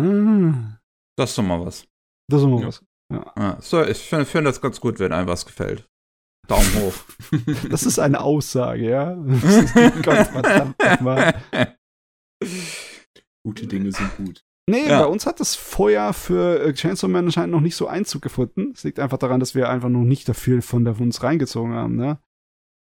Ah, 0.00 0.80
Das 1.16 1.30
ist 1.30 1.38
doch 1.38 1.44
mal 1.44 1.64
was. 1.64 1.86
das 2.28 2.42
ist 2.42 2.48
mal 2.48 2.60
Ja. 2.60 2.66
was. 2.66 2.84
Ja. 3.14 3.32
Ja, 3.38 3.56
so, 3.60 3.82
ich 3.84 3.98
finde 3.98 4.24
find 4.26 4.46
das 4.46 4.60
ganz 4.60 4.80
gut, 4.80 4.98
wenn 4.98 5.12
einem 5.12 5.28
was 5.28 5.46
gefällt. 5.46 5.88
Daumen 6.48 6.74
hoch. 6.74 6.94
Das 7.70 7.84
ist 7.84 7.98
eine 7.98 8.20
Aussage, 8.20 8.88
ja. 8.90 9.14
Gott 10.02 10.26
verdammt 10.28 10.78
nochmal. 10.82 11.34
Gute 13.46 13.66
Dinge 13.66 13.92
sind 13.92 14.16
gut. 14.16 14.44
Nee, 14.68 14.88
Ja. 14.88 15.00
bei 15.02 15.06
uns 15.06 15.26
hat 15.26 15.40
das 15.40 15.54
Feuer 15.54 16.12
für 16.14 16.60
äh, 16.64 16.72
Chainsaw 16.72 17.08
Man 17.10 17.26
anscheinend 17.26 17.52
noch 17.52 17.60
nicht 17.60 17.76
so 17.76 17.86
Einzug 17.86 18.22
gefunden. 18.22 18.72
Es 18.74 18.82
liegt 18.84 18.98
einfach 18.98 19.18
daran, 19.18 19.40
dass 19.40 19.54
wir 19.54 19.68
einfach 19.68 19.90
noch 19.90 20.04
nicht 20.04 20.26
dafür 20.28 20.62
von 20.62 20.84
der 20.84 20.98
uns 20.98 21.22
reingezogen 21.22 21.74
haben, 21.74 21.96
ne? 21.96 22.18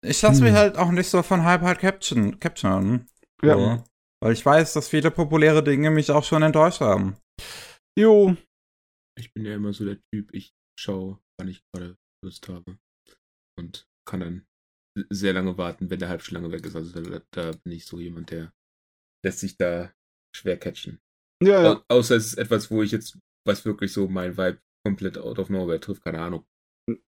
Ich 0.05 0.21
lasse 0.21 0.41
mich 0.41 0.51
Hm. 0.51 0.57
halt 0.57 0.77
auch 0.77 0.91
nicht 0.91 1.09
so 1.09 1.21
von 1.23 1.43
Hype 1.43 1.61
halt 1.61 1.79
caption, 1.79 2.39
capturen. 2.39 3.07
Ja. 3.41 3.55
So. 3.55 3.83
Weil 4.21 4.33
ich 4.33 4.45
weiß, 4.45 4.73
dass 4.73 4.89
viele 4.89 5.11
populäre 5.11 5.63
Dinge 5.63 5.89
mich 5.91 6.11
auch 6.11 6.25
schon 6.25 6.43
enttäuscht 6.43 6.81
haben. 6.81 7.15
Jo, 7.97 8.35
Ich 9.19 9.33
bin 9.33 9.45
ja 9.45 9.55
immer 9.55 9.73
so 9.73 9.85
der 9.85 9.99
Typ, 10.13 10.33
ich 10.33 10.53
schaue, 10.79 11.19
wann 11.37 11.49
ich 11.49 11.61
gerade 11.71 11.97
Lust 12.23 12.47
habe. 12.47 12.77
Und 13.59 13.87
kann 14.07 14.21
dann 14.21 14.45
sehr 15.09 15.33
lange 15.33 15.57
warten, 15.57 15.89
wenn 15.89 15.99
der 15.99 16.09
Halbschlange 16.09 16.51
weg 16.51 16.65
ist. 16.65 16.75
Also 16.75 17.01
da, 17.01 17.21
da 17.31 17.51
bin 17.63 17.73
ich 17.73 17.85
so 17.85 17.99
jemand, 17.99 18.31
der 18.31 18.53
lässt 19.25 19.39
sich 19.39 19.57
da 19.57 19.93
schwer 20.35 20.57
catchen. 20.57 20.99
ja, 21.43 21.63
ja. 21.63 21.83
Au 21.89 21.97
außer 21.97 22.15
es 22.15 22.27
ist 22.27 22.37
etwas, 22.37 22.71
wo 22.71 22.81
ich 22.81 22.91
jetzt, 22.91 23.19
was 23.45 23.65
wirklich 23.65 23.91
so 23.91 24.07
mein 24.07 24.37
Vibe 24.37 24.59
komplett 24.85 25.17
out 25.17 25.39
of 25.39 25.49
nowhere 25.49 25.79
trifft, 25.79 26.03
keine 26.03 26.21
Ahnung. 26.21 26.45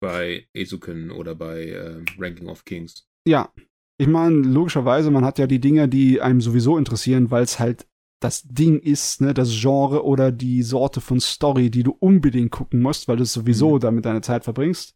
Bei 0.03 0.49
Ezuken 0.55 1.11
oder 1.11 1.35
bei 1.35 1.69
ähm, 1.69 2.07
Ranking 2.19 2.49
of 2.49 2.65
Kings. 2.65 3.07
Ja. 3.29 3.53
Ich 4.01 4.09
meine, 4.09 4.37
logischerweise, 4.37 5.11
man 5.11 5.27
hat 5.27 5.39
ja 5.39 5.47
die 5.47 5.61
Dinge, 5.61 5.87
die 5.87 6.23
einem 6.23 6.41
sowieso 6.41 6.79
interessieren, 6.79 7.31
weil 7.31 7.43
es 7.43 7.59
halt 7.59 7.87
das 8.21 8.43
Ding 8.43 8.79
ist, 8.79 9.21
ne, 9.21 9.33
das 9.35 9.51
Genre 9.51 10.05
oder 10.05 10.31
die 10.33 10.63
Sorte 10.63 11.01
von 11.01 11.21
Story, 11.21 11.71
die 11.71 11.83
du 11.83 11.97
unbedingt 11.99 12.51
gucken 12.53 12.81
musst, 12.83 13.09
weil 13.09 13.17
du 13.17 13.25
sowieso 13.25 13.77
Mhm. 13.77 13.81
damit 13.81 14.05
deine 14.05 14.21
Zeit 14.21 14.45
verbringst. 14.45 14.95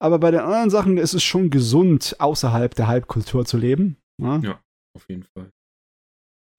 Aber 0.00 0.18
bei 0.18 0.30
den 0.30 0.40
anderen 0.40 0.70
Sachen 0.70 0.96
ist 0.98 1.14
es 1.14 1.22
schon 1.24 1.50
gesund, 1.50 2.16
außerhalb 2.18 2.74
der 2.74 2.86
Halbkultur 2.88 3.44
zu 3.44 3.56
leben. 3.56 3.96
Ne? 4.20 4.40
Ja. 4.44 4.60
Auf 4.96 5.08
jeden 5.08 5.24
Fall. 5.24 5.50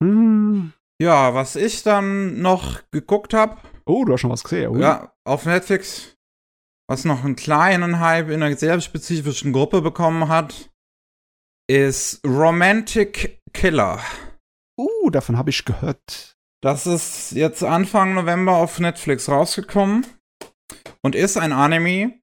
Hm. 0.02 0.72
Ja, 1.00 1.34
was 1.34 1.56
ich 1.56 1.82
dann 1.82 2.40
noch 2.42 2.80
geguckt 2.90 3.32
habe, 3.34 3.56
Oh, 3.86 4.04
du 4.04 4.12
hast 4.12 4.20
schon 4.20 4.30
was 4.30 4.44
gesehen, 4.44 4.70
oder? 4.70 4.80
ja, 4.80 5.12
auf 5.24 5.46
Netflix, 5.46 6.16
was 6.88 7.04
noch 7.04 7.24
einen 7.24 7.34
kleinen 7.36 7.98
Hype 7.98 8.28
in 8.30 8.42
einer 8.42 8.56
sehr 8.56 8.80
spezifischen 8.80 9.52
Gruppe 9.52 9.80
bekommen 9.82 10.28
hat, 10.28 10.70
ist 11.68 12.24
Romantic 12.26 13.40
Killer. 13.52 14.00
Davon 15.12 15.36
habe 15.36 15.50
ich 15.50 15.64
gehört. 15.64 16.36
Das 16.62 16.86
ist 16.86 17.32
jetzt 17.32 17.62
Anfang 17.62 18.14
November 18.14 18.56
auf 18.56 18.78
Netflix 18.80 19.28
rausgekommen 19.28 20.06
und 21.02 21.14
ist 21.14 21.36
ein 21.38 21.52
Anime, 21.52 22.20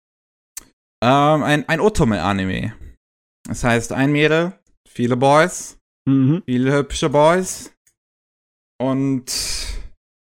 ähm, 1.03 1.43
ein, 1.43 1.67
ein 1.67 1.79
Otome-Anime. 1.79 2.75
Das 3.47 3.63
heißt, 3.63 3.93
ein 3.93 4.11
Mädel, 4.11 4.59
viele 4.87 5.17
Boys, 5.17 5.77
Mhm. 6.07 6.43
viele 6.45 6.73
hübsche 6.73 7.09
Boys. 7.09 7.73
Und 8.79 9.25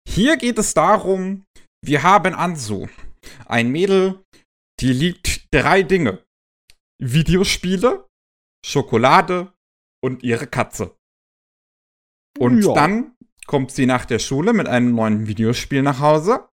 hier 0.07 0.37
geht 0.37 0.57
es 0.57 0.73
darum, 0.73 1.45
wir 1.83 2.01
haben 2.03 2.33
Ansu, 2.33 2.87
ein 3.45 3.69
Mädel, 3.69 4.23
die 4.79 4.93
liebt 4.93 5.47
drei 5.53 5.83
Dinge. 5.83 6.23
Videospiele, 7.01 8.07
Schokolade 8.65 9.53
und 10.01 10.23
ihre 10.23 10.47
Katze. 10.47 10.95
Und 12.37 12.63
Ja. 12.63 12.73
dann 12.73 13.15
kommt 13.47 13.71
sie 13.71 13.85
nach 13.85 14.05
der 14.05 14.19
Schule 14.19 14.53
mit 14.53 14.67
einem 14.67 14.93
neuen 14.93 15.27
Videospiel 15.27 15.81
nach 15.81 15.99
Hause, 15.99 16.49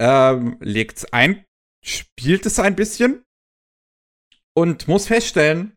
ähm, 0.00 0.56
legt 0.60 0.98
es 0.98 1.12
ein, 1.12 1.44
spielt 1.84 2.46
es 2.46 2.58
ein 2.58 2.74
bisschen 2.76 3.24
und 4.56 4.88
muss 4.88 5.06
feststellen, 5.06 5.76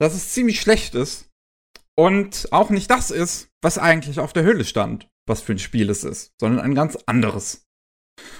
dass 0.00 0.14
es 0.14 0.32
ziemlich 0.32 0.60
schlecht 0.60 0.94
ist 0.94 1.28
und 1.96 2.52
auch 2.52 2.70
nicht 2.70 2.90
das 2.90 3.10
ist, 3.10 3.50
was 3.62 3.78
eigentlich 3.78 4.20
auf 4.20 4.32
der 4.32 4.44
Hülle 4.44 4.64
stand, 4.64 5.08
was 5.26 5.42
für 5.42 5.52
ein 5.52 5.58
Spiel 5.58 5.90
es 5.90 6.04
ist, 6.04 6.32
sondern 6.40 6.64
ein 6.64 6.74
ganz 6.74 6.96
anderes. 7.06 7.66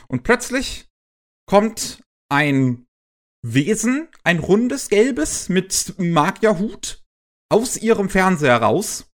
Und 0.08 0.22
plötzlich 0.22 0.88
kommt 1.46 2.02
ein 2.30 2.86
Wesen, 3.44 4.08
ein 4.24 4.38
rundes 4.38 4.88
gelbes 4.88 5.48
mit 5.48 5.94
Magierhut 5.98 7.04
aus 7.50 7.76
ihrem 7.76 8.08
Fernseher 8.08 8.56
raus 8.62 9.07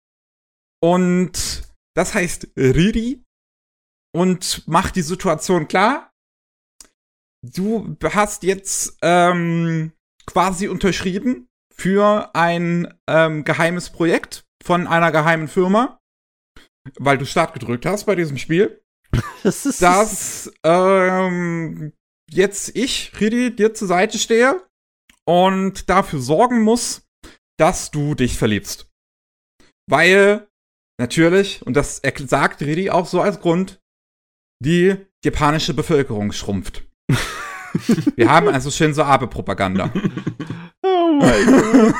und 0.85 1.63
das 1.97 2.13
heißt 2.13 2.49
Riri 2.59 3.25
und 4.15 4.69
macht 4.69 4.97
die 4.97 5.03
Situation 5.03 5.67
klar. 5.67 6.13
Du 7.43 7.97
hast 8.03 8.43
jetzt 8.43 8.99
ähm, 9.01 9.93
quasi 10.27 10.69
unterschrieben 10.69 11.49
für 11.75 12.35
ein 12.35 12.93
ähm, 13.09 13.45
geheimes 13.45 13.89
Projekt 13.89 14.45
von 14.63 14.87
einer 14.87 15.11
geheimen 15.11 15.49
Firma, 15.49 15.99
weil 16.99 17.17
du 17.17 17.25
Start 17.25 17.55
gedrückt 17.55 17.87
hast 17.87 18.05
bei 18.05 18.15
diesem 18.15 18.37
Spiel. 18.37 18.83
Das 19.43 19.65
ist 19.65 19.81
dass 19.81 20.53
ähm, 20.65 21.93
jetzt 22.31 22.77
ich, 22.77 23.13
Ridi, 23.21 23.55
dir 23.55 23.73
zur 23.73 23.89
Seite 23.89 24.19
stehe 24.19 24.67
und 25.27 25.89
dafür 25.89 26.21
sorgen 26.21 26.63
muss, 26.63 27.07
dass 27.59 27.91
du 27.91 28.15
dich 28.15 28.37
verliebst. 28.37 28.91
Weil, 29.87 30.49
natürlich, 30.99 31.65
und 31.67 31.77
das 31.77 32.01
sagt 32.27 32.63
Ridi 32.63 32.91
auch 32.91 33.07
so 33.07 33.21
als 33.21 33.41
Grund, 33.41 33.81
die 34.61 34.97
japanische 35.25 35.75
Bevölkerung 35.75 36.33
schrumpft. 36.33 36.85
Wir 38.17 38.31
haben 38.31 38.49
also 38.49 38.71
Shinzo 38.71 39.03
Abe-Propaganda. 39.03 39.93
Oh 40.87 41.19
mein 41.19 41.47
Gott. 41.47 41.95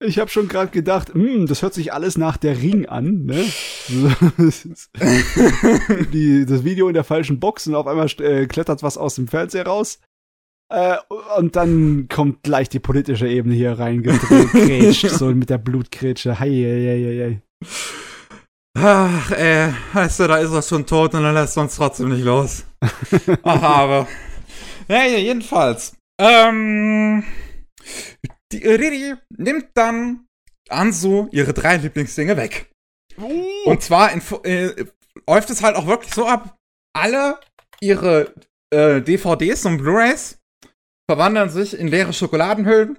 Ich 0.00 0.18
habe 0.18 0.30
schon 0.30 0.48
gerade 0.48 0.70
gedacht, 0.70 1.14
hm, 1.14 1.46
das 1.46 1.62
hört 1.62 1.72
sich 1.72 1.92
alles 1.92 2.18
nach 2.18 2.36
der 2.36 2.60
Ring 2.60 2.86
an, 2.86 3.24
ne? 3.24 3.44
Die, 6.12 6.44
das 6.44 6.64
Video 6.64 6.88
in 6.88 6.94
der 6.94 7.04
falschen 7.04 7.40
Box 7.40 7.66
und 7.66 7.74
auf 7.74 7.86
einmal 7.86 8.10
äh, 8.18 8.46
klettert 8.46 8.82
was 8.82 8.98
aus 8.98 9.14
dem 9.14 9.26
Fernseher 9.26 9.66
raus. 9.66 10.00
Äh, 10.68 10.96
und 11.36 11.54
dann 11.54 12.08
kommt 12.08 12.42
gleich 12.42 12.68
die 12.68 12.80
politische 12.80 13.28
Ebene 13.28 13.54
hier 13.54 13.78
reingegrätscht, 13.78 15.08
so 15.10 15.26
mit 15.26 15.50
der 15.50 15.58
Blutgrätsche. 15.58 16.40
Hei, 16.40 16.48
hei, 16.48 17.04
hei, 17.04 17.40
hei. 17.60 17.68
Ach, 18.78 19.30
ey, 19.30 19.72
weißt 19.92 20.20
du, 20.20 20.28
da 20.28 20.36
ist 20.36 20.52
er 20.52 20.62
schon 20.62 20.84
tot 20.84 21.14
und 21.14 21.22
dann 21.22 21.34
lässt 21.34 21.56
er 21.56 21.62
uns 21.62 21.76
trotzdem 21.76 22.10
nicht 22.10 22.24
los. 22.24 22.64
Ach, 23.42 23.62
aber. 23.62 24.08
Naja, 24.88 25.18
jedenfalls. 25.18 25.96
Ähm, 26.20 27.24
die 28.52 28.66
Riri 28.66 29.14
nimmt 29.30 29.68
dann 29.74 30.26
Ansu 30.68 31.28
ihre 31.30 31.54
drei 31.54 31.76
Lieblingsdinge 31.76 32.36
weg. 32.36 32.70
Und 33.64 33.82
zwar 33.82 34.12
in, 34.12 34.20
äh, 34.44 34.84
läuft 35.26 35.50
es 35.50 35.62
halt 35.62 35.76
auch 35.76 35.86
wirklich 35.86 36.12
so 36.12 36.26
ab, 36.26 36.56
alle 36.94 37.38
ihre 37.80 38.34
äh, 38.70 39.00
DVDs 39.00 39.64
und 39.64 39.78
Blu-rays 39.78 40.38
verwandeln 41.10 41.50
sich 41.50 41.78
in 41.78 41.88
leere 41.88 42.12
Schokoladenhüllen. 42.12 42.98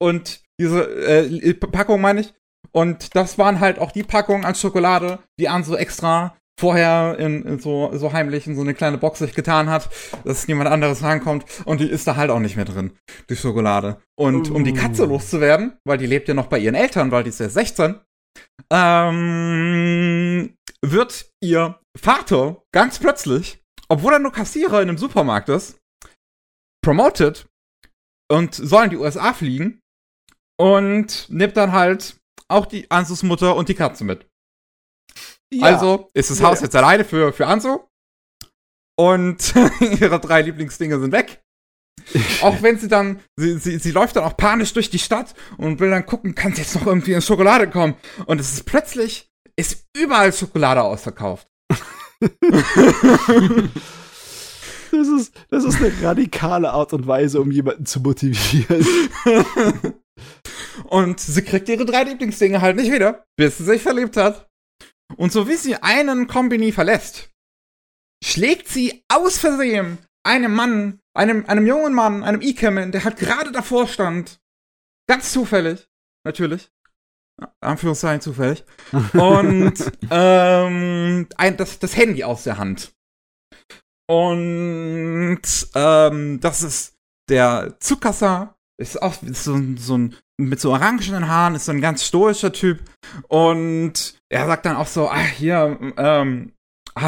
Und 0.00 0.42
diese 0.60 0.82
äh, 0.82 1.54
Packung 1.54 2.00
meine 2.00 2.20
ich. 2.20 2.34
Und 2.72 3.14
das 3.14 3.38
waren 3.38 3.60
halt 3.60 3.78
auch 3.78 3.92
die 3.92 4.02
Packungen 4.02 4.44
an 4.44 4.54
Schokolade, 4.54 5.20
die 5.38 5.48
Anso 5.48 5.76
extra 5.76 6.36
vorher 6.58 7.18
in, 7.18 7.44
in 7.44 7.58
so, 7.58 7.90
so 7.94 8.12
heimlich 8.12 8.46
in 8.46 8.54
so 8.54 8.62
eine 8.62 8.74
kleine 8.74 8.98
Box 8.98 9.18
sich 9.18 9.34
getan 9.34 9.68
hat, 9.68 9.90
dass 10.24 10.48
niemand 10.48 10.70
anderes 10.70 11.02
rankommt. 11.02 11.44
Und 11.64 11.80
die 11.80 11.88
ist 11.88 12.06
da 12.06 12.16
halt 12.16 12.30
auch 12.30 12.38
nicht 12.38 12.56
mehr 12.56 12.64
drin, 12.64 12.92
die 13.28 13.36
Schokolade. 13.36 13.98
Und 14.18 14.50
um 14.50 14.64
die 14.64 14.72
Katze 14.72 15.04
Uh. 15.04 15.10
loszuwerden, 15.10 15.76
weil 15.84 15.98
die 15.98 16.06
lebt 16.06 16.28
ja 16.28 16.34
noch 16.34 16.46
bei 16.46 16.58
ihren 16.58 16.74
Eltern, 16.74 17.10
weil 17.10 17.24
die 17.24 17.30
ist 17.30 17.40
ja 17.40 17.48
16, 17.48 17.96
ähm, 18.70 20.54
wird 20.82 21.30
ihr 21.42 21.78
Vater 21.98 22.62
ganz 22.72 22.98
plötzlich, 22.98 23.62
obwohl 23.88 24.14
er 24.14 24.18
nur 24.18 24.32
Kassierer 24.32 24.82
in 24.82 24.88
einem 24.88 24.98
Supermarkt 24.98 25.48
ist, 25.48 25.78
promoted 26.86 27.48
und 28.30 28.54
soll 28.54 28.84
in 28.84 28.90
die 28.90 28.96
USA 28.96 29.34
fliegen 29.34 29.82
und 30.56 31.28
nimmt 31.28 31.56
dann 31.56 31.72
halt 31.72 32.20
auch 32.46 32.64
die 32.64 32.88
Ansus 32.92 33.24
Mutter 33.24 33.56
und 33.56 33.68
die 33.68 33.74
Katze 33.74 34.04
mit. 34.04 34.28
Ja. 35.52 35.66
Also 35.66 36.10
ist 36.14 36.30
das 36.30 36.40
Haus 36.42 36.60
ja. 36.60 36.66
jetzt 36.66 36.76
alleine 36.76 37.04
für, 37.04 37.32
für 37.32 37.48
Ansu. 37.48 37.80
Und 38.96 39.52
ihre 39.80 40.20
drei 40.20 40.42
Lieblingsdinge 40.42 41.00
sind 41.00 41.10
weg. 41.10 41.42
Auch 42.40 42.62
wenn 42.62 42.78
sie 42.78 42.86
dann, 42.86 43.20
sie, 43.36 43.58
sie, 43.58 43.78
sie 43.78 43.90
läuft 43.90 44.14
dann 44.14 44.22
auch 44.22 44.36
panisch 44.36 44.72
durch 44.72 44.90
die 44.90 45.00
Stadt 45.00 45.34
und 45.58 45.80
will 45.80 45.90
dann 45.90 46.06
gucken, 46.06 46.36
kann 46.36 46.52
jetzt 46.54 46.76
noch 46.76 46.86
irgendwie 46.86 47.14
in 47.14 47.20
Schokolade 47.20 47.68
kommen. 47.68 47.96
Und 48.26 48.40
es 48.40 48.52
ist 48.52 48.64
plötzlich, 48.64 49.28
ist 49.56 49.86
überall 49.96 50.32
Schokolade 50.32 50.82
ausverkauft. 50.82 51.48
Das 54.96 55.08
ist, 55.08 55.34
das 55.50 55.64
ist 55.64 55.76
eine 55.76 55.92
radikale 56.02 56.70
Art 56.70 56.92
und 56.92 57.06
Weise, 57.06 57.40
um 57.40 57.50
jemanden 57.50 57.86
zu 57.86 58.00
motivieren. 58.00 58.86
Und 60.84 61.20
sie 61.20 61.42
kriegt 61.42 61.68
ihre 61.68 61.84
drei 61.84 62.04
Lieblingsdinge 62.04 62.60
halt 62.60 62.76
nicht 62.76 62.92
wieder, 62.92 63.24
bis 63.36 63.58
sie 63.58 63.64
sich 63.64 63.82
verliebt 63.82 64.16
hat. 64.16 64.48
Und 65.16 65.32
so 65.32 65.48
wie 65.48 65.56
sie 65.56 65.76
einen 65.76 66.26
Kombini 66.26 66.72
verlässt, 66.72 67.30
schlägt 68.24 68.68
sie 68.68 69.04
aus 69.08 69.38
Versehen 69.38 69.98
einem 70.24 70.52
Mann, 70.54 71.00
einem, 71.14 71.46
einem 71.46 71.66
jungen 71.66 71.94
Mann, 71.94 72.24
einem 72.24 72.40
Ikemen, 72.40 72.92
der 72.92 73.04
halt 73.04 73.16
gerade 73.16 73.52
davor 73.52 73.86
stand. 73.86 74.40
Ganz 75.08 75.32
zufällig, 75.32 75.86
natürlich. 76.24 76.70
Anführungszeichen 77.60 78.20
zufällig. 78.20 78.64
Und 79.12 79.74
ähm, 80.10 81.28
ein, 81.36 81.56
das, 81.56 81.78
das 81.78 81.96
Handy 81.96 82.24
aus 82.24 82.44
der 82.44 82.58
Hand. 82.58 82.92
Und 84.08 85.40
ähm, 85.74 86.40
das 86.40 86.62
ist 86.62 86.94
der 87.28 87.76
Tsukasa, 87.80 88.54
ist 88.80 89.00
auch 89.02 89.14
so, 89.32 89.54
ein- 89.54 89.76
so 89.76 89.98
ein 89.98 90.16
mit 90.38 90.60
so 90.60 90.70
orangenen 90.72 91.28
Haaren, 91.28 91.54
ist 91.54 91.64
so 91.64 91.72
ein 91.72 91.80
ganz 91.80 92.04
stoischer 92.04 92.52
Typ. 92.52 92.82
Und 93.28 94.18
er 94.30 94.46
sagt 94.46 94.66
dann 94.66 94.76
auch 94.76 94.86
so, 94.86 95.08
ah, 95.08 95.16
hier, 95.18 95.78
ähm, 95.96 96.52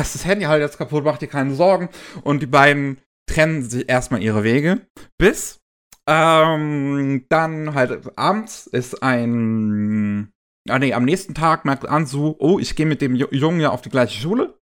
ist 0.00 0.14
das 0.14 0.24
Handy 0.24 0.46
halt 0.46 0.62
jetzt 0.62 0.78
kaputt, 0.78 1.04
mach 1.04 1.18
dir 1.18 1.28
keine 1.28 1.54
Sorgen. 1.54 1.88
Und 2.22 2.40
die 2.40 2.46
beiden 2.46 2.98
trennen 3.30 3.62
sich 3.62 3.88
erstmal 3.88 4.22
ihre 4.22 4.44
Wege. 4.44 4.86
Bis 5.18 5.60
ähm, 6.08 7.26
dann 7.28 7.74
halt 7.74 8.18
abends 8.18 8.66
ist 8.66 9.02
ein, 9.02 10.30
ah 10.68 10.78
nee, 10.78 10.94
am 10.94 11.04
nächsten 11.04 11.34
Tag 11.34 11.66
merkt 11.66 11.86
Ansu, 11.86 12.34
oh, 12.38 12.58
ich 12.58 12.76
gehe 12.76 12.86
mit 12.86 13.02
dem 13.02 13.14
Ju- 13.14 13.32
Jungen 13.34 13.60
ja 13.60 13.70
auf 13.70 13.82
die 13.82 13.90
gleiche 13.90 14.18
Schule. 14.18 14.58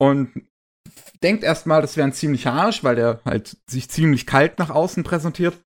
Und 0.00 0.30
denkt 1.22 1.44
erstmal, 1.44 1.80
das 1.82 1.96
wäre 1.96 2.08
ein 2.08 2.12
ziemlicher 2.12 2.52
Arsch, 2.52 2.84
weil 2.84 2.96
der 2.96 3.20
halt 3.24 3.56
sich 3.68 3.88
ziemlich 3.88 4.26
kalt 4.26 4.58
nach 4.58 4.70
außen 4.70 5.04
präsentiert. 5.04 5.58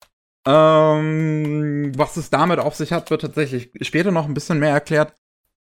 Ähm, 0.46 1.92
was 1.96 2.16
es 2.16 2.30
damit 2.30 2.58
auf 2.58 2.74
sich 2.74 2.92
hat, 2.92 3.10
wird 3.10 3.22
tatsächlich 3.22 3.70
später 3.82 4.10
noch 4.10 4.26
ein 4.26 4.34
bisschen 4.34 4.58
mehr 4.58 4.72
erklärt. 4.72 5.14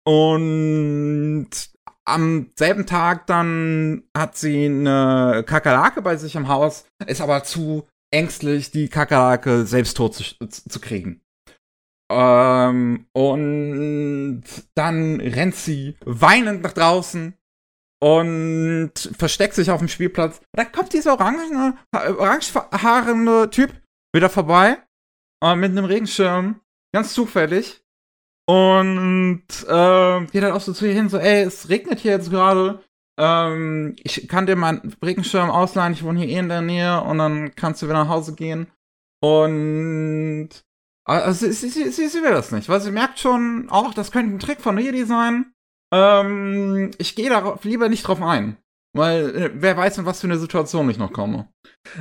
Und 0.04 1.50
am 2.04 2.50
selben 2.56 2.86
Tag 2.86 3.26
dann 3.26 4.04
hat 4.16 4.36
sie 4.36 4.66
eine 4.66 5.44
Kakerlake 5.46 6.02
bei 6.02 6.16
sich 6.16 6.34
im 6.34 6.48
Haus, 6.48 6.86
ist 7.06 7.20
aber 7.20 7.44
zu 7.44 7.86
ängstlich, 8.10 8.70
die 8.70 8.88
Kakerlake 8.88 9.66
selbst 9.66 9.96
tot 9.96 10.14
zu, 10.14 10.24
zu, 10.24 10.68
zu 10.68 10.80
kriegen. 10.80 11.20
Ähm, 12.10 13.06
und 13.12 14.44
dann 14.74 15.20
rennt 15.20 15.54
sie 15.54 15.96
weinend 16.04 16.62
nach 16.62 16.72
draußen 16.72 17.34
und 18.02 18.92
versteckt 19.16 19.54
sich 19.54 19.70
auf 19.70 19.78
dem 19.78 19.86
Spielplatz. 19.86 20.40
Da 20.52 20.64
kommt 20.64 20.92
dieser 20.92 21.12
orangene, 21.12 21.76
orangehaarende 21.92 23.48
Typ 23.50 23.80
wieder 24.12 24.28
vorbei 24.28 24.78
äh, 25.40 25.54
mit 25.54 25.70
einem 25.70 25.84
Regenschirm, 25.84 26.60
ganz 26.92 27.14
zufällig. 27.14 27.84
Und 28.48 29.44
äh, 29.68 30.26
geht 30.26 30.42
halt 30.42 30.52
auch 30.52 30.60
so 30.60 30.72
zu 30.72 30.84
ihr 30.84 30.94
hin, 30.94 31.08
so, 31.08 31.18
ey, 31.18 31.44
es 31.44 31.68
regnet 31.68 32.00
hier 32.00 32.10
jetzt 32.10 32.30
gerade. 32.30 32.82
Ähm, 33.20 33.94
ich 34.02 34.26
kann 34.26 34.46
dir 34.46 34.56
meinen 34.56 34.96
Regenschirm 35.00 35.50
ausleihen, 35.50 35.92
ich 35.92 36.02
wohne 36.02 36.18
hier 36.18 36.28
eh 36.28 36.40
in 36.40 36.48
der 36.48 36.60
Nähe 36.60 37.02
und 37.02 37.18
dann 37.18 37.54
kannst 37.54 37.82
du 37.82 37.86
wieder 37.86 38.02
nach 38.02 38.08
Hause 38.08 38.34
gehen. 38.34 38.66
Und 39.22 40.48
also 41.04 41.46
sie, 41.46 41.52
sie, 41.52 41.90
sie, 41.90 42.08
sie 42.08 42.22
will 42.22 42.32
das 42.32 42.50
nicht, 42.50 42.68
weil 42.68 42.80
sie 42.80 42.90
merkt 42.90 43.20
schon, 43.20 43.68
auch 43.70 43.94
das 43.94 44.10
könnte 44.10 44.34
ein 44.34 44.40
Trick 44.40 44.60
von 44.60 44.76
Redi 44.76 45.04
sein. 45.04 45.52
Ähm, 45.92 46.90
ich 46.98 47.14
gehe 47.14 47.28
darauf 47.28 47.64
lieber 47.64 47.88
nicht 47.88 48.06
drauf 48.06 48.22
ein. 48.22 48.56
Weil 48.94 49.36
äh, 49.36 49.50
wer 49.54 49.76
weiß, 49.76 49.98
in 49.98 50.06
was 50.06 50.20
für 50.20 50.26
eine 50.26 50.38
Situation 50.38 50.90
ich 50.90 50.98
noch 50.98 51.12
komme. 51.12 51.48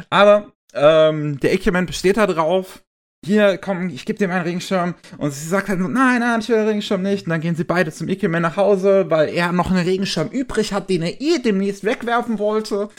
Aber 0.10 0.52
ähm, 0.74 1.40
der 1.40 1.54
Equipment 1.54 1.88
besteht 1.88 2.18
da 2.18 2.28
drauf. 2.28 2.84
Hier, 3.24 3.60
komm, 3.60 3.90
ich 3.90 4.06
gebe 4.06 4.18
dir 4.18 4.28
meinen 4.28 4.44
Regenschirm. 4.44 4.96
Und 5.18 5.32
sie 5.32 5.48
sagt 5.48 5.70
halt, 5.70 5.80
so, 5.80 5.88
nein, 5.88 6.22
nein, 6.22 6.40
ich 6.40 6.50
will 6.50 6.58
den 6.58 6.68
Regenschirm 6.68 7.04
nicht. 7.04 7.26
Und 7.26 7.30
dann 7.30 7.42
gehen 7.42 7.56
sie 7.56 7.64
beide 7.64 7.92
zum 7.92 8.10
Equipment 8.10 8.42
nach 8.42 8.58
Hause, 8.58 9.10
weil 9.10 9.30
er 9.30 9.52
noch 9.52 9.70
einen 9.70 9.86
Regenschirm 9.86 10.30
übrig 10.30 10.74
hat, 10.74 10.90
den 10.90 11.04
er 11.04 11.22
eh 11.22 11.38
demnächst 11.40 11.84
wegwerfen 11.84 12.40
wollte. 12.40 12.90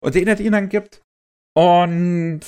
Und 0.00 0.14
den 0.14 0.28
er 0.28 0.40
ihnen 0.40 0.52
dann 0.52 0.68
gibt. 0.68 1.02
Und 1.54 2.40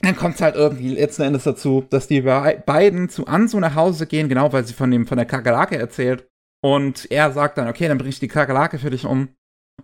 dann 0.00 0.16
kommt 0.16 0.36
es 0.36 0.40
halt 0.40 0.56
irgendwie 0.56 0.88
letzten 0.88 1.22
Endes 1.22 1.44
dazu, 1.44 1.84
dass 1.88 2.08
die 2.08 2.20
be 2.20 2.62
beiden 2.66 3.08
zu 3.08 3.26
Ansu 3.26 3.58
nach 3.58 3.74
Hause 3.74 4.06
gehen, 4.06 4.28
genau 4.28 4.52
weil 4.52 4.64
sie 4.64 4.74
von, 4.74 4.90
dem, 4.90 5.06
von 5.06 5.16
der 5.16 5.26
Kakerlake 5.26 5.76
erzählt. 5.76 6.28
Und 6.64 7.10
er 7.10 7.30
sagt 7.30 7.58
dann, 7.58 7.68
okay, 7.68 7.88
dann 7.88 7.98
bring 7.98 8.08
ich 8.08 8.20
die 8.20 8.28
Kakerlake 8.28 8.78
für 8.78 8.88
dich 8.88 9.04
um. 9.04 9.28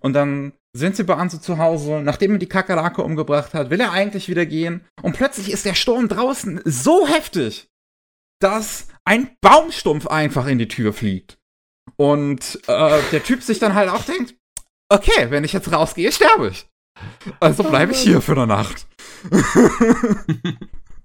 Und 0.00 0.15
dann 0.15 0.55
sind 0.75 0.97
sie 0.97 1.05
bei 1.05 1.15
Ansu 1.15 1.36
zu 1.36 1.59
Hause. 1.59 2.00
Nachdem 2.02 2.33
er 2.33 2.39
die 2.39 2.49
Kakerlake 2.49 3.02
umgebracht 3.02 3.52
hat, 3.52 3.68
will 3.68 3.83
er 3.83 3.92
eigentlich 3.92 4.31
wieder 4.31 4.47
gehen. 4.47 4.86
Und 5.02 5.15
plötzlich 5.15 5.52
ist 5.52 5.67
der 5.67 5.75
Sturm 5.75 6.09
draußen 6.09 6.62
so 6.65 7.07
heftig, 7.07 7.68
dass 8.41 8.89
ein 9.05 9.36
Baumstumpf 9.42 10.07
einfach 10.07 10.47
in 10.47 10.57
die 10.57 10.68
Tür 10.68 10.94
fliegt. 10.94 11.36
Und 11.97 12.59
äh, 12.67 13.02
der 13.12 13.25
Typ 13.25 13.42
sich 13.42 13.59
dann 13.59 13.75
halt 13.75 13.91
auch 13.91 14.07
denkt, 14.07 14.34
okay, 14.89 15.26
wenn 15.28 15.44
ich 15.44 15.52
jetzt 15.52 15.70
rausgehe, 15.70 16.10
sterbe 16.10 16.49
ich. 16.49 16.67
Also 17.41 17.62
bleibe 17.62 17.92
ich 17.92 17.99
hier 18.05 18.23
für 18.23 18.33
eine 18.33 18.47
Nacht. 18.47 18.86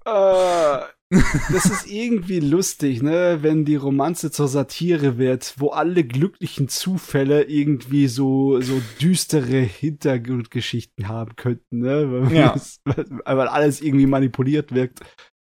Äh, 0.06 0.78
das 1.10 1.66
ist 1.66 1.86
irgendwie 1.86 2.40
lustig, 2.40 3.00
ne, 3.02 3.38
wenn 3.42 3.64
die 3.64 3.76
Romanze 3.76 4.30
zur 4.30 4.48
Satire 4.48 5.18
wird, 5.18 5.54
wo 5.58 5.70
alle 5.70 6.02
glücklichen 6.04 6.68
Zufälle 6.68 7.44
irgendwie 7.44 8.08
so, 8.08 8.60
so 8.60 8.80
düstere 9.00 9.58
Hintergrundgeschichten 9.60 11.08
haben 11.08 11.36
könnten, 11.36 11.78
ne, 11.80 12.10
weil, 12.10 12.32
Ja. 12.36 12.52
das- 12.52 12.80
weil 13.24 13.48
alles 13.48 13.80
irgendwie 13.80 14.06
manipuliert 14.06 14.72
wirkt. 14.74 15.00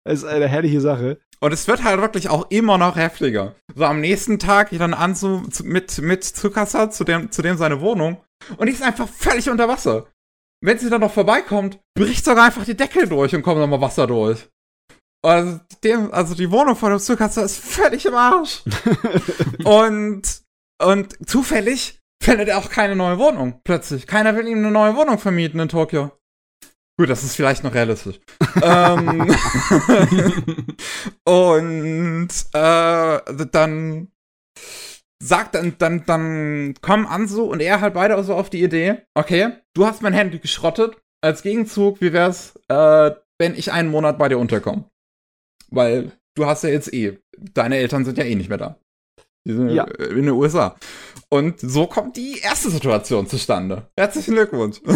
Das 0.06 0.20
ist 0.20 0.26
eine 0.26 0.48
herrliche 0.48 0.82
Sache. 0.82 1.20
Und 1.40 1.52
es 1.54 1.68
wird 1.68 1.84
halt 1.84 2.02
wirklich 2.02 2.30
auch 2.30 2.50
immer 2.50 2.78
noch 2.78 2.96
heftiger. 2.96 3.56
So 3.76 3.84
am 3.86 4.00
nächsten 4.00 4.40
Tag 4.40 4.72
geht 4.72 4.82
dann 4.82 4.94
Anzu 4.96 5.42
zu, 5.50 5.64
mit, 5.66 6.00
mit 6.02 6.24
Tsukasa 6.24 6.90
zu 6.90 7.04
dem, 7.04 7.32
zu 7.32 7.42
dem 7.42 7.58
seine 7.58 7.82
Wohnung 7.82 8.18
und 8.58 8.68
die 8.68 8.74
ist 8.74 8.82
einfach 8.82 9.08
völlig 9.08 9.50
unter 9.50 9.68
Wasser. 9.68 10.08
Wenn 10.64 10.80
sie 10.80 10.90
dann 10.90 11.02
noch 11.02 11.14
vorbeikommt, 11.14 11.80
bricht 11.96 12.26
sogar 12.26 12.46
einfach 12.46 12.66
die 12.66 12.76
Deckel 12.78 13.08
durch 13.08 13.36
und 13.36 13.44
kommt 13.44 13.60
nochmal 13.60 13.82
Wasser 13.82 14.08
durch. 14.08 14.48
Also, 15.28 15.60
dem, 15.84 16.14
also 16.14 16.36
die 16.36 16.52
Wohnung 16.52 16.78
von 16.78 16.92
dem 16.92 17.00
Tsukasa 17.00 17.42
ist 17.42 17.60
völlig 17.60 18.06
im 18.06 18.16
Arsch. 18.16 18.64
und, 19.66 20.22
und 20.82 21.30
zufällig 21.30 22.00
findet 22.24 22.48
er 22.48 22.58
auch 22.60 22.70
keine 22.70 22.96
neue 22.96 23.20
Wohnung. 23.20 23.60
Plötzlich. 23.66 24.08
Keiner 24.08 24.38
will 24.38 24.48
ihm 24.48 24.60
eine 24.60 24.72
neue 24.72 24.96
Wohnung 24.96 25.20
vermieten 25.20 25.60
in 25.60 25.68
Tokio. 25.68 26.14
Gut, 26.98 27.10
das 27.10 27.26
ist 27.26 27.36
vielleicht 27.36 27.66
noch 27.66 27.74
realistisch. 27.74 28.22
ähm, 28.62 29.28
und 31.26 32.30
äh, 32.54 33.20
dann 33.52 34.08
sagt 35.22 35.56
dann, 35.56 35.76
dann, 35.78 36.06
dann 36.06 36.74
kommen 36.82 37.06
Ansu 37.06 37.44
und 37.44 37.60
er 37.60 37.82
halt 37.82 37.96
beide 37.96 38.24
so 38.24 38.34
auf 38.34 38.50
die 38.50 38.64
Idee, 38.64 39.04
okay, 39.14 39.58
du 39.76 39.86
hast 39.86 40.02
mein 40.02 40.14
Handy 40.14 40.40
geschrottet. 40.40 40.98
Als 41.22 41.42
Gegenzug, 41.42 42.00
wie 42.00 42.14
wär's, 42.14 42.58
äh, 42.70 43.12
wenn 43.40 43.56
ich 43.56 43.74
einen 43.74 43.90
Monat 43.90 44.18
bei 44.18 44.30
dir 44.30 44.38
unterkomme? 44.38 44.86
Weil 45.70 46.12
du 46.36 46.46
hast 46.46 46.64
ja 46.64 46.70
jetzt 46.70 46.94
eh, 46.94 47.20
deine 47.38 47.78
Eltern 47.78 48.06
sind 48.06 48.18
ja 48.18 48.24
eh 48.24 48.36
nicht 48.36 48.50
mehr 48.50 48.58
da. 48.58 48.78
Die 49.48 49.54
sind 49.54 49.70
Ja. 49.70 49.84
in 49.86 50.26
den 50.26 50.30
USA. 50.30 50.76
Und 51.30 51.60
so 51.60 51.88
kommt 51.88 52.18
die 52.18 52.40
erste 52.40 52.70
Situation 52.70 53.28
zustande. 53.28 53.90
Herzlichen 53.98 54.34
Glückwunsch. 54.36 54.82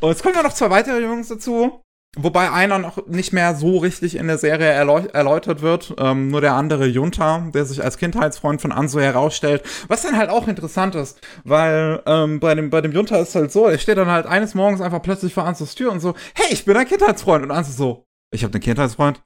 Und 0.00 0.10
es 0.10 0.22
kommen 0.22 0.34
ja 0.34 0.42
noch 0.42 0.52
zwei 0.54 0.70
weitere 0.70 1.00
Jungs 1.00 1.28
dazu. 1.28 1.80
Wobei 2.16 2.52
einer 2.52 2.78
noch 2.78 3.08
nicht 3.08 3.32
mehr 3.32 3.56
so 3.56 3.78
richtig 3.78 4.14
in 4.14 4.28
der 4.28 4.38
Serie 4.38 4.68
erläu 4.68 5.00
erläutert 5.12 5.62
wird. 5.62 5.94
Ähm, 5.98 6.28
nur 6.30 6.40
der 6.40 6.54
andere 6.54 6.86
Junta, 6.86 7.50
der 7.52 7.64
sich 7.64 7.82
als 7.82 7.98
Kindheitsfreund 7.98 8.60
von 8.62 8.70
Anso 8.70 9.00
herausstellt. 9.00 9.64
Was 9.88 10.02
dann 10.02 10.16
halt 10.16 10.30
auch 10.30 10.46
interessant 10.46 10.94
ist, 10.94 11.20
weil 11.42 12.00
ähm, 12.06 12.38
bei, 12.38 12.54
dem, 12.54 12.70
bei 12.70 12.80
dem 12.80 12.92
Junta 12.92 13.16
ist 13.16 13.34
halt 13.34 13.50
so, 13.50 13.66
er 13.66 13.78
steht 13.78 13.98
dann 13.98 14.06
halt 14.08 14.26
eines 14.26 14.54
Morgens 14.54 14.80
einfach 14.80 15.02
plötzlich 15.02 15.34
vor 15.34 15.44
Ansos 15.44 15.74
Tür 15.74 15.90
und 15.90 15.98
so, 15.98 16.14
hey, 16.36 16.46
ich 16.52 16.64
bin 16.64 16.74
dein 16.74 16.86
Kindheitsfreund. 16.86 17.42
Und 17.44 17.50
Anso 17.50 17.72
so, 17.72 18.03
ich 18.34 18.44
habe 18.44 18.52
einen 18.54 18.62
Kindheitsfreund. 18.62 19.22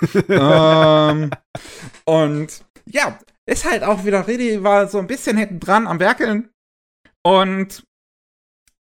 ähm, 0.28 1.30
und 2.04 2.64
ja, 2.86 3.18
ist 3.46 3.64
halt 3.64 3.82
auch 3.82 4.04
wieder, 4.04 4.26
Redi 4.26 4.62
war 4.62 4.88
so 4.88 4.98
ein 4.98 5.06
bisschen 5.06 5.36
hinten 5.36 5.60
dran 5.60 5.86
am 5.86 6.00
Werkeln. 6.00 6.50
Und 7.24 7.84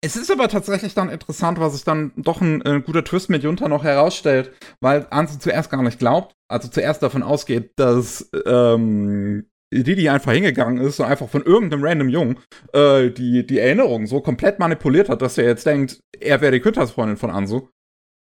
es 0.02 0.16
ist 0.16 0.30
aber 0.30 0.48
tatsächlich 0.48 0.94
dann 0.94 1.10
interessant, 1.10 1.60
was 1.60 1.74
sich 1.74 1.84
dann 1.84 2.12
doch 2.16 2.40
ein 2.40 2.64
äh, 2.64 2.80
guter 2.80 3.04
Twist 3.04 3.28
mit 3.28 3.42
Junta 3.42 3.68
noch 3.68 3.84
herausstellt, 3.84 4.52
weil 4.80 5.06
Anzu 5.10 5.38
zuerst 5.38 5.70
gar 5.70 5.82
nicht 5.82 5.98
glaubt, 5.98 6.34
also 6.48 6.68
zuerst 6.68 7.02
davon 7.02 7.22
ausgeht, 7.22 7.72
dass 7.76 8.30
ähm, 8.46 9.46
Didi 9.72 10.08
einfach 10.08 10.32
hingegangen 10.32 10.78
ist 10.82 11.00
und 11.00 11.06
einfach 11.06 11.28
von 11.28 11.42
irgendeinem 11.42 11.84
random 11.84 12.08
Jungen 12.08 12.38
äh, 12.72 13.10
die, 13.10 13.46
die 13.46 13.58
Erinnerung 13.58 14.06
so 14.06 14.20
komplett 14.20 14.58
manipuliert 14.58 15.08
hat, 15.08 15.22
dass 15.22 15.38
er 15.38 15.44
jetzt 15.44 15.66
denkt, 15.66 16.00
er 16.18 16.40
wäre 16.40 16.52
die 16.52 16.60
Kindheitsfreundin 16.60 17.16
von 17.16 17.30
Ansu. 17.30 17.68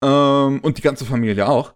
Ähm, 0.03 0.59
und 0.59 0.77
die 0.77 0.81
ganze 0.81 1.05
Familie 1.05 1.47
auch. 1.47 1.73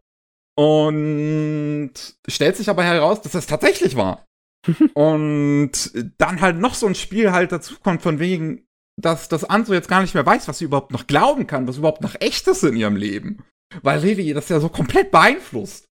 Und 0.57 1.93
stellt 2.27 2.57
sich 2.57 2.69
aber 2.69 2.83
heraus, 2.83 3.22
dass 3.22 3.31
das 3.31 3.47
tatsächlich 3.47 3.95
war. 3.95 4.25
und 4.95 5.72
dann 6.17 6.41
halt 6.41 6.57
noch 6.57 6.73
so 6.73 6.88
ein 6.88 6.95
Spiel 6.95 7.31
halt 7.31 7.51
dazu 7.51 7.75
kommt, 7.80 8.01
von 8.01 8.19
wegen, 8.19 8.67
dass 8.99 9.30
das 9.30 9.43
Anso 9.43 9.73
jetzt 9.73 9.88
gar 9.88 10.01
nicht 10.01 10.15
mehr 10.15 10.25
weiß, 10.25 10.47
was 10.47 10.57
sie 10.57 10.65
überhaupt 10.65 10.91
noch 10.91 11.07
glauben 11.07 11.47
kann, 11.47 11.67
was 11.67 11.77
überhaupt 11.77 12.01
noch 12.01 12.15
echt 12.19 12.47
ist 12.47 12.64
in 12.64 12.75
ihrem 12.75 12.95
Leben. 12.95 13.43
Weil 13.81 14.01
Lily 14.01 14.33
das 14.33 14.49
ja 14.49 14.59
so 14.59 14.69
komplett 14.69 15.11
beeinflusst. 15.11 15.85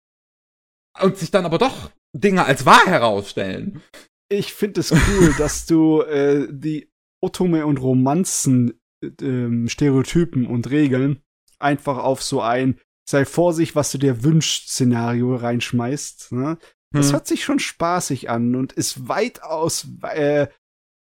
Und 1.01 1.19
sich 1.19 1.31
dann 1.31 1.45
aber 1.45 1.59
doch 1.59 1.91
Dinge 2.17 2.45
als 2.45 2.65
wahr 2.67 2.87
herausstellen. 2.87 3.83
Ich 4.31 4.55
finde 4.55 4.81
es 4.81 4.93
cool, 4.93 5.35
dass 5.39 5.67
du 5.67 6.01
äh, 6.03 6.49
die 6.51 6.89
Otome 7.23 7.67
und 7.67 7.79
Romanzen 7.79 8.81
ähm, 9.21 9.69
Stereotypen 9.69 10.47
und 10.47 10.71
Regeln 10.71 11.21
einfach 11.61 11.99
auf 11.99 12.23
so 12.23 12.41
ein 12.41 12.79
sei 13.09 13.25
vorsichtig, 13.25 13.77
was 13.77 13.91
du 13.93 13.99
dir 13.99 14.25
wünschst 14.25 14.71
Szenario 14.71 15.37
reinschmeißt. 15.37 16.33
Ne? 16.33 16.59
Das 16.93 17.09
Hm. 17.09 17.13
hört 17.15 17.27
sich 17.27 17.45
schon 17.45 17.59
spaßig 17.59 18.31
an 18.31 18.55
und 18.55 18.73
ist 18.73 19.09
weitaus 19.09 19.87
äh, 20.03 20.47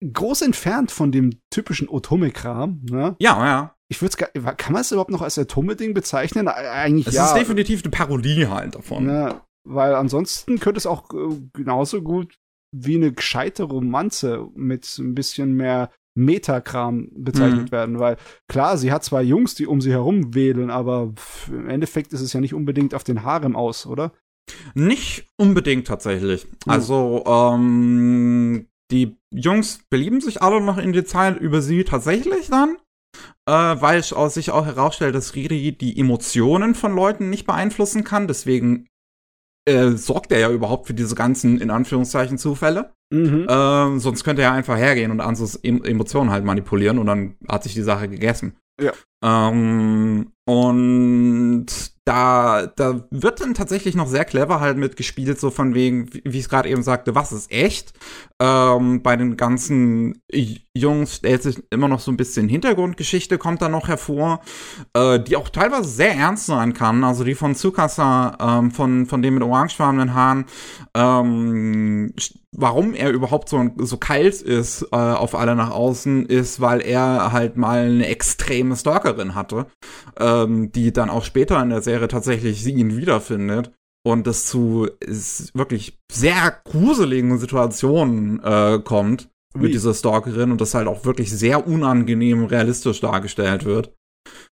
groß 0.01 0.43
entfernt 0.43 0.91
von 0.91 1.11
dem 1.11 1.31
typischen 1.49 1.89
Otome-Kram. 1.89 2.81
Ne? 2.89 3.15
Ja, 3.19 3.45
ja. 3.45 3.75
Ich 3.89 4.01
würde 4.01 4.15
kann 4.15 4.71
man 4.73 4.81
es 4.81 4.91
überhaupt 4.91 5.11
noch 5.11 5.21
als 5.21 5.37
Otome-Ding 5.37 5.93
bezeichnen? 5.93 6.47
Eigentlich 6.47 7.07
Es 7.07 7.15
ja. 7.15 7.25
ist 7.25 7.33
definitiv 7.33 7.83
eine 7.83 7.91
Parodie 7.91 8.47
halt 8.47 8.75
davon. 8.75 9.05
Ne, 9.05 9.41
weil 9.67 9.95
ansonsten 9.95 10.59
könnte 10.59 10.77
es 10.77 10.85
auch 10.85 11.13
äh, 11.13 11.35
genauso 11.53 12.01
gut 12.01 12.37
wie 12.73 12.95
eine 12.95 13.11
gescheite 13.11 13.63
Romanze 13.63 14.47
mit 14.55 14.97
ein 14.97 15.13
bisschen 15.13 15.55
mehr 15.55 15.91
Metakram 16.15 17.09
bezeichnet 17.15 17.67
Mhm. 17.67 17.71
werden, 17.71 17.99
weil 17.99 18.17
klar, 18.47 18.77
sie 18.77 18.91
hat 18.91 19.03
zwei 19.03 19.21
Jungs, 19.21 19.55
die 19.55 19.67
um 19.67 19.81
sie 19.81 19.91
herum 19.91 20.35
wedeln, 20.35 20.69
aber 20.69 21.13
im 21.47 21.69
Endeffekt 21.69 22.13
ist 22.13 22.21
es 22.21 22.33
ja 22.33 22.41
nicht 22.41 22.53
unbedingt 22.53 22.93
auf 22.93 23.03
den 23.03 23.23
Harem 23.23 23.55
aus, 23.55 23.85
oder? 23.85 24.11
Nicht 24.73 25.27
unbedingt 25.37 25.87
tatsächlich. 25.87 26.47
Oh. 26.67 26.71
Also, 26.71 27.23
ähm, 27.25 28.67
die 28.91 29.15
Jungs 29.33 29.79
belieben 29.89 30.19
sich 30.19 30.41
alle 30.41 30.59
noch 30.59 30.77
in 30.77 30.91
die 30.91 31.05
Zeit 31.05 31.39
über 31.39 31.61
sie 31.61 31.83
tatsächlich 31.83 32.49
dann. 32.49 32.77
Äh, 33.45 33.51
weil 33.51 33.99
es 33.99 34.13
sich 34.33 34.51
auch 34.51 34.65
herausstellt, 34.65 35.15
dass 35.15 35.35
Riri 35.35 35.71
die 35.73 35.99
Emotionen 35.99 36.75
von 36.75 36.93
Leuten 36.95 37.29
nicht 37.29 37.45
beeinflussen 37.45 38.03
kann. 38.03 38.27
Deswegen 38.27 38.87
äh, 39.65 39.91
sorgt 39.91 40.31
er 40.31 40.39
ja 40.39 40.49
überhaupt 40.49 40.87
für 40.87 40.93
diese 40.93 41.15
ganzen, 41.15 41.59
in 41.59 41.69
Anführungszeichen, 41.69 42.37
Zufälle. 42.37 42.93
Mhm. 43.11 43.45
Ähm, 43.49 43.99
sonst 43.99 44.23
könnte 44.23 44.41
er 44.41 44.53
einfach 44.53 44.77
hergehen 44.77 45.11
und 45.11 45.19
Ansus 45.19 45.55
em 45.55 45.83
Emotionen 45.83 46.31
halt 46.31 46.45
manipulieren 46.45 46.97
und 46.97 47.07
dann 47.07 47.35
hat 47.47 47.63
sich 47.63 47.73
die 47.73 47.81
Sache 47.81 48.07
gegessen. 48.07 48.57
Ja. 48.79 48.93
Ähm, 49.23 50.31
und 50.47 51.65
da, 52.05 52.65
da 52.65 53.07
wird 53.11 53.41
dann 53.41 53.53
tatsächlich 53.53 53.95
noch 53.95 54.07
sehr 54.07 54.25
clever 54.25 54.59
halt 54.59 54.77
mitgespielt, 54.77 55.39
so 55.39 55.51
von 55.51 55.75
wegen, 55.75 56.09
wie 56.11 56.37
ich 56.37 56.45
es 56.45 56.49
gerade 56.49 56.69
eben 56.69 56.81
sagte, 56.81 57.13
was 57.13 57.31
ist 57.31 57.51
echt? 57.51 57.93
Ähm, 58.41 59.03
bei 59.03 59.15
den 59.15 59.37
ganzen 59.37 60.21
Jungs 60.77 61.17
stellt 61.17 61.43
sich 61.43 61.61
immer 61.69 61.89
noch 61.89 61.99
so 61.99 62.11
ein 62.11 62.17
bisschen 62.17 62.47
Hintergrundgeschichte, 62.47 63.37
kommt 63.37 63.61
da 63.61 63.67
noch 63.67 63.89
hervor, 63.89 64.39
äh, 64.93 65.19
die 65.19 65.35
auch 65.35 65.49
teilweise 65.49 65.89
sehr 65.89 66.15
ernst 66.15 66.45
sein 66.45 66.73
kann. 66.73 67.03
Also 67.03 67.25
die 67.25 67.35
von 67.35 67.55
Tsukasa, 67.55 68.37
ähm, 68.39 68.71
von, 68.71 69.05
von 69.05 69.21
dem 69.21 69.33
mit 69.33 69.43
orangefarbenen 69.43 70.13
Haaren, 70.13 70.45
ähm, 70.93 72.13
warum 72.55 72.93
er 72.93 73.11
überhaupt 73.11 73.49
so, 73.49 73.69
so 73.77 73.97
kalt 73.97 74.41
ist 74.41 74.83
äh, 74.93 74.95
auf 74.95 75.35
alle 75.35 75.55
nach 75.55 75.71
außen, 75.71 76.25
ist, 76.27 76.61
weil 76.61 76.79
er 76.81 77.33
halt 77.33 77.57
mal 77.57 77.85
eine 77.85 78.07
extreme 78.07 78.77
Stalkerin 78.77 79.35
hatte, 79.35 79.65
ähm, 80.19 80.71
die 80.71 80.93
dann 80.93 81.09
auch 81.09 81.25
später 81.25 81.61
in 81.61 81.69
der 81.69 81.81
Serie 81.81 82.07
tatsächlich 82.07 82.63
sie 82.63 82.73
ihn 82.73 82.95
wiederfindet 82.95 83.73
und 84.03 84.25
es 84.25 84.45
zu 84.45 84.87
wirklich 85.53 85.99
sehr 86.11 86.61
gruseligen 86.63 87.37
Situationen 87.37 88.41
äh, 88.41 88.79
kommt 88.83 89.30
Wie? 89.53 89.63
mit 89.63 89.73
dieser 89.73 89.93
Stalkerin 89.93 90.51
und 90.51 90.61
das 90.61 90.73
halt 90.73 90.87
auch 90.87 91.05
wirklich 91.05 91.31
sehr 91.31 91.67
unangenehm 91.67 92.45
realistisch 92.45 93.01
dargestellt 93.01 93.65
wird. 93.65 93.93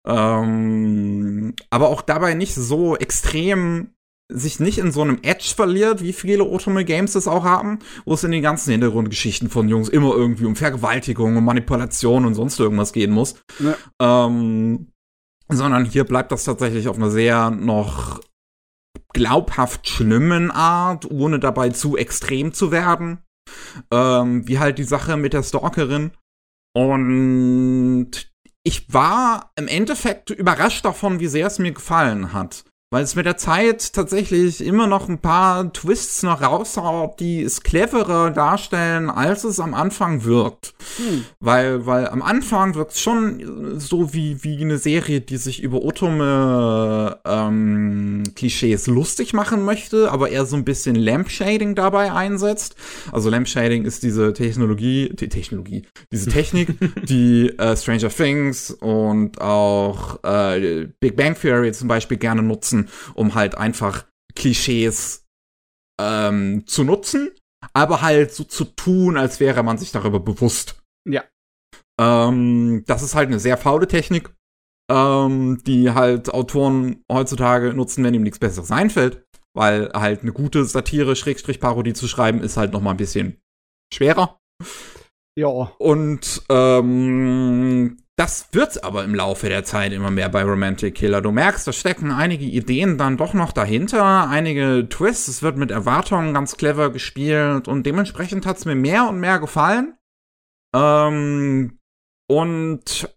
Ähm, 0.06 1.54
aber 1.70 1.90
auch 1.90 2.02
dabei 2.02 2.34
nicht 2.34 2.56
so 2.56 2.96
extrem 2.98 3.92
sich 4.34 4.60
nicht 4.60 4.78
in 4.78 4.92
so 4.92 5.02
einem 5.02 5.20
Edge 5.24 5.52
verliert, 5.56 6.02
wie 6.02 6.14
viele 6.14 6.46
Otome 6.46 6.86
Games 6.86 7.14
das 7.14 7.28
auch 7.28 7.44
haben, 7.44 7.80
wo 8.06 8.14
es 8.14 8.24
in 8.24 8.32
den 8.32 8.42
ganzen 8.42 8.72
Hintergrundgeschichten 8.72 9.50
von 9.50 9.68
Jungs 9.68 9.90
immer 9.90 10.16
irgendwie 10.16 10.46
um 10.46 10.56
Vergewaltigung 10.56 11.36
und 11.36 11.44
Manipulation 11.44 12.26
und 12.26 12.34
sonst 12.34 12.60
irgendwas 12.60 12.94
gehen 12.94 13.12
muss. 13.12 13.36
Ja. 13.60 13.76
Ähm, 14.00 14.88
sondern 15.50 15.84
hier 15.84 16.06
bleibt 16.06 16.32
das 16.32 16.46
tatsächlich 16.46 16.88
auf 16.88 16.96
einer 16.96 17.12
sehr 17.12 17.52
noch 17.52 18.22
glaubhaft 19.14 19.90
schlimmen 19.90 20.50
Art, 20.50 21.10
ohne 21.12 21.40
dabei 21.40 21.70
zu 21.70 21.98
extrem 21.98 22.54
zu 22.54 22.72
werden. 22.72 23.20
Ähm, 23.92 24.48
wie 24.48 24.60
halt 24.60 24.78
die 24.78 24.84
Sache 24.84 25.18
mit 25.18 25.34
der 25.34 25.44
Stalkerin. 25.44 26.12
Und 26.74 28.12
ich 28.64 28.94
war 28.94 29.52
im 29.56 29.68
Endeffekt 29.68 30.30
überrascht 30.30 30.86
davon, 30.86 31.20
wie 31.20 31.28
sehr 31.28 31.48
es 31.48 31.60
mir 31.60 31.72
gefallen 31.72 32.34
hat. 32.34 32.66
Weil 32.92 33.06
es 33.06 33.16
mit 33.16 33.26
der 33.26 33.38
Zeit 33.38 33.94
tatsächlich 33.94 34.64
immer 34.64 34.86
noch 34.86 35.08
ein 35.08 35.20
paar 35.20 35.72
Twists 35.72 36.24
noch 36.24 36.42
raushaut, 36.42 37.22
die 37.22 37.42
es 37.42 37.64
cleverer 37.64 38.32
darstellen, 38.32 39.10
als 39.10 39.46
es 39.46 39.62
am 39.62 39.74
Anfang 39.74 40.26
wirkt. 40.26 40.74
Hm. 40.98 41.24
Weil, 41.40 41.86
weil 41.86 42.10
am 42.10 42.22
Anfang 42.22 42.76
wirkt 42.76 42.92
es 42.92 43.00
schon 43.00 43.80
so 43.80 44.14
wie, 44.14 44.44
wie 44.44 44.62
eine 44.62 44.78
Serie, 44.78 45.22
die 45.22 45.38
sich 45.38 45.64
über 45.64 45.82
Otome 45.82 47.18
ähm, 47.24 48.24
Klischees 48.36 48.88
lustig 48.88 49.32
machen 49.32 49.64
möchte, 49.64 50.12
aber 50.12 50.30
eher 50.30 50.46
so 50.46 50.58
ein 50.58 50.66
bisschen 50.66 50.96
Lampshading 50.96 51.76
dabei 51.76 52.12
einsetzt. 52.12 52.76
Also 53.14 53.30
Lampshading 53.30 53.86
ist 53.86 54.04
diese 54.04 54.34
Technologie, 54.34 55.14
die 55.14 55.30
Technologie, 55.30 55.84
diese 56.12 56.30
Technik, 56.30 56.76
die 57.08 57.58
äh, 57.58 57.78
Stranger 57.78 58.10
Things 58.10 58.72
und 58.72 59.40
auch 59.40 60.22
äh, 60.26 60.88
Big 61.00 61.16
Bang 61.16 61.40
Theory 61.40 61.72
zum 61.72 61.88
Beispiel 61.88 62.18
gerne 62.18 62.44
nutzen, 62.44 62.81
um 63.14 63.36
halt 63.36 63.56
einfach 63.56 64.06
Klischees 64.36 65.26
ähm, 66.00 66.66
zu 66.68 66.84
nutzen, 66.84 67.32
aber 67.74 68.02
halt 68.02 68.34
so 68.34 68.44
zu 68.44 68.66
tun, 68.66 69.18
als 69.18 69.40
wäre 69.40 69.64
man 69.64 69.78
sich 69.78 69.92
darüber 69.92 70.20
bewusst. 70.20 70.82
Ja. 71.08 71.24
Ähm, 72.00 72.84
das 72.88 73.04
ist 73.04 73.16
halt 73.16 73.28
eine 73.28 73.40
sehr 73.40 73.58
faule 73.58 73.88
Technik, 73.88 74.34
ähm, 74.92 75.62
die 75.66 75.92
halt 75.92 76.34
Autoren 76.34 77.04
heutzutage 77.12 77.74
nutzen, 77.74 78.04
wenn 78.04 78.14
ihm 78.14 78.24
nichts 78.24 78.40
Besseres 78.40 78.72
einfällt. 78.72 79.26
Weil 79.54 79.92
halt 79.94 80.22
eine 80.22 80.32
gute 80.32 80.64
Satire, 80.64 81.18
Schrägstrich 81.18 81.60
Parodie 81.60 81.94
zu 81.94 82.08
schreiben, 82.08 82.42
ist 82.42 82.56
halt 82.56 82.72
noch 82.72 82.82
mal 82.82 82.92
ein 82.92 82.98
bisschen 82.98 83.42
schwerer. 83.94 84.40
Ja. 85.38 85.74
Und 85.78 86.44
ähm, 86.50 87.98
das 88.22 88.50
wird 88.52 88.84
aber 88.84 89.04
im 89.04 89.16
Laufe 89.16 89.50
der 89.50 89.64
Zeit 89.64 89.92
immer 89.94 90.12
mehr 90.12 90.30
bei 90.30 90.44
Romantic 90.44 90.94
Killer. 90.94 91.24
Du 91.24 91.32
merkst, 91.32 91.66
da 91.68 91.74
stecken 91.74 92.12
einige 92.12 92.46
Ideen 92.46 93.00
dann 93.00 93.18
doch 93.18 93.34
noch 93.34 93.52
dahinter, 93.52 94.30
einige 94.30 94.88
Twists, 94.88 95.28
es 95.28 95.42
wird 95.42 95.58
mit 95.58 95.72
Erwartungen 95.72 96.32
ganz 96.36 96.56
clever 96.56 96.92
gespielt 96.92 97.68
und 97.68 97.84
dementsprechend 97.84 98.46
hat 98.46 98.58
es 98.58 98.66
mir 98.66 98.76
mehr 98.76 99.10
und 99.10 99.20
mehr 99.20 99.40
gefallen. 99.40 99.98
Ähm, 100.76 101.80
und 102.30 103.10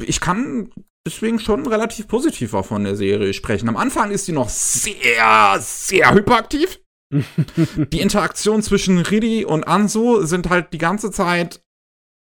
ich 0.00 0.22
kann 0.22 0.72
deswegen 1.06 1.38
schon 1.38 1.66
relativ 1.66 2.08
positiv 2.08 2.54
auch 2.54 2.64
von 2.64 2.82
der 2.82 2.96
Serie 2.96 3.34
sprechen. 3.34 3.68
Am 3.68 3.76
Anfang 3.76 4.10
ist 4.10 4.24
sie 4.24 4.32
noch 4.32 4.48
sehr, 4.48 5.58
sehr 5.58 6.14
hyperaktiv. 6.14 6.80
die 7.12 8.00
Interaktion 8.00 8.62
zwischen 8.62 9.00
Ridi 9.00 9.44
und 9.44 9.64
Anso 9.64 10.24
sind 10.24 10.48
halt 10.48 10.72
die 10.72 10.78
ganze 10.78 11.10
Zeit 11.10 11.60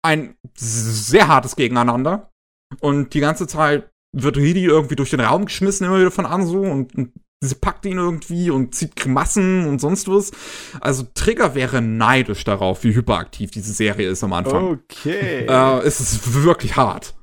ein 0.02 0.36
sehr 0.54 1.28
hartes 1.28 1.56
Gegeneinander. 1.56 2.30
Und 2.80 3.14
die 3.14 3.20
ganze 3.20 3.46
Zeit 3.46 3.90
wird 4.12 4.36
Ridi 4.36 4.64
irgendwie 4.64 4.96
durch 4.96 5.10
den 5.10 5.20
Raum 5.20 5.46
geschmissen, 5.46 5.86
immer 5.86 5.98
wieder 5.98 6.10
von 6.10 6.26
Anso 6.26 6.60
und, 6.60 6.94
und 6.94 7.12
sie 7.40 7.54
packt 7.54 7.84
ihn 7.84 7.98
irgendwie 7.98 8.50
und 8.50 8.74
zieht 8.74 8.96
Grimassen 8.96 9.66
und 9.66 9.80
sonst 9.80 10.08
was. 10.08 10.32
Also 10.80 11.06
Trigger 11.14 11.54
wäre 11.54 11.82
neidisch 11.82 12.44
darauf, 12.44 12.82
wie 12.84 12.94
hyperaktiv 12.94 13.50
diese 13.50 13.72
Serie 13.72 14.08
ist 14.08 14.24
am 14.24 14.32
Anfang. 14.32 14.80
Okay. 14.84 15.46
Äh, 15.46 15.78
es 15.80 16.00
ist 16.00 16.42
wirklich 16.42 16.76
hart. 16.76 17.14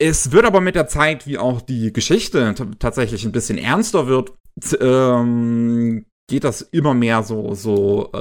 Es 0.00 0.32
wird 0.32 0.44
aber 0.44 0.60
mit 0.60 0.74
der 0.74 0.88
Zeit, 0.88 1.26
wie 1.26 1.38
auch 1.38 1.60
die 1.60 1.92
Geschichte 1.92 2.54
tatsächlich 2.80 3.24
ein 3.24 3.32
bisschen 3.32 3.58
ernster 3.58 4.08
wird, 4.08 4.32
ähm, 4.80 6.06
geht 6.28 6.44
das 6.44 6.62
immer 6.62 6.94
mehr 6.94 7.22
so, 7.22 7.54
so 7.54 8.10
äh, 8.12 8.18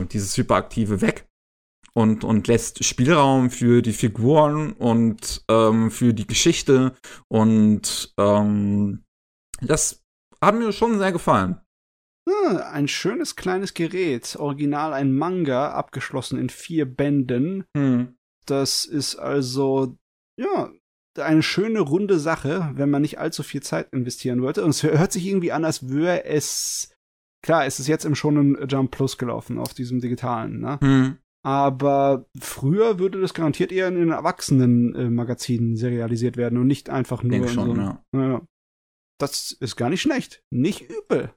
äh, 0.00 0.06
dieses 0.06 0.36
Hyperaktive 0.36 1.02
weg 1.02 1.26
und, 1.92 2.24
und 2.24 2.46
lässt 2.48 2.84
Spielraum 2.84 3.50
für 3.50 3.82
die 3.82 3.92
Figuren 3.92 4.72
und 4.72 5.44
ähm, 5.48 5.90
für 5.90 6.14
die 6.14 6.26
Geschichte. 6.26 6.94
Und 7.28 8.12
ähm, 8.18 9.04
das 9.60 10.02
hat 10.40 10.54
mir 10.54 10.72
schon 10.72 10.98
sehr 10.98 11.12
gefallen. 11.12 11.60
Hm, 12.28 12.58
ein 12.58 12.88
schönes 12.88 13.36
kleines 13.36 13.74
Gerät. 13.74 14.36
Original 14.38 14.92
ein 14.92 15.12
Manga, 15.14 15.72
abgeschlossen 15.72 16.38
in 16.38 16.50
vier 16.50 16.86
Bänden. 16.86 17.64
Hm. 17.76 18.16
Das 18.46 18.84
ist 18.84 19.16
also, 19.16 19.96
ja, 20.36 20.70
eine 21.18 21.42
schöne 21.42 21.80
runde 21.80 22.18
Sache, 22.18 22.70
wenn 22.74 22.90
man 22.90 23.02
nicht 23.02 23.18
allzu 23.18 23.42
viel 23.42 23.62
Zeit 23.62 23.88
investieren 23.92 24.42
wollte. 24.42 24.64
Und 24.64 24.70
es 24.70 24.82
hört 24.82 25.12
sich 25.12 25.26
irgendwie 25.26 25.52
an, 25.52 25.64
als 25.64 25.88
würde 25.88 26.24
es. 26.24 26.94
Klar, 27.42 27.64
es 27.64 27.80
ist 27.80 27.86
jetzt 27.86 28.04
im 28.04 28.14
Shonen 28.14 28.68
Jump 28.68 28.90
Plus 28.90 29.16
gelaufen, 29.16 29.58
auf 29.58 29.72
diesem 29.72 30.00
digitalen, 30.00 30.60
ne? 30.60 30.78
Hm. 30.82 31.18
Aber 31.42 32.26
früher 32.38 32.98
würde 32.98 33.20
das 33.20 33.32
garantiert 33.32 33.72
eher 33.72 33.88
in 33.88 33.94
den 33.94 34.10
Erwachsenen-Magazinen 34.10 35.76
serialisiert 35.76 36.36
werden 36.36 36.58
und 36.58 36.66
nicht 36.66 36.90
einfach 36.90 37.22
nur 37.22 37.30
Denk 37.32 37.46
in 37.46 37.50
schon, 37.52 37.74
so 37.76 37.80
ja. 37.80 38.02
ja. 38.12 38.42
Das 39.18 39.52
ist 39.52 39.76
gar 39.76 39.88
nicht 39.90 40.02
schlecht. 40.02 40.42
Nicht 40.50 40.90
übel. 40.90 41.32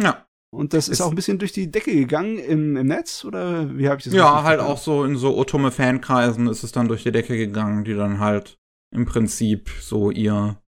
Ja. 0.00 0.26
Und 0.52 0.74
das 0.74 0.88
ist, 0.88 0.94
Ist- 0.94 1.00
auch 1.02 1.10
ein 1.10 1.14
bisschen 1.16 1.38
durch 1.38 1.52
die 1.52 1.70
Decke 1.70 1.92
gegangen 1.94 2.38
im, 2.38 2.76
im 2.76 2.86
Netz, 2.88 3.24
oder 3.24 3.76
wie 3.78 3.88
habe 3.88 3.98
ich 3.98 4.04
das 4.04 4.12
Ja, 4.14 4.42
halt 4.42 4.58
verstanden? 4.60 4.72
auch 4.72 4.78
so 4.78 5.04
in 5.04 5.16
so 5.16 5.36
Otome-Fankreisen 5.38 6.46
ist 6.48 6.62
es 6.64 6.72
dann 6.72 6.88
durch 6.88 7.02
die 7.04 7.12
Decke 7.12 7.36
gegangen, 7.36 7.84
die 7.84 7.94
dann 7.94 8.18
halt 8.18 8.58
im 8.94 9.06
Prinzip 9.06 9.70
so 9.80 10.10
ihr, 10.10 10.60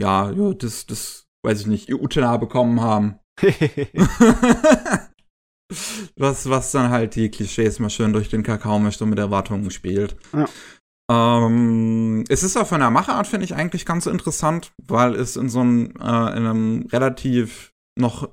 ja, 0.00 0.30
ja 0.30 0.54
das, 0.54 0.86
das, 0.86 1.26
weiß 1.44 1.60
ich 1.60 1.66
nicht, 1.66 1.88
ihr 1.88 2.00
Utena 2.02 2.36
bekommen 2.38 2.80
haben. 2.80 3.18
was, 6.16 6.48
was 6.48 6.72
dann 6.72 6.90
halt 6.90 7.14
die 7.14 7.30
Klischees 7.30 7.78
mal 7.78 7.90
schön 7.90 8.12
durch 8.12 8.28
den 8.28 8.42
Kakao 8.42 8.78
mischt 8.78 9.02
und 9.02 9.10
mit 9.10 9.18
Erwartungen 9.18 9.70
spielt. 9.70 10.16
Ja. 10.32 10.46
Ähm, 11.10 12.24
es 12.28 12.42
ist 12.42 12.56
auch 12.56 12.66
von 12.66 12.80
der 12.80 12.90
Machart, 12.90 13.26
finde 13.26 13.44
ich, 13.44 13.54
eigentlich 13.54 13.86
ganz 13.86 14.06
interessant, 14.06 14.72
weil 14.86 15.14
es 15.14 15.36
in 15.36 15.48
so 15.48 15.60
einem, 15.60 15.94
äh, 16.00 16.36
in 16.36 16.46
einem 16.46 16.86
relativ 16.92 17.72
noch, 17.96 18.28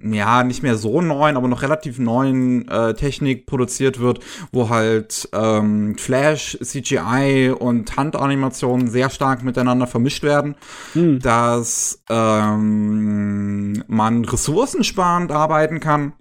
ja, 0.00 0.42
nicht 0.42 0.62
mehr 0.62 0.76
so 0.76 1.00
neuen, 1.02 1.36
aber 1.36 1.48
noch 1.48 1.62
relativ 1.62 1.98
neuen 1.98 2.66
äh, 2.68 2.94
Technik 2.94 3.46
produziert 3.46 4.00
wird, 4.00 4.20
wo 4.52 4.70
halt 4.70 5.28
ähm, 5.32 5.96
Flash, 5.98 6.58
CGI 6.62 7.54
und 7.56 7.96
Handanimationen 7.96 8.88
sehr 8.88 9.10
stark 9.10 9.44
miteinander 9.44 9.86
vermischt 9.86 10.24
werden 10.24 10.56
hm. 10.94 11.20
dass 11.20 12.02
ähm, 12.08 13.84
man 13.86 14.24
ressourcensparend 14.24 15.30
arbeiten 15.30 15.78
kann, 15.78 16.14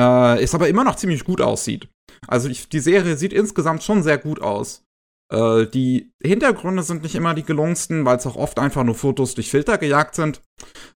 äh, 0.00 0.42
es 0.42 0.54
aber 0.54 0.68
immer 0.68 0.84
noch 0.84 0.96
ziemlich 0.96 1.24
gut 1.24 1.40
aussieht. 1.40 1.88
Also 2.26 2.48
ich, 2.48 2.68
die 2.68 2.80
Serie 2.80 3.16
sieht 3.16 3.32
insgesamt 3.32 3.82
schon 3.82 4.02
sehr 4.02 4.18
gut 4.18 4.40
aus. 4.40 4.84
Äh, 5.32 5.66
die 5.66 6.12
Hintergründe 6.22 6.82
sind 6.82 7.02
nicht 7.02 7.14
immer 7.14 7.34
die 7.34 7.44
gelungensten, 7.44 8.04
weil 8.04 8.16
es 8.16 8.26
auch 8.26 8.36
oft 8.36 8.58
einfach 8.58 8.82
nur 8.82 8.94
Fotos 8.94 9.34
durch 9.34 9.50
Filter 9.50 9.78
gejagt 9.78 10.14
sind. 10.14 10.40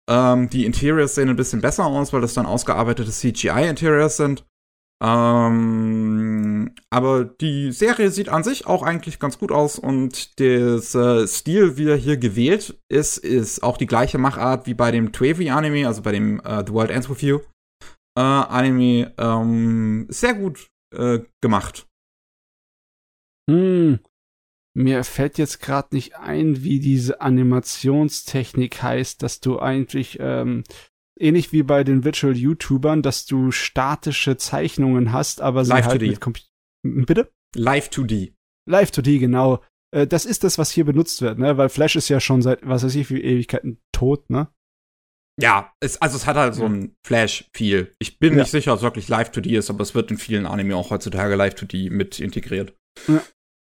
Ähm, 0.10 0.50
die 0.50 0.66
Interiors 0.66 1.16
sehen 1.16 1.30
ein 1.30 1.36
bisschen 1.36 1.62
besser 1.62 1.86
aus, 1.86 2.14
weil 2.14 2.22
das 2.22 2.36
dann 2.36 2.46
ausgearbeitete 2.46 3.12
CGI-Interiors 3.12 4.18
sind. 4.18 4.46
Ähm, 5.04 6.76
aber 6.92 7.26
die 7.26 7.72
Serie 7.72 8.12
sieht 8.12 8.30
an 8.30 8.44
sich 8.44 8.68
auch 8.68 8.84
eigentlich 8.84 9.18
ganz 9.18 9.40
gut 9.40 9.52
aus 9.52 9.80
und 9.80 10.38
der 10.38 10.76
äh, 10.76 11.28
Stil, 11.28 11.76
wie 11.78 11.90
er 11.90 11.96
hier 11.96 12.18
gewählt 12.18 12.80
ist, 12.88 13.18
ist 13.18 13.64
auch 13.64 13.78
die 13.78 13.88
gleiche 13.88 14.20
Machart 14.20 14.68
wie 14.68 14.76
bei 14.76 14.92
dem 14.92 15.12
Twevi-Anime, 15.12 15.88
also 15.88 16.04
bei 16.04 16.12
dem 16.12 16.40
äh, 16.42 16.64
The 16.68 16.74
World 16.74 16.92
Ends 16.92 17.10
With 17.10 17.22
You 17.22 17.40
äh, 18.16 18.22
Anime. 18.22 19.14
Ähm, 19.18 20.08
sehr 20.10 20.34
gut 20.34 20.70
äh, 20.94 21.20
gemacht. 21.42 21.88
Hm. 23.50 24.00
Mir 24.74 25.04
fällt 25.04 25.38
jetzt 25.38 25.60
gerade 25.60 25.90
nicht 25.92 26.16
ein, 26.16 26.64
wie 26.64 26.80
diese 26.80 27.20
Animationstechnik 27.20 28.82
heißt, 28.82 29.22
dass 29.22 29.42
du 29.42 29.60
eigentlich 29.60 30.18
ähm, 30.22 30.64
ähnlich 31.20 31.52
wie 31.52 31.64
bei 31.64 31.84
den 31.84 32.06
Virtual 32.06 32.36
YouTubern, 32.36 33.02
dass 33.02 33.26
du 33.26 33.52
statische 33.52 34.38
Zeichnungen 34.38 35.12
hast, 35.12 35.42
aber 35.42 35.66
sie 35.66 35.72
Live 35.72 35.88
halt 35.88 36.02
2D. 36.02 36.08
mit 36.08 36.22
Compu 36.22 36.40
Bitte? 36.84 37.32
Live 37.56 37.90
2D. 37.90 38.34
Live 38.66 38.92
2D, 38.92 39.20
genau. 39.20 39.62
Äh, 39.94 40.08
Das 40.08 40.26
ist 40.26 40.44
das, 40.44 40.58
was 40.58 40.72
hier 40.72 40.86
benutzt 40.86 41.22
wird, 41.22 41.38
ne? 41.38 41.58
Weil 41.58 41.70
Flash 41.70 41.96
ist 41.96 42.10
ja 42.10 42.20
schon 42.20 42.42
seit, 42.42 42.66
was 42.66 42.84
weiß 42.84 42.96
ich, 42.96 43.10
wie 43.10 43.22
Ewigkeiten 43.22 43.82
tot, 43.92 44.30
ne? 44.30 44.48
Ja, 45.40 45.72
es, 45.80 46.02
also 46.02 46.18
es 46.18 46.26
hat 46.28 46.36
halt 46.36 46.54
so 46.56 46.66
ein 46.66 46.96
Flash-Feel. 47.06 47.94
Ich 48.00 48.20
bin 48.20 48.34
Ja. 48.34 48.40
nicht 48.42 48.52
sicher, 48.52 48.74
ob 48.74 48.78
es 48.78 48.84
wirklich 48.84 49.08
Live 49.08 49.30
2D 49.32 49.58
ist, 49.58 49.70
aber 49.70 49.82
es 49.82 49.96
wird 49.96 50.12
in 50.12 50.18
vielen 50.18 50.46
Anime 50.46 50.76
auch 50.76 50.90
heutzutage 50.90 51.36
Live 51.36 51.54
2D 51.56 51.90
mit 51.90 52.20
integriert. 52.20 52.76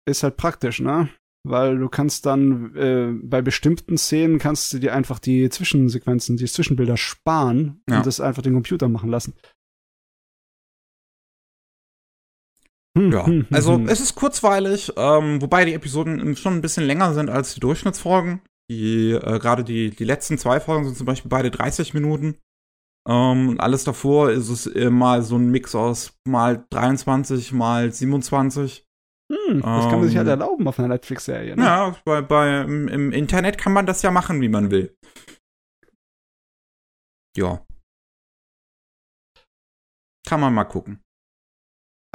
Ist 0.07 0.23
halt 0.23 0.38
praktisch, 0.38 0.79
ne? 0.79 1.09
Weil 1.45 1.77
du 1.77 1.88
kannst 1.89 2.25
dann 2.25 2.75
äh, 2.75 3.11
bei 3.23 3.41
bestimmten 3.41 3.97
Szenen 3.97 4.39
kannst 4.39 4.73
du 4.73 4.79
dir 4.79 4.93
einfach 4.93 5.19
die 5.19 5.49
Zwischensequenzen, 5.49 6.38
die 6.38 6.45
Zwischenbilder 6.45 6.97
sparen 6.97 7.81
Ja. 7.89 7.97
und 7.97 8.05
das 8.05 8.19
einfach 8.19 8.41
den 8.41 8.53
Computer 8.53 8.89
machen 8.89 9.09
lassen. 9.09 9.33
Hm, 12.97 13.11
Ja, 13.11 13.25
hm, 13.25 13.45
hm, 13.47 13.55
also 13.55 13.75
hm. 13.75 13.88
es 13.88 13.99
ist 13.99 14.15
kurzweilig, 14.15 14.91
ähm, 14.97 15.41
wobei 15.41 15.65
die 15.65 15.73
Episoden 15.73 16.35
schon 16.35 16.55
ein 16.55 16.61
bisschen 16.61 16.85
länger 16.85 17.13
sind 17.13 17.29
als 17.29 17.53
die 17.53 17.59
Durchschnittsfolgen. 17.59 18.41
Die, 18.69 19.11
äh, 19.11 19.39
gerade 19.39 19.64
die, 19.64 19.89
die 19.89 20.03
letzten 20.03 20.38
zwei 20.38 20.59
Folgen 20.59 20.85
sind 20.85 20.95
zum 20.98 21.06
Beispiel 21.06 21.30
beide 21.30 21.49
30 21.51 21.93
Minuten. 21.93 22.38
Ähm, 23.07 23.49
und 23.49 23.59
alles 23.59 23.83
davor 23.83 24.30
ist 24.30 24.49
es 24.49 24.67
immer 24.67 25.22
so 25.22 25.38
ein 25.38 25.49
Mix 25.49 25.73
aus 25.73 26.19
mal 26.27 26.65
23, 26.69 27.51
mal 27.51 27.91
27. 27.91 28.85
Hm, 29.31 29.61
das 29.61 29.89
kann 29.89 29.99
man 29.99 30.07
sich 30.07 30.17
halt 30.17 30.27
ähm, 30.27 30.31
erlauben 30.31 30.67
auf 30.67 30.80
einer 30.80 30.88
Netflix-Serie, 30.88 31.56
ne? 31.56 31.64
Ja, 31.64 31.95
bei, 32.03 32.22
bei, 32.22 32.61
im, 32.61 32.88
im 32.88 33.11
Internet 33.11 33.57
kann 33.57 33.73
man 33.73 33.85
das 33.85 34.01
ja 34.01 34.11
machen, 34.11 34.41
wie 34.41 34.49
man 34.49 34.72
will. 34.72 34.95
ja. 37.38 37.65
Kann 40.27 40.41
man 40.41 40.53
mal 40.53 40.65
gucken. 40.65 41.01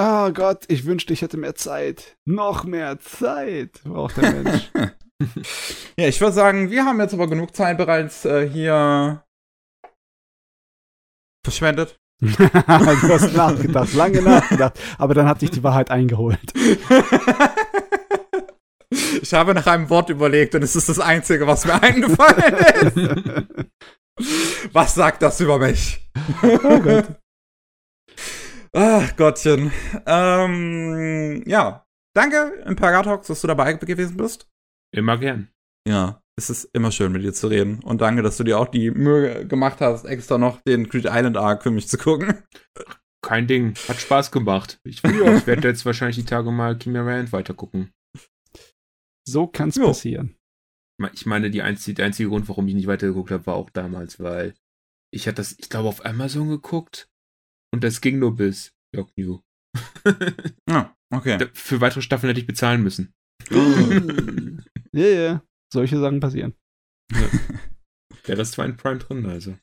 Oh 0.00 0.30
Gott, 0.32 0.64
ich 0.68 0.86
wünschte, 0.86 1.12
ich 1.12 1.22
hätte 1.22 1.36
mehr 1.36 1.54
Zeit. 1.54 2.16
Noch 2.24 2.64
mehr 2.64 2.98
Zeit 2.98 3.80
braucht 3.84 4.16
der 4.16 4.32
Mensch. 4.32 4.70
ja, 5.98 6.08
ich 6.08 6.20
würde 6.20 6.32
sagen, 6.32 6.70
wir 6.70 6.84
haben 6.84 7.00
jetzt 7.00 7.14
aber 7.14 7.28
genug 7.28 7.54
Zeit 7.54 7.78
bereits 7.78 8.24
äh, 8.24 8.48
hier 8.48 9.24
verschwendet. 11.44 11.98
du 12.20 12.28
hast 12.28 13.34
nachgedacht, 13.34 13.92
lange 13.94 14.22
nachgedacht, 14.22 14.78
aber 14.98 15.14
dann 15.14 15.28
hat 15.28 15.42
dich 15.42 15.50
die 15.50 15.62
Wahrheit 15.62 15.90
eingeholt. 15.90 16.52
Ich 19.22 19.34
habe 19.34 19.54
nach 19.54 19.66
einem 19.66 19.90
Wort 19.90 20.10
überlegt 20.10 20.54
und 20.54 20.62
es 20.62 20.76
ist 20.76 20.88
das 20.88 21.00
Einzige, 21.00 21.46
was 21.46 21.64
mir 21.64 21.82
eingefallen 21.82 23.16
ist. 24.16 24.70
was 24.72 24.94
sagt 24.94 25.22
das 25.22 25.40
über 25.40 25.58
mich? 25.58 26.08
Oh 26.42 26.78
Gott. 26.78 27.06
Ach 28.72 29.16
Gottchen. 29.16 29.72
Ähm, 30.06 31.42
ja. 31.46 31.84
Danke, 32.14 32.62
Imperatox, 32.66 33.26
dass 33.26 33.40
du 33.40 33.48
dabei 33.48 33.72
gewesen 33.72 34.16
bist. 34.16 34.48
Immer 34.94 35.18
gern. 35.18 35.48
Ja, 35.88 36.22
es 36.36 36.50
ist 36.50 36.70
immer 36.72 36.92
schön, 36.92 37.12
mit 37.12 37.22
dir 37.22 37.32
zu 37.32 37.48
reden. 37.48 37.80
Und 37.82 38.00
danke, 38.00 38.22
dass 38.22 38.36
du 38.36 38.44
dir 38.44 38.58
auch 38.58 38.68
die 38.68 38.90
Mühe 38.90 39.46
gemacht 39.46 39.80
hast, 39.80 40.04
extra 40.04 40.38
noch 40.38 40.60
den 40.62 40.88
Creed 40.88 41.06
Island 41.06 41.36
Arc 41.36 41.62
für 41.62 41.70
mich 41.70 41.88
zu 41.88 41.98
gucken. 41.98 42.42
Kein 43.22 43.46
Ding. 43.46 43.74
Hat 43.88 44.00
Spaß 44.00 44.30
gemacht. 44.30 44.80
Ich, 44.84 45.02
ich 45.02 45.46
werde 45.46 45.68
jetzt 45.68 45.84
wahrscheinlich 45.84 46.16
die 46.16 46.24
Tage 46.24 46.50
mal 46.52 46.78
Chimera 46.78 47.18
Ant 47.18 47.32
weitergucken. 47.32 47.92
So 49.26 49.46
kann's 49.46 49.76
jo. 49.76 49.86
passieren. 49.86 50.36
Ich 51.12 51.26
meine, 51.26 51.50
die 51.50 51.62
einzige, 51.62 51.94
der 51.94 52.06
einzige 52.06 52.28
Grund, 52.28 52.48
warum 52.48 52.68
ich 52.68 52.74
nicht 52.74 52.86
weitergeguckt 52.86 53.30
habe, 53.30 53.46
war 53.46 53.54
auch 53.56 53.70
damals, 53.70 54.20
weil 54.20 54.54
ich 55.12 55.26
hatte 55.26 55.36
das, 55.36 55.56
ich 55.58 55.68
glaube, 55.68 55.88
auf 55.88 56.04
Amazon 56.04 56.48
geguckt 56.48 57.08
und 57.72 57.82
das 57.82 58.00
ging 58.00 58.20
nur 58.20 58.36
bis 58.36 58.72
York 58.94 59.10
New. 59.16 59.40
ah, 60.70 60.90
okay. 61.12 61.48
Für 61.52 61.80
weitere 61.80 62.02
Staffeln 62.02 62.28
hätte 62.28 62.40
ich 62.40 62.46
bezahlen 62.46 62.82
müssen. 62.82 63.12
Ja, 63.50 65.06
ja. 65.06 65.06
Yeah, 65.06 65.42
Solche 65.72 65.98
Sachen 65.98 66.20
passieren. 66.20 66.54
Ja. 67.12 67.26
Rest 68.34 68.56
war 68.58 68.64
in 68.64 68.76
Prime 68.76 68.98
drin, 68.98 69.26
also. 69.26 69.56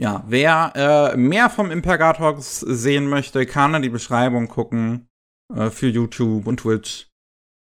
Ja, 0.00 0.24
wer 0.26 0.72
äh, 0.74 1.16
mehr 1.16 1.50
vom 1.50 1.70
Impergatox 1.70 2.60
sehen 2.60 3.06
möchte, 3.06 3.46
kann 3.46 3.74
in 3.74 3.82
die 3.82 3.90
Beschreibung 3.90 4.48
gucken 4.48 5.08
äh, 5.54 5.70
für 5.70 5.88
YouTube 5.88 6.46
und 6.46 6.60
Twitch. 6.60 7.10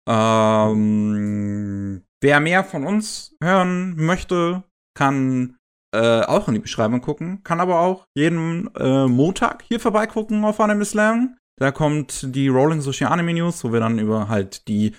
Ähm, 0.07 2.03
wer 2.21 2.39
mehr 2.39 2.63
von 2.63 2.85
uns 2.85 3.35
hören 3.43 3.95
möchte, 3.95 4.63
kann 4.97 5.57
äh, 5.93 6.21
auch 6.21 6.47
in 6.47 6.55
die 6.55 6.59
Beschreibung 6.59 7.01
gucken, 7.01 7.43
kann 7.43 7.59
aber 7.59 7.79
auch 7.79 8.05
jeden 8.15 8.73
äh, 8.75 9.07
Montag 9.07 9.63
hier 9.63 9.79
vorbeigucken 9.79 10.43
auf 10.45 10.59
Anime 10.59 10.85
Slam. 10.85 11.37
Da 11.57 11.71
kommt 11.71 12.35
die 12.35 12.47
Rolling 12.47 12.81
Sushi 12.81 13.05
Anime 13.05 13.33
News, 13.33 13.63
wo 13.63 13.71
wir 13.71 13.79
dann 13.79 13.99
über 13.99 14.27
halt 14.27 14.67
die 14.67 14.93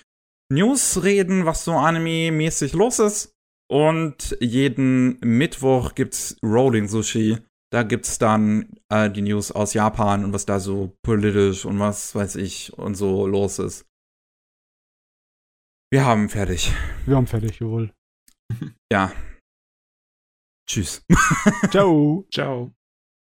News 0.51 1.03
reden, 1.03 1.45
was 1.45 1.63
so 1.63 1.73
anime-mäßig 1.73 2.73
los 2.73 2.99
ist. 2.99 3.33
Und 3.69 4.37
jeden 4.39 5.19
Mittwoch 5.19 5.93
gibt's 5.93 6.37
Rolling 6.41 6.87
Sushi. 6.87 7.37
Da 7.71 7.83
gibt's 7.83 8.17
dann 8.17 8.77
äh, 8.89 9.11
die 9.11 9.21
News 9.21 9.51
aus 9.51 9.73
Japan 9.73 10.23
und 10.23 10.33
was 10.33 10.45
da 10.45 10.59
so 10.59 10.95
politisch 11.03 11.65
und 11.65 11.79
was 11.79 12.15
weiß 12.15 12.37
ich 12.37 12.73
und 12.77 12.95
so 12.95 13.27
los 13.27 13.59
ist. 13.59 13.85
Wir 15.91 16.05
haben 16.05 16.29
fertig. 16.29 16.71
Wir 17.05 17.17
haben 17.17 17.27
fertig, 17.27 17.59
jawohl. 17.59 17.93
Ja. 18.91 19.11
Tschüss. 20.69 21.01
Ciao. 21.71 22.25
Ciao. 22.33 22.71